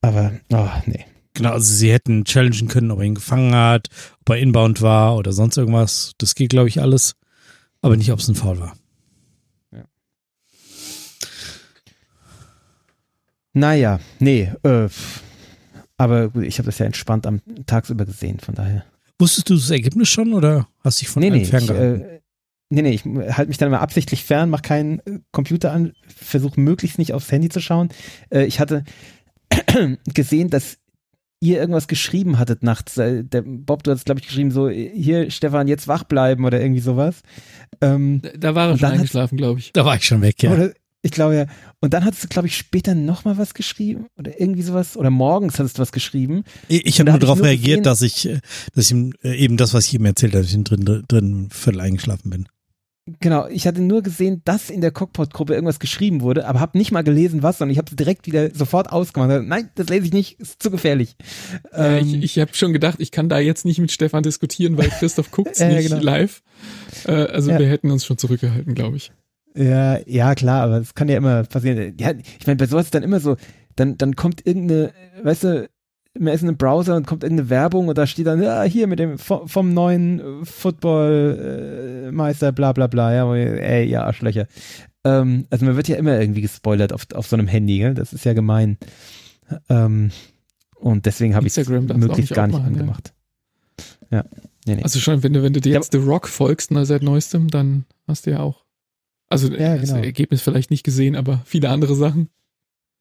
Aber, 0.00 0.32
oh, 0.52 0.68
nee. 0.86 1.04
Genau, 1.34 1.50
also 1.50 1.72
sie 1.72 1.92
hätten 1.92 2.24
challengen 2.24 2.68
können, 2.68 2.92
ob 2.92 3.00
er 3.00 3.04
ihn 3.04 3.16
gefangen 3.16 3.52
hat, 3.54 3.88
ob 4.20 4.30
er 4.30 4.38
inbound 4.38 4.80
war 4.80 5.16
oder 5.16 5.32
sonst 5.32 5.56
irgendwas. 5.56 6.12
Das 6.18 6.36
geht, 6.36 6.50
glaube 6.50 6.68
ich, 6.68 6.80
alles. 6.80 7.16
Aber 7.82 7.96
nicht, 7.96 8.12
ob 8.12 8.20
es 8.20 8.28
ein 8.28 8.36
Foul 8.36 8.60
war. 8.60 8.76
Ja. 9.72 9.84
Naja, 13.52 13.98
nee, 14.20 14.52
äh, 14.62 14.88
aber 15.96 16.28
gut, 16.28 16.44
ich 16.44 16.58
habe 16.58 16.66
das 16.66 16.78
ja 16.78 16.86
entspannt 16.86 17.26
am 17.26 17.40
tagsüber 17.66 18.04
gesehen, 18.04 18.38
von 18.38 18.54
daher. 18.54 18.84
Wusstest 19.24 19.48
du 19.48 19.54
das 19.54 19.70
Ergebnis 19.70 20.10
schon 20.10 20.34
oder 20.34 20.68
hast 20.82 21.00
dich 21.00 21.08
von 21.08 21.22
nee, 21.22 21.30
nee, 21.30 21.46
ferngehalten? 21.46 22.00
Ich, 22.00 22.06
äh, 22.06 22.20
nee, 22.68 22.82
nee, 22.82 22.90
ich 22.90 23.04
halte 23.04 23.48
mich 23.48 23.56
dann 23.56 23.68
immer 23.68 23.80
absichtlich 23.80 24.22
fern, 24.22 24.50
mache 24.50 24.60
keinen 24.62 24.98
äh, 25.00 25.20
Computer 25.32 25.72
an, 25.72 25.94
versuche 26.06 26.60
möglichst 26.60 26.98
nicht 26.98 27.14
aufs 27.14 27.32
Handy 27.32 27.48
zu 27.48 27.60
schauen. 27.60 27.88
Äh, 28.28 28.44
ich 28.44 28.60
hatte 28.60 28.84
gesehen, 30.12 30.50
dass 30.50 30.76
ihr 31.40 31.58
irgendwas 31.58 31.88
geschrieben 31.88 32.38
hattet 32.38 32.62
nachts. 32.62 32.98
Äh, 32.98 33.24
der 33.24 33.42
Bob, 33.42 33.82
du 33.82 33.92
hast, 33.92 34.04
glaube 34.04 34.20
ich, 34.20 34.26
geschrieben, 34.26 34.50
so, 34.50 34.68
hier, 34.68 35.30
Stefan, 35.30 35.68
jetzt 35.68 35.88
wach 35.88 36.04
bleiben 36.04 36.44
oder 36.44 36.60
irgendwie 36.60 36.82
sowas. 36.82 37.22
Ähm, 37.80 38.20
da 38.36 38.54
war 38.54 38.68
er 38.68 38.78
schon 38.78 38.90
eingeschlafen, 38.90 39.38
glaube 39.38 39.60
ich. 39.60 39.72
Da 39.72 39.86
war 39.86 39.96
ich 39.96 40.04
schon 40.04 40.20
weg, 40.20 40.42
ja. 40.42 40.52
Oder, 40.52 40.74
ich 41.04 41.10
glaube 41.10 41.36
ja. 41.36 41.46
Und 41.80 41.92
dann 41.92 42.04
hattest 42.04 42.24
du, 42.24 42.28
glaube 42.28 42.48
ich, 42.48 42.56
später 42.56 42.94
noch 42.94 43.26
mal 43.26 43.36
was 43.36 43.52
geschrieben 43.52 44.06
oder 44.18 44.40
irgendwie 44.40 44.62
sowas. 44.62 44.96
Oder 44.96 45.10
morgens 45.10 45.58
hattest 45.58 45.76
du 45.76 45.82
was 45.82 45.92
geschrieben. 45.92 46.44
Ich, 46.66 46.86
ich 46.86 46.98
habe 46.98 47.10
nur 47.10 47.20
darauf 47.20 47.42
reagiert, 47.42 47.80
gesehen, 47.80 47.82
dass 47.82 48.00
ich, 48.00 48.26
äh, 48.26 48.40
dass 48.74 48.86
ich 48.86 48.92
ihm, 48.92 49.12
äh, 49.22 49.36
eben 49.36 49.58
das, 49.58 49.74
was 49.74 49.86
ich 49.86 49.94
ihm 49.94 50.06
erzählt 50.06 50.32
habe, 50.32 50.42
dass 50.42 50.54
ich 50.54 50.64
drin, 50.64 51.04
drin 51.06 51.48
viertel 51.50 51.82
eingeschlafen 51.82 52.30
bin. 52.30 52.48
Genau, 53.20 53.46
ich 53.48 53.66
hatte 53.66 53.82
nur 53.82 54.00
gesehen, 54.00 54.40
dass 54.46 54.70
in 54.70 54.80
der 54.80 54.90
Cockpot-Gruppe 54.90 55.52
irgendwas 55.52 55.78
geschrieben 55.78 56.22
wurde, 56.22 56.46
aber 56.46 56.58
habe 56.60 56.78
nicht 56.78 56.90
mal 56.90 57.04
gelesen, 57.04 57.42
was, 57.42 57.58
sondern 57.58 57.72
ich 57.72 57.76
habe 57.76 57.90
es 57.90 57.96
direkt 57.96 58.26
wieder 58.26 58.48
sofort 58.54 58.90
ausgemacht. 58.90 59.42
Nein, 59.44 59.68
das 59.74 59.90
lese 59.90 60.06
ich 60.06 60.12
nicht, 60.14 60.40
ist 60.40 60.62
zu 60.62 60.70
gefährlich. 60.70 61.16
Ja, 61.72 61.98
ähm, 61.98 62.06
ich 62.06 62.22
ich 62.22 62.38
habe 62.38 62.54
schon 62.54 62.72
gedacht, 62.72 63.00
ich 63.00 63.10
kann 63.10 63.28
da 63.28 63.38
jetzt 63.38 63.66
nicht 63.66 63.78
mit 63.78 63.92
Stefan 63.92 64.22
diskutieren, 64.22 64.78
weil 64.78 64.88
Christoph 64.98 65.30
guckt 65.30 65.60
äh, 65.60 65.68
nicht 65.68 65.90
genau. 65.90 66.02
live. 66.02 66.42
Äh, 67.04 67.12
also 67.12 67.50
ja. 67.50 67.58
wir 67.58 67.68
hätten 67.68 67.90
uns 67.90 68.06
schon 68.06 68.16
zurückgehalten, 68.16 68.74
glaube 68.74 68.96
ich. 68.96 69.12
Ja, 69.56 69.98
ja, 70.06 70.34
klar, 70.34 70.62
aber 70.62 70.78
es 70.78 70.94
kann 70.94 71.08
ja 71.08 71.16
immer 71.16 71.44
passieren. 71.44 71.94
Ja, 71.98 72.12
ich 72.12 72.46
meine, 72.46 72.56
bei 72.56 72.66
sowas 72.66 72.86
ist 72.86 72.94
dann 72.94 73.04
immer 73.04 73.20
so, 73.20 73.36
dann, 73.76 73.96
dann 73.96 74.16
kommt 74.16 74.46
irgendeine, 74.46 74.92
weißt 75.22 75.44
du, 75.44 75.68
man 76.18 76.32
ist 76.32 76.42
in 76.42 76.48
einem 76.48 76.56
Browser 76.56 76.96
und 76.96 77.06
kommt 77.06 77.24
irgendeine 77.24 77.50
Werbung 77.50 77.88
und 77.88 77.98
da 77.98 78.06
steht 78.06 78.26
dann, 78.26 78.42
ja, 78.42 78.62
hier 78.62 78.86
mit 78.86 78.98
dem 78.98 79.18
vom, 79.18 79.74
neuen 79.74 80.44
Footballmeister, 80.44 82.52
bla 82.52 82.72
bla 82.72 82.86
bla, 82.86 83.14
ja, 83.14 83.34
ey, 83.34 83.86
ja, 83.86 84.04
Arschlöcher. 84.04 84.46
Ähm, 85.04 85.46
also 85.50 85.64
man 85.64 85.76
wird 85.76 85.88
ja 85.88 85.96
immer 85.96 86.20
irgendwie 86.20 86.42
gespoilert 86.42 86.92
auf, 86.92 87.06
auf 87.14 87.26
so 87.26 87.36
einem 87.36 87.48
Handy, 87.48 87.78
gell? 87.78 87.94
das 87.94 88.12
ist 88.12 88.24
ja 88.24 88.32
gemein. 88.32 88.78
Ähm, 89.68 90.10
und 90.76 91.06
deswegen 91.06 91.34
habe 91.34 91.46
ich 91.46 91.56
es 91.56 91.68
möglichst 91.68 92.34
gar 92.34 92.46
nicht 92.46 92.58
machen, 92.58 92.74
angemacht. 92.74 93.12
Ja. 94.10 94.18
ja. 94.18 94.24
Nee, 94.66 94.76
nee. 94.76 94.82
Also 94.82 94.98
schon, 94.98 95.22
wenn 95.22 95.34
du, 95.34 95.42
wenn 95.42 95.52
du 95.52 95.60
dir 95.60 95.72
jetzt 95.72 95.92
ja, 95.92 96.00
The 96.00 96.06
Rock 96.06 96.26
folgst, 96.26 96.70
na, 96.70 96.86
seit 96.86 97.02
neuestem, 97.02 97.48
dann 97.48 97.84
hast 98.06 98.26
du 98.26 98.30
ja 98.30 98.40
auch 98.40 98.63
also 99.28 99.48
ja, 99.48 99.76
genau. 99.76 99.80
das 99.80 100.04
Ergebnis 100.04 100.42
vielleicht 100.42 100.70
nicht 100.70 100.84
gesehen, 100.84 101.16
aber 101.16 101.42
viele 101.44 101.70
andere 101.70 101.94
Sachen. 101.94 102.28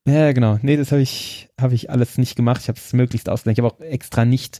Ja, 0.05 0.33
genau. 0.33 0.59
Nee, 0.61 0.75
das 0.75 0.91
habe 0.91 1.01
ich, 1.01 1.49
hab 1.59 1.71
ich 1.71 1.89
alles 1.89 2.17
nicht 2.17 2.35
gemacht. 2.35 2.61
Ich 2.61 2.67
habe 2.67 2.77
es 2.77 2.91
möglichst 2.91 3.29
ausgedacht. 3.29 3.57
Ich 3.57 3.63
habe 3.63 3.73
auch 3.73 3.79
extra 3.79 4.25
nicht 4.25 4.59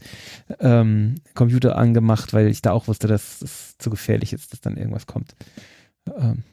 ähm, 0.60 1.15
Computer 1.34 1.76
angemacht, 1.76 2.31
weil 2.34 2.48
ich 2.48 2.61
da 2.61 2.72
auch 2.72 2.88
wusste, 2.88 3.07
dass 3.07 3.41
es 3.41 3.77
zu 3.77 3.90
gefährlich 3.90 4.31
ist, 4.31 4.53
dass 4.53 4.61
dann 4.61 4.77
irgendwas 4.77 5.06
kommt. 5.06 5.35
Ähm, 6.18 6.44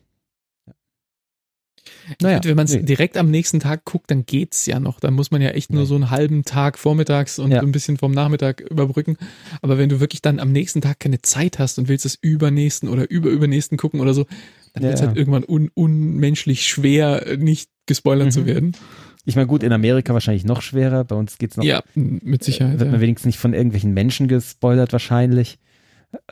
Naja, 2.20 2.40
wenn 2.42 2.56
man 2.56 2.66
es 2.66 2.74
nee. 2.74 2.82
direkt 2.82 3.16
am 3.16 3.30
nächsten 3.30 3.60
Tag 3.60 3.84
guckt, 3.84 4.10
dann 4.10 4.26
geht's 4.26 4.66
ja 4.66 4.80
noch. 4.80 4.98
Dann 4.98 5.14
muss 5.14 5.30
man 5.30 5.40
ja 5.40 5.50
echt 5.50 5.72
nur 5.72 5.86
so 5.86 5.94
einen 5.94 6.10
halben 6.10 6.44
Tag 6.44 6.76
vormittags 6.76 7.38
und 7.38 7.52
ja. 7.52 7.60
ein 7.60 7.72
bisschen 7.72 7.96
vom 7.96 8.12
Nachmittag 8.12 8.60
überbrücken. 8.60 9.16
Aber 9.62 9.78
wenn 9.78 9.88
du 9.88 10.00
wirklich 10.00 10.20
dann 10.22 10.40
am 10.40 10.50
nächsten 10.50 10.80
Tag 10.80 10.98
keine 10.98 11.22
Zeit 11.22 11.58
hast 11.60 11.78
und 11.78 11.88
willst 11.88 12.06
es 12.06 12.18
übernächsten 12.20 12.88
oder 12.88 13.08
überübernächsten 13.08 13.78
gucken 13.78 14.00
oder 14.00 14.14
so, 14.14 14.26
dann 14.72 14.82
wird 14.84 14.94
es 14.94 15.02
halt 15.02 15.16
irgendwann 15.16 15.44
un 15.44 15.70
unmenschlich 15.74 16.66
schwer, 16.66 17.36
nicht 17.38 17.70
gespoilert 17.86 18.26
mhm. 18.26 18.30
zu 18.30 18.46
werden. 18.46 18.76
Ich 19.24 19.36
meine, 19.36 19.46
gut, 19.46 19.62
in 19.62 19.72
Amerika 19.72 20.14
wahrscheinlich 20.14 20.44
noch 20.44 20.62
schwerer. 20.62 21.04
Bei 21.04 21.14
uns 21.14 21.38
geht 21.38 21.50
es 21.50 21.56
noch. 21.56 21.64
Ja, 21.64 21.82
mit 21.94 22.42
Sicherheit. 22.42 22.78
Wird 22.78 22.90
man 22.90 23.00
ja. 23.00 23.02
wenigstens 23.02 23.26
nicht 23.26 23.38
von 23.38 23.52
irgendwelchen 23.52 23.92
Menschen 23.92 24.28
gespoilert, 24.28 24.92
wahrscheinlich. 24.92 25.58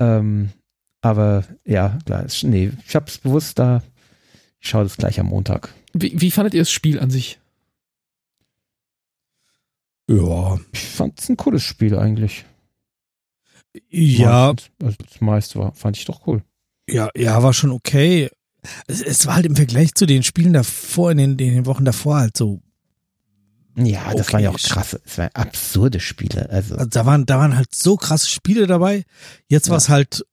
Ähm, 0.00 0.50
aber 1.00 1.44
ja, 1.64 1.98
klar, 2.06 2.24
ist, 2.24 2.44
nee, 2.44 2.72
ich 2.86 2.94
habe 2.96 3.06
es 3.06 3.18
bewusst 3.18 3.58
da. 3.58 3.82
Ich 4.60 4.68
schaue 4.68 4.84
das 4.84 4.96
gleich 4.96 5.20
am 5.20 5.26
Montag. 5.26 5.72
Wie, 5.92 6.20
wie 6.20 6.30
fandet 6.30 6.54
ihr 6.54 6.62
das 6.62 6.70
Spiel 6.70 6.98
an 6.98 7.10
sich? 7.10 7.38
Ja. 10.08 10.58
Ich 10.72 10.80
fand 10.80 11.20
es 11.20 11.28
ein 11.28 11.36
cooles 11.36 11.62
Spiel 11.62 11.96
eigentlich. 11.96 12.46
Ja. 13.90 14.54
Also 14.82 14.96
das 15.04 15.20
meiste 15.20 15.58
war, 15.58 15.72
fand 15.72 15.96
ich 15.96 16.06
doch 16.06 16.26
cool. 16.26 16.42
Ja, 16.88 17.10
ja, 17.16 17.42
war 17.42 17.52
schon 17.52 17.70
okay. 17.70 18.30
Es, 18.86 19.02
es 19.02 19.26
war 19.26 19.36
halt 19.36 19.46
im 19.46 19.56
Vergleich 19.56 19.94
zu 19.94 20.06
den 20.06 20.22
Spielen 20.22 20.52
davor, 20.52 21.10
in 21.10 21.18
den, 21.18 21.38
in 21.38 21.54
den 21.54 21.66
Wochen 21.66 21.84
davor 21.84 22.16
halt 22.16 22.36
so. 22.36 22.60
Ja, 23.76 24.12
das 24.12 24.26
okay. 24.26 24.32
waren 24.32 24.42
ja 24.42 24.50
auch 24.50 24.58
krasse, 24.58 25.00
es 25.04 25.18
waren 25.18 25.30
absurde 25.34 26.00
Spiele. 26.00 26.50
Also. 26.50 26.74
also. 26.74 26.88
da 26.88 27.06
waren, 27.06 27.26
da 27.26 27.38
waren 27.38 27.56
halt 27.56 27.74
so 27.74 27.96
krasse 27.96 28.28
Spiele 28.28 28.66
dabei. 28.66 29.04
Jetzt 29.46 29.68
ja. 29.68 29.70
war 29.70 29.78
es 29.78 29.88
halt, 29.88 30.26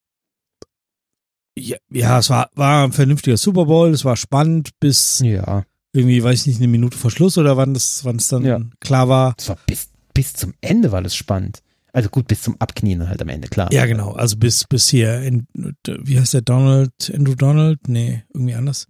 ja, 1.57 1.77
ja, 1.91 2.19
es 2.19 2.29
war, 2.29 2.49
war 2.55 2.85
ein 2.85 2.91
vernünftiger 2.91 3.37
Super 3.37 3.65
Bowl, 3.65 3.91
es 3.91 4.03
war 4.03 4.17
spannend 4.17 4.71
bis 4.79 5.19
ja. 5.19 5.63
irgendwie, 5.93 6.23
weiß 6.23 6.41
ich 6.41 6.47
nicht, 6.47 6.57
eine 6.57 6.67
Minute 6.67 6.97
vor 6.97 7.11
Schluss 7.11 7.37
oder 7.37 7.55
wann 7.55 7.73
das, 7.73 8.03
wann 8.03 8.15
es 8.15 8.27
dann 8.29 8.45
ja. 8.45 8.59
klar 8.79 9.09
war. 9.09 9.35
Es 9.37 9.49
war 9.49 9.57
bis, 9.67 9.89
bis 10.13 10.33
zum 10.33 10.53
Ende 10.61 10.91
war 10.91 11.03
das 11.03 11.15
spannend. 11.15 11.61
Also 11.95 12.09
gut, 12.09 12.27
bis 12.27 12.41
zum 12.41 12.59
Abknien 12.59 13.07
halt 13.07 13.21
am 13.21 13.29
Ende, 13.29 13.47
klar. 13.47 13.71
Ja, 13.71 13.85
genau. 13.85 14.11
Also 14.11 14.35
bis, 14.35 14.65
bis 14.65 14.89
hier, 14.89 15.21
in, 15.21 15.47
wie 15.85 16.19
heißt 16.19 16.33
der 16.33 16.41
Donald, 16.41 16.91
Andrew 17.15 17.35
Donald? 17.35 17.87
Nee, 17.87 18.25
irgendwie 18.33 18.55
anders. 18.55 18.89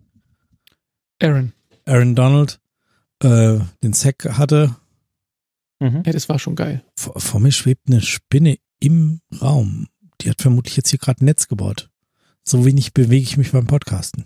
Aaron. 1.21 1.53
Aaron 1.85 2.15
Donald, 2.15 2.59
äh, 3.21 3.59
den 3.83 3.93
Sack 3.93 4.25
hatte. 4.25 4.75
Mhm. 5.79 6.01
Ja, 6.03 6.13
das 6.13 6.29
war 6.29 6.39
schon 6.39 6.55
geil. 6.55 6.83
Vor, 6.95 7.19
vor, 7.19 7.39
mir 7.39 7.51
schwebt 7.51 7.83
eine 7.87 8.01
Spinne 8.01 8.57
im 8.79 9.21
Raum. 9.39 9.85
Die 10.21 10.29
hat 10.31 10.41
vermutlich 10.41 10.75
jetzt 10.75 10.89
hier 10.89 10.97
gerade 10.97 11.23
ein 11.23 11.25
Netz 11.25 11.47
gebaut. 11.47 11.91
So 12.41 12.65
wenig 12.65 12.95
bewege 12.95 13.21
ich 13.21 13.37
mich 13.37 13.51
beim 13.51 13.67
Podcasten. 13.67 14.25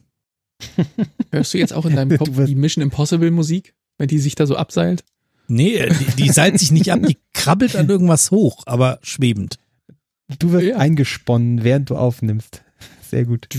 Hörst 1.34 1.54
du 1.54 1.58
jetzt 1.58 1.74
auch 1.74 1.86
in 1.86 1.98
deinem 1.98 2.18
Kopf 2.18 2.46
die 2.46 2.56
Mission 2.56 2.82
Impossible 2.82 3.32
Musik, 3.32 3.76
wenn 3.98 4.08
die 4.08 4.20
sich 4.20 4.36
da 4.36 4.48
so 4.48 4.56
abseilt? 4.56 5.04
Nee, 5.50 5.90
die, 5.90 6.24
die 6.24 6.30
seilt 6.30 6.60
sich 6.60 6.72
nicht 6.72 6.92
ab, 6.92 7.00
die 7.06 7.18
krabbelt 7.34 7.76
an 7.76 7.90
irgendwas 7.90 8.32
hoch, 8.32 8.64
aber 8.66 9.00
schwebend. 9.02 9.58
Du 10.38 10.52
wirst 10.52 10.66
ja. 10.66 10.78
eingesponnen, 10.78 11.64
während 11.64 11.90
du 11.90 11.96
aufnimmst. 11.96 12.64
Sehr 13.10 13.26
gut. 13.26 13.50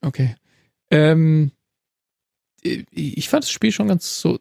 Okay. 0.00 0.36
Ähm, 0.90 1.50
ich 2.62 3.28
fand 3.28 3.44
das 3.44 3.50
Spiel 3.50 3.72
schon 3.72 3.88
ganz 3.88 4.20
so, 4.20 4.38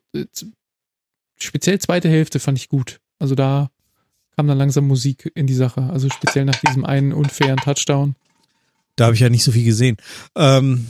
speziell 1.40 1.80
zweite 1.80 2.10
Hälfte 2.10 2.40
fand 2.40 2.60
ich 2.60 2.70
gut. 2.70 3.00
Also 3.18 3.34
da 3.34 3.72
kam 4.36 4.48
dann 4.48 4.58
langsam 4.58 4.88
Musik 4.88 5.32
in 5.34 5.48
die 5.48 5.54
Sache. 5.54 5.82
Also 5.84 6.10
speziell 6.10 6.46
nach 6.46 6.60
diesem 6.60 6.86
einen 6.86 7.12
unfairen 7.12 7.58
Touchdown. 7.58 8.16
Da 8.96 9.06
habe 9.06 9.16
ich 9.16 9.22
ja 9.22 9.30
nicht 9.30 9.44
so 9.44 9.52
viel 9.52 9.66
gesehen. 9.66 9.98
Ähm, 10.36 10.88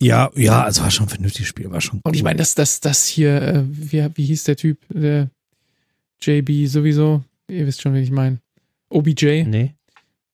ja, 0.00 0.30
ja, 0.34 0.66
es 0.66 0.80
war 0.80 0.90
schon 0.90 1.06
ein 1.06 1.10
vernünftiges 1.10 1.48
Spiel, 1.48 1.70
war 1.70 1.80
schon. 1.80 1.98
Cool. 1.98 2.02
Und 2.04 2.16
ich 2.16 2.22
meine, 2.22 2.38
dass 2.38 2.54
das, 2.54 2.80
das 2.80 3.06
hier, 3.06 3.42
äh, 3.42 3.64
wie, 3.66 4.06
wie 4.14 4.24
hieß 4.24 4.44
der 4.44 4.56
Typ, 4.56 4.78
der 4.88 5.30
JB 6.22 6.66
sowieso, 6.68 7.22
ihr 7.48 7.66
wisst 7.66 7.82
schon, 7.82 7.94
wen 7.94 8.02
ich 8.02 8.10
meine. 8.10 8.38
OBJ. 8.88 9.44
Nee. 9.44 9.74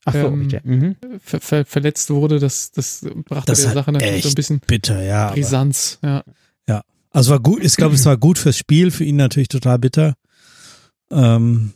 Ach 0.05 0.13
so, 0.13 0.19
ähm, 0.19 0.43
OBJ. 0.43 0.57
Mhm. 0.63 0.97
Ver, 1.23 1.41
ver, 1.41 1.65
verletzt 1.65 2.11
wurde, 2.11 2.39
das, 2.39 2.71
das 2.71 3.05
brachte 3.25 3.53
das 3.53 3.63
der 3.63 3.73
Sache 3.73 3.93
natürlich 3.93 4.23
so 4.23 4.29
ein 4.29 4.35
bisschen 4.35 4.61
bitter, 4.61 5.03
ja. 5.03 5.33
Brisanz, 5.33 5.99
ja. 6.03 6.23
Ja. 6.69 6.83
Also 7.11 7.33
war 7.33 7.41
gut, 7.41 7.65
ich 7.65 7.77
glaube, 7.77 7.97
es 7.97 8.05
war 8.05 8.17
gut 8.17 8.39
fürs 8.39 8.57
Spiel, 8.57 8.93
für 8.93 9.05
ihn 9.05 9.17
natürlich 9.17 9.49
total 9.49 9.81
bitter. 9.81 10.15
Ähm, 11.11 11.73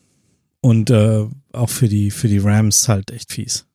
und 0.61 0.91
äh, 0.91 1.27
auch 1.53 1.71
für 1.71 1.89
die, 1.89 2.11
für 2.11 2.29
die 2.29 2.39
Rams 2.39 2.89
halt 2.89 3.11
echt 3.11 3.33
fies. 3.33 3.67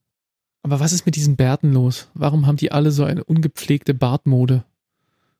Aber 0.65 0.79
was 0.79 0.93
ist 0.93 1.05
mit 1.05 1.15
diesen 1.15 1.35
Bärten 1.35 1.73
los? 1.73 2.07
Warum 2.15 2.47
haben 2.47 2.57
die 2.57 2.71
alle 2.71 2.89
so 2.89 3.03
eine 3.03 3.23
ungepflegte 3.23 3.93
Bartmode? 3.93 4.63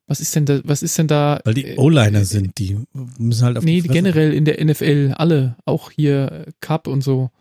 Was 0.05 0.19
ist 0.19 0.35
denn 0.35 0.45
da, 0.45 0.61
was 0.65 0.83
ist 0.83 0.99
denn 0.99 1.07
da? 1.07 1.39
Weil 1.43 1.55
die 1.55 1.77
O-Liner 1.77 2.19
äh, 2.19 2.25
sind, 2.25 2.59
die 2.59 2.77
müssen 3.17 3.43
halt 3.43 3.57
auf 3.57 3.63
Nee, 3.63 3.81
generell 3.81 4.31
in 4.31 4.45
der 4.45 4.63
NFL, 4.63 5.15
alle, 5.17 5.55
auch 5.65 5.89
hier 5.89 6.45
Cup 6.61 6.85
und 6.85 7.01
so. 7.01 7.31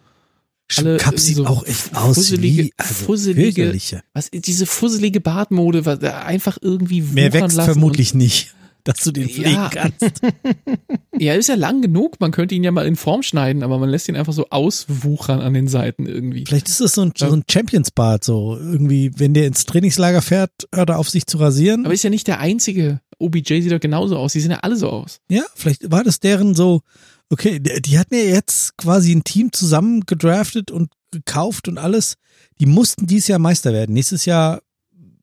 Alle 0.78 0.97
Cup 0.97 1.19
sieht 1.19 1.36
so 1.36 1.44
auch 1.44 1.66
echt 1.66 1.94
aus 1.94 2.32
wie 2.32 2.73
also 2.78 2.94
fusselige, 2.94 3.78
was, 4.15 4.31
diese 4.31 4.65
fusselige 4.65 5.20
Bartmode, 5.20 5.85
was 5.85 6.02
einfach 6.02 6.56
irgendwie 6.62 7.02
Mehr 7.02 7.35
wächst 7.35 7.61
vermutlich 7.61 8.15
nicht 8.15 8.55
dass 8.85 8.98
du 8.98 9.11
den 9.12 9.28
pflegen 9.28 9.52
ja. 9.52 9.70
kannst. 9.70 10.01
Ja, 11.16 11.35
ist 11.35 11.48
ja 11.48 11.55
lang 11.55 11.81
genug. 11.81 12.19
Man 12.19 12.32
könnte 12.32 12.56
ihn 12.56 12.65
ja 12.65 12.73
mal 12.73 12.86
in 12.86 12.97
Form 12.97 13.23
schneiden, 13.23 13.62
aber 13.62 13.78
man 13.78 13.89
lässt 13.89 14.09
ihn 14.09 14.16
einfach 14.16 14.32
so 14.32 14.48
auswuchern 14.51 15.40
an 15.40 15.55
den 15.55 15.69
Seiten 15.69 16.06
irgendwie. 16.06 16.44
Vielleicht 16.44 16.69
ist 16.69 16.81
das 16.81 16.94
so 16.94 17.02
ein, 17.02 17.12
so 17.16 17.31
ein 17.31 17.44
Champions-Bart, 17.48 18.24
so 18.24 18.59
irgendwie, 18.59 19.12
wenn 19.16 19.32
der 19.32 19.47
ins 19.47 19.65
Trainingslager 19.65 20.23
fährt, 20.23 20.51
hört 20.74 20.90
er 20.90 20.98
auf 20.98 21.09
sich 21.09 21.28
zu 21.28 21.39
rasieren. 21.39 21.85
Aber 21.85 21.94
ist 21.94 22.02
ja 22.02 22.11
nicht 22.11 22.27
der 22.27 22.40
einzige. 22.40 23.01
OBJ 23.20 23.61
sieht 23.61 23.70
doch 23.70 23.78
genauso 23.78 24.16
aus. 24.16 24.32
Die 24.32 24.40
sehen 24.40 24.51
ja 24.51 24.59
alle 24.59 24.74
so 24.74 24.90
aus. 24.90 25.20
Ja, 25.28 25.44
vielleicht 25.55 25.89
war 25.93 26.02
das 26.02 26.19
deren 26.19 26.56
so, 26.56 26.82
okay, 27.31 27.61
die 27.61 27.98
hatten 27.98 28.15
ja 28.15 28.23
jetzt 28.23 28.77
quasi 28.77 29.15
ein 29.15 29.23
Team 29.23 29.52
zusammen 29.52 30.01
gedraftet 30.01 30.73
und 30.73 30.90
gekauft 31.12 31.69
und 31.69 31.78
alles. 31.78 32.15
Die 32.59 32.66
mussten 32.66 33.06
dieses 33.06 33.28
Jahr 33.28 33.39
Meister 33.39 33.73
werden. 33.73 33.93
Nächstes 33.93 34.24
Jahr 34.24 34.62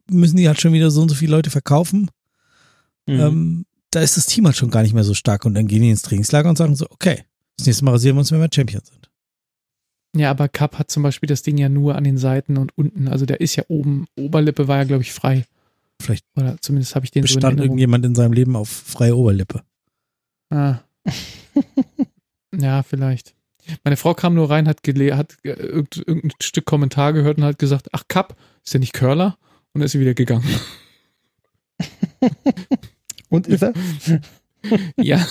müssen 0.10 0.38
die 0.38 0.48
halt 0.48 0.62
schon 0.62 0.74
wieder 0.74 0.90
so 0.90 1.02
und 1.02 1.10
so 1.10 1.16
viele 1.16 1.32
Leute 1.32 1.50
verkaufen. 1.50 2.10
Mhm. 3.12 3.20
Ähm, 3.20 3.66
da 3.92 4.00
ist 4.00 4.18
das 4.18 4.26
Team 4.26 4.46
halt 4.46 4.56
schon 4.56 4.70
gar 4.70 4.84
nicht 4.84 4.94
mehr 4.94 5.04
so 5.04 5.14
stark 5.14 5.46
und 5.46 5.54
dann 5.54 5.68
gehen 5.68 5.82
die 5.82 5.90
ins 5.90 6.02
Trainingslager 6.02 6.50
und 6.50 6.58
sagen 6.58 6.76
so, 6.76 6.88
okay, 6.90 7.24
das 7.58 7.68
nächste 7.68 7.86
Mal 7.86 7.92
rasieren 7.92 8.16
wir 8.16 8.20
uns, 8.22 8.32
wenn 8.32 8.40
wir 8.40 8.50
Champion 8.52 8.82
sind. 8.84 9.10
Ja, 10.16 10.32
aber 10.32 10.50
Cup 10.50 10.78
hat 10.80 10.92
zum 10.92 11.04
Beispiel 11.04 11.28
das 11.28 11.42
Ding 11.42 11.58
ja 11.58 11.70
nur 11.70 11.96
an 11.96 12.04
den 12.04 12.18
Seiten 12.18 12.58
und 12.58 12.78
unten. 12.78 13.08
Also 13.08 13.26
der 13.26 13.40
ist 13.42 13.56
ja 13.56 13.64
oben, 13.68 14.08
Oberlippe 14.18 14.68
war 14.68 14.78
ja, 14.78 14.84
glaube 14.84 15.04
ich, 15.04 15.14
frei. 15.14 15.46
Vielleicht. 16.02 16.26
Oder 16.36 16.58
zumindest 16.60 16.96
habe 16.96 17.06
ich 17.06 17.12
den 17.12 17.22
bestand 17.22 17.44
so 17.44 17.50
in 17.50 17.60
irgendjemand 17.60 18.06
in 18.06 18.16
seinem 18.16 18.34
Leben 18.34 18.56
auf 18.56 18.70
freie 18.70 19.16
Oberlippe. 19.16 19.64
Ah. 20.50 20.80
ja, 22.58 22.84
vielleicht. 22.84 23.36
Meine 23.84 23.96
Frau 23.96 24.14
kam 24.14 24.34
nur 24.34 24.50
rein, 24.50 24.68
hat, 24.68 24.84
gele 24.84 25.16
hat 25.16 25.38
irgendein 25.44 26.32
Stück 26.42 26.66
Kommentar 26.66 27.14
gehört 27.14 27.38
und 27.38 27.44
hat 27.44 27.60
gesagt, 27.60 27.88
ach 27.92 28.04
Cup, 28.08 28.36
ist 28.66 28.74
der 28.74 28.80
nicht 28.80 28.94
Curler? 28.94 29.38
Und 29.74 29.80
dann 29.80 29.86
ist 29.86 29.92
sie 29.94 30.00
wieder 30.00 30.14
gegangen. 30.14 30.44
Und 33.32 33.48
ist 33.48 33.64
er? 33.64 33.74
ja. 34.98 35.26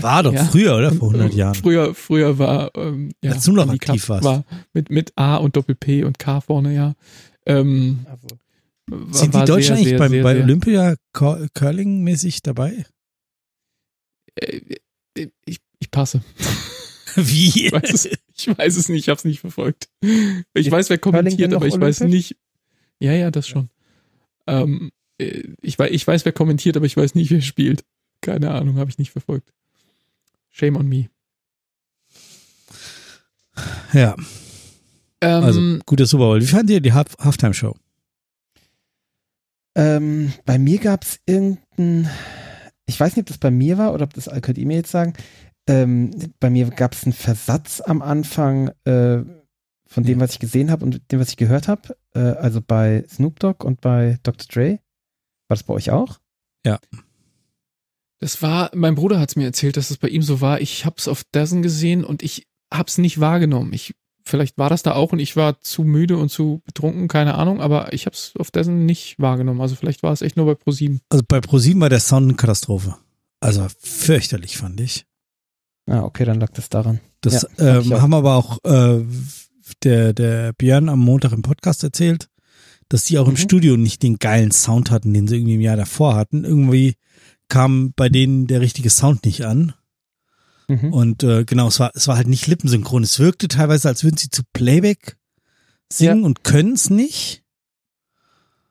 War 0.00 0.22
doch 0.22 0.32
ja. 0.32 0.44
früher, 0.44 0.76
oder? 0.76 0.92
Vor 0.92 1.08
100 1.08 1.34
Jahren. 1.34 1.54
Früher, 1.54 1.94
früher 1.94 2.38
war, 2.38 2.70
ähm, 2.76 3.12
ja. 3.24 3.32
Als 3.32 3.44
du 3.44 3.52
noch 3.52 3.68
aktiv 3.68 4.08
warst. 4.08 4.24
War 4.24 4.44
mit, 4.74 4.90
mit 4.90 5.12
A 5.16 5.36
und 5.36 5.56
Doppel-P 5.56 6.04
und 6.04 6.18
K 6.18 6.40
vorne, 6.40 6.74
ja. 6.74 6.94
Ähm, 7.46 8.06
also. 8.08 8.28
Sind 9.10 9.34
die 9.34 9.44
Deutschen 9.44 9.62
sehr, 9.62 9.76
eigentlich 9.76 9.88
sehr, 9.88 9.98
bei, 9.98 10.08
sehr, 10.08 10.22
bei 10.22 10.42
Olympia 10.42 10.94
Curling-mäßig 11.12 12.42
dabei? 12.42 12.84
Äh, 14.36 14.60
ich, 15.46 15.58
ich 15.78 15.90
passe. 15.90 16.22
Wie? 17.16 17.66
Ich 17.66 17.72
weiß, 17.72 17.90
es, 17.94 18.08
ich 18.36 18.58
weiß 18.58 18.76
es 18.76 18.88
nicht, 18.90 19.04
ich 19.04 19.08
habe 19.08 19.16
es 19.16 19.24
nicht 19.24 19.40
verfolgt. 19.40 19.88
Ich 20.52 20.70
weiß, 20.70 20.90
wer 20.90 20.98
kommentiert, 20.98 21.54
aber 21.54 21.66
ich 21.66 21.72
Olympisch? 21.72 22.00
weiß 22.00 22.08
nicht. 22.08 22.36
Ja, 23.00 23.12
ja, 23.12 23.30
das 23.30 23.48
schon. 23.48 23.70
Ähm, 24.46 24.92
ich, 25.18 25.78
weiß, 25.78 25.90
ich 25.90 26.06
weiß, 26.06 26.24
wer 26.24 26.32
kommentiert, 26.32 26.76
aber 26.76 26.86
ich 26.86 26.96
weiß 26.96 27.14
nicht, 27.14 27.30
wer 27.30 27.40
spielt. 27.40 27.84
Keine 28.20 28.50
Ahnung, 28.50 28.76
habe 28.76 28.90
ich 28.90 28.98
nicht 28.98 29.12
verfolgt. 29.12 29.52
Shame 30.50 30.76
on 30.76 30.88
me. 30.88 31.08
Ja. 33.92 34.14
Ähm, 35.20 35.44
also, 35.44 35.78
guter 35.86 36.06
Super 36.06 36.24
Bowl. 36.24 36.40
Wie 36.40 36.46
fand 36.46 36.70
ihr 36.70 36.80
die 36.80 36.92
Half 36.92 37.16
Halftime-Show? 37.18 37.74
Ähm, 39.74 40.32
bei 40.44 40.58
mir 40.58 40.78
gab 40.78 41.04
es 41.04 41.20
irgendein, 41.26 42.10
ich 42.86 42.98
weiß 42.98 43.14
nicht, 43.14 43.24
ob 43.24 43.26
das 43.26 43.38
bei 43.38 43.50
mir 43.50 43.76
war 43.76 43.92
oder 43.92 44.04
ob 44.04 44.14
das, 44.14 44.30
könnt 44.40 44.58
ihr 44.58 44.66
mir 44.66 44.76
jetzt 44.76 44.90
sagen, 44.90 45.12
ähm, 45.68 46.10
bei 46.40 46.48
mir 46.48 46.70
gab 46.70 46.94
es 46.94 47.04
einen 47.04 47.12
Versatz 47.12 47.80
am 47.80 48.00
Anfang 48.00 48.70
äh, 48.84 49.18
von 49.86 50.04
dem, 50.04 50.20
was 50.20 50.32
ich 50.32 50.38
gesehen 50.38 50.70
habe 50.70 50.84
und 50.84 51.00
dem, 51.12 51.20
was 51.20 51.30
ich 51.30 51.36
gehört 51.36 51.68
habe. 51.68 51.96
Äh, 52.14 52.20
also 52.20 52.60
bei 52.60 53.04
Snoop 53.08 53.38
Dogg 53.40 53.64
und 53.66 53.80
bei 53.80 54.18
Dr. 54.22 54.46
Dre. 54.50 54.78
War 55.48 55.56
das 55.56 55.62
bei 55.62 55.74
euch 55.74 55.90
auch? 55.90 56.18
Ja. 56.64 56.78
Das 58.18 58.42
war, 58.42 58.70
mein 58.74 58.94
Bruder 58.94 59.20
hat 59.20 59.30
es 59.30 59.36
mir 59.36 59.44
erzählt, 59.44 59.76
dass 59.76 59.90
es 59.90 59.98
bei 59.98 60.08
ihm 60.08 60.22
so 60.22 60.40
war. 60.40 60.60
Ich 60.60 60.84
habe 60.84 60.96
es 60.98 61.06
auf 61.06 61.22
Dozen 61.32 61.62
gesehen 61.62 62.04
und 62.04 62.22
ich 62.22 62.46
habe 62.72 62.88
es 62.88 62.98
nicht 62.98 63.20
wahrgenommen. 63.20 63.72
Ich, 63.72 63.94
vielleicht 64.24 64.58
war 64.58 64.70
das 64.70 64.82
da 64.82 64.94
auch 64.94 65.12
und 65.12 65.18
ich 65.18 65.36
war 65.36 65.60
zu 65.60 65.84
müde 65.84 66.16
und 66.16 66.30
zu 66.30 66.62
betrunken, 66.64 67.08
keine 67.08 67.34
Ahnung, 67.34 67.60
aber 67.60 67.92
ich 67.92 68.06
habe 68.06 68.16
es 68.16 68.32
auf 68.38 68.50
Dozen 68.50 68.86
nicht 68.86 69.18
wahrgenommen. 69.18 69.60
Also 69.60 69.76
vielleicht 69.76 70.02
war 70.02 70.12
es 70.12 70.22
echt 70.22 70.36
nur 70.36 70.46
bei 70.46 70.54
ProSieben. 70.54 71.00
Also 71.10 71.24
bei 71.28 71.40
ProSieben 71.40 71.80
war 71.80 71.90
der 71.90 72.00
Sound 72.00 72.24
eine 72.24 72.34
Katastrophe. 72.34 72.96
Also 73.38 73.66
fürchterlich, 73.78 74.56
fand 74.56 74.80
ich. 74.80 75.04
Ah, 75.88 76.02
okay, 76.02 76.24
dann 76.24 76.40
lag 76.40 76.50
das 76.52 76.68
daran. 76.68 77.00
Das 77.20 77.46
ja, 77.58 77.78
ähm, 77.78 78.00
haben 78.00 78.14
aber 78.14 78.34
auch 78.34 78.58
äh, 78.64 79.04
der, 79.84 80.14
der 80.14 80.52
Björn 80.54 80.88
am 80.88 81.00
Montag 81.00 81.32
im 81.32 81.42
Podcast 81.42 81.84
erzählt 81.84 82.28
dass 82.88 83.04
die 83.04 83.18
auch 83.18 83.26
mhm. 83.26 83.32
im 83.32 83.36
Studio 83.36 83.76
nicht 83.76 84.02
den 84.02 84.18
geilen 84.18 84.50
Sound 84.50 84.90
hatten, 84.90 85.12
den 85.12 85.28
sie 85.28 85.36
irgendwie 85.36 85.54
im 85.54 85.60
Jahr 85.60 85.76
davor 85.76 86.14
hatten. 86.14 86.44
Irgendwie 86.44 86.94
kam 87.48 87.92
bei 87.94 88.08
denen 88.08 88.46
der 88.46 88.60
richtige 88.60 88.90
Sound 88.90 89.24
nicht 89.24 89.44
an. 89.44 89.74
Mhm. 90.68 90.92
Und 90.92 91.22
äh, 91.22 91.44
genau, 91.44 91.68
es 91.68 91.78
war, 91.78 91.92
es 91.94 92.08
war 92.08 92.16
halt 92.16 92.28
nicht 92.28 92.46
lippensynchron. 92.46 93.02
Es 93.02 93.18
wirkte 93.18 93.48
teilweise, 93.48 93.88
als 93.88 94.04
würden 94.04 94.16
sie 94.16 94.30
zu 94.30 94.42
Playback 94.52 95.16
singen 95.92 96.20
ja. 96.20 96.26
und 96.26 96.44
können 96.44 96.72
es 96.72 96.90
nicht. 96.90 97.44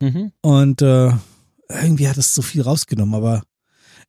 Mhm. 0.02 0.32
Und 0.42 0.82
äh, 0.82 1.12
irgendwie 1.70 2.10
hat 2.10 2.18
es 2.18 2.36
so 2.36 2.42
viel 2.42 2.62
rausgenommen. 2.62 3.16
Aber 3.16 3.44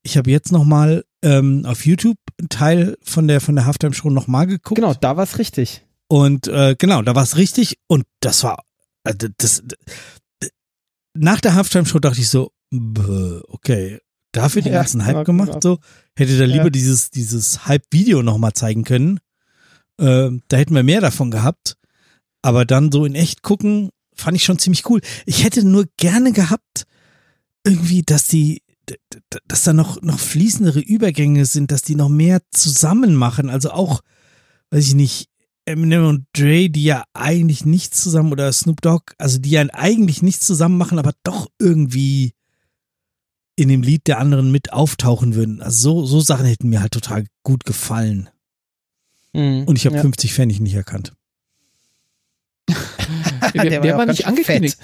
ich 0.02 0.16
habe 0.16 0.30
jetzt 0.30 0.52
noch 0.52 0.64
mal 0.64 1.04
ähm, 1.22 1.64
auf 1.64 1.86
YouTube 1.86 2.18
einen 2.38 2.48
Teil 2.48 2.96
von 3.02 3.28
der 3.28 3.40
von 3.40 3.56
der 3.56 3.66
Halftime 3.66 3.94
Show 3.94 4.10
nochmal 4.10 4.46
geguckt. 4.46 4.76
Genau, 4.76 4.94
da 4.94 5.16
war 5.16 5.24
es 5.24 5.38
richtig. 5.38 5.84
Und 6.08 6.48
äh, 6.48 6.76
genau, 6.78 7.02
da 7.02 7.14
war 7.14 7.22
es 7.22 7.36
richtig 7.36 7.78
und 7.88 8.04
das 8.20 8.44
war 8.44 8.62
also 9.06 9.28
das, 9.38 9.62
das 9.66 10.50
nach 11.14 11.40
der 11.40 11.54
Halftime 11.54 11.86
Show 11.86 11.98
dachte 11.98 12.20
ich 12.20 12.28
so, 12.28 12.52
okay, 13.48 14.00
dafür 14.32 14.62
den 14.62 14.72
ja, 14.72 14.80
ganzen 14.80 15.04
Hype 15.04 15.24
gemacht 15.24 15.48
genau. 15.48 15.60
so, 15.60 15.78
hätte 16.16 16.36
da 16.38 16.44
lieber 16.44 16.64
ja. 16.64 16.70
dieses 16.70 17.10
dieses 17.10 17.66
Hype 17.66 17.86
Video 17.90 18.22
nochmal 18.22 18.52
zeigen 18.52 18.84
können. 18.84 19.18
Äh, 19.98 20.30
da 20.48 20.56
hätten 20.56 20.74
wir 20.74 20.82
mehr 20.82 21.00
davon 21.00 21.30
gehabt. 21.30 21.76
Aber 22.42 22.64
dann 22.64 22.92
so 22.92 23.04
in 23.04 23.14
echt 23.14 23.42
gucken, 23.42 23.90
fand 24.14 24.36
ich 24.36 24.44
schon 24.44 24.58
ziemlich 24.58 24.88
cool. 24.88 25.00
Ich 25.24 25.42
hätte 25.44 25.64
nur 25.64 25.86
gerne 25.96 26.32
gehabt, 26.32 26.84
irgendwie, 27.64 28.02
dass 28.02 28.26
die, 28.26 28.62
dass 29.48 29.64
da 29.64 29.72
noch, 29.72 30.00
noch 30.02 30.20
fließendere 30.20 30.80
Übergänge 30.80 31.44
sind, 31.44 31.72
dass 31.72 31.82
die 31.82 31.96
noch 31.96 32.08
mehr 32.08 32.40
zusammen 32.52 33.14
machen. 33.14 33.50
Also 33.50 33.70
auch, 33.70 34.02
weiß 34.70 34.86
ich 34.86 34.94
nicht, 34.94 35.28
Eminem 35.66 36.06
und 36.06 36.26
Dre, 36.32 36.70
die 36.70 36.84
ja 36.84 37.04
eigentlich 37.12 37.64
nichts 37.64 38.02
zusammen, 38.02 38.32
oder 38.32 38.50
Snoop 38.52 38.80
Dogg, 38.80 39.12
also 39.18 39.38
die 39.38 39.50
ja 39.50 39.64
eigentlich 39.72 40.22
nichts 40.22 40.46
zusammen 40.46 40.78
machen, 40.78 40.98
aber 40.98 41.12
doch 41.24 41.48
irgendwie 41.58 42.32
in 43.56 43.68
dem 43.68 43.82
Lied 43.82 44.06
der 44.06 44.18
anderen 44.18 44.52
mit 44.52 44.72
auftauchen 44.72 45.34
würden. 45.34 45.62
Also 45.62 46.00
so, 46.00 46.06
so 46.06 46.20
Sachen 46.20 46.46
hätten 46.46 46.68
mir 46.68 46.80
halt 46.80 46.92
total 46.92 47.26
gut 47.42 47.64
gefallen. 47.64 48.28
Mhm, 49.32 49.64
und 49.64 49.76
ich 49.76 49.86
habe 49.86 49.96
ja. 49.96 50.02
50 50.02 50.32
Pfennig 50.32 50.60
nicht 50.60 50.74
erkannt. 50.74 51.14
der, 53.54 53.64
der, 53.64 53.80
der 53.80 53.92
war, 53.92 53.98
war 53.98 54.06
nicht 54.06 54.26
angekündigt. 54.26 54.78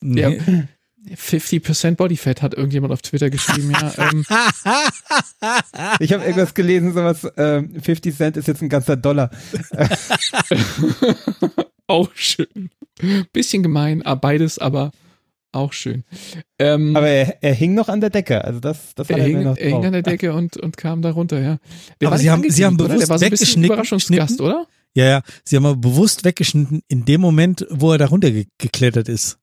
Nee. 0.00 0.38
Der, 0.38 0.68
50% 1.14 1.96
Bodyfat 1.96 2.42
hat 2.42 2.54
irgendjemand 2.54 2.92
auf 2.92 3.02
Twitter 3.02 3.30
geschrieben, 3.30 3.72
ja. 3.72 3.92
Ähm. 4.10 4.24
Ich 6.00 6.12
habe 6.12 6.24
irgendwas 6.24 6.54
gelesen, 6.54 6.92
sowas, 6.92 7.26
ähm, 7.36 7.80
50 7.80 8.16
Cent 8.16 8.36
ist 8.36 8.48
jetzt 8.48 8.62
ein 8.62 8.68
ganzer 8.68 8.96
Dollar. 8.96 9.30
auch 11.86 12.10
schön. 12.14 12.70
Bisschen 13.32 13.62
gemein, 13.62 14.02
ah, 14.04 14.14
beides, 14.14 14.58
aber 14.58 14.92
auch 15.52 15.72
schön. 15.72 16.04
Ähm, 16.58 16.96
aber 16.96 17.08
er, 17.08 17.42
er, 17.42 17.54
hing 17.54 17.74
noch 17.74 17.88
an 17.88 18.00
der 18.00 18.10
Decke, 18.10 18.44
also 18.44 18.60
das, 18.60 18.94
das 18.94 19.08
er, 19.08 19.22
hing, 19.22 19.42
er 19.42 19.54
hing 19.54 19.84
an 19.84 19.92
der 19.92 20.02
Decke 20.02 20.34
und, 20.34 20.56
und 20.56 20.76
kam 20.76 21.02
da 21.02 21.10
runter, 21.10 21.40
ja. 21.40 21.58
Der 22.00 22.08
aber 22.08 22.18
sie 22.18 22.30
haben, 22.30 22.48
sie 22.48 22.64
haben 22.64 22.76
bewusst 22.76 23.00
der 23.00 23.08
war 23.08 23.18
so 23.18 23.24
ein 23.24 23.30
bisschen 23.30 23.64
Überraschungsgast, 23.64 24.40
oder? 24.40 24.66
Ja, 24.94 25.04
ja. 25.04 25.22
Sie 25.44 25.56
haben 25.56 25.66
aber 25.66 25.76
bewusst 25.76 26.24
weggeschnitten 26.24 26.82
in 26.88 27.04
dem 27.04 27.20
Moment, 27.20 27.66
wo 27.70 27.92
er 27.92 27.98
da 27.98 28.06
runtergeklettert 28.06 29.08
ist. 29.08 29.38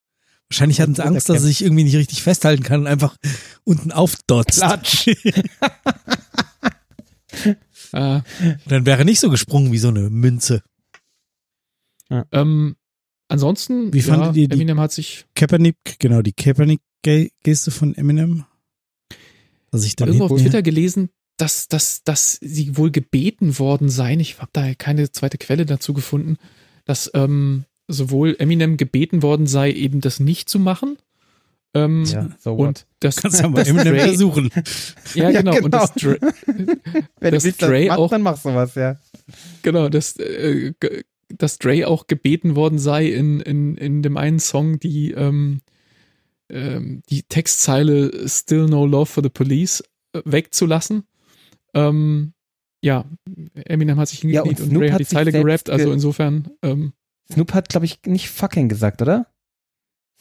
Wahrscheinlich 0.50 0.80
hatten 0.80 0.96
sie 0.96 1.04
Angst, 1.04 1.28
dass 1.30 1.38
er 1.38 1.48
sich 1.48 1.64
irgendwie 1.64 1.84
nicht 1.84 1.96
richtig 1.96 2.22
festhalten 2.22 2.64
kann 2.64 2.82
und 2.82 2.88
einfach 2.88 3.18
unten 3.64 3.92
aufdotzt. 3.92 4.60
Klatsch. 4.60 5.10
ah. 7.94 8.22
Dann 8.68 8.86
wäre 8.86 9.06
nicht 9.06 9.20
so 9.20 9.30
gesprungen 9.30 9.72
wie 9.72 9.80
so 9.80 9.88
eine 9.88 10.10
Münze. 10.10 10.62
Ja. 12.10 12.26
Ähm, 12.32 12.76
ansonsten, 13.28 13.92
wie 13.92 14.02
fandet 14.02 14.36
ja, 14.36 14.44
ihr 14.44 14.48
die 14.48 14.56
Eminem 14.56 14.80
hat 14.80 14.92
sich 14.92 15.26
Kaepernick, 15.36 15.78
genau, 15.98 16.22
die 16.22 16.34
Kaepernick-Geste 16.34 17.72
von 17.72 17.96
Eminem? 17.96 18.46
Was 19.72 19.84
ich 19.84 19.96
dann 19.96 20.10
irgendwo 20.10 20.34
auf 20.34 20.40
Twitter 20.40 20.62
gelesen, 20.62 21.10
dass, 21.38 21.68
dass, 21.68 22.04
dass 22.04 22.38
sie 22.42 22.78
wohl 22.78 22.92
gebeten 22.92 23.60
worden 23.60 23.90
seien. 23.90 24.20
Ich 24.20 24.40
habe 24.40 24.52
da 24.54 24.74
keine 24.76 25.12
zweite 25.12 25.38
Quelle 25.38 25.66
dazu 25.66 25.94
gefunden, 25.94 26.38
dass 26.86 27.12
ähm, 27.14 27.66
sowohl 27.88 28.36
Eminem 28.40 28.78
gebeten 28.78 29.22
worden 29.22 29.48
sei, 29.48 29.72
eben 29.72 30.02
das 30.02 30.20
nicht 30.20 30.50
zu 30.50 30.60
machen. 30.60 30.98
Ähm, 31.74 32.06
ja, 32.06 32.30
so 32.40 32.54
und 32.54 32.88
das 33.02 33.18
kannst 33.18 33.44
du 33.44 33.50
mal 33.50 33.68
Eminem 33.68 33.96
Dre, 33.96 34.00
versuchen. 34.00 34.50
Ja, 35.14 35.32
genau. 35.32 35.54
Ja, 35.54 35.60
genau. 35.60 35.66
Und 35.66 35.74
das 35.74 35.94
Dre, 35.94 36.18
Wenn 37.20 37.34
das 37.34 37.44
du 37.44 37.48
willst, 37.48 37.62
Dre 37.62 37.86
das 37.88 37.98
auch, 37.98 38.10
dann 38.10 38.22
machst 38.22 38.46
du 38.46 38.56
was, 38.56 38.76
ja. 38.76 38.98
Genau, 39.62 39.90
dass, 39.90 40.16
äh, 40.18 40.74
dass 41.28 41.60
Dre 41.60 41.88
auch 41.88 42.08
gebeten 42.08 42.56
worden 42.56 42.80
sei, 42.80 43.08
in, 43.08 43.42
in, 43.42 43.76
in 43.76 44.02
dem 44.02 44.16
einen 44.16 44.40
Song 44.40 44.80
die, 44.80 45.12
ähm, 45.12 45.62
ähm, 46.50 47.02
die 47.10 47.24
Textzeile 47.24 48.28
Still 48.30 48.68
No 48.68 48.86
Love 48.86 49.08
for 49.08 49.24
the 49.24 49.30
Police 49.30 49.84
äh, 50.14 50.22
wegzulassen. 50.24 51.04
Ähm, 51.74 52.32
ja, 52.82 53.04
Eminem 53.66 54.00
hat 54.00 54.08
sich 54.08 54.20
hingekniet 54.20 54.60
ja, 54.60 54.66
und, 54.66 54.72
und 54.72 54.80
Dre 54.80 54.94
hat 54.94 55.00
die 55.02 55.06
Zeile 55.06 55.34
gerappt, 55.34 55.70
also 55.70 55.92
insofern. 55.92 56.52
Ähm, 56.62 56.94
Snoop 57.32 57.54
hat, 57.54 57.70
glaube 57.70 57.86
ich, 57.86 58.00
nicht 58.06 58.30
fucking 58.30 58.70
gesagt, 58.70 59.02
oder? 59.02 59.28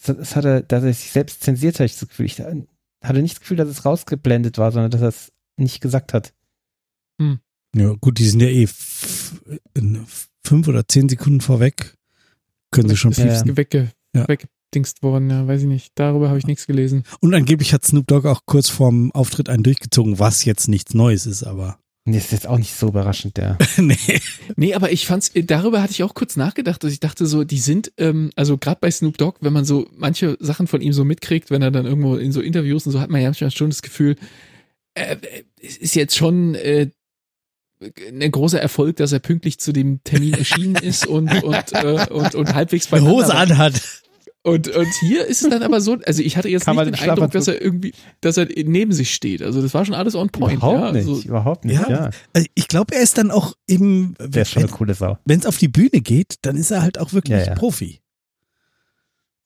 Das, 0.03 0.17
das 0.17 0.37
hat 0.37 0.45
er, 0.45 0.63
dass 0.63 0.85
er 0.85 0.93
sich 0.93 1.11
selbst 1.11 1.43
zensiert 1.43 1.79
hat, 1.79 1.87
ich 1.87 1.99
das 1.99 2.09
Gefühl. 2.09 2.27
Ich 2.27 2.41
hatte 2.41 3.23
nicht 3.23 3.35
das 3.35 3.41
Gefühl, 3.41 3.57
dass 3.57 3.69
es 3.69 3.85
rausgeblendet 3.85 4.59
war, 4.59 4.73
sondern 4.73 4.91
dass 4.91 5.03
er 5.03 5.09
es 5.09 5.33
nicht 5.57 5.81
gesagt 5.81 6.15
hat. 6.15 6.35
Hm. 7.21 7.39
Ja, 7.77 7.95
gut, 8.01 8.19
die 8.19 8.29
sind 8.29 8.41
ja 8.41 8.49
eh 8.49 8.67
fünf 8.67 10.69
oder 10.69 10.87
zehn 10.87 11.09
Sekunden 11.09 11.41
vorweg. 11.41 11.97
Können 12.71 12.89
sie 12.89 12.97
schon 12.97 13.13
ist 13.13 13.19
ja. 13.19 13.57
wegge 13.57 13.93
ja. 14.15 14.29
weggedingst 14.29 15.03
worden, 15.03 15.31
ja, 15.31 15.47
weiß 15.47 15.63
ich 15.63 15.67
nicht. 15.67 15.93
Darüber 15.97 16.29
habe 16.29 16.39
ich 16.39 16.47
nichts 16.47 16.67
gelesen. 16.67 17.05
Und 17.21 17.35
angeblich 17.35 17.73
hat 17.73 17.85
Snoop 17.85 18.07
Dogg 18.07 18.29
auch 18.29 18.43
kurz 18.47 18.69
vorm 18.69 19.13
Auftritt 19.13 19.49
einen 19.49 19.63
durchgezogen, 19.63 20.19
was 20.19 20.45
jetzt 20.45 20.69
nichts 20.69 20.95
Neues 20.95 21.27
ist, 21.27 21.45
aber. 21.45 21.79
Nee, 22.07 22.19
ist 22.19 22.33
jetzt 22.33 22.47
auch 22.47 22.59
nicht 22.59 22.75
so 22.75 22.89
überraschend, 22.89 23.39
der. 23.39 23.57
nee. 23.79 23.97
nee, 24.57 24.75
aber 24.75 24.93
ich 24.93 25.07
fand's, 25.07 25.33
darüber 25.35 25.81
hatte 25.81 25.93
ich 25.93 26.03
auch 26.03 26.13
kurz 26.13 26.37
nachgedacht, 26.37 26.85
dass 26.85 26.93
ich 26.93 27.01
dachte 27.01 27.25
so, 27.25 27.45
die 27.45 27.59
sind, 27.59 27.93
ähm, 27.97 28.31
also 28.37 28.59
gerade 28.59 28.79
bei 28.79 28.91
Snoop 28.91 29.17
Dogg, 29.17 29.39
wenn 29.41 29.55
man 29.55 29.65
so 29.65 29.89
manche 29.97 30.37
Sachen 30.39 30.67
von 30.67 30.83
ihm 30.83 30.93
so 30.93 31.05
mitkriegt, 31.05 31.51
wenn 31.51 31.63
er 31.63 31.71
dann 31.71 31.87
irgendwo 31.87 32.17
in 32.17 32.31
so 32.31 32.43
Interviews 32.43 32.85
und 32.85 32.93
so 32.93 33.01
hat 33.01 33.09
man 33.09 33.23
ja 33.23 33.33
schon 33.33 33.71
das 33.71 33.81
Gefühl, 33.81 34.17
äh, 34.93 35.17
es 35.63 35.79
ist 35.79 35.95
jetzt 35.95 36.15
schon 36.15 36.55
äh, 36.57 36.91
ein 38.09 38.31
großer 38.31 38.61
Erfolg, 38.61 38.97
dass 38.97 39.13
er 39.13 39.19
pünktlich 39.19 39.59
zu 39.59 39.73
dem 39.73 40.03
Termin 40.05 40.35
erschienen 40.35 40.77
ist 40.77 41.07
und 41.07 41.43
und 41.43 41.73
äh, 41.73 42.07
und, 42.11 42.35
und 42.35 42.55
halbwegs 42.55 42.87
bei 42.87 43.01
Hose 43.01 43.35
anhat. 43.35 43.81
Und, 44.47 44.69
und 44.69 44.89
hier 45.01 45.25
ist 45.25 45.43
es 45.43 45.49
dann 45.49 45.63
aber 45.63 45.81
so, 45.81 45.97
also 46.05 46.21
ich 46.21 46.37
hatte 46.37 46.51
jetzt 46.51 46.67
Kann 46.67 46.77
nicht 46.77 47.01
den, 47.01 47.11
Eindruck, 47.11 47.31
dass 47.31 47.49
er 47.49 47.63
irgendwie, 47.63 47.95
dass 48.21 48.37
er 48.37 48.47
neben 48.67 48.93
sich 48.93 49.15
steht. 49.15 49.41
Also 49.41 49.63
das 49.63 49.73
war 49.73 49.87
schon 49.87 49.95
alles 49.95 50.15
on 50.15 50.29
point. 50.29 50.59
Überhaupt 50.59 50.81
ja, 50.81 50.93
nicht, 50.93 51.09
also, 51.09 51.23
überhaupt 51.23 51.65
nicht, 51.65 51.81
ja. 51.81 51.89
ja. 51.89 52.11
Also 52.35 52.47
ich 52.55 52.69
glaube, 52.69 52.95
er 52.95 53.01
ist 53.01 53.17
dann 53.17 53.31
auch 53.31 53.55
eben, 53.67 54.15
Der 54.21 54.43
ist 54.43 54.51
schon 54.51 54.65
eine 54.65 54.71
coole 54.71 54.93
Sau. 54.93 55.17
Wenn 55.25 55.41
es 55.41 55.47
auf 55.47 55.57
die 55.57 55.69
Bühne 55.69 56.03
geht, 56.03 56.35
dann 56.43 56.57
ist 56.57 56.71
er 56.71 56.83
halt 56.83 56.99
auch 56.99 57.15
wirklich 57.15 57.39
ja, 57.39 57.47
ja. 57.47 57.55
Profi. 57.55 58.03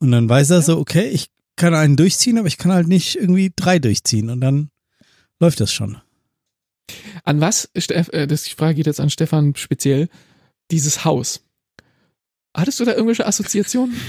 Und 0.00 0.10
dann 0.10 0.28
weiß 0.28 0.50
er 0.50 0.62
so, 0.62 0.78
okay, 0.78 1.06
ich 1.06 1.30
kann 1.54 1.74
einen 1.74 1.96
durchziehen, 1.96 2.36
aber 2.36 2.48
ich 2.48 2.58
kann 2.58 2.72
halt 2.72 2.88
nicht 2.88 3.14
irgendwie 3.14 3.52
drei 3.54 3.78
durchziehen 3.78 4.30
und 4.30 4.40
dann 4.40 4.70
läuft 5.38 5.60
das 5.60 5.72
schon. 5.72 5.98
An 7.22 7.40
was, 7.40 7.70
Steff, 7.76 8.08
äh, 8.12 8.26
das 8.26 8.42
die 8.42 8.54
Frage 8.54 8.74
geht 8.74 8.86
jetzt 8.86 8.98
an 8.98 9.10
Stefan 9.10 9.54
speziell, 9.54 10.08
dieses 10.72 11.04
Haus. 11.04 11.44
Hattest 12.52 12.80
du 12.80 12.84
da 12.84 12.94
irgendwelche 12.94 13.26
Assoziationen? 13.26 13.94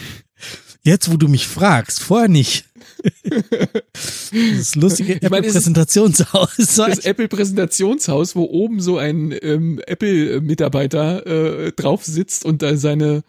Jetzt, 0.81 1.11
wo 1.11 1.17
du 1.17 1.27
mich 1.27 1.47
fragst, 1.47 2.01
vorher 2.01 2.29
nicht. 2.29 2.65
das 4.31 4.75
lustige 4.75 5.21
Apple-Präsentationshaus. 5.21 6.55
Das 6.55 6.99
Apple-Präsentationshaus, 6.99 8.35
wo 8.35 8.43
oben 8.43 8.79
so 8.79 8.97
ein 8.97 9.35
ähm, 9.41 9.81
Apple-Mitarbeiter 9.85 11.25
äh, 11.25 11.71
drauf 11.73 12.05
sitzt 12.05 12.45
und 12.45 12.61
da 12.61 12.77
seine, 12.77 13.23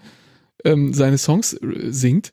ähm, 0.64 0.94
seine 0.94 1.18
Songs 1.18 1.55
äh, 1.55 1.90
singt. 1.90 2.32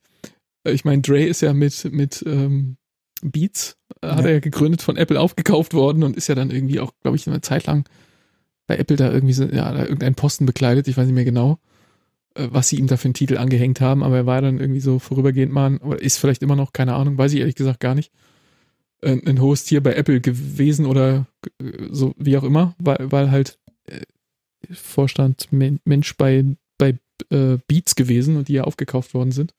Äh, 0.64 0.72
ich 0.72 0.86
meine, 0.86 1.02
Dre 1.02 1.24
ist 1.24 1.42
ja 1.42 1.54
mit, 1.54 1.92
mit 1.92 2.24
ähm, 2.26 2.78
Beats, 3.22 3.78
äh, 4.02 4.08
hat 4.08 4.20
ja. 4.20 4.26
er 4.26 4.34
ja 4.34 4.40
gegründet, 4.40 4.82
von 4.82 4.98
Apple 4.98 5.20
aufgekauft 5.20 5.74
worden 5.74 6.04
und 6.04 6.16
ist 6.16 6.28
ja 6.28 6.36
dann 6.36 6.52
irgendwie 6.52 6.80
auch, 6.80 6.92
glaube 7.02 7.18
ich, 7.18 7.28
eine 7.28 7.42
Zeit 7.42 7.66
lang 7.66 7.88
bei 8.68 8.78
Apple 8.78 8.98
da 8.98 9.12
irgendwie 9.12 9.34
so, 9.34 9.46
ja, 9.46 9.72
da 9.74 9.84
irgendeinen 9.84 10.16
Posten 10.16 10.46
bekleidet, 10.46 10.88
ich 10.88 10.98
weiß 10.98 11.06
nicht 11.06 11.16
mehr 11.16 11.26
genau. 11.26 11.60
Äh, 12.38 12.50
was 12.52 12.70
sie 12.70 12.78
ihm 12.78 12.88
da 12.88 12.98
für 12.98 13.06
einen 13.06 13.14
Titel 13.14 13.38
angehängt 13.38 13.82
haben, 13.82 14.04
aber 14.04 14.18
er 14.18 14.26
war 14.26 14.42
dann 14.42 14.60
irgendwie 14.60 14.80
so 14.80 15.00
vorübergehend 15.00 15.52
mal, 15.52 15.78
oder 15.78 16.02
ist 16.02 16.18
vielleicht 16.18 16.44
immer 16.44 16.56
noch, 16.56 16.74
keine 16.74 16.94
Ahnung, 16.94 17.18
weiß 17.18 17.34
ich 17.34 17.40
ehrlich 17.40 17.56
gesagt 17.56 17.80
gar 17.80 17.96
nicht, 17.96 18.12
ein 19.04 19.42
Host 19.42 19.70
hier 19.70 19.84
bei 19.84 19.94
Apple 19.94 20.22
gewesen 20.22 20.88
oder 20.88 21.28
äh, 21.62 21.72
so, 21.92 22.16
wie 22.18 22.36
auch 22.38 22.44
immer, 22.44 22.76
weil, 22.80 23.12
weil 23.12 23.32
halt 23.32 23.60
äh, 23.86 24.02
Vorstand 24.72 25.50
Mensch 25.52 26.18
bei, 26.18 26.44
bei 26.78 26.98
Beats 27.30 27.96
gewesen 27.96 28.38
und 28.38 28.48
die 28.48 28.54
ja 28.54 28.64
aufgekauft 28.64 29.16
worden 29.16 29.32
sind. 29.32 29.54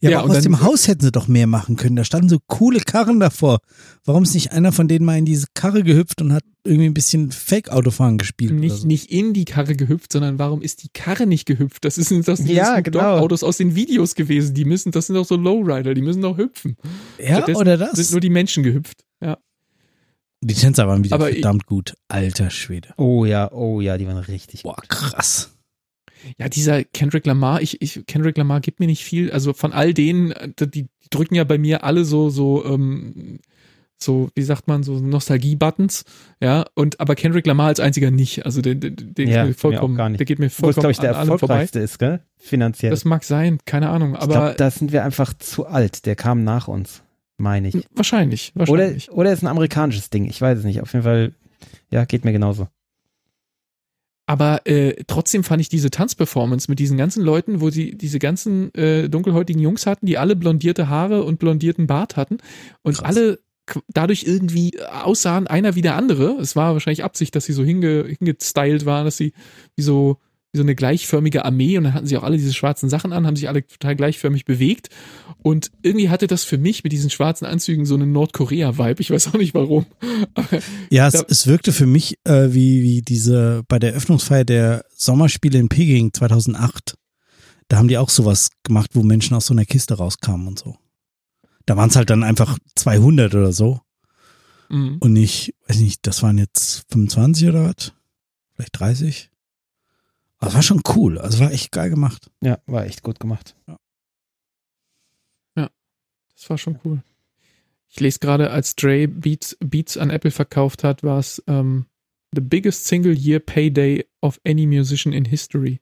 Ja, 0.00 0.10
ja 0.10 0.18
aber 0.18 0.30
aus 0.30 0.34
dann, 0.34 0.42
dem 0.42 0.60
Haus 0.62 0.88
hätten 0.88 1.02
sie 1.02 1.12
doch 1.12 1.28
mehr 1.28 1.46
machen 1.46 1.76
können. 1.76 1.96
Da 1.96 2.04
standen 2.04 2.28
so 2.28 2.38
coole 2.46 2.80
Karren 2.80 3.20
davor. 3.20 3.58
Warum 4.04 4.22
ist 4.24 4.34
nicht 4.34 4.52
einer 4.52 4.72
von 4.72 4.88
denen 4.88 5.04
mal 5.04 5.18
in 5.18 5.24
diese 5.24 5.46
Karre 5.54 5.82
gehüpft 5.82 6.20
und 6.20 6.32
hat 6.32 6.44
irgendwie 6.64 6.86
ein 6.86 6.94
bisschen 6.94 7.30
Fake-Autofahren 7.30 8.18
gespielt? 8.18 8.52
Nicht, 8.54 8.76
so? 8.76 8.86
nicht 8.86 9.10
in 9.10 9.32
die 9.32 9.44
Karre 9.44 9.74
gehüpft, 9.76 10.12
sondern 10.12 10.38
warum 10.38 10.62
ist 10.62 10.82
die 10.82 10.88
Karre 10.92 11.26
nicht 11.26 11.46
gehüpft? 11.46 11.84
Das 11.84 11.96
sind 11.96 12.26
das 12.28 12.46
ja, 12.46 12.80
genau. 12.80 13.18
Autos 13.18 13.42
aus 13.42 13.56
den 13.56 13.74
Videos 13.74 14.14
gewesen. 14.14 14.54
Die 14.54 14.64
müssen, 14.64 14.92
das 14.92 15.06
sind 15.06 15.16
doch 15.16 15.26
so 15.26 15.36
Lowrider, 15.36 15.94
die 15.94 16.02
müssen 16.02 16.22
doch 16.22 16.36
hüpfen. 16.36 16.76
Ja, 17.18 17.36
Stattdessen 17.36 17.60
oder 17.60 17.76
das? 17.76 17.92
sind 17.92 18.10
nur 18.12 18.20
die 18.20 18.30
Menschen 18.30 18.62
gehüpft. 18.62 19.04
Ja. 19.20 19.38
Die 20.42 20.54
Tänzer 20.54 20.86
waren 20.86 21.02
wieder 21.02 21.14
aber 21.14 21.28
verdammt 21.28 21.62
ich, 21.62 21.66
gut. 21.66 21.94
Alter 22.08 22.50
Schwede. 22.50 22.90
Oh 22.98 23.24
ja, 23.24 23.50
oh 23.50 23.80
ja, 23.80 23.96
die 23.96 24.06
waren 24.06 24.18
richtig 24.18 24.62
Boah, 24.62 24.76
gut. 24.76 24.88
krass. 24.90 25.53
Ja, 26.38 26.48
dieser 26.48 26.84
Kendrick 26.84 27.26
Lamar, 27.26 27.62
ich, 27.62 27.80
ich, 27.82 28.04
Kendrick 28.06 28.36
Lamar 28.36 28.60
gibt 28.60 28.80
mir 28.80 28.86
nicht 28.86 29.04
viel. 29.04 29.30
Also 29.30 29.52
von 29.52 29.72
all 29.72 29.94
denen, 29.94 30.34
die, 30.58 30.70
die 30.70 30.88
drücken 31.10 31.34
ja 31.34 31.44
bei 31.44 31.58
mir 31.58 31.84
alle 31.84 32.04
so, 32.04 32.30
so, 32.30 32.64
ähm, 32.64 33.40
so, 33.96 34.30
wie 34.34 34.42
sagt 34.42 34.68
man, 34.68 34.82
so 34.82 34.98
Nostalgie-Buttons, 34.98 36.04
ja, 36.40 36.64
und 36.74 37.00
aber 37.00 37.14
Kendrick 37.14 37.46
Lamar 37.46 37.68
als 37.68 37.80
einziger 37.80 38.10
nicht. 38.10 38.44
Also 38.44 38.60
den, 38.60 38.80
den, 38.80 39.14
den 39.14 39.28
ja, 39.28 39.44
mir 39.44 39.54
vollkommen, 39.54 39.96
gar 39.96 40.08
nicht. 40.08 40.18
der 40.18 40.26
geht 40.26 40.38
mir 40.38 40.50
vollkommen 40.50 40.80
glaube 40.80 40.92
ich, 40.92 40.98
der 40.98 41.12
erfolgreichste 41.12 41.80
ist, 41.80 41.98
gell? 41.98 42.20
Finanziell. 42.36 42.90
Das 42.90 43.04
mag 43.04 43.24
sein, 43.24 43.58
keine 43.64 43.88
Ahnung, 43.88 44.14
aber. 44.16 44.24
Ich 44.24 44.38
glaube, 44.38 44.54
da 44.56 44.70
sind 44.70 44.92
wir 44.92 45.04
einfach 45.04 45.32
zu 45.34 45.66
alt. 45.66 46.06
Der 46.06 46.16
kam 46.16 46.44
nach 46.44 46.68
uns, 46.68 47.02
meine 47.38 47.68
ich. 47.68 47.86
Wahrscheinlich, 47.94 48.52
wahrscheinlich. 48.54 49.10
Oder, 49.10 49.18
oder 49.18 49.32
ist 49.32 49.42
ein 49.42 49.48
amerikanisches 49.48 50.10
Ding, 50.10 50.26
ich 50.26 50.40
weiß 50.40 50.58
es 50.58 50.64
nicht. 50.64 50.80
Auf 50.80 50.92
jeden 50.92 51.04
Fall, 51.04 51.32
ja, 51.90 52.04
geht 52.04 52.24
mir 52.24 52.32
genauso. 52.32 52.68
Aber 54.26 54.66
äh, 54.66 54.94
trotzdem 55.06 55.44
fand 55.44 55.60
ich 55.60 55.68
diese 55.68 55.90
Tanzperformance 55.90 56.70
mit 56.70 56.78
diesen 56.78 56.96
ganzen 56.96 57.22
Leuten, 57.22 57.60
wo 57.60 57.70
sie 57.70 57.94
diese 57.96 58.18
ganzen 58.18 58.72
äh, 58.74 59.08
dunkelhäutigen 59.08 59.60
Jungs 59.60 59.86
hatten, 59.86 60.06
die 60.06 60.16
alle 60.16 60.34
blondierte 60.34 60.88
Haare 60.88 61.24
und 61.24 61.38
blondierten 61.38 61.86
Bart 61.86 62.16
hatten 62.16 62.38
und 62.82 62.96
Krass. 62.96 63.04
alle 63.04 63.38
dadurch 63.88 64.24
irgendwie 64.24 64.78
aussahen, 64.80 65.46
einer 65.46 65.74
wie 65.74 65.82
der 65.82 65.96
andere. 65.96 66.32
Es 66.40 66.56
war 66.56 66.72
wahrscheinlich 66.72 67.04
Absicht, 67.04 67.34
dass 67.34 67.44
sie 67.44 67.52
so 67.52 67.64
hinge, 67.64 68.04
hingestylt 68.04 68.86
waren, 68.86 69.04
dass 69.04 69.16
sie 69.16 69.32
wie 69.76 69.82
so, 69.82 70.18
wie 70.54 70.58
so 70.58 70.62
eine 70.62 70.76
gleichförmige 70.76 71.44
Armee 71.44 71.76
und 71.76 71.84
dann 71.84 71.94
hatten 71.94 72.06
sie 72.06 72.16
auch 72.16 72.22
alle 72.22 72.36
diese 72.36 72.54
schwarzen 72.54 72.88
Sachen 72.88 73.12
an, 73.12 73.26
haben 73.26 73.36
sich 73.36 73.48
alle 73.48 73.66
total 73.66 73.96
gleichförmig 73.96 74.44
bewegt. 74.44 74.88
Und 75.42 75.72
irgendwie 75.82 76.08
hatte 76.08 76.26
das 76.26 76.44
für 76.44 76.58
mich 76.58 76.84
mit 76.84 76.92
diesen 76.92 77.10
schwarzen 77.10 77.44
Anzügen 77.44 77.84
so 77.84 77.96
einen 77.96 78.12
Nordkorea-Vibe. 78.12 79.00
Ich 79.00 79.10
weiß 79.10 79.28
auch 79.28 79.34
nicht 79.34 79.52
warum. 79.52 79.84
ja, 80.90 81.08
es, 81.08 81.22
es 81.28 81.46
wirkte 81.46 81.72
für 81.72 81.86
mich 81.86 82.18
äh, 82.24 82.54
wie, 82.54 82.82
wie 82.82 83.02
diese 83.02 83.62
bei 83.68 83.78
der 83.78 83.90
Eröffnungsfeier 83.90 84.44
der 84.44 84.84
Sommerspiele 84.96 85.58
in 85.58 85.68
Peking 85.68 86.12
2008. 86.12 86.96
Da 87.68 87.76
haben 87.76 87.88
die 87.88 87.98
auch 87.98 88.10
sowas 88.10 88.50
gemacht, 88.62 88.90
wo 88.94 89.02
Menschen 89.02 89.34
aus 89.34 89.46
so 89.46 89.54
einer 89.54 89.64
Kiste 89.64 89.94
rauskamen 89.94 90.46
und 90.46 90.58
so. 90.58 90.76
Da 91.66 91.76
waren 91.76 91.90
es 91.90 91.96
halt 91.96 92.10
dann 92.10 92.22
einfach 92.22 92.58
200 92.76 93.34
oder 93.34 93.52
so. 93.52 93.80
Mhm. 94.68 94.98
Und 95.00 95.12
nicht, 95.12 95.54
weiß 95.66 95.78
nicht, 95.80 96.06
das 96.06 96.22
waren 96.22 96.38
jetzt 96.38 96.84
25 96.92 97.48
oder 97.48 97.64
was? 97.64 97.92
Vielleicht 98.54 98.78
30? 98.78 99.30
Aber 100.44 100.50
es 100.50 100.56
war 100.56 100.62
schon 100.62 100.82
cool. 100.94 101.18
Also 101.18 101.40
war 101.40 101.52
echt 101.52 101.72
geil 101.72 101.88
gemacht. 101.88 102.30
Ja, 102.42 102.58
war 102.66 102.84
echt 102.84 103.02
gut 103.02 103.18
gemacht. 103.18 103.56
Ja, 103.66 103.78
ja 105.56 105.70
das 106.34 106.50
war 106.50 106.58
schon 106.58 106.78
cool. 106.84 107.02
Ich 107.88 107.98
lese 107.98 108.18
gerade, 108.18 108.50
als 108.50 108.76
Dre 108.76 109.08
Beats, 109.08 109.56
Beats 109.60 109.96
an 109.96 110.10
Apple 110.10 110.30
verkauft 110.30 110.84
hat, 110.84 111.02
war 111.02 111.18
es 111.18 111.38
um, 111.46 111.86
the 112.34 112.42
biggest 112.42 112.84
single 112.86 113.16
year 113.16 113.40
payday 113.40 114.04
of 114.20 114.38
any 114.44 114.66
musician 114.66 115.14
in 115.14 115.24
history. 115.24 115.80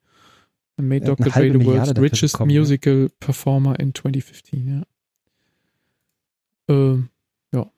And 0.77 0.89
made 0.89 1.07
Dr. 1.07 1.31
Dre 1.31 1.51
the 1.51 1.65
world's 1.65 1.99
richest 2.01 2.35
bekommen, 2.35 2.55
musical 2.55 3.03
ja. 3.03 3.09
performer 3.19 3.81
in 3.81 3.93
2015, 3.95 4.85
ja. 6.69 6.73
Äh, 6.73 6.99
ja. 7.53 7.71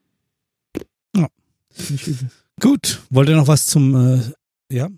ja. 1.16 1.28
Gut. 2.61 3.02
Wollt 3.09 3.31
ihr 3.31 3.36
noch 3.36 3.48
was 3.48 3.66
zum, 3.66 3.94
äh, 3.94 4.20
ja? 4.70 4.90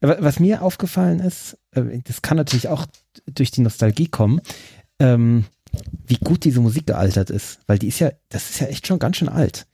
Was 0.00 0.40
mir 0.40 0.62
aufgefallen 0.62 1.20
ist, 1.20 1.58
äh, 1.72 2.00
das 2.04 2.22
kann 2.22 2.36
natürlich 2.36 2.68
auch 2.68 2.86
durch 3.26 3.50
die 3.50 3.62
Nostalgie 3.62 4.08
kommen, 4.08 4.40
ähm, 4.98 5.44
wie 6.06 6.18
gut 6.18 6.44
diese 6.44 6.60
Musik 6.60 6.86
gealtert 6.86 7.30
ist, 7.30 7.60
weil 7.66 7.78
die 7.78 7.88
ist 7.88 7.98
ja, 7.98 8.12
das 8.28 8.50
ist 8.50 8.60
ja 8.60 8.66
echt 8.66 8.86
schon 8.86 8.98
ganz 8.98 9.16
schön 9.16 9.28
alt. 9.28 9.66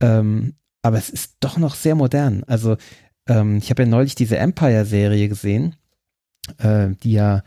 Ähm, 0.00 0.54
aber 0.82 0.98
es 0.98 1.10
ist 1.10 1.36
doch 1.40 1.58
noch 1.58 1.74
sehr 1.74 1.94
modern. 1.94 2.44
Also 2.44 2.76
ähm, 3.28 3.58
ich 3.58 3.70
habe 3.70 3.82
ja 3.82 3.88
neulich 3.88 4.14
diese 4.14 4.38
Empire-Serie 4.38 5.28
gesehen, 5.28 5.76
äh, 6.58 6.90
die 7.02 7.12
ja 7.12 7.42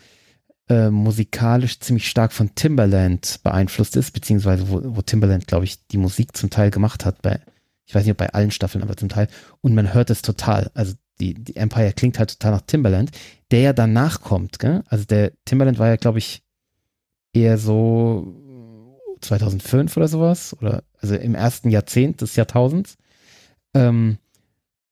äh, 0.69 0.89
musikalisch 0.89 1.79
ziemlich 1.79 2.07
stark 2.07 2.33
von 2.33 2.55
Timberland 2.55 3.39
beeinflusst 3.43 3.95
ist, 3.95 4.11
beziehungsweise 4.11 4.69
wo, 4.69 4.81
wo 4.95 5.01
Timberland, 5.01 5.47
glaube 5.47 5.65
ich, 5.65 5.85
die 5.87 5.97
Musik 5.97 6.35
zum 6.37 6.49
Teil 6.49 6.71
gemacht 6.71 7.05
hat, 7.05 7.21
bei, 7.21 7.39
ich 7.85 7.95
weiß 7.95 8.03
nicht, 8.03 8.11
ob 8.11 8.17
bei 8.17 8.33
allen 8.33 8.51
Staffeln, 8.51 8.83
aber 8.83 8.95
zum 8.95 9.09
Teil. 9.09 9.27
Und 9.61 9.73
man 9.73 9.93
hört 9.93 10.09
es 10.09 10.21
total. 10.21 10.71
Also 10.73 10.93
die, 11.21 11.35
die 11.35 11.55
Empire 11.55 11.93
klingt 11.93 12.19
halt 12.19 12.31
total 12.31 12.53
nach 12.53 12.61
Timberland, 12.61 13.11
der 13.51 13.61
ja 13.61 13.73
danach 13.73 14.21
kommt, 14.21 14.59
gell? 14.59 14.83
Also 14.87 15.05
der 15.05 15.31
Timberland 15.45 15.79
war 15.79 15.87
ja, 15.87 15.95
glaube 15.95 16.19
ich, 16.19 16.43
eher 17.33 17.57
so 17.57 18.35
2005 19.21 19.95
oder 19.97 20.07
sowas, 20.07 20.55
oder 20.59 20.83
also 20.99 21.15
im 21.15 21.35
ersten 21.35 21.69
Jahrzehnt 21.69 22.21
des 22.21 22.35
Jahrtausends. 22.35 22.97
Ähm, 23.73 24.17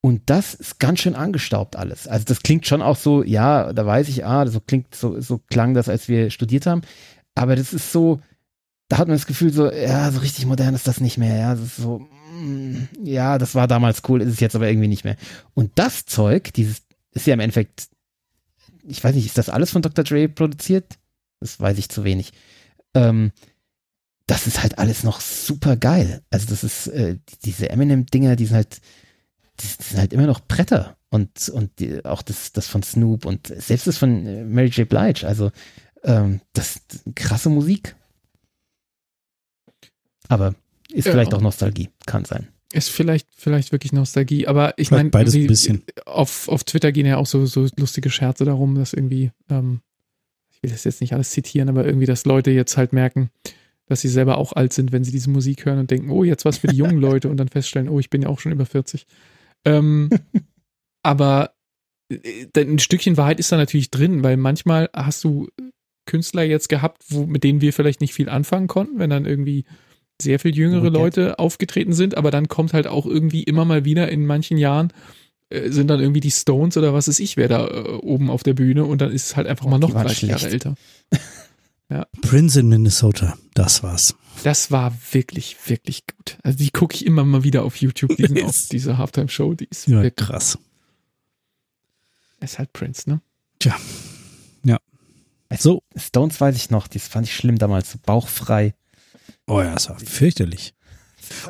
und 0.01 0.29
das 0.29 0.53
ist 0.53 0.79
ganz 0.79 0.99
schön 0.99 1.15
angestaubt 1.15 1.75
alles. 1.75 2.07
Also 2.07 2.23
das 2.25 2.41
klingt 2.41 2.65
schon 2.65 2.81
auch 2.81 2.95
so, 2.95 3.23
ja, 3.23 3.73
da 3.73 3.85
weiß 3.85 4.07
ich, 4.07 4.25
ah, 4.25 4.47
so 4.47 4.61
klingt, 4.61 4.95
so, 4.95 5.19
so 5.19 5.39
klang 5.49 5.73
das, 5.73 5.89
als 5.89 6.07
wir 6.07 6.29
studiert 6.29 6.65
haben. 6.65 6.81
Aber 7.35 7.55
das 7.55 7.73
ist 7.73 7.91
so, 7.91 8.21
da 8.87 8.97
hat 8.97 9.07
man 9.07 9.17
das 9.17 9.25
Gefühl 9.25 9.51
so, 9.51 9.69
ja, 9.69 10.09
so 10.11 10.19
richtig 10.19 10.45
modern 10.45 10.75
ist 10.75 10.87
das 10.87 11.01
nicht 11.01 11.17
mehr. 11.17 11.35
Ja, 11.35 11.55
das 11.55 11.63
ist 11.65 11.77
so, 11.77 12.07
ja, 13.03 13.37
das 13.37 13.55
war 13.55 13.67
damals 13.67 14.01
cool, 14.07 14.21
ist 14.21 14.33
es 14.33 14.39
jetzt 14.39 14.55
aber 14.55 14.69
irgendwie 14.69 14.87
nicht 14.87 15.03
mehr. 15.03 15.17
Und 15.53 15.71
das 15.75 16.05
Zeug, 16.05 16.53
dieses, 16.53 16.83
ist 17.11 17.27
ja 17.27 17.33
im 17.33 17.39
Endeffekt, 17.39 17.89
ich 18.83 19.03
weiß 19.03 19.15
nicht, 19.15 19.25
ist 19.25 19.37
das 19.37 19.49
alles 19.49 19.71
von 19.71 19.81
Dr. 19.81 20.03
Dre 20.03 20.29
produziert? 20.29 20.97
Das 21.39 21.59
weiß 21.59 21.77
ich 21.77 21.89
zu 21.89 22.03
wenig. 22.03 22.33
Ähm, 22.93 23.31
das 24.27 24.47
ist 24.47 24.61
halt 24.61 24.77
alles 24.77 25.03
noch 25.03 25.21
super 25.21 25.75
geil. 25.75 26.21
Also 26.29 26.47
das 26.47 26.63
ist, 26.63 26.87
äh, 26.87 27.17
diese 27.43 27.69
Eminem-Dinger, 27.69 28.35
die 28.35 28.45
sind 28.45 28.55
halt, 28.55 28.81
die 29.59 29.65
sind 29.65 29.99
halt 29.99 30.13
immer 30.13 30.27
noch 30.27 30.39
Bretter 30.39 30.97
und, 31.09 31.49
und 31.49 31.79
die, 31.79 32.05
auch 32.05 32.21
das, 32.21 32.53
das 32.53 32.67
von 32.67 32.83
Snoop 32.83 33.25
und 33.25 33.47
selbst 33.47 33.87
das 33.87 33.97
von 33.97 34.25
äh, 34.25 34.43
Mary 34.43 34.67
J. 34.67 34.87
Blige. 34.87 35.27
Also 35.27 35.51
ähm, 36.03 36.41
das 36.53 36.81
krasse 37.15 37.49
Musik. 37.49 37.95
Aber 40.27 40.53
ist 40.91 41.05
ja. 41.05 41.11
vielleicht 41.11 41.33
auch 41.33 41.41
Nostalgie, 41.41 41.89
kann 42.05 42.25
sein. 42.25 42.47
Ist 42.71 42.89
vielleicht, 42.89 43.27
vielleicht 43.35 43.71
wirklich 43.71 43.93
Nostalgie, 43.93 44.47
aber 44.47 44.73
ich 44.77 44.91
meine, 44.91 45.09
beides 45.09 45.33
ein 45.33 45.47
bisschen. 45.47 45.83
Auf, 46.05 46.47
auf 46.49 46.63
Twitter 46.63 46.91
gehen 46.91 47.05
ja 47.05 47.17
auch 47.17 47.25
so, 47.25 47.45
so 47.47 47.67
lustige 47.77 48.11
Scherze 48.11 48.45
darum, 48.45 48.75
dass 48.75 48.93
irgendwie, 48.93 49.31
ähm, 49.49 49.81
ich 50.51 50.61
will 50.61 50.69
das 50.69 50.83
jetzt 50.83 51.01
nicht 51.01 51.13
alles 51.13 51.31
zitieren, 51.31 51.69
aber 51.69 51.85
irgendwie, 51.85 52.05
dass 52.05 52.25
Leute 52.25 52.51
jetzt 52.51 52.77
halt 52.77 52.93
merken, 52.93 53.31
dass 53.87 54.01
sie 54.01 54.07
selber 54.07 54.37
auch 54.37 54.53
alt 54.53 54.71
sind, 54.71 54.91
wenn 54.91 55.03
sie 55.03 55.11
diese 55.11 55.31
Musik 55.31 55.65
hören 55.65 55.79
und 55.79 55.89
denken, 55.89 56.11
oh, 56.11 56.23
jetzt 56.23 56.45
was 56.45 56.59
für 56.59 56.67
die 56.67 56.77
jungen 56.77 56.97
Leute 57.01 57.29
und 57.29 57.37
dann 57.37 57.47
feststellen, 57.47 57.89
oh, 57.89 57.99
ich 57.99 58.11
bin 58.11 58.21
ja 58.21 58.29
auch 58.29 58.39
schon 58.39 58.51
über 58.51 58.67
40. 58.67 59.07
Ähm, 59.65 60.11
aber 61.03 61.53
äh, 62.11 62.45
ein 62.55 62.77
Stückchen 62.77 63.17
Wahrheit 63.17 63.39
ist 63.39 63.51
da 63.51 63.57
natürlich 63.57 63.89
drin, 63.89 64.23
weil 64.23 64.37
manchmal 64.37 64.89
hast 64.93 65.23
du 65.23 65.47
Künstler 66.05 66.43
jetzt 66.43 66.69
gehabt, 66.69 67.03
wo, 67.09 67.25
mit 67.25 67.43
denen 67.43 67.61
wir 67.61 67.73
vielleicht 67.73 67.99
nicht 67.99 68.13
viel 68.13 68.29
anfangen 68.29 68.67
konnten, 68.67 68.99
wenn 68.99 69.09
dann 69.09 69.25
irgendwie 69.25 69.65
sehr 70.21 70.39
viel 70.39 70.55
jüngere 70.55 70.87
okay. 70.87 70.97
Leute 70.97 71.39
aufgetreten 71.39 71.93
sind, 71.93 72.15
aber 72.15 72.31
dann 72.31 72.47
kommt 72.47 72.73
halt 72.73 72.87
auch 72.87 73.05
irgendwie 73.05 73.43
immer 73.43 73.65
mal 73.65 73.85
wieder 73.85 74.09
in 74.09 74.25
manchen 74.25 74.57
Jahren 74.57 74.91
äh, 75.49 75.71
sind 75.71 75.87
dann 75.87 75.99
irgendwie 75.99 76.19
die 76.19 76.31
Stones 76.31 76.77
oder 76.77 76.93
was 76.93 77.07
ist 77.07 77.19
ich, 77.19 77.35
wer 77.35 77.47
da 77.47 77.67
äh, 77.67 77.81
oben 78.01 78.29
auf 78.29 78.43
der 78.43 78.53
Bühne 78.53 78.85
und 78.85 79.01
dann 79.01 79.11
ist 79.11 79.27
es 79.27 79.35
halt 79.35 79.47
einfach 79.47 79.65
oh, 79.65 79.69
mal 79.69 79.79
noch 79.79 79.91
30 79.91 80.29
Jahre 80.29 80.47
älter. 80.47 80.75
ja. 81.89 82.05
Prince 82.21 82.59
in 82.59 82.67
Minnesota, 82.67 83.35
das 83.55 83.81
war's. 83.81 84.15
Das 84.43 84.69
war 84.69 84.95
wirklich, 85.11 85.57
wirklich 85.65 86.03
gut. 86.05 86.37
Also 86.43 86.59
die 86.59 86.69
gucke 86.69 86.95
ich 86.95 87.05
immer 87.05 87.25
mal 87.25 87.43
wieder 87.43 87.63
auf 87.63 87.77
YouTube, 87.77 88.15
diesen, 88.15 88.41
auf 88.43 88.67
diese 88.71 88.97
Halftime-Show, 88.99 89.55
die 89.55 89.65
ist 89.65 89.87
ja, 89.87 90.07
krass. 90.11 90.59
Ist 92.41 92.59
halt 92.59 92.71
Prince, 92.71 93.09
ne? 93.09 93.21
Tja. 93.57 93.75
Ja. 94.63 94.77
So. 95.57 95.83
Stones 95.95 96.39
weiß 96.39 96.55
ich 96.55 96.69
noch, 96.69 96.87
das 96.87 97.07
fand 97.07 97.27
ich 97.27 97.35
schlimm 97.35 97.57
damals, 97.57 97.97
bauchfrei. 98.05 98.75
Oh 99.49 99.61
ja, 99.61 99.73
das 99.73 99.89
war 99.89 99.99
fürchterlich. 99.99 100.73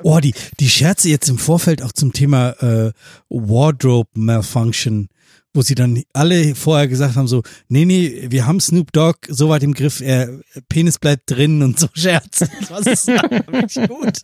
Oh, 0.03 0.19
die, 0.19 0.33
die 0.59 0.69
Scherze 0.69 1.09
jetzt 1.09 1.29
im 1.29 1.37
Vorfeld 1.37 1.83
auch 1.83 1.91
zum 1.91 2.11
Thema 2.11 2.51
äh, 2.61 2.91
Wardrobe 3.29 4.09
Malfunction 4.13 5.09
wo 5.53 5.61
sie 5.61 5.75
dann 5.75 6.03
alle 6.13 6.55
vorher 6.55 6.87
gesagt 6.87 7.15
haben, 7.15 7.27
so, 7.27 7.41
nee, 7.67 7.85
nee, 7.85 8.27
wir 8.29 8.45
haben 8.45 8.59
Snoop 8.59 8.91
Dogg 8.91 9.27
so 9.29 9.49
weit 9.49 9.63
im 9.63 9.73
Griff, 9.73 9.99
er, 9.99 10.39
Penis 10.69 10.99
bleibt 10.99 11.31
drin 11.31 11.63
und 11.63 11.79
so 11.79 11.87
Scherz. 11.93 12.45
Was 12.69 12.85
ist 12.85 13.07
wirklich 13.07 13.89
gut. 13.89 14.19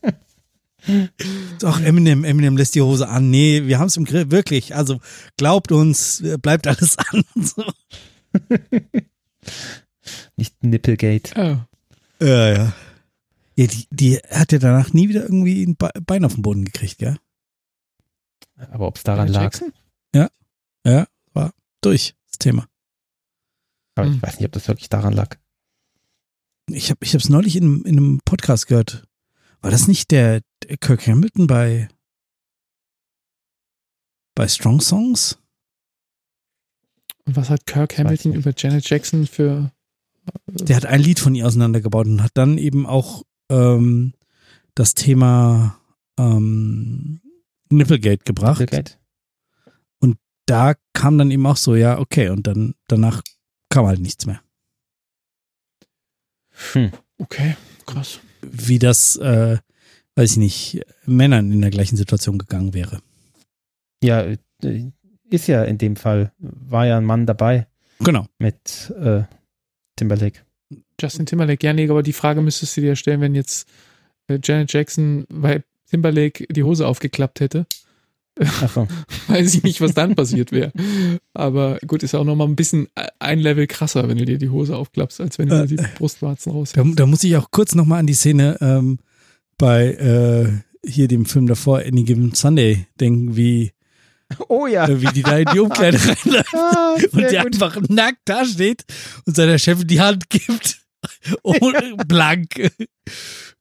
Doch, 1.59 1.81
Eminem, 1.81 2.23
Eminem 2.23 2.57
lässt 2.57 2.75
die 2.75 2.81
Hose 2.81 3.09
an. 3.09 3.31
Nee, 3.31 3.63
wir 3.65 3.79
haben 3.79 3.87
es 3.87 3.97
im 3.97 4.05
Griff, 4.05 4.29
wirklich. 4.29 4.75
Also 4.75 4.99
glaubt 5.35 5.71
uns, 5.71 6.23
bleibt 6.41 6.67
alles 6.67 6.95
an. 7.09 7.23
So. 7.33 7.63
Nicht 10.35 10.63
Nipplegate. 10.63 11.31
Oh. 11.35 12.23
Ja, 12.23 12.53
ja. 12.53 12.73
Ja, 13.57 13.67
die, 13.67 13.87
die 13.89 14.17
hat 14.29 14.51
ja 14.51 14.59
danach 14.59 14.93
nie 14.93 15.09
wieder 15.09 15.23
irgendwie 15.23 15.63
ein 15.63 15.77
Bein 15.77 16.25
auf 16.25 16.33
den 16.33 16.41
Boden 16.41 16.65
gekriegt, 16.65 16.97
gell? 16.97 17.17
Aber 18.71 18.87
ob 18.87 18.97
es 18.97 19.03
daran 19.03 19.27
lag? 19.27 19.59
Ja, 20.13 20.29
ja 20.85 21.07
durch, 21.85 22.15
das 22.27 22.39
Thema. 22.39 22.67
Aber 23.95 24.07
ich 24.07 24.13
hm. 24.13 24.21
weiß 24.21 24.39
nicht, 24.39 24.45
ob 24.45 24.51
das 24.51 24.67
wirklich 24.67 24.89
daran 24.89 25.13
lag. 25.13 25.37
Ich 26.67 26.89
habe 26.89 27.05
es 27.05 27.29
neulich 27.29 27.55
in, 27.55 27.83
in 27.83 27.97
einem 27.97 28.19
Podcast 28.25 28.67
gehört. 28.67 29.07
War 29.61 29.71
das 29.71 29.87
nicht 29.87 30.11
der, 30.11 30.41
der 30.63 30.77
Kirk 30.77 31.07
Hamilton 31.07 31.47
bei, 31.47 31.87
bei 34.33 34.47
Strong 34.47 34.81
Songs? 34.81 35.37
Und 37.25 37.35
was 37.35 37.49
hat 37.49 37.65
Kirk 37.65 37.97
Hamilton 37.97 38.33
über 38.33 38.53
Janet 38.55 38.89
Jackson 38.89 39.27
für. 39.27 39.71
Der 40.47 40.75
hat 40.75 40.85
ein 40.85 41.01
Lied 41.01 41.19
von 41.19 41.35
ihr 41.35 41.45
auseinandergebaut 41.45 42.07
und 42.07 42.23
hat 42.23 42.31
dann 42.33 42.57
eben 42.57 42.87
auch 42.87 43.23
ähm, 43.49 44.13
das 44.73 44.93
Thema 44.93 45.79
ähm, 46.17 47.21
Nipplegate 47.69 48.23
gebracht. 48.23 48.59
Nipplegate. 48.59 48.97
Und 49.99 50.17
da 50.45 50.75
kam 50.93 51.17
dann 51.17 51.31
eben 51.31 51.45
auch 51.45 51.57
so, 51.57 51.75
ja, 51.75 51.99
okay, 51.99 52.29
und 52.29 52.47
dann 52.47 52.75
danach 52.87 53.21
kam 53.69 53.85
halt 53.85 53.99
nichts 53.99 54.25
mehr. 54.25 54.41
Hm. 56.73 56.91
Okay, 57.17 57.55
krass. 57.85 58.19
Wie 58.41 58.79
das, 58.79 59.15
äh, 59.17 59.57
weiß 60.15 60.31
ich 60.31 60.37
nicht, 60.37 60.81
Männern 61.05 61.51
in 61.51 61.61
der 61.61 61.71
gleichen 61.71 61.97
Situation 61.97 62.37
gegangen 62.37 62.73
wäre. 62.73 63.01
Ja, 64.03 64.21
äh, 64.21 64.37
ist 65.29 65.47
ja 65.47 65.63
in 65.63 65.77
dem 65.77 65.95
Fall, 65.95 66.31
war 66.37 66.85
ja 66.85 66.97
ein 66.97 67.05
Mann 67.05 67.25
dabei. 67.25 67.67
Genau. 67.99 68.27
Mit 68.37 68.93
äh, 68.99 69.23
Timberlake. 69.95 70.44
Justin 70.99 71.25
Timberlake, 71.25 71.65
ja, 71.65 71.73
nee, 71.73 71.89
aber 71.89 72.03
die 72.03 72.13
Frage 72.13 72.41
müsstest 72.41 72.77
du 72.77 72.81
dir 72.81 72.95
stellen, 72.95 73.21
wenn 73.21 73.35
jetzt 73.35 73.67
äh, 74.27 74.39
Janet 74.43 74.71
Jackson 74.71 75.25
bei 75.29 75.63
Timberlake 75.89 76.45
die 76.49 76.63
Hose 76.63 76.87
aufgeklappt 76.87 77.39
hätte. 77.39 77.65
So. 78.73 78.87
Weiß 79.27 79.55
ich 79.55 79.63
nicht, 79.63 79.79
was 79.81 79.93
dann 79.93 80.15
passiert 80.15 80.51
wäre. 80.51 80.71
Aber 81.33 81.79
gut, 81.87 82.03
ist 82.03 82.15
auch 82.15 82.25
nochmal 82.25 82.47
ein 82.47 82.55
bisschen 82.55 82.87
ein 83.19 83.39
Level 83.39 83.67
krasser, 83.67 84.09
wenn 84.09 84.17
du 84.17 84.25
dir 84.25 84.37
die 84.37 84.49
Hose 84.49 84.75
aufklappst, 84.75 85.21
als 85.21 85.39
wenn 85.39 85.49
du 85.49 85.63
äh, 85.63 85.67
die 85.67 85.77
Brustwarzen 85.97 86.51
raus 86.51 86.73
da, 86.73 86.83
da, 86.83 87.05
muss 87.05 87.23
ich 87.23 87.35
auch 87.37 87.51
kurz 87.51 87.75
nochmal 87.75 87.99
an 87.99 88.07
die 88.07 88.13
Szene 88.13 88.57
ähm, 88.59 88.99
bei 89.57 89.93
äh, 89.93 90.89
hier 90.89 91.07
dem 91.07 91.25
Film 91.25 91.47
davor, 91.47 91.79
Any 91.79 92.03
Given 92.03 92.33
Sunday, 92.33 92.87
denken, 92.99 93.37
wie 93.37 93.71
Oh 94.47 94.67
ja. 94.67 94.87
Äh, 94.87 95.01
wie 95.01 95.07
die 95.07 95.23
da 95.23 95.37
in 95.37 95.47
die 95.53 95.59
Umkleide 95.59 95.97
reinläuft 96.25 96.53
ah, 96.53 96.95
und 97.11 97.21
der 97.21 97.43
gut. 97.43 97.53
einfach 97.53 97.79
nackt 97.89 98.21
da 98.25 98.45
steht 98.45 98.83
und 99.25 99.35
seiner 99.35 99.59
Chefin 99.59 99.87
die 99.87 100.01
Hand 100.01 100.29
gibt. 100.29 100.79
Ohne 101.43 101.97
blank. 102.07 102.71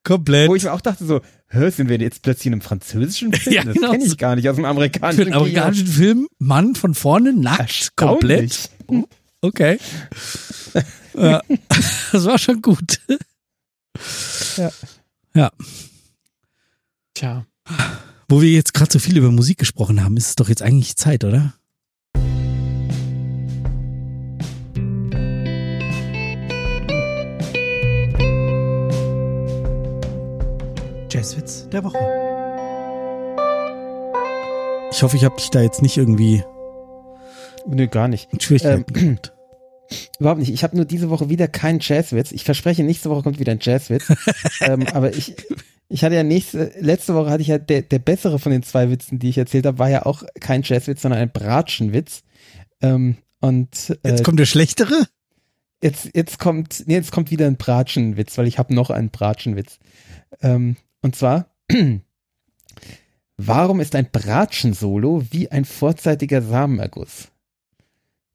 Komplett. 0.03 0.49
Wo 0.49 0.55
ich 0.55 0.65
mir 0.65 0.73
auch 0.73 0.81
dachte 0.81 1.05
so, 1.05 1.21
hör, 1.47 1.71
sind 1.71 1.89
wir 1.89 1.99
jetzt 1.99 2.23
plötzlich 2.23 2.47
in 2.47 2.53
einem 2.53 2.63
französischen 2.63 3.33
Film? 3.33 3.55
Ja, 3.55 3.65
das 3.65 3.75
genau. 3.75 3.93
kenne 3.93 4.05
ich 4.05 4.19
gar 4.19 4.37
nicht 4.37 4.49
aus 4.49 4.57
dem 4.57 4.65
amerikanischen 4.67 5.17
Film. 5.17 5.29
Für 5.29 5.35
einen 5.35 5.43
amerikanischen 5.43 5.87
Film, 5.87 6.29
Mann 6.39 6.75
von 6.75 6.95
vorne 6.95 7.33
nackt, 7.33 7.97
komplett. 7.97 8.71
Okay. 9.41 9.79
ja, 11.15 11.43
das 12.13 12.25
war 12.25 12.39
schon 12.39 12.61
gut. 12.61 13.01
Ja. 14.57 14.71
Ja. 15.35 15.51
Tja. 17.15 17.47
Wo 18.29 18.43
wir 18.43 18.51
jetzt 18.51 18.75
gerade 18.75 18.93
so 18.93 18.99
viel 18.99 19.17
über 19.17 19.31
Musik 19.31 19.59
gesprochen 19.59 20.03
haben, 20.03 20.17
ist 20.17 20.29
es 20.29 20.37
doch 20.37 20.49
jetzt 20.49 20.63
eigentlich 20.63 20.97
Zeit, 20.97 21.25
oder? 21.25 21.55
Jazzwitz 31.25 31.67
der 31.71 31.83
Woche. 31.83 31.97
Ich 34.93 35.03
hoffe, 35.03 35.17
ich 35.17 35.25
habe 35.25 35.37
dich 35.37 35.49
da 35.49 35.63
jetzt 35.63 35.81
nicht 35.81 35.97
irgendwie. 35.97 36.45
Nö, 37.67 37.89
gar 37.89 38.09
nicht. 38.09 38.29
Schwierigkeiten 38.43 38.85
ähm, 38.95 39.19
Überhaupt 40.19 40.41
nicht. 40.41 40.53
Ich 40.53 40.63
habe 40.63 40.77
nur 40.77 40.85
diese 40.85 41.09
Woche 41.09 41.31
wieder 41.31 41.49
keinen 41.49 41.79
Jazzwitz. 41.81 42.31
Ich 42.31 42.45
verspreche, 42.45 42.85
nächste 42.85 43.09
Woche 43.09 43.23
kommt 43.23 43.39
wieder 43.39 43.53
ein 43.53 43.59
Jazzwitz. 43.63 44.05
ähm, 44.61 44.87
aber 44.93 45.17
ich, 45.17 45.35
ich 45.89 46.05
hatte 46.05 46.15
ja 46.15 46.25
nächste, 46.25 46.73
letzte 46.79 47.15
Woche 47.15 47.31
hatte 47.31 47.41
ich 47.41 47.49
ja 47.49 47.57
der, 47.57 47.81
der 47.81 48.01
bessere 48.01 48.39
von 48.39 48.53
den 48.53 48.63
zwei 48.63 48.91
Witzen, 48.91 49.19
die 49.19 49.31
ich 49.31 49.39
erzählt 49.39 49.65
habe, 49.65 49.79
war 49.79 49.89
ja 49.89 50.05
auch 50.05 50.25
kein 50.41 50.61
Jazzwitz, 50.63 51.01
sondern 51.01 51.23
ein 51.23 51.33
Bratschenwitz. 51.33 52.23
Ähm, 52.83 53.17
und 53.41 53.99
äh, 54.03 54.11
jetzt 54.11 54.25
kommt 54.25 54.41
der 54.41 54.45
schlechtere? 54.45 55.07
Jetzt, 55.83 56.11
jetzt 56.15 56.39
kommt, 56.39 56.83
nee, 56.87 56.95
jetzt 56.95 57.13
kommt 57.13 57.31
wieder 57.31 57.47
ein 57.47 57.57
Bratschenwitz, 57.57 58.37
weil 58.37 58.47
ich 58.47 58.59
habe 58.59 58.75
noch 58.75 58.91
einen 58.91 59.09
Bratschenwitz. 59.09 59.79
Ähm, 60.43 60.77
und 61.05 61.15
zwar, 61.15 61.51
warum 63.37 63.81
ist 63.81 63.95
ein 63.95 64.11
Bratschensolo 64.11 65.23
wie 65.31 65.51
ein 65.51 65.67
vorzeitiger 65.67 66.41
Samenerguss? 66.41 67.29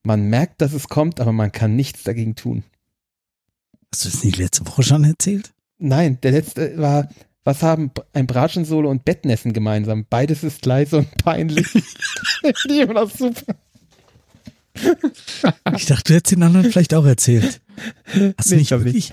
Man 0.03 0.29
merkt, 0.29 0.61
dass 0.61 0.73
es 0.73 0.87
kommt, 0.87 1.19
aber 1.19 1.33
man 1.33 1.51
kann 1.51 1.75
nichts 1.75 2.03
dagegen 2.03 2.35
tun. 2.35 2.63
Hast 3.91 4.05
du 4.05 4.09
das 4.09 4.23
nicht 4.23 4.37
letzte 4.37 4.67
Woche 4.67 4.83
schon 4.83 5.03
erzählt? 5.03 5.51
Nein, 5.79 6.19
der 6.21 6.31
letzte 6.31 6.77
war, 6.77 7.09
was 7.43 7.63
haben 7.63 7.89
ein 8.13 8.27
Bratschensolo 8.27 8.87
und 8.87 9.03
Bettnässen 9.03 9.51
gemeinsam? 9.51 10.05
Beides 10.07 10.43
ist 10.43 10.63
leise 10.67 10.99
und 10.99 11.17
peinlich. 11.17 11.73
Die 12.69 12.81
immer 12.81 12.93
noch 12.93 13.09
super. 13.09 13.55
Ich 15.75 15.87
dachte, 15.87 16.03
du 16.03 16.13
hättest 16.13 16.33
den 16.33 16.43
anderen 16.43 16.69
vielleicht 16.71 16.93
auch 16.93 17.05
erzählt. 17.05 17.61
Hast 18.37 18.51
du 18.51 18.53
nee, 18.53 18.59
nicht 18.59 18.69
wirklich? 18.69 19.11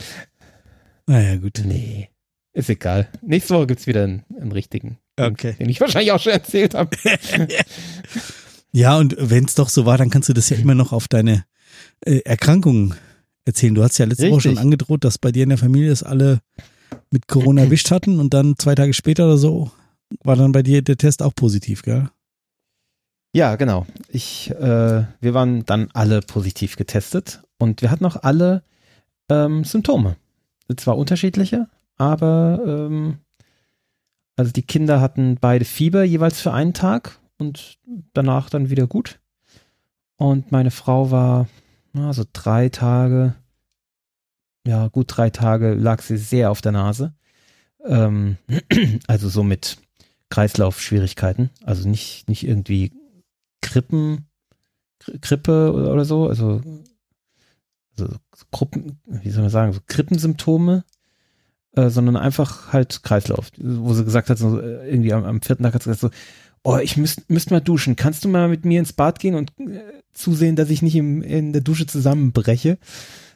Naja, 1.07 1.37
gut. 1.37 1.63
Nee. 1.65 2.11
Ist 2.57 2.71
egal. 2.71 3.07
Nächste 3.21 3.55
Woche 3.55 3.67
gibt 3.67 3.81
es 3.81 3.87
wieder 3.87 4.05
einen, 4.05 4.25
einen 4.41 4.51
richtigen. 4.51 4.97
Okay. 5.21 5.57
Den 5.59 5.69
ich 5.69 5.79
wahrscheinlich 5.79 6.13
auch 6.13 6.21
schon 6.21 6.33
erzählt 6.33 6.75
habe. 6.75 6.97
ja, 8.73 8.97
und 8.97 9.15
wenn 9.19 9.45
es 9.45 9.55
doch 9.55 9.69
so 9.69 9.85
war, 9.85 9.99
dann 9.99 10.09
kannst 10.09 10.31
du 10.31 10.33
das 10.33 10.49
ja 10.49 10.57
immer 10.57 10.75
noch 10.75 10.95
auf 10.95 11.07
deine 11.07 11.45
äh, 12.01 12.21
Erkrankungen 12.21 12.95
erzählen. 13.45 13.75
Du 13.75 13.83
hast 13.83 13.99
ja 13.99 14.07
letzte 14.07 14.23
Richtig. 14.23 14.33
Woche 14.33 14.41
schon 14.41 14.57
angedroht, 14.59 15.05
dass 15.05 15.19
bei 15.19 15.33
dir 15.33 15.43
in 15.43 15.51
der 15.51 15.59
Familie 15.59 15.91
das 15.91 16.03
alle 16.03 16.41
mit 17.11 17.29
Corona 17.29 17.61
erwischt 17.65 17.91
hatten 17.91 18.21
und 18.21 18.33
dann 18.33 18.55
zwei 18.57 18.75
Tage 18.75 18.95
später 18.95 19.27
oder 19.27 19.37
so 19.37 19.71
war 20.25 20.37
dann 20.37 20.53
bei 20.53 20.63
dir 20.63 20.81
der 20.81 20.97
Test 20.97 21.23
auch 21.23 21.35
positiv, 21.35 21.83
gell? 21.83 22.09
Ja, 23.35 23.57
genau. 23.57 23.87
Ich, 24.09 24.51
äh, 24.53 25.05
wir 25.21 25.35
waren 25.35 25.67
dann 25.67 25.91
alle 25.93 26.23
positiv 26.23 26.77
getestet 26.77 27.43
und 27.59 27.83
wir 27.83 27.91
hatten 27.91 28.07
auch 28.07 28.17
alle 28.17 28.63
ähm, 29.29 29.63
Symptome. 29.65 30.17
Zwar 30.75 30.97
unterschiedliche, 30.97 31.69
aber 31.97 32.63
ähm, 32.67 33.19
also 34.37 34.53
die 34.53 34.63
Kinder 34.63 35.01
hatten 35.01 35.39
beide 35.41 35.65
Fieber 35.65 36.05
jeweils 36.05 36.41
für 36.41 36.53
einen 36.53 36.75
Tag 36.75 37.19
und 37.39 37.79
danach 38.13 38.51
dann 38.51 38.71
wieder 38.71 38.87
gut. 38.87 39.19
Und 40.17 40.53
meine 40.53 40.71
Frau 40.71 41.11
war 41.11 41.49
also 41.95 42.25
drei 42.33 42.69
Tage, 42.69 43.35
ja 44.67 44.89
gut 44.89 45.07
drei 45.09 45.31
Tage 45.31 45.75
lag 45.75 46.03
sie 46.03 46.19
sehr 46.19 46.51
auf 46.51 46.61
der 46.61 46.73
Nase. 46.73 47.15
Ähm, 47.85 48.37
also 49.07 49.29
so 49.29 49.43
mit 49.43 49.79
Kreislaufschwierigkeiten, 50.29 51.51
also 51.65 51.89
nicht, 51.89 52.29
nicht 52.29 52.47
irgendwie 52.47 52.93
Krippen, 53.63 54.27
Krippe 55.21 55.73
oder, 55.73 55.93
oder 55.93 56.05
so, 56.05 56.29
also, 56.29 56.61
also 57.97 58.17
Gruppen, 58.51 59.01
wie 59.05 59.31
soll 59.31 59.43
man 59.43 59.51
sagen, 59.51 59.73
so 59.73 59.81
Krippensymptome, 59.87 60.85
äh, 61.77 61.91
sondern 61.91 62.17
einfach 62.17 62.73
halt 62.73 63.03
Kreislauf. 63.03 63.51
Wo 63.59 63.95
sie 63.95 64.05
gesagt 64.05 64.31
hat, 64.31 64.39
so, 64.39 64.59
äh, 64.59 64.89
irgendwie 64.89 65.13
am, 65.13 65.25
am, 65.25 65.43
vierten 65.43 65.63
Tag 65.63 65.75
hat 65.75 65.83
sie 65.83 65.91
gesagt 65.91 66.13
so, 66.13 66.19
oh, 66.65 66.79
ich 66.79 66.97
müsste 66.97 67.23
müsst 67.29 67.51
mal 67.51 67.61
duschen. 67.61 67.97
Kannst 67.97 68.25
du 68.25 68.29
mal 68.29 68.49
mit 68.49 68.65
mir 68.65 68.81
ins 68.81 68.93
Bad 68.93 69.21
gehen 69.21 69.35
und 69.35 69.53
äh, 69.61 69.81
zusehen, 70.13 70.57
dass 70.57 70.71
ich 70.71 70.83
nicht 70.83 70.97
im, 70.97 71.23
in 71.23 71.53
der 71.53 71.63
Dusche 71.63 71.87
zusammenbreche? 71.87 72.79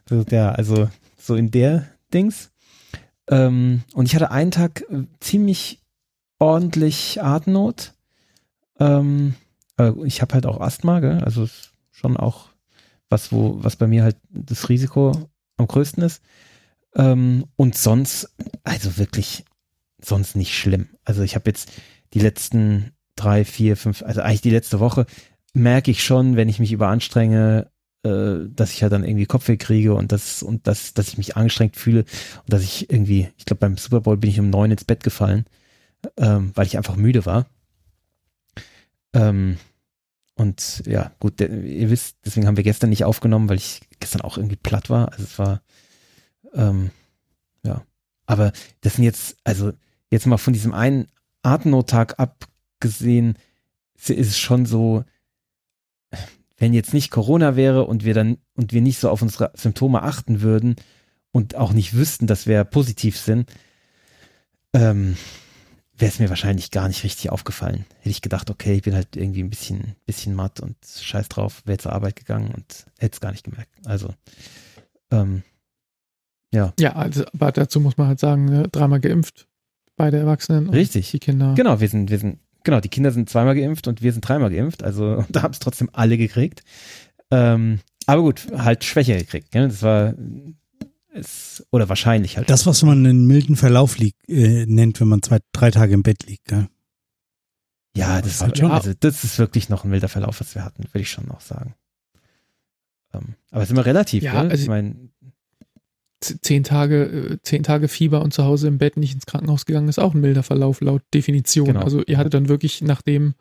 So, 0.09 0.25
ja, 0.31 0.51
also 0.53 0.89
so 1.19 1.37
in 1.37 1.51
der 1.51 1.87
Dings. 2.13 2.51
Ähm, 3.29 3.83
und 3.95 4.07
ich 4.07 4.15
hatte 4.15 4.31
einen 4.31 4.51
Tag 4.51 4.85
äh, 4.91 5.05
ziemlich 5.21 5.81
ordentlich 6.39 7.23
Atemnot. 7.23 7.93
Ähm, 8.79 9.35
ich 10.05 10.21
habe 10.21 10.35
halt 10.35 10.47
auch 10.47 10.61
Asthma, 10.61 11.01
gell? 11.01 11.21
also 11.21 11.47
schon 11.91 12.17
auch 12.17 12.49
was, 13.09 13.33
wo, 13.33 13.63
was 13.63 13.77
bei 13.77 13.87
mir 13.87 14.03
halt 14.03 14.17
das 14.31 14.69
Risiko 14.69 15.13
am 15.57 15.67
größten 15.67 16.03
ist. 16.03 16.23
Ähm, 16.95 17.47
und 17.57 17.77
sonst, 17.77 18.35
also 18.65 18.99
wirklich, 18.99 19.45
sonst 20.01 20.37
nicht 20.37 20.57
schlimm. 20.57 20.89
Also 21.05 21.23
ich 21.23 21.35
habe 21.35 21.49
jetzt 21.51 21.71
die 22.15 22.21
letzten 22.21 22.93
drei, 23.17 23.45
vier, 23.45 23.77
fünf, 23.77 24.03
also 24.03 24.23
eigentlich 24.23 24.41
die 24.41 24.51
letzte 24.51 24.81
Woche 24.81 25.07
merke 25.53 25.91
ich 25.91 26.03
schon, 26.03 26.37
wenn 26.37 26.49
ich 26.49 26.59
mich 26.59 26.73
überanstrenge, 26.73 27.71
äh, 28.03 28.49
dass 28.49 28.73
ich 28.73 28.79
ja 28.79 28.83
halt 28.83 28.93
dann 28.93 29.05
irgendwie 29.05 29.27
Kopfweh 29.27 29.57
kriege 29.57 29.95
und 29.95 30.13
das 30.13 30.43
und 30.43 30.67
das, 30.67 30.95
dass 30.95 31.09
ich 31.09 31.19
mich 31.19 31.37
angestrengt 31.37 31.77
fühle 31.77 32.01
und 32.01 32.53
dass 32.53 32.63
ich 32.63 32.91
irgendwie, 32.91 33.29
ich 33.37 33.45
glaube 33.45 33.61
beim 33.61 33.77
Super 33.77 34.01
Bowl 34.01 34.17
bin 34.17 34.31
ich 34.31 34.41
um 34.41 34.51
neun 34.51 34.71
ins 34.71 34.85
Bett 34.85 35.03
gefallen, 35.03 35.45
ähm, 36.17 36.53
weil 36.55 36.67
ich 36.67 36.77
einfach 36.77 36.97
müde 36.97 37.27
war. 37.27 37.47
Ähm, 39.13 39.59
und 40.37 40.83
ja, 40.87 41.13
gut, 41.21 41.41
der, 41.41 41.51
ihr 41.51 41.91
wisst, 41.91 42.17
deswegen 42.25 42.47
haben 42.47 42.57
wir 42.57 42.65
gestern 42.65 42.91
nicht 42.91 43.05
aufgenommen, 43.05 43.49
weil 43.49 43.59
ich 43.59 43.83
gestern 43.99 44.23
auch 44.23 44.39
irgendwie 44.39 44.57
platt 44.57 44.89
war. 44.89 45.13
Also 45.13 45.25
es 45.25 45.39
war 45.39 45.61
ähm, 46.55 46.91
ja. 47.63 47.85
Aber 48.27 48.53
das 48.81 48.95
sind 48.95 49.05
jetzt, 49.05 49.37
also 49.45 49.73
jetzt 50.11 50.27
mal 50.27 50.39
von 50.39 50.53
diesem 50.53 50.73
einen 50.73 51.09
Atemnottag 51.43 52.19
abgesehen, 52.19 53.37
ist 53.97 54.11
es 54.11 54.39
schon 54.39 54.67
so, 54.67 55.05
wenn 56.57 56.75
jetzt 56.75 56.95
nicht 56.95 57.11
Corona 57.11 57.57
wäre 57.57 57.87
und 57.87 58.05
wir 58.05 58.15
dann 58.15 58.39
und 58.55 58.73
wir 58.73 58.81
nicht 58.81 58.99
so 58.99 59.11
auf 59.11 59.23
unsere 59.23 59.51
Symptome 59.55 60.03
achten 60.03 60.43
würden 60.43 60.77
und 61.33 61.55
auch 61.55 61.73
nicht 61.73 61.95
wüssten, 61.95 62.27
dass 62.27 62.47
wir 62.47 62.65
positiv 62.65 63.19
sind, 63.19 63.51
ähm, 64.75 65.17
wäre 65.97 66.11
es 66.11 66.19
mir 66.19 66.29
wahrscheinlich 66.29 66.71
gar 66.71 66.89
nicht 66.89 67.05
richtig 67.05 67.31
aufgefallen. 67.31 67.85
Hätte 67.99 68.11
ich 68.11 68.23
gedacht, 68.23 68.51
okay, 68.51 68.75
ich 68.75 68.83
bin 68.83 68.95
halt 68.95 69.17
irgendwie 69.17 69.43
ein 69.43 69.51
bisschen, 69.51 69.97
bisschen 70.07 70.35
matt 70.35 70.61
und 70.61 70.77
scheiß 70.85 71.29
drauf, 71.29 71.63
wäre 71.67 71.79
zur 71.79 71.93
Arbeit 71.93 72.17
gegangen 72.17 72.53
und 72.55 72.87
hätte 72.99 73.15
es 73.15 73.21
gar 73.21 73.33
nicht 73.33 73.45
gemerkt. 73.45 73.71
Also, 73.87 74.15
ähm, 75.11 75.43
ja. 76.53 76.73
Ja, 76.79 76.97
also, 76.97 77.25
aber 77.33 77.53
dazu 77.53 77.81
muss 77.81 77.97
man 77.97 78.09
halt 78.09 78.21
sagen, 78.21 78.47
ne, 78.47 78.69
dreimal 78.71 79.01
geimpft 79.01 79.47
Beide 80.01 80.17
Erwachsenen. 80.17 80.71
Richtig. 80.71 81.11
Die 81.11 81.19
Kinder. 81.19 81.53
Genau, 81.55 81.79
wir 81.79 81.89
sind, 81.89 82.11
wir 82.11 82.19
sind, 82.19 82.39
genau, 82.65 82.81
die 82.81 82.89
Kinder 82.89 83.11
sind 83.11 83.29
zweimal 83.29 83.55
geimpft 83.55 83.87
und 83.87 84.01
wir 84.01 84.15
sind 84.15 84.27
dreimal 84.27 84.49
geimpft. 84.49 84.83
Also 84.83 85.27
da 85.29 85.43
haben 85.43 85.53
es 85.53 85.59
trotzdem 85.59 85.91
alle 85.93 86.17
gekriegt. 86.17 86.63
Ähm, 87.31 87.81
aber 88.07 88.23
gut, 88.23 88.47
halt 88.57 88.83
schwächer 88.83 89.19
gekriegt. 89.19 89.55
Ne? 89.55 89.69
Das 89.69 89.83
war 89.83 90.15
ist, 91.13 91.67
oder 91.71 91.91
wahrscheinlich 91.91 92.39
halt. 92.39 92.49
Das, 92.49 92.67
was 92.67 92.83
man 92.83 93.05
einen 93.05 93.27
milden 93.27 93.57
Verlauf 93.57 93.99
liegt, 93.99 94.27
äh, 94.29 94.65
nennt, 94.65 95.01
wenn 95.01 95.09
man 95.09 95.23
zwei, 95.23 95.41
drei 95.53 95.71
Tage 95.71 95.93
im 95.93 96.03
Bett 96.03 96.27
liegt, 96.27 96.47
gell? 96.47 96.69
Ja, 97.95 98.23
das, 98.23 98.39
das, 98.39 98.41
halt 98.41 98.59
schon, 98.59 98.71
also 98.71 98.93
das 98.99 99.23
ist 99.23 99.39
wirklich 99.39 99.69
noch 99.69 99.85
ein 99.85 99.91
milder 99.91 100.09
Verlauf, 100.09 100.41
was 100.41 100.55
wir 100.55 100.65
hatten, 100.65 100.85
würde 100.85 101.01
ich 101.01 101.11
schon 101.11 101.27
noch 101.27 101.43
sagen. 101.43 101.75
Ähm, 103.13 103.35
aber 103.51 103.63
es 103.63 103.69
ist 103.69 103.73
immer 103.73 103.85
relativ, 103.85 104.23
ja, 104.23 104.35
also 104.35 104.63
ich 104.63 104.69
meine. 104.69 105.11
Zehn 106.21 106.65
Tage, 106.65 107.05
äh, 107.05 107.39
zehn 107.43 107.63
Tage 107.63 107.89
Fieber 107.89 108.23
und 108.23 108.35
zu 108.35 108.45
Hause 108.45 108.69
im 108.69 108.79
Bett 108.79 108.97
nicht 108.97 109.15
ins 109.15 109.27
Krankenhaus 109.27 109.65
gegangen, 109.65 109.89
ist 109.89 109.99
auch 109.99 110.15
ein 110.15 110.21
milder 110.21 110.43
Verlauf 110.43 110.81
laut 110.83 111.03
Definition. 111.15 111.67
Genau. 111.67 111.81
Also 111.81 112.03
ihr 112.07 112.19
hattet 112.19 112.35
dann 112.35 112.49
wirklich 112.49 112.83
nachdem 112.83 113.35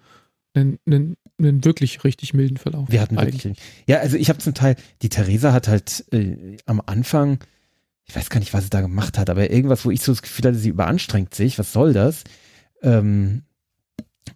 einen, 0.54 0.80
einen, 0.86 1.18
einen 1.38 1.66
wirklich 1.66 2.04
richtig 2.04 2.34
milden 2.34 2.58
Verlauf. 2.58 2.90
Wir 2.90 3.02
hatten 3.02 3.18
eigentlich. 3.18 3.44
wirklich. 3.46 3.64
Ja, 3.88 4.00
also 4.00 4.18
ich 4.18 4.30
habe 4.30 4.40
zum 4.40 4.54
Teil, 4.54 4.76
die 5.02 5.10
Theresa 5.10 5.52
hat 5.54 5.68
halt 5.68 6.06
äh, 6.12 6.58
am 6.66 6.82
Anfang, 6.86 7.40
ich 8.06 8.16
weiß 8.16 8.30
gar 8.30 8.40
nicht, 8.40 8.54
was 8.54 8.64
sie 8.64 8.70
da 8.70 8.82
gemacht 8.82 9.18
hat, 9.18 9.30
aber 9.30 9.50
irgendwas, 9.52 9.86
wo 9.86 9.92
ich 9.92 10.02
so 10.02 10.12
das 10.12 10.22
Gefühl 10.22 10.46
hatte, 10.46 10.58
sie 10.58 10.70
überanstrengt 10.70 11.36
sich, 11.36 11.60
was 11.60 11.74
soll 11.74 11.94
das? 11.94 12.24
Ähm, 12.82 13.44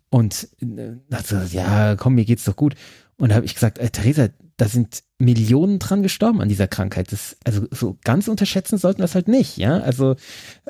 und 0.10 0.50
äh, 0.62 0.96
so, 1.24 1.38
ja, 1.38 1.96
komm, 1.96 2.16
mir 2.16 2.26
geht's 2.26 2.44
doch 2.44 2.56
gut. 2.56 2.76
Und 3.18 3.30
da 3.30 3.36
habe 3.36 3.46
ich 3.46 3.54
gesagt, 3.54 3.80
äh, 3.80 3.90
Theresa, 3.90 4.30
da 4.58 4.68
sind 4.68 5.04
Millionen 5.24 5.80
dran 5.80 6.04
gestorben 6.04 6.42
an 6.42 6.50
dieser 6.50 6.68
Krankheit. 6.68 7.12
Das, 7.12 7.38
also 7.44 7.68
so 7.72 7.98
ganz 8.04 8.28
unterschätzen 8.28 8.78
sollten 8.78 9.00
wir 9.00 9.06
es 9.06 9.16
halt 9.16 9.28
nicht, 9.28 9.58
ja. 9.58 9.80
Also 9.80 10.16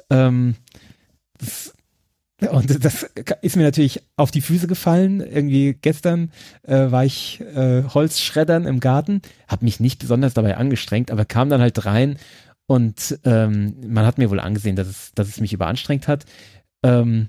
ähm, 0.09 0.56
das, 1.38 1.73
und 2.51 2.83
das 2.83 3.06
ist 3.41 3.56
mir 3.56 3.64
natürlich 3.64 4.01
auf 4.17 4.32
die 4.32 4.41
Füße 4.41 4.67
gefallen. 4.67 5.22
Irgendwie 5.22 5.77
gestern 5.80 6.32
äh, 6.64 6.91
war 6.91 7.06
ich 7.06 7.41
äh, 7.41 7.83
Holzschreddern 7.83 8.65
im 8.65 8.80
Garten, 8.80 9.22
habe 9.48 9.65
mich 9.65 9.80
nicht 9.80 9.99
besonders 9.99 10.33
dabei 10.33 10.57
angestrengt, 10.57 11.11
aber 11.11 11.25
kam 11.25 11.49
dann 11.49 11.61
halt 11.61 11.85
rein 11.85 12.17
und 12.65 13.19
ähm, 13.23 13.75
man 13.88 14.06
hat 14.06 14.17
mir 14.17 14.30
wohl 14.30 14.40
angesehen, 14.40 14.75
dass 14.75 14.88
es, 14.88 15.11
dass 15.15 15.27
es 15.27 15.40
mich 15.40 15.53
überanstrengt 15.53 16.07
hat. 16.07 16.25
Ähm, 16.83 17.27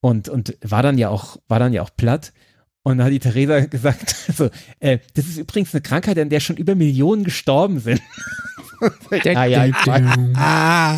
und, 0.00 0.28
und 0.28 0.56
war 0.62 0.82
dann 0.82 0.98
ja 0.98 1.08
auch, 1.08 1.38
war 1.48 1.58
dann 1.58 1.72
ja 1.72 1.82
auch 1.82 1.90
platt. 1.96 2.32
Und 2.86 2.98
dann 2.98 3.06
hat 3.06 3.12
die 3.12 3.18
Theresa 3.18 3.58
gesagt, 3.66 4.14
also, 4.28 4.48
äh, 4.78 5.00
das 5.14 5.26
ist 5.26 5.38
übrigens 5.38 5.74
eine 5.74 5.80
Krankheit, 5.80 6.16
an 6.20 6.28
der 6.28 6.38
schon 6.38 6.56
über 6.56 6.76
Millionen 6.76 7.24
gestorben 7.24 7.80
sind. 7.80 8.00
ja, 9.24 9.44
ja, 9.44 9.66
ah. 10.36 10.96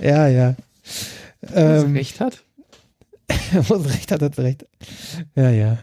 ja, 0.00 0.28
ja. 0.28 0.56
Ähm, 1.54 1.88
Wo 1.88 1.92
recht 1.94 2.20
hat? 2.20 2.44
Wo 3.52 3.74
recht 3.76 4.12
hat, 4.12 4.20
hat 4.20 4.38
recht. 4.38 4.66
Ja, 5.36 5.48
ja. 5.48 5.78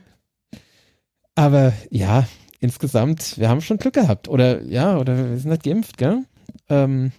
Aber 1.34 1.74
ja, 1.90 2.28
insgesamt, 2.60 3.40
wir 3.40 3.50
haben 3.50 3.62
schon 3.62 3.78
Glück 3.78 3.96
gehabt. 3.96 4.28
Oder 4.28 4.62
ja, 4.62 4.98
oder 5.00 5.32
wir 5.32 5.38
sind 5.40 5.50
halt 5.50 5.64
geimpft, 5.64 5.98
gell? 5.98 6.26
Ähm, 6.70 7.12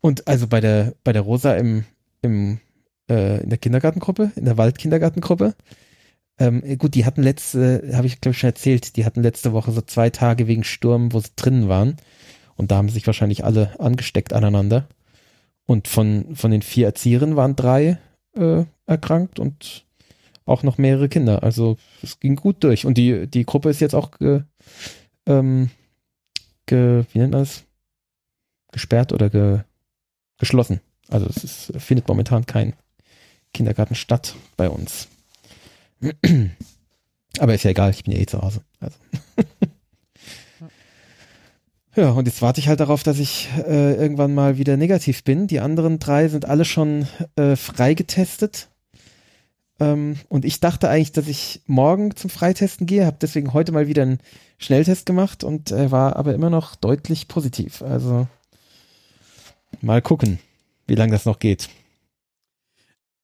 und 0.00 0.26
also 0.26 0.48
bei 0.48 0.60
der, 0.60 0.94
bei 1.04 1.12
der 1.12 1.22
Rosa 1.22 1.54
im, 1.54 1.84
im, 2.20 2.58
äh, 3.08 3.42
in 3.42 3.50
der 3.50 3.58
Kindergartengruppe, 3.58 4.32
in 4.34 4.44
der 4.44 4.58
Waldkindergartengruppe, 4.58 5.54
ähm, 6.38 6.62
gut, 6.78 6.94
die 6.94 7.04
hatten 7.04 7.22
letzte, 7.22 7.90
habe 7.94 8.06
ich 8.06 8.20
glaube 8.20 8.32
ich 8.32 8.38
schon 8.40 8.50
erzählt, 8.50 8.96
die 8.96 9.04
hatten 9.04 9.22
letzte 9.22 9.52
Woche 9.52 9.72
so 9.72 9.80
zwei 9.80 10.10
Tage 10.10 10.46
wegen 10.46 10.64
Sturm, 10.64 11.12
wo 11.12 11.20
sie 11.20 11.30
drinnen 11.36 11.68
waren. 11.68 11.96
Und 12.56 12.70
da 12.70 12.76
haben 12.76 12.88
sich 12.88 13.06
wahrscheinlich 13.06 13.44
alle 13.44 13.78
angesteckt 13.80 14.32
aneinander. 14.32 14.88
Und 15.66 15.88
von, 15.88 16.36
von 16.36 16.50
den 16.50 16.62
vier 16.62 16.86
Erzieherinnen 16.86 17.36
waren 17.36 17.56
drei 17.56 17.98
äh, 18.36 18.64
erkrankt 18.86 19.38
und 19.38 19.84
auch 20.44 20.62
noch 20.62 20.78
mehrere 20.78 21.08
Kinder. 21.08 21.42
Also 21.42 21.78
es 22.02 22.20
ging 22.20 22.36
gut 22.36 22.62
durch. 22.64 22.84
Und 22.84 22.98
die, 22.98 23.26
die 23.26 23.44
Gruppe 23.44 23.70
ist 23.70 23.80
jetzt 23.80 23.94
auch 23.94 24.10
ge, 24.12 24.42
ähm, 25.26 25.70
ge, 26.66 27.04
wie 27.12 27.18
nennt 27.18 27.32
man 27.32 27.42
das? 27.42 27.64
Gesperrt 28.72 29.12
oder 29.12 29.30
ge, 29.30 29.60
geschlossen. 30.38 30.80
Also 31.08 31.26
es 31.26 31.44
ist, 31.44 31.72
findet 31.78 32.08
momentan 32.08 32.44
kein 32.44 32.74
Kindergarten 33.52 33.94
statt 33.94 34.34
bei 34.56 34.68
uns. 34.68 35.08
Aber 37.38 37.54
ist 37.54 37.64
ja 37.64 37.70
egal, 37.70 37.90
ich 37.90 38.04
bin 38.04 38.14
ja 38.14 38.20
eh 38.20 38.26
zu 38.26 38.40
Hause. 38.40 38.62
Also. 38.80 38.96
Ja, 41.96 42.10
und 42.10 42.26
jetzt 42.26 42.42
warte 42.42 42.60
ich 42.60 42.66
halt 42.66 42.80
darauf, 42.80 43.04
dass 43.04 43.20
ich 43.20 43.48
äh, 43.56 43.94
irgendwann 43.94 44.34
mal 44.34 44.58
wieder 44.58 44.76
negativ 44.76 45.22
bin. 45.22 45.46
Die 45.46 45.60
anderen 45.60 46.00
drei 46.00 46.26
sind 46.28 46.44
alle 46.44 46.64
schon 46.64 47.06
äh, 47.36 47.54
freigetestet. 47.54 48.68
Ähm, 49.78 50.16
und 50.28 50.44
ich 50.44 50.58
dachte 50.58 50.88
eigentlich, 50.88 51.12
dass 51.12 51.28
ich 51.28 51.62
morgen 51.66 52.16
zum 52.16 52.30
Freitesten 52.30 52.86
gehe, 52.86 53.06
habe 53.06 53.18
deswegen 53.20 53.52
heute 53.52 53.70
mal 53.70 53.86
wieder 53.86 54.02
einen 54.02 54.18
Schnelltest 54.58 55.06
gemacht 55.06 55.44
und 55.44 55.70
äh, 55.70 55.90
war 55.92 56.16
aber 56.16 56.34
immer 56.34 56.50
noch 56.50 56.74
deutlich 56.74 57.28
positiv. 57.28 57.80
Also 57.82 58.26
mal 59.80 60.02
gucken, 60.02 60.40
wie 60.88 60.96
lange 60.96 61.12
das 61.12 61.26
noch 61.26 61.38
geht. 61.38 61.68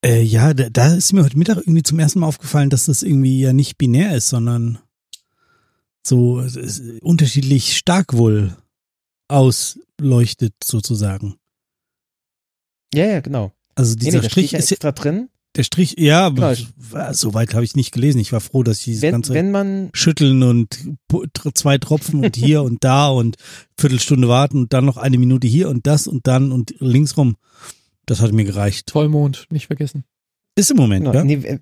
Äh, 0.04 0.22
ja, 0.22 0.54
da, 0.54 0.70
da 0.70 0.94
ist 0.94 1.12
mir 1.12 1.24
heute 1.24 1.38
Mittag 1.38 1.58
irgendwie 1.58 1.82
zum 1.82 1.98
ersten 1.98 2.20
Mal 2.20 2.26
aufgefallen, 2.26 2.70
dass 2.70 2.86
das 2.86 3.02
irgendwie 3.02 3.40
ja 3.40 3.52
nicht 3.52 3.76
binär 3.76 4.16
ist, 4.16 4.28
sondern 4.28 4.78
so 6.02 6.42
unterschiedlich 7.02 7.76
stark 7.76 8.14
wohl 8.14 8.56
ausleuchtet 9.28 10.54
sozusagen. 10.64 11.36
Ja, 12.94 13.06
ja, 13.06 13.20
genau. 13.20 13.52
Also 13.74 13.94
dieser 13.94 14.18
nee, 14.18 14.24
nee, 14.24 14.30
Strich 14.30 14.54
ist 14.54 14.72
extra 14.72 14.92
drin. 14.92 15.28
Der 15.56 15.64
Strich, 15.64 15.96
ja, 15.98 16.28
genau. 16.28 16.54
soweit 17.12 17.54
habe 17.54 17.64
ich 17.64 17.74
nicht 17.74 17.90
gelesen. 17.90 18.20
Ich 18.20 18.32
war 18.32 18.40
froh, 18.40 18.62
dass 18.62 18.78
ich 18.78 18.84
dieses 18.84 19.02
wenn, 19.02 19.12
ganze 19.12 19.34
wenn 19.34 19.50
man 19.50 19.90
Schütteln 19.92 20.44
und 20.44 20.78
zwei 21.54 21.76
Tropfen 21.78 22.24
und 22.24 22.36
hier 22.36 22.62
und 22.62 22.84
da 22.84 23.08
und 23.08 23.36
Viertelstunde 23.76 24.28
warten 24.28 24.58
und 24.58 24.72
dann 24.72 24.84
noch 24.84 24.96
eine 24.96 25.18
Minute 25.18 25.48
hier 25.48 25.68
und 25.68 25.88
das 25.88 26.06
und 26.06 26.28
dann 26.28 26.52
und 26.52 26.74
linksrum. 26.78 27.36
Das 28.10 28.20
hat 28.20 28.32
mir 28.32 28.44
gereicht. 28.44 28.90
Vollmond, 28.90 29.46
nicht 29.50 29.68
vergessen. 29.68 30.02
Ist 30.56 30.72
im 30.72 30.78
Moment, 30.78 31.04
genau. 31.04 31.14
ja? 31.14 31.22
Nee, 31.22 31.60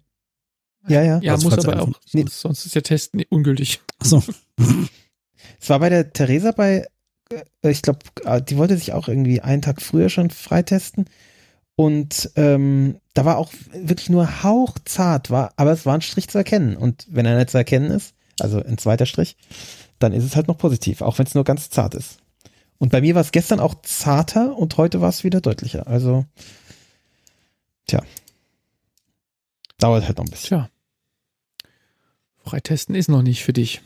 ja, 0.89 1.03
ja. 1.03 1.21
Ja, 1.23 1.37
muss 1.37 1.53
aber 1.53 1.83
auch. 1.83 1.93
Nee. 2.15 2.25
Sonst 2.27 2.65
ist 2.65 2.75
der 2.75 2.83
Test 2.83 3.13
ungültig. 3.29 3.83
Achso. 3.99 4.23
es 5.61 5.69
war 5.69 5.79
bei 5.79 5.91
der 5.91 6.11
Theresa 6.11 6.53
bei, 6.53 6.87
äh, 7.31 7.71
ich 7.71 7.83
glaube, 7.83 7.99
äh, 8.25 8.41
die 8.41 8.57
wollte 8.57 8.79
sich 8.79 8.95
auch 8.95 9.09
irgendwie 9.09 9.43
einen 9.43 9.61
Tag 9.61 9.83
früher 9.83 10.09
schon 10.09 10.31
freitesten. 10.31 11.05
Und 11.77 12.31
ähm, 12.37 12.99
da 13.13 13.27
war 13.27 13.37
auch 13.37 13.53
wirklich 13.75 14.09
nur 14.09 14.43
hauchzart, 14.43 15.31
war, 15.31 15.53
aber 15.57 15.73
es 15.73 15.85
war 15.85 15.97
ein 15.97 16.01
Strich 16.01 16.29
zu 16.29 16.39
erkennen. 16.39 16.79
Und 16.79 17.07
wenn 17.11 17.27
er 17.27 17.37
nicht 17.37 17.51
zu 17.51 17.59
erkennen 17.59 17.91
ist, 17.91 18.15
also 18.41 18.65
ein 18.65 18.79
zweiter 18.79 19.05
Strich, 19.05 19.37
dann 19.99 20.15
ist 20.15 20.25
es 20.25 20.35
halt 20.35 20.49
noch 20.49 20.57
positiv, 20.57 21.03
auch 21.03 21.19
wenn 21.19 21.27
es 21.27 21.35
nur 21.35 21.45
ganz 21.45 21.69
zart 21.69 21.95
ist. 21.95 22.21
Und 22.79 22.91
bei 22.91 23.01
mir 23.01 23.15
war 23.15 23.23
es 23.23 23.33
gestern 23.33 23.61
auch 23.61 23.83
zarter 23.83 24.57
und 24.57 24.77
heute 24.77 25.01
war 25.01 25.09
es 25.09 25.25
wieder 25.25 25.41
deutlicher. 25.41 25.87
Also, 25.87 26.25
tja, 27.87 28.03
dauert 29.79 30.07
halt 30.07 30.19
noch 30.19 30.25
ein 30.25 30.31
bisschen. 30.31 30.49
Tja. 30.49 30.71
Freitesten 32.45 32.95
ist 32.95 33.09
noch 33.09 33.23
nicht 33.23 33.45
für 33.45 33.53
dich. 33.53 33.83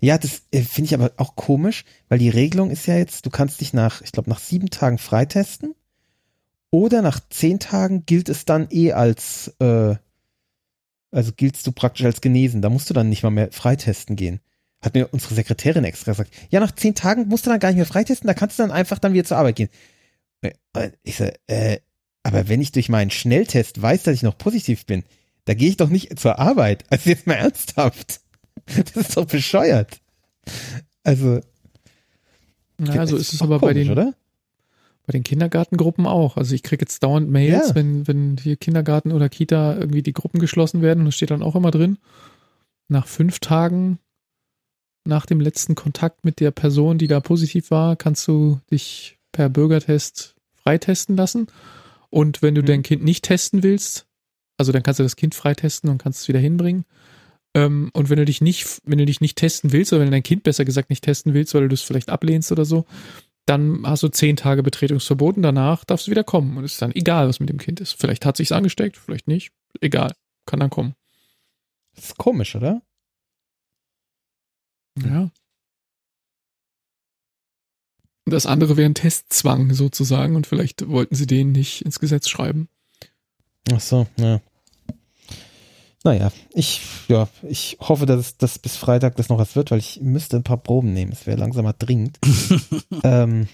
Ja, 0.00 0.18
das 0.18 0.42
äh, 0.50 0.62
finde 0.62 0.86
ich 0.86 0.94
aber 0.94 1.12
auch 1.16 1.34
komisch, 1.34 1.84
weil 2.08 2.18
die 2.18 2.28
Regelung 2.28 2.70
ist 2.70 2.86
ja 2.86 2.96
jetzt, 2.96 3.26
du 3.26 3.30
kannst 3.30 3.60
dich 3.60 3.72
nach, 3.72 4.02
ich 4.02 4.12
glaube, 4.12 4.30
nach 4.30 4.38
sieben 4.38 4.70
Tagen 4.70 4.98
freitesten 4.98 5.74
oder 6.70 7.02
nach 7.02 7.20
zehn 7.30 7.58
Tagen 7.58 8.06
gilt 8.06 8.28
es 8.28 8.44
dann 8.44 8.68
eh 8.70 8.92
als, 8.92 9.54
äh, 9.60 9.96
also 11.10 11.32
giltst 11.36 11.66
du 11.66 11.72
praktisch 11.72 12.04
als 12.04 12.20
genesen. 12.20 12.62
Da 12.62 12.70
musst 12.70 12.90
du 12.90 12.94
dann 12.94 13.08
nicht 13.08 13.22
mal 13.22 13.30
mehr 13.30 13.50
freitesten 13.52 14.16
gehen. 14.16 14.40
Hat 14.82 14.94
mir 14.94 15.08
unsere 15.12 15.34
Sekretärin 15.34 15.84
extra 15.84 16.12
gesagt. 16.12 16.32
Ja, 16.50 16.60
nach 16.60 16.72
zehn 16.72 16.94
Tagen 16.94 17.28
musst 17.28 17.46
du 17.46 17.50
dann 17.50 17.60
gar 17.60 17.68
nicht 17.68 17.76
mehr 17.76 17.86
freitesten, 17.86 18.26
da 18.26 18.34
kannst 18.34 18.58
du 18.58 18.62
dann 18.62 18.72
einfach 18.72 18.98
dann 18.98 19.12
wieder 19.12 19.24
zur 19.24 19.36
Arbeit 19.38 19.56
gehen. 19.56 19.68
Äh, 20.40 20.90
ich 21.02 21.16
so, 21.16 21.28
äh, 21.46 21.78
aber 22.22 22.48
wenn 22.48 22.60
ich 22.60 22.72
durch 22.72 22.88
meinen 22.88 23.10
Schnelltest 23.10 23.80
weiß, 23.80 24.04
dass 24.04 24.14
ich 24.14 24.22
noch 24.22 24.38
positiv 24.38 24.86
bin, 24.86 25.04
da 25.44 25.54
gehe 25.54 25.68
ich 25.68 25.76
doch 25.76 25.88
nicht 25.88 26.18
zur 26.18 26.38
Arbeit. 26.38 26.84
Also 26.90 27.10
jetzt 27.10 27.26
mal 27.26 27.34
ernsthaft. 27.34 28.20
Das 28.66 28.96
ist 28.96 29.16
doch 29.16 29.26
bescheuert. 29.26 30.00
Also. 31.02 31.40
Ja, 32.80 33.00
also 33.00 33.16
ist 33.16 33.32
es 33.32 33.42
aber 33.42 33.58
komisch, 33.58 33.74
bei 33.74 33.80
den, 33.80 33.90
oder? 33.90 34.14
bei 35.06 35.12
den 35.12 35.24
Kindergartengruppen 35.24 36.06
auch. 36.06 36.36
Also 36.36 36.54
ich 36.54 36.62
kriege 36.62 36.82
jetzt 36.82 37.02
dauernd 37.02 37.30
Mails, 37.30 37.68
ja. 37.68 37.74
wenn, 37.74 38.06
wenn 38.06 38.36
hier 38.40 38.56
Kindergarten 38.56 39.12
oder 39.12 39.28
Kita 39.28 39.74
irgendwie 39.76 40.02
die 40.02 40.12
Gruppen 40.12 40.38
geschlossen 40.38 40.82
werden 40.82 41.00
und 41.00 41.06
das 41.06 41.16
steht 41.16 41.30
dann 41.30 41.42
auch 41.42 41.56
immer 41.56 41.70
drin. 41.70 41.98
Nach 42.88 43.06
fünf 43.06 43.40
Tagen 43.40 43.98
nach 45.04 45.26
dem 45.26 45.40
letzten 45.40 45.74
Kontakt 45.74 46.24
mit 46.24 46.40
der 46.40 46.50
Person, 46.50 46.98
die 46.98 47.08
da 47.08 47.20
positiv 47.20 47.70
war, 47.70 47.96
kannst 47.96 48.26
du 48.28 48.60
dich 48.70 49.18
per 49.32 49.48
Bürgertest 49.48 50.36
freitesten 50.54 51.16
lassen. 51.16 51.48
Und 52.10 52.42
wenn 52.42 52.54
du 52.54 52.62
mhm. 52.62 52.66
dein 52.66 52.82
Kind 52.82 53.02
nicht 53.02 53.24
testen 53.24 53.62
willst, 53.62 54.06
also 54.58 54.70
dann 54.72 54.82
kannst 54.82 55.00
du 55.00 55.04
das 55.04 55.16
Kind 55.16 55.34
freitesten 55.34 55.88
und 55.88 55.98
kannst 55.98 56.20
es 56.20 56.28
wieder 56.28 56.38
hinbringen. 56.38 56.84
Ähm, 57.54 57.90
und 57.94 58.10
wenn 58.10 58.18
du 58.18 58.24
dich 58.24 58.40
nicht, 58.40 58.80
wenn 58.84 58.98
du 58.98 59.06
dich 59.06 59.20
nicht 59.20 59.36
testen 59.36 59.72
willst, 59.72 59.92
oder 59.92 60.00
wenn 60.00 60.08
du 60.08 60.12
dein 60.12 60.22
Kind 60.22 60.42
besser 60.42 60.64
gesagt 60.64 60.90
nicht 60.90 61.04
testen 61.04 61.34
willst, 61.34 61.54
weil 61.54 61.62
du 61.62 61.68
das 61.68 61.80
vielleicht 61.80 62.10
ablehnst 62.10 62.52
oder 62.52 62.64
so, 62.64 62.86
dann 63.46 63.82
hast 63.84 64.02
du 64.02 64.08
zehn 64.08 64.36
Tage 64.36 64.62
Betretungsverbot 64.62 65.36
und 65.36 65.42
danach 65.42 65.84
darfst 65.84 66.06
du 66.06 66.10
wieder 66.10 66.24
kommen. 66.24 66.56
Und 66.56 66.64
es 66.64 66.74
ist 66.74 66.82
dann 66.82 66.94
egal, 66.94 67.28
was 67.28 67.40
mit 67.40 67.48
dem 67.48 67.58
Kind 67.58 67.80
ist. 67.80 67.94
Vielleicht 67.98 68.24
hat 68.24 68.36
sich's 68.36 68.52
angesteckt, 68.52 68.96
vielleicht 68.96 69.26
nicht. 69.26 69.50
Egal. 69.80 70.12
Kann 70.46 70.60
dann 70.60 70.70
kommen. 70.70 70.94
Das 71.94 72.06
ist 72.06 72.18
komisch, 72.18 72.54
oder? 72.54 72.82
Ja. 74.98 75.30
Das 78.24 78.46
andere 78.46 78.76
wäre 78.76 78.88
ein 78.88 78.94
Testzwang 78.94 79.74
sozusagen 79.74 80.36
und 80.36 80.46
vielleicht 80.46 80.88
wollten 80.88 81.14
sie 81.14 81.26
den 81.26 81.52
nicht 81.52 81.82
ins 81.82 81.98
Gesetz 81.98 82.28
schreiben. 82.28 82.68
Ach 83.72 83.80
so, 83.80 84.06
ja. 84.16 84.40
Naja, 86.04 86.32
ich, 86.52 86.80
ja, 87.08 87.28
ich 87.42 87.76
hoffe, 87.80 88.06
dass, 88.06 88.36
dass 88.36 88.58
bis 88.58 88.76
Freitag 88.76 89.16
das 89.16 89.28
noch 89.28 89.38
was 89.38 89.54
wird, 89.54 89.70
weil 89.70 89.78
ich 89.78 90.00
müsste 90.00 90.36
ein 90.36 90.42
paar 90.42 90.56
Proben 90.56 90.92
nehmen. 90.92 91.12
Es 91.12 91.26
wäre 91.26 91.38
langsam 91.38 91.64
mal 91.64 91.74
dringend. 91.78 92.18
ähm, 93.04 93.48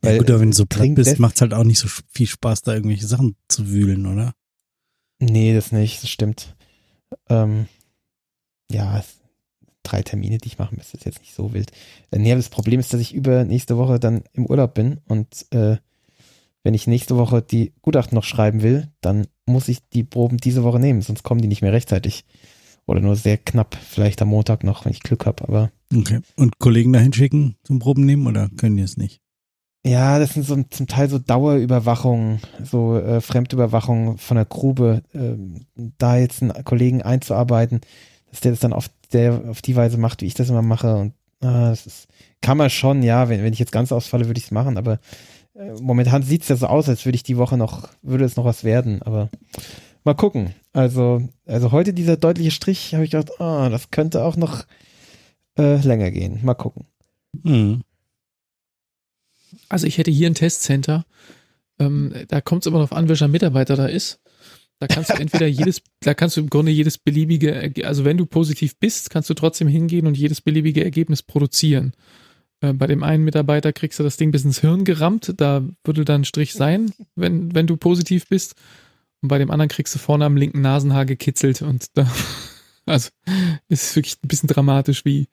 weil, 0.00 0.14
ja, 0.14 0.18
gut, 0.18 0.30
aber 0.30 0.40
wenn 0.40 0.50
du 0.50 0.56
so 0.56 0.66
platt 0.66 0.94
bist, 0.94 1.18
macht 1.20 1.36
es 1.36 1.40
halt 1.40 1.54
auch 1.54 1.64
nicht 1.64 1.78
so 1.78 1.88
viel 2.10 2.26
Spaß, 2.26 2.62
da 2.62 2.74
irgendwelche 2.74 3.06
Sachen 3.06 3.36
zu 3.48 3.70
wühlen, 3.70 4.06
oder? 4.06 4.34
Nee, 5.20 5.54
das 5.54 5.70
nicht, 5.70 6.02
das 6.02 6.10
stimmt. 6.10 6.56
Ähm, 7.28 7.66
ja, 8.70 9.04
drei 9.86 10.02
Termine, 10.02 10.38
die 10.38 10.48
ich 10.48 10.58
machen 10.58 10.76
müsste, 10.76 10.96
ist 10.96 11.06
jetzt 11.06 11.20
nicht 11.20 11.34
so 11.34 11.52
wild. 11.54 11.70
Äh, 12.10 12.18
nee, 12.18 12.34
das 12.34 12.48
Problem 12.48 12.80
ist, 12.80 12.92
dass 12.92 13.00
ich 13.00 13.14
über 13.14 13.44
nächste 13.44 13.76
Woche 13.76 13.98
dann 13.98 14.24
im 14.32 14.46
Urlaub 14.46 14.74
bin 14.74 15.00
und 15.06 15.46
äh, 15.50 15.76
wenn 16.66 16.74
ich 16.74 16.88
nächste 16.88 17.16
Woche 17.16 17.42
die 17.42 17.72
Gutachten 17.80 18.16
noch 18.16 18.24
schreiben 18.24 18.62
will, 18.62 18.88
dann 19.00 19.28
muss 19.46 19.68
ich 19.68 19.88
die 19.88 20.02
Proben 20.02 20.38
diese 20.38 20.64
Woche 20.64 20.80
nehmen, 20.80 21.00
sonst 21.00 21.22
kommen 21.22 21.40
die 21.40 21.46
nicht 21.46 21.62
mehr 21.62 21.72
rechtzeitig. 21.72 22.24
Oder 22.86 23.00
nur 23.00 23.14
sehr 23.14 23.36
knapp, 23.36 23.76
vielleicht 23.76 24.20
am 24.22 24.28
Montag 24.28 24.64
noch, 24.64 24.84
wenn 24.84 24.92
ich 24.92 25.00
Glück 25.00 25.26
habe, 25.26 25.44
aber. 25.44 25.70
Okay. 25.94 26.20
Und 26.36 26.58
Kollegen 26.58 26.92
dahin 26.92 27.12
schicken 27.12 27.56
zum 27.62 27.78
Proben 27.78 28.04
nehmen 28.04 28.26
oder 28.26 28.48
können 28.56 28.76
die 28.76 28.82
es 28.82 28.96
nicht? 28.96 29.20
Ja, 29.84 30.18
das 30.18 30.34
sind 30.34 30.44
so 30.44 30.60
zum 30.64 30.88
Teil 30.88 31.08
so 31.08 31.20
Dauerüberwachungen, 31.20 32.40
so 32.64 32.98
äh, 32.98 33.20
Fremdüberwachung 33.20 34.18
von 34.18 34.36
der 34.36 34.44
Grube. 34.46 35.02
Äh, 35.12 35.36
da 35.98 36.16
jetzt 36.16 36.42
einen 36.42 36.64
Kollegen 36.64 37.02
einzuarbeiten, 37.02 37.80
dass 38.36 38.42
der 38.42 38.52
das 38.52 38.60
dann 38.60 38.74
auf 38.74 38.90
der 39.12 39.48
auf 39.48 39.62
die 39.62 39.76
Weise 39.76 39.96
macht, 39.96 40.20
wie 40.20 40.26
ich 40.26 40.34
das 40.34 40.50
immer 40.50 40.62
mache. 40.62 40.94
Und 40.94 41.14
ah, 41.40 41.70
das 41.70 41.86
ist, 41.86 42.08
kann 42.42 42.58
man 42.58 42.68
schon, 42.68 43.02
ja, 43.02 43.30
wenn, 43.30 43.42
wenn 43.42 43.52
ich 43.52 43.58
jetzt 43.58 43.72
ganz 43.72 43.92
ausfalle, 43.92 44.26
würde 44.26 44.38
ich 44.38 44.44
es 44.44 44.50
machen, 44.50 44.76
aber 44.76 44.98
äh, 45.54 45.72
momentan 45.80 46.22
sieht 46.22 46.42
es 46.42 46.48
ja 46.48 46.56
so 46.56 46.66
aus, 46.66 46.88
als 46.88 47.06
würde 47.06 47.16
ich 47.16 47.22
die 47.22 47.38
Woche 47.38 47.56
noch, 47.56 47.88
würde 48.02 48.24
es 48.24 48.36
noch 48.36 48.44
was 48.44 48.62
werden, 48.62 49.00
aber 49.02 49.30
mal 50.04 50.14
gucken. 50.14 50.54
Also, 50.74 51.26
also 51.46 51.72
heute 51.72 51.94
dieser 51.94 52.18
deutliche 52.18 52.50
Strich, 52.50 52.92
habe 52.92 53.04
ich 53.04 53.10
gedacht, 53.10 53.40
ah, 53.40 53.70
das 53.70 53.90
könnte 53.90 54.22
auch 54.22 54.36
noch 54.36 54.64
äh, 55.58 55.76
länger 55.76 56.10
gehen. 56.10 56.40
Mal 56.42 56.54
gucken. 56.54 56.84
Mhm. 57.42 57.82
Also 59.70 59.86
ich 59.86 59.96
hätte 59.96 60.10
hier 60.10 60.28
ein 60.28 60.34
Testcenter. 60.34 61.06
Ähm, 61.78 62.12
da 62.28 62.42
kommt 62.42 62.62
es 62.62 62.66
immer 62.66 62.80
noch 62.80 62.92
an, 62.92 63.08
welcher 63.08 63.28
Mitarbeiter 63.28 63.76
da 63.76 63.86
ist. 63.86 64.20
Da 64.78 64.86
kannst 64.86 65.10
du 65.10 65.14
entweder 65.14 65.46
jedes, 65.46 65.82
da 66.00 66.12
kannst 66.12 66.36
du 66.36 66.42
im 66.42 66.50
Grunde 66.50 66.70
jedes 66.70 66.98
beliebige, 66.98 67.72
also 67.84 68.04
wenn 68.04 68.18
du 68.18 68.26
positiv 68.26 68.76
bist, 68.78 69.08
kannst 69.08 69.30
du 69.30 69.34
trotzdem 69.34 69.68
hingehen 69.68 70.06
und 70.06 70.18
jedes 70.18 70.42
beliebige 70.42 70.84
Ergebnis 70.84 71.22
produzieren. 71.22 71.92
Äh, 72.60 72.74
bei 72.74 72.86
dem 72.86 73.02
einen 73.02 73.24
Mitarbeiter 73.24 73.72
kriegst 73.72 73.98
du 73.98 74.02
das 74.02 74.16
Ding 74.16 74.32
bis 74.32 74.44
ins 74.44 74.60
Hirn 74.60 74.84
gerammt, 74.84 75.32
da 75.38 75.62
würde 75.84 76.04
dann 76.04 76.22
ein 76.22 76.24
Strich 76.24 76.52
sein, 76.52 76.92
wenn, 77.14 77.54
wenn 77.54 77.66
du 77.66 77.76
positiv 77.76 78.28
bist. 78.28 78.54
Und 79.22 79.28
bei 79.28 79.38
dem 79.38 79.50
anderen 79.50 79.70
kriegst 79.70 79.94
du 79.94 79.98
vorne 79.98 80.26
am 80.26 80.36
linken 80.36 80.60
Nasenhaar 80.60 81.06
gekitzelt 81.06 81.62
und 81.62 81.86
da, 81.94 82.10
also, 82.86 83.08
ist 83.68 83.96
wirklich 83.96 84.16
ein 84.22 84.28
bisschen 84.28 84.48
dramatisch, 84.48 85.06
wie, 85.06 85.28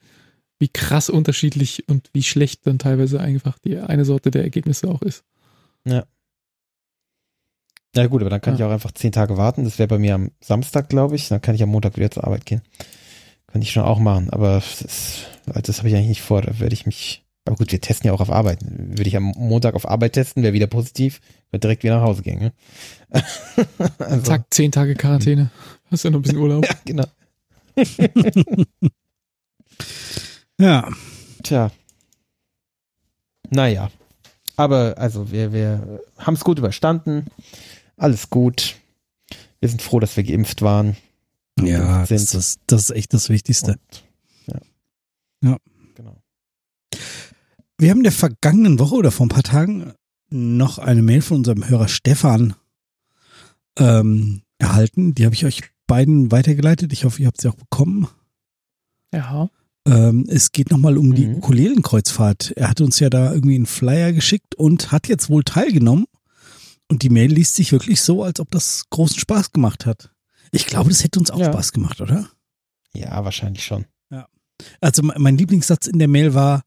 wie 0.58 0.70
krass 0.70 1.10
unterschiedlich 1.10 1.84
und 1.90 2.10
wie 2.14 2.24
schlecht 2.24 2.66
dann 2.66 2.80
teilweise 2.80 3.20
einfach 3.20 3.60
die 3.60 3.78
eine 3.78 4.06
Sorte 4.06 4.32
der 4.32 4.44
Ergebnisse 4.44 4.88
auch 4.88 5.02
ist. 5.02 5.26
Ja. 5.86 6.06
Ja 7.96 8.08
gut, 8.08 8.22
aber 8.22 8.30
dann 8.30 8.42
kann 8.42 8.56
ja. 8.56 8.60
ich 8.60 8.64
auch 8.66 8.74
einfach 8.74 8.92
zehn 8.92 9.12
Tage 9.12 9.38
warten. 9.38 9.66
Das 9.66 9.78
wäre 9.78 9.88
bei 9.88 10.00
mir 10.00 10.16
am 10.16 10.32
Samstag, 10.42 10.90
glaube 10.90 11.16
ich. 11.16 11.28
Dann 11.28 11.42
kann 11.42 11.54
ich 11.56 11.62
am 11.62 11.70
Montag 11.70 11.96
wieder 11.96 12.10
zur 12.10 12.24
Arbeit 12.24 12.46
gehen. 12.46 12.62
Könnte 13.48 13.66
ich 13.66 13.72
schon 13.72 13.84
auch 13.84 14.00
machen, 14.00 14.32
aber 14.32 14.56
das, 14.56 15.28
das 15.46 15.78
habe 15.78 15.90
ich 15.90 15.96
eigentlich 15.96 16.08
nicht 16.08 16.22
vor. 16.22 16.42
Da 16.42 16.60
werde 16.60 16.74
ich 16.74 16.88
mich. 16.88 17.24
Aber 17.46 17.56
gut, 17.56 17.72
wir 17.72 17.82
testen 17.82 18.08
ja 18.08 18.14
auch 18.14 18.22
auf 18.22 18.32
Arbeit. 18.32 18.60
Würde 18.64 19.08
ich 19.08 19.16
am 19.16 19.34
Montag 19.36 19.76
auf 19.76 19.88
Arbeit 19.88 20.14
testen, 20.14 20.42
wäre 20.42 20.54
wieder 20.54 20.66
positiv, 20.66 21.22
würde 21.52 21.60
direkt 21.60 21.84
wieder 21.84 21.98
nach 21.98 22.08
Hause 22.08 22.24
gehen. 22.24 22.40
Ne? 22.40 22.54
also. 24.00 24.22
Zack, 24.24 24.46
zehn 24.50 24.72
Tage 24.72 24.96
Quarantäne. 24.96 25.52
Hast 25.92 26.04
ja 26.04 26.10
noch 26.10 26.20
ein 26.20 26.24
bisschen 26.24 26.38
Urlaub. 26.40 26.66
ja, 26.66 26.74
genau. 26.84 27.06
ja. 30.60 30.90
Tja. 31.44 31.72
Naja. 33.52 33.92
Aber 34.56 34.96
also 34.98 35.32
wir, 35.32 35.54
wir 35.54 36.00
haben 36.18 36.36
es 36.36 36.44
gut 36.44 36.58
überstanden. 36.58 37.28
Alles 37.98 38.30
gut. 38.30 38.76
Wir 39.60 39.70
sind 39.70 39.82
froh, 39.82 40.00
dass 40.00 40.18
wir 40.18 40.24
geimpft 40.24 40.62
waren. 40.62 40.98
Ja, 41.60 42.06
das 42.06 42.34
ist, 42.34 42.60
das 42.68 42.90
ist 42.90 42.96
echt 42.96 43.14
das 43.14 43.30
Wichtigste. 43.30 43.74
Und, 43.74 44.04
ja. 44.48 44.60
ja. 45.50 45.58
Genau. 45.96 46.18
Wir 47.78 47.90
haben 47.90 48.00
in 48.00 48.04
der 48.04 48.12
vergangenen 48.12 48.80
Woche 48.80 48.96
oder 48.96 49.12
vor 49.12 49.26
ein 49.26 49.30
paar 49.30 49.44
Tagen 49.44 49.94
noch 50.30 50.80
eine 50.80 51.02
Mail 51.02 51.22
von 51.22 51.38
unserem 51.38 51.68
Hörer 51.68 51.88
Stefan 51.88 52.56
ähm, 53.78 54.42
erhalten. 54.58 55.14
Die 55.16 55.26
habe 55.26 55.36
ich 55.36 55.46
euch 55.46 55.62
beiden 55.88 56.32
weitergeleitet. 56.32 56.92
Ich 56.92 57.06
hoffe, 57.06 57.22
ihr 57.22 57.28
habt 57.28 57.40
sie 57.40 57.50
auch 57.50 57.56
bekommen. 57.56 58.08
Ja. 59.14 59.50
Ähm, 59.86 60.26
es 60.28 60.52
geht 60.52 60.72
nochmal 60.72 60.98
um 60.98 61.10
mhm. 61.10 61.16
die 61.16 61.28
Ukulelenkreuzfahrt. 61.28 62.54
Er 62.56 62.70
hat 62.70 62.82
uns 62.82 63.00
ja 63.00 63.10
da 63.10 63.34
irgendwie 63.34 63.56
einen 63.56 63.66
Flyer 63.66 64.14
geschickt 64.14 64.56
und 64.56 64.92
hat 64.92 65.08
jetzt 65.08 65.30
wohl 65.30 65.44
teilgenommen. 65.44 66.06
Und 66.90 67.04
die 67.04 67.10
Mail 67.10 67.32
liest 67.32 67.56
sich 67.56 67.72
wirklich 67.72 68.02
so, 68.02 68.24
als 68.24 68.40
ob 68.40 68.52
das 68.52 68.86
großen 68.90 69.20
Spaß 69.20 69.52
gemacht 69.52 69.86
hat. 69.86 70.12
Ich 70.52 70.66
glaube, 70.66 70.90
das 70.90 71.04
hätte 71.04 71.20
uns 71.20 71.32
auch 71.32 71.40
ja. 71.40 71.46
Spaß 71.46 71.72
gemacht, 71.72 72.02
oder? 72.02 72.30
Ja, 72.94 73.24
wahrscheinlich 73.24 73.64
schon. 73.64 73.86
Ja. 74.12 74.28
Also 74.82 75.02
mein 75.02 75.38
Lieblingssatz 75.38 75.88
in 75.88 75.98
der 75.98 76.08
Mail 76.08 76.34
war, 76.34 76.64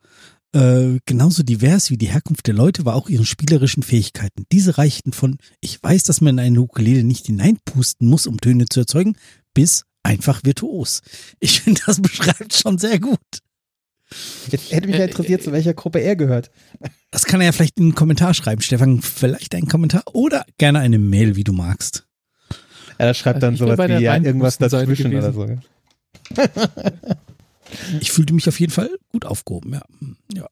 äh, 0.52 1.00
genauso 1.06 1.42
divers 1.42 1.90
wie 1.90 1.98
die 1.98 2.08
Herkunft 2.08 2.46
der 2.46 2.54
Leute 2.54 2.84
war 2.84 2.94
auch 2.94 3.08
ihren 3.08 3.26
spielerischen 3.26 3.82
Fähigkeiten. 3.82 4.46
Diese 4.52 4.78
reichten 4.78 5.12
von, 5.12 5.38
ich 5.60 5.82
weiß, 5.82 6.04
dass 6.04 6.20
man 6.20 6.38
in 6.38 6.44
eine 6.44 6.60
Ukulele 6.60 7.04
nicht 7.04 7.26
hineinpusten 7.26 8.08
muss, 8.08 8.26
um 8.26 8.40
Töne 8.40 8.66
zu 8.66 8.80
erzeugen, 8.80 9.16
bis 9.54 9.84
einfach 10.02 10.40
virtuos. 10.44 11.02
Ich 11.40 11.60
finde, 11.60 11.82
das 11.86 12.00
beschreibt 12.02 12.54
schon 12.54 12.78
sehr 12.78 12.98
gut. 12.98 13.20
Jetzt 14.50 14.72
hätte 14.72 14.86
mich 14.86 14.98
ja 14.98 15.04
interessiert, 15.04 15.42
zu 15.42 15.52
welcher 15.52 15.74
Gruppe 15.74 15.98
er 15.98 16.16
gehört. 16.16 16.50
Das 17.10 17.24
kann 17.24 17.40
er 17.40 17.46
ja 17.46 17.52
vielleicht 17.52 17.78
in 17.78 17.86
einen 17.86 17.94
Kommentar 17.94 18.34
schreiben, 18.34 18.62
Stefan. 18.62 19.02
Vielleicht 19.02 19.54
einen 19.54 19.68
Kommentar 19.68 20.02
oder 20.12 20.44
gerne 20.58 20.78
eine 20.78 20.98
Mail, 20.98 21.36
wie 21.36 21.44
du 21.44 21.52
magst. 21.52 22.06
Er 22.98 23.12
schreibt 23.14 23.42
also 23.42 23.46
dann 23.46 23.56
sowas 23.56 23.88
wie 23.88 24.02
ja, 24.04 24.16
irgendwas 24.16 24.58
dazwischen 24.58 25.14
oder 25.14 25.32
so. 25.32 25.48
ich 28.00 28.12
fühlte 28.12 28.32
mich 28.32 28.48
auf 28.48 28.58
jeden 28.60 28.72
Fall 28.72 28.90
gut 29.10 29.24
aufgehoben, 29.24 29.74
ja. 29.74 29.82
ja. 30.32 30.48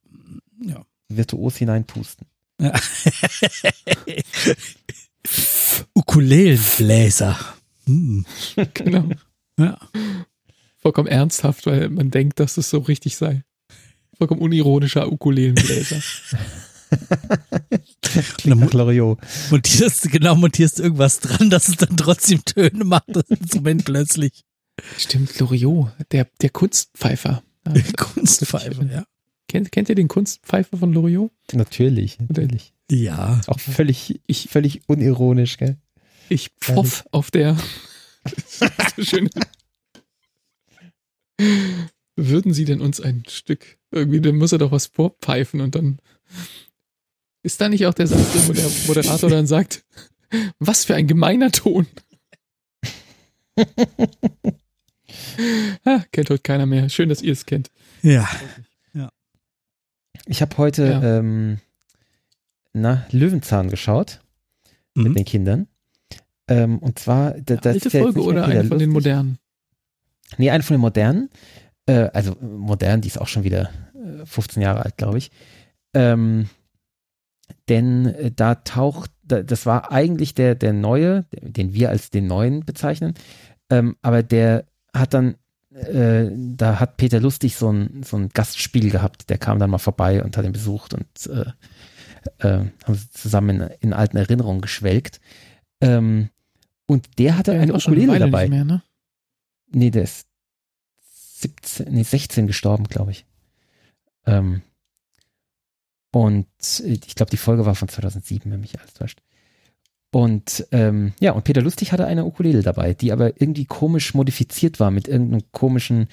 ja. 0.61 0.85
Virtuos 1.09 1.57
hineinpusten. 1.57 2.27
Ja. 2.61 2.73
Ukulelenbläser. 5.95 7.39
Hm. 7.87 8.25
Genau. 8.75 9.09
Ja. 9.59 9.79
Vollkommen 10.85 11.09
ernsthaft, 11.09 11.65
weil 11.65 11.89
man 11.89 12.11
denkt, 12.11 12.41
dass 12.41 12.59
es 12.59 12.69
so 12.69 12.77
richtig 12.77 13.17
sei. 13.17 13.43
Vollkommen 14.19 14.43
unironischer 14.43 15.11
Ukulelenbläser. 15.11 16.03
Loriot. 18.45 19.19
Montierst, 19.51 20.11
genau, 20.13 20.35
montierst 20.35 20.81
irgendwas 20.81 21.21
dran, 21.21 21.49
dass 21.49 21.69
es 21.69 21.79
dann 21.79 21.97
trotzdem 21.97 22.45
Töne 22.45 22.85
macht, 22.85 23.09
das 23.09 23.25
Instrument 23.31 23.87
plötzlich. 23.87 24.45
Stimmt, 24.99 25.39
Loriot, 25.39 25.91
der, 26.13 26.29
der 26.43 26.51
Kunstpfeifer. 26.51 27.43
Ja, 27.67 27.83
Kunstpfeifer, 27.97 28.85
ja. 28.85 29.07
Kennt, 29.49 29.73
kennt 29.73 29.89
ihr 29.89 29.95
den 29.95 30.09
Kunstpfeifer 30.09 30.77
von 30.77 30.93
Loriot? 30.93 31.33
Natürlich, 31.55 32.19
natürlich. 32.21 32.75
Ja. 32.91 33.41
Auch 33.47 33.59
völlig, 33.59 34.21
ich, 34.27 34.51
völlig 34.51 34.83
unironisch, 34.87 35.57
gell? 35.57 35.79
Ich 36.29 36.51
pfoff 36.61 37.07
auf 37.11 37.31
der. 37.31 37.57
schön. 38.99 39.31
Würden 42.17 42.55
Sie 42.55 42.65
denn 42.65 42.81
uns 42.81 43.01
ein 43.01 43.25
Stück, 43.29 43.79
irgendwie, 43.91 44.21
dann 44.21 44.37
muss 44.37 44.53
er 44.53 44.59
doch 44.59 44.71
was 44.71 44.87
vorpfeifen 44.87 45.61
und 45.61 45.75
dann 45.75 45.99
ist 47.43 47.61
da 47.61 47.69
nicht 47.69 47.87
auch 47.87 47.95
der 47.95 48.07
Satz, 48.07 48.49
wo 48.49 48.53
der 48.53 48.71
Moderator 48.87 49.29
dann 49.29 49.47
sagt, 49.47 49.85
was 50.59 50.85
für 50.85 50.95
ein 50.95 51.07
gemeiner 51.07 51.51
Ton? 51.51 51.87
ah, 55.85 56.03
kennt 56.13 56.31
heute 56.31 56.43
keiner 56.43 56.67
mehr. 56.67 56.89
Schön, 56.89 57.09
dass 57.09 57.23
ihr 57.23 57.33
es 57.33 57.47
kennt. 57.47 57.71
Ja. 58.03 58.29
ja. 58.95 59.11
Ich 60.27 60.41
habe 60.41 60.57
heute 60.59 60.85
ja. 60.85 61.19
ähm, 61.19 61.59
na, 62.73 63.07
Löwenzahn 63.11 63.71
geschaut 63.71 64.21
mhm. 64.95 65.03
mit 65.05 65.19
den 65.19 65.25
Kindern. 65.25 65.69
Ähm, 66.49 66.79
und 66.79 66.99
zwar, 66.99 67.33
das, 67.33 67.61
das 67.61 67.75
alte 67.75 67.91
Folge 67.91 68.23
oder 68.23 68.45
eine 68.45 68.65
von 68.65 68.79
den 68.79 68.91
modernen? 68.91 69.39
Nee, 70.39 70.51
eine 70.51 70.63
von 70.63 70.75
den 70.75 70.81
modernen. 70.81 71.31
Äh, 71.87 72.11
also 72.13 72.37
modern, 72.41 73.01
die 73.01 73.09
ist 73.09 73.21
auch 73.21 73.29
schon 73.29 73.45
wieder 73.45 73.71
15 74.25 74.63
Jahre 74.63 74.85
alt, 74.85 74.97
glaube 74.97 75.19
ich. 75.19 75.31
Ähm, 75.95 76.49
denn 77.69 78.07
äh, 78.07 78.31
da 78.31 78.57
taucht, 78.57 79.11
das 79.23 79.67
war 79.67 79.91
eigentlich 79.91 80.35
der, 80.35 80.55
der 80.55 80.73
neue, 80.73 81.25
den 81.41 81.73
wir 81.73 81.91
als 81.91 82.11
den 82.11 82.27
neuen 82.27 82.65
bezeichnen, 82.65 83.15
ähm, 83.71 83.97
aber 84.03 84.23
der 84.23 84.67
hat 84.95 85.15
dann, 85.15 85.37
äh, 85.71 86.31
da 86.31 86.79
hat 86.79 86.97
Peter 86.97 87.21
Lustig 87.21 87.57
so 87.57 87.71
ein, 87.71 88.03
so 88.03 88.17
ein 88.17 88.29
Gastspiel 88.29 88.91
gehabt, 88.91 89.31
der 89.31 89.39
kam 89.39 89.59
dann 89.59 89.71
mal 89.71 89.79
vorbei 89.79 90.23
und 90.23 90.37
hat 90.37 90.45
ihn 90.45 90.53
besucht 90.53 90.95
und 90.95 91.07
äh, 91.27 92.47
äh, 92.47 92.65
haben 92.85 92.99
zusammen 93.13 93.61
in, 93.61 93.71
in, 93.81 93.93
alten 93.93 94.17
Erinnerungen 94.17 94.61
geschwelgt. 94.61 95.21
Ähm, 95.81 96.29
und 96.87 97.19
der 97.19 97.39
hatte 97.39 97.53
der 97.53 97.63
eine 97.63 97.75
Ukulele 97.75 98.13
eine 98.13 98.27
dabei. 98.27 98.43
Nicht 98.43 98.51
mehr, 98.51 98.65
ne? 98.65 98.83
Nee, 99.75 99.91
der 99.91 100.05
ist 100.05 100.27
17, 101.41 101.93
nee, 101.93 102.03
16 102.03 102.47
gestorben, 102.47 102.85
glaube 102.85 103.11
ich. 103.11 103.27
Ähm, 104.27 104.63
und 106.13 106.47
ich 106.85 107.15
glaube, 107.15 107.31
die 107.31 107.37
Folge 107.37 107.67
war 107.67 107.75
von 107.75 107.89
2007, 107.89 108.51
wenn 108.51 108.61
mich 108.61 108.79
alles 108.79 108.95
täuscht. 108.95 109.21
Und 110.13 110.67
ähm, 110.71 111.13
ja, 111.19 111.33
und 111.33 111.43
Peter 111.43 111.61
Lustig 111.61 111.91
hatte 111.91 112.07
eine 112.07 112.25
Ukulele 112.25 112.63
dabei, 112.63 112.95
die 112.95 113.11
aber 113.11 113.41
irgendwie 113.41 113.65
komisch 113.65 114.15
modifiziert 114.15 114.79
war 114.79 114.93
mit 114.93 115.09
irgendeinem 115.09 115.43
komischen, 115.51 116.07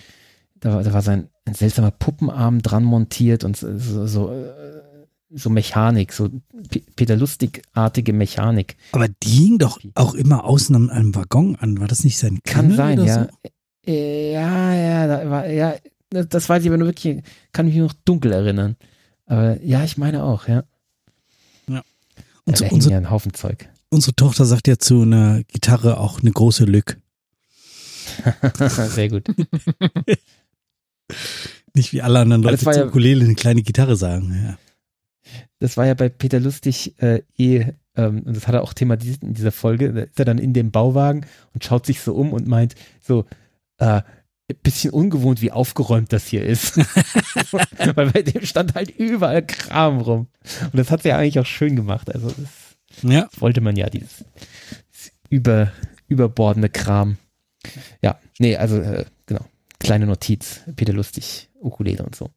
da, 0.60 0.82
da 0.82 0.92
war 0.92 1.04
sein 1.04 1.30
ein 1.46 1.54
seltsamer 1.54 1.92
Puppenarm 1.92 2.64
dran 2.64 2.84
montiert 2.84 3.44
und 3.44 3.58
so, 3.58 4.08
so, 4.08 4.34
so 5.34 5.50
Mechanik, 5.50 6.14
so 6.14 6.30
Peter 6.96 7.16
Lustig-artige 7.16 8.14
Mechanik. 8.14 8.76
Aber 8.92 9.08
die 9.08 9.30
hing 9.30 9.58
doch 9.58 9.80
auch 9.96 10.14
immer 10.14 10.44
außen 10.46 10.76
an 10.76 10.90
einem 10.90 11.16
Waggon 11.16 11.56
an. 11.58 11.80
War 11.80 11.88
das 11.88 12.04
nicht 12.04 12.18
sein 12.18 12.40
Kann 12.44 12.70
Kimmel 12.70 12.78
sein, 12.78 13.04
ja. 13.04 13.24
So? 13.24 13.30
Ja, 13.92 14.74
ja, 14.76 15.08
da 15.08 15.30
war, 15.30 15.48
ja, 15.48 15.76
das 16.10 16.50
weiß 16.50 16.62
ich 16.64 16.70
aber 16.70 16.78
nur 16.78 16.88
wirklich, 16.88 17.24
kann 17.52 17.66
mich 17.66 17.76
noch 17.76 17.94
dunkel 18.06 18.32
erinnern. 18.32 18.76
Aber 19.26 19.62
ja, 19.64 19.84
ich 19.84 19.98
meine 19.98 20.24
auch, 20.24 20.48
ja. 20.48 20.64
Ja. 21.68 21.82
Und 22.46 22.60
ja, 22.60 22.68
so 22.68 22.76
unser, 22.76 22.92
ja 22.92 22.98
ein 22.98 23.10
Haufen 23.10 23.34
Zeug. 23.34 23.70
Unsere 23.90 24.16
Tochter 24.16 24.46
sagt 24.46 24.68
ja 24.68 24.78
zu 24.78 25.02
einer 25.02 25.44
Gitarre 25.46 25.98
auch 26.00 26.22
eine 26.22 26.32
große 26.32 26.66
Lück. 26.66 26.98
Sehr 28.68 29.10
gut. 29.10 29.28
Nicht 31.74 31.94
wie 31.94 32.02
alle 32.02 32.20
anderen 32.20 32.44
Leute 32.44 32.58
zu 32.58 32.72
ja, 32.72 32.86
Ukulele 32.86 33.24
eine 33.24 33.36
kleine 33.36 33.62
Gitarre 33.64 33.96
sagen. 33.96 34.34
Ja. 34.46 34.58
Das 35.62 35.78
war 35.78 35.86
ja 35.86 35.94
bei 35.94 36.10
Peter 36.10 36.40
Lustig 36.40 37.02
äh, 37.02 37.22
eh, 37.38 37.68
ähm, 37.96 38.24
und 38.24 38.36
das 38.36 38.48
hat 38.48 38.56
er 38.56 38.64
auch 38.64 38.74
thematisiert 38.74 39.24
in 39.24 39.34
dieser 39.34 39.52
Folge, 39.52 39.94
da 39.94 40.02
ist 40.02 40.20
er 40.20 40.26
dann 40.26 40.38
in 40.38 40.54
dem 40.54 40.72
Bauwagen 40.72 41.26
und 41.54 41.64
schaut 41.64 41.86
sich 41.86 42.02
so 42.02 42.14
um 42.16 42.34
und 42.34 42.48
meint 42.48 42.76
so, 43.02 43.26
äh, 43.78 44.02
bisschen 44.64 44.92
ungewohnt, 44.92 45.42
wie 45.42 45.52
aufgeräumt 45.52 46.12
das 46.12 46.28
hier 46.28 46.46
ist. 46.46 46.78
Weil 47.96 48.12
bei 48.12 48.22
dem 48.22 48.46
stand 48.46 48.76
halt 48.76 48.90
überall 48.90 49.46
Kram 49.46 50.00
rum. 50.00 50.28
Und 50.64 50.78
das 50.78 50.92
hat 50.92 51.04
sie 51.04 51.10
ja 51.10 51.18
eigentlich 51.18 51.40
auch 51.40 51.46
schön 51.46 51.76
gemacht. 51.76 52.14
Also 52.14 52.28
das, 52.30 53.04
ja. 53.04 53.28
das 53.32 53.40
wollte 53.40 53.62
man 53.62 53.76
ja, 53.76 53.90
dieses, 53.90 54.26
dieses 54.92 55.14
über, 55.30 55.72
überbordende 56.08 56.70
Kram. 56.70 57.18
Ja, 58.02 58.20
nee, 58.40 58.58
also 58.58 58.78
äh, 58.78 59.06
genau. 59.26 59.46
Kleine 59.80 60.06
Notiz, 60.06 60.62
Peter 60.76 60.94
Lustig, 60.94 61.50
Ukulele 61.60 62.04
und 62.04 62.16
so. 62.16 62.30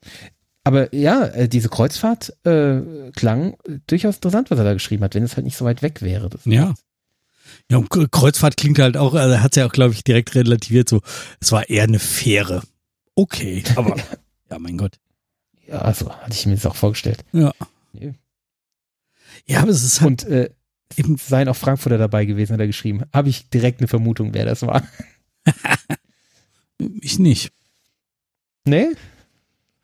Aber 0.65 0.95
ja, 0.95 1.27
äh, 1.27 1.49
diese 1.49 1.69
Kreuzfahrt 1.69 2.35
äh, 2.45 2.81
klang 3.15 3.57
durchaus 3.87 4.17
interessant, 4.17 4.51
was 4.51 4.59
er 4.59 4.65
da 4.65 4.73
geschrieben 4.73 5.05
hat, 5.05 5.15
wenn 5.15 5.23
es 5.23 5.37
halt 5.37 5.45
nicht 5.45 5.57
so 5.57 5.65
weit 5.65 5.83
weg 5.83 6.03
wäre. 6.03 6.31
ja. 6.45 6.75
Ja, 7.71 7.79
und 7.79 7.89
Kreuzfahrt 8.11 8.57
klingt 8.57 8.79
halt 8.79 8.97
auch, 8.97 9.15
also 9.15 9.41
hat 9.41 9.57
ja 9.57 9.67
auch, 9.67 9.73
glaube 9.73 9.95
ich, 9.95 10.03
direkt 10.03 10.35
relativiert 10.35 10.89
so, 10.89 11.01
es 11.41 11.53
war 11.53 11.69
eher 11.69 11.85
eine 11.85 11.99
Fähre. 11.99 12.63
Okay, 13.15 13.63
aber 13.77 13.97
ja, 14.51 14.59
mein 14.59 14.77
Gott. 14.77 14.99
Ja, 15.67 15.79
also 15.79 16.11
hatte 16.11 16.33
ich 16.33 16.47
mir 16.47 16.55
das 16.55 16.67
auch 16.67 16.77
vorgestellt. 16.77 17.25
Ja. 17.33 17.53
Nee. 17.93 18.15
Ja, 19.47 19.61
aber 19.61 19.71
es 19.71 19.83
ist 19.83 20.01
halt. 20.01 20.25
Und 20.25 20.33
äh, 20.33 20.51
eben 20.97 21.17
seien 21.17 21.49
auch 21.49 21.57
Frankfurter 21.57 21.99
dabei 21.99 22.25
gewesen, 22.25 22.53
hat 22.53 22.61
er 22.61 22.67
geschrieben. 22.67 23.03
Habe 23.13 23.29
ich 23.29 23.49
direkt 23.49 23.81
eine 23.81 23.89
Vermutung, 23.89 24.35
wer 24.35 24.45
das 24.45 24.63
war. 24.63 24.83
ich 27.01 27.19
nicht. 27.19 27.53
Nee? 28.65 28.89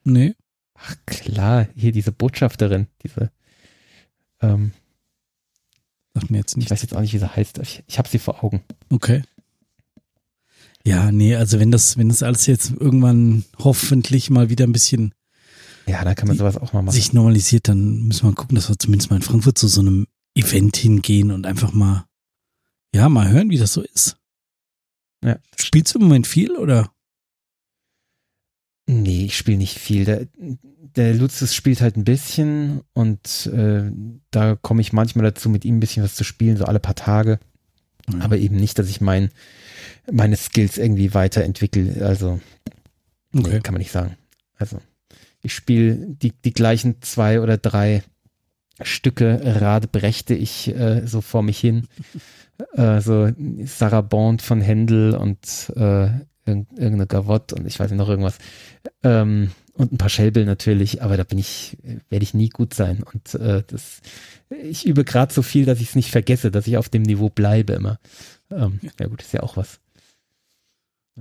Nee. 0.04 0.34
Ach 0.82 0.96
klar, 1.06 1.68
hier 1.74 1.92
diese 1.92 2.12
Botschafterin, 2.12 2.86
diese 3.02 3.30
ähm, 4.40 4.72
Sagt 6.14 6.30
mir 6.30 6.38
jetzt 6.38 6.56
nicht. 6.56 6.66
Ich 6.66 6.70
weiß 6.70 6.82
jetzt 6.82 6.94
auch 6.94 7.00
nicht, 7.00 7.12
wie 7.12 7.18
sie 7.18 7.36
heißt. 7.36 7.58
Ich, 7.58 7.84
ich 7.86 7.98
habe 7.98 8.08
sie 8.08 8.18
vor 8.18 8.42
Augen. 8.42 8.62
Okay. 8.90 9.22
Ja, 10.84 11.12
nee, 11.12 11.36
also 11.36 11.60
wenn 11.60 11.70
das, 11.70 11.98
wenn 11.98 12.08
das 12.08 12.22
alles 12.22 12.46
jetzt 12.46 12.72
irgendwann 12.72 13.44
hoffentlich 13.58 14.30
mal 14.30 14.48
wieder 14.48 14.66
ein 14.66 14.72
bisschen 14.72 15.14
ja, 15.86 16.04
dann 16.04 16.14
kann 16.14 16.28
man 16.28 16.36
sowas 16.36 16.56
auch 16.56 16.72
mal 16.72 16.82
machen. 16.82 16.94
Sich 16.94 17.12
normalisiert, 17.12 17.68
dann 17.68 18.06
müssen 18.06 18.28
wir 18.28 18.34
gucken, 18.34 18.54
dass 18.54 18.68
wir 18.68 18.78
zumindest 18.78 19.10
mal 19.10 19.16
in 19.16 19.22
Frankfurt 19.22 19.58
zu 19.58 19.66
so 19.66 19.80
einem 19.80 20.06
Event 20.34 20.76
hingehen 20.76 21.30
und 21.32 21.46
einfach 21.46 21.72
mal, 21.72 22.06
ja, 22.94 23.08
mal 23.08 23.28
hören, 23.28 23.50
wie 23.50 23.58
das 23.58 23.72
so 23.72 23.82
ist. 23.82 24.16
Ja. 25.24 25.38
Spielst 25.56 25.94
du 25.94 25.98
im 25.98 26.04
Moment 26.04 26.26
viel 26.26 26.52
oder? 26.56 26.92
Nee, 28.90 29.26
ich 29.26 29.36
spiele 29.36 29.58
nicht 29.58 29.78
viel. 29.78 30.04
Der, 30.04 30.26
der 30.96 31.14
Lucius 31.14 31.54
spielt 31.54 31.80
halt 31.80 31.96
ein 31.96 32.02
bisschen 32.02 32.80
und 32.92 33.46
äh, 33.46 33.88
da 34.32 34.56
komme 34.56 34.80
ich 34.80 34.92
manchmal 34.92 35.26
dazu, 35.26 35.48
mit 35.48 35.64
ihm 35.64 35.76
ein 35.76 35.80
bisschen 35.80 36.02
was 36.02 36.16
zu 36.16 36.24
spielen, 36.24 36.56
so 36.56 36.64
alle 36.64 36.80
paar 36.80 36.96
Tage. 36.96 37.38
Mhm. 38.08 38.20
Aber 38.20 38.36
eben 38.36 38.56
nicht, 38.56 38.80
dass 38.80 38.88
ich 38.88 39.00
mein, 39.00 39.30
meine 40.10 40.36
Skills 40.36 40.76
irgendwie 40.76 41.14
weiterentwickle. 41.14 42.04
Also, 42.04 42.40
okay. 43.32 43.50
nee, 43.52 43.60
kann 43.60 43.74
man 43.74 43.80
nicht 43.80 43.92
sagen. 43.92 44.16
Also, 44.56 44.80
ich 45.40 45.54
spiele 45.54 45.94
die, 45.94 46.32
die 46.32 46.52
gleichen 46.52 47.00
zwei 47.00 47.40
oder 47.40 47.58
drei 47.58 48.02
Stücke, 48.82 49.40
Rade 49.44 49.86
brächte 49.86 50.34
ich 50.34 50.66
äh, 50.66 51.06
so 51.06 51.20
vor 51.20 51.44
mich 51.44 51.60
hin. 51.60 51.86
äh, 52.72 53.00
so 53.00 53.30
Sarah 53.66 54.00
Bond 54.00 54.42
von 54.42 54.60
Händel 54.60 55.14
und 55.14 55.72
äh, 55.76 56.08
irgendeine 56.50 57.06
Gavotte 57.06 57.54
und 57.54 57.66
ich 57.66 57.78
weiß 57.78 57.90
nicht 57.90 57.98
noch 57.98 58.08
irgendwas. 58.08 58.38
Ähm, 59.02 59.50
und 59.74 59.92
ein 59.92 59.98
paar 59.98 60.10
Schellbel 60.10 60.44
natürlich, 60.44 61.02
aber 61.02 61.16
da 61.16 61.24
bin 61.24 61.38
ich, 61.38 61.78
werde 62.08 62.22
ich 62.22 62.34
nie 62.34 62.50
gut 62.50 62.74
sein. 62.74 63.02
Und 63.02 63.34
äh, 63.34 63.62
das, 63.66 64.00
ich 64.50 64.86
übe 64.86 65.04
gerade 65.04 65.32
so 65.32 65.42
viel, 65.42 65.64
dass 65.64 65.80
ich 65.80 65.88
es 65.88 65.96
nicht 65.96 66.10
vergesse, 66.10 66.50
dass 66.50 66.66
ich 66.66 66.76
auf 66.76 66.88
dem 66.88 67.02
Niveau 67.02 67.30
bleibe 67.30 67.74
immer. 67.74 67.98
Ähm, 68.50 68.80
ja 68.98 69.06
gut, 69.06 69.22
ist 69.22 69.32
ja 69.32 69.42
auch 69.42 69.56
was. 69.56 69.80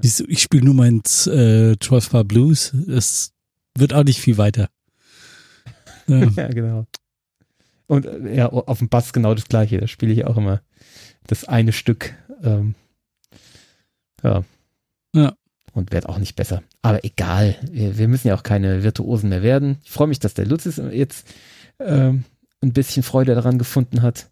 Ich 0.02 0.42
spiele 0.42 0.66
nur 0.66 0.74
mein 0.74 1.02
äh, 1.28 1.76
12 1.80 2.10
Bar 2.10 2.24
Blues. 2.24 2.74
Es 2.74 3.34
wird 3.78 3.94
auch 3.94 4.04
nicht 4.04 4.20
viel 4.20 4.38
weiter. 4.38 4.70
Ähm. 6.08 6.34
ja, 6.36 6.48
genau. 6.48 6.88
Und 7.86 8.08
äh, 8.08 8.36
ja, 8.36 8.48
auf 8.48 8.80
dem 8.80 8.90
Bass 8.90 9.14
genau 9.14 9.36
das 9.36 9.48
gleiche. 9.48 9.80
Da 9.80 9.86
spiele 9.86 10.12
ich 10.12 10.26
auch 10.26 10.38
immer 10.38 10.64
das 11.28 11.46
eine 11.46 11.72
Stück. 11.72 12.16
Ähm, 12.42 12.74
ja. 14.24 14.44
Ja 15.14 15.34
und 15.74 15.92
werde 15.92 16.10
auch 16.10 16.18
nicht 16.18 16.36
besser. 16.36 16.64
Aber 16.82 17.04
egal, 17.04 17.56
wir, 17.72 17.98
wir, 17.98 18.08
müssen 18.08 18.28
ja 18.28 18.36
auch 18.36 18.44
keine 18.44 18.84
Virtuosen 18.84 19.30
mehr 19.30 19.44
werden. 19.44 19.78
Ich 19.84 19.92
freue 19.92 20.08
mich, 20.08 20.20
dass 20.20 20.34
der 20.34 20.46
Lutz 20.46 20.66
jetzt 20.92 21.28
ähm, 21.80 22.26
ein 22.62 22.74
bisschen 22.74 23.04
Freude 23.04 23.36
daran 23.36 23.58
gefunden 23.58 24.02
hat. 24.02 24.30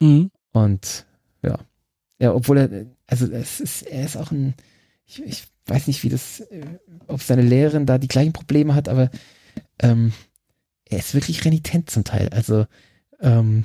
Mhm. 0.00 0.30
Und 0.52 1.06
ja, 1.42 1.58
ja, 2.18 2.34
obwohl 2.34 2.58
er, 2.58 2.86
also 3.06 3.26
es 3.26 3.60
ist, 3.60 3.82
er 3.82 4.04
ist 4.04 4.16
auch 4.16 4.30
ein, 4.30 4.54
ich, 5.06 5.22
ich 5.22 5.44
weiß 5.66 5.86
nicht, 5.86 6.02
wie 6.02 6.08
das, 6.08 6.40
äh, 6.40 6.64
ob 7.06 7.22
seine 7.22 7.42
Lehrerin 7.42 7.86
da 7.86 7.98
die 7.98 8.08
gleichen 8.08 8.32
Probleme 8.32 8.74
hat, 8.74 8.88
aber 8.88 9.10
ähm, 9.80 10.12
er 10.84 10.98
ist 10.98 11.14
wirklich 11.14 11.44
renitent 11.44 11.90
zum 11.90 12.04
Teil. 12.04 12.28
Also 12.30 12.66
ähm, 13.20 13.64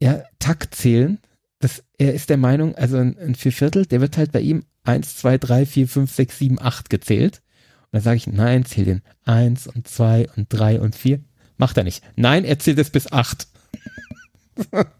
ja, 0.00 0.22
Takt 0.38 0.74
zählen 0.74 1.18
das, 1.58 1.82
er 1.98 2.14
ist 2.14 2.30
der 2.30 2.36
Meinung, 2.36 2.74
also 2.76 2.96
ein, 2.96 3.18
ein 3.18 3.34
Vierviertel, 3.34 3.86
der 3.86 4.00
wird 4.00 4.16
halt 4.16 4.32
bei 4.32 4.40
ihm 4.40 4.64
1, 4.84 5.16
2, 5.18 5.38
3, 5.38 5.66
4, 5.66 5.88
5, 5.88 6.12
6, 6.12 6.38
7, 6.38 6.58
8 6.60 6.90
gezählt. 6.90 7.42
Und 7.82 7.94
dann 7.94 8.02
sage 8.02 8.16
ich, 8.16 8.26
nein, 8.26 8.64
zähl 8.64 8.84
den 8.84 9.02
1 9.24 9.66
und 9.66 9.88
2 9.88 10.28
und 10.36 10.46
3 10.50 10.80
und 10.80 10.94
4. 10.94 11.20
Macht 11.56 11.76
er 11.76 11.84
nicht. 11.84 12.02
Nein, 12.16 12.44
er 12.44 12.58
zählt 12.58 12.78
es 12.78 12.90
bis 12.90 13.10
8. 13.12 13.48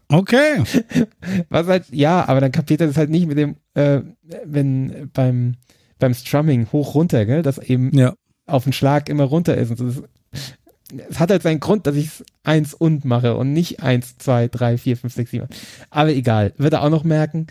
Okay. 0.07 0.63
Was 1.49 1.67
halt, 1.67 1.85
ja, 1.91 2.25
aber 2.29 2.39
dann 2.39 2.53
kapiert 2.53 2.79
er 2.79 2.87
das 2.87 2.95
halt 2.95 3.09
nicht 3.09 3.27
mit 3.27 3.37
dem, 3.37 3.57
äh, 3.73 4.01
wenn 4.45 5.09
beim, 5.13 5.57
beim 5.99 6.13
Strumming 6.13 6.71
hoch 6.71 6.95
runter, 6.95 7.25
gell, 7.25 7.41
dass 7.41 7.57
eben 7.57 7.93
ja. 7.93 8.15
auf 8.45 8.63
den 8.63 8.71
Schlag 8.71 9.09
immer 9.09 9.25
runter 9.25 9.57
ist. 9.57 9.71
Und 9.71 9.77
so. 9.77 9.85
Das, 9.85 10.53
es 11.09 11.19
hat 11.19 11.29
halt 11.29 11.43
seinen 11.43 11.59
Grund, 11.59 11.87
dass 11.87 11.95
ich 11.95 12.07
es 12.07 12.23
eins 12.43 12.73
und 12.73 13.05
mache 13.05 13.35
und 13.35 13.53
nicht 13.53 13.81
eins, 13.81 14.17
zwei, 14.17 14.47
drei, 14.47 14.77
vier, 14.77 14.97
fünf, 14.97 15.13
sechs, 15.13 15.31
sieben. 15.31 15.47
Aber 15.89 16.09
egal, 16.09 16.53
wird 16.57 16.73
er 16.73 16.83
auch 16.83 16.89
noch 16.89 17.03
merken. 17.03 17.47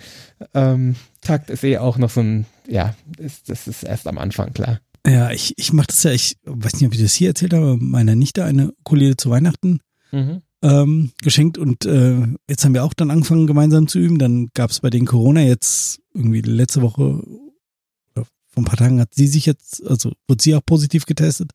Ähm, 0.55 0.97
Takt 1.21 1.51
ist 1.51 1.65
eh 1.65 1.79
auch 1.79 1.99
noch 1.99 2.11
so 2.11 2.21
ein, 2.21 2.47
ja, 2.67 2.95
ist, 3.19 3.49
das 3.49 3.69
ist 3.69 3.83
erst 3.83 4.07
am 4.07 4.19
Anfang, 4.19 4.53
klar. 4.53 4.81
Ja, 5.07 5.31
ich, 5.31 5.55
ich 5.57 5.73
mache 5.73 5.89
das 5.89 6.03
ja, 6.03 6.11
ich 6.11 6.37
weiß 6.45 6.75
nicht, 6.75 6.87
ob 6.87 6.95
ich 6.95 7.01
das 7.01 7.15
hier 7.15 7.29
erzählt 7.29 7.55
habe, 7.55 7.77
meiner 7.81 8.15
Nichte 8.15 8.45
eine 8.45 8.73
Ukulele 8.81 9.17
zu 9.17 9.31
Weihnachten 9.31 9.81
mhm. 10.11 10.43
ähm, 10.63 11.13
geschenkt 11.23 11.57
und 11.57 11.87
äh, 11.87 12.27
jetzt 12.49 12.65
haben 12.65 12.75
wir 12.75 12.85
auch 12.85 12.95
dann 12.95 13.11
angefangen 13.11 13.47
gemeinsam 13.47 13.89
zu 13.89 13.99
üben. 13.99 14.19
Dann 14.19 14.49
gab 14.55 14.71
es 14.71 14.81
bei 14.81 14.91
den 14.91 15.07
Corona 15.07 15.43
jetzt 15.43 16.01
irgendwie 16.13 16.41
letzte 16.41 16.83
Woche 16.83 17.23
vor 18.59 18.63
ein 18.63 18.77
paar 18.77 18.77
Tagen 18.77 19.01
hat 19.01 19.15
sie 19.15 19.29
sich 19.29 19.47
jetzt, 19.47 19.87
also 19.87 20.13
wird 20.27 20.43
sie 20.43 20.55
auch 20.55 20.65
positiv 20.65 21.07
getestet. 21.07 21.53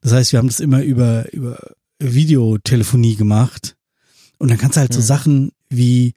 Das 0.00 0.12
heißt, 0.12 0.32
wir 0.32 0.38
haben 0.38 0.46
das 0.46 0.60
immer 0.60 0.82
über, 0.82 1.32
über 1.32 1.58
Videotelefonie 1.98 3.16
gemacht. 3.16 3.76
Und 4.38 4.48
dann 4.48 4.58
kannst 4.58 4.76
du 4.76 4.80
halt 4.80 4.92
mhm. 4.92 4.94
so 4.94 5.00
Sachen 5.00 5.50
wie 5.68 6.14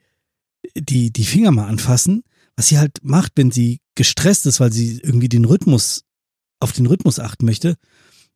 die, 0.76 1.12
die 1.12 1.24
Finger 1.24 1.50
mal 1.50 1.66
anfassen, 1.66 2.22
was 2.54 2.68
sie 2.68 2.78
halt 2.78 2.98
macht, 3.02 3.32
wenn 3.34 3.50
sie 3.50 3.80
gestresst 3.96 4.46
ist, 4.46 4.60
weil 4.60 4.72
sie 4.72 5.00
irgendwie 5.02 5.28
den 5.28 5.44
Rhythmus, 5.44 6.04
auf 6.60 6.72
den 6.72 6.86
Rhythmus 6.86 7.18
achten 7.18 7.44
möchte, 7.44 7.76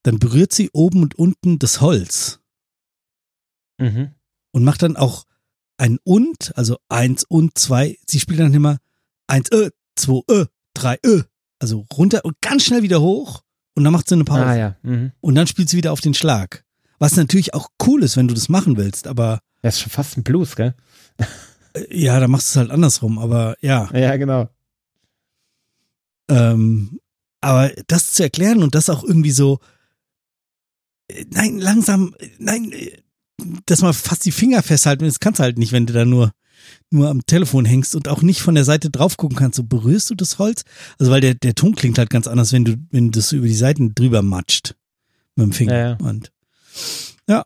dann 0.02 0.18
berührt 0.18 0.52
sie 0.52 0.70
oben 0.72 1.02
und 1.02 1.14
unten 1.14 1.60
das 1.60 1.80
Holz. 1.80 2.40
Mhm. 3.78 4.10
Und 4.50 4.64
macht 4.64 4.82
dann 4.82 4.96
auch 4.96 5.24
ein 5.78 5.98
und, 6.02 6.56
also 6.56 6.78
eins 6.88 7.24
und 7.24 7.56
zwei. 7.56 7.96
Sie 8.06 8.18
spielt 8.18 8.40
dann 8.40 8.54
immer 8.54 8.78
eins, 9.28 9.50
äh, 9.50 9.70
zwei, 9.94 10.22
äh, 10.28 10.46
drei, 10.74 10.98
äh. 11.04 11.22
Also 11.58 11.86
runter 11.96 12.24
und 12.24 12.40
ganz 12.40 12.64
schnell 12.64 12.82
wieder 12.82 13.00
hoch 13.00 13.42
und 13.74 13.84
dann 13.84 13.92
macht 13.92 14.08
sie 14.08 14.14
eine 14.14 14.24
Pause. 14.24 14.44
Ah, 14.44 14.56
ja. 14.56 14.76
Mhm. 14.82 15.12
Und 15.20 15.34
dann 15.34 15.46
spielt 15.46 15.68
sie 15.68 15.76
wieder 15.76 15.92
auf 15.92 16.00
den 16.00 16.14
Schlag. 16.14 16.64
Was 16.98 17.16
natürlich 17.16 17.54
auch 17.54 17.68
cool 17.86 18.02
ist, 18.02 18.16
wenn 18.16 18.28
du 18.28 18.34
das 18.34 18.48
machen 18.48 18.76
willst, 18.76 19.06
aber. 19.06 19.40
Das 19.62 19.74
ist 19.74 19.80
schon 19.82 19.90
fast 19.90 20.16
ein 20.16 20.22
Blues, 20.22 20.56
gell? 20.56 20.74
Äh, 21.74 21.98
ja, 21.98 22.18
da 22.20 22.28
machst 22.28 22.48
du 22.48 22.50
es 22.50 22.56
halt 22.56 22.70
andersrum, 22.70 23.18
aber 23.18 23.56
ja. 23.60 23.90
Ja, 23.92 24.16
genau. 24.16 24.48
Ähm, 26.28 27.00
aber 27.40 27.70
das 27.86 28.12
zu 28.12 28.22
erklären 28.22 28.62
und 28.62 28.74
das 28.74 28.90
auch 28.90 29.04
irgendwie 29.04 29.30
so, 29.30 29.60
äh, 31.08 31.24
nein, 31.30 31.58
langsam, 31.58 32.14
nein, 32.38 32.72
äh, 32.72 32.98
dass 33.66 33.82
man 33.82 33.92
fast 33.92 34.24
die 34.24 34.32
Finger 34.32 34.62
festhalten, 34.62 35.04
das 35.04 35.20
kannst 35.20 35.40
du 35.40 35.44
halt 35.44 35.58
nicht, 35.58 35.72
wenn 35.72 35.86
du 35.86 35.92
da 35.92 36.04
nur, 36.04 36.32
nur 36.90 37.08
am 37.08 37.26
Telefon 37.26 37.64
hängst 37.64 37.94
und 37.94 38.08
auch 38.08 38.22
nicht 38.22 38.40
von 38.40 38.54
der 38.54 38.64
Seite 38.64 38.90
drauf 38.90 39.16
gucken 39.16 39.36
kannst. 39.36 39.56
So 39.56 39.64
berührst 39.64 40.10
du 40.10 40.14
das 40.14 40.38
Holz? 40.38 40.62
Also, 40.98 41.10
weil 41.10 41.20
der, 41.20 41.34
der 41.34 41.54
Ton 41.54 41.74
klingt 41.74 41.98
halt 41.98 42.10
ganz 42.10 42.26
anders, 42.26 42.52
wenn 42.52 42.64
du, 42.64 42.76
wenn 42.90 43.10
du 43.10 43.18
das 43.18 43.32
über 43.32 43.46
die 43.46 43.54
Seiten 43.54 43.94
drüber 43.94 44.22
matscht. 44.22 44.74
Mit 45.34 45.46
dem 45.46 45.52
Finger. 45.52 45.74
Ja, 45.74 45.88
ja. 45.90 45.96
Und, 46.06 46.32
ja. 47.28 47.44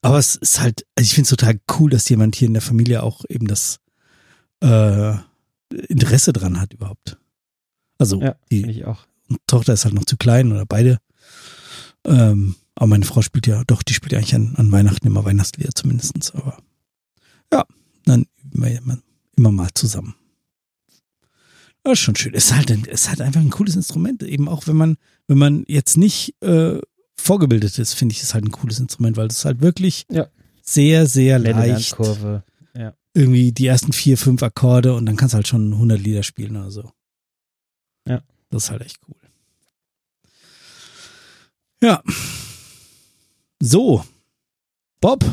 Aber 0.00 0.18
es 0.18 0.36
ist 0.36 0.60
halt, 0.60 0.86
also 0.94 1.06
ich 1.06 1.14
finde 1.14 1.24
es 1.24 1.30
total 1.30 1.60
cool, 1.78 1.90
dass 1.90 2.08
jemand 2.08 2.36
hier 2.36 2.46
in 2.46 2.54
der 2.54 2.62
Familie 2.62 3.02
auch 3.02 3.24
eben 3.28 3.48
das, 3.48 3.80
äh, 4.60 5.14
Interesse 5.88 6.32
dran 6.32 6.60
hat 6.60 6.72
überhaupt. 6.72 7.18
Also, 7.98 8.20
ja, 8.20 8.36
die. 8.50 8.84
Tochter 9.46 9.74
ist 9.74 9.84
halt 9.84 9.94
noch 9.94 10.06
zu 10.06 10.16
klein 10.16 10.52
oder 10.52 10.64
beide. 10.64 10.98
Ähm, 12.06 12.54
aber 12.74 12.86
meine 12.86 13.04
Frau 13.04 13.20
spielt 13.22 13.46
ja, 13.46 13.62
doch, 13.66 13.82
die 13.82 13.92
spielt 13.92 14.12
ja 14.12 14.18
eigentlich 14.18 14.34
an, 14.34 14.54
an 14.56 14.72
Weihnachten 14.72 15.06
immer 15.06 15.24
Weihnachtslieder 15.24 15.74
zumindestens. 15.74 16.30
Aber 16.30 16.56
ja, 17.52 17.66
dann 18.04 18.26
immer, 18.52 18.98
immer 19.36 19.52
mal 19.52 19.70
zusammen. 19.74 20.14
Das 21.82 21.94
ist 21.94 22.00
schon 22.00 22.16
schön. 22.16 22.34
Es 22.34 22.46
ist 22.46 22.54
halt, 22.54 22.70
es 22.70 23.02
ist 23.02 23.08
halt 23.08 23.20
einfach 23.20 23.40
ein 23.40 23.50
cooles 23.50 23.76
Instrument. 23.76 24.22
Eben 24.22 24.48
auch 24.48 24.66
wenn 24.66 24.76
man, 24.76 24.96
wenn 25.26 25.38
man 25.38 25.64
jetzt 25.68 25.96
nicht 25.96 26.34
äh, 26.42 26.80
vorgebildet 27.16 27.78
ist, 27.78 27.94
finde 27.94 28.14
ich 28.14 28.22
es 28.22 28.34
halt 28.34 28.44
ein 28.44 28.52
cooles 28.52 28.78
Instrument, 28.78 29.16
weil 29.16 29.28
es 29.28 29.44
halt 29.44 29.60
wirklich 29.60 30.04
ja. 30.10 30.26
sehr, 30.62 31.06
sehr 31.06 31.38
leicht. 31.38 31.96
Kurve. 31.96 32.44
Ja. 32.76 32.94
Irgendwie 33.14 33.52
die 33.52 33.66
ersten 33.66 33.92
vier, 33.92 34.18
fünf 34.18 34.42
Akkorde 34.42 34.94
und 34.94 35.06
dann 35.06 35.16
kannst 35.16 35.32
du 35.32 35.36
halt 35.36 35.48
schon 35.48 35.72
100 35.72 36.00
Lieder 36.00 36.22
spielen 36.22 36.56
oder 36.56 36.70
so. 36.70 36.92
Ja. 38.06 38.22
Das 38.50 38.64
ist 38.64 38.70
halt 38.70 38.82
echt 38.82 38.98
cool. 39.08 39.16
Ja. 41.82 42.02
So, 43.60 44.04
Bob, 45.00 45.24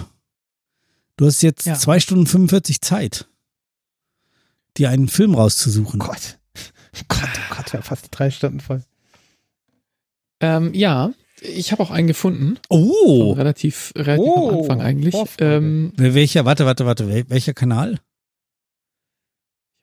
du 1.17 1.25
hast 1.25 1.41
jetzt 1.41 1.65
ja. 1.65 1.75
zwei 1.75 1.99
Stunden 1.99 2.27
45 2.27 2.81
Zeit, 2.81 3.27
dir 4.77 4.89
einen 4.89 5.07
Film 5.07 5.35
rauszusuchen. 5.35 6.01
Oh 6.01 6.05
Gott, 6.05 6.39
oh 6.55 7.05
Gott, 7.07 7.29
oh 7.35 7.55
Gott, 7.55 7.73
ja, 7.73 7.81
fast 7.81 8.07
drei 8.11 8.31
Stunden 8.31 8.59
voll. 8.59 8.83
Ähm, 10.41 10.73
ja, 10.73 11.13
ich 11.41 11.71
habe 11.71 11.83
auch 11.83 11.91
einen 11.91 12.07
gefunden. 12.07 12.59
Oh, 12.69 13.33
relativ, 13.33 13.93
relativ 13.95 14.25
oh. 14.25 14.49
am 14.49 14.59
Anfang 14.59 14.81
eigentlich. 14.81 15.15
Ähm, 15.39 15.93
welcher? 15.95 16.45
Warte, 16.45 16.65
warte, 16.65 16.85
warte. 16.85 17.29
Welcher 17.29 17.53
Kanal? 17.53 17.99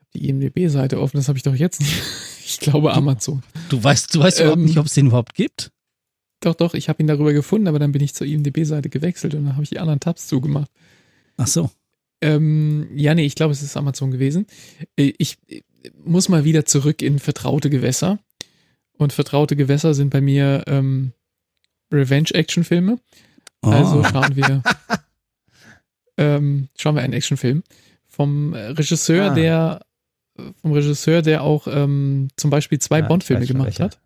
Ich 0.01 0.07
habe 0.07 0.11
die 0.15 0.29
IMDb-Seite 0.29 1.01
offen. 1.01 1.17
Das 1.19 1.29
habe 1.29 1.39
ich 1.39 1.45
doch 1.45 1.55
jetzt 1.55 1.81
nicht. 1.81 2.03
Ich 2.45 2.59
glaube 2.59 2.93
Amazon. 2.93 3.43
Du, 3.71 3.77
du 3.77 3.85
weißt, 3.85 4.15
du 4.15 4.19
weißt 4.19 4.41
ähm, 4.41 4.47
überhaupt 4.47 4.63
nicht, 4.63 4.77
ob 4.77 4.87
es 4.87 4.95
den 4.95 5.07
überhaupt 5.07 5.35
gibt? 5.35 5.71
Doch, 6.41 6.55
doch, 6.55 6.75
ich 6.75 6.89
habe 6.89 7.01
ihn 7.03 7.07
darüber 7.07 7.33
gefunden, 7.33 7.69
aber 7.69 7.79
dann 7.79 7.93
bin 7.93 8.03
ich 8.03 8.15
zur 8.15 8.27
IMDB-Seite 8.27 8.89
gewechselt 8.89 9.35
und 9.35 9.45
dann 9.45 9.53
habe 9.55 9.63
ich 9.63 9.71
die 9.71 9.79
anderen 9.79 10.01
Tabs 10.01 10.27
zugemacht. 10.27 10.69
Ach 11.37 11.47
so. 11.47 11.71
Ähm, 12.21 12.89
ja, 12.95 13.15
nee, 13.15 13.25
ich 13.25 13.35
glaube, 13.35 13.53
es 13.53 13.63
ist 13.63 13.77
Amazon 13.77 14.11
gewesen. 14.11 14.47
Äh, 14.97 15.13
ich 15.19 15.39
muss 16.05 16.29
mal 16.29 16.45
wieder 16.45 16.65
zurück 16.65 17.03
in 17.03 17.19
vertraute 17.19 17.71
Gewässer. 17.71 18.19
Und 18.97 19.13
vertraute 19.13 19.57
Gewässer 19.57 19.95
sind 19.95 20.11
bei 20.11 20.21
mir 20.21 20.65
ähm, 20.67 21.13
Revenge-Action-Filme. 21.93 22.99
Oh. 23.63 23.71
Also 23.71 24.05
schauen 24.05 24.37
wir, 24.37 24.63
ähm, 26.19 26.69
schauen 26.77 26.95
wir 26.95 27.03
einen 27.03 27.15
Actionfilm 27.15 27.63
vom 28.07 28.55
Regisseur, 28.55 29.33
ah. 29.33 29.35
der 29.35 29.81
vom 30.61 30.73
Regisseur, 30.73 31.23
der 31.23 31.43
auch 31.43 31.67
ähm, 31.67 32.29
zum 32.37 32.51
Beispiel 32.51 32.79
zwei 32.79 33.01
ja, 33.01 33.07
Bond-Filme 33.07 33.47
gemacht 33.47 33.81
hat 33.81 33.99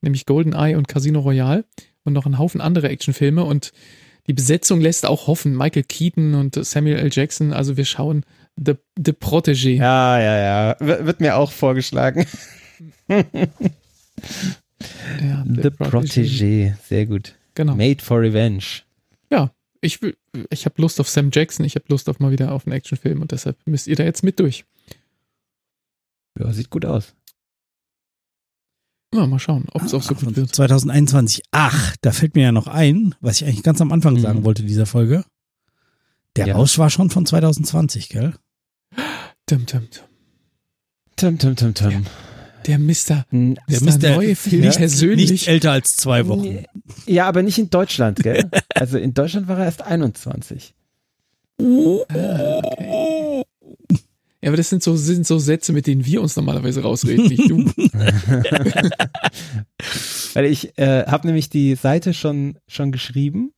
nämlich 0.00 0.26
GoldenEye 0.26 0.76
und 0.76 0.88
Casino 0.88 1.20
Royale 1.20 1.64
und 2.04 2.12
noch 2.12 2.26
einen 2.26 2.38
Haufen 2.38 2.60
andere 2.60 2.88
Actionfilme 2.88 3.44
und 3.44 3.72
die 4.26 4.32
Besetzung 4.32 4.80
lässt 4.80 5.06
auch 5.06 5.26
hoffen. 5.26 5.56
Michael 5.56 5.84
Keaton 5.84 6.34
und 6.34 6.64
Samuel 6.64 6.96
L. 6.96 7.10
Jackson, 7.12 7.52
also 7.52 7.76
wir 7.76 7.84
schauen 7.84 8.24
The, 8.56 8.74
The 8.96 9.12
Protégé. 9.12 9.76
Ja, 9.76 10.20
ja, 10.20 10.38
ja. 10.38 10.76
wird 10.80 11.20
mir 11.20 11.36
auch 11.36 11.52
vorgeschlagen. 11.52 12.26
ja, 13.08 13.24
The, 15.20 15.62
The 15.62 15.70
Protégé. 15.70 16.74
Sehr 16.82 17.06
gut. 17.06 17.34
Genau. 17.54 17.74
Made 17.74 18.02
for 18.02 18.20
Revenge. 18.20 18.82
Ja, 19.30 19.50
ich, 19.80 20.00
ich 20.50 20.64
habe 20.64 20.82
Lust 20.82 21.00
auf 21.00 21.08
Sam 21.08 21.30
Jackson, 21.32 21.64
ich 21.64 21.74
habe 21.74 21.86
Lust 21.88 22.08
auf 22.08 22.18
mal 22.18 22.30
wieder 22.30 22.52
auf 22.52 22.66
einen 22.66 22.74
Actionfilm 22.74 23.22
und 23.22 23.32
deshalb 23.32 23.56
müsst 23.66 23.86
ihr 23.86 23.96
da 23.96 24.04
jetzt 24.04 24.22
mit 24.22 24.40
durch. 24.40 24.64
Ja, 26.38 26.52
sieht 26.52 26.70
gut 26.70 26.84
aus. 26.84 27.14
Ja, 29.16 29.26
mal 29.26 29.38
schauen, 29.38 29.64
ob 29.72 29.82
es 29.82 29.94
auch 29.94 30.02
so 30.02 30.14
gut 30.14 30.36
wird. 30.36 30.54
2021. 30.54 31.44
Ach, 31.50 31.96
da 32.02 32.12
fällt 32.12 32.34
mir 32.34 32.42
ja 32.42 32.52
noch 32.52 32.66
ein, 32.66 33.14
was 33.20 33.40
ich 33.40 33.46
eigentlich 33.46 33.62
ganz 33.62 33.80
am 33.80 33.92
Anfang 33.92 34.14
mhm. 34.14 34.20
sagen 34.20 34.44
wollte 34.44 34.62
dieser 34.62 34.86
Folge. 34.86 35.24
Der 36.36 36.48
ja. 36.48 36.54
Rausch 36.54 36.78
war 36.78 36.90
schon 36.90 37.08
von 37.08 37.24
2020, 37.24 38.10
gell? 38.10 38.34
Tum, 39.46 39.64
tum, 39.64 39.88
tum. 39.90 40.04
Tum, 41.16 41.38
tum, 41.38 41.56
tum, 41.56 41.74
tum. 41.74 41.90
Der, 41.90 42.02
der 42.66 42.78
Mister, 42.78 43.24
der 43.30 43.80
Mister 43.80 44.16
neue 44.16 44.36
Film 44.36 44.62
nicht, 44.62 44.76
persönlich. 44.76 45.30
Nicht 45.30 45.48
älter 45.48 45.72
als 45.72 45.96
zwei 45.96 46.26
Wochen. 46.28 46.64
Ja, 47.06 47.26
aber 47.26 47.42
nicht 47.42 47.58
in 47.58 47.70
Deutschland, 47.70 48.22
gell? 48.22 48.50
also 48.74 48.98
in 48.98 49.14
Deutschland 49.14 49.48
war 49.48 49.58
er 49.58 49.64
erst 49.64 49.82
21. 49.82 50.74
Ah, 51.58 51.64
okay. 51.64 53.44
Ja, 54.46 54.50
aber 54.50 54.56
das 54.58 54.70
sind 54.70 54.80
so, 54.80 54.94
sind 54.94 55.26
so 55.26 55.40
Sätze, 55.40 55.72
mit 55.72 55.88
denen 55.88 56.06
wir 56.06 56.22
uns 56.22 56.36
normalerweise 56.36 56.82
rausreden, 56.82 57.26
nicht 57.26 57.50
du. 57.50 57.64
Weil 60.34 60.44
ich 60.44 60.78
äh, 60.78 61.04
habe 61.04 61.26
nämlich 61.26 61.50
die 61.50 61.74
Seite 61.74 62.14
schon, 62.14 62.56
schon 62.68 62.92
geschrieben 62.92 63.50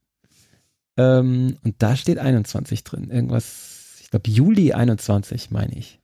ähm, 0.96 1.58
und 1.62 1.74
da 1.82 1.94
steht 1.94 2.16
21 2.16 2.84
drin. 2.84 3.10
Irgendwas, 3.10 3.98
ich 4.00 4.08
glaube 4.08 4.30
Juli 4.30 4.72
21, 4.72 5.50
meine 5.50 5.76
ich. 5.76 6.00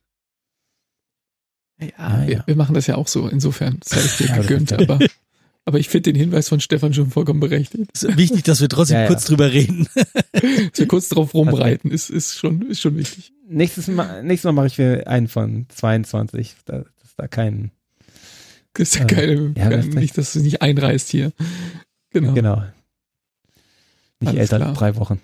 Ja, 1.81 1.87
ah, 1.97 2.27
wir, 2.27 2.35
ja, 2.35 2.43
wir, 2.45 2.55
machen 2.55 2.75
das 2.75 2.85
ja 2.85 2.93
auch 2.93 3.07
so, 3.07 3.27
insofern 3.27 3.79
sei 3.83 4.01
es 4.01 4.17
dir 4.17 4.27
gegönnt, 4.39 4.71
aber, 4.71 4.99
aber 5.65 5.79
ich 5.79 5.89
finde 5.89 6.13
den 6.13 6.19
Hinweis 6.19 6.47
von 6.47 6.59
Stefan 6.59 6.93
schon 6.93 7.09
vollkommen 7.09 7.39
berechtigt. 7.39 7.89
Es 7.93 8.03
ist 8.03 8.17
wichtig, 8.17 8.43
dass 8.43 8.61
wir 8.61 8.69
trotzdem 8.69 9.01
ja, 9.01 9.07
kurz 9.07 9.25
drüber 9.25 9.51
reden. 9.51 9.87
dass 10.31 10.79
wir 10.79 10.87
kurz 10.87 11.09
drauf 11.09 11.33
rumreiten, 11.33 11.91
ist, 11.91 12.09
ist, 12.09 12.35
schon, 12.35 12.61
ist 12.69 12.81
schon 12.81 12.97
wichtig 12.97 13.33
nächstes 13.47 13.87
Mal, 13.87 14.23
nächstes 14.23 14.45
Mal 14.45 14.53
mache 14.53 14.67
ich 14.67 14.77
mir 14.77 15.07
einen 15.07 15.27
von 15.27 15.65
22. 15.69 16.55
Da, 16.65 16.79
dass 16.79 17.15
da 17.17 17.27
kein. 17.27 17.71
Das 18.73 18.89
ist 18.89 18.95
ja 18.95 19.05
keine, 19.05 19.53
ja, 19.55 19.69
kein, 19.69 19.89
nicht, 19.89 20.17
dass 20.17 20.33
du 20.33 20.39
nicht 20.39 20.61
einreißt 20.61 21.09
hier. 21.09 21.31
Genau. 22.11 22.33
Genau. 22.33 22.63
Nicht 24.19 24.29
Alles 24.29 24.51
älter 24.51 24.67
als 24.67 24.77
drei 24.77 24.95
Wochen. 24.97 25.21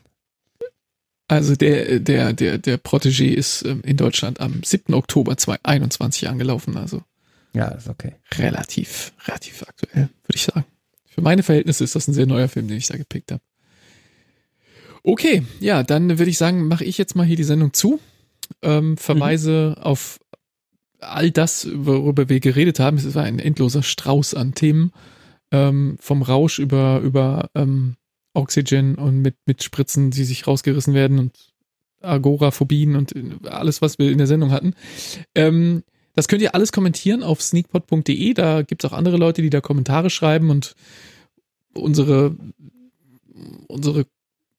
Also 1.28 1.56
der, 1.56 2.00
der, 2.00 2.34
der, 2.34 2.58
der 2.58 2.78
Protégé 2.78 3.34
ist 3.34 3.64
ähm, 3.64 3.82
in 3.84 3.95
Deutschland 3.95 4.42
am 4.42 4.64
7. 4.64 4.94
Oktober 4.94 5.38
2021 5.38 6.28
angelaufen, 6.28 6.78
also. 6.78 7.03
Ja, 7.53 7.67
ist 7.69 7.89
okay. 7.89 8.15
Relativ, 8.38 9.13
relativ 9.27 9.63
aktuell, 9.67 10.09
würde 10.23 10.35
ich 10.35 10.43
sagen. 10.43 10.65
Für 11.05 11.21
meine 11.21 11.43
Verhältnisse 11.43 11.83
ist 11.83 11.95
das 11.95 12.07
ein 12.07 12.13
sehr 12.13 12.25
neuer 12.25 12.47
Film, 12.47 12.67
den 12.67 12.77
ich 12.77 12.88
da 12.88 12.97
gepickt 12.97 13.31
habe. 13.31 13.41
Okay, 15.03 15.43
ja, 15.59 15.83
dann 15.83 16.17
würde 16.19 16.30
ich 16.30 16.38
sagen, 16.38 16.67
mache 16.67 16.85
ich 16.85 16.97
jetzt 16.97 17.15
mal 17.15 17.25
hier 17.25 17.35
die 17.35 17.43
Sendung 17.43 17.73
zu 17.73 17.99
ähm, 18.61 18.97
verweise 18.97 19.75
mhm. 19.77 19.83
auf 19.83 20.19
all 20.99 21.31
das, 21.31 21.67
worüber 21.73 22.30
wir 22.30 22.39
geredet 22.39 22.80
haben. 22.80 22.97
Es 22.97 23.15
war 23.15 23.23
ein 23.23 23.39
endloser 23.39 23.83
Strauß 23.83 24.35
an 24.35 24.53
Themen. 24.53 24.91
Ähm, 25.53 25.97
vom 25.99 26.21
Rausch 26.21 26.59
über, 26.59 26.99
über 26.99 27.49
ähm, 27.55 27.97
Oxygen 28.33 28.95
und 28.95 29.21
mit, 29.21 29.35
mit 29.45 29.63
Spritzen, 29.63 30.11
die 30.11 30.23
sich 30.23 30.47
rausgerissen 30.47 30.93
werden 30.93 31.19
und 31.19 31.51
Agoraphobien 32.01 32.95
und 32.95 33.13
alles, 33.45 33.81
was 33.81 33.99
wir 33.99 34.11
in 34.11 34.17
der 34.17 34.27
Sendung 34.27 34.51
hatten. 34.51 34.73
Ähm, 35.35 35.83
Das 36.15 36.27
könnt 36.27 36.41
ihr 36.41 36.56
alles 36.56 36.72
kommentieren 36.72 37.23
auf 37.23 37.41
sneakpot.de. 37.41 38.33
Da 38.33 38.61
gibt's 38.64 38.85
auch 38.85 38.93
andere 38.93 39.17
Leute, 39.17 39.41
die 39.41 39.49
da 39.49 39.61
Kommentare 39.61 40.09
schreiben 40.09 40.49
und 40.49 40.75
unsere, 41.73 42.35
unsere 43.67 44.06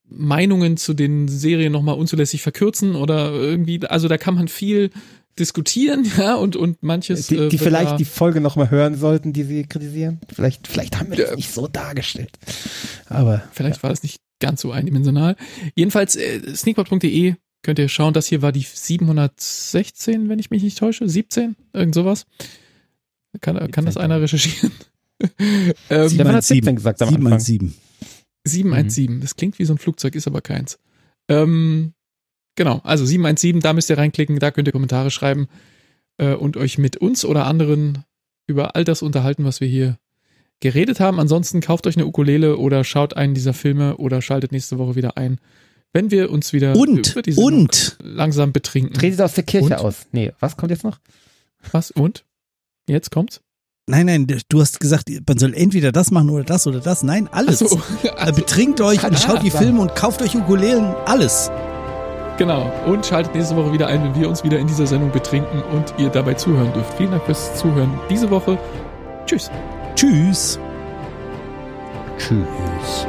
Meinungen 0.05 0.77
zu 0.77 0.93
den 0.93 1.27
Serien 1.27 1.71
nochmal 1.71 1.97
unzulässig 1.97 2.41
verkürzen 2.41 2.95
oder 2.95 3.31
irgendwie, 3.31 3.85
also 3.85 4.07
da 4.07 4.17
kann 4.17 4.35
man 4.35 4.47
viel 4.47 4.91
diskutieren, 5.39 6.05
ja, 6.17 6.35
und, 6.35 6.55
und 6.55 6.83
manches. 6.83 7.27
Die, 7.27 7.49
die 7.49 7.55
äh, 7.55 7.59
vielleicht 7.59 7.99
die 7.99 8.05
Folge 8.05 8.41
nochmal 8.41 8.69
hören 8.69 8.95
sollten, 8.95 9.33
die 9.33 9.43
sie 9.43 9.63
kritisieren. 9.63 10.21
Vielleicht, 10.33 10.67
vielleicht 10.67 10.99
haben 10.99 11.09
wir 11.09 11.17
das 11.17 11.35
nicht 11.35 11.51
so 11.51 11.67
dargestellt. 11.67 12.37
Aber. 13.07 13.43
Vielleicht 13.51 13.77
ja. 13.77 13.83
war 13.83 13.89
das 13.89 14.03
nicht 14.03 14.17
ganz 14.39 14.61
so 14.61 14.71
eindimensional. 14.71 15.35
Jedenfalls, 15.75 16.15
äh, 16.15 16.55
sneakpot.de 16.55 17.35
könnt 17.63 17.79
ihr 17.79 17.89
schauen, 17.89 18.13
das 18.13 18.27
hier 18.27 18.41
war 18.41 18.51
die 18.51 18.61
716, 18.61 20.29
wenn 20.29 20.39
ich 20.39 20.51
mich 20.51 20.61
nicht 20.61 20.77
täusche. 20.77 21.09
17? 21.09 21.55
Irgend 21.73 21.95
sowas. 21.95 22.25
Kann, 23.41 23.71
kann 23.71 23.85
das 23.85 23.97
einer 23.97 24.21
recherchieren? 24.21 24.71
ähm, 25.89 26.07
717 26.07 26.75
gesagt 26.75 27.01
am 27.01 27.09
717. 27.09 27.73
717. 28.43 29.15
Mhm. 29.15 29.21
Das 29.21 29.35
klingt 29.35 29.57
wie 29.57 29.65
so 29.65 29.73
ein 29.73 29.77
Flugzeug, 29.79 30.15
ist 30.15 30.27
aber 30.27 30.41
keins. 30.41 30.77
Ähm, 31.29 31.93
genau, 32.55 32.81
also 32.83 33.05
717, 33.05 33.61
da 33.61 33.73
müsst 33.73 33.89
ihr 33.89 33.97
reinklicken, 33.97 34.39
da 34.39 34.51
könnt 34.51 34.67
ihr 34.67 34.73
Kommentare 34.73 35.09
schreiben 35.09 35.47
äh, 36.17 36.33
und 36.33 36.57
euch 36.57 36.77
mit 36.77 36.97
uns 36.97 37.25
oder 37.25 37.45
anderen 37.45 38.03
über 38.45 38.75
all 38.75 38.83
das 38.83 39.01
unterhalten, 39.01 39.45
was 39.45 39.61
wir 39.61 39.67
hier 39.67 39.97
geredet 40.59 40.99
haben. 40.99 41.19
Ansonsten 41.19 41.61
kauft 41.61 41.87
euch 41.87 41.95
eine 41.95 42.05
Ukulele 42.05 42.57
oder 42.57 42.83
schaut 42.83 43.15
einen 43.15 43.33
dieser 43.33 43.53
Filme 43.53 43.97
oder 43.97 44.21
schaltet 44.21 44.51
nächste 44.51 44.77
Woche 44.77 44.95
wieder 44.95 45.17
ein, 45.17 45.39
wenn 45.93 46.11
wir 46.11 46.31
uns 46.31 46.53
wieder 46.53 46.75
und, 46.75 47.15
und 47.37 47.97
langsam 48.01 48.51
betrinken. 48.51 48.93
Tretet 48.93 49.21
aus 49.21 49.33
der 49.33 49.43
Kirche 49.43 49.65
und? 49.65 49.73
aus. 49.73 50.07
Nee, 50.11 50.33
was 50.39 50.57
kommt 50.57 50.71
jetzt 50.71 50.83
noch? 50.83 50.99
Was? 51.71 51.91
Und? 51.91 52.25
Jetzt 52.87 53.11
kommt's? 53.11 53.41
Nein, 53.85 54.05
nein, 54.05 54.27
du 54.49 54.61
hast 54.61 54.79
gesagt, 54.79 55.09
man 55.27 55.37
soll 55.37 55.53
entweder 55.53 55.91
das 55.91 56.09
machen 56.09 56.29
oder 56.29 56.43
das 56.43 56.65
oder 56.67 56.79
das. 56.79 57.03
Nein, 57.03 57.27
alles. 57.31 57.59
So, 57.59 57.81
also, 58.15 58.33
Betrinkt 58.33 58.79
euch 58.81 59.03
und 59.03 59.19
schaut 59.19 59.43
die 59.43 59.51
Filme 59.51 59.81
und 59.81 59.93
kauft 59.93 60.21
euch 60.21 60.35
Ukulelen. 60.35 60.95
Alles. 61.05 61.51
Genau. 62.37 62.71
Und 62.87 63.05
schaltet 63.05 63.35
nächste 63.35 63.55
Woche 63.55 63.73
wieder 63.73 63.87
ein, 63.87 64.03
wenn 64.03 64.15
wir 64.15 64.29
uns 64.29 64.43
wieder 64.43 64.57
in 64.57 64.67
dieser 64.67 64.87
Sendung 64.87 65.11
betrinken 65.11 65.61
und 65.63 65.93
ihr 65.97 66.09
dabei 66.09 66.33
zuhören 66.33 66.73
dürft. 66.73 66.93
Vielen 66.97 67.11
Dank 67.11 67.25
fürs 67.25 67.55
Zuhören 67.55 67.91
diese 68.09 68.29
Woche. 68.29 68.57
Tschüss. 69.25 69.51
Tschüss. 69.95 70.59
Tschüss. 72.17 73.05